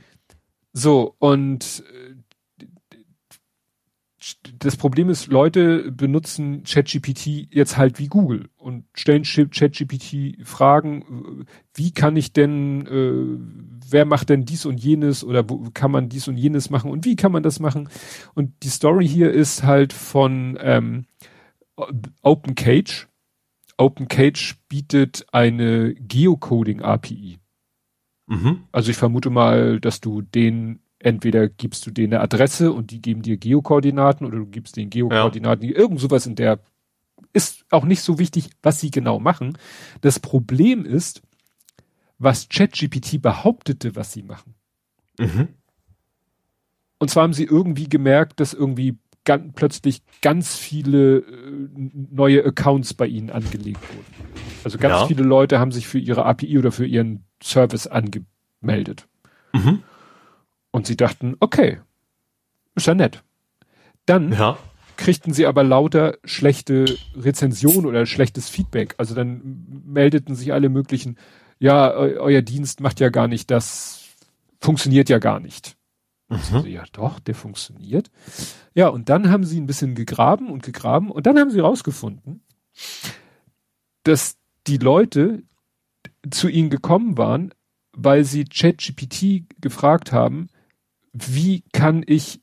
So, 0.72 1.14
und 1.18 1.84
äh, 1.92 2.03
das 4.64 4.76
Problem 4.76 5.10
ist, 5.10 5.26
Leute 5.26 5.92
benutzen 5.92 6.62
ChatGPT 6.64 7.48
jetzt 7.50 7.76
halt 7.76 7.98
wie 7.98 8.08
Google 8.08 8.48
und 8.56 8.84
stellen 8.94 9.22
ChatGPT 9.22 10.38
Fragen, 10.42 11.46
wie 11.74 11.92
kann 11.92 12.16
ich 12.16 12.32
denn, 12.32 12.86
äh, 12.86 13.90
wer 13.90 14.06
macht 14.06 14.30
denn 14.30 14.46
dies 14.46 14.64
und 14.64 14.82
jenes 14.82 15.22
oder 15.22 15.48
wo 15.50 15.68
kann 15.74 15.90
man 15.90 16.08
dies 16.08 16.28
und 16.28 16.38
jenes 16.38 16.70
machen 16.70 16.90
und 16.90 17.04
wie 17.04 17.14
kann 17.14 17.30
man 17.30 17.42
das 17.42 17.60
machen? 17.60 17.90
Und 18.34 18.52
die 18.62 18.68
Story 18.68 19.06
hier 19.06 19.32
ist 19.32 19.64
halt 19.64 19.92
von 19.92 20.58
ähm, 20.60 21.04
OpenCage. 22.22 23.08
OpenCage 23.76 24.54
bietet 24.68 25.26
eine 25.30 25.94
Geocoding-API. 25.94 27.38
Mhm. 28.28 28.64
Also 28.72 28.90
ich 28.90 28.96
vermute 28.96 29.28
mal, 29.28 29.78
dass 29.78 30.00
du 30.00 30.22
den 30.22 30.80
entweder 31.04 31.48
gibst 31.48 31.86
du 31.86 31.90
denen 31.90 32.14
eine 32.14 32.22
Adresse 32.22 32.72
und 32.72 32.90
die 32.90 33.02
geben 33.02 33.22
dir 33.22 33.36
Geokoordinaten 33.36 34.26
oder 34.26 34.38
du 34.38 34.46
gibst 34.46 34.76
denen 34.76 34.90
Geokoordinaten, 34.90 35.68
ja. 35.68 35.76
irgend 35.76 36.00
sowas 36.00 36.26
in 36.26 36.34
der 36.34 36.60
ist 37.32 37.64
auch 37.70 37.84
nicht 37.84 38.00
so 38.00 38.18
wichtig, 38.18 38.50
was 38.62 38.80
sie 38.80 38.90
genau 38.90 39.18
machen. 39.18 39.58
Das 40.00 40.20
Problem 40.20 40.84
ist, 40.84 41.22
was 42.18 42.48
ChatGPT 42.48 43.20
behauptete, 43.20 43.96
was 43.96 44.12
sie 44.12 44.22
machen. 44.22 44.54
Mhm. 45.18 45.48
Und 46.98 47.10
zwar 47.10 47.24
haben 47.24 47.32
sie 47.32 47.44
irgendwie 47.44 47.88
gemerkt, 47.88 48.40
dass 48.40 48.54
irgendwie 48.54 48.98
ganz, 49.24 49.52
plötzlich 49.54 50.02
ganz 50.22 50.56
viele 50.56 51.18
äh, 51.18 51.68
neue 52.10 52.44
Accounts 52.44 52.94
bei 52.94 53.06
ihnen 53.06 53.30
angelegt 53.30 53.80
wurden. 53.94 54.24
Also 54.62 54.78
ganz 54.78 55.00
ja. 55.00 55.06
viele 55.06 55.24
Leute 55.24 55.58
haben 55.58 55.72
sich 55.72 55.86
für 55.86 55.98
ihre 55.98 56.24
API 56.24 56.58
oder 56.58 56.72
für 56.72 56.86
ihren 56.86 57.24
Service 57.42 57.86
angemeldet. 57.86 59.08
Mhm. 59.52 59.82
Und 60.74 60.88
sie 60.88 60.96
dachten, 60.96 61.36
okay, 61.38 61.78
ist 62.74 62.88
ja 62.88 62.96
nett. 62.96 63.22
Dann 64.06 64.32
ja. 64.32 64.58
kriegten 64.96 65.32
sie 65.32 65.46
aber 65.46 65.62
lauter 65.62 66.18
schlechte 66.24 66.98
Rezensionen 67.14 67.86
oder 67.86 68.06
schlechtes 68.06 68.48
Feedback. 68.48 68.96
Also 68.98 69.14
dann 69.14 69.84
meldeten 69.86 70.34
sich 70.34 70.52
alle 70.52 70.68
möglichen, 70.70 71.16
ja, 71.60 71.92
eu 71.92 72.20
euer 72.20 72.42
Dienst 72.42 72.80
macht 72.80 72.98
ja 72.98 73.10
gar 73.10 73.28
nicht 73.28 73.52
das, 73.52 74.02
funktioniert 74.60 75.08
ja 75.08 75.20
gar 75.20 75.38
nicht. 75.38 75.76
Mhm. 76.28 76.38
So, 76.38 76.66
ja, 76.66 76.82
doch, 76.90 77.20
der 77.20 77.36
funktioniert. 77.36 78.10
Ja, 78.74 78.88
und 78.88 79.08
dann 79.10 79.30
haben 79.30 79.44
sie 79.44 79.60
ein 79.60 79.66
bisschen 79.66 79.94
gegraben 79.94 80.50
und 80.50 80.64
gegraben 80.64 81.12
und 81.12 81.24
dann 81.24 81.38
haben 81.38 81.52
sie 81.52 81.60
rausgefunden, 81.60 82.42
dass 84.02 84.38
die 84.66 84.78
Leute 84.78 85.44
zu 86.32 86.48
ihnen 86.48 86.68
gekommen 86.68 87.16
waren, 87.16 87.54
weil 87.92 88.24
sie 88.24 88.44
ChatGPT 88.44 89.44
gefragt 89.60 90.10
haben, 90.10 90.48
wie 91.14 91.62
kann 91.72 92.04
ich 92.06 92.40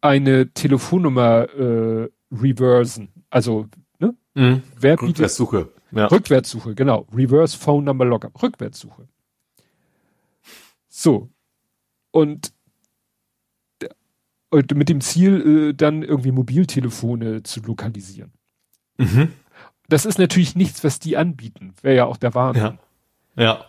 eine 0.00 0.52
Telefonnummer 0.52 1.48
äh, 1.50 2.08
reversen? 2.32 3.10
Also, 3.28 3.68
ne? 3.98 4.16
Mhm. 4.34 4.62
Wer 4.78 4.96
bietet 4.96 5.10
Rückwärtssuche. 5.10 5.68
Ja. 5.92 6.06
Rückwärtssuche, 6.06 6.74
genau. 6.74 7.06
Reverse 7.12 7.58
Phone 7.58 7.84
Number 7.84 8.04
Lockup. 8.04 8.42
Rückwärtssuche. 8.42 9.06
So. 10.88 11.28
Und, 12.10 12.52
und 14.48 14.74
mit 14.74 14.88
dem 14.88 15.00
Ziel, 15.00 15.70
äh, 15.70 15.74
dann 15.74 16.02
irgendwie 16.02 16.32
Mobiltelefone 16.32 17.42
zu 17.42 17.60
lokalisieren. 17.60 18.32
Mhm. 18.96 19.32
Das 19.88 20.06
ist 20.06 20.18
natürlich 20.18 20.56
nichts, 20.56 20.82
was 20.84 21.00
die 21.00 21.16
anbieten. 21.16 21.74
Wäre 21.82 21.96
ja 21.96 22.04
auch 22.06 22.16
der 22.16 22.34
Wahnsinn. 22.34 22.78
Ja. 23.36 23.42
Ja. 23.42 23.66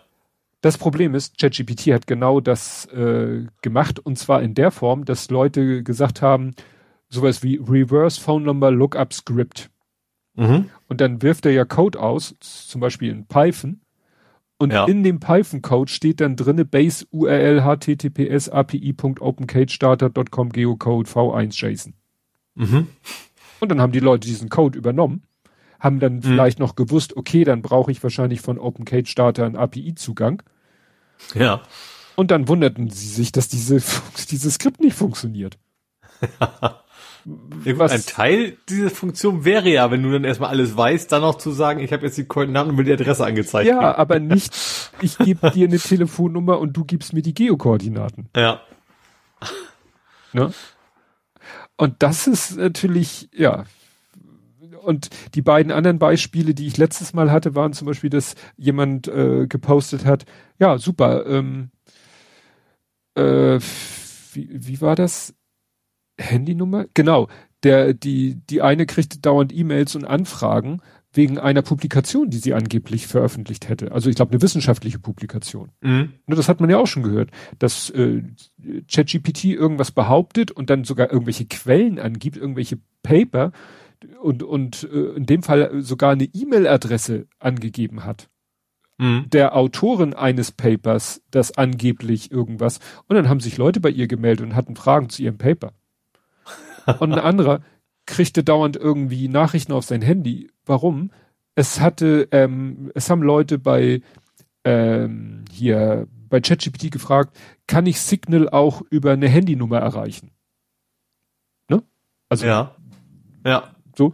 Das 0.62 0.78
Problem 0.78 1.16
ist, 1.16 1.40
ChatGPT 1.40 1.88
hat 1.88 2.06
genau 2.06 2.40
das 2.40 2.86
äh, 2.86 3.46
gemacht 3.62 4.00
und 4.00 4.18
zwar 4.18 4.44
in 4.44 4.54
der 4.54 4.72
Form, 4.72 5.06
dass 5.06 5.32
Leute 5.32 5.84
gesagt 5.84 6.22
haben, 6.22 6.52
sowas 7.10 7.44
wie 7.44 7.58
Reverse 7.58 8.22
Phone 8.22 8.44
Number 8.44 8.72
Lookup 8.72 9.14
Script. 9.14 9.70
Mhm. 10.36 10.70
Und 10.88 11.02
dann 11.02 11.22
wirft 11.22 11.46
er 11.46 11.52
ja 11.52 11.66
Code 11.66 12.00
aus, 12.00 12.36
zum 12.40 12.80
Beispiel 12.80 13.10
in 13.10 13.26
Python. 13.26 13.82
Und 14.58 14.72
ja. 14.72 14.86
in 14.86 15.04
dem 15.04 15.20
Python-Code 15.20 15.92
steht 15.92 16.22
dann 16.22 16.36
drinne 16.36 16.66
Base 16.66 17.06
URL 17.10 17.64
https 17.64 18.48
api.opencagestarter.com 18.48 20.50
geocode 20.50 21.10
v1 21.10 21.60
JSON. 21.60 21.96
Mhm. 22.54 22.88
Und 23.60 23.70
dann 23.70 23.82
haben 23.82 23.92
die 23.92 24.00
Leute 24.00 24.28
diesen 24.28 24.50
Code 24.50 24.78
übernommen, 24.78 25.24
haben 25.82 26.00
dann 26.00 26.18
mhm. 26.18 26.22
vielleicht 26.22 26.60
noch 26.60 26.76
gewusst, 26.76 27.18
okay, 27.18 27.44
dann 27.44 27.62
brauche 27.62 27.92
ich 27.92 28.02
wahrscheinlich 28.02 28.40
von 28.40 28.58
OpenCage 28.58 29.14
einen 29.20 29.58
API-Zugang. 29.58 30.44
Ja. 31.34 31.62
Und 32.16 32.32
dann 32.32 32.48
wunderten 32.48 32.90
sie 32.90 33.08
sich, 33.08 33.32
dass 33.32 33.48
diese, 33.48 33.82
dieses 34.30 34.54
Skript 34.54 34.80
nicht 34.80 34.96
funktioniert. 34.96 35.58
Was, 37.66 37.92
ein 37.92 38.06
Teil 38.06 38.58
dieser 38.70 38.92
Funktion 38.92 39.44
wäre 39.44 39.70
ja, 39.70 39.92
wenn 39.92 40.04
du 40.04 40.12
dann 40.12 40.24
erstmal 40.24 40.50
alles 40.50 40.78
weißt, 40.78 41.12
dann 41.12 41.22
noch 41.22 41.36
zu 41.36 41.52
sagen, 41.52 41.80
ich 41.80 41.94
habe 41.94 42.06
jetzt 42.06 42.18
die 42.18 42.26
Koordinaten 42.26 42.70
und 42.70 42.76
mir 42.76 42.84
die 42.84 42.94
Adresse 42.94 43.26
angezeigt. 43.26 43.68
Ja, 43.68 43.96
aber 43.96 44.20
nicht, 44.20 44.54
ich 45.02 45.18
gebe 45.18 45.50
dir 45.52 45.68
eine 45.68 45.80
Telefonnummer 45.80 46.60
und 46.60 46.74
du 46.74 46.86
gibst 46.86 47.14
mir 47.14 47.22
die 47.22 47.34
Geokoordinaten. 47.34 48.30
Ja. 48.36 48.62
Ne? 50.34 50.54
Und 51.78 51.96
das 52.00 52.28
ist 52.28 52.58
natürlich, 52.58 53.30
ja. 53.34 53.66
Und 54.84 55.10
die 55.36 55.42
beiden 55.42 55.72
anderen 55.72 56.00
Beispiele, 56.00 56.54
die 56.54 56.68
ich 56.68 56.78
letztes 56.78 57.14
Mal 57.14 57.32
hatte, 57.32 57.56
waren 57.56 57.74
zum 57.74 57.88
Beispiel, 57.88 58.10
dass 58.10 58.36
jemand 58.58 59.08
äh, 59.08 59.48
gepostet 59.48 60.06
hat, 60.06 60.26
ja, 60.60 60.78
super, 60.78 61.26
ähm, 61.28 61.70
äh, 63.16 63.60
wie, 64.34 64.50
wie 64.52 64.82
war 64.82 64.96
das? 64.96 65.34
Handynummer? 66.20 66.86
Genau. 66.94 67.28
Der, 67.64 67.94
die, 67.94 68.36
die 68.50 68.62
eine 68.62 68.86
kriegte 68.86 69.20
dauernd 69.20 69.54
E-Mails 69.54 69.96
und 69.96 70.06
Anfragen 70.06 70.82
wegen 71.14 71.38
einer 71.38 71.62
Publikation, 71.62 72.30
die 72.30 72.38
sie 72.38 72.54
angeblich 72.54 73.06
veröffentlicht 73.08 73.68
hätte. 73.68 73.92
Also 73.92 74.10
ich 74.10 74.16
glaube 74.16 74.32
eine 74.32 74.42
wissenschaftliche 74.42 74.98
Publikation. 74.98 75.72
Mhm. 75.82 76.14
Das 76.28 76.48
hat 76.48 76.62
man 76.62 76.70
ja 76.70 76.78
auch 76.78 76.88
schon 76.88 77.04
gehört, 77.04 77.32
dass 77.60 77.90
äh, 77.90 78.24
ChatGPT 78.90 79.46
irgendwas 79.46 79.92
behauptet 79.92 80.52
und 80.52 80.70
dann 80.70 80.86
sogar 80.86 81.12
irgendwelche 81.12 81.46
Quellen 81.46 82.00
angibt, 82.00 82.38
irgendwelche 82.38 82.80
Paper 83.04 83.52
und 84.22 84.44
und 84.44 84.84
äh, 84.84 85.14
in 85.16 85.26
dem 85.26 85.44
Fall 85.44 85.82
sogar 85.82 86.12
eine 86.12 86.26
E-Mail-Adresse 86.26 87.28
angegeben 87.40 88.06
hat. 88.06 88.30
Mhm. 88.98 89.30
Der 89.30 89.56
Autorin 89.56 90.14
eines 90.14 90.52
Papers, 90.52 91.22
das 91.32 91.58
angeblich 91.58 92.32
irgendwas. 92.32 92.80
Und 93.08 93.16
dann 93.16 93.30
haben 93.30 93.40
sich 93.40 93.58
Leute 93.58 93.80
bei 93.80 93.90
ihr 93.90 94.08
gemeldet 94.08 94.46
und 94.46 94.56
hatten 94.56 94.76
Fragen 94.76 95.10
zu 95.10 95.24
ihrem 95.24 95.38
Paper. 95.38 95.74
Und 97.00 97.14
ein 97.14 97.20
anderer, 97.20 97.62
kriegte 98.06 98.44
dauernd 98.44 98.76
irgendwie 98.76 99.28
Nachrichten 99.28 99.72
auf 99.72 99.86
sein 99.86 100.02
Handy. 100.02 100.50
Warum? 100.66 101.12
Es 101.56 101.80
hatte, 101.80 102.28
ähm, 102.32 102.92
es 102.96 103.10
haben 103.10 103.22
Leute 103.22 103.60
bei 103.60 104.02
ähm, 104.64 105.46
hier 105.52 106.08
bei 106.30 106.40
ChatGPT 106.40 106.92
gefragt, 106.92 107.38
kann 107.68 107.86
ich 107.86 108.00
Signal 108.00 108.50
auch 108.50 108.82
über 108.90 109.12
eine 109.12 109.28
Handynummer 109.28 109.80
erreichen? 109.80 110.32
Ne? 111.70 111.84
Also 112.30 112.46
ja, 112.46 112.76
ja. 113.46 113.76
So. 113.98 114.14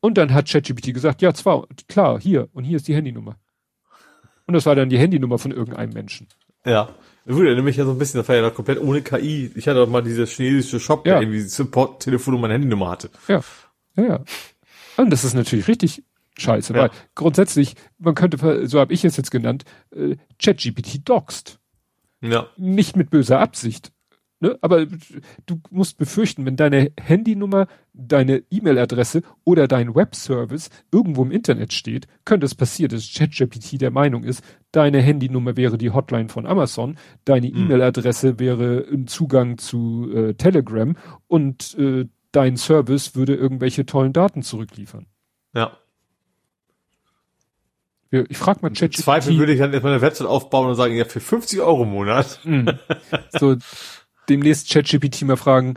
Und 0.00 0.16
dann 0.16 0.32
hat 0.32 0.48
ChatGPT 0.48 0.94
gesagt, 0.94 1.22
ja, 1.22 1.34
zwar, 1.34 1.66
klar, 1.88 2.20
hier 2.20 2.48
und 2.52 2.64
hier 2.64 2.76
ist 2.76 2.88
die 2.88 2.94
Handynummer. 2.94 3.36
Und 4.46 4.54
das 4.54 4.66
war 4.66 4.74
dann 4.74 4.88
die 4.88 4.98
Handynummer 4.98 5.38
von 5.38 5.52
irgendeinem 5.52 5.92
Menschen. 5.92 6.26
Ja. 6.64 6.88
Gut, 7.26 7.44
erinnere 7.44 7.62
mich 7.62 7.76
ja 7.76 7.84
so 7.84 7.92
ein 7.92 7.98
bisschen, 7.98 8.18
das 8.18 8.28
war 8.28 8.36
ja 8.36 8.42
noch 8.42 8.54
komplett 8.54 8.80
ohne 8.80 9.02
KI. 9.02 9.52
Ich 9.54 9.68
hatte 9.68 9.78
doch 9.78 9.88
mal 9.88 10.02
dieses 10.02 10.30
chinesische 10.30 10.80
Shop, 10.80 11.06
ja. 11.06 11.14
der 11.14 11.22
irgendwie 11.22 11.42
Support-Telefonnummer 11.42 12.46
und 12.46 12.52
Handynummer 12.52 12.90
hatte. 12.90 13.10
Ja. 13.28 13.42
Ja, 13.96 14.04
ja. 14.04 14.24
Und 14.96 15.10
das 15.10 15.24
ist 15.24 15.34
natürlich 15.34 15.68
richtig 15.68 16.02
scheiße, 16.38 16.72
ja. 16.72 16.80
weil 16.80 16.90
grundsätzlich, 17.14 17.74
man 17.98 18.14
könnte, 18.14 18.66
so 18.66 18.80
habe 18.80 18.92
ich 18.92 19.04
es 19.04 19.16
jetzt 19.16 19.30
genannt, 19.30 19.64
äh, 19.94 20.16
ChatGPT 20.42 21.08
doxt. 21.08 21.58
Ja. 22.22 22.48
Nicht 22.56 22.96
mit 22.96 23.10
böser 23.10 23.38
Absicht. 23.38 23.92
Ne? 24.40 24.58
Aber 24.62 24.86
du 25.46 25.60
musst 25.70 25.98
befürchten, 25.98 26.46
wenn 26.46 26.56
deine 26.56 26.92
Handynummer, 26.98 27.66
deine 27.92 28.42
E-Mail-Adresse 28.50 29.20
oder 29.44 29.68
dein 29.68 29.94
Webservice 29.94 30.70
irgendwo 30.90 31.22
im 31.22 31.30
Internet 31.30 31.74
steht, 31.74 32.06
könnte 32.24 32.46
es 32.46 32.54
passieren, 32.54 32.90
dass 32.90 33.12
ChatGPT 33.12 33.80
der 33.80 33.90
Meinung 33.90 34.24
ist, 34.24 34.42
deine 34.72 35.02
Handynummer 35.02 35.56
wäre 35.56 35.76
die 35.76 35.90
Hotline 35.90 36.30
von 36.30 36.46
Amazon, 36.46 36.96
deine 37.26 37.48
mhm. 37.48 37.56
E-Mail-Adresse 37.56 38.38
wäre 38.38 38.86
ein 38.90 39.06
Zugang 39.06 39.58
zu 39.58 40.10
äh, 40.14 40.34
Telegram 40.34 40.96
und 41.28 41.76
äh, 41.78 42.06
dein 42.32 42.56
Service 42.56 43.14
würde 43.14 43.34
irgendwelche 43.34 43.84
tollen 43.84 44.14
Daten 44.14 44.42
zurückliefern. 44.42 45.06
Ja. 45.54 45.76
Ich 48.10 48.38
frage 48.38 48.60
mal 48.62 48.70
ChatGPT. 48.70 49.04
Zweifel 49.04 49.38
würde 49.38 49.52
ich 49.52 49.60
dann 49.60 49.72
erstmal 49.72 49.92
eine 49.92 50.02
Website 50.02 50.26
aufbauen 50.26 50.68
und 50.68 50.74
sagen, 50.74 50.96
ja, 50.96 51.04
für 51.04 51.20
50 51.20 51.60
Euro 51.60 51.84
im 51.84 51.90
Monat. 51.90 52.40
Mhm. 52.44 52.68
So, 53.38 53.56
demnächst 54.30 54.70
ChatGPT 54.70 55.22
mal 55.22 55.36
fragen, 55.36 55.74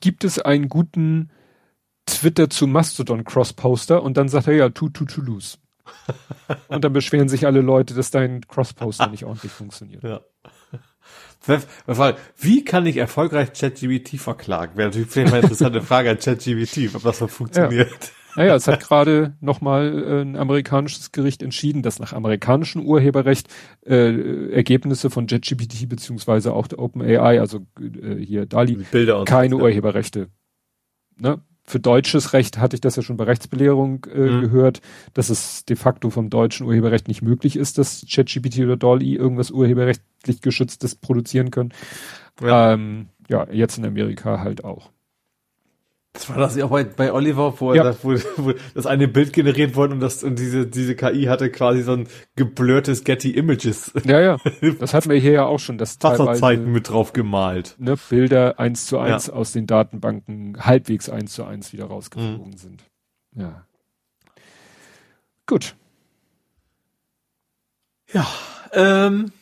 gibt 0.00 0.24
es 0.24 0.38
einen 0.38 0.68
guten 0.68 1.30
Twitter 2.06 2.48
zu 2.48 2.66
Mastodon 2.66 3.24
Cross-Poster? 3.24 4.02
Und 4.02 4.16
dann 4.16 4.28
sagt 4.28 4.46
er 4.46 4.54
ja, 4.54 4.68
to, 4.70 4.88
to, 4.88 5.04
to 5.04 5.20
lose. 5.20 5.58
und 6.68 6.84
dann 6.84 6.92
beschweren 6.92 7.28
sich 7.28 7.46
alle 7.46 7.60
Leute, 7.60 7.94
dass 7.94 8.10
dein 8.10 8.46
Cross-Poster 8.46 9.08
nicht 9.08 9.24
ordentlich 9.24 9.52
funktioniert. 9.52 10.02
Ja. 10.02 10.20
Wie 12.38 12.64
kann 12.64 12.86
ich 12.86 12.96
erfolgreich 12.96 13.52
ChatGPT 13.52 14.18
verklagen? 14.18 14.76
Wäre 14.76 14.88
natürlich 14.88 15.10
vielleicht 15.10 15.30
mal 15.30 15.38
eine 15.38 15.42
interessante 15.42 15.82
Frage 15.82 16.10
an 16.10 16.18
ChatGPT, 16.18 16.94
ob 16.94 17.02
das 17.02 17.18
so 17.18 17.26
funktioniert. 17.26 17.90
Ja. 17.90 18.23
Naja, 18.36 18.54
es 18.54 18.66
hat 18.66 18.80
gerade 18.80 19.34
nochmal 19.40 20.04
äh, 20.06 20.20
ein 20.22 20.36
amerikanisches 20.36 21.12
Gericht 21.12 21.42
entschieden, 21.42 21.82
dass 21.82 21.98
nach 21.98 22.12
amerikanischem 22.12 22.84
Urheberrecht 22.84 23.48
äh, 23.86 24.50
Ergebnisse 24.50 25.10
von 25.10 25.26
JetGPT 25.26 25.88
beziehungsweise 25.88 26.52
auch 26.52 26.66
der 26.66 26.78
OpenAI, 26.78 27.40
also 27.40 27.66
äh, 27.80 28.16
hier 28.16 28.46
DALI, 28.46 28.84
keine 29.24 29.56
Urheberrechte. 29.56 30.28
Ne? 31.16 31.40
Für 31.66 31.80
deutsches 31.80 32.34
Recht 32.34 32.58
hatte 32.58 32.76
ich 32.76 32.82
das 32.82 32.96
ja 32.96 33.02
schon 33.02 33.16
bei 33.16 33.24
Rechtsbelehrung 33.24 34.06
äh, 34.12 34.18
mhm. 34.18 34.40
gehört, 34.42 34.82
dass 35.14 35.30
es 35.30 35.64
de 35.64 35.76
facto 35.76 36.10
vom 36.10 36.28
deutschen 36.28 36.66
Urheberrecht 36.66 37.08
nicht 37.08 37.22
möglich 37.22 37.56
ist, 37.56 37.78
dass 37.78 38.04
ChatGPT 38.08 38.60
oder 38.60 38.76
DALI 38.76 39.14
irgendwas 39.14 39.50
urheberrechtlich 39.50 40.42
geschütztes 40.42 40.94
produzieren 40.94 41.50
können. 41.50 41.72
Ja. 42.42 42.72
Ähm, 42.72 43.08
ja, 43.28 43.46
jetzt 43.50 43.78
in 43.78 43.86
Amerika 43.86 44.40
halt 44.40 44.64
auch. 44.64 44.90
Das 46.14 46.28
war 46.28 46.36
das 46.36 46.54
ja 46.54 46.66
auch 46.66 46.70
bei, 46.70 46.84
bei 46.84 47.12
Oliver, 47.12 47.54
wo, 47.58 47.74
ja. 47.74 47.82
das, 47.82 48.04
wo, 48.04 48.12
wo 48.36 48.52
das 48.72 48.86
eine 48.86 49.08
Bild 49.08 49.32
generiert 49.32 49.74
wurde 49.74 49.94
und 49.94 50.00
das 50.00 50.22
und 50.22 50.38
diese 50.38 50.64
diese 50.64 50.94
KI 50.94 51.24
hatte 51.24 51.50
quasi 51.50 51.82
so 51.82 51.92
ein 51.92 52.06
geblurrtes 52.36 53.02
Getty 53.02 53.32
Images. 53.32 53.92
Ja, 54.04 54.20
ja. 54.20 54.36
Das 54.78 54.94
hatten 54.94 55.10
wir 55.10 55.16
hier 55.18 55.32
ja 55.32 55.44
auch 55.44 55.58
schon, 55.58 55.76
das 55.76 55.98
Wasserzeiten 56.00 56.70
mit 56.70 56.88
drauf 56.88 57.12
gemalt. 57.12 57.74
Ne, 57.78 57.96
Bilder 58.08 58.60
eins 58.60 58.86
zu 58.86 58.98
eins 58.98 59.26
ja. 59.26 59.32
aus 59.32 59.50
den 59.50 59.66
Datenbanken 59.66 60.56
halbwegs 60.64 61.08
eins 61.08 61.32
zu 61.32 61.42
eins 61.44 61.72
wieder 61.72 61.86
rausgeflogen 61.86 62.52
mhm. 62.52 62.56
sind. 62.56 62.84
Ja. 63.34 63.66
Gut. 65.46 65.74
Ja, 68.12 68.24
ähm, 68.72 69.32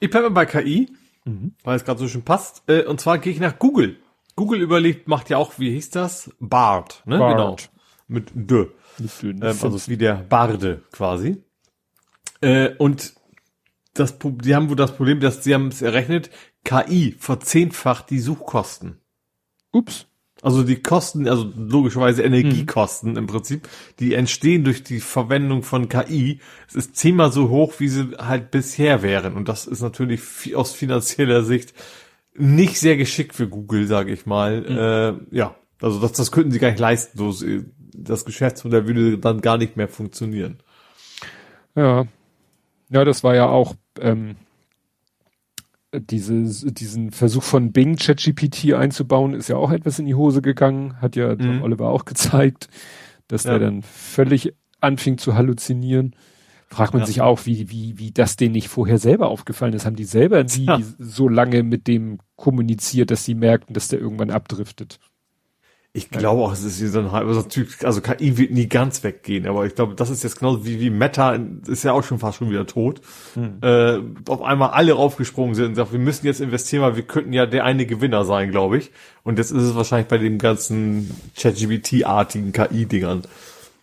ich 0.00 0.10
bleibe 0.10 0.30
bei 0.30 0.44
KI, 0.44 0.90
mhm. 1.24 1.54
weil 1.64 1.76
es 1.76 1.84
gerade 1.86 1.98
so 1.98 2.08
schön 2.08 2.22
passt. 2.22 2.62
Äh, 2.68 2.84
und 2.84 3.00
zwar 3.00 3.16
gehe 3.16 3.32
ich 3.32 3.40
nach 3.40 3.58
Google. 3.58 3.96
Google 4.40 4.62
überlegt, 4.62 5.06
macht 5.06 5.28
ja 5.28 5.36
auch, 5.36 5.58
wie 5.58 5.70
hieß 5.70 5.90
das? 5.90 6.30
Bard, 6.40 7.02
ne? 7.04 7.18
Bard. 7.18 7.36
Genau. 7.36 7.56
Mit 8.08 8.30
D. 8.34 8.68
Ähm, 9.22 9.42
also 9.42 9.86
wie 9.86 9.98
der 9.98 10.14
Barde 10.14 10.82
quasi. 10.92 11.44
Äh, 12.40 12.74
und 12.76 13.12
das, 13.92 14.16
die 14.18 14.54
haben 14.54 14.70
wohl 14.70 14.76
das 14.76 14.96
Problem, 14.96 15.20
dass 15.20 15.44
sie 15.44 15.52
haben 15.52 15.68
es 15.68 15.82
errechnet, 15.82 16.30
KI 16.64 17.14
verzehnfacht 17.18 18.08
die 18.08 18.18
Suchkosten. 18.18 19.02
Ups. 19.72 20.06
Also 20.40 20.62
die 20.62 20.80
Kosten, 20.80 21.28
also 21.28 21.52
logischerweise 21.54 22.22
Energiekosten 22.22 23.10
mhm. 23.10 23.18
im 23.18 23.26
Prinzip, 23.26 23.68
die 23.98 24.14
entstehen 24.14 24.64
durch 24.64 24.82
die 24.82 25.00
Verwendung 25.00 25.62
von 25.62 25.90
KI. 25.90 26.40
Es 26.66 26.76
ist 26.76 26.96
zehnmal 26.96 27.30
so 27.30 27.50
hoch, 27.50 27.74
wie 27.76 27.88
sie 27.88 28.16
halt 28.16 28.50
bisher 28.50 29.02
wären. 29.02 29.34
Und 29.34 29.50
das 29.50 29.66
ist 29.66 29.82
natürlich 29.82 30.56
aus 30.56 30.72
finanzieller 30.72 31.44
Sicht 31.44 31.74
nicht 32.40 32.78
sehr 32.78 32.96
geschickt 32.96 33.34
für 33.34 33.48
Google, 33.48 33.86
sage 33.86 34.12
ich 34.12 34.26
mal. 34.26 34.60
Mhm. 34.60 35.30
Äh, 35.32 35.36
ja, 35.36 35.54
also 35.80 36.00
das, 36.00 36.12
das 36.12 36.32
könnten 36.32 36.50
sie 36.50 36.58
gar 36.58 36.70
nicht 36.70 36.80
leisten. 36.80 37.18
So, 37.18 37.34
das 37.94 38.24
Geschäftsmodell 38.24 38.86
würde 38.86 39.18
dann 39.18 39.40
gar 39.40 39.58
nicht 39.58 39.76
mehr 39.76 39.88
funktionieren. 39.88 40.58
Ja, 41.74 42.06
ja, 42.88 43.04
das 43.04 43.22
war 43.22 43.34
ja 43.34 43.48
auch 43.48 43.74
ähm, 44.00 44.36
diese, 45.92 46.72
diesen 46.72 47.10
Versuch 47.10 47.42
von 47.42 47.72
Bing 47.72 47.96
ChatGPT 47.96 48.74
einzubauen, 48.74 49.34
ist 49.34 49.48
ja 49.48 49.56
auch 49.56 49.70
etwas 49.70 49.98
in 49.98 50.06
die 50.06 50.14
Hose 50.14 50.42
gegangen. 50.42 51.00
Hat 51.00 51.16
ja 51.16 51.34
mhm. 51.34 51.62
Oliver 51.62 51.88
auch 51.88 52.04
gezeigt, 52.04 52.68
dass 53.28 53.44
ja. 53.44 53.52
der 53.52 53.60
dann 53.60 53.82
völlig 53.82 54.54
anfing 54.80 55.18
zu 55.18 55.34
halluzinieren. 55.34 56.14
Fragt 56.70 56.92
man 56.94 57.02
ja. 57.02 57.06
sich 57.06 57.20
auch, 57.20 57.46
wie, 57.46 57.70
wie, 57.70 57.98
wie 57.98 58.12
das 58.12 58.36
denen 58.36 58.52
nicht 58.52 58.68
vorher 58.68 58.98
selber 58.98 59.28
aufgefallen 59.28 59.72
ist. 59.72 59.86
Haben 59.86 59.96
die 59.96 60.04
selber 60.04 60.44
nie 60.44 60.66
ja. 60.66 60.80
so 60.98 61.28
lange 61.28 61.62
mit 61.62 61.88
dem 61.88 62.18
kommuniziert, 62.36 63.10
dass 63.10 63.24
sie 63.24 63.34
merkten, 63.34 63.74
dass 63.74 63.88
der 63.88 63.98
irgendwann 63.98 64.30
abdriftet? 64.30 65.00
Ich 65.92 66.08
glaube 66.08 66.42
auch, 66.42 66.52
es 66.52 66.62
ist 66.62 66.80
wie 66.80 66.86
so 66.86 67.00
ein 67.00 67.08
also, 67.08 67.44
also 67.82 68.00
KI 68.00 68.38
wird 68.38 68.52
nie 68.52 68.68
ganz 68.68 69.02
weggehen, 69.02 69.48
aber 69.48 69.66
ich 69.66 69.74
glaube, 69.74 69.96
das 69.96 70.08
ist 70.08 70.22
jetzt 70.22 70.38
genauso 70.38 70.64
wie, 70.64 70.78
wie 70.78 70.88
Meta, 70.88 71.36
ist 71.66 71.82
ja 71.82 71.92
auch 71.92 72.04
schon 72.04 72.20
fast 72.20 72.38
schon 72.38 72.48
wieder 72.48 72.64
tot. 72.64 73.00
Hm. 73.34 73.58
Äh, 73.60 73.98
auf 74.30 74.40
einmal 74.40 74.70
alle 74.70 74.92
raufgesprungen 74.92 75.56
sind 75.56 75.64
und 75.64 75.70
gesagt, 75.72 75.90
wir 75.90 75.98
müssen 75.98 76.26
jetzt 76.26 76.40
investieren, 76.40 76.82
weil 76.82 76.94
wir 76.94 77.02
könnten 77.02 77.32
ja 77.32 77.44
der 77.44 77.64
eine 77.64 77.86
Gewinner 77.86 78.24
sein, 78.24 78.52
glaube 78.52 78.78
ich. 78.78 78.92
Und 79.24 79.38
jetzt 79.38 79.50
ist 79.50 79.64
es 79.64 79.74
wahrscheinlich 79.74 80.06
bei 80.06 80.18
den 80.18 80.38
ganzen 80.38 81.10
ChatGPT-artigen 81.36 82.52
KI-Dingern. 82.52 83.22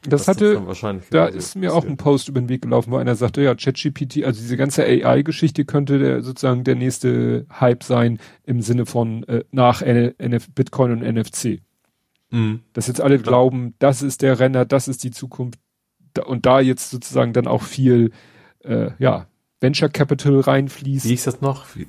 Das, 0.03 0.25
das 0.25 0.27
hatte, 0.27 0.61
da 1.09 1.25
ist 1.25 1.55
mir 1.55 1.73
auch 1.73 1.85
ein 1.85 1.97
Post 1.97 2.29
über 2.29 2.39
den 2.39 2.49
Weg 2.49 2.61
gelaufen, 2.61 2.91
wo 2.91 2.97
einer 2.97 3.15
sagte, 3.15 3.41
ja, 3.41 3.55
ChatGPT, 3.55 4.23
also 4.23 4.39
diese 4.39 4.55
ganze 4.55 4.83
AI-Geschichte 4.83 5.65
könnte 5.65 5.99
der, 5.99 6.21
sozusagen 6.21 6.63
der 6.63 6.75
nächste 6.75 7.45
Hype 7.59 7.83
sein 7.83 8.19
im 8.43 8.61
Sinne 8.61 8.85
von 8.85 9.23
äh, 9.23 9.43
nach 9.51 9.81
NF 9.81 10.49
Bitcoin 10.53 10.91
und 10.91 11.01
NFC. 11.01 11.61
Mhm. 12.29 12.61
Dass 12.73 12.87
jetzt 12.87 13.01
alle 13.01 13.19
glauben, 13.19 13.73
das 13.79 14.01
ist 14.01 14.21
der 14.21 14.39
Renner, 14.39 14.65
das 14.65 14.87
ist 14.87 15.03
die 15.03 15.11
Zukunft 15.11 15.59
und 16.25 16.45
da 16.45 16.59
jetzt 16.59 16.89
sozusagen 16.89 17.33
dann 17.33 17.47
auch 17.47 17.63
viel 17.63 18.11
äh, 18.63 18.91
ja, 18.99 19.27
Venture 19.59 19.89
Capital 19.89 20.39
reinfließt. 20.39 21.05
Wie 21.05 21.09
hieß 21.09 21.25
das 21.25 21.41
noch? 21.41 21.65
Wie, 21.75 21.87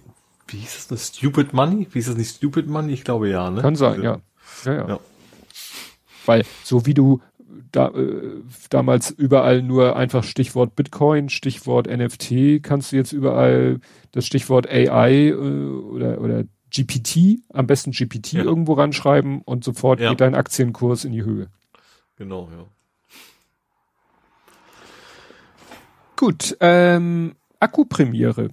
wie 0.48 0.58
hieß 0.58 0.88
das? 0.88 0.90
noch? 0.90 0.98
Stupid 0.98 1.52
Money? 1.52 1.86
Wie 1.90 1.98
hieß 1.98 2.06
das 2.06 2.16
nicht 2.16 2.36
Stupid 2.36 2.66
Money? 2.66 2.92
Ich 2.92 3.04
glaube 3.04 3.28
ja, 3.28 3.50
ne? 3.50 3.60
Kann 3.62 3.76
sein, 3.76 4.02
ja. 4.02 4.20
Ja, 4.64 4.72
ja. 4.72 4.88
ja. 4.88 5.00
Weil 6.26 6.44
so 6.62 6.84
wie 6.86 6.94
du 6.94 7.20
da, 7.72 7.88
äh, 7.88 8.42
damals 8.70 9.10
überall 9.10 9.62
nur 9.62 9.96
einfach 9.96 10.24
Stichwort 10.24 10.76
Bitcoin, 10.76 11.28
Stichwort 11.28 11.86
NFT, 11.86 12.62
kannst 12.62 12.92
du 12.92 12.96
jetzt 12.96 13.12
überall 13.12 13.80
das 14.12 14.26
Stichwort 14.26 14.68
AI 14.68 15.28
äh, 15.28 15.32
oder, 15.32 16.20
oder 16.20 16.44
GPT, 16.74 17.40
am 17.52 17.66
besten 17.66 17.92
GPT 17.92 18.34
ja. 18.34 18.44
irgendwo 18.44 18.74
ranschreiben 18.74 19.42
und 19.42 19.64
sofort 19.64 20.00
ja. 20.00 20.10
geht 20.10 20.20
dein 20.20 20.34
Aktienkurs 20.34 21.04
in 21.04 21.12
die 21.12 21.24
Höhe. 21.24 21.48
Genau, 22.16 22.48
ja. 22.50 22.66
Gut, 26.16 26.56
ähm, 26.60 27.36
Akkupremiere. 27.60 28.50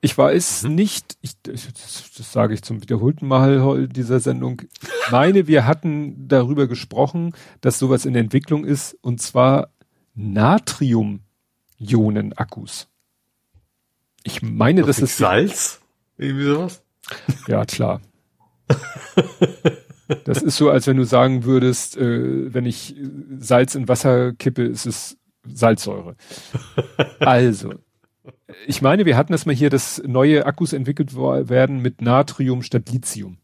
Ich 0.00 0.16
weiß 0.16 0.62
mhm. 0.64 0.74
nicht, 0.74 1.18
ich, 1.20 1.32
das, 1.42 1.68
das 2.16 2.32
sage 2.32 2.54
ich 2.54 2.62
zum 2.62 2.80
wiederholten 2.82 3.26
Mal 3.26 3.86
dieser 3.88 4.20
Sendung. 4.20 4.62
meine, 5.10 5.46
wir 5.46 5.66
hatten 5.66 6.28
darüber 6.28 6.66
gesprochen, 6.68 7.34
dass 7.60 7.78
sowas 7.78 8.06
in 8.06 8.14
Entwicklung 8.14 8.64
ist, 8.64 8.96
und 9.02 9.20
zwar 9.20 9.68
Natrium-Ionen-Akkus. 10.14 12.88
Ich 14.24 14.42
meine, 14.42 14.82
das 14.82 14.98
ist 14.98 15.16
Salz, 15.16 15.80
irgendwie 16.16 16.46
sowas. 16.46 16.82
Ja, 17.46 17.64
klar. 17.64 18.00
Das 20.24 20.42
ist 20.42 20.56
so, 20.56 20.70
als 20.70 20.86
wenn 20.86 20.96
du 20.96 21.04
sagen 21.04 21.44
würdest, 21.44 21.96
äh, 21.96 22.52
wenn 22.52 22.66
ich 22.66 22.96
Salz 23.38 23.74
in 23.74 23.88
Wasser 23.88 24.32
kippe, 24.32 24.64
ist 24.64 24.86
es 24.86 25.16
Salzsäure. 25.46 26.16
Also, 27.20 27.74
ich 28.66 28.82
meine, 28.82 29.04
wir 29.04 29.16
hatten 29.16 29.32
das 29.32 29.46
mal 29.46 29.54
hier, 29.54 29.70
dass 29.70 30.02
neue 30.06 30.46
Akkus 30.46 30.72
entwickelt 30.72 31.14
werden 31.14 31.80
mit 31.80 32.00
Natrium 32.02 32.62
statt 32.62 32.90
Lithium. 32.90 33.38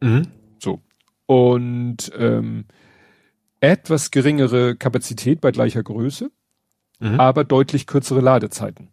Mhm. 0.00 0.28
So. 0.58 0.80
Und 1.26 2.12
ähm, 2.16 2.66
etwas 3.60 4.10
geringere 4.10 4.76
Kapazität 4.76 5.40
bei 5.40 5.50
gleicher 5.50 5.82
Größe, 5.82 6.30
mhm. 7.00 7.18
aber 7.18 7.44
deutlich 7.44 7.86
kürzere 7.86 8.20
Ladezeiten. 8.20 8.90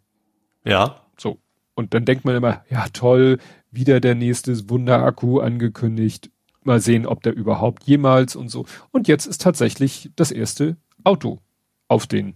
Ja. 0.64 1.02
So. 1.18 1.38
Und 1.74 1.94
dann 1.94 2.04
denkt 2.04 2.24
man 2.24 2.36
immer, 2.36 2.64
ja 2.70 2.86
toll, 2.92 3.38
wieder 3.70 4.00
der 4.00 4.14
nächste 4.14 4.68
Wunderakku 4.70 5.40
angekündigt. 5.40 6.30
Mal 6.62 6.80
sehen, 6.80 7.06
ob 7.06 7.22
der 7.22 7.34
überhaupt 7.34 7.84
jemals 7.84 8.36
und 8.36 8.48
so. 8.48 8.66
Und 8.92 9.08
jetzt 9.08 9.26
ist 9.26 9.40
tatsächlich 9.42 10.10
das 10.14 10.30
erste 10.30 10.76
Auto 11.02 11.40
auf 11.88 12.06
den 12.06 12.34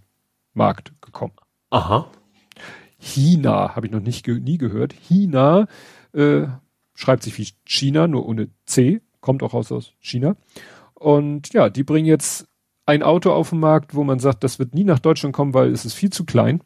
Markt 0.52 0.92
gekommen. 1.00 1.34
Aha. 1.70 2.10
China, 2.99 3.76
habe 3.76 3.86
ich 3.86 3.92
noch 3.92 4.00
nicht 4.00 4.26
nie 4.26 4.58
gehört. 4.58 4.92
China 4.92 5.66
äh, 6.12 6.47
schreibt 6.94 7.23
sich 7.23 7.39
wie 7.39 7.49
China, 7.65 8.08
nur 8.08 8.26
ohne 8.26 8.49
C, 8.65 9.00
kommt 9.20 9.42
auch 9.42 9.55
aus, 9.55 9.70
aus 9.73 9.92
China. 10.00 10.36
Und 10.94 11.52
ja, 11.52 11.68
die 11.68 11.84
bringen 11.84 12.07
jetzt 12.07 12.47
ein 12.86 13.02
Auto 13.02 13.33
auf 13.33 13.50
den 13.50 13.60
Markt, 13.60 13.94
wo 13.94 14.05
man 14.05 14.18
sagt, 14.18 14.44
das 14.44 14.58
wird 14.58 14.75
nie 14.75 14.84
nach 14.84 15.00
Deutschland 15.00 15.34
kommen, 15.34 15.55
weil 15.55 15.70
es 15.73 15.84
ist 15.84 15.94
viel 15.94 16.10
zu 16.10 16.25
klein. 16.25 16.62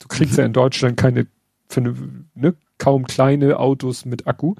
Du 0.00 0.08
kriegst 0.08 0.36
ja 0.36 0.44
in 0.44 0.52
Deutschland 0.54 0.96
keine 0.96 1.26
für 1.68 1.80
eine, 1.80 1.94
ne, 2.34 2.54
kaum 2.78 3.06
kleine 3.06 3.58
Autos 3.58 4.04
mit 4.04 4.26
Akku, 4.26 4.54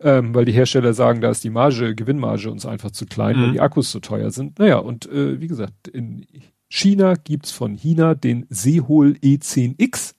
ähm, 0.00 0.34
weil 0.34 0.44
die 0.44 0.52
Hersteller 0.52 0.92
sagen, 0.92 1.20
da 1.20 1.30
ist 1.30 1.44
die 1.44 1.50
Marge, 1.50 1.94
Gewinnmarge 1.94 2.50
uns 2.50 2.66
einfach 2.66 2.90
zu 2.90 3.06
klein, 3.06 3.36
mhm. 3.36 3.42
weil 3.42 3.52
die 3.52 3.60
Akkus 3.60 3.90
zu 3.90 4.00
teuer 4.00 4.30
sind. 4.30 4.58
Naja, 4.58 4.78
und 4.78 5.10
äh, 5.10 5.40
wie 5.40 5.46
gesagt, 5.46 5.88
in 5.88 6.26
China 6.70 7.14
gibt's 7.14 7.50
von 7.50 7.74
China 7.74 8.14
den 8.14 8.46
Seehol 8.48 9.16
E10X. 9.22 10.14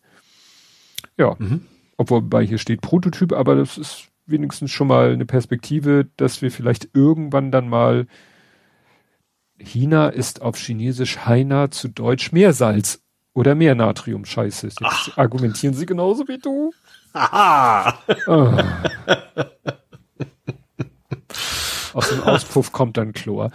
Ja, 1.18 1.36
mhm. 1.40 1.66
obwohl 1.98 2.22
bei 2.22 2.46
hier 2.46 2.58
steht 2.58 2.82
Prototyp, 2.82 3.32
aber 3.32 3.56
das 3.56 3.78
ist 3.78 4.10
wenigstens 4.26 4.72
schon 4.72 4.88
mal 4.88 5.14
eine 5.14 5.26
Perspektive, 5.26 6.08
dass 6.18 6.42
wir 6.42 6.52
vielleicht 6.52 6.90
irgendwann 6.94 7.52
dann 7.52 7.70
mal 7.70 8.06
China 9.58 10.10
ist 10.10 10.42
auf 10.42 10.58
Chinesisch 10.58 11.20
Heina 11.26 11.72
zu 11.72 11.88
Deutsch 11.88 12.32
Meersalz 12.34 13.02
oder 13.34 13.56
mehr 13.56 13.76
Natrium. 13.76 14.26
Scheiße. 14.26 14.68
Jetzt 14.68 14.80
Ach. 14.84 15.18
argumentieren 15.18 15.74
sie 15.74 15.86
genauso 15.86 16.28
wie 16.28 16.38
du. 16.38 16.74
Aha. 17.14 17.98
Oh. 18.28 18.52
Aus 21.94 22.10
dem 22.10 22.24
Auspuff 22.24 22.72
kommt 22.72 22.98
dann 22.98 23.14
Chlor. 23.14 23.52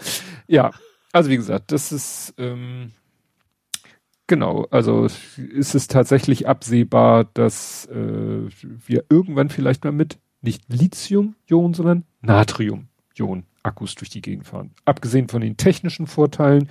Ja, 0.46 0.70
also 1.16 1.30
wie 1.30 1.36
gesagt, 1.36 1.72
das 1.72 1.92
ist 1.92 2.34
ähm, 2.36 2.92
genau, 4.26 4.66
also 4.70 5.06
ist 5.06 5.74
es 5.74 5.88
tatsächlich 5.88 6.46
absehbar, 6.46 7.24
dass 7.24 7.86
äh, 7.86 8.48
wir 8.86 9.04
irgendwann 9.08 9.48
vielleicht 9.48 9.84
mal 9.84 9.92
mit 9.92 10.18
nicht 10.42 10.62
Lithium-Ionen, 10.68 11.74
sondern 11.74 12.04
Natrium-Ionen-Akkus 12.20 13.94
durch 13.94 14.10
die 14.10 14.20
Gegend 14.20 14.46
fahren. 14.46 14.72
Abgesehen 14.84 15.28
von 15.28 15.40
den 15.40 15.56
technischen 15.56 16.06
Vorteilen 16.06 16.68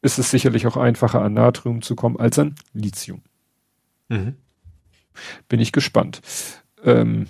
ist 0.00 0.18
es 0.18 0.30
sicherlich 0.30 0.66
auch 0.66 0.76
einfacher 0.76 1.20
an 1.20 1.34
Natrium 1.34 1.82
zu 1.82 1.96
kommen 1.96 2.18
als 2.18 2.38
an 2.38 2.54
Lithium. 2.72 3.22
Mhm. 4.08 4.36
Bin 5.48 5.60
ich 5.60 5.72
gespannt. 5.72 6.22
Ähm, 6.84 7.26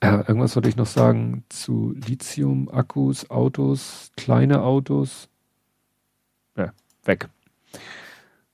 äh, 0.00 0.08
irgendwas 0.08 0.54
wollte 0.54 0.68
ich 0.68 0.76
noch 0.76 0.86
sagen 0.86 1.44
zu 1.48 1.94
Lithium-Akkus, 1.96 3.30
Autos, 3.30 4.12
kleine 4.16 4.62
Autos. 4.62 5.30
Ja, 6.56 6.72
weg. 7.04 7.28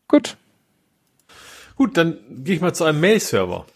Gut. 0.08 0.36
Gut, 1.76 1.96
dann 1.96 2.18
gehe 2.44 2.56
ich 2.56 2.60
mal 2.60 2.74
zu 2.74 2.84
einem 2.84 3.00
Mail-Server. 3.00 3.66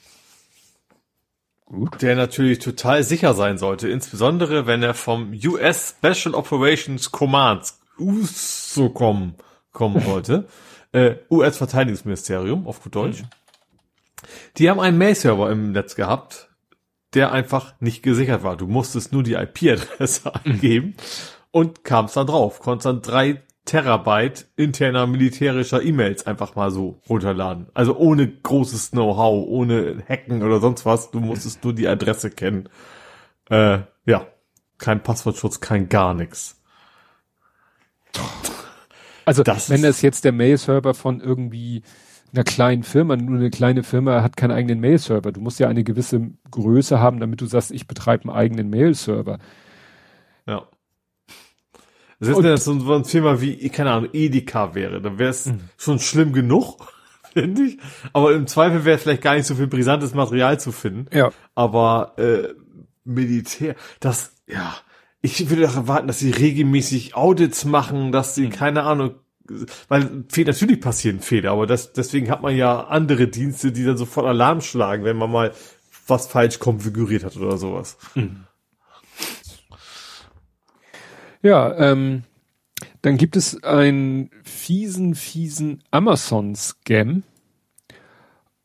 Gut. 1.67 2.01
Der 2.03 2.15
natürlich 2.15 2.61
total 2.61 3.03
sicher 3.03 3.35
sein 3.35 3.59
sollte, 3.59 3.89
insbesondere 3.89 4.67
wenn 4.67 4.83
er 4.83 4.95
vom 4.95 5.33
US 5.45 5.97
Special 5.99 6.35
Operations 6.35 7.11
Commands 7.11 7.81
USO 7.99 8.91
kommen, 8.91 9.35
kommen 9.73 10.05
wollte. 10.07 10.47
äh, 10.93 11.17
US-Verteidigungsministerium, 11.31 12.67
auf 12.67 12.83
gut 12.83 12.95
Deutsch. 12.95 13.23
Mhm. 13.23 13.29
Die 14.59 14.71
haben 14.71 14.81
einen 14.81 14.99
Mail-Server 14.99 15.51
im 15.51 15.73
Netz 15.73 15.95
gehabt, 15.95 16.49
der 17.15 17.33
einfach 17.33 17.75
nicht 17.81 18.03
gesichert 18.03 18.43
war. 18.43 18.57
Du 18.57 18.67
musstest 18.67 19.13
nur 19.13 19.23
die 19.23 19.35
IP-Adresse 19.35 20.33
mhm. 20.45 20.53
eingeben 20.53 20.95
und 21.51 21.85
kamst 21.85 22.17
dann 22.17 22.27
drauf. 22.27 22.61
Konntest 22.61 22.87
dann 22.87 23.03
drei 23.03 23.43
Terabyte 23.67 24.47
interner 24.57 25.07
militärischer 25.07 25.83
E-Mails 25.83 26.27
einfach 26.27 26.55
mal 26.55 26.71
so 26.71 27.01
runterladen. 27.09 27.67
Also 27.75 27.97
ohne 27.97 28.29
großes 28.29 28.93
Know-how, 28.93 29.47
ohne 29.47 30.03
Hacken 30.09 30.43
oder 30.43 30.61
sonst 30.61 30.87
was. 30.87 31.11
Du 31.11 31.21
musstest 31.21 31.63
nur 31.65 31.75
die 31.75 31.89
Adresse 31.89 32.31
kennen. 32.31 32.69
Äh, 33.51 33.81
ja, 34.07 34.27
kein 34.79 35.03
Passwortschutz, 35.03 35.61
kein 35.61 35.89
gar 35.89 36.15
nichts. 36.15 36.63
Also 39.25 39.43
das 39.43 39.69
wenn 39.69 39.83
das 39.83 40.01
jetzt 40.01 40.25
der 40.25 40.33
Mail-Server 40.33 40.95
von 40.95 41.21
irgendwie 41.21 41.83
einer 42.33 42.45
kleinen 42.45 42.85
Firma, 42.85 43.17
nur 43.17 43.39
eine 43.39 43.51
kleine 43.51 43.83
Firma 43.83 44.23
hat 44.23 44.37
keinen 44.37 44.53
eigenen 44.53 44.81
Mail-Server. 44.81 45.33
Du 45.33 45.41
musst 45.41 45.59
ja 45.59 45.69
eine 45.69 45.85
gewisse 45.85 46.31
Größe 46.51 47.01
haben, 47.01 47.19
damit 47.19 47.41
du 47.41 47.47
sagst, 47.47 47.73
ich 47.73 47.87
betreibe 47.87 48.29
einen 48.29 48.39
eigenen 48.39 48.71
Mail-Server. 48.71 49.39
Ja. 50.47 50.69
Das 52.19 52.31
ist 52.31 52.43
ja 52.43 52.57
so, 52.57 52.73
ein 52.73 53.05
Firma 53.05 53.41
wie, 53.41 53.69
keine 53.69 53.91
Ahnung, 53.91 54.11
Edeka 54.13 54.75
wäre, 54.75 55.03
dann 55.03 55.19
wäre 55.19 55.31
es 55.31 55.47
mhm. 55.47 55.61
schon 55.77 55.99
schlimm 55.99 56.33
genug, 56.33 56.93
finde 57.33 57.63
ich. 57.63 57.79
Aber 58.13 58.33
im 58.33 58.47
Zweifel 58.47 58.85
wäre 58.85 58.99
vielleicht 58.99 59.23
gar 59.23 59.35
nicht 59.35 59.47
so 59.47 59.55
viel 59.55 59.67
brisantes 59.67 60.15
Material 60.15 60.59
zu 60.59 60.73
finden. 60.73 61.07
Ja. 61.15 61.31
Aber 61.55 62.15
äh, 62.17 62.55
Militär, 63.05 63.77
das, 64.01 64.33
ja, 64.47 64.75
ich 65.21 65.51
würde 65.51 65.63
doch 65.63 65.77
erwarten, 65.77 66.07
dass 66.07 66.19
sie 66.19 66.31
regelmäßig 66.31 67.15
Audits 67.15 67.65
machen, 67.65 68.13
dass 68.13 68.35
sie, 68.35 68.47
mhm. 68.47 68.51
keine 68.51 68.83
Ahnung, 68.85 69.17
weil 69.89 70.25
natürlich 70.37 70.81
passieren 70.81 71.21
Fehler, 71.21 71.53
aber 71.53 71.67
das, 71.67 71.93
deswegen 71.93 72.31
hat 72.31 72.43
man 72.43 72.57
ja 72.57 72.85
andere 72.85 73.29
Dienste, 73.29 73.73
die 73.73 73.85
dann 73.85 73.97
sofort 73.97 74.27
Alarm 74.27 74.61
schlagen, 74.61 75.05
wenn 75.05 75.17
man 75.17 75.31
mal 75.31 75.53
was 76.07 76.27
falsch 76.27 76.59
konfiguriert 76.59 77.25
hat 77.25 77.37
oder 77.37 77.57
sowas. 77.59 77.99
Mhm. 78.15 78.46
Ja, 81.47 81.79
ähm, 81.79 82.25
dann 83.03 83.17
gibt 83.17 83.37
es 83.37 83.63
einen 83.63 84.31
fiesen, 84.43 85.15
fiesen 85.15 85.85
Amazon-Scam. 85.93 87.23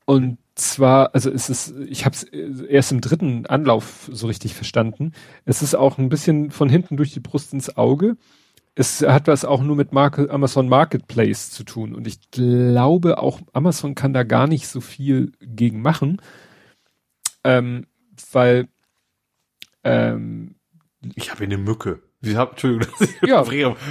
Und 0.06 0.40
zwar, 0.56 1.14
also 1.14 1.30
es 1.30 1.52
ist, 1.52 1.76
ich 1.88 2.06
habe 2.06 2.16
es 2.16 2.24
erst 2.24 2.92
im 2.92 3.00
dritten 3.00 3.46
Anlauf 3.46 4.10
so 4.12 4.26
richtig 4.26 4.56
verstanden. 4.56 5.12
Es 5.46 5.62
ist 5.62 5.76
auch 5.76 6.00
ein 6.00 6.10
bisschen 6.10 6.50
von 6.50 6.70
hinten 6.70 6.98
durch 6.98 7.12
die 7.12 7.20
Brust 7.20 7.54
ins 7.54 7.78
Auge. 7.78 8.18
Es 8.74 9.04
hat 9.04 9.28
was 9.28 9.46
auch 9.46 9.62
nur 9.62 9.76
mit 9.76 9.94
Marke, 9.94 10.32
Amazon 10.32 10.68
Marketplace 10.68 11.52
zu 11.52 11.64
tun. 11.64 11.94
Und 11.94 12.08
ich 12.08 12.32
glaube 12.32 13.20
auch, 13.20 13.42
Amazon 13.54 13.94
kann 13.94 14.12
da 14.12 14.24
gar 14.24 14.48
nicht 14.48 14.68
so 14.68 14.82
viel 14.82 15.34
gegen 15.40 15.84
machen. 15.84 16.20
Ähm, 17.44 17.86
weil 18.32 18.70
ähm, 19.84 20.56
ich 21.14 21.30
habe 21.30 21.44
eine 21.44 21.60
Mücke. 21.60 22.02
Wie 22.22 22.38
hab, 22.38 22.52
Entschuldigung, 22.52 22.94
ja. 23.26 23.44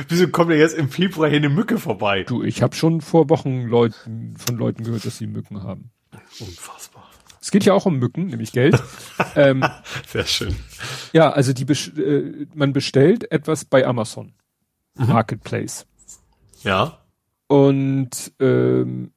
wieso 0.08 0.28
kommt 0.28 0.52
denn 0.52 0.60
jetzt 0.60 0.76
im 0.76 0.88
Februar 0.88 1.28
hier 1.28 1.38
eine 1.38 1.48
Mücke 1.48 1.78
vorbei? 1.78 2.22
Du, 2.22 2.44
ich 2.44 2.62
habe 2.62 2.76
schon 2.76 3.00
vor 3.00 3.28
Wochen 3.28 3.62
Leuten, 3.62 4.36
von 4.36 4.56
Leuten 4.56 4.84
gehört, 4.84 5.04
dass 5.04 5.18
sie 5.18 5.26
Mücken 5.26 5.64
haben. 5.64 5.90
Unfassbar. 6.38 7.10
Es 7.40 7.50
geht 7.50 7.64
ja 7.64 7.72
auch 7.72 7.86
um 7.86 7.98
Mücken, 7.98 8.26
nämlich 8.26 8.52
Geld. 8.52 8.80
ähm, 9.34 9.64
Sehr 10.06 10.26
schön. 10.26 10.54
Ja, 11.12 11.30
also 11.30 11.52
die 11.52 11.64
äh, 11.72 12.46
man 12.54 12.72
bestellt 12.72 13.30
etwas 13.32 13.64
bei 13.64 13.84
Amazon 13.84 14.32
mhm. 14.94 15.08
Marketplace. 15.08 15.86
Ja. 16.62 17.00
Und 17.48 18.32
ähm, 18.38 19.12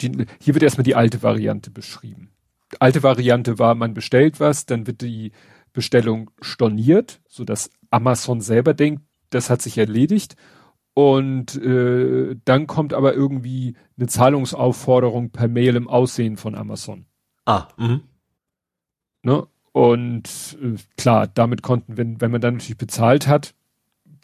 die, 0.00 0.26
hier 0.40 0.54
wird 0.54 0.62
erstmal 0.62 0.84
die 0.84 0.94
alte 0.94 1.22
Variante 1.22 1.72
beschrieben. 1.72 2.30
Die 2.72 2.80
alte 2.80 3.02
Variante 3.02 3.58
war, 3.58 3.74
man 3.74 3.94
bestellt 3.94 4.40
was, 4.40 4.66
dann 4.66 4.86
wird 4.86 5.00
die 5.00 5.32
Bestellung 5.78 6.32
storniert, 6.40 7.20
so 7.28 7.44
dass 7.44 7.70
Amazon 7.90 8.40
selber 8.40 8.74
denkt, 8.74 9.02
das 9.30 9.48
hat 9.48 9.62
sich 9.62 9.78
erledigt. 9.78 10.34
Und 10.92 11.54
äh, 11.54 12.34
dann 12.44 12.66
kommt 12.66 12.92
aber 12.92 13.14
irgendwie 13.14 13.76
eine 13.96 14.08
Zahlungsaufforderung 14.08 15.30
per 15.30 15.46
Mail 15.46 15.76
im 15.76 15.86
Aussehen 15.86 16.36
von 16.36 16.56
Amazon. 16.56 17.06
Ah, 17.46 17.68
mhm. 17.76 18.00
Ne? 19.22 19.46
Und 19.70 20.58
äh, 20.60 20.74
klar, 20.96 21.28
damit 21.28 21.62
konnten, 21.62 21.96
wenn, 21.96 22.20
wenn 22.20 22.32
man 22.32 22.40
dann 22.40 22.54
natürlich 22.54 22.76
bezahlt 22.76 23.28
hat, 23.28 23.54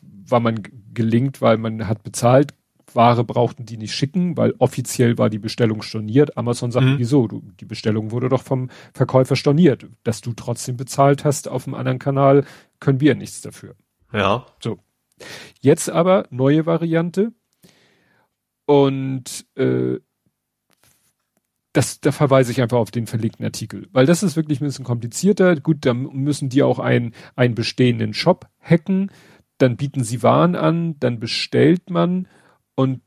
war 0.02 0.40
man 0.40 0.64
gelingt, 0.92 1.40
weil 1.40 1.56
man 1.56 1.86
hat 1.86 2.02
bezahlt, 2.02 2.52
Ware 2.94 3.24
brauchten 3.24 3.66
die 3.66 3.76
nicht 3.76 3.94
schicken, 3.94 4.36
weil 4.36 4.54
offiziell 4.58 5.18
war 5.18 5.30
die 5.30 5.38
Bestellung 5.38 5.82
storniert. 5.82 6.36
Amazon 6.36 6.70
sagt, 6.70 6.86
mhm. 6.86 6.98
wieso? 6.98 7.28
Du, 7.28 7.42
die 7.60 7.64
Bestellung 7.64 8.10
wurde 8.10 8.28
doch 8.28 8.42
vom 8.42 8.70
Verkäufer 8.92 9.36
storniert. 9.36 9.86
Dass 10.02 10.20
du 10.20 10.32
trotzdem 10.32 10.76
bezahlt 10.76 11.24
hast 11.24 11.48
auf 11.48 11.64
dem 11.64 11.74
anderen 11.74 11.98
Kanal, 11.98 12.44
können 12.80 13.00
wir 13.00 13.14
nichts 13.14 13.40
dafür. 13.40 13.74
Ja. 14.12 14.46
So. 14.60 14.78
Jetzt 15.60 15.90
aber 15.90 16.26
neue 16.30 16.66
Variante. 16.66 17.32
Und 18.66 19.46
äh, 19.56 19.98
das, 21.74 22.00
da 22.00 22.12
verweise 22.12 22.52
ich 22.52 22.62
einfach 22.62 22.78
auf 22.78 22.92
den 22.92 23.06
verlegten 23.06 23.44
Artikel, 23.44 23.88
weil 23.92 24.06
das 24.06 24.22
ist 24.22 24.36
wirklich 24.36 24.60
ein 24.60 24.64
bisschen 24.64 24.84
komplizierter. 24.84 25.56
Gut, 25.56 25.78
da 25.80 25.92
müssen 25.92 26.48
die 26.48 26.62
auch 26.62 26.78
einen, 26.78 27.14
einen 27.34 27.56
bestehenden 27.56 28.14
Shop 28.14 28.46
hacken, 28.60 29.10
dann 29.58 29.76
bieten 29.76 30.04
sie 30.04 30.22
Waren 30.22 30.54
an, 30.54 30.98
dann 31.00 31.18
bestellt 31.18 31.90
man 31.90 32.28
und 32.74 33.00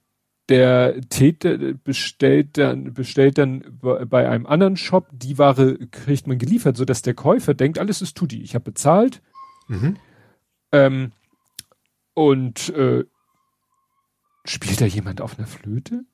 der 0.49 1.01
Täter 1.09 1.57
bestellt 1.57 2.57
dann, 2.57 2.93
bestellt 2.93 3.37
dann 3.37 3.79
bei 3.81 4.29
einem 4.29 4.45
anderen 4.45 4.77
Shop, 4.77 5.09
die 5.11 5.37
Ware 5.37 5.77
kriegt 5.91 6.27
man 6.27 6.37
geliefert, 6.37 6.77
so 6.77 6.85
dass 6.85 7.01
der 7.01 7.13
Käufer 7.13 7.53
denkt, 7.53 7.79
alles 7.79 8.01
ist 8.01 8.15
Tutti, 8.15 8.41
ich 8.41 8.55
habe 8.55 8.63
bezahlt. 8.63 9.21
Mhm. 9.67 9.97
Ähm, 10.71 11.11
und 12.13 12.69
äh, 12.69 13.03
spielt 14.45 14.79
da 14.79 14.85
jemand 14.85 15.19
auf 15.21 15.37
einer 15.37 15.47
Flöte? 15.47 16.05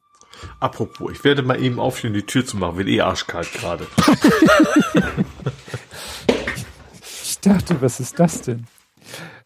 Apropos, 0.60 1.12
ich 1.12 1.24
werde 1.24 1.44
mal 1.44 1.62
eben 1.62 1.80
aufstehen, 1.80 2.14
die 2.14 2.26
Tür 2.26 2.44
zu 2.46 2.58
machen, 2.58 2.78
wird 2.78 2.90
eh 2.90 3.02
arschkalt 3.02 3.54
gerade. 3.54 3.86
ich 7.24 7.40
dachte, 7.40 7.82
was 7.82 8.00
ist 8.00 8.20
das 8.20 8.42
denn? 8.42 8.66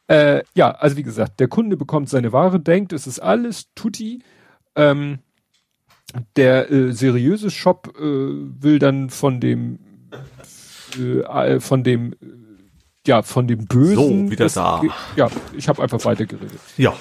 Äh, 0.07 0.43
ja, 0.55 0.71
also 0.71 0.95
wie 0.95 1.03
gesagt, 1.03 1.39
der 1.39 1.47
Kunde 1.47 1.77
bekommt 1.77 2.09
seine 2.09 2.31
Ware, 2.31 2.59
denkt, 2.59 2.93
es 2.93 3.07
ist 3.07 3.19
alles 3.19 3.73
tutti. 3.75 4.23
Ähm, 4.75 5.19
der 6.35 6.71
äh, 6.71 6.93
seriöse 6.93 7.49
Shop 7.51 7.93
äh, 7.97 8.01
will 8.01 8.79
dann 8.79 9.09
von 9.09 9.39
dem 9.39 9.79
äh, 10.97 11.59
von 11.59 11.83
dem 11.83 12.15
ja 13.05 13.21
von 13.21 13.47
dem 13.47 13.65
Bösen 13.65 14.27
so 14.27 14.31
wieder 14.31 14.47
da. 14.47 14.81
ja 15.15 15.29
ich 15.55 15.67
habe 15.67 15.83
einfach 15.83 16.03
weitergeredet. 16.05 16.59
Ja. 16.77 16.93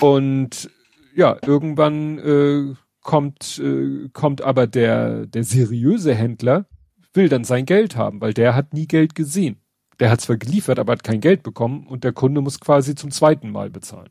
Und 0.00 0.70
ja 1.14 1.36
irgendwann 1.44 2.18
äh, 2.18 2.74
kommt 3.02 3.58
äh, 3.58 4.08
kommt 4.12 4.42
aber 4.42 4.66
der 4.66 5.26
der 5.26 5.44
seriöse 5.44 6.14
Händler 6.14 6.66
will 7.14 7.28
dann 7.28 7.44
sein 7.44 7.66
Geld 7.66 7.96
haben 7.96 8.20
weil 8.20 8.32
der 8.32 8.54
hat 8.54 8.72
nie 8.72 8.86
Geld 8.86 9.14
gesehen 9.14 9.61
der 10.02 10.10
hat 10.10 10.20
zwar 10.20 10.36
geliefert, 10.36 10.80
aber 10.80 10.94
hat 10.94 11.04
kein 11.04 11.20
Geld 11.20 11.44
bekommen 11.44 11.86
und 11.86 12.02
der 12.02 12.12
Kunde 12.12 12.40
muss 12.40 12.58
quasi 12.58 12.96
zum 12.96 13.12
zweiten 13.12 13.52
Mal 13.52 13.70
bezahlen. 13.70 14.10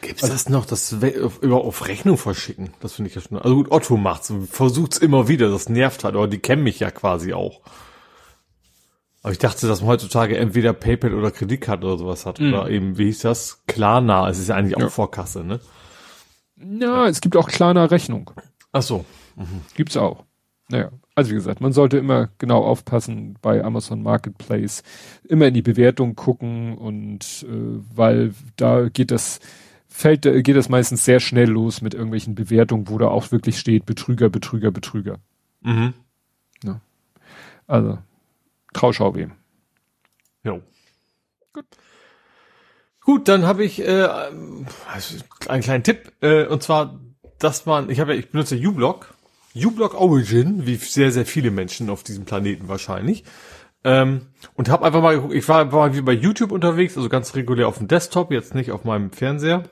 Gibt's 0.00 0.24
also, 0.24 0.34
das 0.34 0.48
noch, 0.48 0.66
das 0.66 0.90
über 0.90 1.62
auf 1.62 1.86
Rechnung 1.86 2.18
verschicken? 2.18 2.70
Das 2.80 2.94
finde 2.94 3.08
ich 3.08 3.14
ja 3.14 3.20
schon. 3.20 3.38
Also 3.38 3.54
gut, 3.54 3.70
Otto 3.70 3.96
macht's 3.96 4.30
und 4.30 4.48
versucht's 4.48 4.98
immer 4.98 5.28
wieder. 5.28 5.50
Das 5.50 5.68
nervt 5.68 6.02
halt, 6.02 6.16
aber 6.16 6.26
die 6.26 6.40
kennen 6.40 6.64
mich 6.64 6.80
ja 6.80 6.90
quasi 6.90 7.32
auch. 7.32 7.60
Aber 9.22 9.30
ich 9.30 9.38
dachte, 9.38 9.68
dass 9.68 9.82
man 9.82 9.90
heutzutage 9.90 10.36
entweder 10.36 10.72
PayPal 10.72 11.14
oder 11.14 11.30
Kreditkarte 11.30 11.86
oder 11.86 11.98
sowas 11.98 12.26
hat. 12.26 12.40
Mhm. 12.40 12.52
Oder 12.52 12.68
eben, 12.68 12.98
wie 12.98 13.04
hieß 13.04 13.20
das? 13.20 13.62
Klarna. 13.68 14.28
Es 14.28 14.40
ist 14.40 14.48
ja 14.48 14.56
eigentlich 14.56 14.76
auch 14.76 14.80
ja. 14.80 14.88
Vorkasse, 14.88 15.44
ne? 15.44 15.60
Ja, 16.56 17.06
es 17.06 17.20
gibt 17.20 17.36
auch 17.36 17.48
Klarna 17.48 17.84
Rechnung. 17.84 18.32
Ach 18.72 18.82
so. 18.82 19.04
Mhm. 19.36 19.60
Gibt's 19.76 19.96
auch. 19.96 20.24
Naja, 20.68 20.90
also 21.14 21.30
wie 21.30 21.34
gesagt, 21.34 21.60
man 21.60 21.72
sollte 21.72 21.98
immer 21.98 22.30
genau 22.38 22.64
aufpassen 22.64 23.36
bei 23.42 23.62
Amazon 23.62 24.02
Marketplace, 24.02 24.82
immer 25.24 25.46
in 25.46 25.54
die 25.54 25.62
Bewertung 25.62 26.16
gucken 26.16 26.76
und 26.78 27.44
äh, 27.48 27.80
weil 27.94 28.34
da 28.56 28.88
geht 28.88 29.10
das 29.10 29.40
fällt 29.88 30.22
geht 30.22 30.56
das 30.56 30.70
meistens 30.70 31.04
sehr 31.04 31.20
schnell 31.20 31.50
los 31.50 31.82
mit 31.82 31.92
irgendwelchen 31.92 32.34
Bewertungen, 32.34 32.88
wo 32.88 32.96
da 32.96 33.08
auch 33.08 33.30
wirklich 33.30 33.58
steht 33.58 33.84
Betrüger, 33.84 34.30
Betrüger, 34.30 34.70
Betrüger. 34.70 35.18
Mhm. 35.60 35.92
Ja. 36.64 36.80
Also 37.66 37.98
Trauschau 38.72 39.14
wem. 39.14 39.32
Jo. 40.44 40.62
Gut. 41.52 41.66
Gut, 43.04 43.28
dann 43.28 43.44
habe 43.44 43.64
ich 43.64 43.80
äh, 43.80 44.08
einen 45.48 45.62
kleinen 45.62 45.82
Tipp 45.82 46.12
äh, 46.20 46.46
und 46.46 46.62
zwar, 46.62 47.00
dass 47.38 47.66
man, 47.66 47.90
ich 47.90 48.00
habe 48.00 48.14
ja, 48.14 48.18
ich 48.18 48.30
benutze 48.30 48.56
uBlock 48.56 49.12
uBlock 49.54 49.94
Origin, 49.94 50.66
wie 50.66 50.76
sehr, 50.76 51.12
sehr 51.12 51.26
viele 51.26 51.50
Menschen 51.50 51.90
auf 51.90 52.02
diesem 52.02 52.24
Planeten 52.24 52.68
wahrscheinlich. 52.68 53.24
Ähm, 53.84 54.22
und 54.54 54.68
habe 54.68 54.84
einfach 54.84 55.02
mal 55.02 55.16
geguckt, 55.16 55.34
ich 55.34 55.48
war, 55.48 55.72
war 55.72 55.88
mal 55.88 55.96
wie 55.96 56.02
bei 56.02 56.12
YouTube 56.12 56.52
unterwegs, 56.52 56.96
also 56.96 57.08
ganz 57.08 57.34
regulär 57.34 57.68
auf 57.68 57.78
dem 57.78 57.88
Desktop, 57.88 58.30
jetzt 58.30 58.54
nicht 58.54 58.70
auf 58.70 58.84
meinem 58.84 59.10
Fernseher. 59.10 59.64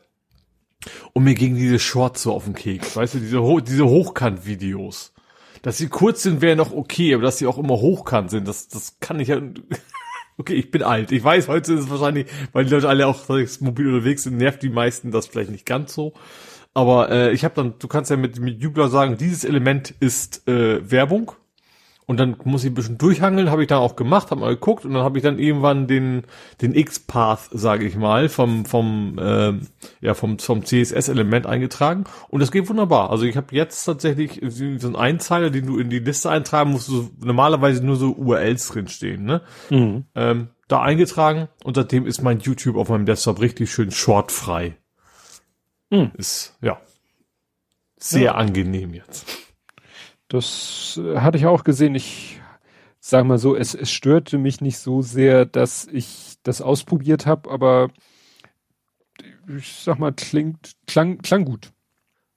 Und 1.13 1.25
mir 1.25 1.35
ging 1.35 1.55
diese 1.55 1.79
Shorts 1.79 2.23
so 2.23 2.33
auf 2.33 2.45
den 2.45 2.55
Keks, 2.55 2.97
weißt 2.97 3.15
du, 3.15 3.19
diese, 3.19 3.43
Ho 3.43 3.61
diese 3.61 3.85
Hochkant-Videos. 3.85 5.13
Dass 5.63 5.77
sie 5.77 5.89
kurz 5.89 6.23
sind, 6.23 6.41
wäre 6.41 6.57
noch 6.57 6.73
okay, 6.73 7.15
aber 7.15 7.23
dass 7.23 7.39
sie 7.39 7.47
auch 7.47 7.59
immer 7.59 7.75
hochkant 7.75 8.31
sind, 8.31 8.49
das, 8.49 8.69
das 8.69 8.99
kann 9.01 9.21
ich 9.21 9.29
ja. 9.29 9.41
Okay, 10.39 10.55
ich 10.55 10.71
bin 10.71 10.83
alt. 10.83 11.13
Ich 11.13 11.23
weiß, 11.23 11.49
heute 11.49 11.75
ist 11.75 11.81
es 11.81 11.91
wahrscheinlich, 11.91 12.27
weil 12.53 12.65
die 12.65 12.71
Leute 12.71 12.89
alle 12.89 13.07
auch 13.07 13.29
mobil 13.61 13.89
unterwegs 13.89 14.23
sind, 14.23 14.39
nervt 14.39 14.63
die 14.63 14.71
meisten 14.71 15.11
das 15.11 15.27
vielleicht 15.27 15.51
nicht 15.51 15.67
ganz 15.67 15.93
so. 15.93 16.15
Aber 16.75 17.11
äh, 17.11 17.33
ich 17.33 17.45
habe 17.45 17.55
dann, 17.55 17.75
du 17.79 17.89
kannst 17.89 18.11
ja 18.11 18.17
mit, 18.17 18.39
mit 18.39 18.63
Jubler 18.63 18.89
sagen, 18.89 19.17
dieses 19.17 19.45
Element 19.45 19.95
ist 20.01 20.47
äh, 20.49 20.91
Werbung. 20.91 21.33
Und 22.07 22.19
dann 22.19 22.37
muss 22.43 22.65
ich 22.65 22.73
ein 22.73 22.75
bisschen 22.75 22.99
durchhangeln, 22.99 23.53
habe 23.53 23.63
ich 23.63 23.69
dann 23.69 23.79
auch 23.79 23.95
gemacht, 23.95 24.33
habe 24.33 24.41
mal 24.41 24.55
geguckt 24.55 24.85
und 24.85 24.95
dann 24.95 25.05
habe 25.05 25.17
ich 25.17 25.23
dann 25.23 25.39
irgendwann 25.39 25.87
den 25.87 26.25
den 26.61 26.75
X-Path, 26.75 27.51
sage 27.53 27.87
ich 27.87 27.95
mal, 27.95 28.29
vom 28.29 28.65
vom 28.65 29.17
äh, 29.17 29.53
ja 30.01 30.15
vom 30.15 30.41
vom 30.41 30.65
CSS-Element 30.65 31.47
eingetragen 31.47 32.03
und 32.29 32.41
das 32.41 32.51
geht 32.51 32.69
wunderbar. 32.69 33.11
Also 33.11 33.27
ich 33.27 33.37
habe 33.37 33.55
jetzt 33.55 33.85
tatsächlich 33.85 34.41
so 34.43 34.65
einen 34.65 34.97
Einzeiler, 34.97 35.51
den 35.51 35.67
du 35.67 35.79
in 35.79 35.89
die 35.89 36.01
Liste 36.01 36.31
eintragen 36.31 36.73
musst, 36.73 36.89
so 36.89 37.11
normalerweise 37.25 37.87
nur 37.87 37.95
so 37.95 38.11
URLs 38.11 38.67
drinstehen, 38.67 39.23
ne? 39.23 39.43
Mhm. 39.71 40.07
Ähm, 40.17 40.49
da 40.67 40.83
eingetragen 40.83 41.47
und 41.63 41.77
seitdem 41.77 42.07
ist 42.07 42.23
mein 42.23 42.41
YouTube 42.41 42.75
auf 42.75 42.89
meinem 42.89 43.07
Desktop 43.07 43.41
richtig 43.41 43.71
schön 43.71 43.93
shortfrei. 43.93 44.75
Hm. 45.91 46.13
Ist, 46.17 46.57
ja, 46.61 46.81
sehr 47.99 48.23
ja. 48.23 48.35
angenehm 48.35 48.95
jetzt. 48.95 49.27
Das 50.29 50.99
äh, 51.03 51.19
hatte 51.19 51.39
ich 51.39 51.47
auch 51.47 51.65
gesehen. 51.65 51.95
Ich 51.95 52.41
sag 53.01 53.25
mal 53.25 53.39
so, 53.39 53.57
es, 53.57 53.75
es 53.75 53.91
störte 53.91 54.39
mich 54.39 54.61
nicht 54.61 54.79
so 54.79 55.03
sehr, 55.03 55.45
dass 55.45 55.87
ich 55.87 56.37
das 56.43 56.63
ausprobiert 56.63 57.27
habe, 57.27 57.51
aber 57.51 57.91
ich 59.49 59.73
sag 59.75 59.99
mal, 59.99 60.13
klingt, 60.13 60.77
klang, 60.87 61.19
klang 61.19 61.45
gut. 61.45 61.73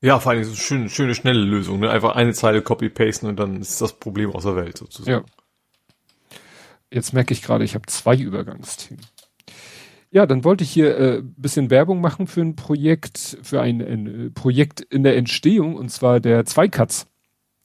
Ja, 0.01 0.19
vor 0.19 0.31
allem 0.31 0.43
so 0.43 0.51
eine 0.51 0.57
schöne, 0.57 0.89
schöne, 0.89 1.15
schnelle 1.15 1.39
Lösung. 1.39 1.79
Ne? 1.79 1.89
Einfach 1.89 2.15
eine 2.15 2.33
Zeile 2.33 2.61
copy-pasten 2.61 3.29
und 3.29 3.39
dann 3.39 3.61
ist 3.61 3.79
das 3.79 3.93
Problem 3.93 4.31
aus 4.31 4.43
der 4.43 4.55
Welt 4.55 4.77
sozusagen. 4.77 5.25
Ja. 6.31 6.37
Jetzt 6.91 7.13
merke 7.13 7.33
ich 7.33 7.41
gerade, 7.41 7.63
ich 7.63 7.75
habe 7.75 7.85
zwei 7.87 8.15
Übergangsthemen. 8.15 9.03
Ja, 10.13 10.27
dann 10.27 10.43
wollte 10.43 10.63
ich 10.63 10.69
hier 10.69 10.95
äh, 10.99 11.21
bisschen 11.23 11.71
Werbung 11.71 11.99
machen 11.99 12.27
für 12.27 12.41
ein 12.41 12.55
Projekt, 12.55 13.39
für 13.41 13.59
ein, 13.61 13.81
ein 13.81 14.27
äh, 14.27 14.29
Projekt 14.29 14.79
in 14.79 15.01
der 15.01 15.17
Entstehung, 15.17 15.75
und 15.75 15.89
zwar 15.89 16.19
der 16.19 16.45
Zweikatz. 16.45 17.07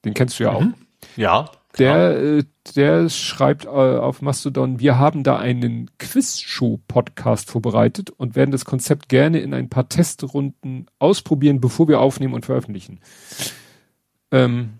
Den 0.02 0.14
kennst 0.14 0.40
du 0.40 0.44
ja 0.44 0.52
auch. 0.52 0.62
Mhm. 0.62 0.72
Ja. 1.14 1.50
Der, 1.78 2.18
äh, 2.18 2.44
der 2.74 3.10
schreibt 3.10 3.66
äh, 3.66 3.68
auf 3.68 4.22
Mastodon, 4.22 4.80
wir 4.80 4.98
haben 4.98 5.24
da 5.24 5.36
einen 5.36 5.90
Quiz-Show-Podcast 5.98 7.50
vorbereitet 7.50 8.08
und 8.08 8.34
werden 8.34 8.50
das 8.50 8.64
Konzept 8.64 9.10
gerne 9.10 9.40
in 9.40 9.52
ein 9.52 9.68
paar 9.68 9.90
Testrunden 9.90 10.86
ausprobieren, 10.98 11.60
bevor 11.60 11.86
wir 11.86 12.00
aufnehmen 12.00 12.32
und 12.32 12.46
veröffentlichen. 12.46 13.00
Ähm, 14.30 14.78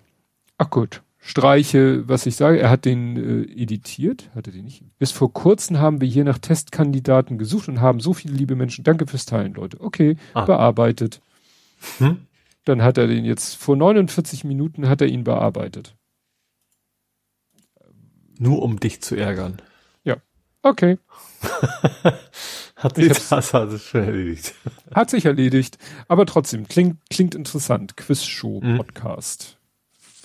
ach 0.56 0.70
gut. 0.70 1.02
Streiche, 1.28 2.08
was 2.08 2.24
ich 2.24 2.36
sage, 2.36 2.58
er 2.58 2.70
hat 2.70 2.86
den 2.86 3.16
äh, 3.18 3.62
editiert, 3.62 4.30
hatte 4.34 4.50
den 4.50 4.64
nicht. 4.64 4.82
Bis 4.98 5.12
vor 5.12 5.30
kurzem 5.30 5.78
haben 5.78 6.00
wir 6.00 6.08
hier 6.08 6.24
nach 6.24 6.38
Testkandidaten 6.38 7.36
gesucht 7.36 7.68
und 7.68 7.82
haben 7.82 8.00
so 8.00 8.14
viele 8.14 8.32
liebe 8.32 8.56
Menschen. 8.56 8.82
Danke 8.82 9.06
fürs 9.06 9.26
Teilen, 9.26 9.52
Leute. 9.52 9.78
Okay, 9.78 10.16
ah. 10.32 10.46
bearbeitet. 10.46 11.20
Hm? 11.98 12.26
Dann 12.64 12.80
hat 12.80 12.96
er 12.96 13.08
den 13.08 13.26
jetzt 13.26 13.56
vor 13.56 13.76
49 13.76 14.44
Minuten 14.44 14.88
hat 14.88 15.02
er 15.02 15.08
ihn 15.08 15.22
bearbeitet. 15.22 15.94
Nur 18.38 18.62
um 18.62 18.80
dich 18.80 19.02
zu 19.02 19.14
ärgern. 19.14 19.60
Ja. 20.04 20.16
Okay. 20.62 20.96
hat 22.76 22.96
sich 22.96 23.08
das 23.08 23.54
also 23.54 23.76
schon 23.76 24.04
erledigt. 24.04 24.54
Hat 24.94 25.10
sich 25.10 25.26
erledigt. 25.26 25.76
Aber 26.08 26.24
trotzdem, 26.24 26.68
klingt, 26.68 26.96
klingt 27.10 27.34
interessant. 27.34 27.98
Quizshow-Podcast. 27.98 29.52
Mhm. 29.52 29.57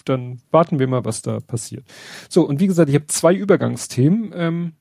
Dann 0.06 0.42
warten 0.52 0.80
wir 0.80 0.88
mal, 0.88 1.06
was 1.06 1.22
da 1.22 1.40
passiert. 1.40 1.86
So, 2.30 2.44
und 2.44 2.60
wie 2.60 2.68
gesagt, 2.68 2.90
ich 2.90 2.96
habe 2.96 3.08
zwei 3.08 3.34
Übergangsthemen. 3.34 4.32
Ähm, 4.36 4.74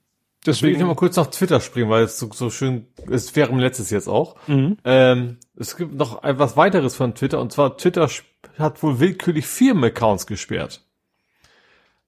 Deswegen 0.44 0.80
ich 0.80 0.84
mal 0.84 0.96
kurz 0.96 1.16
nach 1.16 1.28
Twitter 1.28 1.60
springen, 1.60 1.88
weil 1.88 2.02
es 2.04 2.18
so, 2.18 2.28
so 2.32 2.50
schön, 2.50 2.86
es 3.08 3.36
wäre 3.36 3.50
im 3.50 3.60
letztes 3.60 3.90
jetzt 3.90 4.08
auch. 4.08 4.36
Mhm. 4.48 4.76
Ähm, 4.84 5.38
es 5.56 5.76
gibt 5.76 5.94
noch 5.94 6.24
etwas 6.24 6.56
weiteres 6.56 6.96
von 6.96 7.14
Twitter 7.14 7.40
und 7.40 7.52
zwar 7.52 7.76
Twitter 7.76 8.08
hat 8.58 8.82
wohl 8.82 8.98
willkürlich 8.98 9.46
Firmenaccounts 9.46 10.26
gesperrt. 10.26 10.84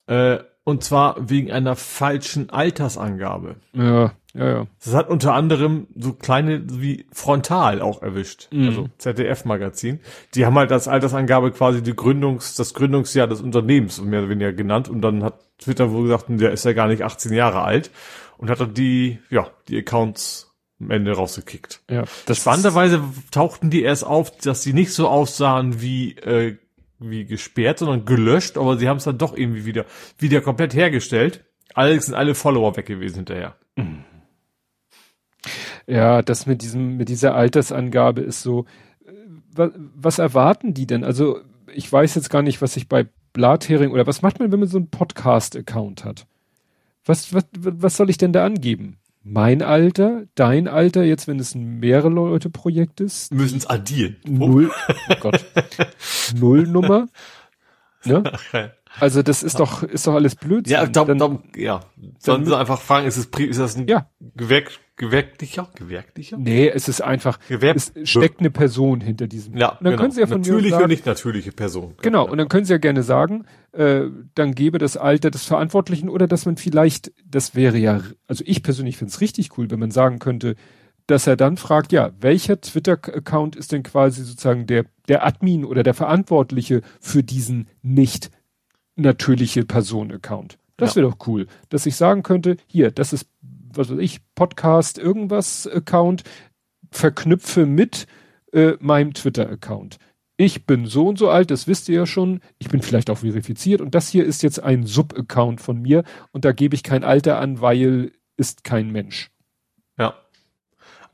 Äh, 0.07 0.39
und 0.65 0.83
zwar 0.83 1.31
wegen 1.31 1.53
einer 1.53 1.77
falschen 1.77 2.51
Altersangabe. 2.51 3.57
Ja, 3.73 4.15
ja, 4.35 4.49
ja. 4.49 4.67
Das 4.85 4.95
hat 4.95 5.09
unter 5.09 5.33
anderem 5.35 5.87
so 5.95 6.13
kleine 6.13 6.65
wie 6.69 7.07
Frontal 7.13 7.81
auch 7.81 8.03
erwischt. 8.03 8.49
Mhm. 8.53 8.67
Also 8.67 8.89
ZDF-Magazin. 8.99 10.01
Die 10.35 10.45
haben 10.45 10.59
halt 10.59 10.73
als 10.73 10.89
Altersangabe 10.89 11.53
quasi 11.53 11.83
die 11.83 11.95
Gründungs, 11.95 12.57
das 12.57 12.75
Gründungsjahr 12.75 13.29
des 13.29 13.41
Unternehmens 13.41 14.01
mehr 14.03 14.21
oder 14.21 14.29
weniger 14.31 14.53
genannt. 14.53 14.89
Und 14.89 15.03
dann 15.03 15.23
hat 15.23 15.39
Twitter 15.59 15.93
wohl 15.93 16.05
gesagt, 16.05 16.25
der 16.29 16.51
ist 16.51 16.65
ja 16.65 16.73
gar 16.73 16.89
nicht 16.89 17.03
18 17.03 17.33
Jahre 17.33 17.63
alt. 17.63 17.93
Und 18.37 18.51
hat 18.51 18.61
dann 18.61 18.75
die, 18.75 19.21
ja, 19.31 19.47
die 19.69 19.79
Accounts 19.79 20.53
am 20.81 20.91
Ende 20.91 21.13
rausgekickt. 21.13 21.83
Ja. 21.89 22.03
Das 22.27 22.39
Spannenderweise 22.39 23.01
tauchten 23.31 23.71
die 23.71 23.83
erst 23.83 24.05
auf, 24.05 24.37
dass 24.39 24.63
sie 24.63 24.73
nicht 24.73 24.93
so 24.93 25.09
aussahen 25.09 25.81
wie 25.81 26.17
äh, 26.19 26.57
wie 26.99 27.25
gesperrt, 27.25 27.81
sondern 27.81 28.05
gelöscht, 28.05 28.57
aber 28.57 28.77
sie 28.77 28.89
haben 28.89 28.97
es 28.97 29.05
dann 29.05 29.19
doch 29.19 29.37
irgendwie 29.37 29.65
wieder, 29.65 29.85
wieder 30.19 30.41
komplett 30.41 30.75
hergestellt. 30.75 31.45
Allerdings 31.75 32.07
sind 32.07 32.15
alle 32.15 32.35
Follower 32.35 32.77
weg 32.77 32.87
gewesen 32.87 33.17
hinterher. 33.17 33.57
Ja, 35.87 36.23
das 36.23 36.47
mit 36.47 36.63
diesem, 36.63 36.97
mit 36.97 37.09
dieser 37.09 37.35
Altersangabe 37.35 38.23
ist 38.23 38.43
so, 38.43 38.67
äh, 39.07 39.13
was, 39.53 39.71
was 39.95 40.19
erwarten 40.19 40.75
die 40.75 40.87
denn? 40.87 41.05
Also, 41.05 41.41
ich 41.73 41.91
weiß 41.91 42.15
jetzt 42.15 42.31
gar 42.31 42.43
nicht, 42.43 42.63
was 42.63 42.77
ich 42.77 42.89
bei 42.89 43.07
Blathering 43.33 43.91
oder 43.91 44.07
was 44.07 44.23
macht 44.23 44.39
man, 44.39 44.53
wenn 44.53 44.61
man 44.61 44.69
so 44.69 44.79
einen 44.79 44.91
Podcast-Account 44.91 46.05
hat? 46.05 46.27
Was, 47.05 47.35
was, 47.35 47.45
was 47.53 47.97
soll 47.97 48.11
ich 48.11 48.19
denn 48.19 48.33
da 48.33 48.45
angeben? 48.45 48.99
mein 49.25 49.63
Alter, 49.63 50.25
dein 50.35 50.69
Alter, 50.69 51.03
jetzt 51.03 51.27
wenn 51.27 51.41
es 51.41 51.55
ein 51.55 51.81
mehrere 51.81 52.11
Leute 52.11 52.51
Projekt 52.51 53.01
ist. 53.01 53.33
Müssen 53.33 53.57
es 53.57 53.67
addieren. 53.67 54.17
Null, 54.25 54.71
oh 55.09 55.15
Gott. 55.19 55.45
Nullnummer. 56.39 57.09
Ne? 58.07 58.23
Also 59.01 59.23
das 59.23 59.43
ist 59.43 59.59
doch, 59.61 59.83
ist 59.83 60.07
doch 60.07 60.13
alles 60.13 60.35
Blödsinn. 60.35 60.75
Ja, 60.75 60.85
da, 60.85 61.07
da, 61.07 61.39
ja. 61.57 61.81
Sollen 62.19 62.45
sie 62.45 62.55
einfach 62.55 62.79
fragen, 62.79 63.07
ist, 63.07 63.17
es, 63.17 63.25
ist 63.39 63.59
das 63.59 63.77
ein 63.79 63.89
ja. 63.89 64.11
Gewerk, 64.37 64.73
gewerklicher? 64.97 65.69
Gewerklicher? 65.75 66.37
Nee, 66.39 66.69
es 66.69 66.89
ist 66.89 67.01
einfach, 67.01 67.39
Gewerb 67.49 67.77
es 67.77 67.93
steckt 68.05 68.41
eine 68.41 68.51
Person 68.51 69.01
hinter 69.01 69.27
diesem. 69.27 69.57
Ja, 69.57 69.71
und 69.71 69.79
dann 69.83 69.93
genau. 69.93 70.01
können 70.03 70.13
sie 70.13 70.21
ja 70.21 70.27
von 70.27 70.41
Natürliche 70.41 70.71
sagen, 70.71 70.85
und 70.85 70.91
nicht 70.91 71.07
natürliche 71.07 71.53
Person. 71.53 71.95
Genau, 72.03 72.29
und 72.29 72.39
dann 72.39 72.49
können 72.49 72.65
sie 72.65 72.73
ja 72.73 72.79
gerne 72.79 73.03
sagen, 73.03 73.45
äh, 73.73 74.03
dann 74.35 74.55
gebe 74.55 74.79
das 74.79 74.97
Alter 74.97 75.31
des 75.31 75.45
Verantwortlichen 75.45 76.09
oder 76.09 76.27
dass 76.27 76.47
man 76.47 76.57
vielleicht, 76.57 77.13
das 77.27 77.55
wäre 77.55 77.79
ja, 77.79 78.03
also 78.29 78.45
ich 78.47 78.63
persönlich 78.63 78.97
finde 78.97 79.13
es 79.13 79.21
richtig 79.21 79.59
cool, 79.59 79.71
wenn 79.71 79.81
man 79.81 79.91
sagen 79.91 80.19
könnte, 80.19 80.55
dass 81.07 81.27
er 81.27 81.37
dann 81.37 81.57
fragt, 81.57 81.93
ja, 81.93 82.13
welcher 82.21 82.61
Twitter-Account 82.61 83.57
ist 83.57 83.73
denn 83.73 83.83
quasi 83.83 84.23
sozusagen 84.23 84.67
der, 84.67 84.87
der 85.09 85.27
Admin 85.27 85.65
oder 85.65 85.83
der 85.83 85.95
Verantwortliche 85.95 86.81
für 87.01 87.23
diesen 87.23 87.69
nicht 87.83 88.31
natürliche 88.97 89.65
Person-Account? 89.65 90.59
Das 90.77 90.97
wäre 90.97 91.09
doch 91.09 91.27
cool, 91.29 91.47
dass 91.69 91.87
ich 91.87 91.95
sagen 91.95 92.23
könnte, 92.23 92.57
hier, 92.67 92.91
das 92.91 93.13
ist, 93.13 93.29
was 93.77 93.91
weiß 93.91 93.99
ich, 93.99 94.21
Podcast, 94.35 94.99
irgendwas 94.99 95.67
Account, 95.67 96.23
verknüpfe 96.91 97.67
mit 97.67 98.07
äh, 98.53 98.75
meinem 98.81 99.15
Twitter-Account. 99.15 99.99
Ich 100.37 100.67
bin 100.67 100.87
so 100.87 101.07
und 101.09 101.19
so 101.19 101.29
alt, 101.29 101.51
das 101.51 101.69
wisst 101.69 101.89
ihr 101.89 101.97
ja 101.97 102.07
schon. 102.07 102.41
Ich 102.59 102.69
bin 102.69 102.83
vielleicht 102.83 103.09
auch 103.09 103.19
verifiziert 103.19 103.81
und 103.81 103.95
das 103.95 104.09
hier 104.09 104.25
ist 104.25 104.43
jetzt 104.43 104.61
ein 104.61 104.85
Sub-Account 104.85 105.61
von 105.61 105.81
mir 105.81 106.03
und 106.33 106.45
da 106.45 106.53
gebe 106.53 106.75
ich 106.75 106.83
kein 106.83 107.05
Alter 107.05 107.39
an, 107.39 107.61
weil 107.61 108.13
ist 108.37 108.65
kein 108.65 108.91
Mensch. 108.91 109.31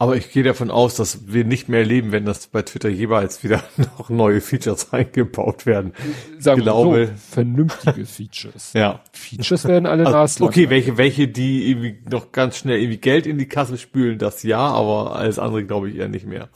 Aber 0.01 0.17
ich 0.17 0.33
gehe 0.33 0.43
davon 0.43 0.71
aus, 0.71 0.95
dass 0.95 1.31
wir 1.31 1.45
nicht 1.45 1.69
mehr 1.69 1.81
erleben, 1.81 2.11
wenn 2.11 2.25
das 2.25 2.47
bei 2.47 2.63
Twitter 2.63 2.89
jeweils 2.89 3.45
wieder 3.45 3.63
noch 3.77 4.09
neue 4.09 4.41
Features 4.41 4.95
eingebaut 4.95 5.67
werden. 5.67 5.93
Sagen 6.39 6.61
ich 6.61 6.65
glaube, 6.65 7.09
so, 7.09 7.13
vernünftige 7.35 8.07
Features. 8.07 8.73
ja. 8.73 9.03
Features 9.13 9.67
werden 9.67 9.85
alle 9.85 10.07
also. 10.07 10.47
Okay, 10.47 10.71
welche, 10.71 10.97
welche, 10.97 11.29
die 11.29 11.69
irgendwie 11.69 11.99
noch 12.11 12.33
ganz 12.33 12.57
schnell 12.57 12.81
irgendwie 12.81 12.97
Geld 12.97 13.27
in 13.27 13.37
die 13.37 13.47
Kasse 13.47 13.77
spülen, 13.77 14.17
das 14.17 14.43
ja, 14.43 14.61
aber 14.61 15.17
alles 15.17 15.39
andere 15.39 15.67
glaube 15.67 15.91
ich 15.91 15.97
eher 15.97 16.09
nicht 16.09 16.25
mehr. 16.25 16.49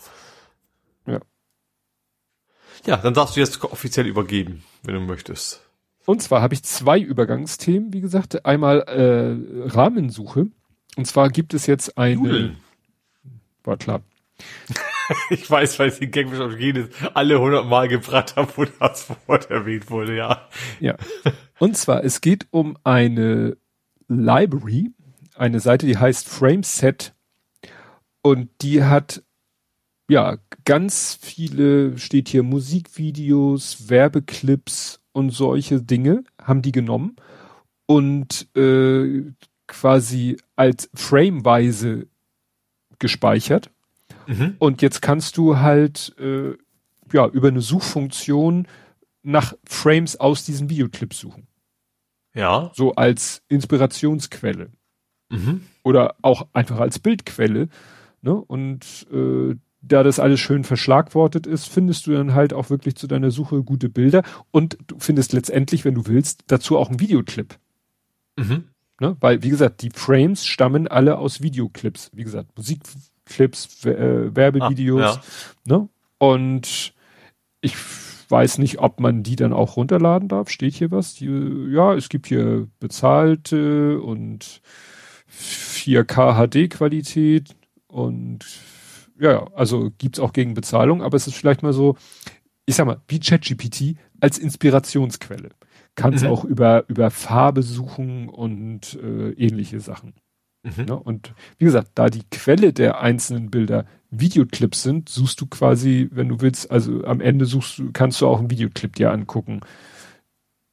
Ja. 1.07 1.21
Ja, 2.87 2.97
dann 2.97 3.13
darfst 3.13 3.37
du 3.37 3.41
jetzt 3.41 3.63
offiziell 3.63 4.07
übergeben, 4.07 4.65
wenn 4.85 4.95
du 4.95 5.01
möchtest. 5.03 5.61
Und 6.07 6.23
zwar 6.23 6.41
habe 6.41 6.55
ich 6.55 6.63
zwei 6.63 6.99
Übergangsthemen, 6.99 7.93
wie 7.93 8.01
gesagt. 8.01 8.47
Einmal 8.47 8.79
äh, 8.81 9.69
Rahmensuche. 9.69 10.47
Und 10.97 11.07
zwar 11.07 11.29
gibt 11.29 11.53
es 11.53 11.67
jetzt 11.67 11.99
eine. 11.99 12.17
Nudeln. 12.17 12.57
War 13.65 13.77
klar. 13.77 14.03
ich 15.31 15.51
weiß, 15.51 15.79
weil 15.79 15.89
ich 15.89 15.99
den 15.99 16.11
Gag 16.11 16.27
auf 16.41 16.59
jedes 16.59 16.89
alle 17.15 17.41
hundert 17.41 17.67
Mal 17.67 17.89
gebracht 17.89 18.37
habe, 18.37 18.53
wo 18.57 18.65
das 18.65 19.09
Wort 19.27 19.51
erwähnt 19.51 19.91
wurde, 19.91 20.17
ja. 20.17 20.49
Ja. 20.81 20.97
Und 21.59 21.77
zwar, 21.77 22.05
es 22.05 22.21
geht 22.21 22.47
um 22.51 22.77
eine 22.85 23.57
Library, 24.09 24.91
eine 25.37 25.61
Seite, 25.61 25.87
die 25.87 25.99
heißt 25.99 26.29
Frameset 26.29 27.15
und 28.23 28.51
die 28.63 28.83
hat 28.83 29.23
ja 30.09 30.39
ganz 30.65 31.19
viele, 31.21 31.99
steht 31.99 32.29
hier 32.29 32.43
Musikvideos, 32.43 33.89
Werbeclips 33.89 35.01
und 35.13 35.31
solche 35.31 35.81
Dinge 35.83 36.25
haben 36.43 36.63
die 36.63 36.73
genommen 36.73 37.17
und 37.87 38.49
äh, 38.57 39.23
quasi 39.67 40.37
als 40.57 40.91
frameweise 40.95 42.07
gespeichert. 42.99 43.71
Mhm. 44.27 44.57
Und 44.59 44.83
jetzt 44.83 45.03
kannst 45.03 45.37
du 45.37 45.59
halt 45.59 46.15
äh, 46.19 46.53
ja 47.13 47.29
über 47.29 47.49
eine 47.49 47.61
Suchfunktion 47.61 48.67
nach 49.23 49.55
Frames 49.65 50.19
aus 50.21 50.45
diesen 50.45 50.69
Videoclips 50.69 51.19
suchen. 51.19 51.47
Ja. 52.35 52.71
So 52.75 52.95
als 52.95 53.43
Inspirationsquelle. 53.49 54.71
Mhm. 55.31 55.63
Oder 55.83 56.17
auch 56.23 56.49
einfach 56.53 56.79
als 56.79 56.99
Bildquelle. 56.99 57.69
Ne? 58.23 58.35
Und 58.35 59.07
äh, 59.13 59.55
da 59.87 60.03
das 60.03 60.19
alles 60.19 60.41
schön 60.41 60.65
verschlagwortet 60.65 61.47
ist, 61.47 61.69
findest 61.69 62.07
du 62.07 62.13
dann 62.13 62.35
halt 62.35 62.53
auch 62.53 62.71
wirklich 62.71 62.97
zu 62.97 63.07
deiner 63.07 63.31
Suche 63.31 63.63
gute 63.63 63.89
Bilder 63.89 64.23
und 64.51 64.79
du 64.87 64.97
findest 64.99 65.33
letztendlich, 65.33 65.85
wenn 65.85 65.95
du 65.95 66.07
willst, 66.07 66.45
dazu 66.47 66.79
auch 66.79 66.89
einen 66.89 67.01
Videoclip. 67.01 67.59
Mhm. 68.37 68.65
Ne? 69.05 69.17
Weil, 69.21 69.43
wie 69.43 69.51
gesagt, 69.51 69.83
die 69.83 69.91
Frames 69.91 70.47
stammen 70.47 70.89
alle 70.89 71.19
aus 71.19 71.43
Videoclips. 71.43 72.11
Wie 72.15 72.25
gesagt, 72.25 72.57
Musikclips, 72.57 73.85
äh, 73.85 74.35
Werbevideos. 74.35 75.03
Ah, 75.03 75.23
ja. 75.67 75.77
ne? 75.77 75.89
Und 76.19 76.95
ich 77.61 77.77
weiß 78.31 78.59
nicht, 78.59 78.79
ob 78.79 79.01
man 79.01 79.23
die 79.23 79.37
dann 79.37 79.53
auch 79.53 79.77
runterladen 79.77 80.29
darf. 80.29 80.49
Steht 80.49 80.75
hier 80.75 80.91
was? 80.91 81.15
Die, 81.15 81.27
ja, 81.71 81.95
es 81.95 82.09
gibt 82.09 82.29
hier 82.29 82.67
bezahlte 82.81 84.01
und 84.01 84.63
4K 85.31 86.47
HD-Qualität 86.47 87.55
und 87.87 88.45
ja, 89.19 89.47
also 89.55 89.91
gibt's 89.99 90.19
auch 90.19 90.33
gegen 90.33 90.55
Bezahlung, 90.55 91.03
aber 91.03 91.17
es 91.17 91.27
ist 91.27 91.37
vielleicht 91.37 91.63
mal 91.63 91.73
so, 91.73 91.97
ich 92.67 92.75
sag 92.75 92.87
mal, 92.87 93.01
wie 93.09 93.21
ChatGPT 93.21 93.97
als 94.21 94.39
Inspirationsquelle. 94.39 95.51
Kannst 95.97 96.25
mhm. 96.25 96.31
auch 96.31 96.45
über, 96.45 96.85
über 96.89 97.11
Farbe 97.11 97.63
suchen 97.63 98.29
und 98.29 98.99
äh, 99.01 99.31
ähnliche 99.33 99.81
Sachen. 99.81 100.15
Mhm. 100.65 100.85
Ne? 100.87 100.99
Und 100.99 101.35
wie 101.59 101.67
gesagt, 101.67 101.93
da 101.95 102.09
die 102.09 102.25
Quelle 102.31 102.73
der 102.73 103.01
einzelnen 103.01 103.51
Bilder 103.51 103.87
Videoclips 104.11 104.83
sind, 104.83 105.09
suchst 105.09 105.41
du 105.41 105.47
quasi, 105.47 106.09
wenn 106.13 106.29
du 106.29 106.41
willst, 106.41 106.71
also 106.71 107.05
am 107.05 107.21
Ende 107.21 107.47
suchst 107.47 107.79
du, 107.79 107.91
kannst 107.93 108.21
du 108.21 108.27
auch 108.27 108.39
einen 108.39 108.51
Videoclip 108.51 108.97
dir 108.97 109.13
angucken, 109.13 109.61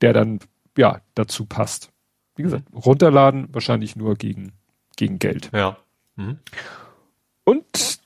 der 0.01 0.13
dann 0.13 0.39
ja 0.77 1.01
dazu 1.15 1.45
passt. 1.45 1.91
Wie 2.35 2.43
gesagt, 2.43 2.65
runterladen 2.73 3.49
wahrscheinlich 3.51 3.95
nur 3.95 4.15
gegen, 4.15 4.53
gegen 4.95 5.19
Geld. 5.19 5.51
Ja. 5.53 5.77
Mhm. 6.15 6.39
Und 7.43 7.99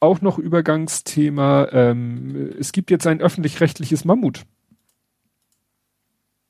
auch 0.00 0.20
noch 0.20 0.38
Übergangsthema, 0.38 1.68
ähm, 1.72 2.52
es 2.58 2.72
gibt 2.72 2.90
jetzt 2.90 3.06
ein 3.06 3.20
öffentlich-rechtliches 3.20 4.04
Mammut. 4.04 4.44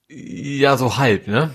Ja, 0.08 0.76
so 0.76 0.96
halb, 0.96 1.26
ne? 1.28 1.50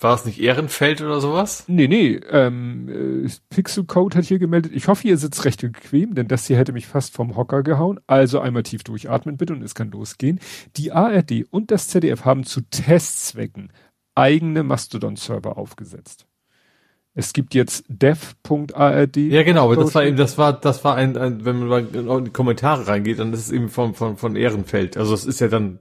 War 0.00 0.16
es 0.16 0.24
nicht 0.24 0.40
Ehrenfeld 0.40 1.00
oder 1.00 1.20
sowas? 1.20 1.64
Nee, 1.68 1.86
nee, 1.86 2.20
ähm, 2.30 3.24
äh, 3.24 3.30
Pixel 3.48 3.84
Code 3.84 4.18
hat 4.18 4.24
hier 4.24 4.40
gemeldet, 4.40 4.72
ich 4.74 4.88
hoffe, 4.88 5.06
ihr 5.06 5.16
sitzt 5.16 5.44
recht 5.44 5.62
bequem, 5.62 6.14
denn 6.14 6.28
das 6.28 6.46
hier 6.46 6.56
hätte 6.56 6.72
mich 6.72 6.86
fast 6.86 7.14
vom 7.14 7.36
Hocker 7.36 7.62
gehauen. 7.62 8.00
Also 8.06 8.40
einmal 8.40 8.64
tief 8.64 8.82
durchatmen 8.82 9.36
bitte 9.36 9.52
und 9.52 9.62
es 9.62 9.74
kann 9.74 9.92
losgehen. 9.92 10.40
Die 10.76 10.92
ARD 10.92 11.46
und 11.50 11.70
das 11.70 11.88
ZDF 11.88 12.24
haben 12.24 12.44
zu 12.44 12.62
Testzwecken 12.62 13.72
eigene 14.14 14.62
Mastodon-Server 14.62 15.56
aufgesetzt. 15.56 16.26
Es 17.14 17.32
gibt 17.32 17.54
jetzt 17.54 17.84
dev.ard. 17.88 19.16
Ja, 19.16 19.42
genau, 19.44 19.66
aber 19.66 19.76
das 19.76 19.94
war 19.94 20.04
eben, 20.04 20.16
das 20.16 20.36
war, 20.36 20.52
das 20.52 20.82
war 20.82 20.96
ein, 20.96 21.16
ein 21.16 21.44
wenn 21.44 21.68
man 21.68 21.94
in 21.94 22.24
die 22.24 22.32
Kommentare 22.32 22.88
reingeht, 22.88 23.20
dann 23.20 23.32
ist 23.32 23.40
es 23.40 23.52
eben 23.52 23.68
von, 23.68 23.94
von, 23.94 24.16
von 24.16 24.34
Ehrenfeld. 24.34 24.96
Also 24.96 25.14
es 25.14 25.24
ist 25.24 25.40
ja 25.40 25.46
dann 25.46 25.78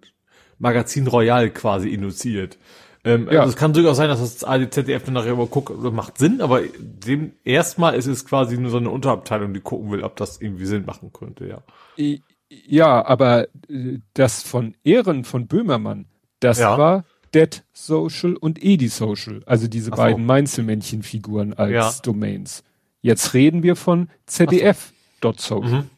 Magazin 0.60 1.08
Royal 1.08 1.50
quasi 1.50 1.90
induziert. 1.90 2.58
Ähm, 3.06 3.28
ja. 3.30 3.42
also 3.42 3.52
es 3.52 3.58
kann 3.58 3.74
durchaus 3.74 3.98
sein, 3.98 4.08
dass 4.08 4.20
das 4.22 4.44
ADZDF 4.44 5.04
dann 5.04 5.16
nachher 5.16 5.36
mal 5.36 5.48
guckt, 5.48 5.72
macht 5.92 6.18
Sinn, 6.18 6.40
aber 6.40 6.62
dem 6.80 7.34
erstmal 7.44 7.96
ist 7.96 8.08
es 8.08 8.26
quasi 8.26 8.58
nur 8.58 8.72
so 8.72 8.78
eine 8.78 8.90
Unterabteilung, 8.90 9.54
die 9.54 9.60
gucken 9.60 9.92
will, 9.92 10.04
ob 10.04 10.16
das 10.16 10.40
irgendwie 10.40 10.66
Sinn 10.66 10.86
machen 10.86 11.12
könnte, 11.12 11.46
ja. 11.48 12.18
Ja, 12.50 13.06
aber 13.06 13.48
äh, 13.68 14.00
das 14.14 14.44
von 14.44 14.76
Ehren 14.86 15.26
von 15.26 15.48
Böhmermann, 15.48 16.06
das 16.40 16.60
ja. 16.60 16.78
war 16.78 17.04
Dead 17.34 17.64
Social 17.74 18.36
und 18.38 18.64
Edi 18.64 18.88
Social, 18.88 19.42
also 19.46 19.68
diese 19.68 19.90
so. 19.90 19.98
beiden 19.98 20.26
Mainzelmännchen-Figuren 20.26 21.54
als 21.54 21.72
ja. 21.72 21.92
Domains. 22.04 22.64
Jetzt 23.02 23.34
reden 23.34 23.64
wir 23.64 23.76
von 23.76 24.10
zdf.social. 24.28 25.62
Mhm. 25.62 25.90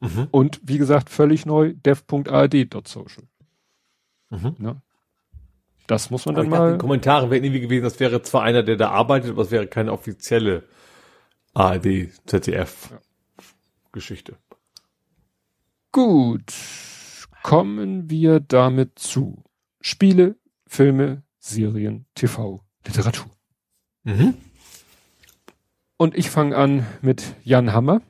Mhm. 0.00 0.28
Und 0.30 0.60
wie 0.62 0.78
gesagt, 0.78 1.10
völlig 1.10 1.44
neu, 1.44 1.74
dev.ard.social. 1.74 3.24
Mhm. 4.30 4.54
Ne? 4.58 4.82
Das 5.86 6.10
muss 6.10 6.24
man 6.24 6.36
aber 6.36 6.42
dann 6.42 6.50
mal. 6.50 6.66
Dachte, 6.70 6.78
Kommentare 6.78 7.30
wären 7.30 7.44
irgendwie 7.44 7.60
gewesen, 7.60 7.82
das 7.82 7.98
wäre 8.00 8.22
zwar 8.22 8.42
einer, 8.42 8.62
der 8.62 8.76
da 8.76 8.90
arbeitet, 8.90 9.30
aber 9.30 9.42
es 9.42 9.50
wäre 9.50 9.66
keine 9.66 9.92
offizielle 9.92 10.64
ARD, 11.52 12.08
ZDF 12.26 12.90
ja. 12.90 13.00
Geschichte. 13.92 14.36
Gut. 15.92 16.54
Kommen 17.42 18.08
wir 18.10 18.38
damit 18.38 18.98
zu 18.98 19.42
Spiele, 19.80 20.36
Filme, 20.66 21.22
Serien, 21.38 22.06
TV, 22.14 22.62
Literatur. 22.86 23.30
Mhm. 24.04 24.34
Und 25.96 26.16
ich 26.16 26.30
fange 26.30 26.56
an 26.56 26.86
mit 27.02 27.34
Jan 27.42 27.72
Hammer. 27.72 28.02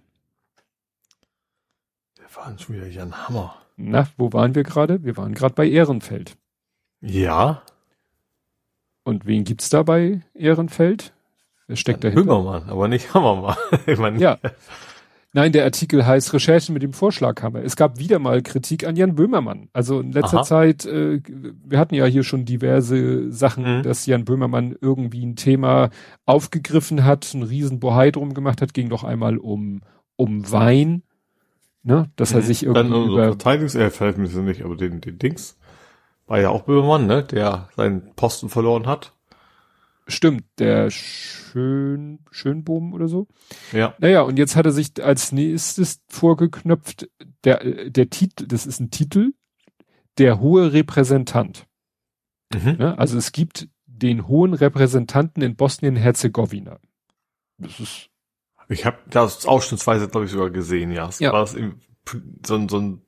Der 2.18 2.36
war 2.36 2.58
schon 2.58 2.76
wieder 2.76 2.88
Jan 2.88 3.26
Hammer. 3.26 3.56
Na, 3.82 4.08
wo 4.16 4.32
waren 4.32 4.54
wir 4.54 4.62
gerade? 4.62 5.04
Wir 5.04 5.16
waren 5.16 5.34
gerade 5.34 5.54
bei 5.54 5.68
Ehrenfeld. 5.68 6.36
Ja. 7.00 7.62
Und 9.04 9.26
wen 9.26 9.44
gibt's 9.44 9.70
da 9.70 9.82
bei 9.82 10.20
Ehrenfeld? 10.34 11.12
Wer 11.66 11.76
steckt 11.76 12.04
dahinter? 12.04 12.24
Böhmermann, 12.24 12.68
aber 12.68 12.88
nicht 12.88 13.14
Hammermann. 13.14 13.56
ich 13.86 13.98
meine, 13.98 14.18
ja. 14.18 14.38
Nein, 15.32 15.52
der 15.52 15.62
Artikel 15.62 16.04
heißt 16.04 16.32
Recherchen 16.34 16.72
mit 16.72 16.82
dem 16.82 16.92
Vorschlaghammer. 16.92 17.62
Es 17.62 17.76
gab 17.76 18.00
wieder 18.00 18.18
mal 18.18 18.42
Kritik 18.42 18.84
an 18.84 18.96
Jan 18.96 19.14
Böhmermann. 19.14 19.68
Also 19.72 20.00
in 20.00 20.10
letzter 20.10 20.38
Aha. 20.38 20.42
Zeit, 20.44 20.84
äh, 20.86 21.22
wir 21.64 21.78
hatten 21.78 21.94
ja 21.94 22.04
hier 22.06 22.24
schon 22.24 22.44
diverse 22.44 23.30
Sachen, 23.30 23.78
mhm. 23.78 23.82
dass 23.84 24.06
Jan 24.06 24.24
Böhmermann 24.24 24.74
irgendwie 24.80 25.24
ein 25.24 25.36
Thema 25.36 25.90
aufgegriffen 26.26 27.04
hat, 27.04 27.30
einen 27.32 27.44
riesen 27.44 27.78
Bohai 27.78 28.10
drum 28.10 28.34
gemacht 28.34 28.60
hat, 28.60 28.74
ging 28.74 28.88
doch 28.88 29.04
einmal 29.04 29.38
um, 29.38 29.82
um 30.16 30.50
Wein, 30.50 31.04
ne, 31.82 32.10
dass 32.16 32.30
mhm. 32.30 32.36
er 32.36 32.42
sich 32.42 32.62
irgendwie 32.62 32.90
Dann 32.90 33.10
über... 33.10 33.24
Verteidigungs, 33.28 33.74
äh, 33.74 33.90
Verteidigungsminister 33.90 34.42
nicht, 34.42 34.64
aber 34.64 34.76
den, 34.76 35.00
den 35.00 35.18
Dings, 35.18 35.58
war 36.26 36.40
ja 36.40 36.50
auch 36.50 36.62
Böhmermann, 36.62 37.06
ne, 37.06 37.24
der 37.24 37.68
seinen 37.76 38.14
Posten 38.14 38.48
verloren 38.48 38.86
hat. 38.86 39.12
Stimmt, 40.06 40.44
der 40.58 40.90
Schön, 40.90 42.20
Schönbohm 42.30 42.92
oder 42.92 43.08
so. 43.08 43.28
Ja. 43.72 43.94
Naja, 43.98 44.22
und 44.22 44.38
jetzt 44.38 44.56
hat 44.56 44.66
er 44.66 44.72
sich 44.72 45.02
als 45.02 45.32
nächstes 45.32 46.02
vorgeknöpft, 46.08 47.08
der, 47.44 47.90
der 47.90 48.10
Titel, 48.10 48.46
das 48.46 48.66
ist 48.66 48.80
ein 48.80 48.90
Titel, 48.90 49.32
der 50.18 50.40
hohe 50.40 50.72
Repräsentant. 50.72 51.66
Mhm. 52.52 52.76
Ja, 52.78 52.94
also 52.94 53.16
es 53.16 53.32
gibt 53.32 53.68
den 53.86 54.26
hohen 54.28 54.54
Repräsentanten 54.54 55.42
in 55.42 55.56
Bosnien-Herzegowina. 55.56 56.78
Das 57.58 57.80
ist. 57.80 58.09
Ich 58.70 58.86
habe 58.86 58.98
das 59.10 59.46
ausschnittsweise, 59.46 60.08
glaube 60.08 60.26
ich, 60.26 60.32
sogar 60.32 60.50
gesehen, 60.50 60.92
ja. 60.92 61.10
ja. 61.18 61.32
War 61.32 61.40
das 61.40 61.56
so, 62.46 62.54
ein, 62.54 62.68
so 62.68 62.78
ein 62.78 63.02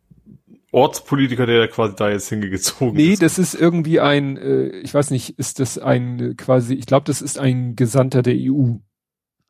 Ortspolitiker, 0.72 1.46
der 1.46 1.68
quasi 1.68 1.94
da 1.96 2.10
jetzt 2.10 2.28
hingezogen 2.28 2.94
nee, 2.94 3.12
ist. 3.12 3.20
Nee, 3.20 3.24
das 3.26 3.38
ist 3.38 3.54
irgendwie 3.54 4.00
ein, 4.00 4.36
äh, 4.36 4.68
ich 4.80 4.92
weiß 4.92 5.10
nicht, 5.10 5.38
ist 5.38 5.60
das 5.60 5.78
ein 5.78 6.18
äh, 6.18 6.34
quasi, 6.34 6.74
ich 6.74 6.86
glaube, 6.86 7.04
das 7.04 7.22
ist 7.22 7.38
ein 7.38 7.76
Gesandter 7.76 8.22
der 8.22 8.34
EU, 8.36 8.76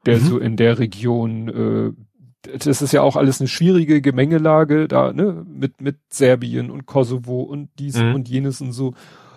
der 0.04 0.18
mhm. 0.18 0.24
so 0.24 0.38
in 0.38 0.56
der 0.56 0.78
Region, 0.78 1.48
äh, 1.48 2.58
das 2.58 2.82
ist 2.82 2.92
ja 2.92 3.02
auch 3.02 3.16
alles 3.16 3.40
eine 3.40 3.48
schwierige 3.48 4.02
Gemengelage 4.02 4.88
da, 4.88 5.12
ne, 5.12 5.46
mit, 5.48 5.80
mit 5.80 5.98
Serbien 6.08 6.70
und 6.70 6.86
Kosovo 6.86 7.42
und 7.42 7.70
dies 7.78 7.96
mhm. 7.96 8.16
und 8.16 8.28
jenes 8.28 8.60
und 8.60 8.72
so. 8.72 8.94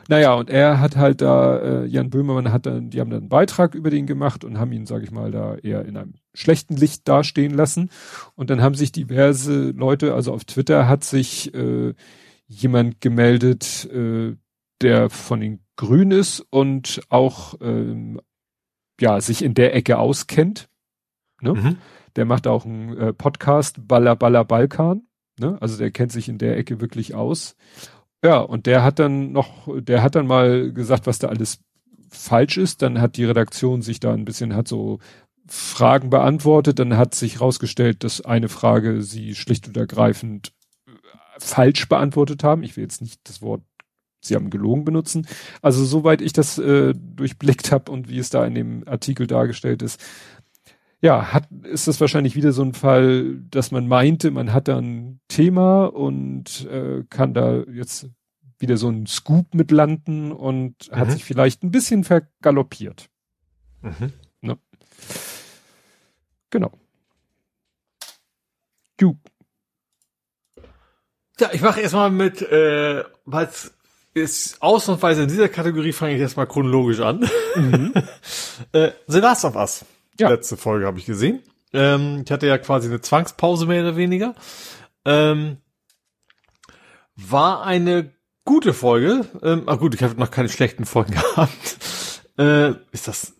Naja, 0.07 0.33
und 0.35 0.49
er 0.49 0.79
hat 0.79 0.95
halt 0.95 1.21
da, 1.21 1.57
äh, 1.57 1.85
Jan 1.85 2.09
Böhmermann 2.09 2.51
hat 2.51 2.65
dann, 2.65 2.89
die 2.89 2.99
haben 2.99 3.09
dann 3.09 3.21
einen 3.21 3.29
Beitrag 3.29 3.73
über 3.73 3.89
den 3.89 4.05
gemacht 4.05 4.43
und 4.43 4.59
haben 4.59 4.71
ihn, 4.71 4.85
sage 4.85 5.03
ich 5.03 5.11
mal, 5.11 5.31
da 5.31 5.55
eher 5.55 5.85
in 5.85 5.97
einem 5.97 6.13
schlechten 6.33 6.75
Licht 6.75 7.07
dastehen 7.07 7.53
lassen. 7.53 7.89
Und 8.35 8.49
dann 8.49 8.61
haben 8.61 8.75
sich 8.75 8.91
diverse 8.91 9.71
Leute, 9.71 10.13
also 10.13 10.33
auf 10.33 10.45
Twitter 10.45 10.87
hat 10.87 11.03
sich 11.03 11.53
äh, 11.53 11.93
jemand 12.47 13.01
gemeldet, 13.01 13.89
äh, 13.91 14.35
der 14.81 15.09
von 15.09 15.39
den 15.39 15.61
Grünen 15.75 16.11
ist 16.11 16.41
und 16.49 17.01
auch 17.09 17.55
ähm, 17.61 18.21
ja 18.99 19.19
sich 19.19 19.43
in 19.43 19.53
der 19.53 19.75
Ecke 19.75 19.97
auskennt. 19.97 20.69
Ne? 21.41 21.53
Mhm. 21.53 21.77
Der 22.15 22.25
macht 22.25 22.47
auch 22.47 22.65
einen 22.65 22.97
äh, 22.97 23.13
Podcast 23.13 23.87
Baller 23.87 24.15
Baller 24.15 24.45
Balkan. 24.45 25.07
Ne? 25.37 25.57
Also 25.59 25.77
der 25.77 25.91
kennt 25.91 26.11
sich 26.11 26.29
in 26.29 26.37
der 26.37 26.57
Ecke 26.57 26.79
wirklich 26.79 27.13
aus. 27.13 27.55
Ja, 28.25 28.39
und 28.39 28.65
der 28.65 28.81
hat 28.81 28.97
dann 28.97 29.33
noch, 29.33 29.67
der 29.67 30.01
hat 30.01 30.15
dann 30.15 30.25
mal 30.25 30.73
gesagt, 30.73 31.05
was 31.05 31.19
da 31.19 31.27
alles 31.27 31.59
falsch 32.09 32.57
ist. 32.57 32.81
Dann 32.81 32.99
hat 32.99 33.17
die 33.17 33.25
Redaktion 33.25 33.83
sich 33.83 33.99
da 33.99 34.15
ein 34.15 34.25
bisschen, 34.25 34.55
hat 34.55 34.67
so 34.67 34.97
Fragen 35.45 36.09
beantwortet. 36.09 36.79
Dann 36.79 36.97
hat 36.97 37.13
sich 37.13 37.35
herausgestellt, 37.35 38.03
dass 38.03 38.21
eine 38.21 38.49
Frage 38.49 39.03
sie 39.03 39.35
schlicht 39.35 39.67
und 39.67 39.77
ergreifend 39.77 40.53
falsch 41.37 41.87
beantwortet 41.87 42.43
haben. 42.43 42.63
Ich 42.63 42.75
will 42.75 42.83
jetzt 42.83 43.03
nicht 43.03 43.19
das 43.29 43.43
Wort 43.43 43.61
sie 44.21 44.33
haben 44.33 44.49
gelogen 44.49 44.85
benutzen. 44.85 45.27
Also 45.61 45.85
soweit 45.85 46.19
ich 46.19 46.33
das 46.33 46.57
äh, 46.57 46.95
durchblickt 46.95 47.71
habe 47.71 47.91
und 47.91 48.09
wie 48.09 48.17
es 48.17 48.31
da 48.31 48.43
in 48.43 48.55
dem 48.55 48.87
Artikel 48.87 49.27
dargestellt 49.27 49.83
ist, 49.83 50.01
ja, 51.01 51.33
hat, 51.33 51.49
ist 51.63 51.87
das 51.87 52.01
wahrscheinlich 52.01 52.35
wieder 52.35 52.51
so 52.51 52.63
ein 52.63 52.73
Fall, 52.73 53.37
dass 53.51 53.71
man 53.71 53.87
meinte, 53.87 54.31
man 54.31 54.53
hat 54.53 54.67
da 54.67 54.77
ein 54.77 55.19
Thema 55.27 55.85
und 55.85 56.65
äh, 56.65 57.03
kann 57.09 57.33
da 57.33 57.63
jetzt 57.63 58.09
wieder 58.59 58.77
so 58.77 58.89
ein 58.89 59.05
Scoop 59.05 59.53
mit 59.53 59.71
landen 59.71 60.31
und 60.31 60.91
mhm. 60.91 60.95
hat 60.95 61.11
sich 61.11 61.23
vielleicht 61.23 61.63
ein 61.63 61.71
bisschen 61.71 62.03
vergaloppiert. 62.03 63.09
Mhm. 63.81 64.13
Ne? 64.41 64.57
Genau. 66.49 66.71
Du. 68.97 69.17
Ja, 71.39 71.49
ich 71.51 71.61
mache 71.61 71.81
erstmal 71.81 72.11
mit, 72.11 72.41
äh, 72.41 73.03
weil 73.25 73.49
ist 74.13 74.61
ausnahmsweise 74.61 75.23
in 75.23 75.27
dieser 75.27 75.49
Kategorie 75.49 75.91
fange 75.91 76.15
ich 76.15 76.21
erstmal 76.21 76.47
chronologisch 76.47 77.01
an. 77.01 77.29
Mhm. 77.55 77.93
äh, 78.71 78.91
The 79.07 79.19
Last 79.19 79.43
of 79.43 79.55
Us. 79.55 79.85
Ja. 80.19 80.29
Letzte 80.29 80.57
Folge 80.57 80.85
habe 80.85 80.99
ich 80.99 81.05
gesehen. 81.05 81.41
Ähm, 81.73 82.23
ich 82.25 82.31
hatte 82.31 82.47
ja 82.47 82.57
quasi 82.57 82.87
eine 82.87 83.01
Zwangspause 83.01 83.65
mehr 83.65 83.81
oder 83.81 83.97
weniger. 83.97 84.35
Ähm, 85.03 85.57
war 87.15 87.63
eine 87.63 88.13
gute 88.45 88.73
Folge. 88.73 89.25
Ähm, 89.43 89.63
ach 89.65 89.79
gut, 89.79 89.93
ich 89.95 90.03
habe 90.03 90.19
noch 90.19 90.31
keine 90.31 90.49
schlechten 90.49 90.85
Folgen 90.85 91.13
gehabt. 91.35 91.77
Äh, 92.37 92.71
ist 92.91 93.07
das, 93.07 93.33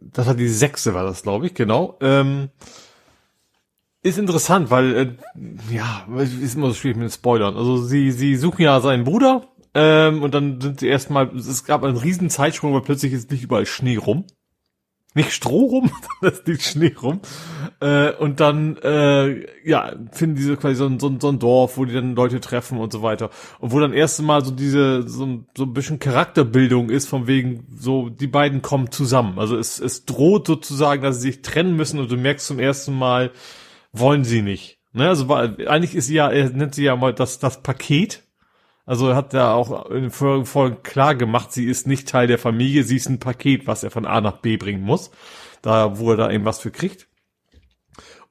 das 0.00 0.26
war 0.26 0.34
die 0.34 0.48
sechste, 0.48 0.94
war 0.94 1.04
das, 1.04 1.22
glaube 1.22 1.46
ich, 1.46 1.54
genau. 1.54 1.98
Ähm, 2.00 2.50
ist 4.02 4.18
interessant, 4.18 4.70
weil 4.70 4.94
äh, 4.94 5.74
ja, 5.74 6.06
ist 6.18 6.56
immer 6.56 6.68
so 6.68 6.74
schwierig 6.74 6.96
mit 6.96 7.08
den 7.08 7.12
Spoilern. 7.12 7.56
Also 7.56 7.76
sie 7.76 8.10
sie 8.10 8.34
suchen 8.36 8.62
ja 8.62 8.80
seinen 8.80 9.04
Bruder 9.04 9.48
ähm, 9.74 10.22
und 10.22 10.34
dann 10.34 10.60
sind 10.60 10.80
sie 10.80 10.88
erstmal, 10.88 11.34
es 11.36 11.64
gab 11.64 11.84
einen 11.84 11.96
riesen 11.96 12.28
Zeitsprung, 12.28 12.74
weil 12.74 12.82
plötzlich 12.82 13.12
ist 13.12 13.30
nicht 13.30 13.44
überall 13.44 13.66
Schnee 13.66 13.96
rum. 13.96 14.26
Nicht 15.14 15.32
Stroh 15.32 15.66
rum, 15.66 15.90
das 16.22 16.42
liegt 16.46 16.62
Schnee 16.62 16.94
rum. 17.00 17.20
Äh, 17.80 18.12
und 18.12 18.40
dann, 18.40 18.76
äh, 18.78 19.46
ja, 19.68 19.92
finden 20.10 20.36
diese 20.36 20.56
quasi 20.56 20.76
so 20.76 20.86
ein, 20.86 20.98
so, 20.98 21.08
ein, 21.08 21.20
so 21.20 21.28
ein 21.28 21.38
Dorf, 21.38 21.76
wo 21.76 21.84
die 21.84 21.92
dann 21.92 22.14
Leute 22.14 22.40
treffen 22.40 22.78
und 22.78 22.92
so 22.92 23.02
weiter. 23.02 23.30
Und 23.60 23.72
wo 23.72 23.80
dann 23.80 23.92
erst 23.92 24.22
Mal 24.22 24.44
so 24.44 24.50
diese, 24.50 25.08
so, 25.08 25.44
so 25.56 25.64
ein 25.64 25.72
bisschen 25.72 25.98
Charakterbildung 25.98 26.90
ist, 26.90 27.08
von 27.08 27.26
wegen, 27.26 27.66
so, 27.74 28.08
die 28.08 28.26
beiden 28.26 28.62
kommen 28.62 28.90
zusammen. 28.90 29.38
Also 29.38 29.56
es, 29.56 29.80
es 29.80 30.04
droht 30.04 30.46
sozusagen, 30.46 31.02
dass 31.02 31.16
sie 31.16 31.32
sich 31.32 31.42
trennen 31.42 31.76
müssen 31.76 31.98
und 31.98 32.10
du 32.10 32.16
merkst 32.16 32.46
zum 32.46 32.58
ersten 32.58 32.96
Mal, 32.96 33.32
wollen 33.92 34.24
sie 34.24 34.42
nicht. 34.42 34.78
Ne? 34.92 35.08
Also 35.08 35.32
eigentlich 35.32 35.94
ist 35.94 36.06
sie 36.06 36.14
ja, 36.14 36.30
er 36.30 36.50
nennt 36.50 36.74
sie 36.74 36.84
ja 36.84 36.96
mal 36.96 37.12
das, 37.12 37.38
das 37.38 37.62
Paket. 37.62 38.22
Also 38.84 39.08
er 39.08 39.16
hat 39.16 39.32
ja 39.32 39.52
auch 39.52 39.90
in 39.90 40.10
Folgen 40.10 40.82
klar 40.82 41.14
gemacht, 41.14 41.52
sie 41.52 41.66
ist 41.66 41.86
nicht 41.86 42.08
Teil 42.08 42.26
der 42.26 42.38
Familie, 42.38 42.82
sie 42.82 42.96
ist 42.96 43.08
ein 43.08 43.20
Paket, 43.20 43.66
was 43.66 43.84
er 43.84 43.90
von 43.90 44.06
A 44.06 44.20
nach 44.20 44.38
B 44.38 44.56
bringen 44.56 44.82
muss. 44.82 45.10
Da, 45.62 45.98
wo 45.98 46.10
er 46.10 46.16
da 46.16 46.30
eben 46.30 46.44
was 46.44 46.58
für 46.58 46.72
kriegt. 46.72 47.06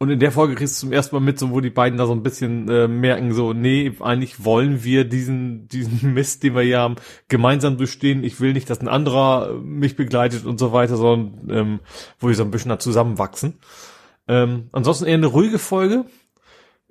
Und 0.01 0.09
in 0.09 0.19
der 0.19 0.31
Folge 0.31 0.55
kriegst 0.55 0.77
du 0.77 0.87
zum 0.87 0.93
ersten 0.93 1.15
Mal 1.15 1.19
mit, 1.19 1.37
so 1.37 1.51
wo 1.51 1.61
die 1.61 1.69
beiden 1.69 1.99
da 1.99 2.07
so 2.07 2.11
ein 2.11 2.23
bisschen 2.23 2.67
äh, 2.69 2.87
merken, 2.87 3.33
so, 3.33 3.53
nee, 3.53 3.93
eigentlich 3.99 4.43
wollen 4.43 4.83
wir 4.83 5.05
diesen, 5.05 5.67
diesen 5.67 6.13
Mist, 6.15 6.41
den 6.41 6.55
wir 6.55 6.63
ja 6.63 6.79
haben, 6.79 6.95
gemeinsam 7.27 7.77
durchstehen. 7.77 8.23
Ich 8.23 8.41
will 8.41 8.53
nicht, 8.53 8.67
dass 8.67 8.81
ein 8.81 8.87
anderer 8.87 9.53
mich 9.61 9.95
begleitet 9.95 10.45
und 10.45 10.57
so 10.57 10.73
weiter, 10.73 10.97
sondern 10.97 11.49
ähm, 11.55 11.79
wo 12.19 12.29
wir 12.29 12.35
so 12.35 12.41
ein 12.41 12.49
bisschen 12.49 12.69
da 12.69 12.79
zusammenwachsen. 12.79 13.59
Ähm, 14.27 14.69
ansonsten 14.71 15.05
eher 15.05 15.13
eine 15.13 15.27
ruhige 15.27 15.59
Folge. 15.59 16.05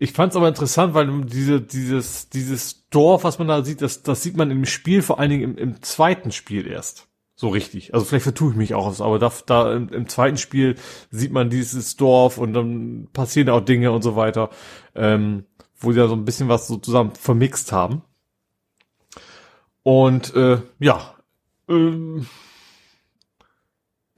Ich 0.02 0.12
fand 0.12 0.32
es 0.32 0.36
aber 0.36 0.48
interessant, 0.48 0.94
weil 0.94 1.26
diese, 1.26 1.60
dieses, 1.60 2.30
dieses 2.30 2.88
Dorf, 2.88 3.22
was 3.22 3.38
man 3.38 3.48
da 3.48 3.62
sieht, 3.62 3.82
das, 3.82 4.02
das 4.02 4.22
sieht 4.22 4.34
man 4.34 4.50
im 4.50 4.64
Spiel, 4.64 5.02
vor 5.02 5.20
allen 5.20 5.28
Dingen 5.28 5.42
im, 5.42 5.58
im 5.58 5.82
zweiten 5.82 6.32
Spiel 6.32 6.66
erst. 6.66 7.06
So 7.36 7.48
richtig. 7.48 7.92
Also 7.92 8.06
vielleicht 8.06 8.22
vertue 8.22 8.52
ich 8.52 8.56
mich 8.56 8.72
auch, 8.72 8.98
aber 9.00 9.18
da, 9.18 9.30
da 9.44 9.74
im, 9.74 9.90
im, 9.90 10.08
zweiten 10.08 10.38
Spiel 10.38 10.76
sieht 11.10 11.32
man 11.32 11.50
dieses 11.50 11.96
Dorf 11.96 12.38
und 12.38 12.54
dann 12.54 13.08
passieren 13.12 13.50
auch 13.50 13.60
Dinge 13.60 13.92
und 13.92 14.00
so 14.00 14.16
weiter, 14.16 14.48
ähm, 14.94 15.44
wo 15.78 15.92
sie 15.92 15.98
da 15.98 16.08
so 16.08 16.14
ein 16.14 16.24
bisschen 16.24 16.48
was 16.48 16.66
so 16.66 16.78
zusammen 16.78 17.10
vermixt 17.10 17.70
haben. 17.70 18.00
Und 19.82 20.34
äh, 20.34 20.62
ja, 20.78 21.14
ähm, 21.68 22.26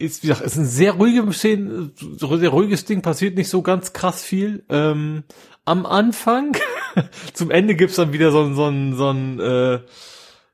ist, 0.02 0.22
wie 0.22 0.28
gesagt, 0.28 0.44
ist 0.44 0.56
ein 0.56 0.66
sehr 0.66 0.92
ruhige 0.92 1.32
Szene, 1.32 1.90
sehr 1.96 2.48
ruhiges 2.50 2.84
Ding, 2.84 3.02
passiert 3.02 3.36
nicht 3.36 3.48
so 3.48 3.62
ganz 3.62 3.92
krass 3.92 4.22
viel. 4.22 4.64
Ähm, 4.68 5.24
am 5.64 5.86
Anfang, 5.86 6.56
zum 7.32 7.50
Ende 7.50 7.74
gibt's 7.74 7.96
dann 7.96 8.12
wieder 8.12 8.32
so, 8.32 8.52
so, 8.52 8.70
so, 8.70 8.96
so 8.96 9.10
ein, 9.10 9.40
äh, 9.40 9.78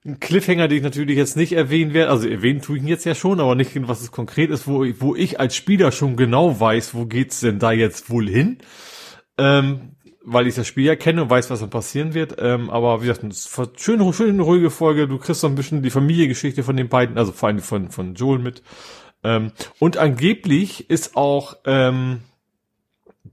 ein 0.05 0.21
Cliffhanger, 0.21 0.69
den 0.69 0.79
ich 0.79 0.85
natürlich 0.85 1.17
jetzt 1.17 1.37
nicht 1.37 1.53
erwähnen 1.53 1.95
werde. 1.95 2.11
Also 2.11 2.29
erwähnen 2.29 2.63
tue 2.63 2.77
ich 2.77 2.83
ihn 2.83 2.89
jetzt 2.89 3.05
ja 3.05 3.15
schon, 3.15 3.41
aber 3.41 3.55
nicht, 3.55 3.71
was 3.89 4.03
es 4.03 4.13
konkret 4.13 4.51
ist, 4.51 4.67
wo, 4.67 4.85
wo 5.01 5.15
ich 5.15 5.41
als 5.41 5.57
Spieler 5.57 5.93
schon 5.93 6.17
genau 6.17 6.61
weiß, 6.61 6.95
wo 6.95 7.07
geht's 7.07 7.41
denn 7.41 7.59
da 7.59 7.73
jetzt 7.73 8.11
wohl 8.11 8.29
hin. 8.29 8.59
Ähm, 9.37 9.93
weil 10.31 10.47
ich 10.47 10.55
das 10.55 10.67
Spiel 10.67 10.85
ja 10.85 10.97
kenne 10.97 11.23
und 11.23 11.31
weiß, 11.31 11.49
was 11.49 11.61
dann 11.61 11.71
passieren 11.71 12.13
wird. 12.13 12.37
Ähm, 12.39 12.69
aber 12.71 13.01
wie 13.01 13.07
gesagt, 13.07 13.25
es 13.25 13.47
ist 13.47 13.81
schön, 13.81 14.13
schön 14.13 14.41
ruhige 14.41 14.71
Folge. 14.71 15.09
Du 15.09 15.19
kriegst 15.19 15.41
so 15.41 15.47
ein 15.47 15.55
bisschen 15.55 15.83
die 15.83 15.91
Familiengeschichte 15.91 16.63
von 16.63 16.77
den 16.77 16.89
beiden, 16.89 17.17
also 17.17 17.33
vor 17.33 17.49
allem 17.49 17.61
von, 17.61 17.91
von 17.91 18.15
Joel 18.15 18.39
mit. 18.39 18.63
Ähm, 19.23 19.53
und 19.79 19.97
angeblich 19.97 20.91
ist 20.91 21.17
auch 21.17 21.57
ähm, 21.65 22.23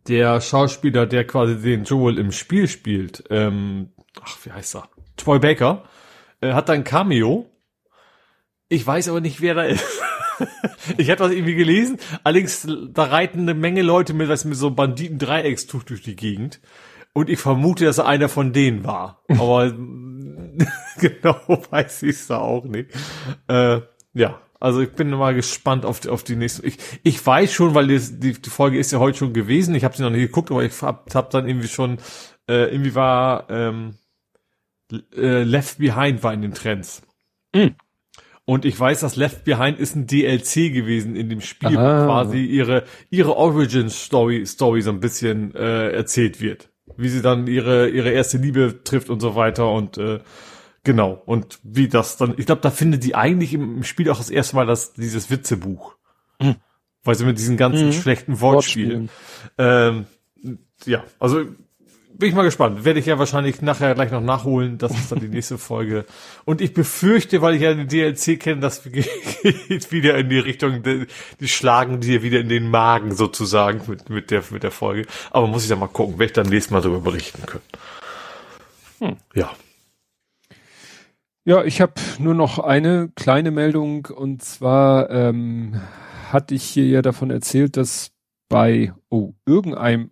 der 0.07 0.41
Schauspieler, 0.41 1.05
der 1.05 1.25
quasi 1.25 1.59
den 1.59 1.83
Joel 1.83 2.17
im 2.17 2.31
Spiel 2.31 2.67
spielt, 2.67 3.23
ähm, 3.29 3.91
ach, 4.21 4.37
wie 4.43 4.51
heißt 4.51 4.75
er? 4.75 4.89
Troy 5.17 5.39
Baker, 5.39 5.83
äh, 6.41 6.53
hat 6.53 6.69
da 6.69 6.73
ein 6.73 6.83
Cameo. 6.83 7.49
Ich 8.67 8.85
weiß 8.85 9.09
aber 9.09 9.21
nicht, 9.21 9.41
wer 9.41 9.53
da 9.53 9.63
ist. 9.63 9.85
ich 10.97 11.09
hatte 11.09 11.23
das 11.23 11.31
irgendwie 11.31 11.55
gelesen. 11.55 11.99
Allerdings, 12.23 12.67
da 12.89 13.03
reiten 13.03 13.41
eine 13.41 13.53
Menge 13.53 13.81
Leute 13.81 14.13
mit, 14.13 14.27
was 14.27 14.45
mit 14.45 14.57
so 14.57 14.67
einem 14.67 14.75
Banditen-Dreieckstuch 14.75 15.83
durch 15.83 16.01
die 16.01 16.15
Gegend. 16.15 16.59
Und 17.13 17.29
ich 17.29 17.39
vermute, 17.39 17.85
dass 17.85 17.99
er 17.99 18.07
einer 18.07 18.27
von 18.27 18.51
denen 18.51 18.83
war. 18.83 19.23
Aber 19.29 19.71
genau 20.99 21.39
weiß 21.69 22.03
ich 22.03 22.15
es 22.15 22.27
da 22.27 22.39
auch 22.39 22.65
nicht. 22.65 22.91
Äh, 23.47 23.81
ja, 24.13 24.41
also 24.65 24.81
ich 24.81 24.93
bin 24.93 25.11
mal 25.11 25.35
gespannt 25.35 25.85
auf 25.85 25.99
die, 25.99 26.09
auf 26.09 26.23
die 26.23 26.35
nächste. 26.35 26.65
Ich, 26.65 26.79
ich 27.03 27.23
weiß 27.23 27.53
schon, 27.53 27.75
weil 27.75 27.85
die, 27.85 27.99
die, 27.99 28.33
die 28.33 28.49
Folge 28.49 28.79
ist 28.79 28.91
ja 28.91 28.97
heute 28.97 29.19
schon 29.19 29.31
gewesen. 29.31 29.75
Ich 29.75 29.83
habe 29.83 29.95
sie 29.95 30.01
noch 30.01 30.09
nicht 30.09 30.25
geguckt, 30.25 30.49
aber 30.49 30.63
ich 30.63 30.81
hab, 30.81 31.13
hab 31.13 31.29
dann 31.29 31.47
irgendwie 31.47 31.67
schon, 31.67 31.99
äh, 32.49 32.71
irgendwie 32.71 32.95
war 32.95 33.47
ähm, 33.51 33.93
äh, 34.91 35.43
Left 35.43 35.77
Behind 35.77 36.23
war 36.23 36.33
in 36.33 36.41
den 36.41 36.55
Trends. 36.55 37.03
Mm. 37.53 37.75
Und 38.45 38.65
ich 38.65 38.79
weiß, 38.79 39.01
dass 39.01 39.15
Left 39.15 39.43
Behind 39.43 39.77
ist 39.77 39.95
ein 39.95 40.07
DLC 40.07 40.73
gewesen 40.73 41.15
in 41.15 41.29
dem 41.29 41.41
Spiel, 41.41 41.77
Aha. 41.77 42.01
wo 42.01 42.05
quasi 42.07 42.43
ihre 42.43 42.85
ihre 43.11 43.37
Origin 43.37 43.91
Story 43.91 44.47
Story 44.47 44.81
so 44.81 44.89
ein 44.89 44.99
bisschen 44.99 45.53
äh, 45.53 45.91
erzählt 45.91 46.41
wird, 46.41 46.71
wie 46.97 47.09
sie 47.09 47.21
dann 47.21 47.45
ihre 47.45 47.89
ihre 47.89 48.09
erste 48.09 48.39
Liebe 48.39 48.81
trifft 48.83 49.11
und 49.11 49.19
so 49.19 49.35
weiter 49.35 49.71
und 49.71 49.99
äh, 49.99 50.21
Genau. 50.85 51.21
Und 51.25 51.59
wie 51.63 51.89
das 51.89 52.15
dann, 52.15 52.35
ich 52.37 52.45
glaube, 52.45 52.61
da 52.61 52.71
findet 52.71 53.03
die 53.03 53.15
eigentlich 53.15 53.53
im, 53.53 53.83
Spiel 53.83 54.09
auch 54.09 54.17
das 54.17 54.29
erste 54.29 54.55
Mal 54.55 54.65
das, 54.65 54.93
dieses 54.93 55.29
Witzebuch. 55.29 55.95
Mhm. 56.39 56.55
Weil 57.03 57.15
sie 57.15 57.25
mit 57.25 57.37
diesen 57.37 57.57
ganzen 57.57 57.87
mhm. 57.87 57.93
schlechten 57.93 58.39
Wortspielen. 58.39 59.09
Ähm, 59.57 60.05
ja, 60.85 61.03
also 61.19 61.43
bin 62.17 62.29
ich 62.29 62.35
mal 62.35 62.43
gespannt. 62.43 62.85
Werde 62.85 62.99
ich 62.99 63.07
ja 63.07 63.17
wahrscheinlich 63.17 63.63
nachher 63.63 63.95
gleich 63.95 64.11
noch 64.11 64.21
nachholen. 64.21 64.77
Das 64.77 64.91
ist 64.91 65.11
dann 65.11 65.19
die 65.19 65.27
nächste 65.35 65.57
Folge. 65.57 66.05
Und 66.45 66.61
ich 66.61 66.75
befürchte, 66.75 67.41
weil 67.41 67.55
ich 67.55 67.63
ja 67.63 67.73
den 67.73 67.87
DLC 67.87 68.39
kenne, 68.39 68.61
dass 68.61 68.83
geht 68.91 69.91
wieder 69.91 70.15
in 70.19 70.29
die 70.29 70.39
Richtung, 70.39 70.83
die, 70.83 71.07
die 71.39 71.47
schlagen 71.47 71.99
dir 71.99 72.21
wieder 72.21 72.39
in 72.39 72.49
den 72.49 72.69
Magen 72.69 73.15
sozusagen 73.15 73.81
mit, 73.87 74.09
mit 74.11 74.29
der, 74.29 74.43
mit 74.51 74.61
der 74.61 74.71
Folge. 74.71 75.07
Aber 75.31 75.47
muss 75.47 75.63
ich 75.63 75.69
dann 75.69 75.79
mal 75.79 75.87
gucken, 75.87 76.19
werde 76.19 76.25
ich 76.25 76.33
dann 76.33 76.47
nächstes 76.47 76.71
Mal 76.71 76.81
darüber 76.81 77.01
berichten 77.01 77.43
können. 77.47 77.63
Hm. 78.99 79.17
Ja. 79.33 79.51
Ja, 81.47 81.63
ich 81.63 81.79
habe 81.79 81.93
nur 82.17 82.33
noch 82.33 82.57
eine 82.57 83.09
kleine 83.15 83.51
Meldung 83.51 84.07
und 84.07 84.41
zwar 84.41 85.11
ähm, 85.11 85.79
hatte 86.31 86.55
ich 86.55 86.63
hier 86.63 86.87
ja 86.87 87.03
davon 87.03 87.29
erzählt, 87.29 87.77
dass 87.77 88.11
bei 88.49 88.93
oh, 89.09 89.33
irgendeinem 89.45 90.09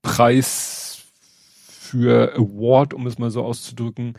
Preis 0.00 1.02
für 1.20 2.32
Award, 2.36 2.94
um 2.94 3.08
es 3.08 3.18
mal 3.18 3.30
so 3.30 3.42
auszudrücken, 3.42 4.14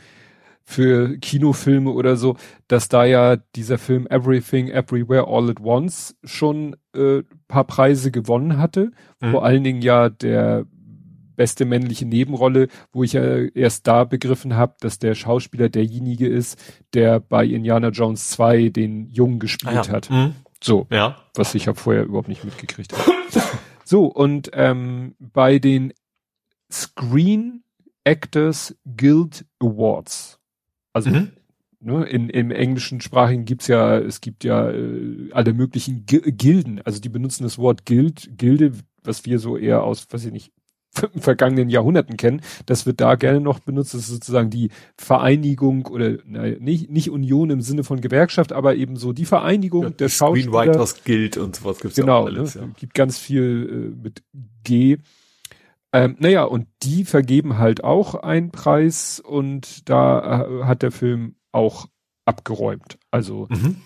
für 0.66 1.18
Kinofilme 1.18 1.92
oder 1.92 2.18
so, 2.18 2.36
dass 2.68 2.90
da 2.90 3.06
ja 3.06 3.38
dieser 3.38 3.78
Film 3.78 4.06
Everything 4.08 4.68
Everywhere 4.68 5.28
All 5.28 5.50
at 5.50 5.62
Once 5.62 6.18
schon 6.26 6.76
äh, 6.94 7.24
paar 7.48 7.64
Preise 7.64 8.12
gewonnen 8.12 8.58
hatte. 8.58 8.92
Mhm. 9.22 9.32
Vor 9.32 9.46
allen 9.46 9.64
Dingen 9.64 9.82
ja 9.82 10.10
der 10.10 10.66
beste 11.40 11.64
männliche 11.64 12.06
Nebenrolle, 12.06 12.68
wo 12.92 13.02
ich 13.02 13.14
ja 13.14 13.24
erst 13.24 13.88
da 13.88 14.04
begriffen 14.04 14.58
habe, 14.58 14.76
dass 14.82 15.00
der 15.00 15.16
Schauspieler 15.16 15.70
derjenige 15.70 16.28
ist, 16.28 16.62
der 16.94 17.22
bei 17.22 17.46
Indiana 17.46 17.92
Jones 17.92 18.32
2 18.32 18.68
den 18.68 19.08
Jungen 19.08 19.40
gespielt 19.40 19.74
ah, 19.74 19.84
ja. 19.84 19.90
hat. 19.90 20.10
Mhm. 20.10 20.36
So, 20.62 20.86
ja. 20.90 21.16
was 21.36 21.56
ich 21.56 21.70
habe 21.70 21.80
vorher 21.80 22.04
überhaupt 22.04 22.28
nicht 22.28 22.44
mitgekriegt 22.44 22.92
habe. 22.92 23.14
so, 23.86 24.08
und 24.08 24.52
ähm, 24.52 25.16
bei 25.18 25.60
den 25.60 25.94
Screen 26.70 27.64
Actors 28.04 28.76
Guild 28.98 29.46
Awards, 29.62 30.42
also 30.92 31.10
mhm. 31.10 31.32
Ne, 31.82 32.04
in, 32.04 32.30
im 32.30 32.52
englischen 32.52 33.00
Sprachen 33.00 33.46
gibt's 33.46 33.68
ja, 33.68 33.98
es 33.98 34.20
gibt 34.20 34.44
ja 34.44 34.70
äh, 34.70 35.30
alle 35.32 35.54
möglichen 35.54 36.06
G 36.06 36.20
Gilden, 36.20 36.82
also 36.82 37.00
die 37.00 37.08
benutzen 37.08 37.44
das 37.44 37.58
Wort 37.58 37.86
Guild, 37.86 38.30
Gilde, 38.38 38.74
was 39.02 39.26
wir 39.26 39.40
so 39.40 39.56
eher 39.56 39.86
aus, 39.86 40.06
weiß 40.12 40.26
ich 40.26 40.34
nicht, 40.34 40.52
vergangenen 41.18 41.70
Jahrhunderten 41.70 42.18
kennen. 42.18 42.42
Das 42.66 42.86
wird 42.86 43.02
da 43.02 43.16
gerne 43.16 43.42
noch 43.42 43.60
benutzt. 43.60 43.94
Das 43.94 44.02
ist 44.02 44.08
sozusagen 44.08 44.50
die 44.50 44.70
Vereinigung 44.98 45.86
oder 45.88 46.18
naja, 46.26 46.58
nicht, 46.60 46.90
nicht 46.90 47.10
Union 47.10 47.50
im 47.50 47.62
Sinne 47.62 47.84
von 47.84 48.02
Gewerkschaft, 48.02 48.54
aber 48.54 48.76
eben 48.76 48.96
so 48.96 49.14
die 49.14 49.26
Vereinigung 49.26 49.84
ja, 49.84 49.90
der 49.92 50.10
Schauspieler. 50.10 50.52
Screenwriters 50.52 51.04
Guild 51.04 51.38
und 51.38 51.56
sowas 51.56 51.80
gibt's 51.80 51.98
genau, 51.98 52.20
ja 52.20 52.24
auch 52.24 52.26
alles. 52.26 52.56
Ne? 52.56 52.62
Ja. 52.62 52.68
Gibt 52.78 52.94
ganz 52.94 53.18
viel 53.18 53.94
äh, 53.96 54.02
mit 54.04 54.24
G. 54.64 54.98
Ähm, 55.92 56.16
naja, 56.20 56.44
und 56.44 56.68
die 56.84 57.04
vergeben 57.04 57.58
halt 57.58 57.84
auch 57.84 58.16
einen 58.16 58.52
Preis 58.52 59.20
und 59.20 59.90
da 59.90 60.44
äh, 60.44 60.64
hat 60.66 60.84
der 60.84 60.92
Film 60.92 61.36
auch 61.52 61.88
abgeräumt. 62.26 63.00
Also 63.10 63.48
mhm. 63.50 63.78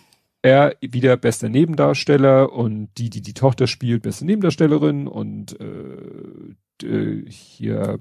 er 0.42 0.76
wieder 0.82 1.16
bester 1.16 1.48
Nebendarsteller 1.48 2.52
und 2.52 2.90
die, 2.98 3.10
die 3.10 3.22
die 3.22 3.34
Tochter 3.34 3.68
spielt, 3.68 4.04
beste 4.04 4.26
Nebendarstellerin 4.26 5.08
und 5.08 5.60
äh, 5.62 6.56
äh, 6.84 7.30
hier, 7.30 8.00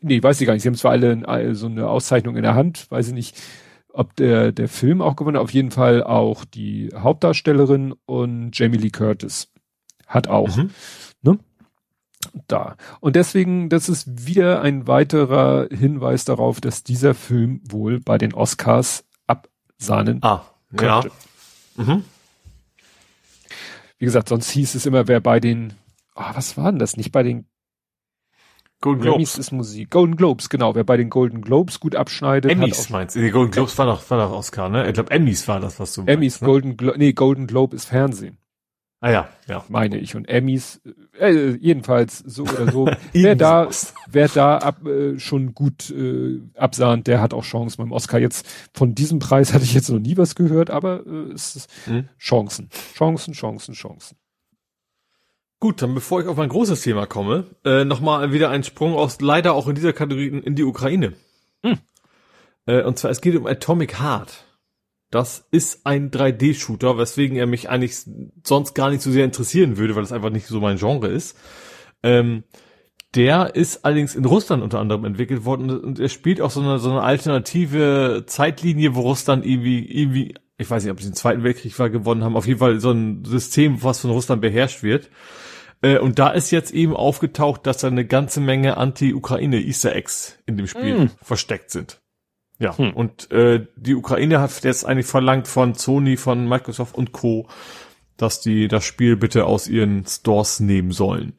nee, 0.00 0.22
weiß 0.22 0.40
ich 0.40 0.46
gar 0.46 0.54
nicht, 0.54 0.62
sie 0.62 0.68
haben 0.68 0.76
zwar 0.76 0.92
alle 0.92 1.54
so 1.54 1.66
eine 1.66 1.88
Auszeichnung 1.88 2.36
in 2.36 2.42
der 2.42 2.54
Hand, 2.54 2.90
weiß 2.90 3.08
ich 3.08 3.14
nicht, 3.14 3.36
ob 3.92 4.14
der, 4.16 4.52
der 4.52 4.68
Film 4.68 5.02
auch 5.02 5.16
gewonnen 5.16 5.36
hat, 5.36 5.42
auf 5.42 5.52
jeden 5.52 5.70
Fall 5.70 6.02
auch 6.02 6.44
die 6.44 6.90
Hauptdarstellerin 6.94 7.94
und 8.06 8.56
Jamie 8.56 8.78
Lee 8.78 8.90
Curtis 8.90 9.52
hat 10.06 10.28
auch. 10.28 10.56
Mhm. 10.56 10.70
Ne? 11.22 11.38
da. 12.46 12.76
Und 13.00 13.16
deswegen, 13.16 13.68
das 13.68 13.88
ist 13.88 14.26
wieder 14.26 14.62
ein 14.62 14.86
weiterer 14.86 15.68
Hinweis 15.70 16.24
darauf, 16.24 16.60
dass 16.60 16.82
dieser 16.82 17.14
Film 17.14 17.60
wohl 17.68 18.00
bei 18.00 18.18
den 18.18 18.34
Oscars 18.34 19.04
absahnen 19.26 20.18
ah, 20.22 20.44
könnte. 20.76 21.10
Ja. 21.76 21.84
Mhm. 21.84 22.04
Wie 23.98 24.04
gesagt, 24.04 24.28
sonst 24.28 24.50
hieß 24.50 24.74
es 24.74 24.86
immer, 24.86 25.08
wer 25.08 25.20
bei 25.20 25.40
den, 25.40 25.74
oh, 26.14 26.22
was 26.34 26.56
war 26.56 26.70
denn 26.70 26.78
das? 26.78 26.96
Nicht 26.96 27.12
bei 27.12 27.22
den 27.22 27.46
Golden 28.80 29.02
Globes. 29.02 29.38
ist 29.38 29.50
Musik. 29.50 29.90
Golden 29.90 30.16
Globes, 30.16 30.48
genau. 30.48 30.74
Wer 30.74 30.84
bei 30.84 30.96
den 30.96 31.10
Golden 31.10 31.42
Globes 31.42 31.80
gut 31.80 31.96
abschneidet. 31.96 32.50
Emmys 32.50 32.90
meinst 32.90 33.16
du? 33.16 33.20
Die 33.20 33.30
Golden 33.30 33.50
Globes 33.50 33.76
war 33.76 33.86
doch, 33.86 34.08
war 34.10 34.18
doch 34.18 34.36
Oscar, 34.36 34.68
ne? 34.68 34.86
Ich 34.86 34.94
glaube, 34.94 35.10
Emmys 35.10 35.48
war 35.48 35.58
das, 35.58 35.80
was 35.80 35.94
du 35.94 36.02
Emmys, 36.02 36.40
meinst, 36.40 36.42
ne? 36.42 36.46
Golden 36.46 36.76
Globe, 36.76 36.98
nee, 36.98 37.12
Golden 37.12 37.46
Globe 37.46 37.74
ist 37.74 37.86
Fernsehen. 37.86 38.38
Ah 39.00 39.10
ja, 39.10 39.28
ja. 39.46 39.64
Meine 39.68 39.98
ich. 39.98 40.16
Und 40.16 40.28
Emmys, 40.28 40.80
äh, 41.18 41.56
jedenfalls 41.60 42.18
so 42.18 42.42
oder 42.42 42.70
so. 42.70 42.90
wer 43.12 43.36
da, 43.36 43.68
wer 44.10 44.28
da 44.28 44.58
ab, 44.58 44.84
äh, 44.86 45.18
schon 45.20 45.54
gut 45.54 45.90
äh, 45.90 46.40
absahnt, 46.56 47.06
der 47.06 47.20
hat 47.20 47.32
auch 47.32 47.44
Chancen 47.44 47.78
beim 47.78 47.92
Oscar. 47.92 48.18
Jetzt 48.18 48.46
von 48.74 48.94
diesem 48.94 49.20
Preis 49.20 49.54
hatte 49.54 49.64
ich 49.64 49.74
jetzt 49.74 49.88
noch 49.88 50.00
nie 50.00 50.16
was 50.16 50.34
gehört, 50.34 50.70
aber 50.70 51.06
äh, 51.06 51.32
es 51.32 51.54
ist 51.54 51.70
hm? 51.84 52.08
Chancen. 52.18 52.70
Chancen, 52.94 53.34
Chancen, 53.34 53.74
Chancen. 53.74 54.16
Gut, 55.60 55.82
dann 55.82 55.94
bevor 55.94 56.20
ich 56.20 56.28
auf 56.28 56.36
mein 56.36 56.48
großes 56.48 56.82
Thema 56.82 57.06
komme, 57.06 57.46
äh, 57.64 57.84
nochmal 57.84 58.32
wieder 58.32 58.50
ein 58.50 58.62
Sprung 58.62 58.94
aus 58.94 59.20
leider 59.20 59.54
auch 59.54 59.66
in 59.66 59.74
dieser 59.74 59.92
Kategorie 59.92 60.28
in 60.28 60.54
die 60.54 60.62
Ukraine. 60.62 61.14
Hm. 61.62 61.78
Äh, 62.66 62.82
und 62.82 62.98
zwar, 62.98 63.10
es 63.10 63.20
geht 63.20 63.34
um 63.34 63.46
Atomic 63.46 64.00
Heart. 64.00 64.44
Das 65.10 65.48
ist 65.50 65.86
ein 65.86 66.10
3D-Shooter, 66.10 66.98
weswegen 66.98 67.36
er 67.36 67.46
mich 67.46 67.70
eigentlich 67.70 67.96
sonst 68.44 68.74
gar 68.74 68.90
nicht 68.90 69.02
so 69.02 69.10
sehr 69.10 69.24
interessieren 69.24 69.78
würde, 69.78 69.96
weil 69.96 70.02
es 70.02 70.12
einfach 70.12 70.30
nicht 70.30 70.46
so 70.46 70.60
mein 70.60 70.76
Genre 70.76 71.08
ist. 71.08 71.36
Ähm, 72.02 72.44
der 73.14 73.54
ist 73.56 73.84
allerdings 73.84 74.14
in 74.14 74.26
Russland 74.26 74.62
unter 74.62 74.78
anderem 74.78 75.06
entwickelt 75.06 75.44
worden 75.46 75.70
und 75.70 75.98
er 75.98 76.10
spielt 76.10 76.42
auch 76.42 76.50
so 76.50 76.60
eine, 76.60 76.78
so 76.78 76.90
eine 76.90 77.02
alternative 77.02 78.24
Zeitlinie, 78.26 78.94
wo 78.94 79.00
Russland 79.00 79.46
irgendwie, 79.46 79.84
irgendwie, 79.90 80.34
ich 80.58 80.68
weiß 80.70 80.84
nicht, 80.84 80.92
ob 80.92 81.00
sie 81.00 81.08
den 81.08 81.14
Zweiten 81.14 81.42
Weltkrieg 81.42 81.76
war 81.78 81.88
gewonnen 81.88 82.22
haben, 82.22 82.36
auf 82.36 82.46
jeden 82.46 82.58
Fall 82.58 82.78
so 82.80 82.90
ein 82.90 83.24
System, 83.24 83.82
was 83.82 84.00
von 84.00 84.10
Russland 84.10 84.42
beherrscht 84.42 84.82
wird. 84.82 85.10
Äh, 85.82 85.98
und 85.98 86.18
da 86.18 86.30
ist 86.30 86.50
jetzt 86.50 86.72
eben 86.72 86.94
aufgetaucht, 86.94 87.66
dass 87.66 87.78
da 87.78 87.88
eine 87.88 88.04
ganze 88.04 88.40
Menge 88.40 88.76
Anti-Ukraine 88.76 89.60
Easter 89.60 89.94
Eggs 89.94 90.38
in 90.46 90.56
dem 90.56 90.66
Spiel 90.66 91.04
mm. 91.04 91.10
versteckt 91.22 91.70
sind. 91.70 92.00
Ja, 92.58 92.76
hm. 92.76 92.92
und 92.92 93.30
äh, 93.30 93.66
die 93.76 93.94
Ukraine 93.94 94.40
hat 94.40 94.64
jetzt 94.64 94.84
eigentlich 94.84 95.06
verlangt 95.06 95.46
von 95.46 95.74
Sony, 95.74 96.16
von 96.16 96.48
Microsoft 96.48 96.96
und 96.96 97.12
Co., 97.12 97.48
dass 98.16 98.40
die 98.40 98.66
das 98.66 98.84
Spiel 98.84 99.16
bitte 99.16 99.44
aus 99.46 99.68
ihren 99.68 100.04
Stores 100.04 100.58
nehmen 100.58 100.90
sollen. 100.90 101.34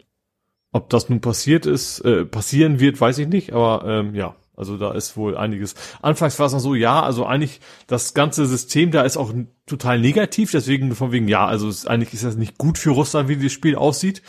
Ob 0.72 0.90
das 0.90 1.10
nun 1.10 1.20
passiert 1.20 1.66
ist, 1.66 2.00
äh, 2.02 2.24
passieren 2.24 2.80
wird, 2.80 3.02
weiß 3.02 3.18
ich 3.18 3.28
nicht, 3.28 3.52
aber 3.52 3.84
ähm, 3.86 4.16
ja, 4.16 4.38
also 4.60 4.78
da 4.78 4.92
ist 4.92 5.16
wohl 5.16 5.38
einiges. 5.38 5.74
Anfangs 6.02 6.38
war 6.38 6.48
es 6.48 6.54
noch 6.54 6.60
so, 6.60 6.76
ja, 6.76 7.02
also 7.02 7.26
eigentlich 7.26 7.62
das 7.88 8.14
ganze 8.14 8.46
System 8.46 8.92
da 8.92 9.04
ist 9.04 9.16
auch 9.16 9.34
total 9.66 10.00
negativ, 10.00 10.52
deswegen 10.52 10.94
von 10.96 11.14
wegen, 11.14 11.30
ja, 11.30 11.48
also 11.48 11.70
ist, 11.70 11.88
eigentlich 11.88 12.14
ist 12.14 12.26
das 12.26 12.36
nicht 12.36 12.58
gut 12.58 12.78
für 12.78 12.92
Russland, 12.92 13.30
wie 13.30 13.38
das 13.38 13.54
Spiel 13.54 13.76
aussieht. 13.76 14.22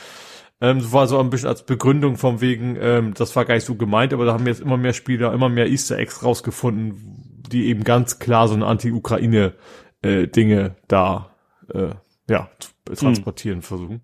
Ähm, 0.61 0.93
war 0.93 1.09
so 1.09 1.19
ein 1.19 1.31
bisschen 1.31 1.49
als 1.49 1.65
Begründung 1.65 2.17
von 2.17 2.41
wegen, 2.41 2.77
ähm, 2.81 3.13
das 3.15 3.35
war 3.35 3.45
gar 3.45 3.55
nicht 3.57 3.65
so 3.65 3.75
gemeint, 3.75 4.13
aber 4.13 4.25
da 4.25 4.33
haben 4.33 4.47
jetzt 4.47 4.61
immer 4.61 4.77
mehr 4.77 4.93
Spieler, 4.93 5.33
immer 5.33 5.49
mehr 5.49 5.69
Easter 5.69 5.99
Eggs 5.99 6.23
rausgefunden, 6.23 7.43
die 7.51 7.67
eben 7.67 7.83
ganz 7.83 8.21
klar 8.21 8.47
so 8.47 8.55
eine 8.55 8.67
Anti-Ukraine 8.67 9.55
äh, 10.03 10.29
Dinge 10.29 10.77
da 10.87 11.31
äh, 11.75 11.95
ja 12.29 12.49
transportieren 12.85 13.59
hm. 13.59 13.63
versuchen. 13.63 14.01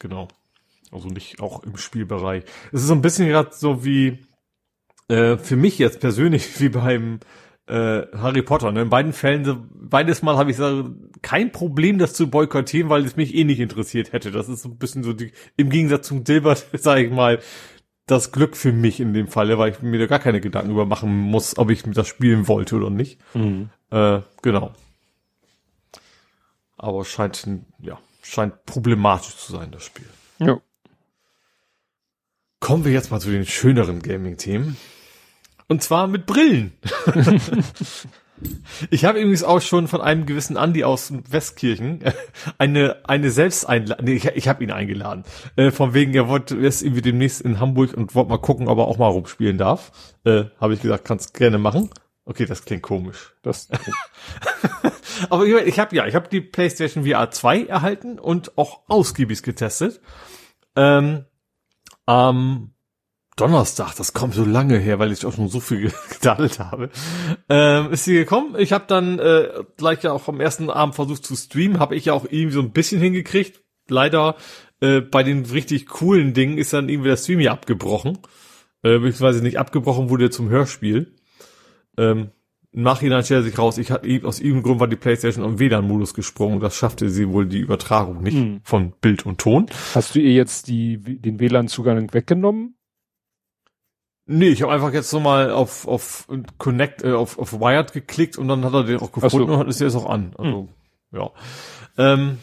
Genau. 0.00 0.28
Also 0.92 1.08
nicht 1.08 1.40
auch 1.40 1.62
im 1.62 1.76
Spielbereich. 1.76 2.44
Es 2.72 2.82
ist 2.82 2.88
so 2.88 2.94
ein 2.94 3.02
bisschen 3.02 3.28
gerade 3.28 3.50
so 3.52 3.84
wie 3.84 4.18
äh, 5.10 5.36
für 5.38 5.56
mich 5.56 5.78
jetzt 5.78 6.00
persönlich 6.00 6.60
wie 6.60 6.68
beim 6.68 7.20
äh, 7.66 8.06
Harry 8.16 8.42
Potter. 8.42 8.72
Ne? 8.72 8.82
In 8.82 8.90
beiden 8.90 9.12
Fällen, 9.12 9.68
beides 9.74 10.22
Mal 10.22 10.36
habe 10.36 10.50
ich 10.50 10.58
kein 11.22 11.52
Problem, 11.52 11.98
das 11.98 12.14
zu 12.14 12.30
boykottieren, 12.30 12.88
weil 12.88 13.04
es 13.04 13.16
mich 13.16 13.34
eh 13.34 13.44
nicht 13.44 13.60
interessiert 13.60 14.12
hätte. 14.12 14.30
Das 14.30 14.48
ist 14.48 14.62
so 14.62 14.68
ein 14.68 14.78
bisschen 14.78 15.02
so 15.02 15.12
die, 15.12 15.32
im 15.56 15.70
Gegensatz 15.70 16.06
zum 16.06 16.24
Dilbert, 16.24 16.66
sage 16.72 17.04
ich 17.04 17.12
mal, 17.12 17.40
das 18.06 18.32
Glück 18.32 18.56
für 18.56 18.72
mich 18.72 18.98
in 18.98 19.12
dem 19.12 19.28
Falle, 19.28 19.58
weil 19.58 19.70
ich 19.70 19.82
mir 19.82 19.98
da 19.98 20.06
gar 20.06 20.18
keine 20.18 20.40
Gedanken 20.40 20.72
über 20.72 20.84
machen 20.84 21.16
muss, 21.16 21.58
ob 21.58 21.70
ich 21.70 21.82
das 21.84 22.08
spielen 22.08 22.48
wollte 22.48 22.76
oder 22.76 22.90
nicht. 22.90 23.20
Mhm. 23.34 23.70
Äh, 23.90 24.20
genau. 24.42 24.74
Aber 26.76 27.04
scheint, 27.04 27.46
ja, 27.80 27.98
scheint 28.22 28.64
problematisch 28.64 29.36
zu 29.36 29.52
sein, 29.52 29.70
das 29.70 29.84
Spiel. 29.84 30.06
Ja. 30.38 30.60
Kommen 32.58 32.84
wir 32.84 32.92
jetzt 32.92 33.10
mal 33.10 33.20
zu 33.20 33.30
den 33.30 33.46
schöneren 33.46 34.02
Gaming-Themen. 34.02 34.76
Und 35.70 35.84
zwar 35.84 36.08
mit 36.08 36.26
Brillen. 36.26 36.72
ich 38.90 39.04
habe 39.04 39.20
übrigens 39.20 39.44
auch 39.44 39.60
schon 39.60 39.86
von 39.86 40.00
einem 40.00 40.26
gewissen 40.26 40.56
Andi 40.56 40.82
aus 40.82 41.12
Westkirchen 41.30 42.00
eine 42.58 42.96
eine 43.04 43.30
Selbsteinladung. 43.30 44.04
Nee, 44.04 44.14
ich, 44.14 44.24
ich 44.24 44.48
habe 44.48 44.64
ihn 44.64 44.72
eingeladen. 44.72 45.22
Äh, 45.54 45.70
von 45.70 45.94
wegen, 45.94 46.12
er 46.12 46.26
wollte 46.26 46.56
jetzt 46.56 46.82
irgendwie 46.82 47.02
demnächst 47.02 47.40
in 47.40 47.60
Hamburg 47.60 47.94
und 47.94 48.16
wollte 48.16 48.30
mal 48.30 48.38
gucken, 48.38 48.66
ob 48.66 48.78
er 48.78 48.88
auch 48.88 48.98
mal 48.98 49.06
rumspielen 49.06 49.58
darf. 49.58 49.92
Äh, 50.24 50.46
habe 50.60 50.74
ich 50.74 50.82
gesagt, 50.82 51.04
kannst 51.04 51.34
gerne 51.34 51.58
machen. 51.58 51.88
Okay, 52.24 52.46
das 52.46 52.64
klingt 52.64 52.82
komisch. 52.82 53.36
Das 53.42 53.68
Aber 55.30 55.46
ich, 55.46 55.54
ich 55.54 55.78
habe 55.78 55.94
ja, 55.94 56.04
ich 56.04 56.16
habe 56.16 56.28
die 56.28 56.40
PlayStation 56.40 57.06
VR 57.06 57.30
2 57.30 57.66
erhalten 57.66 58.18
und 58.18 58.58
auch 58.58 58.80
ausgiebig 58.88 59.44
getestet. 59.44 60.00
Ähm, 60.74 61.26
ähm, 62.08 62.72
Donnerstag, 63.40 63.94
das 63.94 64.12
kommt 64.12 64.34
so 64.34 64.44
lange 64.44 64.76
her, 64.76 64.98
weil 64.98 65.12
ich 65.12 65.24
auch 65.24 65.34
schon 65.34 65.48
so 65.48 65.60
viel 65.60 65.90
gedadelt 66.10 66.58
habe, 66.58 66.90
ähm, 67.48 67.90
ist 67.90 68.04
sie 68.04 68.12
gekommen. 68.12 68.54
Ich 68.58 68.72
habe 68.72 68.84
dann 68.86 69.18
äh, 69.18 69.48
gleich 69.78 70.02
ja 70.02 70.12
auch 70.12 70.28
am 70.28 70.40
ersten 70.40 70.68
Abend 70.68 70.94
versucht 70.94 71.24
zu 71.24 71.34
streamen, 71.36 71.78
habe 71.78 71.96
ich 71.96 72.04
ja 72.04 72.12
auch 72.12 72.24
irgendwie 72.24 72.52
so 72.52 72.60
ein 72.60 72.72
bisschen 72.72 73.00
hingekriegt. 73.00 73.62
Leider 73.88 74.36
äh, 74.80 75.00
bei 75.00 75.22
den 75.22 75.46
richtig 75.46 75.86
coolen 75.86 76.34
Dingen 76.34 76.58
ist 76.58 76.74
dann 76.74 76.90
irgendwie 76.90 77.08
der 77.08 77.16
Stream 77.16 77.40
ja 77.40 77.52
abgebrochen, 77.52 78.18
äh, 78.82 78.98
beziehungsweise 78.98 79.42
nicht 79.42 79.58
abgebrochen 79.58 80.10
wurde 80.10 80.28
zum 80.28 80.50
Hörspiel. 80.50 81.16
Ähm, 81.96 82.32
Im 82.72 82.82
Nachhinein 82.82 83.24
stellte 83.24 83.44
sich 83.44 83.58
raus, 83.58 83.78
ich 83.78 83.90
hatte 83.90 84.06
aus 84.24 84.38
irgendeinem 84.38 84.64
Grund 84.64 84.80
war 84.80 84.88
die 84.88 84.96
Playstation 84.96 85.46
im 85.46 85.58
WLAN-Modus 85.58 86.12
gesprungen. 86.12 86.60
Das 86.60 86.76
schaffte 86.76 87.08
sie 87.08 87.28
wohl 87.30 87.46
die 87.46 87.60
Übertragung 87.60 88.22
nicht 88.22 88.36
hm. 88.36 88.60
von 88.64 88.92
Bild 89.00 89.24
und 89.24 89.38
Ton. 89.38 89.64
Hast 89.94 90.14
du 90.14 90.20
ihr 90.20 90.32
jetzt 90.32 90.68
die, 90.68 90.98
den 90.98 91.40
WLAN-Zugang 91.40 92.12
weggenommen? 92.12 92.76
Nee, 94.32 94.50
ich 94.50 94.62
habe 94.62 94.72
einfach 94.72 94.92
jetzt 94.92 95.10
so 95.10 95.18
mal 95.18 95.50
auf, 95.50 95.88
auf 95.88 96.28
Connect, 96.56 97.02
äh, 97.02 97.14
auf, 97.14 97.36
auf 97.36 97.52
Wired 97.54 97.92
geklickt 97.92 98.38
und 98.38 98.46
dann 98.46 98.64
hat 98.64 98.72
er 98.72 98.84
den 98.84 99.00
auch 99.00 99.10
gefunden 99.10 99.48
so. 99.48 99.54
und 99.54 99.68
ist 99.68 99.80
jetzt 99.80 99.96
auch 99.96 100.08
an. 100.08 100.34
Also, 100.38 100.68
hm. 101.10 101.18
ja. 101.18 101.30
Ähm, 101.98 102.38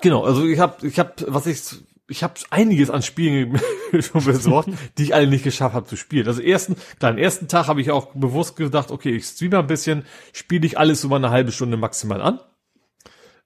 genau, 0.00 0.24
also 0.24 0.44
ich 0.44 0.58
habe, 0.58 0.84
ich 0.84 0.98
habe, 0.98 1.12
was 1.28 1.46
ich, 1.46 1.62
ich 2.08 2.24
habe 2.24 2.34
einiges 2.50 2.90
an 2.90 3.02
Spielen 3.02 3.60
schon 4.00 4.24
besorgt, 4.24 4.70
die 4.98 5.04
ich 5.04 5.14
alle 5.14 5.28
nicht 5.28 5.44
geschafft 5.44 5.76
habe 5.76 5.86
zu 5.86 5.94
spielen. 5.94 6.26
Also 6.26 6.42
ersten, 6.42 6.74
klar, 6.98 7.12
am 7.12 7.18
ersten 7.18 7.46
Tag 7.46 7.68
habe 7.68 7.80
ich 7.80 7.92
auch 7.92 8.08
bewusst 8.12 8.56
gedacht, 8.56 8.90
okay, 8.90 9.14
ich 9.14 9.26
streame 9.26 9.60
ein 9.60 9.68
bisschen, 9.68 10.04
spiele 10.32 10.66
ich 10.66 10.76
alles 10.76 11.00
so 11.00 11.08
mal 11.08 11.16
eine 11.16 11.30
halbe 11.30 11.52
Stunde 11.52 11.76
maximal 11.76 12.20
an. 12.20 12.40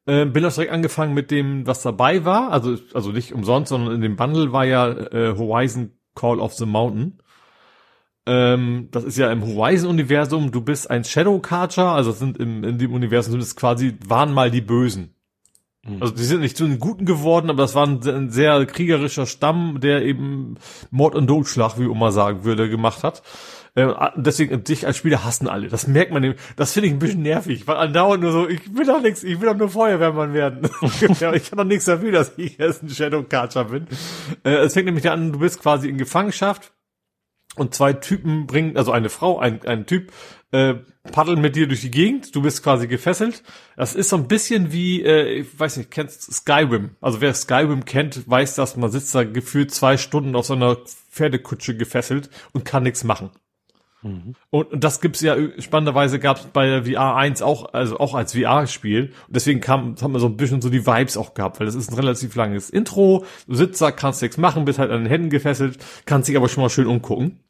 Äh, 0.06 0.24
bin 0.24 0.46
auch 0.46 0.54
direkt 0.54 0.72
angefangen 0.72 1.12
mit 1.12 1.30
dem, 1.30 1.66
was 1.66 1.82
dabei 1.82 2.24
war, 2.24 2.52
also 2.52 2.78
also 2.94 3.12
nicht 3.12 3.34
umsonst, 3.34 3.68
sondern 3.68 3.94
in 3.94 4.00
dem 4.00 4.16
Bundle 4.16 4.50
war 4.50 4.64
ja 4.64 4.88
äh, 4.88 5.36
Horizon 5.36 5.97
Call 6.18 6.40
of 6.40 6.54
the 6.54 6.66
Mountain. 6.66 7.18
Ähm, 8.26 8.88
das 8.90 9.04
ist 9.04 9.16
ja 9.16 9.32
im 9.32 9.42
Horizon-Universum, 9.42 10.50
du 10.50 10.60
bist 10.60 10.90
ein 10.90 11.04
Shadowcatcher, 11.04 11.92
also 11.92 12.12
sind 12.12 12.36
im, 12.36 12.62
in 12.62 12.78
dem 12.78 12.92
Universum 12.92 13.32
sind 13.32 13.42
es 13.42 13.56
quasi, 13.56 13.96
waren 14.06 14.34
mal 14.34 14.50
die 14.50 14.60
Bösen. 14.60 15.14
Mhm. 15.86 16.02
Also 16.02 16.14
die 16.14 16.24
sind 16.24 16.40
nicht 16.40 16.56
zu 16.56 16.66
den 16.66 16.78
Guten 16.78 17.06
geworden, 17.06 17.48
aber 17.48 17.62
das 17.62 17.74
war 17.74 17.86
ein, 17.86 18.06
ein, 18.06 18.30
sehr 18.30 18.66
kriegerischer 18.66 19.26
Stamm, 19.26 19.80
der 19.80 20.04
eben 20.04 20.56
Mord 20.90 21.14
und 21.14 21.26
Totschlag, 21.26 21.78
wie 21.78 21.86
Oma 21.86 22.10
sagen 22.10 22.44
würde, 22.44 22.68
gemacht 22.68 23.02
hat. 23.02 23.22
Ähm, 23.78 23.94
deswegen, 24.16 24.64
dich 24.64 24.88
als 24.88 24.96
Spieler 24.96 25.24
hassen 25.24 25.46
alle. 25.46 25.68
Das 25.68 25.86
merkt 25.86 26.10
man, 26.10 26.34
das 26.56 26.72
finde 26.72 26.88
ich 26.88 26.94
ein 26.94 26.98
bisschen 26.98 27.22
nervig, 27.22 27.68
weil 27.68 27.76
andauernd 27.76 28.24
nur 28.24 28.32
so, 28.32 28.48
ich 28.48 28.74
will 28.74 28.84
doch 28.84 29.00
nichts, 29.00 29.22
ich 29.22 29.40
will 29.40 29.48
doch 29.48 29.56
nur 29.56 29.68
Feuerwehrmann 29.68 30.34
werden. 30.34 30.68
ich 30.82 31.48
kann 31.48 31.58
doch 31.58 31.64
nichts 31.64 31.84
dafür, 31.84 32.10
dass 32.10 32.32
ich 32.38 32.58
jetzt 32.58 32.82
ein 32.82 32.88
Shadowcatcher 32.88 33.66
bin. 33.66 33.86
Äh, 34.42 34.56
es 34.64 34.72
fängt 34.72 34.86
nämlich 34.86 35.08
an, 35.08 35.32
du 35.32 35.38
bist 35.38 35.62
quasi 35.62 35.88
in 35.88 35.96
Gefangenschaft 35.96 36.72
und 37.54 37.72
zwei 37.72 37.92
Typen 37.92 38.48
bringen, 38.48 38.76
also 38.76 38.90
eine 38.90 39.10
Frau, 39.10 39.38
ein, 39.38 39.64
ein 39.64 39.86
Typ, 39.86 40.10
äh, 40.50 40.74
paddeln 41.12 41.40
mit 41.40 41.54
dir 41.54 41.68
durch 41.68 41.82
die 41.82 41.92
Gegend, 41.92 42.34
du 42.34 42.42
bist 42.42 42.64
quasi 42.64 42.88
gefesselt. 42.88 43.44
Das 43.76 43.94
ist 43.94 44.08
so 44.08 44.16
ein 44.16 44.26
bisschen 44.26 44.72
wie, 44.72 45.04
äh, 45.04 45.40
ich 45.40 45.60
weiß 45.60 45.76
nicht, 45.76 45.92
kennst 45.92 46.32
Skyrim. 46.32 46.96
Also 47.00 47.20
wer 47.20 47.32
Skyrim 47.32 47.84
kennt, 47.84 48.28
weiß, 48.28 48.56
dass 48.56 48.76
man 48.76 48.90
sitzt 48.90 49.14
da 49.14 49.22
gefühlt 49.22 49.70
zwei 49.70 49.96
Stunden 49.98 50.34
auf 50.34 50.46
so 50.46 50.54
einer 50.54 50.78
Pferdekutsche 51.12 51.76
gefesselt 51.76 52.28
und 52.52 52.64
kann 52.64 52.82
nichts 52.82 53.04
machen. 53.04 53.30
Mhm. 54.02 54.34
Und, 54.50 54.72
und 54.72 54.84
das 54.84 55.00
gibt's 55.00 55.20
ja 55.20 55.36
spannenderweise 55.58 56.18
gab's 56.18 56.46
bei 56.52 56.66
der 56.66 56.84
VR 56.84 57.16
1 57.16 57.42
auch, 57.42 57.72
also 57.72 57.98
auch 57.98 58.14
als 58.14 58.34
VR-Spiel. 58.34 59.12
Und 59.26 59.36
deswegen 59.36 59.60
kam, 59.60 59.96
haben 60.00 60.12
wir 60.12 60.20
so 60.20 60.26
ein 60.26 60.36
bisschen 60.36 60.60
so 60.60 60.70
die 60.70 60.86
Vibes 60.86 61.16
auch 61.16 61.34
gehabt, 61.34 61.58
weil 61.58 61.66
das 61.66 61.74
ist 61.74 61.90
ein 61.90 61.96
relativ 61.96 62.34
langes 62.36 62.70
Intro. 62.70 63.24
Du 63.46 63.54
sitzt 63.54 63.80
da, 63.80 63.90
kannst 63.90 64.22
nichts 64.22 64.36
machen, 64.36 64.64
bist 64.64 64.78
halt 64.78 64.90
an 64.90 65.04
den 65.04 65.08
Händen 65.08 65.30
gefesselt, 65.30 65.78
kannst 66.06 66.28
dich 66.28 66.36
aber 66.36 66.48
schon 66.48 66.62
mal 66.62 66.70
schön 66.70 66.86
umgucken. 66.86 67.40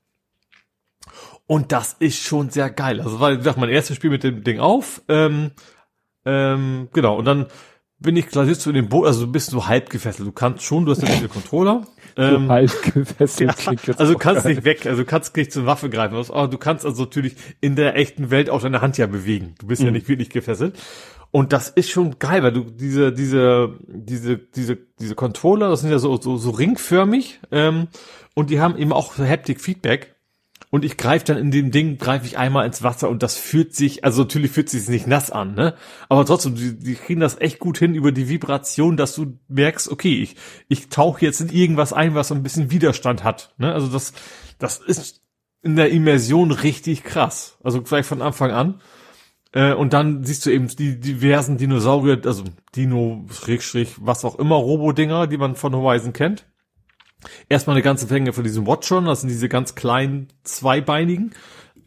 Und 1.46 1.72
das 1.72 1.94
ist 1.98 2.22
schon 2.22 2.50
sehr 2.50 2.70
geil. 2.70 3.00
Also 3.00 3.20
war, 3.20 3.32
wie 3.32 3.38
gesagt, 3.38 3.58
mein 3.58 3.70
erstes 3.70 3.96
Spiel 3.96 4.10
mit 4.10 4.22
dem 4.22 4.44
Ding 4.44 4.60
auf. 4.60 5.02
Ähm, 5.08 5.52
ähm, 6.24 6.88
genau, 6.92 7.16
und 7.16 7.24
dann 7.24 7.46
bin 7.98 8.16
ich 8.16 8.28
klar, 8.28 8.44
sitzt 8.44 8.64
du 8.66 8.70
in 8.70 8.76
dem 8.76 8.88
Boot, 8.88 9.06
also 9.06 9.26
du 9.26 9.32
bist 9.32 9.50
so 9.50 9.66
halb 9.66 9.90
gefesselt. 9.90 10.28
Du 10.28 10.32
kannst 10.32 10.62
schon, 10.62 10.84
du 10.84 10.92
hast 10.92 11.02
den 11.02 11.28
Controller. 11.28 11.86
Ähm, 12.18 12.46
so 12.46 12.48
halb 12.52 12.82
gefesselt 12.82 13.50
ja, 13.50 13.54
klingt 13.54 13.86
jetzt 13.86 14.00
Also 14.00 14.12
du 14.12 14.18
kannst 14.18 14.44
nicht 14.44 14.64
weg, 14.64 14.84
also 14.86 15.02
du 15.02 15.06
kannst 15.06 15.36
nicht 15.36 15.52
zur 15.52 15.64
Waffe 15.66 15.88
greifen. 15.88 16.16
Aber 16.16 16.48
du 16.48 16.58
kannst 16.58 16.84
also 16.84 17.04
natürlich 17.04 17.36
in 17.60 17.76
der 17.76 17.96
echten 17.96 18.30
Welt 18.30 18.50
auch 18.50 18.60
deine 18.60 18.80
Hand 18.80 18.98
ja 18.98 19.06
bewegen. 19.06 19.54
Du 19.60 19.68
bist 19.68 19.80
mhm. 19.80 19.86
ja 19.86 19.92
nicht 19.92 20.08
wirklich 20.08 20.30
gefesselt. 20.30 20.76
Und 21.30 21.52
das 21.52 21.68
ist 21.68 21.90
schon 21.90 22.18
geil, 22.18 22.42
weil 22.42 22.52
du 22.52 22.64
diese, 22.64 23.12
diese, 23.12 23.74
diese, 23.86 24.38
diese, 24.38 24.78
diese 24.98 25.14
Controller, 25.14 25.68
das 25.68 25.82
sind 25.82 25.90
ja 25.90 25.98
so, 25.98 26.18
so, 26.20 26.36
so 26.38 26.50
ringförmig, 26.50 27.40
ähm, 27.52 27.88
und 28.34 28.50
die 28.50 28.60
haben 28.60 28.78
eben 28.78 28.92
auch 28.92 29.14
so 29.14 29.24
Haptic 29.24 29.60
Feedback. 29.60 30.14
Und 30.70 30.84
ich 30.84 30.96
greife 30.96 31.24
dann 31.24 31.38
in 31.38 31.50
dem 31.50 31.70
Ding, 31.70 31.96
greife 31.96 32.26
ich 32.26 32.36
einmal 32.36 32.66
ins 32.66 32.82
Wasser 32.82 33.08
und 33.08 33.22
das 33.22 33.36
fühlt 33.36 33.74
sich, 33.74 34.04
also 34.04 34.22
natürlich 34.22 34.50
fühlt 34.50 34.68
sich 34.68 34.88
nicht 34.88 35.06
nass 35.06 35.30
an, 35.30 35.54
ne? 35.54 35.74
Aber 36.08 36.26
trotzdem, 36.26 36.56
die, 36.56 36.78
die 36.78 36.94
kriegen 36.94 37.20
das 37.20 37.40
echt 37.40 37.58
gut 37.58 37.78
hin 37.78 37.94
über 37.94 38.12
die 38.12 38.28
Vibration, 38.28 38.96
dass 38.96 39.14
du 39.14 39.38
merkst, 39.48 39.90
okay, 39.90 40.22
ich, 40.22 40.36
ich 40.68 40.88
tauche 40.88 41.24
jetzt 41.24 41.40
in 41.40 41.48
irgendwas 41.48 41.92
ein, 41.92 42.14
was 42.14 42.28
so 42.28 42.34
ein 42.34 42.42
bisschen 42.42 42.70
Widerstand 42.70 43.24
hat, 43.24 43.54
ne? 43.56 43.72
Also 43.72 43.88
das, 43.88 44.12
das 44.58 44.78
ist 44.78 45.22
in 45.62 45.76
der 45.76 45.90
Immersion 45.90 46.50
richtig 46.50 47.04
krass. 47.04 47.58
Also 47.62 47.82
gleich 47.82 48.06
von 48.06 48.22
Anfang 48.22 48.50
an. 48.50 48.80
Äh, 49.52 49.72
und 49.72 49.92
dann 49.92 50.24
siehst 50.24 50.44
du 50.46 50.50
eben 50.50 50.68
die 50.68 51.00
diversen 51.00 51.56
Dinosaurier, 51.56 52.20
also 52.24 52.44
Dino, 52.76 53.26
Schrägstrich, 53.32 53.96
was 53.98 54.24
auch 54.24 54.38
immer, 54.38 54.56
Robo-Dinger, 54.56 55.26
die 55.26 55.38
man 55.38 55.56
von 55.56 55.74
Horizon 55.74 56.12
kennt. 56.12 56.46
Erstmal 57.48 57.76
eine 57.76 57.82
ganze 57.82 58.06
Menge 58.06 58.32
von 58.32 58.44
diesen 58.44 58.66
Watchern, 58.66 59.06
das 59.06 59.20
sind 59.20 59.30
diese 59.30 59.48
ganz 59.48 59.74
kleinen 59.74 60.28
zweibeinigen. 60.44 61.32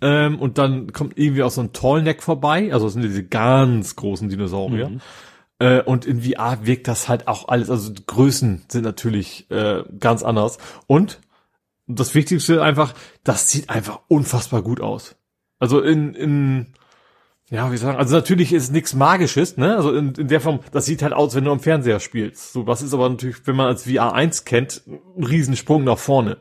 Ähm, 0.01 0.39
und 0.39 0.57
dann 0.57 0.93
kommt 0.93 1.17
irgendwie 1.17 1.43
auch 1.43 1.51
so 1.51 1.61
ein 1.61 1.73
Tallneck 1.73 2.23
vorbei, 2.23 2.73
also 2.73 2.87
das 2.87 2.93
sind 2.93 3.03
diese 3.03 3.23
ganz 3.23 3.95
großen 3.95 4.29
Dinosaurier. 4.29 4.89
Mhm. 4.89 5.01
Äh, 5.59 5.81
und 5.83 6.05
in 6.05 6.23
VR 6.23 6.65
wirkt 6.65 6.87
das 6.87 7.07
halt 7.07 7.27
auch 7.27 7.47
alles, 7.47 7.69
also 7.69 7.93
die 7.93 8.05
Größen 8.05 8.65
sind 8.67 8.83
natürlich 8.83 9.49
äh, 9.51 9.83
ganz 9.99 10.23
anders. 10.23 10.57
Und 10.87 11.19
das 11.85 12.15
Wichtigste 12.15 12.63
einfach, 12.63 12.93
das 13.23 13.49
sieht 13.51 13.69
einfach 13.69 13.99
unfassbar 14.07 14.63
gut 14.63 14.81
aus. 14.81 15.15
Also 15.59 15.81
in, 15.81 16.15
in 16.15 16.67
ja, 17.51 17.69
wie 17.69 17.75
sagen, 17.75 17.97
also 17.97 18.15
natürlich 18.15 18.53
ist 18.53 18.71
nichts 18.71 18.93
Magisches, 18.93 19.57
ne? 19.57 19.75
Also 19.75 19.93
in, 19.93 20.13
in 20.13 20.29
der 20.29 20.39
Form, 20.39 20.61
das 20.71 20.85
sieht 20.85 21.03
halt 21.03 21.11
aus, 21.11 21.35
wenn 21.35 21.43
du 21.43 21.51
am 21.51 21.59
Fernseher 21.59 21.99
spielst. 21.99 22.53
So, 22.53 22.65
was 22.65 22.81
ist 22.81 22.93
aber 22.93 23.09
natürlich, 23.09 23.45
wenn 23.45 23.57
man 23.57 23.67
als 23.67 23.83
VR 23.83 24.13
1 24.13 24.45
kennt, 24.45 24.83
ein 24.87 25.23
Riesensprung 25.23 25.83
nach 25.83 25.97
vorne. 25.97 26.37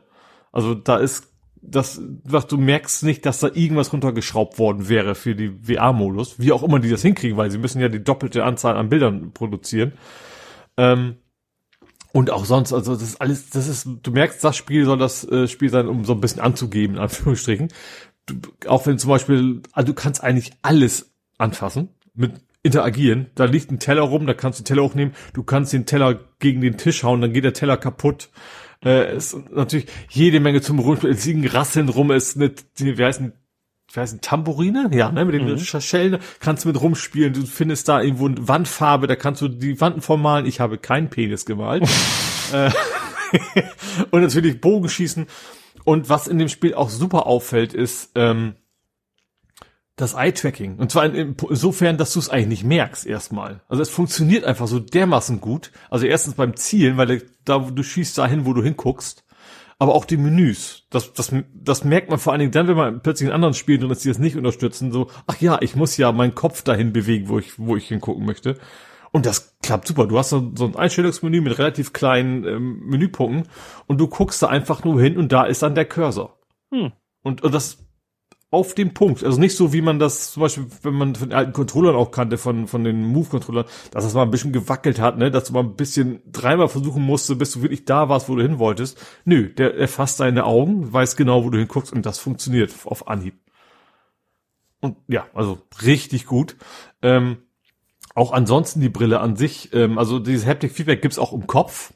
Also 0.53 0.73
da 0.73 0.95
ist 0.95 1.27
das, 1.61 2.01
was 2.23 2.47
du 2.47 2.57
merkst 2.57 3.03
nicht, 3.03 3.25
dass 3.25 3.41
da 3.41 3.49
irgendwas 3.53 3.91
runtergeschraubt 3.91 4.57
worden 4.57 4.87
wäre 4.87 5.13
für 5.13 5.35
die 5.35 5.49
VR-Modus, 5.49 6.39
wie 6.39 6.53
auch 6.53 6.63
immer 6.63 6.79
die 6.79 6.89
das 6.89 7.01
hinkriegen, 7.01 7.35
weil 7.35 7.51
sie 7.51 7.57
müssen 7.57 7.81
ja 7.81 7.89
die 7.89 8.03
doppelte 8.03 8.45
Anzahl 8.45 8.77
an 8.77 8.87
Bildern 8.87 9.33
produzieren. 9.33 9.91
Ähm, 10.77 11.17
und 12.13 12.29
auch 12.29 12.45
sonst, 12.45 12.71
also 12.71 12.93
das 12.93 13.03
ist 13.03 13.21
alles, 13.21 13.49
das 13.49 13.67
ist, 13.67 13.87
du 14.01 14.11
merkst, 14.11 14.41
das 14.41 14.55
Spiel 14.55 14.85
soll 14.85 14.97
das 14.97 15.29
äh, 15.29 15.49
Spiel 15.49 15.69
sein, 15.69 15.87
um 15.87 16.05
so 16.05 16.13
ein 16.13 16.21
bisschen 16.21 16.41
anzugeben, 16.41 16.95
in 16.95 17.01
Anführungsstrichen 17.01 17.67
du, 18.25 18.35
auch 18.67 18.85
wenn 18.85 18.99
zum 18.99 19.09
Beispiel, 19.09 19.61
also 19.71 19.87
du 19.87 19.93
kannst 19.93 20.23
eigentlich 20.23 20.51
alles 20.61 21.11
anfassen 21.37 21.89
mit 22.13 22.33
interagieren. 22.63 23.27
Da 23.35 23.45
liegt 23.45 23.71
ein 23.71 23.79
Teller 23.79 24.03
rum, 24.03 24.27
da 24.27 24.33
kannst 24.33 24.59
du 24.59 24.63
den 24.63 24.67
Teller 24.67 24.83
hochnehmen, 24.83 25.13
du 25.33 25.43
kannst 25.43 25.73
den 25.73 25.85
Teller 25.85 26.19
gegen 26.39 26.61
den 26.61 26.77
Tisch 26.77 27.03
hauen, 27.03 27.21
dann 27.21 27.33
geht 27.33 27.43
der 27.43 27.53
Teller 27.53 27.77
kaputt. 27.77 28.29
Äh, 28.83 29.15
ist 29.15 29.35
natürlich 29.51 29.87
jede 30.09 30.39
Menge 30.39 30.61
zum 30.61 30.79
Rumspielen. 30.79 31.15
Es 31.15 31.25
liegen 31.25 31.47
Rasseln 31.47 31.89
rum, 31.89 32.11
es 32.11 32.35
ist 32.35 32.37
eine, 32.37 32.97
wie 32.97 33.03
heißt 33.03 33.21
ein, 33.21 33.33
wie 33.93 33.99
heißt 33.99 34.13
ein 34.13 34.21
Tambourine? 34.21 34.89
Ja, 34.93 35.11
ne, 35.11 35.25
mit 35.25 35.35
den 35.35 35.45
mhm. 35.45 35.57
Schellen 35.59 36.19
kannst 36.39 36.63
du 36.63 36.69
mit 36.69 36.79
rumspielen. 36.79 37.33
Du 37.33 37.45
findest 37.45 37.87
da 37.87 38.01
irgendwo 38.01 38.27
eine 38.27 38.47
Wandfarbe, 38.47 39.07
da 39.07 39.15
kannst 39.15 39.41
du 39.41 39.47
die 39.47 39.79
Wanden 39.81 40.01
vormalen. 40.01 40.45
Ich 40.45 40.59
habe 40.59 40.77
keinen 40.77 41.09
Penis 41.09 41.45
gemalt. 41.45 41.83
äh, 42.53 42.71
und 44.11 44.21
natürlich 44.21 44.61
Bogenschießen. 44.61 45.27
Und 45.83 46.09
was 46.09 46.27
in 46.27 46.37
dem 46.37 46.49
Spiel 46.49 46.73
auch 46.73 46.89
super 46.89 47.25
auffällt, 47.25 47.73
ist 47.73 48.11
ähm, 48.15 48.55
das 49.95 50.15
Eye-Tracking. 50.15 50.77
Und 50.77 50.91
zwar 50.91 51.13
insofern, 51.13 51.97
dass 51.97 52.13
du 52.13 52.19
es 52.19 52.29
eigentlich 52.29 52.47
nicht 52.47 52.63
merkst 52.63 53.05
erstmal. 53.05 53.61
Also 53.67 53.81
es 53.81 53.89
funktioniert 53.89 54.45
einfach 54.45 54.67
so 54.67 54.79
dermaßen 54.79 55.41
gut. 55.41 55.71
Also 55.89 56.05
erstens 56.05 56.33
beim 56.35 56.55
Zielen, 56.55 56.97
weil 56.97 57.23
da 57.45 57.59
du 57.59 57.83
schießt 57.83 58.17
dahin, 58.17 58.45
wo 58.45 58.53
du 58.53 58.63
hinguckst. 58.63 59.23
Aber 59.79 59.95
auch 59.95 60.05
die 60.05 60.17
Menüs. 60.17 60.85
Das, 60.91 61.11
das, 61.13 61.33
das 61.53 61.83
merkt 61.83 62.09
man 62.09 62.19
vor 62.19 62.33
allen 62.33 62.39
Dingen 62.39 62.51
dann, 62.51 62.67
wenn 62.67 62.77
man 62.77 63.01
plötzlich 63.01 63.27
in 63.27 63.33
anderen 63.33 63.55
Spielen 63.55 63.81
drin 63.81 63.89
ist, 63.89 64.03
die 64.03 64.09
das 64.09 64.19
nicht 64.19 64.35
unterstützen. 64.35 64.91
So, 64.91 65.09
ach 65.25 65.41
ja, 65.41 65.57
ich 65.61 65.75
muss 65.75 65.97
ja 65.97 66.11
meinen 66.11 66.35
Kopf 66.35 66.61
dahin 66.61 66.93
bewegen, 66.93 67.29
wo 67.29 67.39
ich, 67.39 67.57
wo 67.57 67.75
ich 67.75 67.87
hingucken 67.87 68.25
möchte. 68.25 68.57
Und 69.11 69.25
das 69.25 69.57
klappt 69.61 69.87
super. 69.87 70.07
Du 70.07 70.17
hast 70.17 70.29
so, 70.29 70.51
so 70.55 70.65
ein 70.65 70.75
Einstellungsmenü 70.75 71.41
mit 71.41 71.57
relativ 71.57 71.93
kleinen 71.93 72.45
ähm, 72.45 72.79
Menüpunkten 72.85 73.51
und 73.87 73.99
du 73.99 74.07
guckst 74.07 74.41
da 74.41 74.47
einfach 74.47 74.83
nur 74.83 75.01
hin 75.01 75.17
und 75.17 75.31
da 75.31 75.43
ist 75.43 75.63
dann 75.63 75.75
der 75.75 75.85
Cursor. 75.85 76.39
Hm. 76.71 76.93
Und, 77.23 77.43
und 77.43 77.53
das 77.53 77.79
auf 78.51 78.75
dem 78.75 78.93
Punkt. 78.93 79.23
Also 79.23 79.39
nicht 79.39 79.55
so, 79.55 79.71
wie 79.71 79.81
man 79.81 79.97
das 79.97 80.33
zum 80.33 80.41
Beispiel, 80.41 80.67
wenn 80.83 80.93
man 80.93 81.15
von 81.15 81.29
den 81.29 81.37
alten 81.37 81.53
Controllern 81.53 81.95
auch 81.95 82.11
kannte, 82.11 82.37
von, 82.37 82.67
von 82.67 82.83
den 82.83 83.05
Move-Controllern, 83.05 83.65
dass 83.91 84.03
das 84.03 84.13
mal 84.13 84.23
ein 84.23 84.31
bisschen 84.31 84.51
gewackelt 84.51 84.99
hat, 84.99 85.17
ne, 85.17 85.31
dass 85.31 85.45
du 85.45 85.53
mal 85.53 85.61
ein 85.61 85.75
bisschen 85.75 86.21
dreimal 86.29 86.67
versuchen 86.67 87.01
musst, 87.01 87.37
bis 87.39 87.53
du 87.53 87.61
wirklich 87.61 87.85
da 87.85 88.09
warst, 88.09 88.27
wo 88.27 88.35
du 88.35 88.41
hin 88.41 88.59
wolltest. 88.59 89.01
Nö, 89.23 89.47
der 89.47 89.77
erfasst 89.77 90.19
deine 90.19 90.45
Augen, 90.45 90.91
weiß 90.91 91.15
genau, 91.15 91.45
wo 91.45 91.49
du 91.49 91.57
hinguckst 91.59 91.93
und 91.93 92.05
das 92.05 92.19
funktioniert 92.19 92.73
auf 92.83 93.07
Anhieb. 93.07 93.35
Und 94.81 94.97
ja, 95.07 95.27
also 95.33 95.59
richtig 95.85 96.25
gut. 96.25 96.57
Ähm, 97.01 97.37
auch 98.15 98.31
ansonsten 98.31 98.81
die 98.81 98.89
Brille 98.89 99.19
an 99.19 99.35
sich, 99.35 99.73
ähm, 99.73 99.97
also 99.97 100.19
dieses 100.19 100.45
Haptic 100.45 100.71
Feedback 100.71 101.01
gibt's 101.01 101.19
auch 101.19 101.33
im 101.33 101.47
Kopf. 101.47 101.93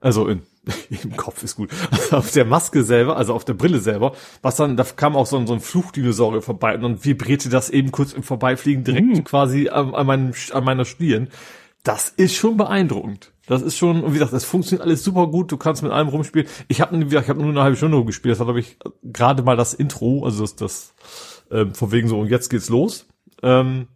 Also 0.00 0.28
in, 0.28 0.42
im 1.02 1.16
Kopf 1.16 1.42
ist 1.42 1.56
gut. 1.56 1.70
Also 1.90 2.16
auf 2.16 2.30
der 2.32 2.44
Maske 2.44 2.82
selber, 2.82 3.16
also 3.16 3.34
auf 3.34 3.44
der 3.44 3.54
Brille 3.54 3.80
selber, 3.80 4.12
was 4.42 4.56
dann, 4.56 4.76
da 4.76 4.84
kam 4.84 5.16
auch 5.16 5.26
so 5.26 5.36
ein, 5.36 5.46
so 5.46 5.54
ein 5.54 5.60
Fluchdinosaurier 5.60 6.42
vorbei 6.42 6.74
und 6.74 6.82
dann 6.82 7.04
vibrierte 7.04 7.48
das 7.48 7.70
eben 7.70 7.92
kurz 7.92 8.12
im 8.12 8.22
Vorbeifliegen 8.22 8.84
direkt 8.84 9.06
mhm. 9.06 9.24
quasi 9.24 9.68
an, 9.68 9.94
an, 9.94 10.06
meinem, 10.06 10.32
an 10.52 10.64
meiner 10.64 10.84
Stirn. 10.84 11.28
Das 11.82 12.10
ist 12.10 12.34
schon 12.34 12.56
beeindruckend. 12.56 13.32
Das 13.46 13.62
ist 13.62 13.76
schon, 13.76 14.04
und 14.04 14.10
wie 14.10 14.18
gesagt, 14.18 14.32
das 14.32 14.44
funktioniert 14.44 14.86
alles 14.86 15.02
super 15.02 15.26
gut. 15.26 15.50
Du 15.50 15.56
kannst 15.56 15.82
mit 15.82 15.90
allem 15.90 16.08
rumspielen. 16.08 16.46
Ich 16.68 16.80
habe 16.80 16.96
ich 17.02 17.28
hab 17.28 17.36
nur 17.36 17.48
eine 17.48 17.62
halbe 17.62 17.76
Stunde 17.76 18.04
gespielt. 18.04 18.32
Das 18.32 18.38
war, 18.38 18.46
glaube 18.46 18.60
ich, 18.60 18.76
gerade 19.02 19.42
mal 19.42 19.56
das 19.56 19.74
Intro, 19.74 20.24
also 20.24 20.42
das, 20.42 20.56
das 20.56 20.94
ähm, 21.50 21.74
von 21.74 21.90
wegen 21.90 22.06
so, 22.06 22.20
und 22.20 22.28
jetzt 22.28 22.48
geht's 22.48 22.68
los. 22.68 23.08
Ähm, 23.42 23.88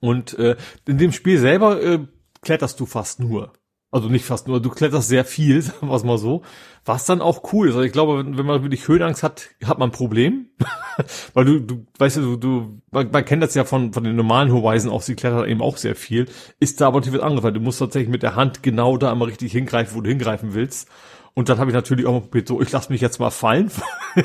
und 0.00 0.38
äh, 0.38 0.56
in 0.86 0.98
dem 0.98 1.12
Spiel 1.12 1.38
selber 1.38 1.82
äh, 1.82 2.00
kletterst 2.42 2.78
du 2.80 2.86
fast 2.86 3.20
nur. 3.20 3.52
Also 3.90 4.08
nicht 4.08 4.26
fast 4.26 4.48
nur, 4.48 4.60
du 4.60 4.68
kletterst 4.68 5.08
sehr 5.08 5.24
viel, 5.24 5.62
sagen 5.62 5.88
wir 5.88 5.94
es 5.94 6.04
mal 6.04 6.18
so. 6.18 6.42
Was 6.84 7.06
dann 7.06 7.22
auch 7.22 7.52
cool 7.52 7.68
ist. 7.68 7.74
Also 7.74 7.86
ich 7.86 7.92
glaube, 7.92 8.18
wenn, 8.18 8.36
wenn 8.36 8.46
man 8.46 8.62
wirklich 8.62 8.86
Höhenangst 8.86 9.22
hat, 9.22 9.48
hat 9.64 9.78
man 9.78 9.88
ein 9.88 9.92
Problem. 9.92 10.50
Weil 11.34 11.44
du, 11.44 11.60
du, 11.60 11.86
weißt 11.98 12.18
du, 12.18 12.36
du, 12.36 12.82
man, 12.90 13.10
man 13.10 13.24
kennt 13.24 13.42
das 13.42 13.54
ja 13.54 13.64
von, 13.64 13.92
von 13.92 14.04
den 14.04 14.16
normalen 14.16 14.52
Horizon 14.52 14.90
auch, 14.90 15.02
sie 15.02 15.14
klettern 15.14 15.48
eben 15.48 15.62
auch 15.62 15.76
sehr 15.78 15.94
viel. 15.94 16.26
Ist 16.60 16.80
da 16.80 16.88
aber 16.88 17.00
natürlich 17.00 17.22
was 17.22 17.52
du 17.52 17.60
musst 17.60 17.78
tatsächlich 17.78 18.10
mit 18.10 18.22
der 18.22 18.36
Hand 18.36 18.62
genau 18.62 18.96
da 18.96 19.10
einmal 19.10 19.28
richtig 19.28 19.52
hingreifen, 19.52 19.96
wo 19.96 20.00
du 20.00 20.10
hingreifen 20.10 20.54
willst. 20.54 20.88
Und 21.34 21.48
dann 21.48 21.58
habe 21.58 21.70
ich 21.70 21.74
natürlich 21.74 22.04
auch 22.04 22.12
mal 22.12 22.20
probiert, 22.22 22.48
so, 22.48 22.60
ich 22.60 22.72
lass 22.72 22.88
mich 22.88 23.00
jetzt 23.00 23.20
mal 23.20 23.30
fallen, 23.30 23.70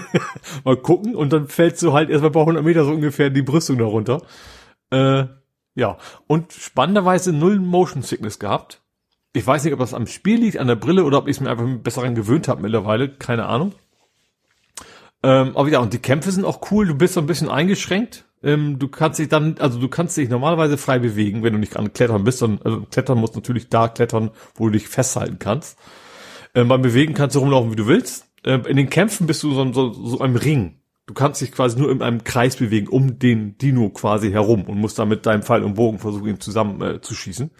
mal 0.63 0.77
gucken, 0.77 1.15
und 1.15 1.31
dann 1.31 1.47
fällst 1.47 1.83
du 1.83 1.93
halt 1.93 2.09
erstmal 2.09 2.31
paar 2.31 2.45
hundert 2.45 2.63
Meter 2.63 2.85
so 2.85 2.91
ungefähr 2.91 3.29
die 3.29 3.43
Brüstung 3.43 3.77
darunter. 3.77 4.23
Äh, 4.89 5.25
ja, 5.75 5.97
und 6.27 6.53
spannenderweise 6.53 7.33
null 7.33 7.59
Motion 7.59 8.03
Sickness 8.03 8.39
gehabt. 8.39 8.81
Ich 9.33 9.45
weiß 9.45 9.63
nicht, 9.63 9.73
ob 9.73 9.79
das 9.79 9.93
am 9.93 10.05
Spiel 10.05 10.39
liegt, 10.39 10.57
an 10.57 10.67
der 10.67 10.75
Brille 10.75 11.03
oder 11.03 11.17
ob 11.17 11.27
ich 11.27 11.37
es 11.37 11.41
mir 11.41 11.49
einfach 11.49 11.65
besser 11.81 12.01
daran 12.01 12.15
gewöhnt 12.15 12.47
habe 12.47 12.61
mittlerweile, 12.61 13.09
keine 13.09 13.47
Ahnung. 13.47 13.73
Ähm, 15.23 15.55
aber 15.55 15.69
ja, 15.69 15.79
und 15.79 15.93
die 15.93 15.99
Kämpfe 15.99 16.31
sind 16.31 16.45
auch 16.45 16.69
cool, 16.71 16.85
du 16.85 16.95
bist 16.95 17.15
so 17.15 17.21
ein 17.21 17.25
bisschen 17.25 17.49
eingeschränkt. 17.49 18.25
Ähm, 18.43 18.77
du 18.77 18.89
kannst 18.89 19.19
dich 19.19 19.29
dann, 19.29 19.55
also 19.59 19.79
du 19.79 19.87
kannst 19.87 20.17
dich 20.17 20.29
normalerweise 20.29 20.77
frei 20.77 20.99
bewegen, 20.99 21.43
wenn 21.43 21.53
du 21.53 21.59
nicht 21.59 21.77
an 21.77 21.93
Klettern 21.93 22.25
bist, 22.25 22.39
sondern 22.39 22.65
also 22.65 22.85
Klettern 22.91 23.17
musst 23.17 23.35
natürlich 23.35 23.69
da 23.69 23.87
klettern, 23.87 24.31
wo 24.55 24.65
du 24.65 24.73
dich 24.73 24.89
festhalten 24.89 25.39
kannst. 25.39 25.79
Ähm, 26.53 26.67
beim 26.67 26.81
Bewegen 26.81 27.13
kannst 27.13 27.35
du 27.35 27.39
rumlaufen, 27.39 27.71
wie 27.71 27.77
du 27.77 27.87
willst. 27.87 28.27
Ähm, 28.43 28.65
in 28.65 28.75
den 28.75 28.89
Kämpfen 28.89 29.25
bist 29.25 29.41
du 29.43 29.53
so, 29.53 29.73
so, 29.73 29.93
so 29.93 30.19
einem 30.19 30.35
Ring 30.35 30.82
du 31.13 31.19
kannst 31.19 31.41
dich 31.41 31.51
quasi 31.51 31.77
nur 31.77 31.91
in 31.91 32.01
einem 32.01 32.23
Kreis 32.23 32.55
bewegen, 32.55 32.87
um 32.87 33.19
den 33.19 33.55
Dino 33.59 33.89
quasi 33.89 34.31
herum 34.31 34.63
und 34.63 34.79
musst 34.79 34.97
dann 34.97 35.09
mit 35.09 35.27
deinem 35.27 35.43
Pfeil 35.43 35.63
und 35.63 35.75
Bogen 35.75 35.99
versuchen, 35.99 36.27
ihn 36.27 36.39
zusammen 36.39 36.81
äh, 36.81 37.01
zu 37.01 37.13
schießen. 37.13 37.51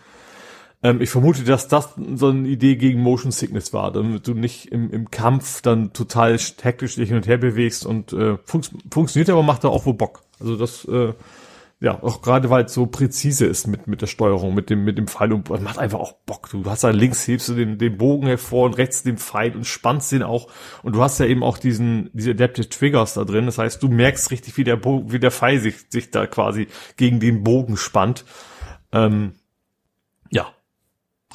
Ähm, 0.82 1.02
ich 1.02 1.12
vermute, 1.12 1.44
dass 1.44 1.68
das 1.68 1.90
so 2.16 2.30
eine 2.30 2.48
Idee 2.48 2.78
gegen 2.78 3.00
Motion 3.00 3.32
Sickness 3.32 3.72
war, 3.72 3.92
damit 3.92 4.28
du 4.28 4.34
nicht 4.34 4.72
im, 4.72 4.90
im 4.90 5.12
Kampf 5.12 5.62
dann 5.62 5.94
total 5.94 6.38
hektisch 6.62 6.96
dich 6.96 7.10
hin 7.10 7.18
und 7.18 7.28
her 7.28 7.38
bewegst 7.38 7.86
und 7.86 8.12
äh, 8.12 8.38
fun 8.44 8.64
funktioniert 8.92 9.30
aber 9.30 9.44
macht 9.44 9.64
da 9.64 9.68
auch 9.68 9.86
wohl 9.86 9.94
Bock. 9.94 10.24
Also 10.40 10.58
das 10.58 10.86
äh, 10.86 11.14
ja, 11.84 12.02
auch 12.02 12.22
gerade 12.22 12.50
weil 12.50 12.64
es 12.64 12.74
so 12.74 12.86
präzise 12.86 13.46
ist 13.46 13.68
mit, 13.68 13.88
mit 13.88 14.02
der 14.02 14.08
Steuerung, 14.08 14.56
mit 14.56 14.70
dem, 14.70 14.86
mit 14.86 14.98
dem 14.98 15.06
Pfeil 15.06 15.34
und 15.34 15.50
macht 15.50 15.80
einfach 15.80 16.00
auch 16.00 16.14
Bock. 16.26 16.50
Du 16.50 16.64
hast 16.64 16.86
da 16.86 16.92
links 16.92 17.28
hebst 17.28 17.50
du 17.50 17.56
den, 17.56 17.78
den 17.78 17.98
Bogen 17.98 18.26
hervor 18.26 18.68
und 18.68 18.78
rechts 18.78 19.04
den 19.04 19.18
Pfeil 19.18 19.54
und 19.54 19.68
spannst 19.68 20.14
den 20.14 20.24
auch. 20.24 20.48
Und 20.82 20.96
du 20.96 21.04
hast 21.04 21.20
ja 21.20 21.26
eben 21.26 21.44
auch 21.44 21.58
diesen, 21.58 22.10
diese 22.14 22.32
Adaptive 22.32 22.70
Triggers 22.70 23.16
da 23.16 23.26
drin. 23.26 23.48
Das 23.48 23.58
heißt, 23.58 23.84
du 23.84 23.90
merkst 23.90 24.32
richtig, 24.32 24.56
wie 24.56 24.64
der 24.64 24.78
Bogen, 24.78 25.12
wie 25.12 25.20
der 25.20 25.32
Pfeil 25.32 25.60
sich, 25.60 25.76
sich 25.90 26.10
da 26.10 26.26
quasi 26.26 26.70
gegen 26.96 27.20
den 27.20 27.44
Bogen 27.44 27.76
spannt. 27.76 28.24
Ähm, 28.94 29.34
ja, 30.32 30.54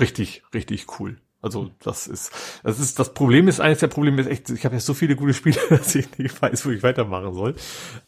richtig, 0.01 0.45
richtig 0.55 0.87
cool. 0.99 1.21
Also 1.41 1.71
das 1.83 2.09
ist, 2.09 2.33
das 2.65 2.81
ist, 2.81 2.99
das 2.99 3.15
Problem 3.15 3.47
ist 3.47 3.61
eines 3.61 3.79
der 3.79 3.87
Probleme 3.87 4.21
ist 4.21 4.27
echt, 4.27 4.51
ich 4.51 4.65
habe 4.65 4.75
ja 4.75 4.81
so 4.81 4.93
viele 4.93 5.15
gute 5.15 5.35
Spiele, 5.35 5.61
dass 5.71 5.95
ich 5.95 6.19
nicht 6.19 6.41
weiß, 6.41 6.67
wo 6.67 6.71
ich 6.71 6.83
weitermachen 6.83 7.33
soll. 7.33 7.55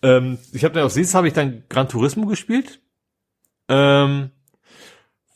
Ähm, 0.03 0.39
ich 0.53 0.65
habe 0.65 0.75
dann 0.75 0.85
auf 0.85 0.93
SES 0.93 1.15
habe 1.15 1.29
ich 1.29 1.35
dann 1.35 1.63
Gran 1.69 1.89
Turismo 1.89 2.27
gespielt, 2.27 2.81
ähm, 3.69 4.31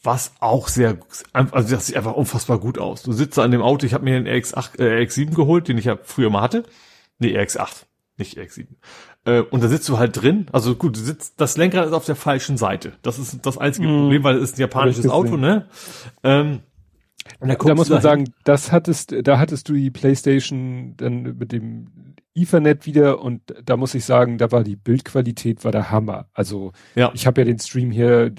was 0.03 0.33
auch 0.41 0.69
sehr, 0.69 0.99
also 1.33 1.75
das 1.75 1.87
sieht 1.87 1.97
einfach 1.97 2.15
unfassbar 2.15 2.59
gut 2.59 2.79
aus. 2.79 3.03
Du 3.03 3.13
sitzt 3.13 3.39
an 3.39 3.53
dem 3.53 3.63
Auto, 3.63 3.87
ich 3.87 3.95
habe 3.95 4.05
mir 4.05 4.21
den 4.21 4.27
RX8, 4.27 4.79
äh, 4.79 5.05
RX7 5.05 5.35
geholt, 5.35 5.69
den 5.69 5.79
ich 5.79 5.87
ja 5.87 5.97
früher 6.03 6.31
mal 6.31 6.43
hatte. 6.43 6.65
Nee, 7.19 7.39
RX8, 7.39 7.87
nicht 8.17 8.37
RX7. 8.37 8.67
Äh, 9.25 9.41
und 9.41 9.63
da 9.63 9.69
sitzt 9.69 9.89
du 9.89 9.99
halt 9.99 10.21
drin. 10.21 10.47
Also 10.53 10.75
gut, 10.75 10.97
du 10.97 11.01
sitzt, 11.01 11.41
das 11.41 11.57
Lenkrad 11.57 11.87
ist 11.87 11.93
auf 11.93 12.05
der 12.05 12.17
falschen 12.17 12.57
Seite. 12.57 12.95
Das 13.03 13.19
ist 13.19 13.47
das 13.47 13.57
einzige 13.57 13.87
mm. 13.87 14.01
Problem, 14.01 14.25
weil 14.25 14.37
es 14.37 14.51
ist 14.51 14.59
ein 14.59 14.63
japanisches 14.63 15.09
Auto, 15.09 15.37
ne? 15.37 15.69
Ähm, 16.23 16.61
da, 17.41 17.55
da, 17.55 17.75
muss 17.75 17.89
man 17.89 18.03
sagen, 18.03 18.33
das 18.45 18.73
hattest, 18.73 19.15
da 19.23 19.39
hattest 19.39 19.69
du 19.69 19.75
die 19.75 19.91
PlayStation 19.91 20.95
dann 20.97 21.37
mit 21.39 21.53
dem 21.53 22.15
Ethernet 22.35 22.87
wieder 22.87 23.21
und 23.21 23.43
da 23.65 23.77
muss 23.77 23.95
ich 23.95 24.05
sagen, 24.05 24.39
da 24.39 24.51
war 24.51 24.65
die 24.65 24.77
Bildqualität 24.77 25.65
war 25.65 25.73
der 25.73 25.91
Hammer. 25.91 26.29
Also 26.33 26.73
ja. 26.95 27.11
ich 27.15 27.27
habe 27.27 27.41
ja 27.41 27.45
den 27.45 27.59
Stream 27.59 27.91
hier 27.91 28.33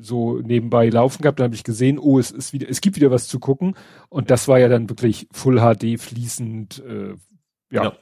so 0.00 0.38
nebenbei 0.38 0.88
laufen 0.88 1.22
gehabt, 1.22 1.40
da 1.40 1.44
habe 1.44 1.54
ich 1.54 1.64
gesehen, 1.64 1.98
oh, 1.98 2.18
es 2.18 2.30
ist 2.30 2.52
wieder, 2.52 2.68
es 2.68 2.80
gibt 2.80 2.96
wieder 2.96 3.10
was 3.10 3.28
zu 3.28 3.38
gucken 3.38 3.74
und 4.08 4.30
das 4.30 4.48
war 4.48 4.58
ja 4.58 4.68
dann 4.68 4.88
wirklich 4.88 5.28
Full 5.32 5.58
HD 5.58 6.00
fließend, 6.00 6.82
äh, 6.86 7.14
ja. 7.70 7.84
ja. 7.84 7.92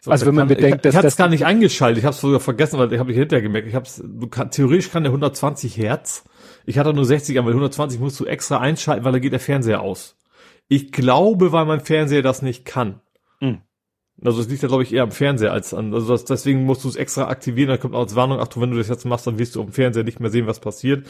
So, 0.00 0.10
also 0.10 0.26
wenn 0.26 0.34
man 0.34 0.48
kann, 0.48 0.56
bedenkt, 0.56 0.76
ich, 0.76 0.82
dass 0.82 0.92
ich 0.92 0.98
hatte 0.98 1.08
es 1.08 1.16
gar 1.16 1.28
nicht 1.28 1.46
eingeschaltet, 1.46 1.98
ich 1.98 2.04
habe 2.04 2.14
es 2.14 2.20
sogar 2.20 2.40
vergessen, 2.40 2.78
weil 2.78 2.92
ich 2.92 2.98
habe 2.98 3.10
ich 3.10 3.16
hinterher 3.16 3.42
gemerkt, 3.42 3.68
ich 3.68 3.74
habe 3.74 3.88
du 4.02 4.26
kann, 4.26 4.50
theoretisch 4.50 4.90
kann 4.90 5.02
der 5.02 5.12
120 5.12 5.78
Hertz 5.78 6.24
ich 6.66 6.78
hatte 6.78 6.92
nur 6.92 7.04
60, 7.04 7.38
aber 7.38 7.50
120 7.50 8.00
musst 8.00 8.18
du 8.20 8.24
extra 8.24 8.58
einschalten, 8.58 9.04
weil 9.04 9.12
da 9.12 9.18
geht 9.18 9.32
der 9.32 9.40
Fernseher 9.40 9.80
aus. 9.80 10.16
Ich 10.68 10.92
glaube, 10.92 11.52
weil 11.52 11.66
mein 11.66 11.80
Fernseher 11.80 12.22
das 12.22 12.42
nicht 12.42 12.64
kann. 12.64 13.00
Mhm. 13.40 13.60
Also 14.22 14.40
es 14.40 14.48
liegt 14.48 14.62
ja, 14.62 14.68
glaube 14.68 14.84
ich, 14.84 14.92
eher 14.92 15.02
am 15.02 15.10
Fernseher 15.10 15.52
als 15.52 15.74
an. 15.74 15.92
Also 15.92 16.08
das, 16.08 16.24
deswegen 16.24 16.64
musst 16.64 16.84
du 16.84 16.88
es 16.88 16.96
extra 16.96 17.28
aktivieren, 17.28 17.68
dann 17.68 17.80
kommt 17.80 17.94
auch 17.94 18.00
als 18.00 18.14
Warnung, 18.14 18.38
ach 18.40 18.48
du, 18.48 18.60
wenn 18.60 18.70
du 18.70 18.78
das 18.78 18.88
jetzt 18.88 19.04
machst, 19.04 19.26
dann 19.26 19.38
wirst 19.38 19.56
du 19.56 19.60
auf 19.60 19.66
dem 19.66 19.72
Fernseher 19.72 20.04
nicht 20.04 20.20
mehr 20.20 20.30
sehen, 20.30 20.46
was 20.46 20.60
passiert 20.60 21.06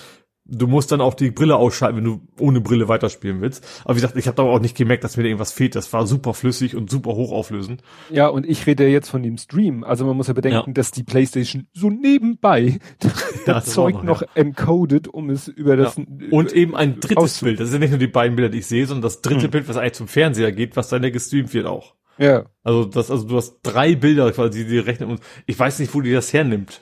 du 0.47 0.67
musst 0.67 0.93
dann 0.93 1.01
auch 1.01 1.15
die 1.15 1.31
Brille 1.31 1.57
ausschalten, 1.57 1.99
wenn 1.99 2.05
du 2.05 2.21
ohne 2.39 2.61
Brille 2.61 2.89
weiterspielen 2.89 3.41
willst. 3.41 3.67
Aber 3.85 3.95
wie 3.95 4.01
gesagt, 4.01 4.17
ich 4.17 4.27
habe 4.27 4.43
aber 4.43 4.53
auch 4.53 4.61
nicht 4.61 4.77
gemerkt, 4.77 5.05
dass 5.05 5.17
mir 5.17 5.23
da 5.23 5.29
irgendwas 5.29 5.53
fehlt. 5.53 5.75
Das 5.75 5.93
war 5.93 6.07
super 6.07 6.35
flüssig 6.35 6.77
und 6.77 6.91
super 6.91 7.13
hochauflösend. 7.13 7.83
Ja, 8.11 8.29
und 8.29 8.47
ich 8.47 8.67
rede 8.67 8.87
jetzt 8.87 9.09
von 9.09 9.23
dem 9.23 9.39
Stream. 9.39 9.85
Also 9.85 10.05
man 10.05 10.17
muss 10.17 10.29
ja 10.29 10.35
bedenken, 10.35 10.71
ja. 10.71 10.75
dass 10.75 10.91
die 10.91 11.03
PlayStation 11.03 11.67
so 11.73 11.89
nebenbei 11.91 12.79
das 13.47 13.67
Zeug 13.67 14.03
noch, 14.03 14.23
ja. 14.23 14.29
encodet, 14.35 15.09
um 15.09 15.31
es 15.31 15.49
über 15.49 15.77
das 15.77 15.97
ja. 15.97 16.05
und 16.31 16.53
eben 16.53 16.77
ein 16.77 17.01
drittes 17.01 17.41
Bild. 17.41 17.61
Das 17.61 17.71
sind 17.71 17.81
nicht 17.81 17.91
nur 17.91 17.99
die 17.99 18.07
beiden 18.07 18.37
Bilder, 18.37 18.51
die 18.51 18.59
ich 18.59 18.67
sehe, 18.67 18.87
sondern 18.87 19.03
das 19.03 19.23
dritte 19.23 19.45
hm. 19.45 19.51
Bild, 19.51 19.69
was 19.69 19.77
eigentlich 19.77 19.95
zum 19.95 20.09
Fernseher 20.09 20.53
geht, 20.53 20.77
was 20.77 20.89
dann 20.89 21.03
ja 21.03 21.11
gestreamt 21.11 21.55
wird 21.55 21.67
auch. 21.67 21.95
Ja. 22.19 22.47
Also 22.63 22.85
das, 22.85 23.11
also 23.11 23.27
du 23.27 23.37
hast 23.37 23.59
drei 23.63 23.95
Bilder 23.95 24.31
quasi, 24.33 24.67
die 24.67 24.79
rechnen 24.79 25.11
und 25.11 25.21
ich 25.47 25.59
weiß 25.59 25.81
nicht, 25.81 25.95
wo 25.95 26.01
die 26.01 26.13
das 26.13 26.33
hernimmt. 26.33 26.81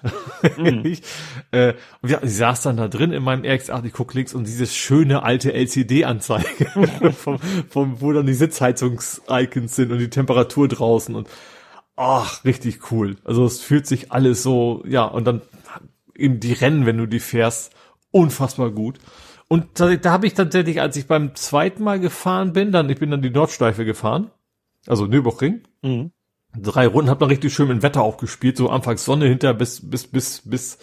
Mhm. 0.57 0.83
ich, 0.85 1.03
äh, 1.51 1.75
und 2.03 2.11
ja, 2.11 2.21
ich 2.23 2.37
saß 2.37 2.63
dann 2.63 2.77
da 2.77 2.89
drin 2.89 3.13
in 3.13 3.23
meinem 3.23 3.43
RX8, 3.43 3.85
ich 3.85 3.93
guck 3.93 4.15
links 4.15 4.35
und 4.35 4.47
dieses 4.47 4.75
schöne 4.75 5.23
alte 5.23 5.53
LCD-Anzeige, 5.53 7.13
vom, 7.19 7.39
vom, 7.69 8.01
wo 8.01 8.13
dann 8.13 8.27
die 8.27 8.35
Sitzheizungs-Icons 8.35 9.75
sind 9.75 9.91
und 9.91 9.99
die 9.99 10.11
Temperatur 10.11 10.69
draußen 10.69 11.15
und 11.15 11.29
ach, 11.97 12.45
richtig 12.45 12.91
cool. 12.93 13.17
Also 13.25 13.45
es 13.45 13.61
fühlt 13.61 13.87
sich 13.87 14.13
alles 14.13 14.43
so, 14.43 14.83
ja, 14.87 15.05
und 15.05 15.25
dann 15.25 15.43
eben 16.15 16.41
die 16.41 16.53
Rennen, 16.53 16.87
wenn 16.87 16.99
du 16.99 17.07
die 17.07 17.21
fährst, 17.21 17.75
unfassbar 18.11 18.71
gut. 18.71 18.99
Und 19.49 19.81
da, 19.81 19.95
da 19.97 20.13
habe 20.13 20.27
ich 20.27 20.35
tatsächlich, 20.35 20.81
als 20.81 20.97
ich 20.97 21.07
beim 21.07 21.35
zweiten 21.35 21.83
Mal 21.83 22.01
gefahren 22.01 22.53
bin, 22.53 22.73
dann, 22.73 22.89
ich 22.89 22.99
bin 22.99 23.11
dann 23.11 23.23
die 23.23 23.31
Nordschleife 23.31 23.85
gefahren, 23.85 24.31
also 24.87 25.07
Nürburgring. 25.07 25.63
Mhm. 25.83 26.13
Drei 26.55 26.87
Runden 26.87 27.11
hat 27.11 27.21
man 27.21 27.31
richtig 27.31 27.55
schön 27.55 27.69
mit 27.69 27.83
Wetter 27.83 28.03
auch 28.03 28.19
gespielt, 28.19 28.57
so 28.57 28.69
anfangs 28.69 29.05
Sonne 29.05 29.27
hinter 29.27 29.55
bis, 29.55 29.89
bis, 29.89 30.07
bis, 30.07 30.43
bis, 30.45 30.79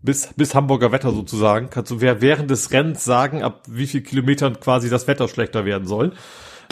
bis, 0.00 0.28
bis 0.34 0.54
Hamburger 0.54 0.92
Wetter 0.92 1.12
sozusagen. 1.12 1.68
Kannst 1.68 1.90
du 1.90 2.00
während 2.00 2.50
des 2.50 2.70
Rennens 2.70 3.04
sagen, 3.04 3.42
ab 3.42 3.64
wie 3.68 3.86
viel 3.86 4.00
Kilometern 4.00 4.58
quasi 4.60 4.88
das 4.88 5.06
Wetter 5.06 5.28
schlechter 5.28 5.64
werden 5.64 5.86
soll. 5.86 6.14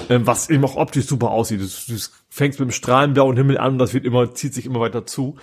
Ähm, 0.08 0.26
was 0.26 0.48
eben 0.48 0.65
auch 0.65 0.76
optisch 0.76 1.07
super 1.07 1.31
aussieht. 1.31 1.60
Du, 1.60 1.66
du 1.66 2.00
fängst 2.28 2.60
mit 2.60 2.68
dem 2.68 2.73
strahlendblauen 2.73 3.36
Himmel 3.36 3.58
an 3.58 3.73
und 3.73 3.78
das 3.78 3.94
wird 3.94 4.05
immer, 4.05 4.32
zieht 4.34 4.55
sich 4.55 4.66
immer 4.66 4.81
weiter 4.81 5.05
zu. 5.05 5.36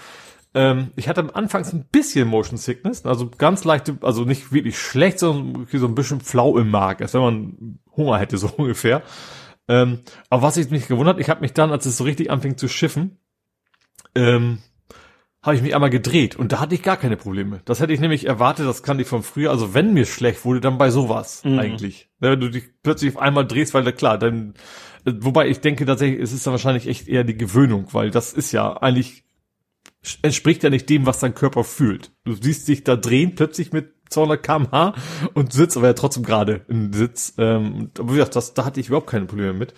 Ähm, 0.53 0.91
ich 0.95 1.09
hatte 1.09 1.35
anfangs 1.35 1.73
ein 1.73 1.85
bisschen 1.91 2.27
Motion 2.27 2.57
Sickness, 2.57 3.05
also 3.05 3.29
ganz 3.37 3.65
leichte, 3.65 3.97
also 4.01 4.23
nicht 4.23 4.53
wirklich 4.53 4.79
schlecht, 4.79 5.19
sondern 5.19 5.67
so 5.71 5.85
ein 5.85 5.95
bisschen 5.95 6.21
flau 6.21 6.57
im 6.57 6.71
Magen, 6.71 7.03
als 7.03 7.13
wenn 7.13 7.21
man 7.21 7.79
Hunger 7.95 8.17
hätte, 8.17 8.37
so 8.37 8.49
ungefähr. 8.57 9.03
Ähm, 9.67 9.99
aber 10.29 10.43
was 10.43 10.57
ich 10.57 10.69
mich 10.69 10.87
gewundert, 10.87 11.19
ich 11.19 11.29
habe 11.29 11.41
mich 11.41 11.53
dann, 11.53 11.71
als 11.71 11.85
es 11.85 11.97
so 11.97 12.03
richtig 12.03 12.29
anfing 12.29 12.57
zu 12.57 12.67
schiffen, 12.67 13.17
ähm, 14.13 14.59
habe 15.45 15.55
ich 15.55 15.61
mich 15.61 15.75
einmal 15.75 15.91
gedreht 15.91 16.35
und 16.35 16.51
da 16.51 16.59
hatte 16.59 16.73
ich 16.73 16.81
gar 16.81 16.97
keine 16.97 17.17
Probleme. 17.17 17.61
Das 17.65 17.79
hätte 17.79 17.93
ich 17.93 17.99
nämlich 17.99 18.25
erwartet, 18.25 18.65
das 18.65 18.81
kann 18.81 18.99
ich 18.99 19.07
von 19.07 19.21
früher, 19.21 19.51
also 19.51 19.75
wenn 19.75 19.93
mir 19.93 20.05
schlecht 20.05 20.43
wurde, 20.43 20.59
dann 20.59 20.79
bei 20.79 20.89
sowas 20.89 21.43
mhm. 21.43 21.59
eigentlich. 21.59 22.09
Ne, 22.19 22.31
wenn 22.31 22.39
du 22.39 22.49
dich 22.49 22.63
plötzlich 22.81 23.15
auf 23.15 23.21
einmal 23.21 23.45
drehst, 23.45 23.75
weil 23.75 23.91
klar, 23.93 24.17
dann, 24.17 24.55
äh, 25.05 25.13
wobei 25.19 25.47
ich 25.47 25.61
denke 25.61 25.85
tatsächlich, 25.85 26.19
es 26.19 26.33
ist 26.33 26.47
dann 26.47 26.53
wahrscheinlich 26.53 26.87
echt 26.87 27.07
eher 27.07 27.23
die 27.23 27.37
Gewöhnung, 27.37 27.87
weil 27.91 28.09
das 28.09 28.33
ist 28.33 28.51
ja 28.53 28.77
eigentlich, 28.77 29.23
entspricht 30.23 30.63
ja 30.63 30.71
nicht 30.71 30.89
dem, 30.89 31.05
was 31.05 31.19
dein 31.19 31.35
Körper 31.35 31.63
fühlt. 31.63 32.11
Du 32.23 32.33
siehst 32.33 32.67
dich 32.67 32.83
da 32.83 32.95
drehen, 32.95 33.35
plötzlich 33.35 33.71
mit 33.71 33.93
200 34.09 34.43
km/h 34.43 34.93
und 35.33 35.53
sitzt 35.53 35.77
aber 35.77 35.87
ja 35.87 35.93
trotzdem 35.93 36.23
gerade 36.23 36.65
im 36.67 36.93
Sitz. 36.93 37.33
Ähm, 37.37 37.91
aber 37.97 38.09
wie 38.09 38.17
gesagt, 38.17 38.35
das, 38.35 38.53
da 38.53 38.65
hatte 38.65 38.79
ich 38.79 38.87
überhaupt 38.87 39.09
keine 39.09 39.25
Probleme 39.25 39.53
mit. 39.53 39.73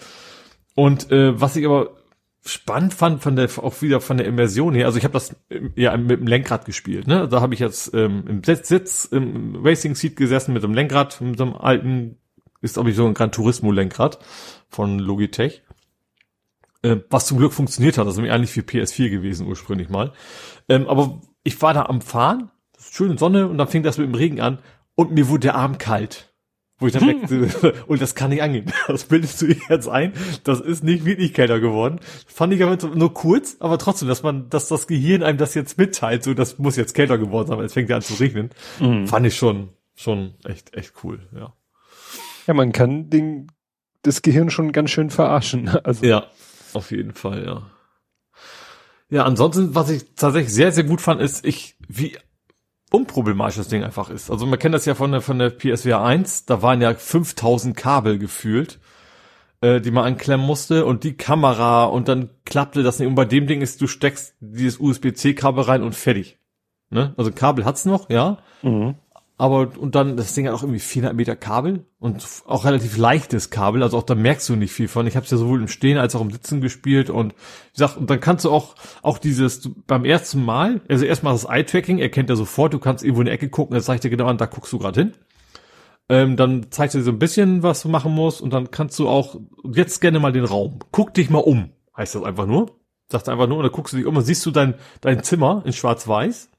Und 0.75 1.11
äh, 1.11 1.39
was 1.39 1.55
ich 1.55 1.65
aber 1.65 1.97
spannend 2.45 2.93
fand 2.93 3.21
von 3.21 3.35
der 3.35 3.49
auch 3.57 3.81
wieder 3.81 4.01
von 4.01 4.17
der 4.17 4.25
Immersion 4.25 4.73
her, 4.73 4.85
also 4.85 4.97
ich 4.97 5.03
habe 5.03 5.13
das 5.13 5.35
ja 5.75 5.95
mit 5.97 6.19
dem 6.19 6.27
Lenkrad 6.27 6.65
gespielt, 6.65 7.07
ne? 7.07 7.27
Da 7.27 7.41
habe 7.41 7.53
ich 7.53 7.59
jetzt 7.59 7.93
ähm, 7.93 8.23
im 8.27 8.43
Sitz, 8.43 9.05
im 9.05 9.55
Racing 9.63 9.95
Seat 9.95 10.15
gesessen 10.15 10.53
mit 10.53 10.63
dem 10.63 10.73
Lenkrad, 10.73 11.19
mit 11.21 11.41
einem 11.41 11.55
alten, 11.55 12.17
ist 12.61 12.75
glaube 12.75 12.89
ich 12.89 12.95
so 12.95 13.05
ein 13.05 13.13
Gran 13.13 13.31
Turismo 13.31 13.71
Lenkrad 13.71 14.19
von 14.69 14.99
Logitech. 14.99 15.63
Äh, 16.83 16.97
was 17.09 17.25
zum 17.25 17.37
Glück 17.37 17.53
funktioniert 17.53 17.97
hat, 17.97 18.05
das 18.05 18.13
ist 18.13 18.17
nämlich 18.17 18.33
eigentlich 18.33 18.51
für 18.51 18.61
PS4 18.61 19.09
gewesen 19.09 19.47
ursprünglich 19.47 19.89
mal. 19.89 20.13
Ähm, 20.69 20.87
aber 20.87 21.21
ich 21.43 21.61
war 21.61 21.73
da 21.73 21.83
am 21.83 22.01
Fahren 22.01 22.51
schöne 22.91 23.17
Sonne 23.17 23.47
und 23.47 23.57
dann 23.57 23.67
fing 23.67 23.83
das 23.83 23.97
mit 23.97 24.07
dem 24.07 24.15
Regen 24.15 24.41
an 24.41 24.59
und 24.95 25.11
mir 25.11 25.27
wurde 25.27 25.41
der 25.41 25.55
Arm 25.55 25.77
kalt. 25.77 26.33
Wo 26.79 26.85
ich 26.85 26.93
dann 26.93 27.05
merkte, 27.05 27.73
und 27.87 28.01
das 28.01 28.13
kann 28.13 28.29
nicht 28.29 28.43
angehen. 28.43 28.71
Das 28.87 29.05
bildest 29.05 29.41
du 29.41 29.47
jetzt 29.69 29.87
ein. 29.87 30.13
Das 30.43 30.59
ist 30.59 30.83
nicht 30.83 31.05
wirklich 31.05 31.33
kälter 31.33 31.59
geworden. 31.59 31.99
Fand 32.27 32.53
ich 32.53 32.61
aber 32.63 32.77
nur 32.95 33.13
kurz, 33.13 33.57
aber 33.59 33.79
trotzdem, 33.79 34.07
dass 34.07 34.21
man, 34.21 34.49
dass 34.49 34.67
das 34.67 34.85
Gehirn 34.85 35.23
einem 35.23 35.39
das 35.39 35.55
jetzt 35.55 35.77
mitteilt, 35.77 36.23
so, 36.23 36.33
das 36.33 36.59
muss 36.59 36.75
jetzt 36.75 36.93
kälter 36.93 37.17
geworden 37.17 37.47
sein, 37.47 37.57
weil 37.57 37.65
es 37.65 37.73
fängt 37.73 37.89
ja 37.89 37.95
an 37.95 38.03
zu 38.03 38.13
regnen. 38.15 38.51
Mhm. 38.79 39.07
Fand 39.07 39.25
ich 39.25 39.35
schon, 39.35 39.69
schon 39.95 40.35
echt, 40.45 40.75
echt 40.75 40.93
cool, 41.03 41.19
ja. 41.33 41.53
Ja, 42.45 42.53
man 42.53 42.71
kann 42.71 43.09
den, 43.09 43.51
das 44.03 44.21
Gehirn 44.21 44.51
schon 44.51 44.71
ganz 44.71 44.91
schön 44.91 45.09
verarschen. 45.09 45.67
Also. 45.83 46.05
Ja, 46.05 46.27
auf 46.73 46.91
jeden 46.91 47.13
Fall, 47.13 47.43
ja. 47.43 47.63
Ja, 49.09 49.23
ansonsten, 49.23 49.73
was 49.73 49.89
ich 49.89 50.03
tatsächlich 50.15 50.53
sehr, 50.53 50.71
sehr 50.71 50.83
gut 50.83 51.01
fand, 51.01 51.21
ist, 51.21 51.45
ich, 51.45 51.75
wie 51.87 52.17
unproblematisch 52.91 53.57
das 53.57 53.67
Ding 53.67 53.83
einfach 53.83 54.09
ist. 54.09 54.31
Also 54.31 54.45
man 54.45 54.59
kennt 54.59 54.75
das 54.75 54.85
ja 54.85 54.95
von 54.95 55.11
der, 55.11 55.21
von 55.21 55.39
der 55.39 55.49
PSVR 55.49 56.03
1, 56.03 56.45
da 56.45 56.61
waren 56.61 56.81
ja 56.81 56.93
5000 56.93 57.75
Kabel 57.75 58.17
gefühlt, 58.17 58.79
äh, 59.61 59.81
die 59.81 59.91
man 59.91 60.05
anklemmen 60.05 60.45
musste 60.45 60.85
und 60.85 61.03
die 61.03 61.17
Kamera 61.17 61.85
und 61.85 62.07
dann 62.07 62.29
klappte 62.45 62.83
das 62.83 62.99
nicht. 62.99 63.07
Und 63.07 63.15
bei 63.15 63.25
dem 63.25 63.47
Ding 63.47 63.61
ist, 63.61 63.81
du 63.81 63.87
steckst 63.87 64.35
dieses 64.39 64.79
USB-C-Kabel 64.79 65.63
rein 65.63 65.83
und 65.83 65.95
fertig. 65.95 66.37
Ne? 66.89 67.13
Also 67.17 67.31
Kabel 67.31 67.65
hat's 67.65 67.85
noch, 67.85 68.09
ja. 68.09 68.37
Mhm. 68.61 68.95
Aber, 69.39 69.69
und 69.77 69.93
dann, 69.93 70.17
das 70.17 70.33
Ding 70.33 70.47
hat 70.47 70.55
auch 70.55 70.63
irgendwie 70.63 70.79
400 70.79 71.15
Meter 71.15 71.35
Kabel 71.35 71.85
und 71.99 72.25
auch 72.47 72.65
relativ 72.65 72.97
leichtes 72.97 73.51
Kabel, 73.51 73.83
also 73.83 73.95
auch 73.97 74.03
da 74.03 74.15
merkst 74.15 74.49
du 74.49 74.55
nicht 74.55 74.71
viel 74.71 74.87
von. 74.87 75.05
Ich 75.05 75.15
habe 75.15 75.25
es 75.25 75.31
ja 75.31 75.37
sowohl 75.37 75.61
im 75.61 75.67
Stehen 75.67 75.99
als 75.99 76.15
auch 76.15 76.21
im 76.21 76.31
Sitzen 76.31 76.59
gespielt 76.59 77.11
und 77.11 77.33
wie 77.33 77.73
gesagt, 77.73 77.97
und 77.97 78.09
dann 78.09 78.19
kannst 78.19 78.45
du 78.45 78.51
auch, 78.51 78.73
auch 79.03 79.19
dieses, 79.19 79.69
beim 79.85 80.05
ersten 80.05 80.43
Mal, 80.43 80.81
also 80.89 81.05
erstmal 81.05 81.33
das 81.33 81.45
Eye-Tracking, 81.45 81.99
erkennt 81.99 82.31
er 82.31 82.35
sofort, 82.35 82.73
du 82.73 82.79
kannst 82.79 83.03
irgendwo 83.03 83.21
in 83.21 83.27
die 83.27 83.31
Ecke 83.31 83.49
gucken, 83.49 83.75
er 83.75 83.83
zeigt 83.83 84.03
dir 84.03 84.09
genau 84.09 84.25
an, 84.25 84.39
da 84.39 84.47
guckst 84.47 84.73
du 84.73 84.79
gerade 84.79 85.01
hin. 85.01 85.13
Ähm, 86.09 86.35
dann 86.35 86.71
zeigt 86.71 86.95
er 86.95 87.01
dir 87.01 87.03
so 87.03 87.11
ein 87.11 87.19
bisschen, 87.19 87.61
was 87.61 87.83
du 87.83 87.89
machen 87.89 88.13
musst 88.13 88.41
und 88.41 88.51
dann 88.53 88.71
kannst 88.71 88.97
du 88.97 89.07
auch 89.07 89.39
jetzt 89.71 90.01
gerne 90.01 90.19
mal 90.19 90.31
den 90.31 90.45
Raum. 90.45 90.79
Guck 90.91 91.13
dich 91.13 91.29
mal 91.29 91.39
um, 91.39 91.69
heißt 91.95 92.15
das 92.15 92.23
einfach 92.23 92.47
nur. 92.47 92.71
Sagt 93.09 93.29
einfach 93.29 93.47
nur, 93.47 93.57
und 93.57 93.63
dann 93.63 93.71
guckst 93.71 93.93
du 93.93 93.97
dich 93.97 94.05
um 94.07 94.17
und 94.17 94.23
siehst 94.23 94.43
du 94.47 94.51
dein, 94.51 94.75
dein 95.01 95.21
Zimmer 95.23 95.61
in 95.63 95.73
schwarz-weiß. 95.73 96.49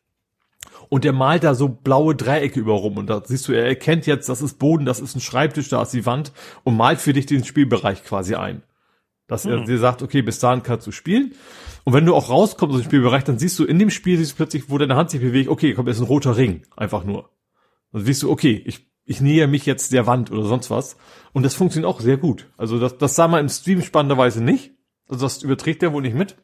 Und 0.89 1.05
der 1.05 1.12
malt 1.12 1.44
da 1.44 1.55
so 1.55 1.68
blaue 1.68 2.15
Dreiecke 2.15 2.60
über 2.60 2.73
rum. 2.73 2.97
Und 2.97 3.08
da 3.08 3.23
siehst 3.25 3.49
du, 3.49 3.52
er 3.52 3.67
erkennt 3.67 4.07
jetzt, 4.07 4.28
das 4.28 4.42
ist 4.42 4.58
Boden, 4.58 4.86
das 4.86 5.00
ist 5.00 5.17
ein 5.17 5.20
Schreibtisch, 5.20 5.68
da 5.68 5.83
ist 5.83 5.92
die 5.92 6.07
Wand 6.07 6.33
und 6.65 6.76
malt 6.76 7.00
für 7.00 7.12
dich 7.12 7.26
den 7.26 7.44
Spielbereich 7.44 8.05
quasi 8.05 8.34
ein. 8.34 8.62
Dass 9.26 9.44
mhm. 9.44 9.52
er 9.52 9.65
dir 9.65 9.78
sagt, 9.78 10.02
okay, 10.02 10.23
bis 10.23 10.39
dahin 10.39 10.62
kannst 10.62 10.86
du 10.86 10.92
spielen. 10.92 11.34
Und 11.84 11.92
wenn 11.92 12.07
du 12.07 12.15
auch 12.15 12.31
rauskommst 12.31 12.75
aus 12.75 12.83
dem 12.83 12.86
Spielbereich, 12.86 13.25
dann 13.25 13.39
siehst 13.39 13.58
du 13.58 13.65
in 13.65 13.78
dem 13.78 13.91
Spiel, 13.91 14.18
siehst 14.18 14.33
du 14.33 14.36
plötzlich, 14.36 14.68
wo 14.68 14.78
deine 14.78 14.97
Hand 14.97 15.10
sich 15.10 15.20
bewegt, 15.20 15.49
okay, 15.49 15.75
kommt 15.75 15.89
jetzt 15.89 16.00
ein 16.00 16.07
roter 16.07 16.36
Ring. 16.36 16.62
Einfach 16.76 17.05
nur. 17.05 17.31
Dann 17.92 18.05
siehst 18.05 18.23
du, 18.23 18.31
okay, 18.31 18.62
ich, 18.65 18.86
ich 19.05 19.20
nähe 19.20 19.47
mich 19.47 19.67
jetzt 19.67 19.92
der 19.92 20.07
Wand 20.07 20.31
oder 20.31 20.44
sonst 20.44 20.70
was. 20.70 20.97
Und 21.33 21.44
das 21.44 21.55
funktioniert 21.55 21.91
auch 21.91 22.00
sehr 22.00 22.17
gut. 22.17 22.50
Also 22.57 22.78
das, 22.78 22.99
das 22.99 23.15
sah 23.15 23.28
man 23.28 23.41
im 23.41 23.49
Stream 23.49 23.83
spannenderweise 23.83 24.42
nicht. 24.42 24.73
Also 25.08 25.25
das 25.25 25.42
überträgt 25.42 25.83
der 25.83 25.92
wohl 25.92 26.02
nicht 26.02 26.15
mit. 26.15 26.36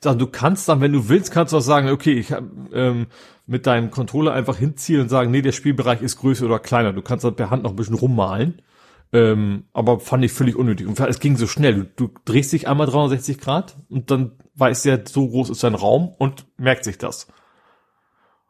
Du 0.00 0.26
kannst 0.26 0.68
dann, 0.68 0.80
wenn 0.80 0.92
du 0.92 1.08
willst, 1.08 1.30
kannst 1.30 1.52
du 1.52 1.58
auch 1.58 1.62
sagen, 1.62 1.90
okay, 1.90 2.12
ich 2.12 2.34
ähm, 2.72 3.06
mit 3.46 3.66
deinem 3.66 3.90
Controller 3.90 4.32
einfach 4.32 4.56
hinziehen 4.56 5.00
und 5.00 5.08
sagen, 5.08 5.30
nee, 5.30 5.42
der 5.42 5.52
Spielbereich 5.52 6.02
ist 6.02 6.18
größer 6.18 6.46
oder 6.46 6.58
kleiner. 6.58 6.92
Du 6.92 7.02
kannst 7.02 7.24
dann 7.24 7.34
per 7.34 7.50
Hand 7.50 7.62
noch 7.62 7.70
ein 7.70 7.76
bisschen 7.76 7.96
rummalen. 7.96 8.62
Ähm, 9.10 9.64
aber 9.72 10.00
fand 10.00 10.24
ich 10.24 10.32
völlig 10.32 10.54
unnötig. 10.54 10.86
Und 10.86 11.00
es 11.00 11.18
ging 11.18 11.36
so 11.36 11.46
schnell. 11.46 11.74
Du, 11.96 12.08
du 12.08 12.14
drehst 12.24 12.52
dich 12.52 12.68
einmal 12.68 12.86
360 12.86 13.38
Grad 13.38 13.76
und 13.88 14.10
dann 14.10 14.32
weiß 14.54 14.82
der, 14.82 15.04
so 15.06 15.28
groß 15.28 15.50
ist 15.50 15.64
dein 15.64 15.74
Raum 15.74 16.14
und 16.18 16.46
merkt 16.58 16.84
sich 16.84 16.98
das. 16.98 17.28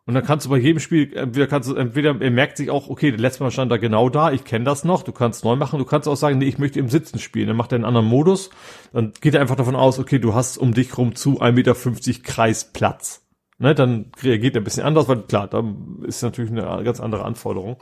Und 0.09 0.15
dann 0.15 0.25
kannst 0.25 0.47
du 0.47 0.51
bei 0.51 0.57
jedem 0.57 0.81
Spiel, 0.81 1.15
entweder 1.15 1.47
kannst 1.47 1.69
du, 1.69 1.75
entweder 1.75 2.19
er 2.19 2.31
merkt 2.31 2.57
sich 2.57 2.71
auch, 2.71 2.89
okay, 2.89 3.11
der 3.11 3.21
letzte 3.21 3.43
Mal 3.43 3.51
stand 3.51 3.71
da 3.71 3.77
genau 3.77 4.09
da, 4.09 4.33
ich 4.33 4.43
kenne 4.43 4.65
das 4.65 4.83
noch, 4.83 5.03
du 5.03 5.13
kannst 5.13 5.45
neu 5.45 5.55
machen, 5.55 5.79
du 5.79 5.85
kannst 5.85 6.09
auch 6.09 6.17
sagen, 6.17 6.39
nee, 6.39 6.47
ich 6.47 6.57
möchte 6.57 6.79
im 6.79 6.89
Sitzen 6.89 7.19
spielen. 7.19 7.47
Dann 7.47 7.59
macht 7.59 7.73
er 7.73 7.77
einen 7.77 7.85
anderen 7.85 8.07
Modus, 8.07 8.49
dann 8.95 9.13
geht 9.21 9.35
er 9.35 9.43
einfach 9.43 9.57
davon 9.57 9.77
aus, 9.77 9.99
okay, 9.99 10.19
du 10.19 10.33
hast 10.33 10.57
um 10.57 10.73
dich 10.73 10.97
rum 10.97 11.15
zu 11.15 11.43
1,50 11.43 11.53
Meter 11.53 12.23
Kreis 12.23 12.73
Platz. 12.73 13.23
Ne, 13.59 13.75
dann 13.75 14.11
reagiert 14.23 14.55
er 14.57 14.63
ein 14.63 14.65
bisschen 14.65 14.85
anders, 14.85 15.09
weil 15.09 15.25
klar, 15.25 15.47
da 15.47 15.63
ist 16.05 16.23
natürlich 16.23 16.53
eine 16.53 16.85
ganz 16.85 17.01
andere 17.01 17.27
Anforderung. 17.27 17.77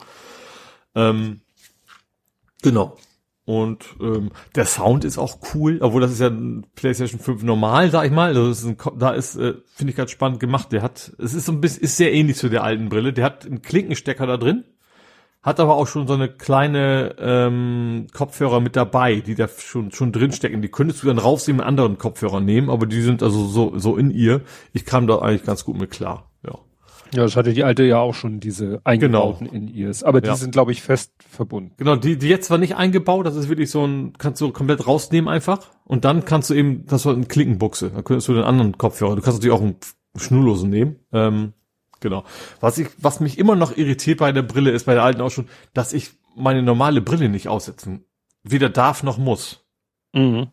Ähm, 0.97 1.43
genau. 2.61 2.97
Und 3.47 3.94
ähm, 4.00 4.33
der 4.57 4.66
Sound 4.66 5.05
ist 5.05 5.18
auch 5.18 5.39
cool, 5.55 5.78
obwohl 5.81 6.00
das 6.00 6.10
ist 6.10 6.20
ja 6.20 6.26
ein 6.26 6.66
PlayStation 6.75 7.20
5 7.20 7.44
normal, 7.44 7.92
sag 7.92 8.05
ich 8.05 8.10
mal. 8.10 8.36
Also 8.36 8.50
ist 8.50 8.65
ein, 8.65 8.76
da 8.99 9.10
ist, 9.10 9.36
äh, 9.36 9.55
finde 9.73 9.92
ich 9.92 9.97
ganz 9.97 10.10
spannend 10.10 10.41
gemacht. 10.41 10.73
Der 10.73 10.83
hat, 10.83 11.12
es 11.18 11.33
ist 11.33 11.47
so 11.47 11.52
ein 11.52 11.60
bisschen, 11.60 11.84
ist 11.84 11.97
sehr 11.97 12.12
ähnlich 12.12 12.36
zu 12.36 12.49
der 12.49 12.65
alten 12.65 12.89
Brille. 12.89 13.12
Der 13.12 13.25
hat 13.25 13.47
einen 13.47 13.62
Klinkenstecker 13.62 14.26
da 14.26 14.36
drin, 14.36 14.65
hat 15.44 15.60
aber 15.60 15.76
auch 15.76 15.86
schon 15.86 16.08
so 16.08 16.15
eine 16.15 16.28
kleine 16.28 17.15
ähm, 17.20 18.08
Kopfhörer 18.12 18.58
mit 18.58 18.75
dabei, 18.75 19.20
die 19.20 19.36
da 19.36 19.47
schon 19.47 19.92
schon 19.92 20.10
drin 20.10 20.33
stecken. 20.33 20.60
Die 20.60 20.68
könntest 20.68 21.05
du 21.05 21.07
dann 21.07 21.18
rausnehmen 21.18 21.58
mit 21.58 21.66
anderen 21.66 21.99
Kopfhörern 21.99 22.44
nehmen, 22.44 22.68
aber 22.68 22.86
die 22.86 23.00
sind 23.00 23.23
also 23.23 23.47
so 23.47 23.78
so 23.78 23.97
in 23.97 24.10
ihr. 24.10 24.41
Ich 24.73 24.84
kam 24.84 25.07
da 25.07 25.20
eigentlich 25.20 25.44
ganz 25.44 25.65
gut 25.65 25.78
mit 25.78 25.92
klar. 25.92 26.33
Ja. 26.44 26.58
Ja, 27.15 27.23
das 27.23 27.36
hatte 27.36 27.52
die 27.52 27.65
alte 27.65 27.85
ja 27.85 27.99
auch 27.99 28.15
schon, 28.15 28.41
diese 28.41 28.81
eingebauten 28.85 29.49
genau. 29.49 29.57
In-Ears. 29.57 30.02
Aber 30.02 30.20
die 30.20 30.28
ja. 30.28 30.36
sind, 30.36 30.52
glaube 30.52 30.73
ich, 30.73 30.83
fest 30.83 31.12
verbunden. 31.18 31.73
Genau, 31.76 31.97
die, 31.97 32.18
die 32.18 32.28
jetzt 32.28 32.47
zwar 32.47 32.59
nicht 32.59 32.76
eingebaut, 32.76 33.26
das 33.26 33.36
ist 33.36 33.49
wirklich 33.49 33.70
so 33.70 33.86
ein, 33.86 34.15
kannst 34.18 34.41
du 34.41 34.51
komplett 34.51 34.86
rausnehmen 34.86 35.28
einfach. 35.28 35.70
Und 35.85 36.05
dann 36.05 36.25
kannst 36.25 36.51
du 36.51 36.55
eben, 36.55 36.85
das 36.86 37.07
war 37.07 37.15
ein 37.15 37.28
Klickenbuchse. 37.28 37.91
Da 37.91 38.02
könntest 38.02 38.28
du 38.28 38.35
den 38.35 38.44
anderen 38.44 38.76
Kopfhörer, 38.76 39.17
du 39.17 39.23
kannst 39.23 39.39
natürlich 39.39 39.57
auch 39.57 39.62
einen 39.62 39.76
schnurlosen 40.17 40.68
nehmen. 40.70 40.97
Ähm, 41.12 41.52
genau. 42.01 42.25
Was 42.60 42.78
ich, 42.78 42.89
was 42.99 43.20
mich 43.20 43.39
immer 43.39 43.57
noch 43.57 43.76
irritiert 43.76 44.18
bei 44.18 44.33
der 44.33 44.43
Brille 44.43 44.70
ist, 44.70 44.86
bei 44.86 44.94
der 44.94 45.05
alten 45.05 45.20
auch 45.20 45.31
schon, 45.31 45.49
dass 45.75 45.93
ich 45.93 46.10
meine 46.35 46.62
normale 46.62 47.01
Brille 47.01 47.28
nicht 47.28 47.49
aussetzen 47.49 48.05
weder 48.51 48.68
darf 48.68 49.02
noch 49.02 49.18
muss. 49.18 49.65
Mhm. 50.12 50.49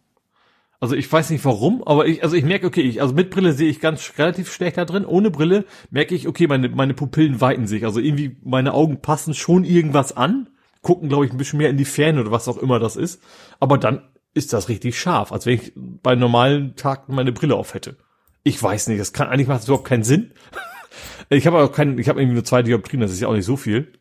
Also 0.84 0.98
ich 0.98 1.10
weiß 1.10 1.30
nicht 1.30 1.46
warum, 1.46 1.82
aber 1.86 2.08
ich, 2.08 2.24
also 2.24 2.36
ich 2.36 2.44
merke, 2.44 2.68
okay, 2.68 2.82
ich, 2.82 3.02
also 3.02 3.14
mit 3.14 3.30
Brille 3.30 3.54
sehe 3.54 3.70
ich 3.70 3.80
ganz 3.80 4.16
relativ 4.18 4.52
schlecht 4.52 4.76
da 4.76 4.84
drin. 4.84 5.06
Ohne 5.06 5.32
Brille 5.32 5.64
merke 5.92 6.14
ich, 6.14 6.28
okay, 6.28 6.46
meine, 6.46 6.68
meine 6.68 6.94
Pupillen 6.94 7.40
weiten 7.40 7.68
sich. 7.68 7.86
Also 7.86 8.02
irgendwie 8.02 8.36
meine 8.44 8.74
Augen 8.74 9.00
passen 9.00 9.34
schon 9.34 9.64
irgendwas 9.64 10.18
an, 10.18 10.50
gucken, 10.82 11.08
glaube 11.08 11.26
ich, 11.26 11.32
ein 11.32 11.38
bisschen 11.38 11.60
mehr 11.60 11.70
in 11.70 11.78
die 11.78 11.86
Ferne 11.86 12.20
oder 12.20 12.32
was 12.32 12.50
auch 12.50 12.58
immer 12.58 12.80
das 12.80 12.98
ist. 12.98 13.24
Aber 13.62 13.78
dann 13.78 14.02
ist 14.34 14.52
das 14.52 14.68
richtig 14.68 15.00
scharf, 15.00 15.32
als 15.32 15.46
wenn 15.46 15.54
ich 15.54 15.72
bei 15.76 16.16
normalen 16.16 16.76
Tagen 16.76 17.16
meine 17.16 17.32
Brille 17.32 17.56
auf 17.56 17.76
hätte. 17.76 17.96
Ich 18.44 18.62
weiß 18.62 18.88
nicht, 18.88 19.00
das 19.00 19.14
kann, 19.14 19.30
eigentlich 19.30 19.48
macht 19.48 19.60
das 19.60 19.70
überhaupt 19.70 19.88
keinen 19.88 20.04
Sinn. 20.04 20.34
ich 21.30 21.48
habe 21.48 21.60
auch 21.60 21.72
keinen, 21.72 21.98
ich 21.98 22.10
habe 22.10 22.20
irgendwie 22.20 22.36
nur 22.36 22.44
zwei 22.44 22.62
Dioptrien, 22.62 23.00
das 23.00 23.14
ist 23.14 23.22
ja 23.22 23.30
auch 23.30 23.36
nicht 23.36 23.46
so 23.46 23.56
viel. 23.56 23.94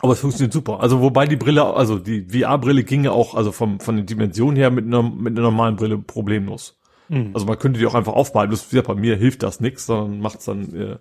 Aber 0.00 0.14
es 0.14 0.20
funktioniert 0.20 0.52
super. 0.52 0.80
Also 0.80 1.00
wobei 1.00 1.26
die 1.26 1.36
Brille, 1.36 1.64
also 1.64 1.98
die 1.98 2.26
VR-Brille 2.28 2.82
ginge 2.82 3.12
auch, 3.12 3.34
also 3.34 3.52
vom, 3.52 3.78
von 3.78 3.96
den 3.96 4.06
Dimensionen 4.06 4.56
her 4.56 4.70
mit 4.70 4.84
einer, 4.86 5.02
mit 5.02 5.32
einer 5.32 5.42
normalen 5.42 5.76
Brille 5.76 5.98
problemlos. 5.98 6.78
Mhm. 7.08 7.30
Also 7.34 7.46
man 7.46 7.58
könnte 7.58 7.78
die 7.78 7.86
auch 7.86 7.94
einfach 7.94 8.14
aufbehalten. 8.14 8.50
Das, 8.50 8.72
ja, 8.72 8.82
bei 8.82 8.94
mir 8.94 9.16
hilft 9.16 9.42
das 9.42 9.60
nichts, 9.60 9.86
sondern 9.86 10.20
macht 10.20 10.40
es 10.40 10.46
dann 10.46 11.00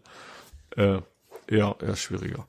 äh, 0.76 0.82
äh, 0.82 1.02
eher, 1.48 1.76
eher 1.82 1.96
schwieriger. 1.96 2.46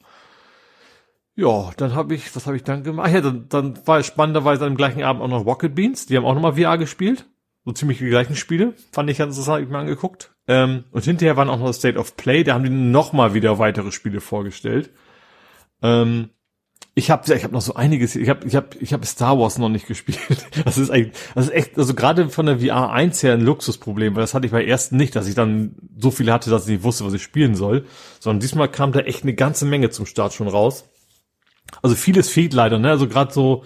Ja, 1.35 1.71
dann 1.79 1.95
habe 1.95 2.15
ich, 2.15 2.35
was 2.37 2.47
habe 2.47 2.57
ich 2.57 2.65
dann 2.65 2.83
gemacht? 2.83 3.09
Ach 3.09 3.15
ja, 3.15 3.21
dann, 3.23 3.49
dann 3.49 3.87
war 3.87 4.03
spannenderweise 4.03 4.67
am 4.67 4.77
gleichen 4.77 5.03
Abend 5.03 5.23
auch 5.23 5.29
noch 5.29 5.47
Rocket 5.47 5.75
Beans. 5.75 6.07
Die 6.07 6.17
haben 6.17 6.27
auch 6.27 6.35
nochmal 6.35 6.57
VR 6.57 6.77
gespielt. 6.77 7.27
So 7.65 7.73
ziemlich 7.73 7.99
die 7.99 8.09
gleichen 8.09 8.37
Spiele. 8.37 8.75
Fand 8.93 9.09
ich 9.09 9.19
ganz 9.19 9.37
interessant, 9.37 9.57
hab 9.57 9.63
ich 9.63 9.71
mir 9.71 9.79
angeguckt. 9.79 10.35
Ähm, 10.49 10.85
und 10.91 11.05
hinterher 11.05 11.37
waren 11.37 11.49
auch 11.49 11.59
noch 11.59 11.73
State 11.73 11.99
of 11.99 12.17
Play. 12.17 12.45
Da 12.45 12.55
haben 12.55 12.65
die 12.65 12.71
nochmal 12.71 13.35
wieder 13.35 13.59
weitere 13.59 13.93
Spiele 13.93 14.21
vorgestellt. 14.21 14.91
Ähm, 15.83 16.31
ich 16.95 17.11
habe 17.11 17.35
ich 17.35 17.43
hab 17.43 17.53
noch 17.53 17.63
so 17.63 17.75
einiges, 17.75 18.17
ich 18.17 18.29
habe 18.29 18.47
ich 18.47 18.55
hab, 18.55 18.81
ich 18.81 18.93
hab 18.93 19.05
Star 19.07 19.39
Wars 19.39 19.57
noch 19.59 19.71
nicht 19.71 19.87
gespielt. 19.89 20.19
Das 20.65 20.77
ist 20.77 20.91
eigentlich, 20.91 21.17
das 21.35 21.47
ist 21.47 21.53
echt, 21.53 21.79
also 21.79 21.95
gerade 21.95 22.29
von 22.29 22.47
der 22.47 22.61
VR 22.61 22.91
1 22.91 23.23
her 23.23 23.35
ein 23.35 23.41
Luxusproblem, 23.41 24.15
weil 24.15 24.23
das 24.23 24.35
hatte 24.35 24.47
ich 24.47 24.53
bei 24.53 24.65
ersten 24.65 24.97
nicht, 24.97 25.17
dass 25.17 25.27
ich 25.27 25.35
dann 25.35 25.75
so 25.97 26.11
viele 26.11 26.33
hatte, 26.33 26.51
dass 26.51 26.65
ich 26.65 26.73
nicht 26.73 26.85
wusste, 26.85 27.05
was 27.05 27.15
ich 27.15 27.23
spielen 27.23 27.55
soll, 27.55 27.87
sondern 28.21 28.41
diesmal 28.41 28.71
kam 28.71 28.93
da 28.93 29.01
echt 29.01 29.23
eine 29.23 29.35
ganze 29.35 29.65
Menge 29.65 29.91
zum 29.91 30.07
Start 30.07 30.35
schon 30.35 30.49
raus. 30.49 30.89
Also 31.81 31.97
vieles 31.97 32.29
fehlt 32.29 32.53
leider, 32.53 32.79
ne? 32.79 32.91
Also 32.91 33.09
gerade 33.09 33.33
so, 33.33 33.65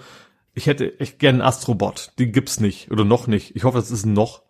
ich 0.53 0.67
hätte 0.67 0.97
echt 0.99 1.19
gerne 1.19 1.39
einen 1.39 1.47
Astrobot, 1.49 2.13
den 2.19 2.31
gibt's 2.31 2.61
nicht 2.61 2.91
oder 2.91 3.03
noch 3.03 3.27
nicht. 3.27 3.55
Ich 3.55 3.65
hoffe, 3.65 3.77
das 3.77 3.91
ist 3.91 4.05
noch. 4.05 4.43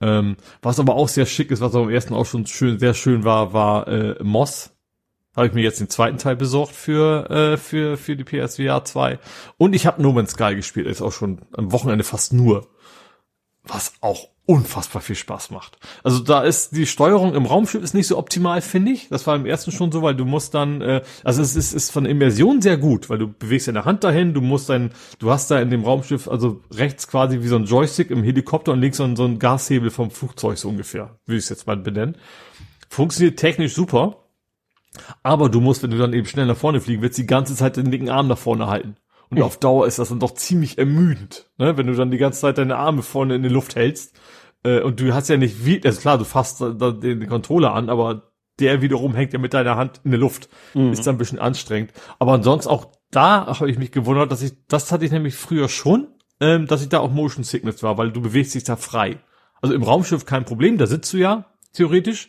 Ähm, 0.00 0.36
was 0.62 0.78
aber 0.78 0.94
auch 0.94 1.08
sehr 1.08 1.26
schick 1.26 1.50
ist, 1.50 1.60
was 1.60 1.74
am 1.74 1.90
ersten 1.90 2.14
auch 2.14 2.26
schon 2.26 2.46
schön, 2.46 2.78
sehr 2.78 2.94
schön 2.94 3.24
war, 3.24 3.52
war 3.52 3.88
äh, 3.88 4.22
Moss 4.22 4.75
habe 5.36 5.46
ich 5.46 5.52
mir 5.52 5.62
jetzt 5.62 5.80
den 5.80 5.90
zweiten 5.90 6.18
Teil 6.18 6.34
besorgt 6.34 6.72
für, 6.72 7.30
äh, 7.30 7.56
für, 7.56 7.96
für 7.96 8.16
die 8.16 8.24
PSVR 8.24 8.84
2. 8.84 9.18
Und 9.58 9.74
ich 9.74 9.86
habe 9.86 10.02
No 10.02 10.12
Man's 10.12 10.32
Sky 10.32 10.56
gespielt, 10.56 10.86
ist 10.86 11.02
auch 11.02 11.12
schon 11.12 11.42
am 11.52 11.70
Wochenende 11.72 12.04
fast 12.04 12.32
nur. 12.32 12.66
Was 13.64 13.94
auch 14.00 14.28
unfassbar 14.46 15.02
viel 15.02 15.16
Spaß 15.16 15.50
macht. 15.50 15.76
Also 16.04 16.20
da 16.20 16.42
ist 16.42 16.76
die 16.76 16.86
Steuerung 16.86 17.34
im 17.34 17.46
Raumschiff 17.46 17.82
ist 17.82 17.94
nicht 17.94 18.06
so 18.06 18.16
optimal, 18.16 18.62
finde 18.62 18.92
ich. 18.92 19.08
Das 19.08 19.26
war 19.26 19.34
im 19.34 19.44
ersten 19.44 19.72
schon 19.72 19.90
so, 19.90 20.02
weil 20.02 20.14
du 20.14 20.24
musst 20.24 20.54
dann, 20.54 20.80
äh, 20.80 21.02
also 21.24 21.42
es 21.42 21.56
ist, 21.56 21.72
ist 21.72 21.90
von 21.90 22.06
Immersion 22.06 22.62
sehr 22.62 22.78
gut, 22.78 23.10
weil 23.10 23.18
du 23.18 23.26
bewegst 23.26 23.66
deine 23.66 23.84
Hand 23.84 24.04
dahin, 24.04 24.34
du 24.34 24.40
musst 24.40 24.68
dein, 24.68 24.92
du 25.18 25.30
hast 25.30 25.50
da 25.50 25.58
in 25.58 25.70
dem 25.70 25.82
Raumschiff, 25.82 26.28
also 26.28 26.60
rechts 26.72 27.08
quasi 27.08 27.42
wie 27.42 27.48
so 27.48 27.56
ein 27.56 27.64
Joystick 27.64 28.10
im 28.10 28.22
Helikopter 28.22 28.72
und 28.72 28.80
links 28.80 28.98
so 28.98 29.04
ein, 29.04 29.16
so 29.16 29.24
ein 29.24 29.40
Gashebel 29.40 29.90
vom 29.90 30.12
Flugzeug 30.12 30.58
so 30.58 30.68
ungefähr, 30.68 31.18
würde 31.26 31.38
ich 31.38 31.44
es 31.44 31.50
jetzt 31.50 31.66
mal 31.66 31.76
benennen. 31.76 32.16
Funktioniert 32.88 33.40
technisch 33.40 33.74
super 33.74 34.25
aber 35.22 35.48
du 35.48 35.60
musst, 35.60 35.82
wenn 35.82 35.90
du 35.90 35.98
dann 35.98 36.12
eben 36.12 36.26
schnell 36.26 36.46
nach 36.46 36.56
vorne 36.56 36.80
fliegen 36.80 37.02
willst, 37.02 37.18
die 37.18 37.26
ganze 37.26 37.54
Zeit 37.54 37.76
den 37.76 37.86
linken 37.86 38.10
Arm 38.10 38.28
nach 38.28 38.38
vorne 38.38 38.66
halten. 38.66 38.96
Und 39.30 39.38
mhm. 39.38 39.44
auf 39.44 39.58
Dauer 39.58 39.86
ist 39.86 39.98
das 39.98 40.10
dann 40.10 40.20
doch 40.20 40.34
ziemlich 40.34 40.78
ermüdend, 40.78 41.50
ne? 41.58 41.76
wenn 41.76 41.86
du 41.86 41.94
dann 41.94 42.10
die 42.10 42.18
ganze 42.18 42.40
Zeit 42.40 42.58
deine 42.58 42.76
Arme 42.76 43.02
vorne 43.02 43.34
in 43.34 43.42
die 43.42 43.48
Luft 43.48 43.74
hältst. 43.76 44.18
Äh, 44.62 44.80
und 44.80 45.00
du 45.00 45.12
hast 45.12 45.28
ja 45.28 45.36
nicht 45.36 45.64
wie, 45.64 45.82
also 45.84 46.00
klar, 46.00 46.18
du 46.18 46.24
fasst 46.24 46.60
den, 46.60 47.00
den 47.02 47.28
Controller 47.28 47.74
an, 47.74 47.90
aber 47.90 48.32
der 48.58 48.82
wiederum 48.82 49.14
hängt 49.14 49.32
ja 49.32 49.38
mit 49.38 49.52
deiner 49.52 49.76
Hand 49.76 50.00
in 50.04 50.12
der 50.12 50.20
Luft. 50.20 50.48
Mhm. 50.74 50.92
Ist 50.92 51.06
dann 51.06 51.16
ein 51.16 51.18
bisschen 51.18 51.38
anstrengend. 51.38 51.92
Aber 52.18 52.32
ansonsten 52.32 52.70
auch 52.70 52.92
da 53.10 53.46
habe 53.46 53.70
ich 53.70 53.78
mich 53.78 53.92
gewundert, 53.92 54.32
dass 54.32 54.42
ich, 54.42 54.52
das 54.68 54.92
hatte 54.92 55.04
ich 55.04 55.12
nämlich 55.12 55.34
früher 55.34 55.68
schon, 55.68 56.08
ähm, 56.40 56.66
dass 56.66 56.82
ich 56.82 56.88
da 56.88 57.00
auch 57.00 57.10
Motion 57.10 57.44
Sickness 57.44 57.82
war, 57.82 57.98
weil 57.98 58.12
du 58.12 58.20
bewegst 58.20 58.54
dich 58.54 58.64
da 58.64 58.76
frei. 58.76 59.18
Also 59.60 59.74
im 59.74 59.82
Raumschiff 59.82 60.26
kein 60.26 60.44
Problem, 60.44 60.78
da 60.78 60.86
sitzt 60.86 61.12
du 61.12 61.18
ja, 61.18 61.46
theoretisch. 61.72 62.28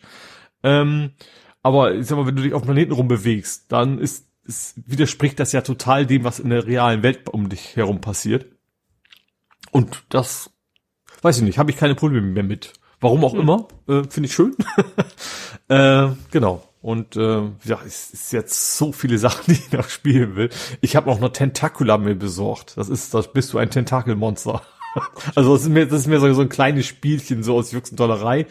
Ähm, 0.63 1.11
aber 1.67 1.95
ich 1.95 2.07
sag 2.07 2.17
mal, 2.17 2.25
wenn 2.25 2.37
du 2.37 2.43
dich 2.43 2.53
auf 2.53 2.63
Planeten 2.63 2.93
rumbewegst, 2.93 3.69
dann 3.69 3.99
ist, 3.99 4.25
ist, 4.45 4.75
widerspricht 4.89 5.37
das 5.37 5.51
ja 5.51 5.59
total 5.59 6.05
dem, 6.05 6.23
was 6.23 6.39
in 6.39 6.49
der 6.49 6.65
realen 6.65 7.03
Welt 7.03 7.27
um 7.27 7.49
dich 7.49 7.75
herum 7.75 7.99
passiert. 7.99 8.45
Und 9.71 10.05
das, 10.07 10.49
weiß 11.21 11.37
ich 11.37 11.43
nicht, 11.43 11.57
habe 11.57 11.69
ich 11.69 11.75
keine 11.75 11.95
Probleme 11.95 12.27
mehr 12.27 12.43
mit. 12.43 12.71
Warum 13.01 13.25
auch 13.25 13.33
mhm. 13.33 13.41
immer, 13.41 13.67
äh, 13.89 14.03
finde 14.09 14.27
ich 14.27 14.33
schön. 14.33 14.55
äh, 15.67 16.07
genau. 16.31 16.63
Und 16.81 17.17
äh, 17.17 17.41
ja, 17.65 17.81
es 17.85 18.11
ist 18.11 18.31
jetzt 18.31 18.77
so 18.77 18.93
viele 18.93 19.17
Sachen, 19.19 19.53
die 19.53 19.59
ich 19.59 19.71
noch 19.73 19.89
spielen 19.89 20.37
will. 20.37 20.49
Ich 20.79 20.95
habe 20.95 21.11
auch 21.11 21.19
noch 21.19 21.33
Tentacula 21.33 21.97
mir 21.97 22.15
besorgt. 22.15 22.77
Das 22.77 22.87
ist, 22.87 23.13
das 23.13 23.33
bist 23.33 23.51
du 23.51 23.57
ein 23.57 23.71
Tentakelmonster. 23.71 24.61
also 25.35 25.53
das 25.53 25.63
ist 25.63 25.69
mir, 25.69 25.85
das 25.85 25.99
ist 25.99 26.07
mir 26.07 26.21
so, 26.21 26.31
so 26.33 26.41
ein 26.41 26.49
kleines 26.49 26.85
Spielchen 26.85 27.43
so 27.43 27.57
aus 27.57 27.73
Jux 27.73 27.91
und 27.91 27.99
Dollerei 27.99 28.47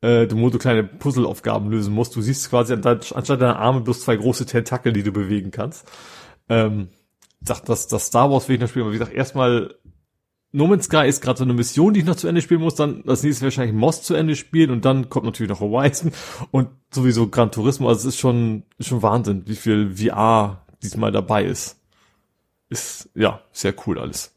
äh, 0.00 0.26
du, 0.26 0.38
wo 0.38 0.50
du 0.50 0.58
kleine 0.58 0.84
Puzzleaufgaben 0.84 1.70
lösen 1.70 1.94
musst. 1.94 2.14
Du 2.16 2.20
siehst 2.20 2.48
quasi 2.50 2.74
anstatt 2.74 3.40
deiner 3.40 3.58
Arme 3.58 3.80
bloß 3.80 4.02
zwei 4.02 4.16
große 4.16 4.46
Tentakel, 4.46 4.92
die 4.92 5.02
du 5.02 5.12
bewegen 5.12 5.50
kannst. 5.50 5.86
ähm, 6.48 6.88
sagt, 7.40 7.68
dass 7.68 7.86
das 7.86 8.06
Star 8.06 8.30
Wars 8.30 8.48
will 8.48 8.56
ich 8.56 8.60
noch 8.60 8.68
spielen, 8.68 8.84
aber 8.84 8.92
wie 8.92 8.98
gesagt, 8.98 9.14
erstmal 9.14 9.74
No 10.50 10.66
Man's 10.66 10.86
Sky 10.86 11.06
ist 11.06 11.20
gerade 11.20 11.38
so 11.38 11.44
eine 11.44 11.52
Mission, 11.52 11.92
die 11.92 12.00
ich 12.00 12.06
noch 12.06 12.16
zu 12.16 12.26
Ende 12.26 12.40
spielen 12.40 12.62
muss, 12.62 12.74
dann 12.74 13.02
das 13.04 13.22
nächste 13.22 13.44
wahrscheinlich 13.44 13.74
Moss 13.74 14.02
zu 14.02 14.14
Ende 14.14 14.34
spielen 14.34 14.70
und 14.70 14.84
dann 14.84 15.10
kommt 15.10 15.26
natürlich 15.26 15.50
noch 15.50 15.60
Horizon 15.60 16.12
und 16.50 16.70
sowieso 16.90 17.28
Gran 17.28 17.52
Turismo, 17.52 17.88
also 17.88 18.08
es 18.08 18.14
ist 18.14 18.20
schon, 18.20 18.64
ist 18.78 18.88
schon 18.88 19.02
Wahnsinn, 19.02 19.42
wie 19.46 19.56
viel 19.56 19.94
VR 19.94 20.66
diesmal 20.82 21.12
dabei 21.12 21.44
ist. 21.44 21.76
Ist, 22.70 23.10
ja, 23.14 23.40
sehr 23.52 23.74
cool 23.86 23.98
alles. 23.98 24.34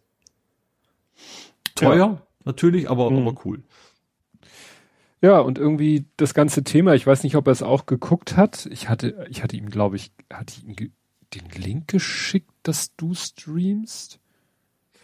Teuer, 1.75 1.95
ja. 1.95 2.21
natürlich, 2.43 2.89
aber, 2.89 3.09
mhm. 3.09 3.27
aber 3.27 3.41
cool. 3.45 3.63
Ja, 5.21 5.39
und 5.39 5.59
irgendwie 5.59 6.05
das 6.17 6.33
ganze 6.33 6.63
Thema, 6.63 6.95
ich 6.95 7.05
weiß 7.05 7.23
nicht, 7.23 7.35
ob 7.35 7.47
er 7.47 7.51
es 7.51 7.61
auch 7.61 7.85
geguckt 7.85 8.35
hat. 8.37 8.67
Ich 8.71 8.89
hatte, 8.89 9.27
ich 9.29 9.43
hatte 9.43 9.55
ihm, 9.55 9.69
glaube 9.69 9.95
ich, 9.95 10.11
hatte 10.31 10.55
ich 10.57 10.65
ihm 10.65 10.91
den 11.33 11.49
Link 11.61 11.87
geschickt, 11.87 12.51
dass 12.63 12.95
du 12.95 13.13
streamst? 13.13 14.19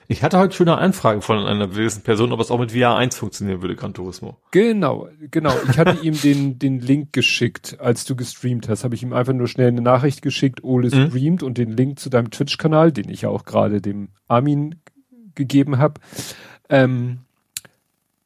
Ich 0.10 0.24
hatte 0.24 0.38
heute 0.38 0.56
schon 0.56 0.70
eine 0.70 0.78
Anfrage 0.78 1.22
von 1.22 1.46
einer 1.46 1.68
gewissen 1.68 2.02
Person, 2.02 2.32
ob 2.32 2.40
es 2.40 2.50
auch 2.50 2.60
mit 2.60 2.72
VR 2.72 2.96
1 2.96 3.18
funktionieren 3.18 3.62
würde, 3.62 3.76
Gran 3.76 3.94
Turismo. 3.94 4.38
Genau, 4.52 5.10
genau. 5.20 5.54
Ich 5.70 5.78
hatte 5.78 5.98
ihm 6.02 6.20
den, 6.22 6.58
den 6.58 6.80
Link 6.80 7.12
geschickt, 7.12 7.78
als 7.82 8.06
du 8.06 8.16
gestreamt 8.16 8.70
hast. 8.70 8.86
Habe 8.86 8.96
ich 8.96 9.04
ihm 9.04 9.12
einfach 9.12 9.34
nur 9.34 9.48
schnell 9.48 9.68
eine 9.68 9.82
Nachricht 9.82 10.22
geschickt, 10.22 10.64
Ole 10.64 10.96
mhm. 10.96 11.10
streamt 11.10 11.44
und 11.44 11.58
den 11.58 11.72
Link 11.72 12.00
zu 12.00 12.10
deinem 12.10 12.32
Twitch-Kanal, 12.32 12.94
den 12.94 13.10
ich 13.10 13.24
ja 13.24 13.30
auch 13.30 13.44
gerade 13.44 13.82
dem 13.82 14.08
Armin 14.30 14.76
gegeben 15.36 15.78
habe. 15.78 16.00
Ähm, 16.70 17.20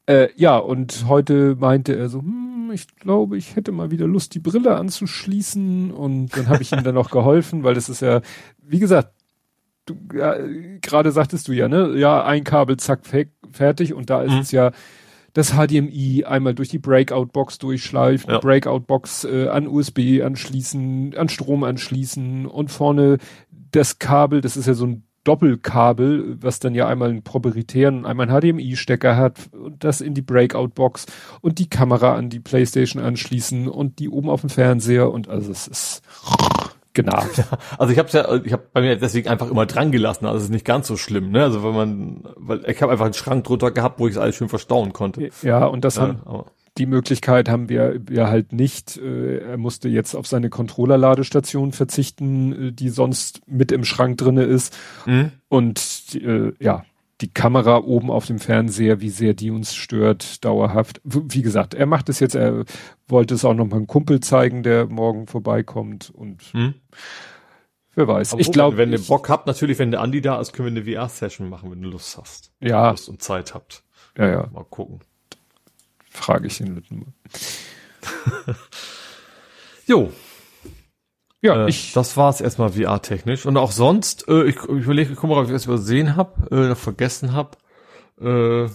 äh, 0.06 0.28
ja, 0.36 0.58
und 0.58 1.06
heute 1.06 1.56
meinte 1.56 1.96
er 1.96 2.08
so, 2.08 2.20
hm, 2.20 2.70
ich 2.72 2.96
glaube, 2.96 3.36
ich 3.36 3.56
hätte 3.56 3.72
mal 3.72 3.90
wieder 3.90 4.06
Lust, 4.06 4.34
die 4.34 4.40
Brille 4.40 4.76
anzuschließen. 4.76 5.90
Und 5.92 6.36
dann 6.36 6.48
habe 6.48 6.62
ich 6.62 6.72
ihm 6.72 6.82
dann 6.82 6.94
noch 6.94 7.10
geholfen, 7.10 7.62
weil 7.62 7.74
das 7.74 7.88
ist 7.88 8.02
ja, 8.02 8.20
wie 8.62 8.78
gesagt, 8.78 9.12
du 9.86 9.96
ja, 10.14 10.36
gerade 10.80 11.12
sagtest 11.12 11.48
du 11.48 11.52
ja, 11.52 11.68
ne? 11.68 11.96
Ja, 11.96 12.24
ein 12.24 12.44
Kabel, 12.44 12.76
zack, 12.78 13.00
fertig. 13.50 13.94
Und 13.94 14.10
da 14.10 14.22
ist 14.22 14.32
mhm. 14.32 14.38
es 14.38 14.50
ja 14.52 14.72
das 15.34 15.52
HDMI 15.52 16.24
einmal 16.24 16.54
durch 16.54 16.68
die 16.68 16.78
Breakout-Box 16.78 17.58
durchschleifen, 17.58 18.30
ja. 18.30 18.38
Breakout-Box 18.38 19.24
äh, 19.24 19.48
an 19.48 19.66
USB 19.66 20.20
anschließen, 20.22 21.14
an 21.16 21.28
Strom 21.28 21.64
anschließen 21.64 22.46
und 22.46 22.70
vorne 22.70 23.18
das 23.50 23.98
Kabel, 23.98 24.42
das 24.42 24.56
ist 24.56 24.66
ja 24.66 24.74
so 24.74 24.86
ein 24.86 25.04
Doppelkabel, 25.24 26.36
was 26.40 26.58
dann 26.58 26.74
ja 26.74 26.88
einmal 26.88 27.10
einen 27.10 27.22
proprietären 27.22 27.98
und 27.98 28.06
einmal 28.06 28.28
einen 28.28 28.40
HDMI-Stecker 28.40 29.16
hat 29.16 29.50
und 29.52 29.84
das 29.84 30.00
in 30.00 30.14
die 30.14 30.22
Breakout-Box 30.22 31.06
und 31.40 31.58
die 31.58 31.68
Kamera 31.68 32.14
an 32.14 32.28
die 32.28 32.40
Playstation 32.40 33.02
anschließen 33.02 33.68
und 33.68 33.98
die 33.98 34.08
oben 34.08 34.28
auf 34.28 34.40
dem 34.40 34.50
Fernseher 34.50 35.10
und 35.10 35.28
also 35.28 35.52
es 35.52 35.68
ist 35.68 36.02
genau. 36.92 37.22
also 37.78 37.92
ich 37.92 37.98
habe 37.98 38.08
ja, 38.10 38.34
ich 38.44 38.52
habe 38.52 38.64
bei 38.72 38.80
mir 38.80 38.96
deswegen 38.96 39.28
einfach 39.28 39.50
immer 39.50 39.66
dran 39.66 39.92
gelassen, 39.92 40.26
also 40.26 40.38
es 40.38 40.44
ist 40.44 40.50
nicht 40.50 40.64
ganz 40.64 40.88
so 40.88 40.96
schlimm, 40.96 41.30
ne? 41.30 41.42
Also 41.44 41.62
wenn 41.62 41.74
man, 41.74 42.24
weil 42.36 42.64
ich 42.68 42.82
habe 42.82 42.92
einfach 42.92 43.04
einen 43.04 43.14
Schrank 43.14 43.44
drunter 43.44 43.70
gehabt, 43.70 44.00
wo 44.00 44.08
ich 44.08 44.14
es 44.14 44.18
alles 44.18 44.34
schön 44.34 44.48
verstauen 44.48 44.92
konnte. 44.92 45.30
Ja, 45.42 45.66
und 45.66 45.84
das 45.84 45.96
ja, 45.96 46.02
haben, 46.02 46.44
die 46.78 46.86
Möglichkeit 46.86 47.48
haben 47.48 47.68
wir, 47.68 48.00
wir 48.04 48.28
halt 48.28 48.52
nicht. 48.52 48.96
Äh, 48.96 49.38
er 49.38 49.56
musste 49.58 49.88
jetzt 49.88 50.14
auf 50.14 50.26
seine 50.26 50.48
Controller-Ladestation 50.48 51.72
verzichten, 51.72 52.68
äh, 52.68 52.72
die 52.72 52.88
sonst 52.88 53.42
mit 53.46 53.72
im 53.72 53.84
Schrank 53.84 54.18
drinne 54.18 54.44
ist. 54.44 54.76
Mhm. 55.04 55.32
Und 55.48 56.14
äh, 56.14 56.52
ja, 56.58 56.84
die 57.20 57.32
Kamera 57.32 57.78
oben 57.78 58.10
auf 58.10 58.26
dem 58.26 58.38
Fernseher, 58.38 59.00
wie 59.00 59.10
sehr 59.10 59.34
die 59.34 59.50
uns 59.50 59.74
stört, 59.74 60.44
dauerhaft. 60.44 61.00
Wie 61.04 61.42
gesagt, 61.42 61.74
er 61.74 61.86
macht 61.86 62.08
es 62.08 62.20
jetzt, 62.20 62.34
er 62.34 62.64
wollte 63.06 63.34
es 63.34 63.44
auch 63.44 63.54
noch 63.54 63.66
mal 63.66 63.76
einem 63.76 63.86
Kumpel 63.86 64.20
zeigen, 64.20 64.62
der 64.62 64.86
morgen 64.86 65.26
vorbeikommt 65.26 66.10
und 66.10 66.54
mhm. 66.54 66.74
wer 67.94 68.08
weiß. 68.08 68.32
Aber 68.32 68.40
ich 68.40 68.50
glaube, 68.50 68.78
wenn 68.78 68.92
ihr 68.92 68.98
Bock 68.98 69.28
habt, 69.28 69.46
natürlich, 69.46 69.78
wenn 69.78 69.90
der 69.90 70.00
Andi 70.00 70.22
da 70.22 70.40
ist, 70.40 70.52
können 70.52 70.74
wir 70.74 70.82
eine 70.82 71.06
VR-Session 71.06 71.50
machen, 71.50 71.70
wenn 71.70 71.82
du 71.82 71.90
Lust 71.90 72.16
hast. 72.16 72.50
Ja. 72.60 72.90
Lust 72.90 73.10
und 73.10 73.22
Zeit 73.22 73.54
habt. 73.54 73.84
Ja, 74.16 74.28
ja. 74.28 74.48
Mal 74.52 74.64
gucken 74.64 75.00
frage 76.12 76.46
ich 76.46 76.60
ihn 76.60 76.82
nur. 76.90 77.06
jo. 79.86 80.12
Ja, 81.40 81.64
äh, 81.64 81.68
ich. 81.68 81.92
Das 81.92 82.16
war's 82.16 82.40
erstmal 82.40 82.72
VR-technisch. 82.72 83.46
Und 83.46 83.56
auch 83.56 83.72
sonst, 83.72 84.28
äh, 84.28 84.44
ich, 84.44 84.56
ich 84.56 84.64
überlege, 84.64 85.14
guck 85.14 85.30
mal, 85.30 85.38
ob 85.38 85.46
ich 85.46 85.52
das 85.52 85.66
übersehen 85.66 86.16
habe, 86.16 86.48
äh, 86.50 86.68
noch 86.68 86.76
vergessen 86.76 87.32
habe. 87.32 87.56
Äh, 88.20 88.70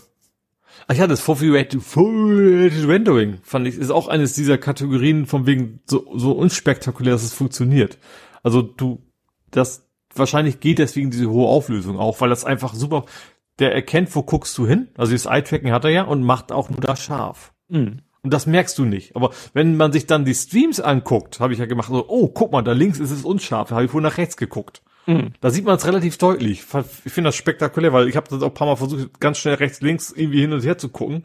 ach 0.88 0.96
ja, 0.96 1.08
das 1.08 1.22
Full 1.22 1.52
Rendering 1.52 3.40
fand 3.44 3.68
ich, 3.68 3.78
ist 3.78 3.92
auch 3.92 4.08
eines 4.08 4.34
dieser 4.34 4.58
Kategorien 4.58 5.26
von 5.26 5.46
wegen 5.46 5.80
so, 5.86 6.06
so 6.16 6.34
unspektakulär, 6.34 7.14
dass 7.14 7.24
es 7.24 7.34
funktioniert. 7.34 7.98
Also 8.44 8.62
du, 8.62 9.02
das 9.52 9.88
wahrscheinlich 10.14 10.60
geht 10.60 10.80
deswegen 10.80 11.12
diese 11.12 11.30
hohe 11.30 11.48
Auflösung 11.48 12.00
auch, 12.00 12.20
weil 12.22 12.30
das 12.30 12.44
einfach 12.44 12.74
super, 12.74 13.06
der 13.60 13.74
erkennt, 13.74 14.16
wo 14.16 14.24
guckst 14.24 14.58
du 14.58 14.68
hin. 14.68 14.90
Also 14.98 15.14
das 15.14 15.26
Eye-Tracking 15.26 15.72
hat 15.72 15.86
er 15.86 15.92
ja 15.92 16.03
und 16.03 16.24
macht 16.24 16.52
auch 16.52 16.69
nur 16.69 16.80
das 16.80 17.02
scharf. 17.02 17.53
Mhm. 17.69 18.02
Und 18.24 18.34
das 18.34 18.45
merkst 18.45 18.77
du 18.77 18.86
nicht. 18.86 19.16
Aber 19.16 19.32
wenn 19.53 19.77
man 19.77 19.92
sich 19.94 20.06
dann 20.06 20.26
die 20.26 20.36
Streams 20.36 20.80
anguckt, 20.80 21.40
habe 21.40 21.53
ich 21.53 21.60
ja 21.60 21.66
gemacht, 21.66 21.90
so, 21.90 22.06
oh, 22.08 22.27
guck 22.27 22.52
mal, 22.52 22.61
da 22.61 22.74
links 22.74 23.00
ist 23.00 23.11
es 23.11 23.24
unscharf, 23.24 23.69
da 23.69 23.76
habe 23.76 23.86
ich 23.86 23.94
wohl 23.94 24.02
nach 24.02 24.18
rechts 24.18 24.38
geguckt. 24.38 24.82
Mhm. 25.06 25.32
Da 25.40 25.50
sieht 25.50 25.66
man 25.66 25.77
es 25.77 25.86
relativ 25.86 26.18
deutlich. 26.18 26.66
Ich 27.06 27.14
finde 27.14 27.30
das 27.30 27.36
spektakulär, 27.36 27.94
weil 27.94 28.10
ich 28.10 28.18
habe 28.18 28.27
das 28.30 28.42
auch 28.42 28.48
ein 28.48 28.53
paar 28.53 28.68
Mal 28.68 28.76
versucht, 28.76 29.19
ganz 29.19 29.38
schnell 29.38 29.56
rechts, 29.56 29.82
links 29.82 30.11
irgendwie 30.11 30.42
hin 30.42 30.52
und 30.52 30.64
her 30.64 30.77
zu 30.77 30.90
gucken. 30.90 31.24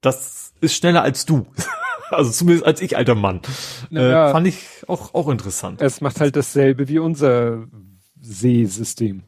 Das 0.00 0.54
ist 0.60 0.74
schneller 0.74 1.02
als 1.02 1.26
du. 1.26 1.46
also 2.10 2.30
zumindest 2.30 2.66
als 2.66 2.80
ich, 2.80 2.96
alter 2.96 3.14
Mann. 3.14 3.42
Ja, 3.90 4.30
äh, 4.30 4.32
fand 4.32 4.46
ich 4.46 4.66
auch, 4.88 5.12
auch 5.14 5.28
interessant. 5.28 5.82
Es 5.82 6.00
macht 6.00 6.20
halt 6.20 6.36
dasselbe 6.36 6.88
wie 6.88 6.98
unser 6.98 7.66
Sehsystem. 8.18 9.24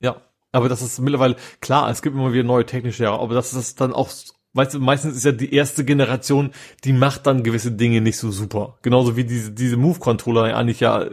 Ja. 0.00 0.16
Aber 0.52 0.68
das 0.68 0.82
ist 0.82 1.00
mittlerweile, 1.00 1.36
klar, 1.60 1.90
es 1.90 2.02
gibt 2.02 2.14
immer 2.14 2.32
wieder 2.32 2.44
neue 2.44 2.66
technische, 2.66 3.08
aber 3.08 3.34
das 3.34 3.54
ist 3.54 3.80
dann 3.80 3.94
auch, 3.94 4.10
weißt 4.52 4.74
du, 4.74 4.80
meistens 4.80 5.16
ist 5.16 5.24
ja 5.24 5.32
die 5.32 5.54
erste 5.54 5.82
Generation, 5.82 6.52
die 6.84 6.92
macht 6.92 7.26
dann 7.26 7.42
gewisse 7.42 7.72
Dinge 7.72 8.02
nicht 8.02 8.18
so 8.18 8.30
super. 8.30 8.76
Genauso 8.82 9.16
wie 9.16 9.24
diese, 9.24 9.52
diese 9.52 9.78
Move-Controller 9.78 10.54
eigentlich 10.54 10.80
ja, 10.80 11.06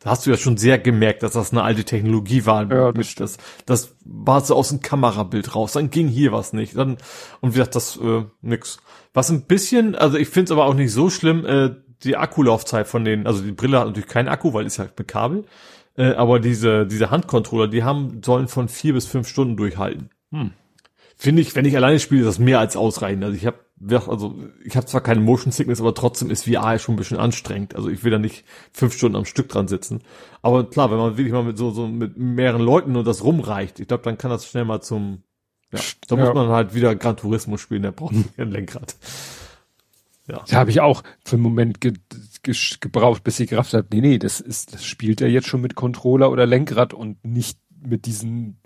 da 0.00 0.10
hast 0.10 0.26
du 0.26 0.30
ja 0.30 0.36
schon 0.36 0.56
sehr 0.56 0.80
gemerkt, 0.80 1.22
dass 1.22 1.32
das 1.32 1.52
eine 1.52 1.62
alte 1.62 1.84
Technologie 1.84 2.44
war. 2.44 2.68
Ja, 2.68 2.90
das, 2.90 3.14
das, 3.14 3.38
das 3.66 3.94
war 4.04 4.40
so 4.40 4.56
aus 4.56 4.70
dem 4.70 4.80
Kamerabild 4.80 5.54
raus, 5.54 5.72
dann 5.72 5.90
ging 5.90 6.08
hier 6.08 6.32
was 6.32 6.52
nicht. 6.52 6.76
Dann, 6.76 6.98
und 7.40 7.50
wie 7.50 7.58
gesagt, 7.58 7.76
das, 7.76 7.96
äh, 7.98 8.24
nix. 8.40 8.78
Was 9.14 9.30
ein 9.30 9.46
bisschen, 9.46 9.94
also 9.94 10.16
ich 10.18 10.28
finde 10.28 10.46
es 10.46 10.50
aber 10.50 10.66
auch 10.66 10.74
nicht 10.74 10.92
so 10.92 11.08
schlimm, 11.08 11.46
äh, 11.46 11.70
die 12.02 12.16
Akkulaufzeit 12.16 12.88
von 12.88 13.04
denen, 13.04 13.28
also 13.28 13.42
die 13.42 13.52
Brille 13.52 13.78
hat 13.78 13.86
natürlich 13.86 14.08
keinen 14.08 14.28
Akku, 14.28 14.52
weil 14.54 14.66
ist 14.66 14.78
ja 14.78 14.88
mit 14.98 15.06
Kabel. 15.08 15.44
Äh, 15.96 16.12
aber 16.12 16.40
diese, 16.40 16.86
diese 16.86 17.10
Handcontroller, 17.10 17.68
die 17.68 17.84
haben, 17.84 18.22
sollen 18.24 18.48
von 18.48 18.68
vier 18.68 18.94
bis 18.94 19.06
fünf 19.06 19.28
Stunden 19.28 19.56
durchhalten. 19.56 20.10
Hm. 20.30 20.52
Finde 21.16 21.42
ich, 21.42 21.54
wenn 21.54 21.64
ich 21.64 21.76
alleine 21.76 22.00
spiele, 22.00 22.22
ist 22.22 22.26
das 22.26 22.38
mehr 22.38 22.58
als 22.58 22.76
ausreichend. 22.76 23.24
Also 23.24 23.36
ich 23.36 23.46
habe 23.46 23.58
also 24.06 24.38
ich 24.64 24.76
habe 24.76 24.86
zwar 24.86 25.00
keine 25.00 25.20
Motion 25.20 25.50
Sickness, 25.50 25.80
aber 25.80 25.92
trotzdem 25.92 26.30
ist 26.30 26.44
VR 26.44 26.78
schon 26.78 26.94
ein 26.94 26.98
bisschen 26.98 27.18
anstrengend. 27.18 27.74
Also 27.74 27.88
ich 27.88 28.04
will 28.04 28.12
da 28.12 28.18
nicht 28.18 28.44
fünf 28.72 28.94
Stunden 28.94 29.16
am 29.16 29.24
Stück 29.24 29.48
dran 29.48 29.66
sitzen. 29.66 30.02
Aber 30.40 30.68
klar, 30.70 30.90
wenn 30.90 30.98
man 30.98 31.16
wirklich 31.16 31.32
mal 31.32 31.42
mit 31.42 31.58
so, 31.58 31.72
so 31.72 31.88
mit 31.88 32.16
mehreren 32.16 32.62
Leuten 32.62 32.94
und 32.94 33.04
das 33.04 33.24
rumreicht, 33.24 33.80
ich 33.80 33.88
glaube, 33.88 34.04
dann 34.04 34.18
kann 34.18 34.30
das 34.30 34.46
schnell 34.46 34.64
mal 34.64 34.80
zum 34.80 35.24
ja, 35.72 35.80
da 36.06 36.16
ja. 36.16 36.24
muss 36.24 36.34
man 36.34 36.48
halt 36.48 36.74
wieder 36.74 36.94
Gran 36.94 37.16
Turismo 37.16 37.56
spielen, 37.56 37.82
der 37.82 37.92
braucht 37.92 38.14
ein 38.36 38.50
Lenkrad. 38.50 38.96
Ja. 40.28 40.44
Da 40.48 40.56
habe 40.56 40.70
ich 40.70 40.80
auch 40.80 41.02
für 41.24 41.36
einen 41.36 41.42
Moment 41.42 41.80
gebraucht, 42.42 43.24
bis 43.24 43.40
ich 43.40 43.50
gerafft 43.50 43.74
habe, 43.74 43.86
nee, 43.92 44.00
nee, 44.00 44.18
das 44.18 44.40
ist, 44.40 44.74
das 44.74 44.84
spielt 44.84 45.20
er 45.20 45.28
jetzt 45.28 45.48
schon 45.48 45.60
mit 45.60 45.74
Controller 45.74 46.30
oder 46.30 46.46
Lenkrad 46.46 46.94
und 46.94 47.24
nicht 47.24 47.58
mit 47.80 48.06
diesen, 48.06 48.58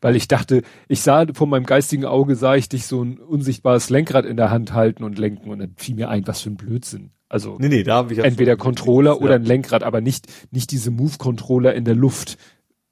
weil 0.00 0.16
ich 0.16 0.28
dachte, 0.28 0.62
ich 0.88 1.02
sah 1.02 1.26
von 1.32 1.50
meinem 1.50 1.66
geistigen 1.66 2.04
Auge, 2.04 2.36
sah 2.36 2.54
ich 2.54 2.68
dich 2.68 2.86
so 2.86 3.02
ein 3.02 3.18
unsichtbares 3.18 3.90
Lenkrad 3.90 4.24
in 4.24 4.36
der 4.36 4.50
Hand 4.50 4.72
halten 4.72 5.04
und 5.04 5.18
lenken 5.18 5.50
und 5.50 5.58
dann 5.58 5.74
fiel 5.76 5.96
mir 5.96 6.08
ein, 6.08 6.26
was 6.26 6.42
für 6.42 6.50
ein 6.50 6.56
Blödsinn. 6.56 7.10
Also 7.28 7.56
nee, 7.58 7.68
nee, 7.68 7.82
da 7.82 7.96
hab 7.96 8.10
ich 8.10 8.18
entweder 8.18 8.56
Controller 8.56 9.12
ja. 9.12 9.16
oder 9.18 9.34
ein 9.34 9.44
Lenkrad, 9.44 9.82
aber 9.82 10.00
nicht, 10.00 10.26
nicht 10.50 10.70
diese 10.70 10.90
Move-Controller 10.90 11.74
in 11.74 11.84
der 11.84 11.94
Luft. 11.94 12.38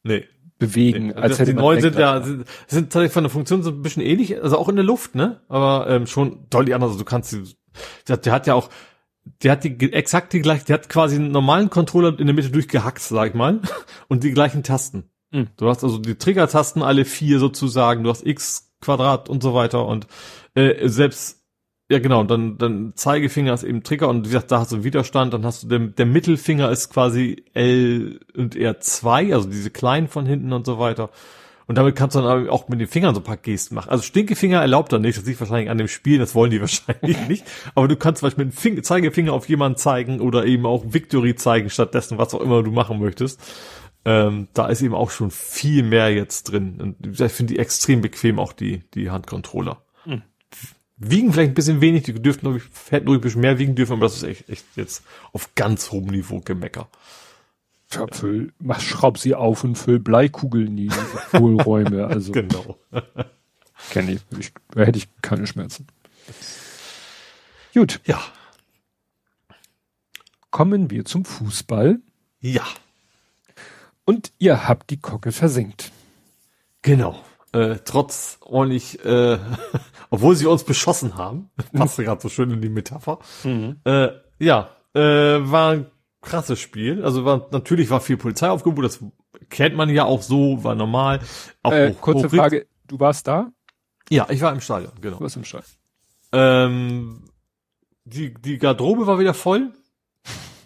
Nee 0.02 0.25
bewegen. 0.58 1.08
Nee. 1.08 1.12
Also 1.12 1.23
als 1.23 1.39
hätte 1.39 1.50
die 1.52 1.57
neuen 1.58 1.81
sind 1.81 1.99
ja 1.99 2.23
sind, 2.23 2.47
sind 2.66 2.84
tatsächlich 2.92 3.12
von 3.12 3.25
der 3.25 3.31
Funktion 3.31 3.62
so 3.62 3.70
ein 3.70 3.83
bisschen 3.83 4.02
ähnlich, 4.02 4.42
also 4.42 4.57
auch 4.58 4.68
in 4.68 4.76
der 4.76 4.84
Luft, 4.84 5.15
ne? 5.15 5.41
Aber 5.49 5.86
ähm, 5.89 6.07
schon 6.07 6.47
deutlich 6.50 6.75
anders. 6.75 6.92
Also 6.92 7.00
du 7.00 7.05
kannst 7.05 7.36
der, 8.08 8.16
der 8.16 8.33
hat 8.33 8.47
ja 8.47 8.55
auch, 8.55 8.70
der 9.42 9.52
hat 9.52 9.64
die 9.64 9.92
exakt 9.92 10.32
die 10.32 10.40
gleiche, 10.40 10.64
der 10.66 10.74
hat 10.74 10.88
quasi 10.88 11.16
einen 11.16 11.30
normalen 11.30 11.70
Controller 11.70 12.18
in 12.18 12.26
der 12.26 12.34
Mitte 12.34 12.50
durchgehackt, 12.50 13.00
sag 13.00 13.28
ich 13.28 13.34
mal, 13.34 13.60
und 14.08 14.24
die 14.24 14.32
gleichen 14.32 14.62
Tasten. 14.62 15.10
Mhm. 15.32 15.48
Du 15.56 15.68
hast 15.68 15.84
also 15.84 15.98
die 15.98 16.16
Trigger-Tasten 16.16 16.82
alle 16.82 17.05
vier 17.05 17.38
sozusagen, 17.38 18.05
du 18.05 18.10
hast 18.10 18.26
X 18.26 18.72
Quadrat 18.80 19.28
und 19.28 19.42
so 19.42 19.55
weiter 19.55 19.86
und 19.86 20.06
äh, 20.55 20.88
selbst 20.88 21.42
ja 21.90 21.98
genau, 21.98 22.24
dann 22.24 22.58
dann 22.58 22.92
Zeigefinger 22.94 23.55
ist 23.55 23.62
eben 23.62 23.82
Trigger 23.82 24.08
und 24.08 24.26
wie 24.26 24.30
gesagt, 24.30 24.50
da 24.50 24.60
hast 24.60 24.72
du 24.72 24.76
einen 24.76 24.84
Widerstand, 24.84 25.32
dann 25.34 25.44
hast 25.44 25.62
du 25.62 25.68
den, 25.68 25.94
der 25.94 26.06
Mittelfinger 26.06 26.70
ist 26.70 26.90
quasi 26.90 27.44
L 27.55 28.20
und 28.36 28.55
R2, 28.55 29.34
also 29.34 29.48
diese 29.48 29.70
kleinen 29.70 30.08
von 30.08 30.26
hinten 30.26 30.52
und 30.52 30.66
so 30.66 30.78
weiter. 30.78 31.10
Und 31.66 31.76
damit 31.76 31.96
kannst 31.96 32.14
du 32.14 32.20
dann 32.20 32.48
auch 32.48 32.68
mit 32.68 32.80
den 32.80 32.86
Fingern 32.86 33.14
so 33.14 33.20
ein 33.20 33.24
paar 33.24 33.36
Gesten 33.36 33.74
machen. 33.74 33.90
Also 33.90 34.04
Stinkefinger 34.04 34.60
erlaubt 34.60 34.92
er 34.92 35.00
nicht. 35.00 35.18
Das 35.18 35.26
liegt 35.26 35.40
wahrscheinlich 35.40 35.68
an 35.68 35.78
dem 35.78 35.88
Spiel. 35.88 36.18
Das 36.18 36.34
wollen 36.34 36.50
die 36.50 36.60
wahrscheinlich 36.60 37.26
nicht. 37.26 37.44
Aber 37.74 37.88
du 37.88 37.96
kannst 37.96 38.20
zum 38.20 38.26
Beispiel 38.28 38.44
mit 38.44 38.54
dem 38.54 38.56
Finger, 38.56 38.82
Zeigefinger 38.82 39.32
auf 39.32 39.48
jemanden 39.48 39.76
zeigen 39.76 40.20
oder 40.20 40.46
eben 40.46 40.64
auch 40.64 40.84
Victory 40.86 41.34
zeigen 41.34 41.68
stattdessen, 41.68 42.18
was 42.18 42.34
auch 42.34 42.40
immer 42.40 42.62
du 42.62 42.70
machen 42.70 43.00
möchtest. 43.00 43.40
Ähm, 44.04 44.46
da 44.54 44.68
ist 44.68 44.82
eben 44.82 44.94
auch 44.94 45.10
schon 45.10 45.32
viel 45.32 45.82
mehr 45.82 46.14
jetzt 46.14 46.44
drin. 46.44 46.80
Und 46.80 47.20
ich 47.20 47.32
finde 47.32 47.54
die 47.54 47.58
extrem 47.58 48.00
bequem, 48.00 48.38
auch 48.38 48.52
die, 48.52 48.84
die 48.94 49.10
Handcontroller. 49.10 49.82
Hm. 50.04 50.22
Wiegen 50.98 51.32
vielleicht 51.32 51.50
ein 51.50 51.54
bisschen 51.54 51.80
wenig, 51.80 52.04
die 52.04 52.14
dürften, 52.14 52.62
hätten 52.90 53.08
ruhig 53.08 53.18
ein 53.18 53.22
bisschen 53.22 53.40
mehr 53.40 53.58
wiegen 53.58 53.74
dürfen, 53.74 53.94
aber 53.94 54.06
das 54.06 54.16
ist 54.16 54.22
echt, 54.22 54.48
echt 54.48 54.64
jetzt 54.76 55.04
auf 55.32 55.56
ganz 55.56 55.90
hohem 55.90 56.06
Niveau 56.06 56.40
gemecker. 56.40 56.88
Ja, 57.92 58.06
füll, 58.10 58.52
mach, 58.58 58.81
schraub 58.81 59.18
sie 59.18 59.34
auf 59.34 59.62
und 59.65 59.76
füll 59.76 60.00
Bleikugeln 60.00 60.66
in 60.68 60.76
die 60.76 60.90
Hohlräume. 61.32 62.06
Also. 62.16 62.32
genau. 62.32 62.78
Kenne 63.90 64.12
ich. 64.12 64.20
ich. 64.39 64.52
Da 64.70 64.82
hätte 64.82 64.98
ich 64.98 65.08
keine 65.23 65.47
Schmerzen. 65.47 65.86
Gut. 67.74 68.00
Ja. 68.06 68.20
Kommen 70.50 70.90
wir 70.90 71.05
zum 71.05 71.24
Fußball. 71.24 72.00
Ja. 72.40 72.65
Und 74.05 74.32
ihr 74.39 74.68
habt 74.68 74.90
die 74.90 75.00
Kocke 75.00 75.32
versenkt. 75.32 75.92
Genau. 76.82 77.20
Äh, 77.52 77.76
trotz 77.84 78.39
ordentlich, 78.40 79.05
äh, 79.05 79.39
obwohl 80.10 80.36
sie 80.36 80.47
uns 80.47 80.65
beschossen 80.65 81.16
haben, 81.16 81.50
passt 81.73 81.97
gerade 81.97 82.23
so 82.23 82.28
schön 82.28 82.50
in 82.50 82.60
die 82.60 82.68
Metapher. 82.68 83.18
Mhm. 83.44 83.81
Äh, 83.84 84.08
ja, 84.39 84.70
äh, 84.94 85.00
war 85.00 85.73
ein 85.73 85.86
krasses 86.26 86.60
Spiel. 86.60 87.02
Also 87.02 87.24
war 87.24 87.48
natürlich 87.50 87.88
war 87.88 88.00
viel 88.00 88.18
Polizei 88.18 88.50
aufgebaut, 88.50 88.84
das 88.84 89.00
kennt 89.48 89.76
man 89.76 89.88
ja 89.88 90.05
auch 90.05 90.22
so, 90.22 90.62
war 90.62 90.74
normal. 90.74 91.20
Auch 91.62 91.72
äh, 91.72 91.94
kurze 91.98 92.28
Frage, 92.28 92.66
du 92.86 93.00
warst 93.00 93.26
da? 93.26 93.50
Ja, 94.10 94.26
ich 94.28 94.40
war 94.42 94.52
im 94.52 94.60
Stadion, 94.60 94.92
genau. 95.00 95.16
Du 95.16 95.22
warst 95.22 95.36
im 95.36 95.44
Stadion. 95.44 95.70
Ähm, 96.32 97.24
die, 98.05 98.34
die 98.34 98.58
Garderobe 98.58 99.06
war 99.06 99.18
wieder 99.18 99.34
voll. 99.34 99.72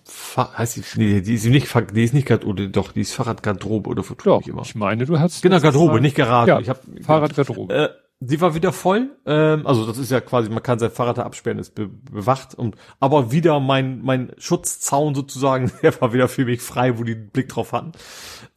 Fa 0.05 0.52
heißt 0.56 0.76
die, 0.76 0.82
nee, 0.97 1.20
die 1.20 1.34
ist 1.34 1.44
nicht, 1.47 1.74
die 1.94 2.05
ist 2.05 2.14
nicht 2.14 2.30
oder 2.44 2.66
doch, 2.68 2.92
die 2.92 3.00
ist 3.00 3.14
Fahrradgarderobe 3.14 3.90
oder 3.90 4.02
Doch, 4.24 4.40
ich, 4.42 4.48
ich 4.48 4.74
meine, 4.74 5.06
du 5.06 5.18
hast. 5.18 5.42
Genau, 5.42 5.60
Garderobe, 5.60 6.00
nicht 6.00 6.16
Garage. 6.16 6.50
Ja, 6.50 6.60
ich 6.60 6.68
hab, 6.68 6.82
Fahrradgarderobe. 7.02 7.74
Äh, 7.74 7.89
die 8.20 8.40
war 8.40 8.55
wieder 8.55 8.73
voll. 8.73 9.16
Ähm, 9.26 9.66
also 9.66 9.86
das 9.86 9.99
ist 9.99 10.10
ja 10.10 10.20
quasi, 10.20 10.50
man 10.50 10.62
kann 10.62 10.78
sein 10.78 10.90
Fahrrad 10.90 11.18
da 11.18 11.23
absperren, 11.23 11.58
ist 11.58 11.74
be 11.74 11.89
bewacht. 11.89 12.55
Und 12.55 12.76
aber 13.00 13.32
wieder 13.32 13.58
mein 13.60 14.02
mein 14.02 14.32
Schutzzaun 14.39 15.15
sozusagen, 15.15 15.73
der 15.82 15.99
war 16.00 16.12
wieder 16.12 16.28
für 16.28 16.44
mich 16.44 16.60
frei, 16.60 16.99
wo 16.99 17.05
die 17.05 17.15
einen 17.15 17.31
Blick 17.31 17.49
drauf 17.49 17.73
hatten. 17.73 17.92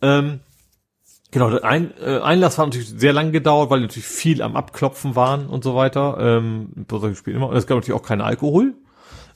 Ähm, 0.02 0.42
Genau, 1.34 1.50
der 1.50 1.64
Ein, 1.64 1.92
äh, 2.00 2.20
Einlass 2.20 2.60
war 2.60 2.68
natürlich 2.68 2.94
sehr 2.96 3.12
lang 3.12 3.32
gedauert, 3.32 3.72
weil 3.72 3.80
natürlich 3.80 4.06
viel 4.06 4.44
am 4.44 4.56
Abklopfen 4.56 5.16
waren 5.16 5.48
und 5.48 5.64
so 5.64 5.74
weiter. 5.74 6.18
Ähm, 6.20 6.86
bei 6.88 7.00
solchen 7.00 7.16
Spielen 7.16 7.38
immer. 7.38 7.50
Und 7.50 7.56
es 7.56 7.66
gab 7.66 7.78
natürlich 7.78 8.00
auch 8.00 8.06
keinen 8.06 8.22
Alkohol. 8.22 8.76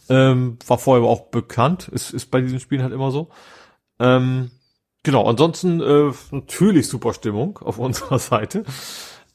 Ähm, 0.07 0.59
war 0.67 0.77
vorher 0.77 1.03
aber 1.03 1.11
auch 1.11 1.31
bekannt. 1.31 1.87
Ist, 1.87 2.13
ist 2.13 2.27
bei 2.29 2.39
diesen 2.39 2.59
Spielen 2.59 2.83
halt 2.83 2.93
immer 2.93 3.09
so. 3.09 3.29
Ähm, 3.99 4.51
genau, 5.01 5.27
ansonsten 5.27 5.81
äh, 5.81 6.11
natürlich 6.29 6.87
super 6.87 7.15
Stimmung 7.15 7.57
auf 7.57 7.79
unserer 7.79 8.19
Seite. 8.19 8.63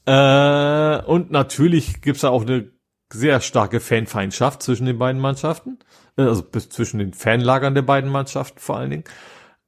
Äh, 0.05 1.01
und 1.05 1.31
natürlich 1.31 2.01
gibt's 2.01 2.21
da 2.21 2.29
auch 2.29 2.43
eine 2.43 2.71
sehr 3.11 3.41
starke 3.41 3.79
Fanfeindschaft 3.79 4.63
zwischen 4.63 4.85
den 4.85 4.97
beiden 4.97 5.21
Mannschaften. 5.21 5.79
Äh, 6.17 6.23
also 6.23 6.43
bis 6.43 6.69
zwischen 6.69 6.99
den 6.99 7.13
Fanlagern 7.13 7.75
der 7.75 7.83
beiden 7.83 8.09
Mannschaften 8.09 8.59
vor 8.59 8.77
allen 8.77 8.89
Dingen. 8.89 9.03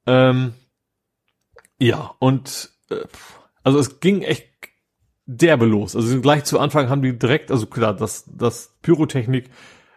Ähm, 0.08 0.54
ja, 1.80 2.16
und 2.20 2.72
also 3.64 3.80
es 3.80 4.00
ging 4.00 4.22
echt 4.22 4.48
derbe 5.26 5.66
los. 5.66 5.96
Also 5.96 6.22
gleich 6.22 6.44
zu 6.44 6.60
Anfang 6.60 6.90
haben 6.90 7.02
die 7.02 7.18
direkt, 7.18 7.52
also 7.52 7.66
klar, 7.66 7.96
das, 7.96 8.26
das 8.28 8.76
Pyrotechnik 8.82 9.50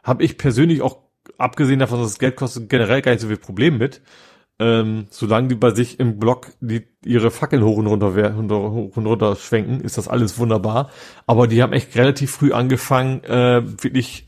habe 0.02 0.24
ich 0.24 0.38
persönlich 0.38 0.82
auch, 0.82 1.02
abgesehen 1.36 1.78
davon, 1.78 2.00
dass 2.00 2.10
es 2.10 2.18
Geld 2.18 2.36
kostet, 2.36 2.70
generell 2.70 3.02
gar 3.02 3.12
nicht 3.12 3.20
so 3.20 3.28
viel 3.28 3.36
Problem 3.36 3.78
mit. 3.78 4.00
Ähm, 4.60 5.06
solange 5.10 5.48
die 5.48 5.54
bei 5.54 5.72
sich 5.72 6.00
im 6.00 6.18
Block 6.18 6.48
die, 6.60 6.88
ihre 7.04 7.30
Fackeln 7.30 7.62
hoch 7.62 7.76
und 7.76 7.86
runter, 7.86 8.12
hoch 8.12 8.96
und 8.96 9.06
runter 9.06 9.36
schwenken, 9.36 9.80
ist 9.80 9.98
das 9.98 10.08
alles 10.08 10.38
wunderbar. 10.38 10.90
Aber 11.26 11.46
die 11.46 11.62
haben 11.62 11.72
echt 11.72 11.96
relativ 11.96 12.32
früh 12.32 12.52
angefangen, 12.52 13.22
äh, 13.24 13.62
wirklich 13.64 14.26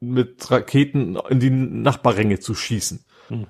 mit 0.00 0.50
Raketen 0.50 1.18
in 1.28 1.40
die 1.40 1.50
Nachbarränge 1.50 2.40
zu 2.40 2.54
schießen. 2.54 3.00
Hm. 3.28 3.46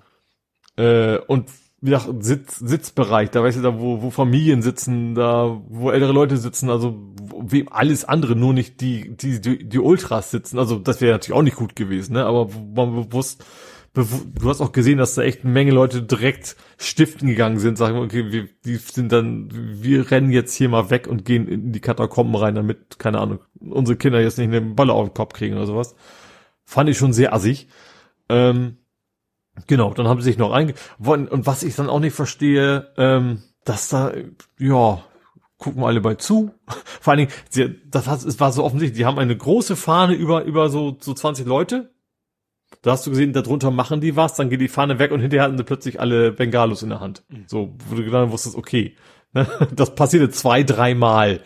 Äh, 0.76 1.18
und 1.18 1.50
ja, 1.80 2.04
Sitz, 2.18 2.58
Sitzbereich, 2.58 3.30
da 3.30 3.42
weißt 3.42 3.58
du, 3.58 3.62
da 3.62 3.78
wo, 3.78 4.02
wo 4.02 4.10
Familien 4.10 4.62
sitzen, 4.62 5.14
da 5.14 5.60
wo 5.68 5.90
ältere 5.90 6.12
Leute 6.12 6.36
sitzen, 6.36 6.70
also 6.70 6.96
wie 7.40 7.66
alles 7.70 8.04
andere, 8.04 8.34
nur 8.34 8.52
nicht 8.52 8.80
die, 8.80 9.16
die, 9.16 9.40
die, 9.40 9.68
die 9.68 9.78
Ultras 9.78 10.30
sitzen. 10.30 10.58
Also 10.58 10.78
das 10.78 11.00
wäre 11.00 11.12
natürlich 11.12 11.38
auch 11.38 11.42
nicht 11.42 11.56
gut 11.56 11.76
gewesen, 11.76 12.14
ne? 12.14 12.24
Aber 12.24 12.48
man 12.74 13.08
bewusst, 13.08 13.44
bewu 13.44 13.48
du 13.94 14.48
hast 14.48 14.60
auch 14.60 14.72
gesehen, 14.72 14.98
dass 14.98 15.14
da 15.14 15.22
echt 15.22 15.44
eine 15.44 15.52
Menge 15.52 15.72
Leute 15.72 16.02
direkt 16.02 16.56
stiften 16.78 17.28
gegangen 17.28 17.58
sind, 17.58 17.78
sagen, 17.78 17.98
okay, 17.98 18.30
wir, 18.30 18.48
die 18.64 18.76
sind 18.76 19.10
dann, 19.12 19.48
wir 19.52 20.10
rennen 20.10 20.30
jetzt 20.30 20.54
hier 20.54 20.68
mal 20.68 20.90
weg 20.90 21.06
und 21.06 21.24
gehen 21.24 21.48
in 21.48 21.72
die 21.72 21.80
Katakomben 21.80 22.36
rein, 22.36 22.54
damit, 22.54 22.98
keine 22.98 23.18
Ahnung, 23.20 23.40
unsere 23.58 23.96
Kinder 23.96 24.20
jetzt 24.20 24.38
nicht 24.38 24.48
eine 24.48 24.60
Balle 24.60 24.92
auf 24.92 25.08
den 25.08 25.14
Kopf 25.14 25.32
kriegen 25.32 25.56
oder 25.56 25.66
sowas. 25.66 25.94
Fand 26.64 26.88
ich 26.90 26.98
schon 26.98 27.12
sehr 27.12 27.32
assig. 27.32 27.68
Ähm, 28.28 28.76
Genau, 29.66 29.92
dann 29.92 30.08
haben 30.08 30.20
sie 30.20 30.30
sich 30.30 30.38
noch 30.38 30.52
einge... 30.52 30.74
Und 30.98 31.46
was 31.46 31.62
ich 31.62 31.74
dann 31.74 31.90
auch 31.90 32.00
nicht 32.00 32.14
verstehe, 32.14 32.92
ähm, 32.96 33.42
dass 33.64 33.88
da, 33.88 34.12
ja, 34.58 35.02
gucken 35.56 35.82
alle 35.82 36.00
bei 36.00 36.14
zu. 36.14 36.52
Vor 37.00 37.12
allen 37.12 37.18
Dingen, 37.18 37.32
sie, 37.50 37.80
das 37.86 38.06
hat, 38.06 38.40
war 38.40 38.52
so 38.52 38.64
offensichtlich, 38.64 38.98
die 38.98 39.06
haben 39.06 39.18
eine 39.18 39.36
große 39.36 39.76
Fahne 39.76 40.14
über, 40.14 40.44
über 40.44 40.70
so, 40.70 40.96
so 41.00 41.14
20 41.14 41.46
Leute. 41.46 41.92
Da 42.82 42.92
hast 42.92 43.06
du 43.06 43.10
gesehen, 43.10 43.32
darunter 43.32 43.70
machen 43.70 44.00
die 44.00 44.16
was, 44.16 44.34
dann 44.34 44.50
geht 44.50 44.60
die 44.60 44.68
Fahne 44.68 44.98
weg 44.98 45.10
und 45.10 45.20
hinterher 45.20 45.44
hatten 45.44 45.58
sie 45.58 45.64
plötzlich 45.64 46.00
alle 46.00 46.32
Bengalos 46.32 46.82
in 46.82 46.90
der 46.90 47.00
Hand. 47.00 47.24
Mhm. 47.28 47.44
So, 47.46 47.74
wo 47.88 47.96
du 47.96 48.08
dann 48.10 48.30
wusstest, 48.30 48.56
okay. 48.56 48.94
Ne? 49.32 49.46
Das 49.74 49.94
passierte 49.94 50.30
zwei, 50.30 50.62
dreimal. 50.62 51.40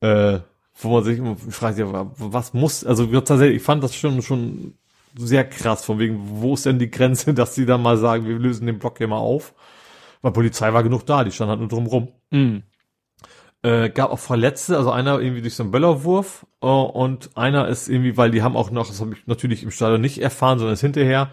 Äh, 0.00 0.40
wo 0.80 0.90
man 0.90 1.04
sich 1.04 1.18
immer 1.18 1.36
fragt, 1.36 1.78
ja, 1.78 2.10
was 2.16 2.54
muss, 2.54 2.84
also 2.84 3.06
tatsächlich, 3.20 3.56
ich 3.56 3.62
fand 3.62 3.82
das 3.82 3.96
schon, 3.96 4.22
schon 4.22 4.74
sehr 5.16 5.44
krass, 5.44 5.84
von 5.84 5.98
wegen, 5.98 6.20
wo 6.22 6.54
ist 6.54 6.66
denn 6.66 6.78
die 6.78 6.90
Grenze, 6.90 7.34
dass 7.34 7.54
sie 7.54 7.66
dann 7.66 7.82
mal 7.82 7.96
sagen, 7.96 8.26
wir 8.26 8.38
lösen 8.38 8.66
den 8.66 8.78
Block 8.78 8.98
hier 8.98 9.08
mal 9.08 9.18
auf. 9.18 9.54
Weil 10.20 10.32
Polizei 10.32 10.72
war 10.72 10.82
genug 10.82 11.06
da, 11.06 11.22
die 11.22 11.30
stand 11.30 11.50
halt 11.50 11.60
nur 11.60 11.68
drum 11.68 11.86
rum. 11.86 12.08
Mhm. 12.30 12.62
Äh, 13.62 13.90
gab 13.90 14.12
auch 14.12 14.20
Verletzte, 14.20 14.76
also 14.76 14.92
einer 14.92 15.18
irgendwie 15.18 15.42
durch 15.42 15.54
so 15.54 15.64
einen 15.64 15.72
Böllerwurf 15.72 16.46
äh, 16.62 16.66
und 16.66 17.36
einer 17.36 17.66
ist 17.66 17.88
irgendwie, 17.88 18.16
weil 18.16 18.30
die 18.30 18.42
haben 18.42 18.56
auch 18.56 18.70
noch, 18.70 18.86
das 18.86 19.00
habe 19.00 19.14
ich 19.14 19.26
natürlich 19.26 19.64
im 19.64 19.72
Stadion 19.72 20.00
nicht 20.00 20.22
erfahren, 20.22 20.58
sondern 20.58 20.74
ist 20.74 20.80
hinterher, 20.80 21.32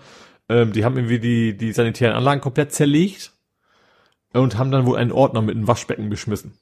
ähm, 0.49 0.73
die 0.73 0.83
haben 0.83 0.97
irgendwie 0.97 1.19
die, 1.19 1.55
die 1.55 1.71
sanitären 1.71 2.15
Anlagen 2.15 2.41
komplett 2.41 2.71
zerlegt 2.71 3.33
und 4.33 4.57
haben 4.57 4.71
dann 4.71 4.87
wohl 4.87 4.97
einen 4.97 5.11
Ordner 5.11 5.43
mit 5.43 5.55
einem 5.55 5.67
Waschbecken 5.67 6.09
beschmissen. 6.09 6.53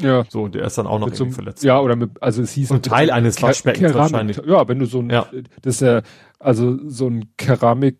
Ja. 0.00 0.24
So, 0.28 0.48
der 0.48 0.64
ist 0.64 0.78
dann 0.78 0.86
auch 0.86 0.98
noch 0.98 1.12
so, 1.14 1.28
verletzt. 1.30 1.64
Ja, 1.64 1.80
oder 1.80 1.96
mit, 1.96 2.22
also 2.22 2.42
es 2.42 2.52
hieß. 2.52 2.70
Und 2.70 2.84
Teil 2.84 3.10
eines 3.10 3.42
Waschbeckens 3.42 3.94
wahrscheinlich. 3.94 4.40
Ja, 4.46 4.68
wenn 4.68 4.78
du 4.78 4.86
so 4.86 5.00
ein, 5.00 5.10
ja. 5.10 5.26
das 5.62 5.76
ist 5.76 5.80
ja, 5.80 6.02
also 6.38 6.78
so 6.86 7.08
ein 7.08 7.32
Keramik, 7.36 7.98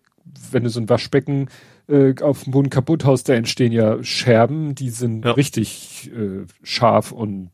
wenn 0.51 0.63
du 0.63 0.71
so 0.71 0.81
ein 0.81 0.89
Waschbecken 0.89 1.49
äh, 1.89 2.15
auf 2.21 2.45
dem 2.45 2.53
Boden 2.53 2.71
kaputt 2.71 3.05
haust, 3.05 3.29
da 3.29 3.35
entstehen 3.35 3.73
ja 3.73 4.03
Scherben, 4.03 4.75
die 4.75 4.91
sind 4.91 5.25
ja. 5.25 5.33
richtig 5.33 6.11
äh, 6.15 6.47
scharf 6.63 7.13
und 7.13 7.51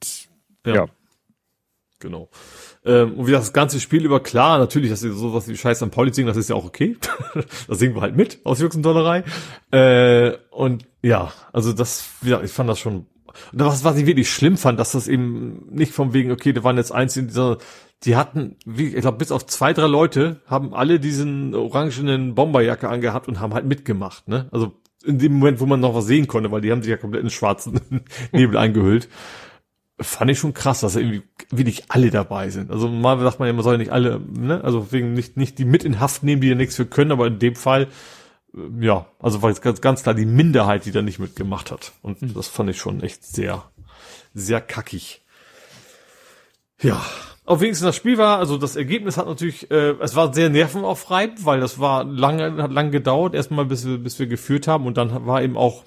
ja. 0.67 0.75
ja. 0.75 0.87
Genau. 2.01 2.29
Ähm, 2.85 3.15
und 3.15 3.27
wie 3.27 3.33
das 3.33 3.55
ganze 3.55 3.81
Spiel 3.81 4.05
über, 4.05 4.21
klar, 4.23 4.59
natürlich, 4.59 4.91
dass 4.91 5.01
sie 5.01 5.11
sowas 5.11 5.49
wie 5.49 5.57
Scheiß 5.57 5.83
am 5.83 5.91
Pauli 5.91 6.13
singen, 6.13 6.29
das 6.29 6.37
ist 6.37 6.51
ja 6.51 6.57
auch 6.57 6.67
okay. 6.67 6.97
das 7.67 7.79
singen 7.79 7.95
wir 7.95 8.03
halt 8.03 8.17
mit, 8.17 8.41
aus 8.45 8.61
Jux 8.61 8.77
und 8.77 8.83
Dollerei. 8.83 9.25
Äh, 9.71 10.37
und 10.51 10.87
ja, 11.01 11.33
also 11.53 11.73
das, 11.73 12.11
ja, 12.23 12.43
ich 12.43 12.51
fand 12.51 12.69
das 12.69 12.79
schon 12.79 13.07
was, 13.53 13.85
was 13.85 13.97
ich 13.97 14.07
wirklich 14.07 14.31
schlimm 14.31 14.57
fand, 14.57 14.79
dass 14.79 14.93
das 14.93 15.09
eben 15.09 15.67
nicht 15.71 15.93
von 15.93 16.13
wegen, 16.13 16.33
okay, 16.33 16.53
da 16.53 16.65
waren 16.65 16.77
jetzt 16.77 16.93
eins 16.93 17.17
in 17.17 17.29
dieser, 17.29 17.59
die 18.05 18.17
hatten, 18.17 18.57
wie, 18.65 18.89
ich 18.89 19.01
glaube, 19.01 19.19
bis 19.19 19.33
auf 19.33 19.47
zwei, 19.47 19.73
drei 19.73 19.87
Leute 19.87 20.41
haben 20.47 20.75
alle 20.75 21.01
diesen 21.01 21.55
orangenen 21.55 22.35
Bomberjacke 22.35 22.89
angehabt 22.89 23.29
und 23.29 23.41
haben 23.41 23.55
halt 23.55 23.67
mitgemacht, 23.67 24.29
ne? 24.29 24.49
Also 24.51 24.73
in 25.05 25.19
dem 25.19 25.35
Moment, 25.35 25.61
wo 25.61 25.67
man 25.67 25.81
noch 25.81 25.95
was 25.95 26.07
sehen 26.07 26.27
konnte, 26.27 26.51
weil 26.51 26.61
die 26.61 26.73
haben 26.73 26.83
sich 26.83 26.91
ja 26.91 26.97
komplett 26.97 27.23
in 27.23 27.31
schwarzen 27.31 27.81
Nebel 28.33 28.57
eingehüllt. 28.57 29.09
Fand 30.01 30.31
ich 30.31 30.39
schon 30.39 30.55
krass, 30.55 30.81
dass 30.81 30.97
irgendwie 30.97 31.23
wirklich 31.51 31.85
alle 31.89 32.11
dabei 32.11 32.51
sind. 32.51 32.71
Also 32.71 32.89
mal 32.89 33.21
sagt 33.21 33.39
man 33.39 33.47
ja, 33.47 33.53
man 33.53 33.63
soll 33.63 33.75
ja 33.75 33.79
nicht 33.79 33.93
alle, 33.93 34.21
ne? 34.21 34.63
Also 34.65 34.93
wegen 34.93 35.15
nicht, 35.15 35.37
nicht 35.37 35.59
die 35.59 35.65
mit 35.65 35.85
in 35.85 36.01
Haft 36.01 36.23
nehmen, 36.23 36.41
die 36.41 36.49
ja 36.49 36.55
nichts 36.55 36.77
für 36.77 36.87
können, 36.87 37.13
aber 37.13 37.27
in 37.27 37.39
dem 37.39 37.55
Fall 37.55 37.89
ja, 38.81 39.07
also 39.19 39.43
war 39.43 39.51
jetzt 39.51 39.63
ganz, 39.63 39.81
ganz 39.81 40.03
klar 40.03 40.15
die 40.15 40.27
Minderheit, 40.27 40.85
die 40.85 40.93
da 40.93 41.03
nicht 41.03 41.19
mitgemacht 41.19 41.71
hat. 41.71 41.93
Und 42.03 42.23
mhm. 42.23 42.35
das 42.35 42.49
fand 42.49 42.71
ich 42.71 42.79
schon 42.79 43.03
echt 43.03 43.25
sehr, 43.25 43.65
sehr 44.33 44.61
kackig. 44.61 45.23
Ja, 46.81 47.05
auf 47.47 47.61
wenigstens 47.61 47.87
das 47.87 47.97
Spiel 47.97 48.17
war, 48.17 48.39
also 48.39 48.57
das 48.57 48.75
Ergebnis 48.75 49.17
hat 49.17 49.27
natürlich, 49.27 49.71
äh, 49.71 49.95
es 50.01 50.17
war 50.17 50.33
sehr 50.33 50.49
nervenaufreibend, 50.49 51.45
weil 51.45 51.61
das 51.61 51.79
war 51.79 52.05
lange, 52.05 52.63
hat 52.63 52.73
lange 52.73 52.91
gedauert, 52.91 53.35
erstmal 53.35 53.67
bis 53.67 53.87
wir, 53.87 53.99
bis 53.99 54.19
wir 54.19 54.27
geführt 54.27 54.67
haben 54.67 54.87
und 54.87 54.97
dann 54.97 55.27
war 55.27 55.43
eben 55.43 55.57
auch 55.57 55.85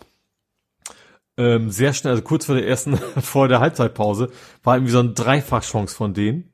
ähm, 1.38 1.72
sehr 1.72 1.94
schnell, 1.94 2.12
also 2.12 2.24
kurz 2.24 2.46
vor 2.46 2.56
der 2.56 2.68
ersten, 2.68 2.98
vor 3.22 3.48
der 3.48 3.60
Halbzeitpause, 3.60 4.30
war 4.64 4.76
irgendwie 4.76 4.92
so 4.92 5.00
eine 5.00 5.14
Dreifachchance 5.14 5.96
von 5.96 6.14
denen. 6.14 6.54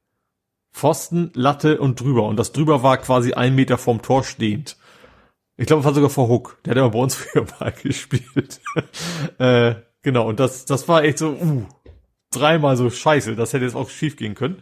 Pfosten, 0.71 1.31
Latte 1.35 1.79
und 1.79 1.99
drüber. 1.99 2.23
Und 2.23 2.37
das 2.37 2.51
drüber 2.51 2.81
war 2.81 2.97
quasi 2.97 3.33
ein 3.33 3.53
Meter 3.53 3.77
vorm 3.77 4.01
Tor 4.01 4.23
stehend. 4.23 4.75
Ich 5.57 5.67
glaube, 5.67 5.81
es 5.81 5.85
war 5.85 5.93
sogar 5.93 6.09
vor 6.09 6.27
Hook. 6.29 6.57
Der 6.65 6.71
hat 6.71 6.77
immer 6.77 6.89
bei 6.89 6.99
uns 6.99 7.15
früher 7.15 7.45
mal 7.59 7.71
gespielt. 7.71 8.61
äh, 9.37 9.75
genau, 10.01 10.27
und 10.27 10.39
das, 10.39 10.65
das 10.65 10.87
war 10.87 11.03
echt 11.03 11.19
so, 11.19 11.29
uh, 11.31 11.65
dreimal 12.31 12.77
so 12.77 12.89
scheiße. 12.89 13.35
Das 13.35 13.53
hätte 13.53 13.65
jetzt 13.65 13.75
auch 13.75 13.89
schief 13.89 14.15
gehen 14.15 14.35
können. 14.35 14.61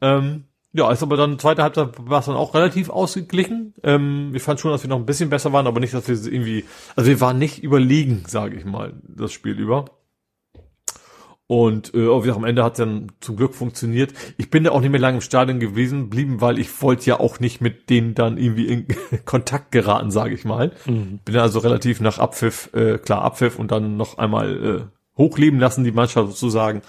Ähm, 0.00 0.44
ja, 0.72 0.90
ist 0.92 1.02
aber 1.02 1.16
dann 1.16 1.38
zweite 1.38 1.62
Halbzeit 1.62 1.94
war 1.98 2.20
es 2.20 2.26
dann 2.26 2.36
auch 2.36 2.54
relativ 2.54 2.90
ausgeglichen. 2.90 3.74
Ähm, 3.82 4.32
ich 4.34 4.42
fand 4.42 4.60
schon, 4.60 4.72
dass 4.72 4.82
wir 4.82 4.90
noch 4.90 4.98
ein 4.98 5.06
bisschen 5.06 5.30
besser 5.30 5.52
waren, 5.52 5.66
aber 5.66 5.80
nicht, 5.80 5.94
dass 5.94 6.06
wir 6.06 6.32
irgendwie, 6.32 6.64
also 6.96 7.08
wir 7.08 7.20
waren 7.22 7.38
nicht 7.38 7.62
überlegen, 7.62 8.24
sage 8.26 8.56
ich 8.56 8.66
mal, 8.66 8.92
das 9.02 9.32
Spiel 9.32 9.58
über. 9.58 9.86
Und 11.48 11.94
äh, 11.94 12.08
auch 12.08 12.26
am 12.26 12.44
Ende 12.44 12.64
hat 12.64 12.72
es 12.72 12.78
dann 12.78 13.12
zum 13.20 13.36
Glück 13.36 13.54
funktioniert. 13.54 14.12
Ich 14.36 14.50
bin 14.50 14.64
ja 14.64 14.72
auch 14.72 14.80
nicht 14.80 14.90
mehr 14.90 15.00
lange 15.00 15.18
im 15.18 15.20
Stadion 15.20 15.60
gewesen, 15.60 16.10
blieben, 16.10 16.40
weil 16.40 16.58
ich 16.58 16.82
wollte 16.82 17.06
ja 17.06 17.20
auch 17.20 17.38
nicht 17.38 17.60
mit 17.60 17.88
denen 17.88 18.14
dann 18.14 18.36
irgendwie 18.36 18.66
in 18.66 18.86
Kontakt 19.24 19.70
geraten, 19.70 20.10
sage 20.10 20.34
ich 20.34 20.44
mal. 20.44 20.72
Mhm. 20.86 21.20
Bin 21.24 21.36
also 21.36 21.60
relativ 21.60 22.00
nach 22.00 22.18
Abpfiff, 22.18 22.70
äh, 22.74 22.98
klar 22.98 23.22
Abpfiff 23.22 23.60
und 23.60 23.70
dann 23.70 23.96
noch 23.96 24.18
einmal 24.18 24.64
äh, 24.64 25.16
hochleben 25.16 25.60
lassen, 25.60 25.84
die 25.84 25.92
Mannschaft 25.92 26.28
sozusagen. 26.28 26.82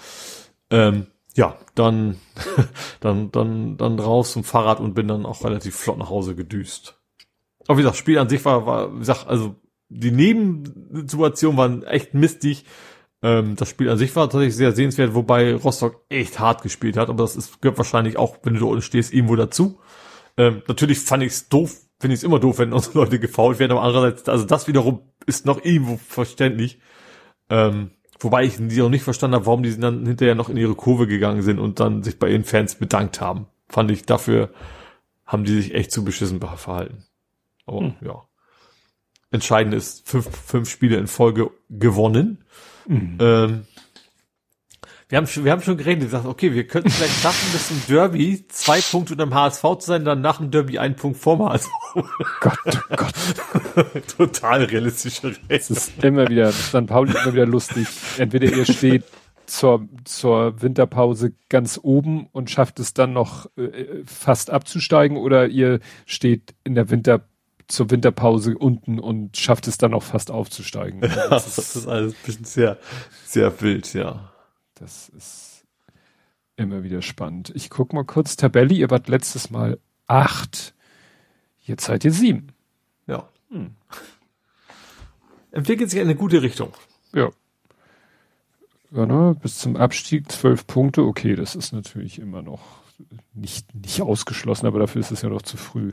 Ähm, 0.70 1.06
ja, 1.34 1.56
dann, 1.76 2.16
dann, 3.00 3.30
dann, 3.30 3.76
dann 3.76 3.98
raus 4.00 4.32
zum 4.32 4.42
Fahrrad 4.42 4.80
und 4.80 4.94
bin 4.94 5.06
dann 5.06 5.24
auch 5.24 5.44
relativ 5.44 5.76
flott 5.76 5.98
nach 5.98 6.10
Hause 6.10 6.34
gedüst. 6.34 7.00
Aber 7.68 7.78
wie 7.78 7.82
gesagt, 7.82 7.98
Spiel 7.98 8.18
an 8.18 8.28
sich 8.28 8.44
war, 8.44 8.66
war, 8.66 8.92
wie 8.92 8.98
gesagt, 8.98 9.28
also 9.28 9.54
die 9.88 10.10
Nebensituationen 10.10 11.56
waren 11.56 11.82
echt 11.84 12.14
mistig. 12.14 12.64
Ähm, 13.22 13.56
das 13.56 13.68
Spiel 13.68 13.88
an 13.90 13.98
sich 13.98 14.14
war 14.14 14.24
tatsächlich 14.24 14.56
sehr 14.56 14.72
sehenswert, 14.72 15.14
wobei 15.14 15.54
Rostock 15.54 16.04
echt 16.08 16.38
hart 16.38 16.62
gespielt 16.62 16.96
hat, 16.96 17.08
aber 17.08 17.24
das 17.24 17.36
ist, 17.36 17.60
gehört 17.60 17.78
wahrscheinlich 17.78 18.16
auch, 18.16 18.38
wenn 18.42 18.54
du 18.54 18.60
da 18.60 18.66
unten 18.66 18.82
stehst, 18.82 19.12
irgendwo 19.12 19.36
dazu. 19.36 19.80
Ähm, 20.36 20.62
natürlich 20.68 21.00
fand 21.00 21.24
ich 21.24 21.32
es 21.32 21.48
doof, 21.48 21.76
finde 21.98 22.14
ich 22.14 22.20
es 22.20 22.24
immer 22.24 22.38
doof, 22.38 22.58
wenn 22.58 22.72
unsere 22.74 22.98
Leute 22.98 23.18
gefault 23.18 23.58
werden, 23.58 23.72
aber 23.72 23.82
andererseits, 23.82 24.28
also 24.28 24.44
das 24.44 24.68
wiederum 24.68 25.02
ist 25.26 25.46
noch 25.46 25.64
irgendwo 25.64 25.96
verständlich. 25.96 26.78
Ähm, 27.50 27.90
wobei 28.20 28.44
ich 28.44 28.56
die 28.58 28.82
auch 28.82 28.88
nicht 28.88 29.02
verstanden 29.02 29.34
habe, 29.34 29.46
warum 29.46 29.62
die 29.62 29.78
dann 29.78 30.06
hinterher 30.06 30.34
noch 30.34 30.48
in 30.48 30.56
ihre 30.56 30.74
Kurve 30.74 31.06
gegangen 31.06 31.42
sind 31.42 31.58
und 31.58 31.80
dann 31.80 32.02
sich 32.02 32.18
bei 32.18 32.30
ihren 32.30 32.44
Fans 32.44 32.76
bedankt 32.76 33.20
haben. 33.20 33.46
Fand 33.68 33.90
ich, 33.90 34.04
dafür 34.04 34.50
haben 35.26 35.44
die 35.44 35.54
sich 35.54 35.74
echt 35.74 35.92
zu 35.92 36.04
beschissen 36.04 36.40
verhalten. 36.40 37.04
Aber 37.66 37.80
hm. 37.80 37.94
ja. 38.00 38.22
Entscheidend 39.30 39.74
ist, 39.74 40.08
fünf, 40.08 40.26
fünf 40.34 40.70
Spiele 40.70 40.96
in 40.96 41.06
Folge 41.06 41.50
gewonnen. 41.68 42.44
Mhm. 42.88 43.18
Ähm, 43.20 43.66
wir 45.10 45.16
haben, 45.16 45.26
schon, 45.26 45.44
wir 45.44 45.52
haben 45.52 45.62
schon 45.62 45.78
geredet, 45.78 46.04
gesagt, 46.04 46.26
okay, 46.26 46.52
wir 46.52 46.66
könnten 46.66 46.90
vielleicht 46.90 47.20
schaffen, 47.22 47.50
bis 47.52 47.68
zum 47.68 47.82
Derby 47.88 48.46
zwei 48.48 48.80
Punkte 48.80 49.14
unter 49.14 49.24
dem 49.24 49.34
HSV 49.34 49.62
zu 49.78 49.86
sein, 49.86 50.04
dann 50.04 50.20
nach 50.20 50.36
dem 50.36 50.50
Derby 50.50 50.78
einen 50.78 50.96
Punkt 50.96 51.18
vor 51.18 51.36
dem 51.36 51.48
HSV. 51.48 51.70
Gott, 52.40 52.58
oh 52.66 52.96
Gott. 52.96 54.06
Total 54.18 54.64
realistische 54.64 55.28
Rechnung. 55.28 55.46
Es 55.48 55.70
ist 55.70 56.04
immer 56.04 56.28
wieder, 56.28 56.52
St. 56.52 56.86
Pauli 56.86 57.12
immer 57.12 57.32
wieder 57.32 57.46
lustig. 57.46 57.86
Entweder 58.18 58.54
ihr 58.54 58.66
steht 58.66 59.04
zur, 59.46 59.88
zur 60.04 60.60
Winterpause 60.60 61.32
ganz 61.48 61.80
oben 61.82 62.26
und 62.32 62.50
schafft 62.50 62.78
es 62.78 62.92
dann 62.92 63.14
noch 63.14 63.46
äh, 63.56 64.02
fast 64.04 64.50
abzusteigen 64.50 65.16
oder 65.16 65.48
ihr 65.48 65.80
steht 66.04 66.54
in 66.64 66.74
der 66.74 66.90
Winter 66.90 67.26
zur 67.68 67.90
Winterpause 67.90 68.56
unten 68.56 68.98
und 68.98 69.36
schafft 69.36 69.68
es 69.68 69.78
dann 69.78 69.94
auch 69.94 70.02
fast 70.02 70.30
aufzusteigen. 70.30 71.00
Ja, 71.08 71.28
das, 71.28 71.46
ist, 71.46 71.58
das 71.58 71.76
ist 71.76 71.86
alles 71.86 72.14
ein 72.14 72.18
bisschen 72.24 72.44
sehr, 72.44 72.78
sehr 73.24 73.60
wild, 73.60 73.92
ja. 73.94 74.32
Das 74.74 75.08
ist 75.10 75.64
immer 76.56 76.82
wieder 76.82 77.02
spannend. 77.02 77.52
Ich 77.54 77.70
guck 77.70 77.92
mal 77.92 78.04
kurz 78.04 78.36
Tabelle. 78.36 78.74
Ihr 78.74 78.90
wart 78.90 79.08
letztes 79.08 79.50
Mal 79.50 79.78
acht. 80.06 80.74
Jetzt 81.60 81.84
seid 81.84 82.04
ihr 82.04 82.12
sieben. 82.12 82.48
Ja. 83.06 83.28
Hm. 83.50 83.74
Entwickelt 85.50 85.90
sich 85.90 86.00
in 86.00 86.06
eine 86.06 86.16
gute 86.16 86.42
Richtung. 86.42 86.72
Ja. 87.12 87.30
Ja, 88.90 89.06
ne? 89.06 89.36
Bis 89.40 89.58
zum 89.58 89.76
Abstieg 89.76 90.30
zwölf 90.32 90.66
Punkte. 90.66 91.02
Okay, 91.02 91.36
das 91.36 91.54
ist 91.54 91.72
natürlich 91.72 92.18
immer 92.18 92.42
noch 92.42 92.60
nicht, 93.34 93.74
nicht 93.74 94.00
ausgeschlossen, 94.00 94.66
aber 94.66 94.78
dafür 94.80 95.00
ist 95.00 95.10
es 95.10 95.22
ja 95.22 95.28
noch 95.28 95.42
zu 95.42 95.56
früh. 95.56 95.92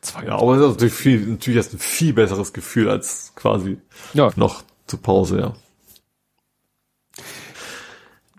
Zwei 0.00 0.24
ja, 0.24 0.38
aber 0.38 0.56
es 0.56 0.62
ist 0.62 0.68
natürlich 0.68 0.94
viel, 0.94 1.26
natürlich 1.26 1.60
ist 1.60 1.74
ein 1.74 1.78
viel 1.78 2.12
besseres 2.14 2.52
Gefühl 2.52 2.88
als 2.88 3.32
quasi 3.34 3.78
ja. 4.14 4.30
noch 4.36 4.62
zur 4.86 5.02
Pause, 5.02 5.40
ja. 5.40 5.54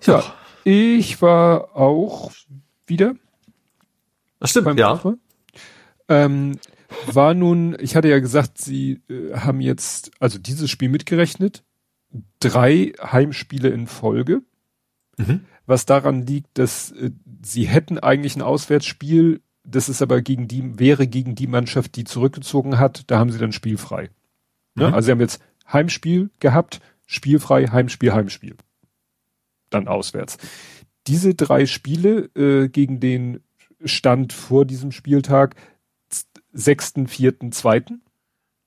Ja, 0.03 0.33
ich 0.63 1.21
war 1.21 1.75
auch 1.75 2.31
wieder. 2.87 3.13
Das 4.39 4.49
stimmt, 4.49 4.79
ja. 4.79 4.99
Ähm, 6.07 6.57
war 7.05 7.33
nun, 7.35 7.77
ich 7.79 7.95
hatte 7.95 8.09
ja 8.09 8.19
gesagt, 8.19 8.57
sie 8.57 9.01
äh, 9.07 9.35
haben 9.35 9.61
jetzt, 9.61 10.11
also 10.19 10.39
dieses 10.39 10.69
Spiel 10.69 10.89
mitgerechnet, 10.89 11.63
drei 12.39 12.93
Heimspiele 12.99 13.69
in 13.69 13.87
Folge. 13.87 14.41
Mhm. 15.17 15.45
Was 15.67 15.85
daran 15.85 16.25
liegt, 16.25 16.57
dass 16.57 16.91
äh, 16.91 17.11
sie 17.43 17.65
hätten 17.67 17.99
eigentlich 17.99 18.35
ein 18.35 18.41
Auswärtsspiel 18.41 19.41
das 19.63 19.89
ist 19.89 20.01
aber 20.01 20.21
gegen 20.21 20.47
die, 20.47 20.79
wäre 20.79 21.07
gegen 21.07 21.35
die 21.35 21.47
Mannschaft, 21.47 21.95
die 21.95 22.03
zurückgezogen 22.03 22.79
hat, 22.79 23.03
da 23.07 23.19
haben 23.19 23.31
sie 23.31 23.39
dann 23.39 23.51
spielfrei. 23.51 24.09
Ne? 24.75 24.87
Mhm. 24.87 24.93
Also 24.93 25.05
sie 25.05 25.11
haben 25.11 25.19
jetzt 25.19 25.41
Heimspiel 25.71 26.31
gehabt, 26.39 26.81
spielfrei, 27.05 27.67
Heimspiel, 27.67 28.13
Heimspiel. 28.13 28.55
Dann 29.69 29.87
auswärts. 29.87 30.37
Diese 31.07 31.33
drei 31.33 31.65
Spiele 31.65 32.29
äh, 32.35 32.69
gegen 32.69 32.99
den 32.99 33.41
Stand 33.83 34.33
vor 34.33 34.65
diesem 34.65 34.91
Spieltag, 34.91 35.55
sechsten, 36.51 37.07
vierten, 37.07 37.51
zweiten. 37.51 38.01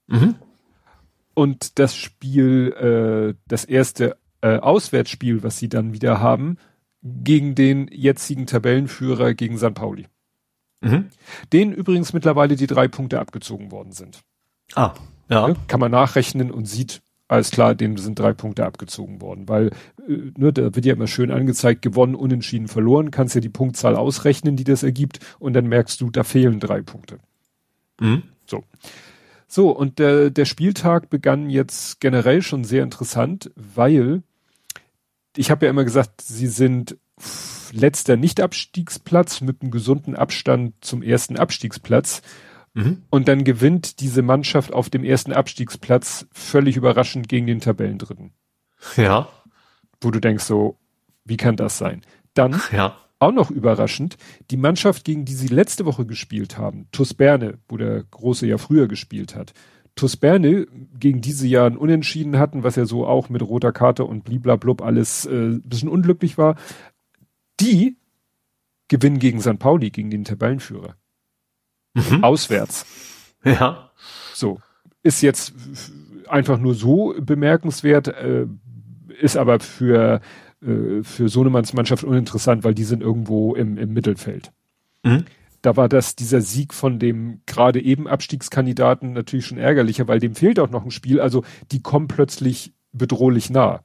Mhm. 0.07 0.37
Und 1.35 1.79
das 1.79 1.97
Spiel, 1.97 2.73
äh, 2.73 3.41
das 3.47 3.65
erste 3.65 4.17
äh, 4.41 4.59
Auswärtsspiel, 4.59 5.43
was 5.43 5.59
sie 5.59 5.69
dann 5.69 5.93
wieder 5.93 6.21
haben, 6.21 6.59
gegen 7.03 7.55
den 7.55 7.89
jetzigen 7.89 8.47
Tabellenführer 8.47 9.35
gegen 9.35 9.59
St. 9.59 9.75
Pauli. 9.75 10.07
Mhm. 10.85 11.09
Denen 11.53 11.73
übrigens 11.73 12.13
mittlerweile 12.13 12.57
die 12.57 12.67
drei 12.67 12.89
Punkte 12.89 13.21
abgezogen 13.21 13.71
worden 13.71 13.93
sind. 13.93 14.21
Ah, 14.75 14.95
ja. 15.29 15.49
Ne, 15.49 15.57
kann 15.69 15.81
man 15.81 15.91
nachrechnen 15.91 16.51
und 16.51 16.67
sieht, 16.67 17.03
alles 17.29 17.51
klar, 17.51 17.75
denen 17.75 17.97
sind 17.97 18.19
drei 18.19 18.33
Punkte 18.33 18.67
abgezogen 18.67 19.21
worden, 19.21 19.49
weil 19.49 19.69
äh, 20.07 20.33
ne, 20.37 20.53
da 20.53 20.75
wird 20.75 20.85
ja 20.85 20.95
immer 20.95 21.07
schön 21.07 21.31
angezeigt, 21.31 21.83
gewonnen, 21.83 22.15
unentschieden, 22.15 22.69
verloren, 22.69 23.11
kannst 23.11 23.35
ja 23.35 23.41
die 23.41 23.49
Punktzahl 23.49 23.97
ausrechnen, 23.97 24.57
die 24.57 24.65
das 24.65 24.83
ergibt 24.83 25.21
und 25.39 25.55
dann 25.55 25.67
merkst 25.67 26.01
du, 26.01 26.11
da 26.11 26.23
fehlen 26.25 26.61
drei 26.61 26.83
Punkte. 26.83 27.19
Mhm. 28.01 28.25
So. 28.47 28.65
So, 29.47 29.71
und 29.71 29.99
der, 29.99 30.31
der 30.31 30.45
Spieltag 30.47 31.11
begann 31.11 31.49
jetzt 31.49 32.01
generell 32.01 32.43
schon 32.43 32.65
sehr 32.65 32.83
interessant, 32.83 33.51
weil 33.55 34.23
ich 35.37 35.51
habe 35.51 35.67
ja 35.67 35.71
immer 35.71 35.85
gesagt, 35.85 36.21
sie 36.21 36.49
sind 36.49 36.97
letzter 37.75 38.17
Nicht-Abstiegsplatz 38.17 39.41
mit 39.41 39.63
einem 39.63 39.71
gesunden 39.71 40.15
Abstand 40.15 40.75
zum 40.81 41.03
ersten 41.03 41.37
Abstiegsplatz. 41.37 42.23
Mhm. 42.75 43.03
Und 43.11 43.29
dann 43.29 43.45
gewinnt 43.45 44.01
diese 44.01 44.23
Mannschaft 44.23 44.73
auf 44.73 44.91
dem 44.91 45.05
ersten 45.05 45.33
Abstiegsplatz 45.33 46.27
völlig 46.33 46.77
überraschend 46.77 47.29
gegen 47.29 47.47
den 47.47 47.61
Tabellendritten. 47.61 48.33
Ja. 48.97 49.29
Wo 50.01 50.11
du 50.11 50.21
denkst 50.21 50.45
so, 50.45 50.79
wie 51.25 51.37
kann 51.37 51.57
das 51.57 51.79
sein? 51.79 52.03
Dann, 52.35 52.61
ja. 52.73 52.97
auch 53.19 53.33
noch 53.33 53.51
überraschend, 53.51 54.17
die 54.51 54.57
Mannschaft, 54.57 55.05
gegen 55.05 55.25
die 55.25 55.35
sie 55.35 55.49
letzte 55.49 55.87
Woche 55.87 56.05
gespielt 56.05 56.59
haben, 56.59 56.89
TuS 56.93 57.15
Berne, 57.15 57.59
wo 57.69 57.77
der 57.77 58.03
Große 58.03 58.47
ja 58.47 58.59
früher 58.59 58.89
gespielt 58.89 59.35
hat, 59.35 59.53
TuS 59.95 60.17
Berne, 60.17 60.67
gegen 60.99 61.21
diese 61.21 61.47
ja 61.47 61.67
ein 61.67 61.77
Unentschieden 61.77 62.39
hatten, 62.39 62.65
was 62.65 62.75
ja 62.75 62.85
so 62.85 63.07
auch 63.07 63.29
mit 63.29 63.43
roter 63.43 63.73
Karte 63.73 64.05
und 64.05 64.25
bliblablub 64.25 64.83
alles 64.83 65.25
äh, 65.27 65.61
bisschen 65.63 65.89
unglücklich 65.89 66.37
war, 66.37 66.57
die 67.65 67.97
gewinnen 68.89 69.19
gegen 69.19 69.41
St. 69.41 69.59
Pauli, 69.59 69.91
gegen 69.91 70.11
den 70.11 70.25
Tabellenführer. 70.25 70.97
Mhm. 71.95 72.23
Auswärts. 72.23 72.87
Ja. 73.45 73.91
So. 74.35 74.61
Ist 75.03 75.23
jetzt 75.23 75.53
einfach 76.29 76.59
nur 76.59 76.75
so 76.75 77.15
bemerkenswert, 77.19 78.09
äh, 78.09 78.47
ist 79.21 79.37
aber 79.37 79.61
für, 79.61 80.21
äh, 80.63 81.03
für 81.03 81.29
Sohnemanns 81.29 81.73
Mannschaft 81.73 82.05
uninteressant, 82.05 82.65
weil 82.65 82.75
die 82.75 82.85
sind 82.85 83.03
irgendwo 83.03 83.55
im, 83.55 83.77
im 83.79 83.93
Mittelfeld. 83.93 84.53
Mhm. 85.03 85.25
Da 85.63 85.77
war 85.77 85.89
das, 85.89 86.15
dieser 86.15 86.41
Sieg 86.41 86.75
von 86.75 86.99
dem 86.99 87.41
gerade 87.47 87.83
eben 87.83 88.07
Abstiegskandidaten 88.07 89.13
natürlich 89.13 89.47
schon 89.47 89.59
ärgerlicher, 89.59 90.09
weil 90.09 90.21
dem 90.21 90.35
fehlt 90.35 90.59
auch 90.59 90.71
noch 90.71 90.85
ein 90.85 90.91
Spiel. 90.91 91.21
Also 91.21 91.43
die 91.73 91.81
kommen 91.81 92.09
plötzlich 92.09 92.75
bedrohlich 92.93 93.51
nah. 93.51 93.83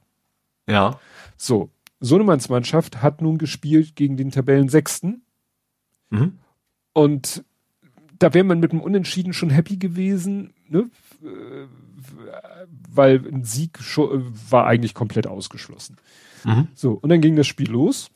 Ja. 0.68 0.98
So. 1.36 1.70
Sohnemanns 2.00 2.48
Mannschaft 2.48 3.02
hat 3.02 3.20
nun 3.20 3.38
gespielt 3.38 3.94
gegen 3.94 4.16
den 4.16 4.30
Tabellensechsten. 4.30 5.22
Mhm. 6.10 6.38
Und 6.92 7.44
da 8.18 8.34
wäre 8.34 8.44
man 8.44 8.60
mit 8.60 8.72
dem 8.72 8.80
Unentschieden 8.80 9.32
schon 9.32 9.50
happy 9.50 9.76
gewesen, 9.76 10.52
ne? 10.68 10.90
weil 12.92 13.26
ein 13.26 13.44
Sieg 13.44 13.78
war 14.50 14.66
eigentlich 14.66 14.94
komplett 14.94 15.26
ausgeschlossen. 15.26 15.96
Mhm. 16.44 16.68
So, 16.74 16.92
und 16.92 17.10
dann 17.10 17.20
ging 17.20 17.36
das 17.36 17.46
Spiel 17.46 17.70
los. 17.70 18.10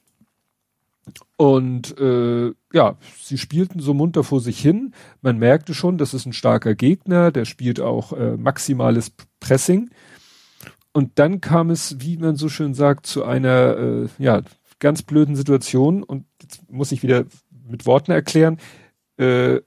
Und 1.37 1.99
äh, 1.99 2.53
ja, 2.73 2.97
sie 3.21 3.37
spielten 3.37 3.81
so 3.81 3.93
munter 3.93 4.25
vor 4.25 4.41
sich 4.41 4.59
hin. 4.59 4.95
Man 5.21 5.39
merkte 5.39 5.75
schon, 5.75 5.99
das 5.99 6.15
ist 6.15 6.25
ein 6.25 6.33
starker 6.33 6.75
Gegner, 6.75 7.31
der 7.31 7.45
spielt 7.45 7.81
auch 7.81 8.13
äh, 8.13 8.37
maximales 8.37 9.13
Pressing. 9.41 9.91
Und 10.95 11.19
dann 11.19 11.43
kam 11.43 11.69
es, 11.69 12.01
wie 12.01 12.17
man 12.17 12.37
so 12.37 12.49
schön 12.49 12.73
sagt, 12.73 13.05
zu 13.07 13.25
einer 13.25 13.77
äh, 13.77 14.09
ja, 14.19 14.41
ganz 14.79 15.03
blöden 15.03 15.37
Situation. 15.37 16.03
Und 16.03 16.25
jetzt 16.41 16.71
muss 16.71 16.93
ich 16.93 17.03
wieder 17.03 17.25
mit 17.69 17.85
Worten 17.85 18.13
erklären. 18.13 18.59
Äh, 19.19 19.61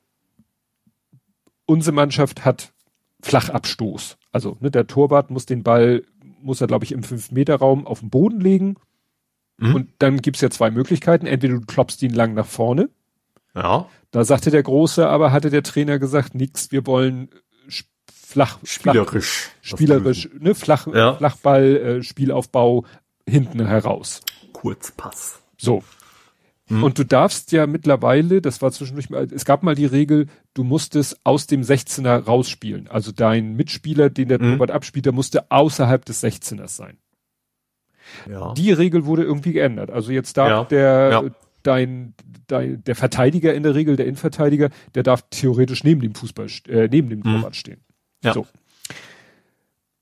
unsere 1.68 1.94
Mannschaft 1.94 2.46
hat 2.46 2.74
Flachabstoß. 3.22 4.18
Also 4.32 4.58
ne, 4.62 4.72
der 4.72 4.88
Torwart 4.88 5.30
muss 5.30 5.46
den 5.46 5.62
Ball, 5.62 6.04
muss 6.42 6.62
er 6.62 6.68
glaube 6.68 6.86
ich 6.86 6.94
im 6.94 7.02
5-Meter-Raum 7.02 7.86
auf 7.86 8.00
den 8.00 8.10
Boden 8.10 8.40
legen 8.40 8.78
Mhm. 9.58 9.76
Und 9.76 9.90
dann 10.00 10.22
gibt's 10.22 10.42
ja 10.42 10.50
zwei 10.50 10.72
Möglichkeiten. 10.72 11.26
Entweder 11.26 11.56
du 11.56 11.62
klopfst 11.62 12.02
ihn 12.02 12.14
lang 12.14 12.34
nach 12.34 12.46
vorne. 12.46 12.90
Ja. 13.56 13.88
Da 14.12 14.24
sagte 14.24 14.52
der 14.52 14.64
Große, 14.64 15.08
aber 15.08 15.32
hatte 15.32 15.50
der 15.50 15.64
Trainer 15.64 16.00
gesagt, 16.00 16.36
nix, 16.36 16.72
wir 16.72 16.86
wollen 16.86 17.30
äh, 17.68 17.72
flach, 18.12 18.60
spielerisch, 18.64 19.50
flach, 19.62 19.78
spielerisch, 19.78 20.30
ne, 20.40 20.56
flach, 20.56 20.88
ja. 20.88 21.16
Flachball, 21.16 21.78
äh, 21.78 22.04
Spielaufbau 22.04 22.86
hinten 23.28 23.66
heraus. 23.66 24.22
Kurzpass. 24.54 25.42
So. 25.58 25.84
Hm. 26.68 26.84
Und 26.84 27.00
du 27.00 27.06
darfst 27.06 27.52
ja 27.54 27.66
mittlerweile, 27.66 28.42
das 28.42 28.62
war 28.62 28.72
zwischendurch 28.72 29.10
mal, 29.10 29.28
es 29.32 29.46
gab 29.46 29.64
mal 29.64 29.76
die 29.76 29.86
Regel, 29.86 30.28
du 30.54 30.64
musstest 30.64 31.20
aus 31.24 31.48
dem 31.48 31.62
16er 31.62 32.26
rausspielen. 32.26 32.88
Also 32.90 33.12
dein 33.12 33.56
Mitspieler, 33.56 34.10
den 34.10 34.28
der 34.28 34.40
hm. 34.40 34.54
Torwart 34.54 34.72
abspielt, 34.72 35.06
der 35.06 35.14
musste 35.14 35.50
außerhalb 35.50 36.04
des 36.04 36.24
16ers 36.24 36.76
sein. 36.76 36.98
Ja. 38.30 38.54
Die 38.54 38.72
Regel 38.72 39.06
wurde 39.06 39.24
irgendwie 39.24 39.54
geändert. 39.54 39.92
Also 39.92 40.12
jetzt 40.12 40.38
darf 40.38 40.50
ja. 40.50 40.64
der 40.66 41.10
ja. 41.12 41.24
dein, 41.64 42.14
dein 42.48 42.84
der 42.84 42.96
Verteidiger 42.96 43.54
in 43.54 43.64
der 43.64 43.76
Regel, 43.76 43.96
der 43.96 44.06
Innenverteidiger, 44.06 44.70
der 44.96 45.04
darf 45.04 45.24
theoretisch 45.30 45.84
neben 45.84 46.02
dem 46.02 46.16
Fußball 46.16 46.48
äh, 46.68 46.88
neben 46.90 47.10
dem 47.10 47.20
mhm. 47.20 47.24
Torwart 47.24 47.56
stehen. 47.56 47.82
Ja. 48.24 48.34
So. 48.34 48.48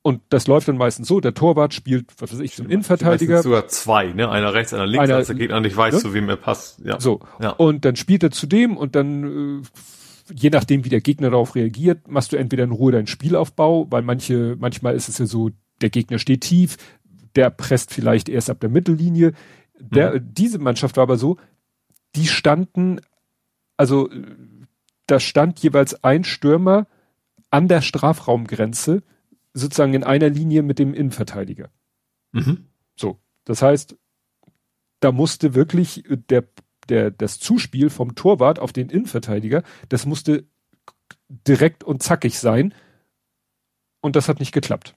Und 0.06 0.22
das 0.30 0.46
läuft 0.46 0.68
dann 0.68 0.78
meistens 0.78 1.08
so, 1.08 1.20
der 1.20 1.34
Torwart 1.34 1.74
spielt, 1.74 2.12
was 2.20 2.32
weiß 2.32 2.40
ich, 2.42 2.54
zum 2.54 2.70
Innenverteidiger. 2.70 3.42
sogar 3.42 3.68
zwei, 3.70 4.14
ne? 4.14 4.30
Einer 4.30 4.54
rechts, 4.54 4.72
einer 4.72 4.86
links, 4.86 5.04
einer, 5.06 5.16
als 5.16 5.28
der 5.28 5.36
Gegner 5.36 5.60
nicht 5.62 5.76
weiß, 5.76 5.96
ne? 5.96 6.00
zu 6.00 6.14
wem 6.14 6.30
er 6.30 6.36
passt. 6.36 6.80
Ja. 6.86 7.00
So. 7.00 7.22
Ja. 7.40 7.50
Und 7.50 7.86
dann 7.86 7.96
spielt 7.96 8.22
er 8.22 8.30
zu 8.30 8.46
dem 8.46 8.78
und 8.78 8.96
dann, 8.96 9.64
äh, 9.64 10.34
je 10.36 10.52
nachdem, 10.52 10.86
wie 10.86 10.90
der 10.90 11.02
Gegner 11.02 11.32
darauf 11.32 11.56
reagiert, 11.56 12.08
machst 12.08 12.32
du 12.32 12.36
entweder 12.36 12.66
in 12.66 12.72
Ruhe 12.72 12.92
deinen 12.92 13.08
Spielaufbau, 13.08 13.88
weil 13.90 14.04
manche, 14.04 14.56
manchmal 14.60 14.94
ist 14.94 15.10
es 15.10 15.18
ja 15.18 15.26
so, 15.26 15.50
der 15.82 15.90
Gegner 15.90 16.20
steht 16.20 16.42
tief, 16.42 16.78
der 17.36 17.50
presst 17.50 17.92
vielleicht 17.92 18.30
erst 18.30 18.52
ab 18.52 18.60
der 18.60 18.70
Mittellinie. 18.70 19.34
Der, 19.80 20.14
mhm. 20.14 20.34
Diese 20.34 20.60
Mannschaft 20.60 20.98
war 20.98 21.04
aber 21.04 21.18
so, 21.18 21.38
die 22.16 22.28
standen, 22.28 23.02
also 23.76 24.08
da 25.08 25.20
stand 25.20 25.58
jeweils 25.60 26.04
ein 26.04 26.24
Stürmer 26.24 26.86
an 27.56 27.68
der 27.68 27.82
Strafraumgrenze, 27.82 29.02
sozusagen 29.54 29.94
in 29.94 30.04
einer 30.04 30.30
Linie 30.30 30.62
mit 30.62 30.80
dem 30.80 30.94
Innenverteidiger. 30.94 31.70
Mhm. 32.34 32.66
So, 32.96 33.20
das 33.46 33.62
heißt, 33.62 33.96
da 35.00 35.12
musste 35.12 35.56
wirklich 35.56 36.04
der, 36.30 36.46
der, 36.90 37.12
das 37.12 37.40
Zuspiel 37.40 37.90
vom 37.90 38.16
Torwart 38.16 38.60
auf 38.60 38.74
den 38.74 38.90
Innenverteidiger, 38.90 39.64
das 39.90 40.06
musste 40.06 40.46
direkt 41.30 41.84
und 41.84 42.04
zackig 42.04 42.40
sein. 42.40 42.74
Und 44.02 44.16
das 44.16 44.30
hat 44.30 44.40
nicht 44.40 44.52
geklappt. 44.52 44.96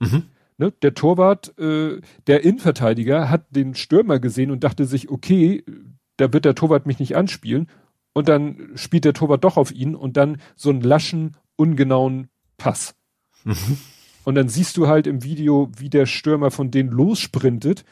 Mhm 0.00 0.24
ne, 0.58 0.72
der 0.82 0.94
Torwart, 0.94 1.58
äh, 1.58 2.00
der 2.26 2.44
Innenverteidiger 2.44 3.30
hat 3.30 3.46
den 3.50 3.74
Stürmer 3.74 4.18
gesehen 4.18 4.50
und 4.50 4.64
dachte 4.64 4.84
sich, 4.84 5.10
okay, 5.10 5.64
da 6.16 6.32
wird 6.32 6.44
der 6.44 6.54
Torwart 6.54 6.86
mich 6.86 6.98
nicht 6.98 7.16
anspielen. 7.16 7.68
Und 8.12 8.28
dann 8.28 8.72
spielt 8.76 9.04
der 9.04 9.14
Torwart 9.14 9.42
doch 9.42 9.56
auf 9.56 9.72
ihn 9.72 9.96
und 9.96 10.16
dann 10.16 10.40
so 10.54 10.70
einen 10.70 10.82
laschen, 10.82 11.36
ungenauen 11.56 12.28
Pass. 12.56 12.94
Mhm. 13.44 13.78
Und 14.24 14.34
dann 14.36 14.48
siehst 14.48 14.76
du 14.76 14.88
halt 14.88 15.06
im 15.06 15.22
Video, 15.22 15.70
wie 15.76 15.90
der 15.90 16.06
Stürmer 16.06 16.50
von 16.50 16.70
denen 16.70 16.90
lossprintet, 16.90 17.84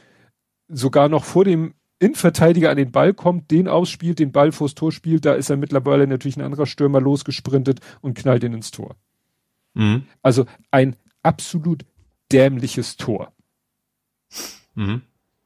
sogar 0.68 1.08
noch 1.08 1.24
vor 1.24 1.44
dem 1.44 1.74
Innenverteidiger 1.98 2.70
an 2.70 2.76
den 2.76 2.90
Ball 2.90 3.14
kommt, 3.14 3.50
den 3.50 3.68
ausspielt, 3.68 4.18
den 4.18 4.32
Ball 4.32 4.50
vors 4.50 4.74
Tor 4.74 4.90
spielt, 4.90 5.24
da 5.24 5.34
ist 5.34 5.50
er 5.50 5.56
mittlerweile 5.56 6.06
natürlich 6.06 6.36
ein 6.36 6.42
anderer 6.42 6.66
Stürmer 6.66 7.00
losgesprintet 7.00 7.80
und 8.00 8.18
knallt 8.18 8.42
ihn 8.42 8.54
ins 8.54 8.72
Tor. 8.72 8.96
Mhm. 9.74 10.04
Also 10.20 10.46
ein 10.70 10.96
absolut 11.22 11.84
dämliches 12.32 12.96
Tor. 12.96 13.32
Mhm. 14.74 15.02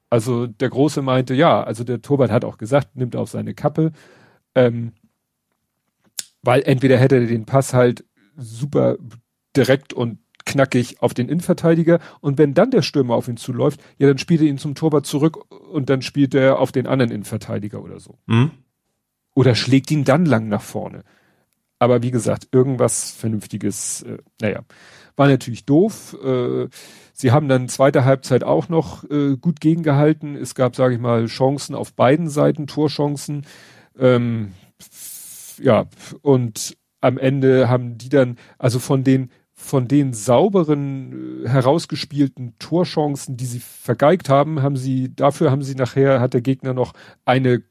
Also 0.08 0.46
der 0.46 0.70
Große 0.70 1.02
meinte, 1.02 1.34
ja, 1.34 1.62
also 1.62 1.84
der 1.84 2.00
Torwart 2.00 2.30
hat 2.30 2.44
auch 2.44 2.56
gesagt, 2.56 2.96
nimmt 2.96 3.16
auf 3.16 3.28
seine 3.28 3.52
Kappe, 3.52 3.92
ähm, 4.54 4.92
weil 6.46 6.62
entweder 6.62 6.98
hätte 6.98 7.16
er 7.16 7.26
den 7.26 7.44
Pass 7.44 7.74
halt 7.74 8.04
super 8.36 8.96
direkt 9.56 9.92
und 9.92 10.18
knackig 10.44 11.02
auf 11.02 11.12
den 11.12 11.28
Innenverteidiger 11.28 11.98
und 12.20 12.38
wenn 12.38 12.54
dann 12.54 12.70
der 12.70 12.82
Stürmer 12.82 13.14
auf 13.14 13.26
ihn 13.26 13.36
zuläuft, 13.36 13.80
ja, 13.98 14.06
dann 14.06 14.18
spielt 14.18 14.40
er 14.40 14.46
ihn 14.46 14.58
zum 14.58 14.74
Torwart 14.74 15.04
zurück 15.04 15.52
und 15.72 15.90
dann 15.90 16.02
spielt 16.02 16.34
er 16.34 16.60
auf 16.60 16.70
den 16.72 16.86
anderen 16.86 17.10
Innenverteidiger 17.10 17.82
oder 17.82 17.98
so. 17.98 18.16
Mhm. 18.26 18.52
Oder 19.34 19.54
schlägt 19.54 19.90
ihn 19.90 20.04
dann 20.04 20.24
lang 20.24 20.48
nach 20.48 20.62
vorne. 20.62 21.02
Aber 21.78 22.02
wie 22.02 22.10
gesagt, 22.10 22.48
irgendwas 22.52 23.10
Vernünftiges, 23.10 24.02
äh, 24.02 24.18
naja. 24.40 24.60
War 25.16 25.28
natürlich 25.28 25.64
doof. 25.64 26.16
Äh, 26.22 26.68
sie 27.12 27.32
haben 27.32 27.48
dann 27.48 27.68
zweite 27.68 28.04
Halbzeit 28.04 28.44
auch 28.44 28.68
noch 28.68 29.04
äh, 29.10 29.36
gut 29.36 29.60
gegengehalten. 29.60 30.36
Es 30.36 30.54
gab, 30.54 30.76
sage 30.76 30.94
ich 30.94 31.00
mal, 31.00 31.26
Chancen 31.26 31.74
auf 31.74 31.94
beiden 31.94 32.28
Seiten, 32.28 32.66
Torchancen. 32.66 33.46
Ähm, 33.98 34.52
ja, 35.58 35.86
und 36.22 36.76
am 37.00 37.18
Ende 37.18 37.68
haben 37.68 37.98
die 37.98 38.08
dann, 38.08 38.36
also 38.58 38.78
von 38.78 39.04
den 39.04 39.30
von 39.58 39.88
den 39.88 40.12
sauberen 40.12 41.44
äh, 41.44 41.48
herausgespielten 41.48 42.58
Torchancen, 42.58 43.38
die 43.38 43.46
sie 43.46 43.60
vergeigt 43.60 44.28
haben, 44.28 44.60
haben 44.60 44.76
sie 44.76 45.14
dafür 45.14 45.50
haben 45.50 45.62
sie 45.62 45.74
nachher 45.74 46.20
hat 46.20 46.34
der 46.34 46.42
Gegner 46.42 46.74
noch 46.74 46.92
eine 47.24 47.62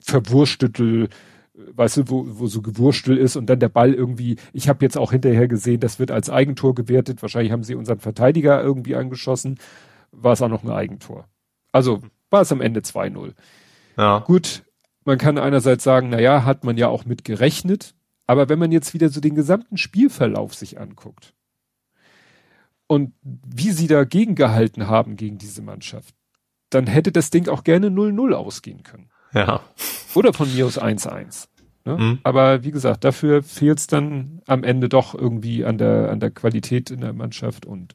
verwurstete 0.00 1.08
weißt 1.54 1.98
du, 1.98 2.02
wo, 2.08 2.24
wo 2.26 2.46
so 2.46 2.62
Gewurstel 2.62 3.18
ist 3.18 3.36
und 3.36 3.46
dann 3.46 3.60
der 3.60 3.68
Ball 3.68 3.92
irgendwie, 3.92 4.36
ich 4.52 4.68
habe 4.68 4.84
jetzt 4.84 4.96
auch 4.96 5.12
hinterher 5.12 5.48
gesehen, 5.48 5.80
das 5.80 5.98
wird 5.98 6.10
als 6.10 6.30
Eigentor 6.30 6.74
gewertet. 6.74 7.20
Wahrscheinlich 7.22 7.52
haben 7.52 7.62
sie 7.62 7.74
unseren 7.74 7.98
Verteidiger 8.00 8.62
irgendwie 8.62 8.96
angeschossen. 8.96 9.58
War 10.12 10.32
es 10.32 10.42
auch 10.42 10.48
noch 10.48 10.64
ein 10.64 10.70
Eigentor. 10.70 11.28
Also 11.70 12.00
war 12.30 12.42
es 12.42 12.52
am 12.52 12.60
Ende 12.60 12.80
2-0. 12.80 13.34
Ja. 13.98 14.20
Gut, 14.20 14.64
man 15.04 15.18
kann 15.18 15.38
einerseits 15.38 15.84
sagen, 15.84 16.08
na 16.10 16.20
ja, 16.20 16.44
hat 16.44 16.64
man 16.64 16.76
ja 16.76 16.88
auch 16.88 17.04
mit 17.04 17.24
gerechnet. 17.24 17.94
Aber 18.26 18.48
wenn 18.48 18.58
man 18.58 18.72
jetzt 18.72 18.94
wieder 18.94 19.08
so 19.08 19.20
den 19.20 19.34
gesamten 19.34 19.76
Spielverlauf 19.76 20.54
sich 20.54 20.80
anguckt 20.80 21.34
und 22.86 23.12
wie 23.22 23.72
sie 23.72 23.88
dagegen 23.88 24.34
gehalten 24.34 24.86
haben 24.86 25.16
gegen 25.16 25.38
diese 25.38 25.60
Mannschaft, 25.60 26.14
dann 26.70 26.86
hätte 26.86 27.12
das 27.12 27.30
Ding 27.30 27.48
auch 27.48 27.64
gerne 27.64 27.88
0-0 27.88 28.32
ausgehen 28.32 28.82
können. 28.82 29.10
Ja. 29.34 29.60
Oder 30.14 30.32
von 30.32 30.52
mir 30.54 30.66
aus 30.66 30.80
1-1. 30.80 31.48
Ne? 31.84 31.96
Mhm. 31.96 32.18
Aber 32.22 32.64
wie 32.64 32.70
gesagt, 32.70 33.04
dafür 33.04 33.42
fehlt 33.42 33.78
es 33.78 33.86
dann 33.86 34.40
am 34.46 34.62
Ende 34.62 34.88
doch 34.88 35.14
irgendwie 35.14 35.64
an 35.64 35.78
der, 35.78 36.10
an 36.10 36.20
der 36.20 36.30
Qualität 36.30 36.90
in 36.90 37.00
der 37.00 37.12
Mannschaft 37.12 37.66
und 37.66 37.92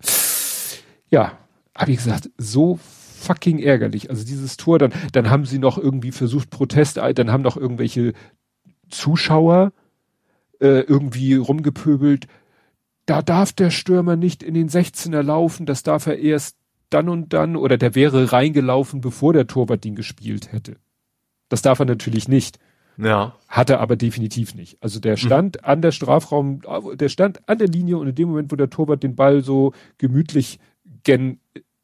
ja, 1.10 1.38
aber 1.74 1.88
wie 1.88 1.96
gesagt, 1.96 2.30
so 2.38 2.80
fucking 3.18 3.60
ärgerlich. 3.60 4.10
Also 4.10 4.26
dieses 4.26 4.58
Tor, 4.58 4.80
dann, 4.80 4.94
dann 5.12 5.30
haben 5.30 5.46
sie 5.46 5.60
noch 5.60 5.78
irgendwie 5.78 6.12
versucht, 6.12 6.50
Protest, 6.50 6.98
dann 6.98 7.32
haben 7.32 7.42
noch 7.42 7.58
irgendwelche 7.58 8.14
Zuschauer 8.90 9.74
äh, 10.60 10.82
irgendwie 10.82 11.36
rumgepöbelt. 11.36 12.28
Da 13.06 13.22
darf 13.22 13.54
der 13.54 13.70
Stürmer 13.70 14.16
nicht 14.16 14.44
in 14.44 14.54
den 14.54 14.70
16er 14.70 15.22
laufen, 15.22 15.66
das 15.66 15.84
darf 15.84 16.08
er 16.08 16.20
erst 16.20 16.58
dann 16.90 17.10
und 17.10 17.34
dann 17.34 17.56
oder 17.56 17.78
der 17.78 17.96
wäre 17.96 18.32
reingelaufen, 18.32 19.02
bevor 19.02 19.34
der 19.34 19.48
Torwart 19.48 19.86
ihn 19.86 19.96
gespielt 19.96 20.52
hätte. 20.52 20.78
Das 21.50 21.62
darf 21.62 21.80
er 21.80 21.86
natürlich 21.86 22.28
nicht. 22.28 22.60
Ja. 22.98 23.36
Hat 23.48 23.70
er 23.70 23.80
aber 23.80 23.96
definitiv 23.96 24.56
nicht. 24.56 24.78
Also 24.82 25.00
der 25.00 25.18
stand 25.18 25.58
mhm. 25.58 25.70
an 25.70 25.82
der 25.82 25.92
Strafraum, 25.92 26.62
der 26.96 27.10
stand 27.10 27.48
an 27.48 27.60
der 27.60 27.68
Linie 27.68 27.98
und 27.98 28.08
in 28.08 28.16
dem 28.16 28.30
Moment, 28.30 28.52
wo 28.52 28.56
der 28.56 28.70
Torwart 28.70 29.04
den 29.04 29.16
Ball 29.16 29.44
so 29.44 29.74
gemütlich 29.98 30.60
gen 31.04 31.40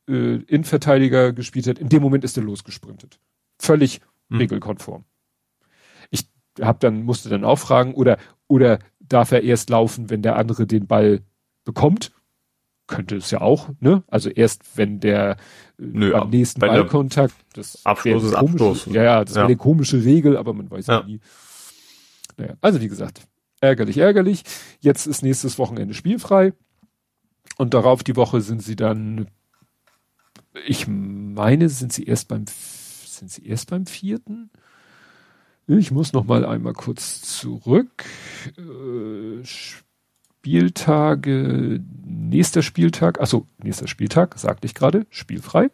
äh, 0.07 0.35
Innenverteidiger 0.35 1.33
gespielt 1.33 1.67
hat, 1.67 1.79
in 1.79 1.89
dem 1.89 2.01
Moment 2.01 2.23
ist 2.23 2.37
er 2.37 2.43
losgesprintet. 2.43 3.19
Völlig 3.59 4.01
mhm. 4.29 4.37
regelkonform. 4.37 5.05
Ich 6.09 6.27
hab 6.61 6.79
dann, 6.79 7.03
musste 7.03 7.29
dann 7.29 7.43
auch 7.43 7.59
fragen, 7.59 7.93
oder, 7.93 8.17
oder 8.47 8.79
darf 8.99 9.31
er 9.31 9.43
erst 9.43 9.69
laufen, 9.69 10.09
wenn 10.09 10.21
der 10.21 10.35
andere 10.35 10.67
den 10.67 10.87
Ball 10.87 11.21
bekommt? 11.65 12.11
könnte 12.87 13.15
es 13.15 13.31
ja 13.31 13.41
auch, 13.41 13.69
ne? 13.79 14.03
Also 14.07 14.29
erst 14.29 14.77
wenn 14.77 14.99
der 14.99 15.31
äh, 15.31 15.35
Nö, 15.77 16.11
beim 16.11 16.29
nächsten 16.29 16.59
Ballkontakt, 16.59 17.33
das 17.53 17.85
Abschluss 17.85 18.23
ist 18.23 18.33
Abschluss. 18.33 18.85
Ja, 18.87 19.03
ja, 19.03 19.23
das 19.23 19.33
ja. 19.33 19.37
wäre 19.37 19.47
eine 19.47 19.55
komische 19.55 20.03
Regel, 20.03 20.37
aber 20.37 20.53
man 20.53 20.69
weiß 20.69 20.87
ja 20.87 21.03
nie. 21.03 21.19
Naja, 22.37 22.55
also 22.61 22.81
wie 22.81 22.87
gesagt, 22.87 23.21
ärgerlich, 23.61 23.97
ärgerlich. 23.97 24.43
Jetzt 24.79 25.07
ist 25.07 25.23
nächstes 25.23 25.57
Wochenende 25.57 25.93
spielfrei 25.93 26.53
und 27.57 27.73
darauf 27.73 28.03
die 28.03 28.15
Woche 28.15 28.41
sind 28.41 28.61
sie 28.61 28.75
dann, 28.75 29.27
ich 30.65 30.87
meine, 30.87 31.69
sind 31.69 31.93
sie 31.93 32.03
erst 32.03 32.27
beim 32.27 32.45
sind 32.47 33.31
sie 33.31 33.45
erst 33.45 33.69
beim 33.69 33.85
vierten? 33.85 34.49
Ich 35.67 35.91
muss 35.91 36.11
noch 36.13 36.25
mal 36.25 36.45
einmal 36.45 36.73
kurz 36.73 37.21
zurück. 37.21 38.03
Äh, 38.57 39.43
Spieltage, 40.43 41.81
nächster 42.05 42.61
Spieltag, 42.61 43.21
achso, 43.21 43.47
nächster 43.63 43.87
Spieltag, 43.87 44.37
sagte 44.37 44.65
ich 44.65 44.73
gerade, 44.73 45.07
spielfrei. 45.09 45.69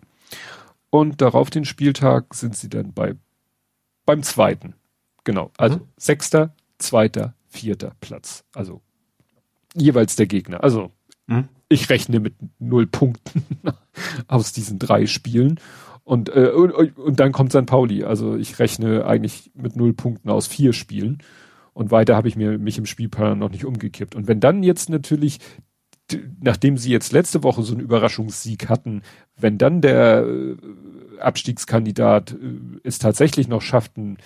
Und 0.92 1.22
darauf 1.22 1.50
den 1.50 1.66
Spieltag 1.66 2.36
sind 2.36 2.56
sie 2.56 2.70
dann 2.70 2.94
bei, 2.94 3.16
beim 4.06 4.22
zweiten. 4.22 4.76
Genau. 5.24 5.52
Also 5.58 5.78
mhm. 5.78 5.88
sechster, 5.98 6.54
zweiter, 6.78 7.34
vierter 7.48 7.96
Platz. 8.00 8.44
Also 8.54 8.82
jeweils 9.74 10.16
der 10.16 10.28
Gegner. 10.28 10.64
Also 10.64 10.92
mhm. 11.26 11.50
Ich 11.70 11.90
rechne 11.90 12.20
mit 12.20 12.34
null 12.60 12.88
Punkten 12.88 13.44
aus 14.28 14.52
diesen 14.52 14.80
drei 14.80 15.06
Spielen. 15.06 15.60
Und, 16.04 16.36
äh, 16.36 16.50
und, 16.50 16.98
und 16.98 17.20
dann 17.20 17.32
kommt 17.32 17.52
St. 17.52 17.68
Pauli. 17.68 18.04
Also 18.04 18.36
ich 18.36 18.58
rechne 18.58 19.06
eigentlich 19.06 19.52
mit 19.54 19.76
null 19.76 19.94
Punkten 19.94 20.30
aus 20.30 20.48
vier 20.48 20.74
Spielen. 20.74 21.20
Und 21.74 21.92
weiter 21.92 22.16
habe 22.16 22.28
ich 22.28 22.36
mir 22.36 22.58
mich 22.58 22.80
im 22.80 22.88
Spielplan 22.88 23.38
noch 23.38 23.52
nicht 23.52 23.64
umgekippt. 23.64 24.16
Und 24.16 24.28
wenn 24.28 24.40
dann 24.40 24.64
jetzt 24.64 24.90
natürlich, 24.90 25.40
nachdem 26.42 26.78
sie 26.78 26.92
jetzt 26.92 27.14
letzte 27.14 27.44
Woche 27.44 27.62
so 27.62 27.74
einen 27.74 27.82
Überraschungssieg 27.82 28.68
hatten, 28.68 29.04
wenn 29.38 29.60
dann 29.60 29.82
der 29.82 30.26
äh, 30.26 30.58
Abstiegskandidat 31.20 32.32
äh, 32.32 32.80
es 32.84 32.98
tatsächlich 32.98 33.48
noch 33.48 33.62
schafft, 33.62 33.96
ein, 33.98 34.18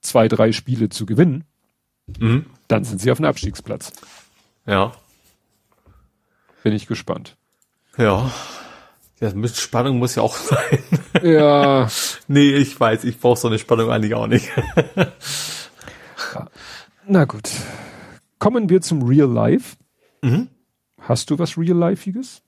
zwei, 0.00 0.28
drei 0.28 0.52
Spiele 0.52 0.88
zu 0.88 1.04
gewinnen, 1.04 1.44
mhm. 2.18 2.46
dann 2.68 2.84
sind 2.84 3.00
sie 3.00 3.10
auf 3.10 3.18
dem 3.18 3.26
Abstiegsplatz. 3.26 3.92
Ja. 4.66 4.92
Bin 6.64 6.72
ich 6.72 6.86
gespannt. 6.86 7.36
Ja. 7.98 8.32
Ja, 9.20 9.34
mit 9.34 9.54
Spannung 9.54 9.98
muss 9.98 10.14
ja 10.14 10.22
auch 10.22 10.34
sein. 10.36 10.82
Ja. 11.22 11.88
nee, 12.26 12.54
ich 12.54 12.80
weiß, 12.80 13.04
ich 13.04 13.20
brauche 13.20 13.38
so 13.38 13.48
eine 13.48 13.58
Spannung 13.58 13.90
eigentlich 13.90 14.14
auch 14.14 14.26
nicht. 14.26 14.48
Na 17.06 17.26
gut. 17.26 17.50
Kommen 18.38 18.70
wir 18.70 18.80
zum 18.80 19.02
Real 19.02 19.30
Life. 19.30 19.76
Mhm. 20.22 20.48
Hast 21.00 21.28
du 21.28 21.38
was 21.38 21.58
Real 21.58 21.76
Lifeiges? 21.76 22.40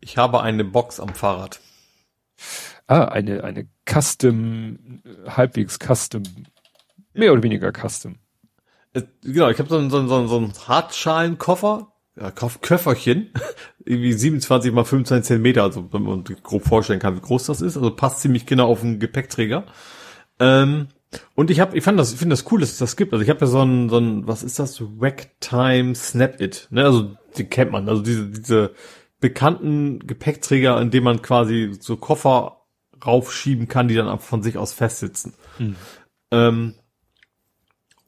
Ich 0.00 0.18
habe 0.18 0.42
eine 0.42 0.64
Box 0.64 1.00
am 1.00 1.14
Fahrrad. 1.14 1.58
Ah, 2.86 3.06
eine, 3.06 3.44
eine 3.44 3.66
Custom, 3.90 5.00
halbwegs 5.26 5.78
Custom, 5.78 6.22
mehr 7.14 7.32
oder 7.32 7.42
weniger 7.42 7.72
Custom. 7.72 8.16
Äh, 8.92 9.04
genau, 9.22 9.48
ich 9.48 9.58
habe 9.58 9.70
so, 9.70 9.88
so, 9.88 10.06
so, 10.06 10.26
so 10.26 10.36
einen 10.36 10.52
Hartschalenkoffer, 10.68 11.90
ja, 12.18 12.30
Köfferchen, 12.30 13.30
irgendwie 13.84 14.12
27 14.12 14.72
mal 14.72 14.84
25 14.84 15.26
Zentimeter, 15.26 15.62
also 15.62 15.92
wenn 15.92 16.02
man 16.02 16.24
grob 16.24 16.64
vorstellen 16.64 17.00
kann, 17.00 17.16
wie 17.16 17.20
groß 17.20 17.46
das 17.46 17.60
ist, 17.60 17.76
also 17.76 17.90
passt 17.94 18.20
ziemlich 18.20 18.46
genau 18.46 18.68
auf 18.68 18.80
den 18.80 18.98
Gepäckträger. 18.98 19.64
Ähm, 20.38 20.88
und 21.34 21.50
ich 21.50 21.60
habe, 21.60 21.76
ich 21.76 21.84
fand 21.84 21.98
das, 21.98 22.12
ich 22.12 22.18
finde 22.18 22.34
das 22.34 22.50
cool, 22.50 22.60
dass 22.60 22.72
es 22.72 22.78
das 22.78 22.96
gibt. 22.96 23.12
Also 23.12 23.22
ich 23.22 23.30
habe 23.30 23.40
ja 23.40 23.46
so 23.46 23.62
ein, 23.62 23.88
so 23.88 23.98
ein, 23.98 24.26
was 24.26 24.42
ist 24.42 24.58
das? 24.58 24.80
Wacktime 24.80 25.94
Snap 25.94 26.40
It. 26.40 26.68
Ne? 26.70 26.84
Also 26.84 27.16
die 27.36 27.44
kennt 27.44 27.72
man. 27.72 27.88
Also 27.88 28.02
diese, 28.02 28.26
diese 28.26 28.74
bekannten 29.20 30.00
Gepäckträger, 30.00 30.80
in 30.80 30.90
dem 30.90 31.04
man 31.04 31.22
quasi 31.22 31.72
so 31.78 31.96
Koffer 31.96 32.62
raufschieben 33.04 33.68
kann, 33.68 33.88
die 33.88 33.94
dann 33.94 34.18
von 34.18 34.42
sich 34.42 34.58
aus 34.58 34.72
festsitzen. 34.72 35.34
Hm. 35.58 35.76
Ähm, 36.32 36.74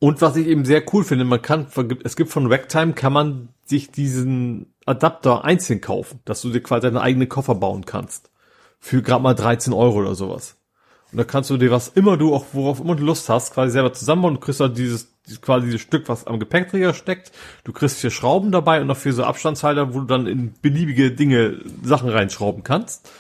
und 0.01 0.23
was 0.23 0.37
ich 0.37 0.47
eben 0.47 0.65
sehr 0.65 0.83
cool 0.93 1.05
finde, 1.05 1.25
man 1.25 1.43
kann, 1.43 1.67
es 2.05 2.17
gibt 2.17 2.31
von 2.31 2.47
Racktime, 2.47 2.93
kann 2.93 3.13
man 3.13 3.49
sich 3.65 3.91
diesen 3.91 4.67
Adapter 4.87 5.45
einzeln 5.45 5.81
kaufen, 5.81 6.21
dass 6.25 6.41
du 6.43 6.51
dir 6.51 6.63
quasi 6.63 6.87
deine 6.87 7.01
eigene 7.01 7.27
Koffer 7.27 7.55
bauen 7.55 7.85
kannst. 7.85 8.31
Für 8.81 9.03
gerade 9.03 9.23
mal 9.23 9.35
13 9.35 9.73
Euro 9.73 9.99
oder 9.99 10.15
sowas. 10.15 10.57
Und 11.11 11.19
da 11.19 11.25
kannst 11.25 11.51
du 11.51 11.57
dir 11.57 11.71
was 11.71 11.89
immer 11.89 12.17
du, 12.17 12.35
auch 12.35 12.47
worauf 12.53 12.81
immer 12.81 12.95
du 12.95 13.05
Lust 13.05 13.29
hast, 13.29 13.55
quasi 13.55 13.73
selber 13.73 13.93
zusammenbauen. 13.93 14.35
Du 14.35 14.41
kriegst 14.41 14.61
halt 14.61 14.77
dieses, 14.77 15.09
dieses, 15.27 15.41
quasi 15.41 15.67
dieses 15.67 15.81
Stück, 15.81 16.09
was 16.09 16.27
am 16.27 16.39
Gepäckträger 16.39 16.95
steckt. 16.95 17.33
Du 17.65 17.73
kriegst 17.73 17.99
vier 17.99 18.11
Schrauben 18.11 18.53
dabei 18.53 18.81
und 18.81 18.87
noch 18.87 18.97
für 18.97 19.13
so 19.13 19.25
Abstandshalter, 19.25 19.95
wo 19.95 20.01
du 20.01 20.07
dann 20.07 20.27
in 20.27 20.55
beliebige 20.61 21.11
Dinge 21.11 21.61
Sachen 21.83 22.11
reinschrauben 22.11 22.63
kannst. 22.63 23.11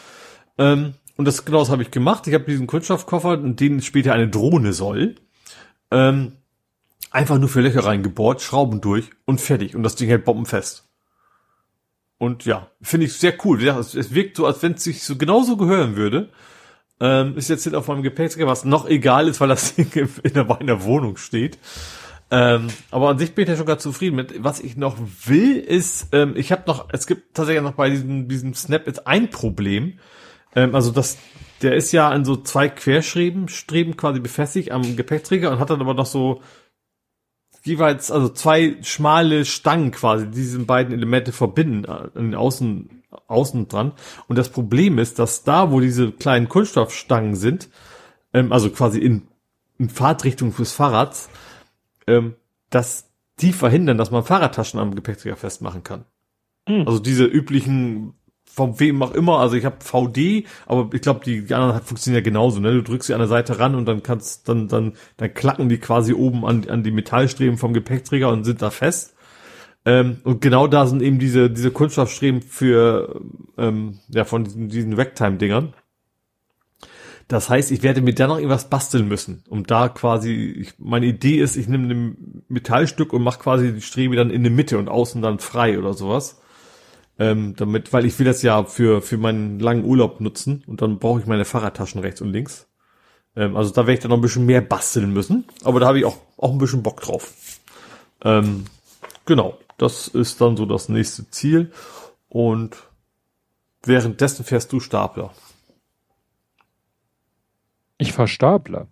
Ähm, 0.58 0.94
und 1.16 1.24
das 1.24 1.44
genau 1.44 1.60
das 1.60 1.70
habe 1.70 1.82
ich 1.82 1.90
gemacht. 1.90 2.26
Ich 2.26 2.34
habe 2.34 2.44
diesen 2.44 2.66
Kunststoffkoffer, 2.66 3.34
in 3.34 3.56
den 3.56 3.82
später 3.82 4.12
eine 4.12 4.28
Drohne 4.28 4.72
soll. 4.72 5.16
Ähm, 5.90 6.32
Einfach 7.10 7.38
nur 7.38 7.48
für 7.48 7.60
Löcher 7.60 7.84
reingebohrt, 7.84 8.42
Schrauben 8.42 8.80
durch 8.80 9.10
und 9.24 9.40
fertig. 9.40 9.74
Und 9.74 9.82
das 9.82 9.94
Ding 9.94 10.08
hält 10.08 10.24
bombenfest. 10.24 10.88
Und 12.18 12.44
ja, 12.44 12.68
finde 12.82 13.06
ich 13.06 13.14
sehr 13.14 13.34
cool. 13.44 13.62
Ja, 13.62 13.78
es, 13.78 13.94
es, 13.94 14.12
wirkt 14.12 14.36
so, 14.36 14.44
als 14.44 14.62
wenn 14.62 14.72
es 14.72 14.84
sich 14.84 15.04
so 15.04 15.16
genauso 15.16 15.56
gehören 15.56 15.96
würde. 15.96 16.30
Ähm, 17.00 17.36
ist 17.36 17.48
jetzt 17.48 17.72
auf 17.74 17.86
meinem 17.86 18.02
Gepäckträger, 18.02 18.48
was 18.48 18.64
noch 18.64 18.88
egal 18.88 19.28
ist, 19.28 19.40
weil 19.40 19.48
das 19.48 19.74
Ding 19.76 19.90
in 20.22 20.34
der, 20.34 20.60
in 20.60 20.66
der 20.66 20.82
Wohnung 20.82 21.16
steht. 21.16 21.58
Ähm, 22.30 22.66
aber 22.90 23.08
an 23.08 23.18
sich 23.18 23.34
bin 23.34 23.44
ich 23.44 23.50
ja 23.50 23.56
schon 23.56 23.66
ganz 23.66 23.82
zufrieden 23.82 24.16
mit. 24.16 24.42
Was 24.42 24.60
ich 24.60 24.76
noch 24.76 24.96
will, 25.24 25.56
ist, 25.56 26.08
ähm, 26.12 26.34
ich 26.36 26.52
habe 26.52 26.64
noch, 26.66 26.88
es 26.92 27.06
gibt 27.06 27.34
tatsächlich 27.34 27.62
noch 27.62 27.72
bei 27.74 27.88
diesem, 27.88 28.28
diesem 28.28 28.52
Snap 28.52 28.86
jetzt 28.86 29.06
ein 29.06 29.30
Problem. 29.30 29.98
Ähm, 30.54 30.74
also 30.74 30.90
das, 30.90 31.16
der 31.62 31.74
ist 31.74 31.92
ja 31.92 32.08
an 32.10 32.24
so 32.24 32.36
zwei 32.36 32.68
Querstreben 32.68 33.48
Streben 33.48 33.96
quasi 33.96 34.20
befestigt 34.20 34.72
am 34.72 34.96
Gepäckträger 34.96 35.50
und 35.50 35.58
hat 35.58 35.70
dann 35.70 35.80
aber 35.80 35.94
noch 35.94 36.06
so 36.06 36.42
jeweils, 37.68 38.10
also 38.10 38.28
zwei 38.28 38.76
schmale 38.82 39.44
Stangen 39.44 39.92
quasi, 39.92 40.26
die 40.26 40.32
diese 40.32 40.58
beiden 40.60 40.92
Elemente 40.92 41.32
verbinden, 41.32 41.84
äh, 41.84 42.18
an 42.18 42.30
den 42.30 42.34
Außen, 42.34 43.02
außen 43.28 43.68
dran. 43.68 43.92
Und 44.26 44.36
das 44.36 44.48
Problem 44.48 44.98
ist, 44.98 45.18
dass 45.18 45.44
da, 45.44 45.70
wo 45.70 45.80
diese 45.80 46.10
kleinen 46.10 46.48
Kunststoffstangen 46.48 47.36
sind, 47.36 47.68
ähm, 48.32 48.52
also 48.52 48.70
quasi 48.70 48.98
in, 48.98 49.28
in 49.78 49.88
Fahrtrichtung 49.88 50.52
fürs 50.52 50.72
Fahrrad, 50.72 51.16
ähm, 52.06 52.34
dass 52.70 53.10
die 53.40 53.52
verhindern, 53.52 53.98
dass 53.98 54.10
man 54.10 54.24
Fahrradtaschen 54.24 54.80
am 54.80 54.94
Gepäckträger 54.94 55.36
festmachen 55.36 55.84
kann. 55.84 56.04
Mhm. 56.66 56.86
Also 56.86 56.98
diese 56.98 57.24
üblichen 57.24 58.14
von 58.58 58.80
wem 58.80 59.00
auch 59.02 59.12
immer, 59.12 59.38
also 59.38 59.54
ich 59.54 59.64
habe 59.64 59.76
VD, 59.78 60.44
aber 60.66 60.90
ich 60.92 61.00
glaube, 61.00 61.20
die, 61.24 61.46
die 61.46 61.54
anderen 61.54 61.80
funktionieren 61.80 62.24
ja 62.24 62.24
genauso, 62.24 62.58
ne? 62.58 62.72
Du 62.72 62.82
drückst 62.82 63.06
sie 63.06 63.14
an 63.14 63.20
der 63.20 63.28
Seite 63.28 63.60
ran 63.60 63.76
und 63.76 63.86
dann 63.86 64.02
kannst, 64.02 64.48
dann, 64.48 64.66
dann, 64.66 64.94
dann 65.16 65.32
klacken 65.32 65.68
die 65.68 65.78
quasi 65.78 66.12
oben 66.12 66.44
an, 66.44 66.68
an 66.68 66.82
die 66.82 66.90
Metallstreben 66.90 67.56
vom 67.56 67.72
Gepäckträger 67.72 68.30
und 68.30 68.42
sind 68.42 68.60
da 68.60 68.70
fest. 68.70 69.14
Ähm, 69.84 70.18
und 70.24 70.40
genau 70.40 70.66
da 70.66 70.86
sind 70.86 71.02
eben 71.02 71.20
diese, 71.20 71.50
diese 71.50 71.70
Kunststoffstreben 71.70 72.42
für, 72.42 73.20
ähm, 73.56 74.00
ja, 74.08 74.24
von 74.24 74.42
diesen, 74.42 74.68
diesen 74.68 74.94
Ragtime-Dingern. 74.94 75.74
Das 77.28 77.48
heißt, 77.48 77.70
ich 77.70 77.84
werde 77.84 78.00
mir 78.00 78.14
da 78.14 78.26
noch 78.26 78.38
irgendwas 78.38 78.70
basteln 78.70 79.06
müssen, 79.06 79.44
um 79.48 79.64
da 79.64 79.88
quasi, 79.88 80.32
ich, 80.32 80.74
meine 80.78 81.06
Idee 81.06 81.38
ist, 81.38 81.56
ich 81.56 81.68
nehme 81.68 81.94
ein 81.94 82.42
Metallstück 82.48 83.12
und 83.12 83.22
mache 83.22 83.38
quasi 83.38 83.72
die 83.72 83.82
Strebe 83.82 84.16
dann 84.16 84.30
in 84.30 84.42
der 84.42 84.52
Mitte 84.52 84.78
und 84.78 84.88
außen 84.88 85.22
dann 85.22 85.38
frei 85.38 85.78
oder 85.78 85.94
sowas 85.94 86.40
ähm, 87.18 87.54
damit, 87.56 87.92
weil 87.92 88.04
ich 88.04 88.18
will 88.18 88.26
das 88.26 88.42
ja 88.42 88.64
für, 88.64 89.02
für 89.02 89.18
meinen 89.18 89.58
langen 89.58 89.84
Urlaub 89.84 90.20
nutzen 90.20 90.62
und 90.66 90.82
dann 90.82 90.98
brauche 90.98 91.20
ich 91.20 91.26
meine 91.26 91.44
Fahrradtaschen 91.44 92.00
rechts 92.00 92.20
und 92.20 92.32
links. 92.32 92.68
Ähm, 93.36 93.56
also 93.56 93.70
da 93.72 93.82
werde 93.82 93.94
ich 93.94 94.00
dann 94.00 94.10
noch 94.10 94.18
ein 94.18 94.22
bisschen 94.22 94.46
mehr 94.46 94.60
basteln 94.60 95.12
müssen, 95.12 95.44
aber 95.64 95.80
da 95.80 95.86
habe 95.86 95.98
ich 95.98 96.04
auch, 96.04 96.16
auch 96.36 96.52
ein 96.52 96.58
bisschen 96.58 96.82
Bock 96.82 97.00
drauf. 97.00 97.32
Ähm, 98.24 98.64
genau, 99.26 99.58
das 99.78 100.08
ist 100.08 100.40
dann 100.40 100.56
so 100.56 100.66
das 100.66 100.88
nächste 100.88 101.28
Ziel 101.30 101.72
und 102.28 102.76
währenddessen 103.82 104.44
fährst 104.44 104.72
du 104.72 104.80
Stapler. 104.80 105.32
Ich 107.98 108.12
fahr 108.12 108.28
Stapler. 108.28 108.86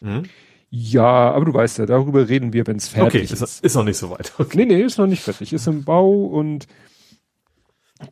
Mhm. 0.00 0.24
Ja, 0.68 1.30
aber 1.30 1.44
du 1.44 1.54
weißt 1.54 1.78
ja, 1.78 1.86
darüber 1.86 2.28
reden 2.28 2.52
wir, 2.52 2.66
wenn 2.66 2.76
es 2.76 2.88
fertig 2.88 3.22
okay, 3.22 3.32
ist. 3.32 3.42
Okay, 3.42 3.66
ist 3.66 3.74
noch 3.74 3.84
nicht 3.84 3.96
so 3.96 4.10
weit. 4.10 4.32
Okay. 4.38 4.58
Nee, 4.58 4.66
nee, 4.66 4.82
ist 4.82 4.98
noch 4.98 5.06
nicht 5.06 5.22
fertig. 5.22 5.52
Ist 5.52 5.66
im 5.66 5.84
Bau 5.84 6.10
und 6.10 6.66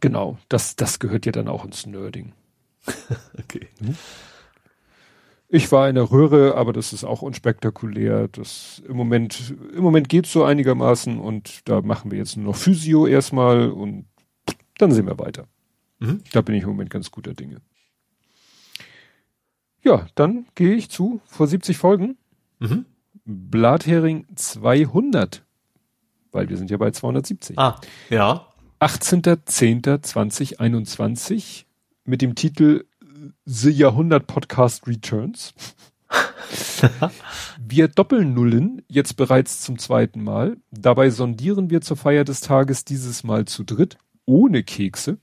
Genau, 0.00 0.38
das, 0.48 0.76
das 0.76 0.98
gehört 0.98 1.26
ja 1.26 1.32
dann 1.32 1.48
auch 1.48 1.64
ins 1.64 1.86
Nerding. 1.86 2.32
okay. 3.38 3.68
Hm? 3.78 3.96
Ich 5.48 5.70
war 5.70 5.88
in 5.88 5.96
der 5.96 6.10
Röhre, 6.10 6.54
aber 6.54 6.72
das 6.72 6.94
ist 6.94 7.04
auch 7.04 7.20
unspektakulär. 7.20 8.28
Das 8.28 8.82
im 8.88 8.96
Moment, 8.96 9.54
im 9.74 9.82
Moment 9.82 10.08
geht's 10.08 10.32
so 10.32 10.44
einigermaßen 10.44 11.18
und 11.18 11.68
da 11.68 11.82
machen 11.82 12.10
wir 12.10 12.16
jetzt 12.16 12.38
nur 12.38 12.46
noch 12.46 12.56
Physio 12.56 13.06
erstmal 13.06 13.70
und 13.70 14.06
dann 14.78 14.92
sehen 14.92 15.06
wir 15.06 15.18
weiter. 15.18 15.46
Mhm. 15.98 16.22
Da 16.32 16.40
bin 16.40 16.54
ich 16.54 16.62
im 16.62 16.70
Moment 16.70 16.88
ganz 16.88 17.10
guter 17.10 17.34
Dinge. 17.34 17.60
Ja, 19.82 20.06
dann 20.14 20.46
gehe 20.54 20.74
ich 20.74 20.88
zu 20.88 21.20
vor 21.26 21.46
70 21.46 21.76
Folgen. 21.76 22.16
Mhm. 22.58 22.86
Blathering 23.24 24.26
200. 24.34 25.44
Weil 26.30 26.48
wir 26.48 26.56
sind 26.56 26.70
ja 26.70 26.78
bei 26.78 26.90
270. 26.92 27.58
Ah, 27.58 27.78
ja. 28.08 28.51
18.10.2021 28.82 31.64
mit 32.04 32.20
dem 32.20 32.34
Titel 32.34 32.84
The 33.44 33.70
Jahrhundert 33.70 34.26
Podcast 34.26 34.88
Returns. 34.88 35.54
wir 37.60 37.86
doppeln 37.86 38.34
Nullen 38.34 38.82
jetzt 38.88 39.14
bereits 39.14 39.60
zum 39.60 39.78
zweiten 39.78 40.24
Mal. 40.24 40.56
Dabei 40.72 41.10
sondieren 41.10 41.70
wir 41.70 41.80
zur 41.80 41.96
Feier 41.96 42.24
des 42.24 42.40
Tages 42.40 42.84
dieses 42.84 43.22
Mal 43.22 43.44
zu 43.44 43.62
dritt, 43.62 43.98
ohne 44.26 44.64
Kekse. 44.64 45.18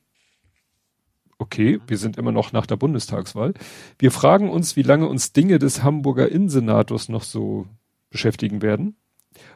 Okay, 1.37 1.81
wir 1.85 1.97
sind 1.97 2.15
immer 2.15 2.31
noch 2.31 2.53
nach 2.53 2.65
der 2.65 2.77
Bundestagswahl. 2.77 3.55
Wir 3.97 4.11
fragen 4.11 4.49
uns, 4.49 4.77
wie 4.77 4.83
lange 4.83 5.09
uns 5.09 5.33
Dinge 5.33 5.59
des 5.59 5.83
Hamburger 5.83 6.29
Innensenators 6.29 7.09
noch 7.09 7.23
so 7.23 7.67
beschäftigen 8.09 8.61
werden. 8.61 8.95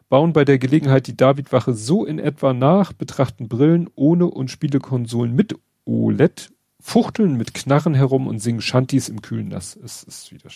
Bauen 0.09 0.33
bei 0.33 0.45
der 0.45 0.59
Gelegenheit 0.59 1.07
die 1.07 1.17
Davidwache 1.17 1.73
so 1.73 2.05
in 2.05 2.19
etwa 2.19 2.53
nach, 2.53 2.93
betrachten 2.93 3.47
Brillen 3.47 3.89
ohne 3.95 4.25
und 4.25 4.51
Spielekonsolen 4.51 5.35
mit 5.35 5.55
OLED, 5.85 6.51
fuchteln 6.79 7.37
mit 7.37 7.53
Knarren 7.53 7.93
herum 7.93 8.27
und 8.27 8.39
singen 8.39 8.61
Shanties 8.61 9.09
im 9.09 9.21
kühlen 9.21 9.47
Nass. 9.49 9.75
Es 9.75 10.03
ist 10.03 10.31
wieder. 10.31 10.49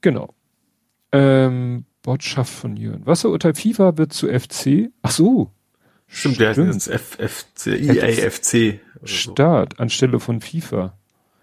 Genau. 0.00 0.34
Ähm, 1.12 1.84
Botschaft 2.02 2.52
von 2.52 2.76
Jürgen. 2.76 3.06
Wasserurteil 3.06 3.54
FIFA 3.54 3.96
wird 3.98 4.12
zu 4.12 4.28
FC. 4.28 4.90
Ach 5.02 5.10
so. 5.10 5.50
Stimmt, 6.06 6.40
der 6.40 6.50
heißt 6.50 6.58
jetzt 6.58 6.88
FFC, 6.88 7.66
EAFC. 7.68 8.80
Start 9.04 9.80
anstelle 9.80 10.20
von 10.20 10.40
FIFA. 10.40 10.98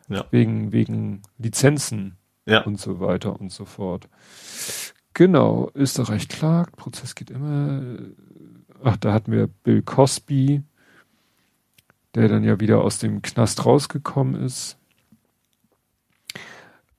Ja. 0.09 0.25
Wegen, 0.31 0.71
wegen 0.71 1.21
Lizenzen. 1.37 2.17
Ja. 2.45 2.63
Und 2.63 2.79
so 2.79 2.99
weiter 2.99 3.39
und 3.39 3.51
so 3.51 3.65
fort. 3.65 4.09
Genau. 5.13 5.71
Österreich 5.75 6.27
klagt. 6.27 6.75
Prozess 6.75 7.15
geht 7.15 7.29
immer. 7.29 7.97
Ach, 8.83 8.97
da 8.97 9.13
hatten 9.13 9.31
wir 9.31 9.47
Bill 9.47 9.81
Cosby, 9.81 10.63
der 12.15 12.27
dann 12.27 12.43
ja 12.43 12.59
wieder 12.59 12.81
aus 12.81 12.99
dem 12.99 13.21
Knast 13.21 13.65
rausgekommen 13.65 14.35
ist. 14.41 14.77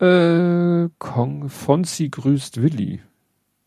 Äh, 0.01 0.89
Kong, 0.99 1.49
Fonzi 1.49 2.09
grüßt 2.09 2.63
Willi. 2.63 3.03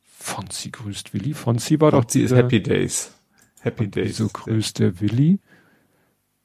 Fonzi 0.02 0.72
grüßt 0.72 1.14
Willi. 1.14 1.34
Fonzi 1.34 1.80
war 1.80 1.92
Fonzi 1.92 2.22
doch. 2.22 2.30
Fonzi 2.30 2.36
ist 2.36 2.36
Happy 2.36 2.62
Days. 2.62 3.14
Happy 3.62 3.88
Days. 3.88 4.10
Wieso 4.10 4.30
grüßt 4.30 4.80
der 4.80 5.00
Willi? 5.00 5.40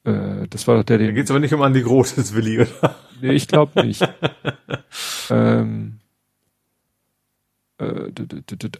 Äh, 0.05 0.47
das 0.49 0.67
war 0.67 0.77
doch 0.77 0.85
der, 0.85 0.99
den. 0.99 1.09
Da 1.09 1.13
geht's 1.13 1.31
aber 1.31 1.41
nicht 1.41 1.55
um 1.55 1.63
Andi 1.63 1.83
Großes 1.83 2.35
Willi, 2.35 2.61
oder? 2.61 2.97
Nee, 3.21 3.33
ich 3.33 3.49
glaube 3.49 3.85
nicht. 3.85 4.07
ähm, 5.31 6.01
äh, 7.79 8.13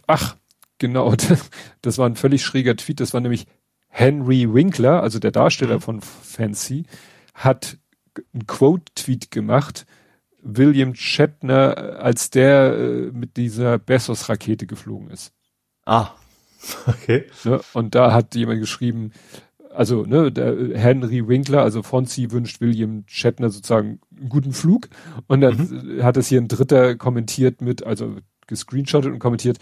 ach, 0.07 0.35
genau. 0.77 1.13
Das 1.81 1.97
war 1.97 2.07
ein 2.07 2.15
völlig 2.15 2.43
schräger 2.43 2.75
Tweet. 2.75 2.99
Das 2.99 3.13
war 3.13 3.21
nämlich 3.21 3.45
Henry 3.87 4.53
Winkler, 4.53 5.01
also 5.01 5.19
der 5.19 5.31
Darsteller 5.31 5.75
mhm. 5.75 5.81
von 5.81 6.01
Fancy, 6.01 6.85
hat 7.33 7.77
einen 8.33 8.47
Quote-Tweet 8.47 9.31
gemacht. 9.31 9.85
William 10.41 10.95
Shatner, 10.95 11.99
als 11.99 12.29
der 12.29 12.73
äh, 12.73 13.11
mit 13.11 13.35
dieser 13.35 13.77
Bezos-Rakete 13.77 14.67
geflogen 14.67 15.09
ist. 15.09 15.33
Ah, 15.85 16.11
okay. 16.87 17.25
Ne? 17.43 17.59
Und 17.73 17.95
da 17.95 18.13
hat 18.13 18.35
jemand 18.35 18.61
geschrieben, 18.61 19.11
also 19.73 20.03
ne, 20.03 20.31
der 20.31 20.77
Henry 20.77 21.27
Winkler, 21.27 21.61
also 21.61 21.83
Fonzie 21.83 22.31
wünscht 22.31 22.61
William 22.61 23.03
Shatner 23.07 23.49
sozusagen 23.49 23.99
einen 24.17 24.29
guten 24.29 24.53
Flug. 24.53 24.89
Und 25.27 25.41
dann 25.41 25.97
mhm. 25.97 26.03
hat 26.03 26.17
es 26.17 26.27
hier 26.27 26.41
ein 26.41 26.47
Dritter 26.47 26.95
kommentiert 26.95 27.61
mit, 27.61 27.83
also 27.85 28.17
gescreenshottet 28.49 29.13
und 29.13 29.19
kommentiert, 29.19 29.57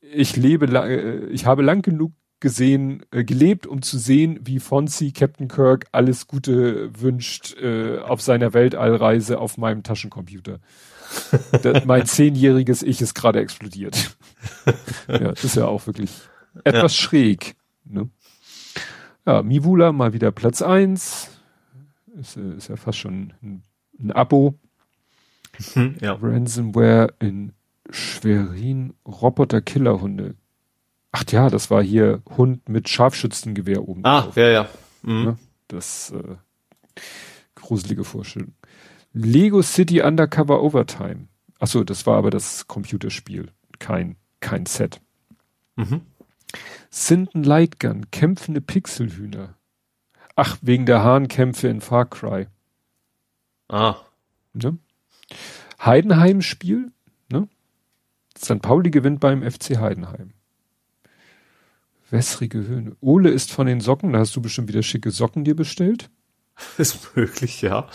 ich 0.00 0.36
lebe, 0.36 0.66
äh, 0.66 1.26
ich 1.26 1.46
habe 1.46 1.62
lang 1.62 1.82
genug 1.82 2.12
gesehen, 2.40 3.04
äh, 3.10 3.22
gelebt, 3.22 3.66
um 3.66 3.82
zu 3.82 3.98
sehen, 3.98 4.40
wie 4.42 4.58
Fonzie 4.58 5.12
Captain 5.12 5.46
Kirk 5.46 5.86
alles 5.92 6.26
Gute 6.26 6.90
wünscht 6.98 7.56
äh, 7.58 7.98
auf 7.98 8.22
seiner 8.22 8.54
Weltallreise 8.54 9.38
auf 9.38 9.58
meinem 9.58 9.82
Taschencomputer. 9.82 10.58
das, 11.62 11.84
mein 11.84 12.06
zehnjähriges 12.06 12.82
Ich 12.82 13.02
ist 13.02 13.14
gerade 13.14 13.40
explodiert. 13.40 14.16
ja, 15.08 15.18
das 15.18 15.44
ist 15.44 15.56
ja 15.56 15.66
auch 15.66 15.86
wirklich 15.86 16.10
etwas 16.64 16.98
ja. 16.98 17.02
schräg. 17.02 17.56
Ne? 17.84 18.08
Ja, 19.26 19.42
Mivula 19.42 19.92
mal 19.92 20.12
wieder 20.12 20.32
Platz 20.32 20.62
eins 20.62 21.30
Ist, 22.18 22.36
äh, 22.36 22.56
ist 22.56 22.68
ja 22.68 22.76
fast 22.76 22.98
schon 22.98 23.34
ein, 23.42 23.62
ein 23.98 24.12
Abo. 24.12 24.58
Hm, 25.74 25.96
ja. 26.00 26.18
Ransomware 26.20 27.14
in 27.18 27.52
Schwerin, 27.90 28.94
Roboter-Killerhunde. 29.06 30.34
Ach 31.12 31.24
ja, 31.30 31.50
das 31.50 31.70
war 31.70 31.82
hier 31.82 32.22
Hund 32.36 32.68
mit 32.68 32.88
Scharfschützengewehr 32.88 33.86
oben. 33.88 34.04
Ah, 34.04 34.22
drauf. 34.22 34.36
ja, 34.36 34.48
ja. 34.48 34.68
Mhm. 35.02 35.24
ja 35.24 35.36
das 35.68 36.12
äh, 36.12 36.36
gruselige 37.54 38.04
Vorstellung. 38.04 38.54
Lego 39.12 39.62
City 39.62 40.02
Undercover 40.02 40.62
Overtime. 40.62 41.28
Ach 41.58 41.66
so, 41.66 41.84
das 41.84 42.06
war 42.06 42.16
aber 42.16 42.30
das 42.30 42.68
Computerspiel, 42.68 43.50
kein 43.78 44.16
kein 44.40 44.66
Set. 44.66 45.00
Mhm. 45.76 46.02
Sinden 46.90 47.44
Lightgun, 47.44 48.10
kämpfende 48.10 48.60
Pixelhühner. 48.60 49.54
Ach, 50.34 50.58
wegen 50.62 50.86
der 50.86 51.04
Hahnkämpfe 51.04 51.68
in 51.68 51.80
Far 51.80 52.06
Cry. 52.06 52.46
Ah. 53.68 53.96
Ne? 54.54 54.78
Heidenheim-Spiel, 55.84 56.92
ne? 57.30 57.48
St. 58.36 58.60
Pauli 58.60 58.90
gewinnt 58.90 59.20
beim 59.20 59.42
FC 59.42 59.78
Heidenheim. 59.78 60.32
Wässrige 62.10 62.66
Höhne. 62.66 62.96
Ole 63.00 63.30
ist 63.30 63.52
von 63.52 63.66
den 63.66 63.80
Socken, 63.80 64.12
da 64.12 64.18
hast 64.18 64.34
du 64.34 64.42
bestimmt 64.42 64.68
wieder 64.68 64.82
schicke 64.82 65.10
Socken 65.10 65.44
dir 65.44 65.54
bestellt. 65.54 66.10
Ist 66.78 67.16
möglich, 67.16 67.62
ja. 67.62 67.88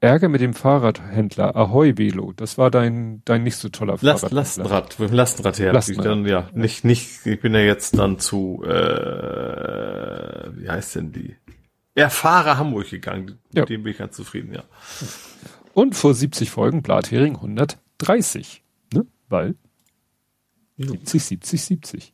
Ärger 0.00 0.28
mit 0.28 0.40
dem 0.40 0.54
Fahrradhändler, 0.54 1.56
Ahoi 1.56 1.94
Velo, 1.96 2.32
das 2.32 2.56
war 2.56 2.70
dein, 2.70 3.22
dein 3.24 3.42
nicht 3.42 3.56
so 3.56 3.68
toller 3.68 3.98
Last, 4.00 4.20
Fahrradhändler. 4.20 4.40
Lastenrad, 4.40 5.00
mit 5.00 5.10
dem 5.10 5.16
Lastenrad 5.16 5.58
her. 5.58 5.72
Lastenrad. 5.72 6.04
Ich 6.04 6.10
dann, 6.10 6.26
ja, 6.26 6.48
nicht, 6.54 6.84
nicht, 6.84 7.26
ich 7.26 7.40
bin 7.40 7.54
ja 7.54 7.60
jetzt 7.60 7.98
dann 7.98 8.20
zu, 8.20 8.62
äh, 8.64 8.70
wie 10.56 10.68
heißt 10.68 10.94
denn 10.96 11.12
die? 11.12 11.34
Ja, 11.96 12.10
Fahrer 12.10 12.58
Hamburg 12.58 12.90
gegangen, 12.90 13.24
mit 13.24 13.38
ja. 13.54 13.64
dem 13.64 13.82
bin 13.82 13.90
ich 13.90 13.98
ganz 13.98 14.14
zufrieden, 14.14 14.54
ja. 14.54 14.62
Und 15.78 15.94
vor 15.94 16.12
70 16.12 16.50
Folgen 16.50 16.82
Blathering 16.82 17.36
130, 17.36 18.64
ne? 18.92 19.06
Weil 19.28 19.54
70, 20.76 21.22
70, 21.22 21.62
70. 21.62 22.12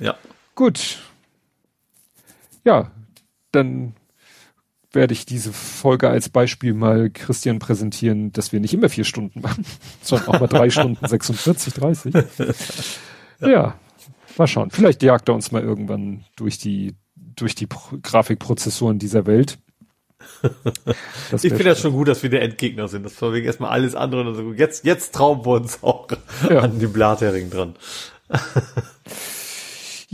Ja. 0.00 0.16
Gut. 0.54 0.98
Ja, 2.64 2.90
dann 3.50 3.94
werde 4.92 5.12
ich 5.12 5.26
diese 5.26 5.52
Folge 5.52 6.08
als 6.08 6.30
Beispiel 6.30 6.72
mal 6.72 7.10
Christian 7.10 7.58
präsentieren, 7.58 8.32
dass 8.32 8.50
wir 8.50 8.60
nicht 8.60 8.72
immer 8.72 8.88
vier 8.88 9.04
Stunden 9.04 9.42
machen, 9.42 9.66
sondern 10.00 10.28
auch 10.28 10.40
mal 10.40 10.46
drei 10.46 10.70
Stunden 10.70 11.06
46, 11.06 11.74
30. 11.74 12.14
Ja. 13.40 13.46
ja, 13.46 13.78
mal 14.38 14.46
schauen. 14.46 14.70
Vielleicht 14.70 15.02
jagt 15.02 15.28
er 15.28 15.34
uns 15.34 15.52
mal 15.52 15.62
irgendwann 15.62 16.24
durch 16.36 16.56
die, 16.56 16.94
durch 17.14 17.54
die 17.54 17.66
Pro 17.66 17.98
Grafikprozessoren 18.00 18.98
dieser 18.98 19.26
Welt. 19.26 19.58
ich 21.32 21.40
finde 21.40 21.64
das 21.64 21.80
schon 21.80 21.92
gut, 21.92 22.08
dass 22.08 22.22
wir 22.22 22.30
der 22.30 22.42
Endgegner 22.42 22.88
sind. 22.88 23.04
Das 23.04 23.20
war 23.22 23.32
wegen 23.32 23.46
erstmal 23.46 23.70
alles 23.70 23.94
andere. 23.94 24.24
Also 24.26 24.52
jetzt, 24.52 24.84
jetzt 24.84 25.14
trauen 25.14 25.44
wir 25.44 25.52
uns 25.52 25.82
auch 25.82 26.08
ja. 26.48 26.60
an 26.60 26.78
den 26.78 26.92
Blathering 26.92 27.50
dran. 27.50 27.74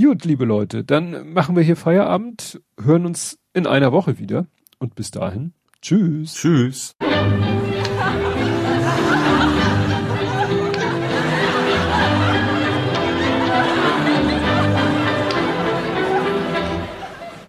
Gut, 0.01 0.25
liebe 0.25 0.45
Leute, 0.45 0.85
dann 0.85 1.33
machen 1.33 1.57
wir 1.57 1.63
hier 1.65 1.75
Feierabend, 1.75 2.61
hören 2.81 3.05
uns 3.05 3.37
in 3.53 3.67
einer 3.67 3.91
Woche 3.91 4.21
wieder 4.21 4.47
und 4.79 4.95
bis 4.95 5.11
dahin, 5.11 5.55
tschüss. 5.83 6.35
Tschüss. 6.35 6.95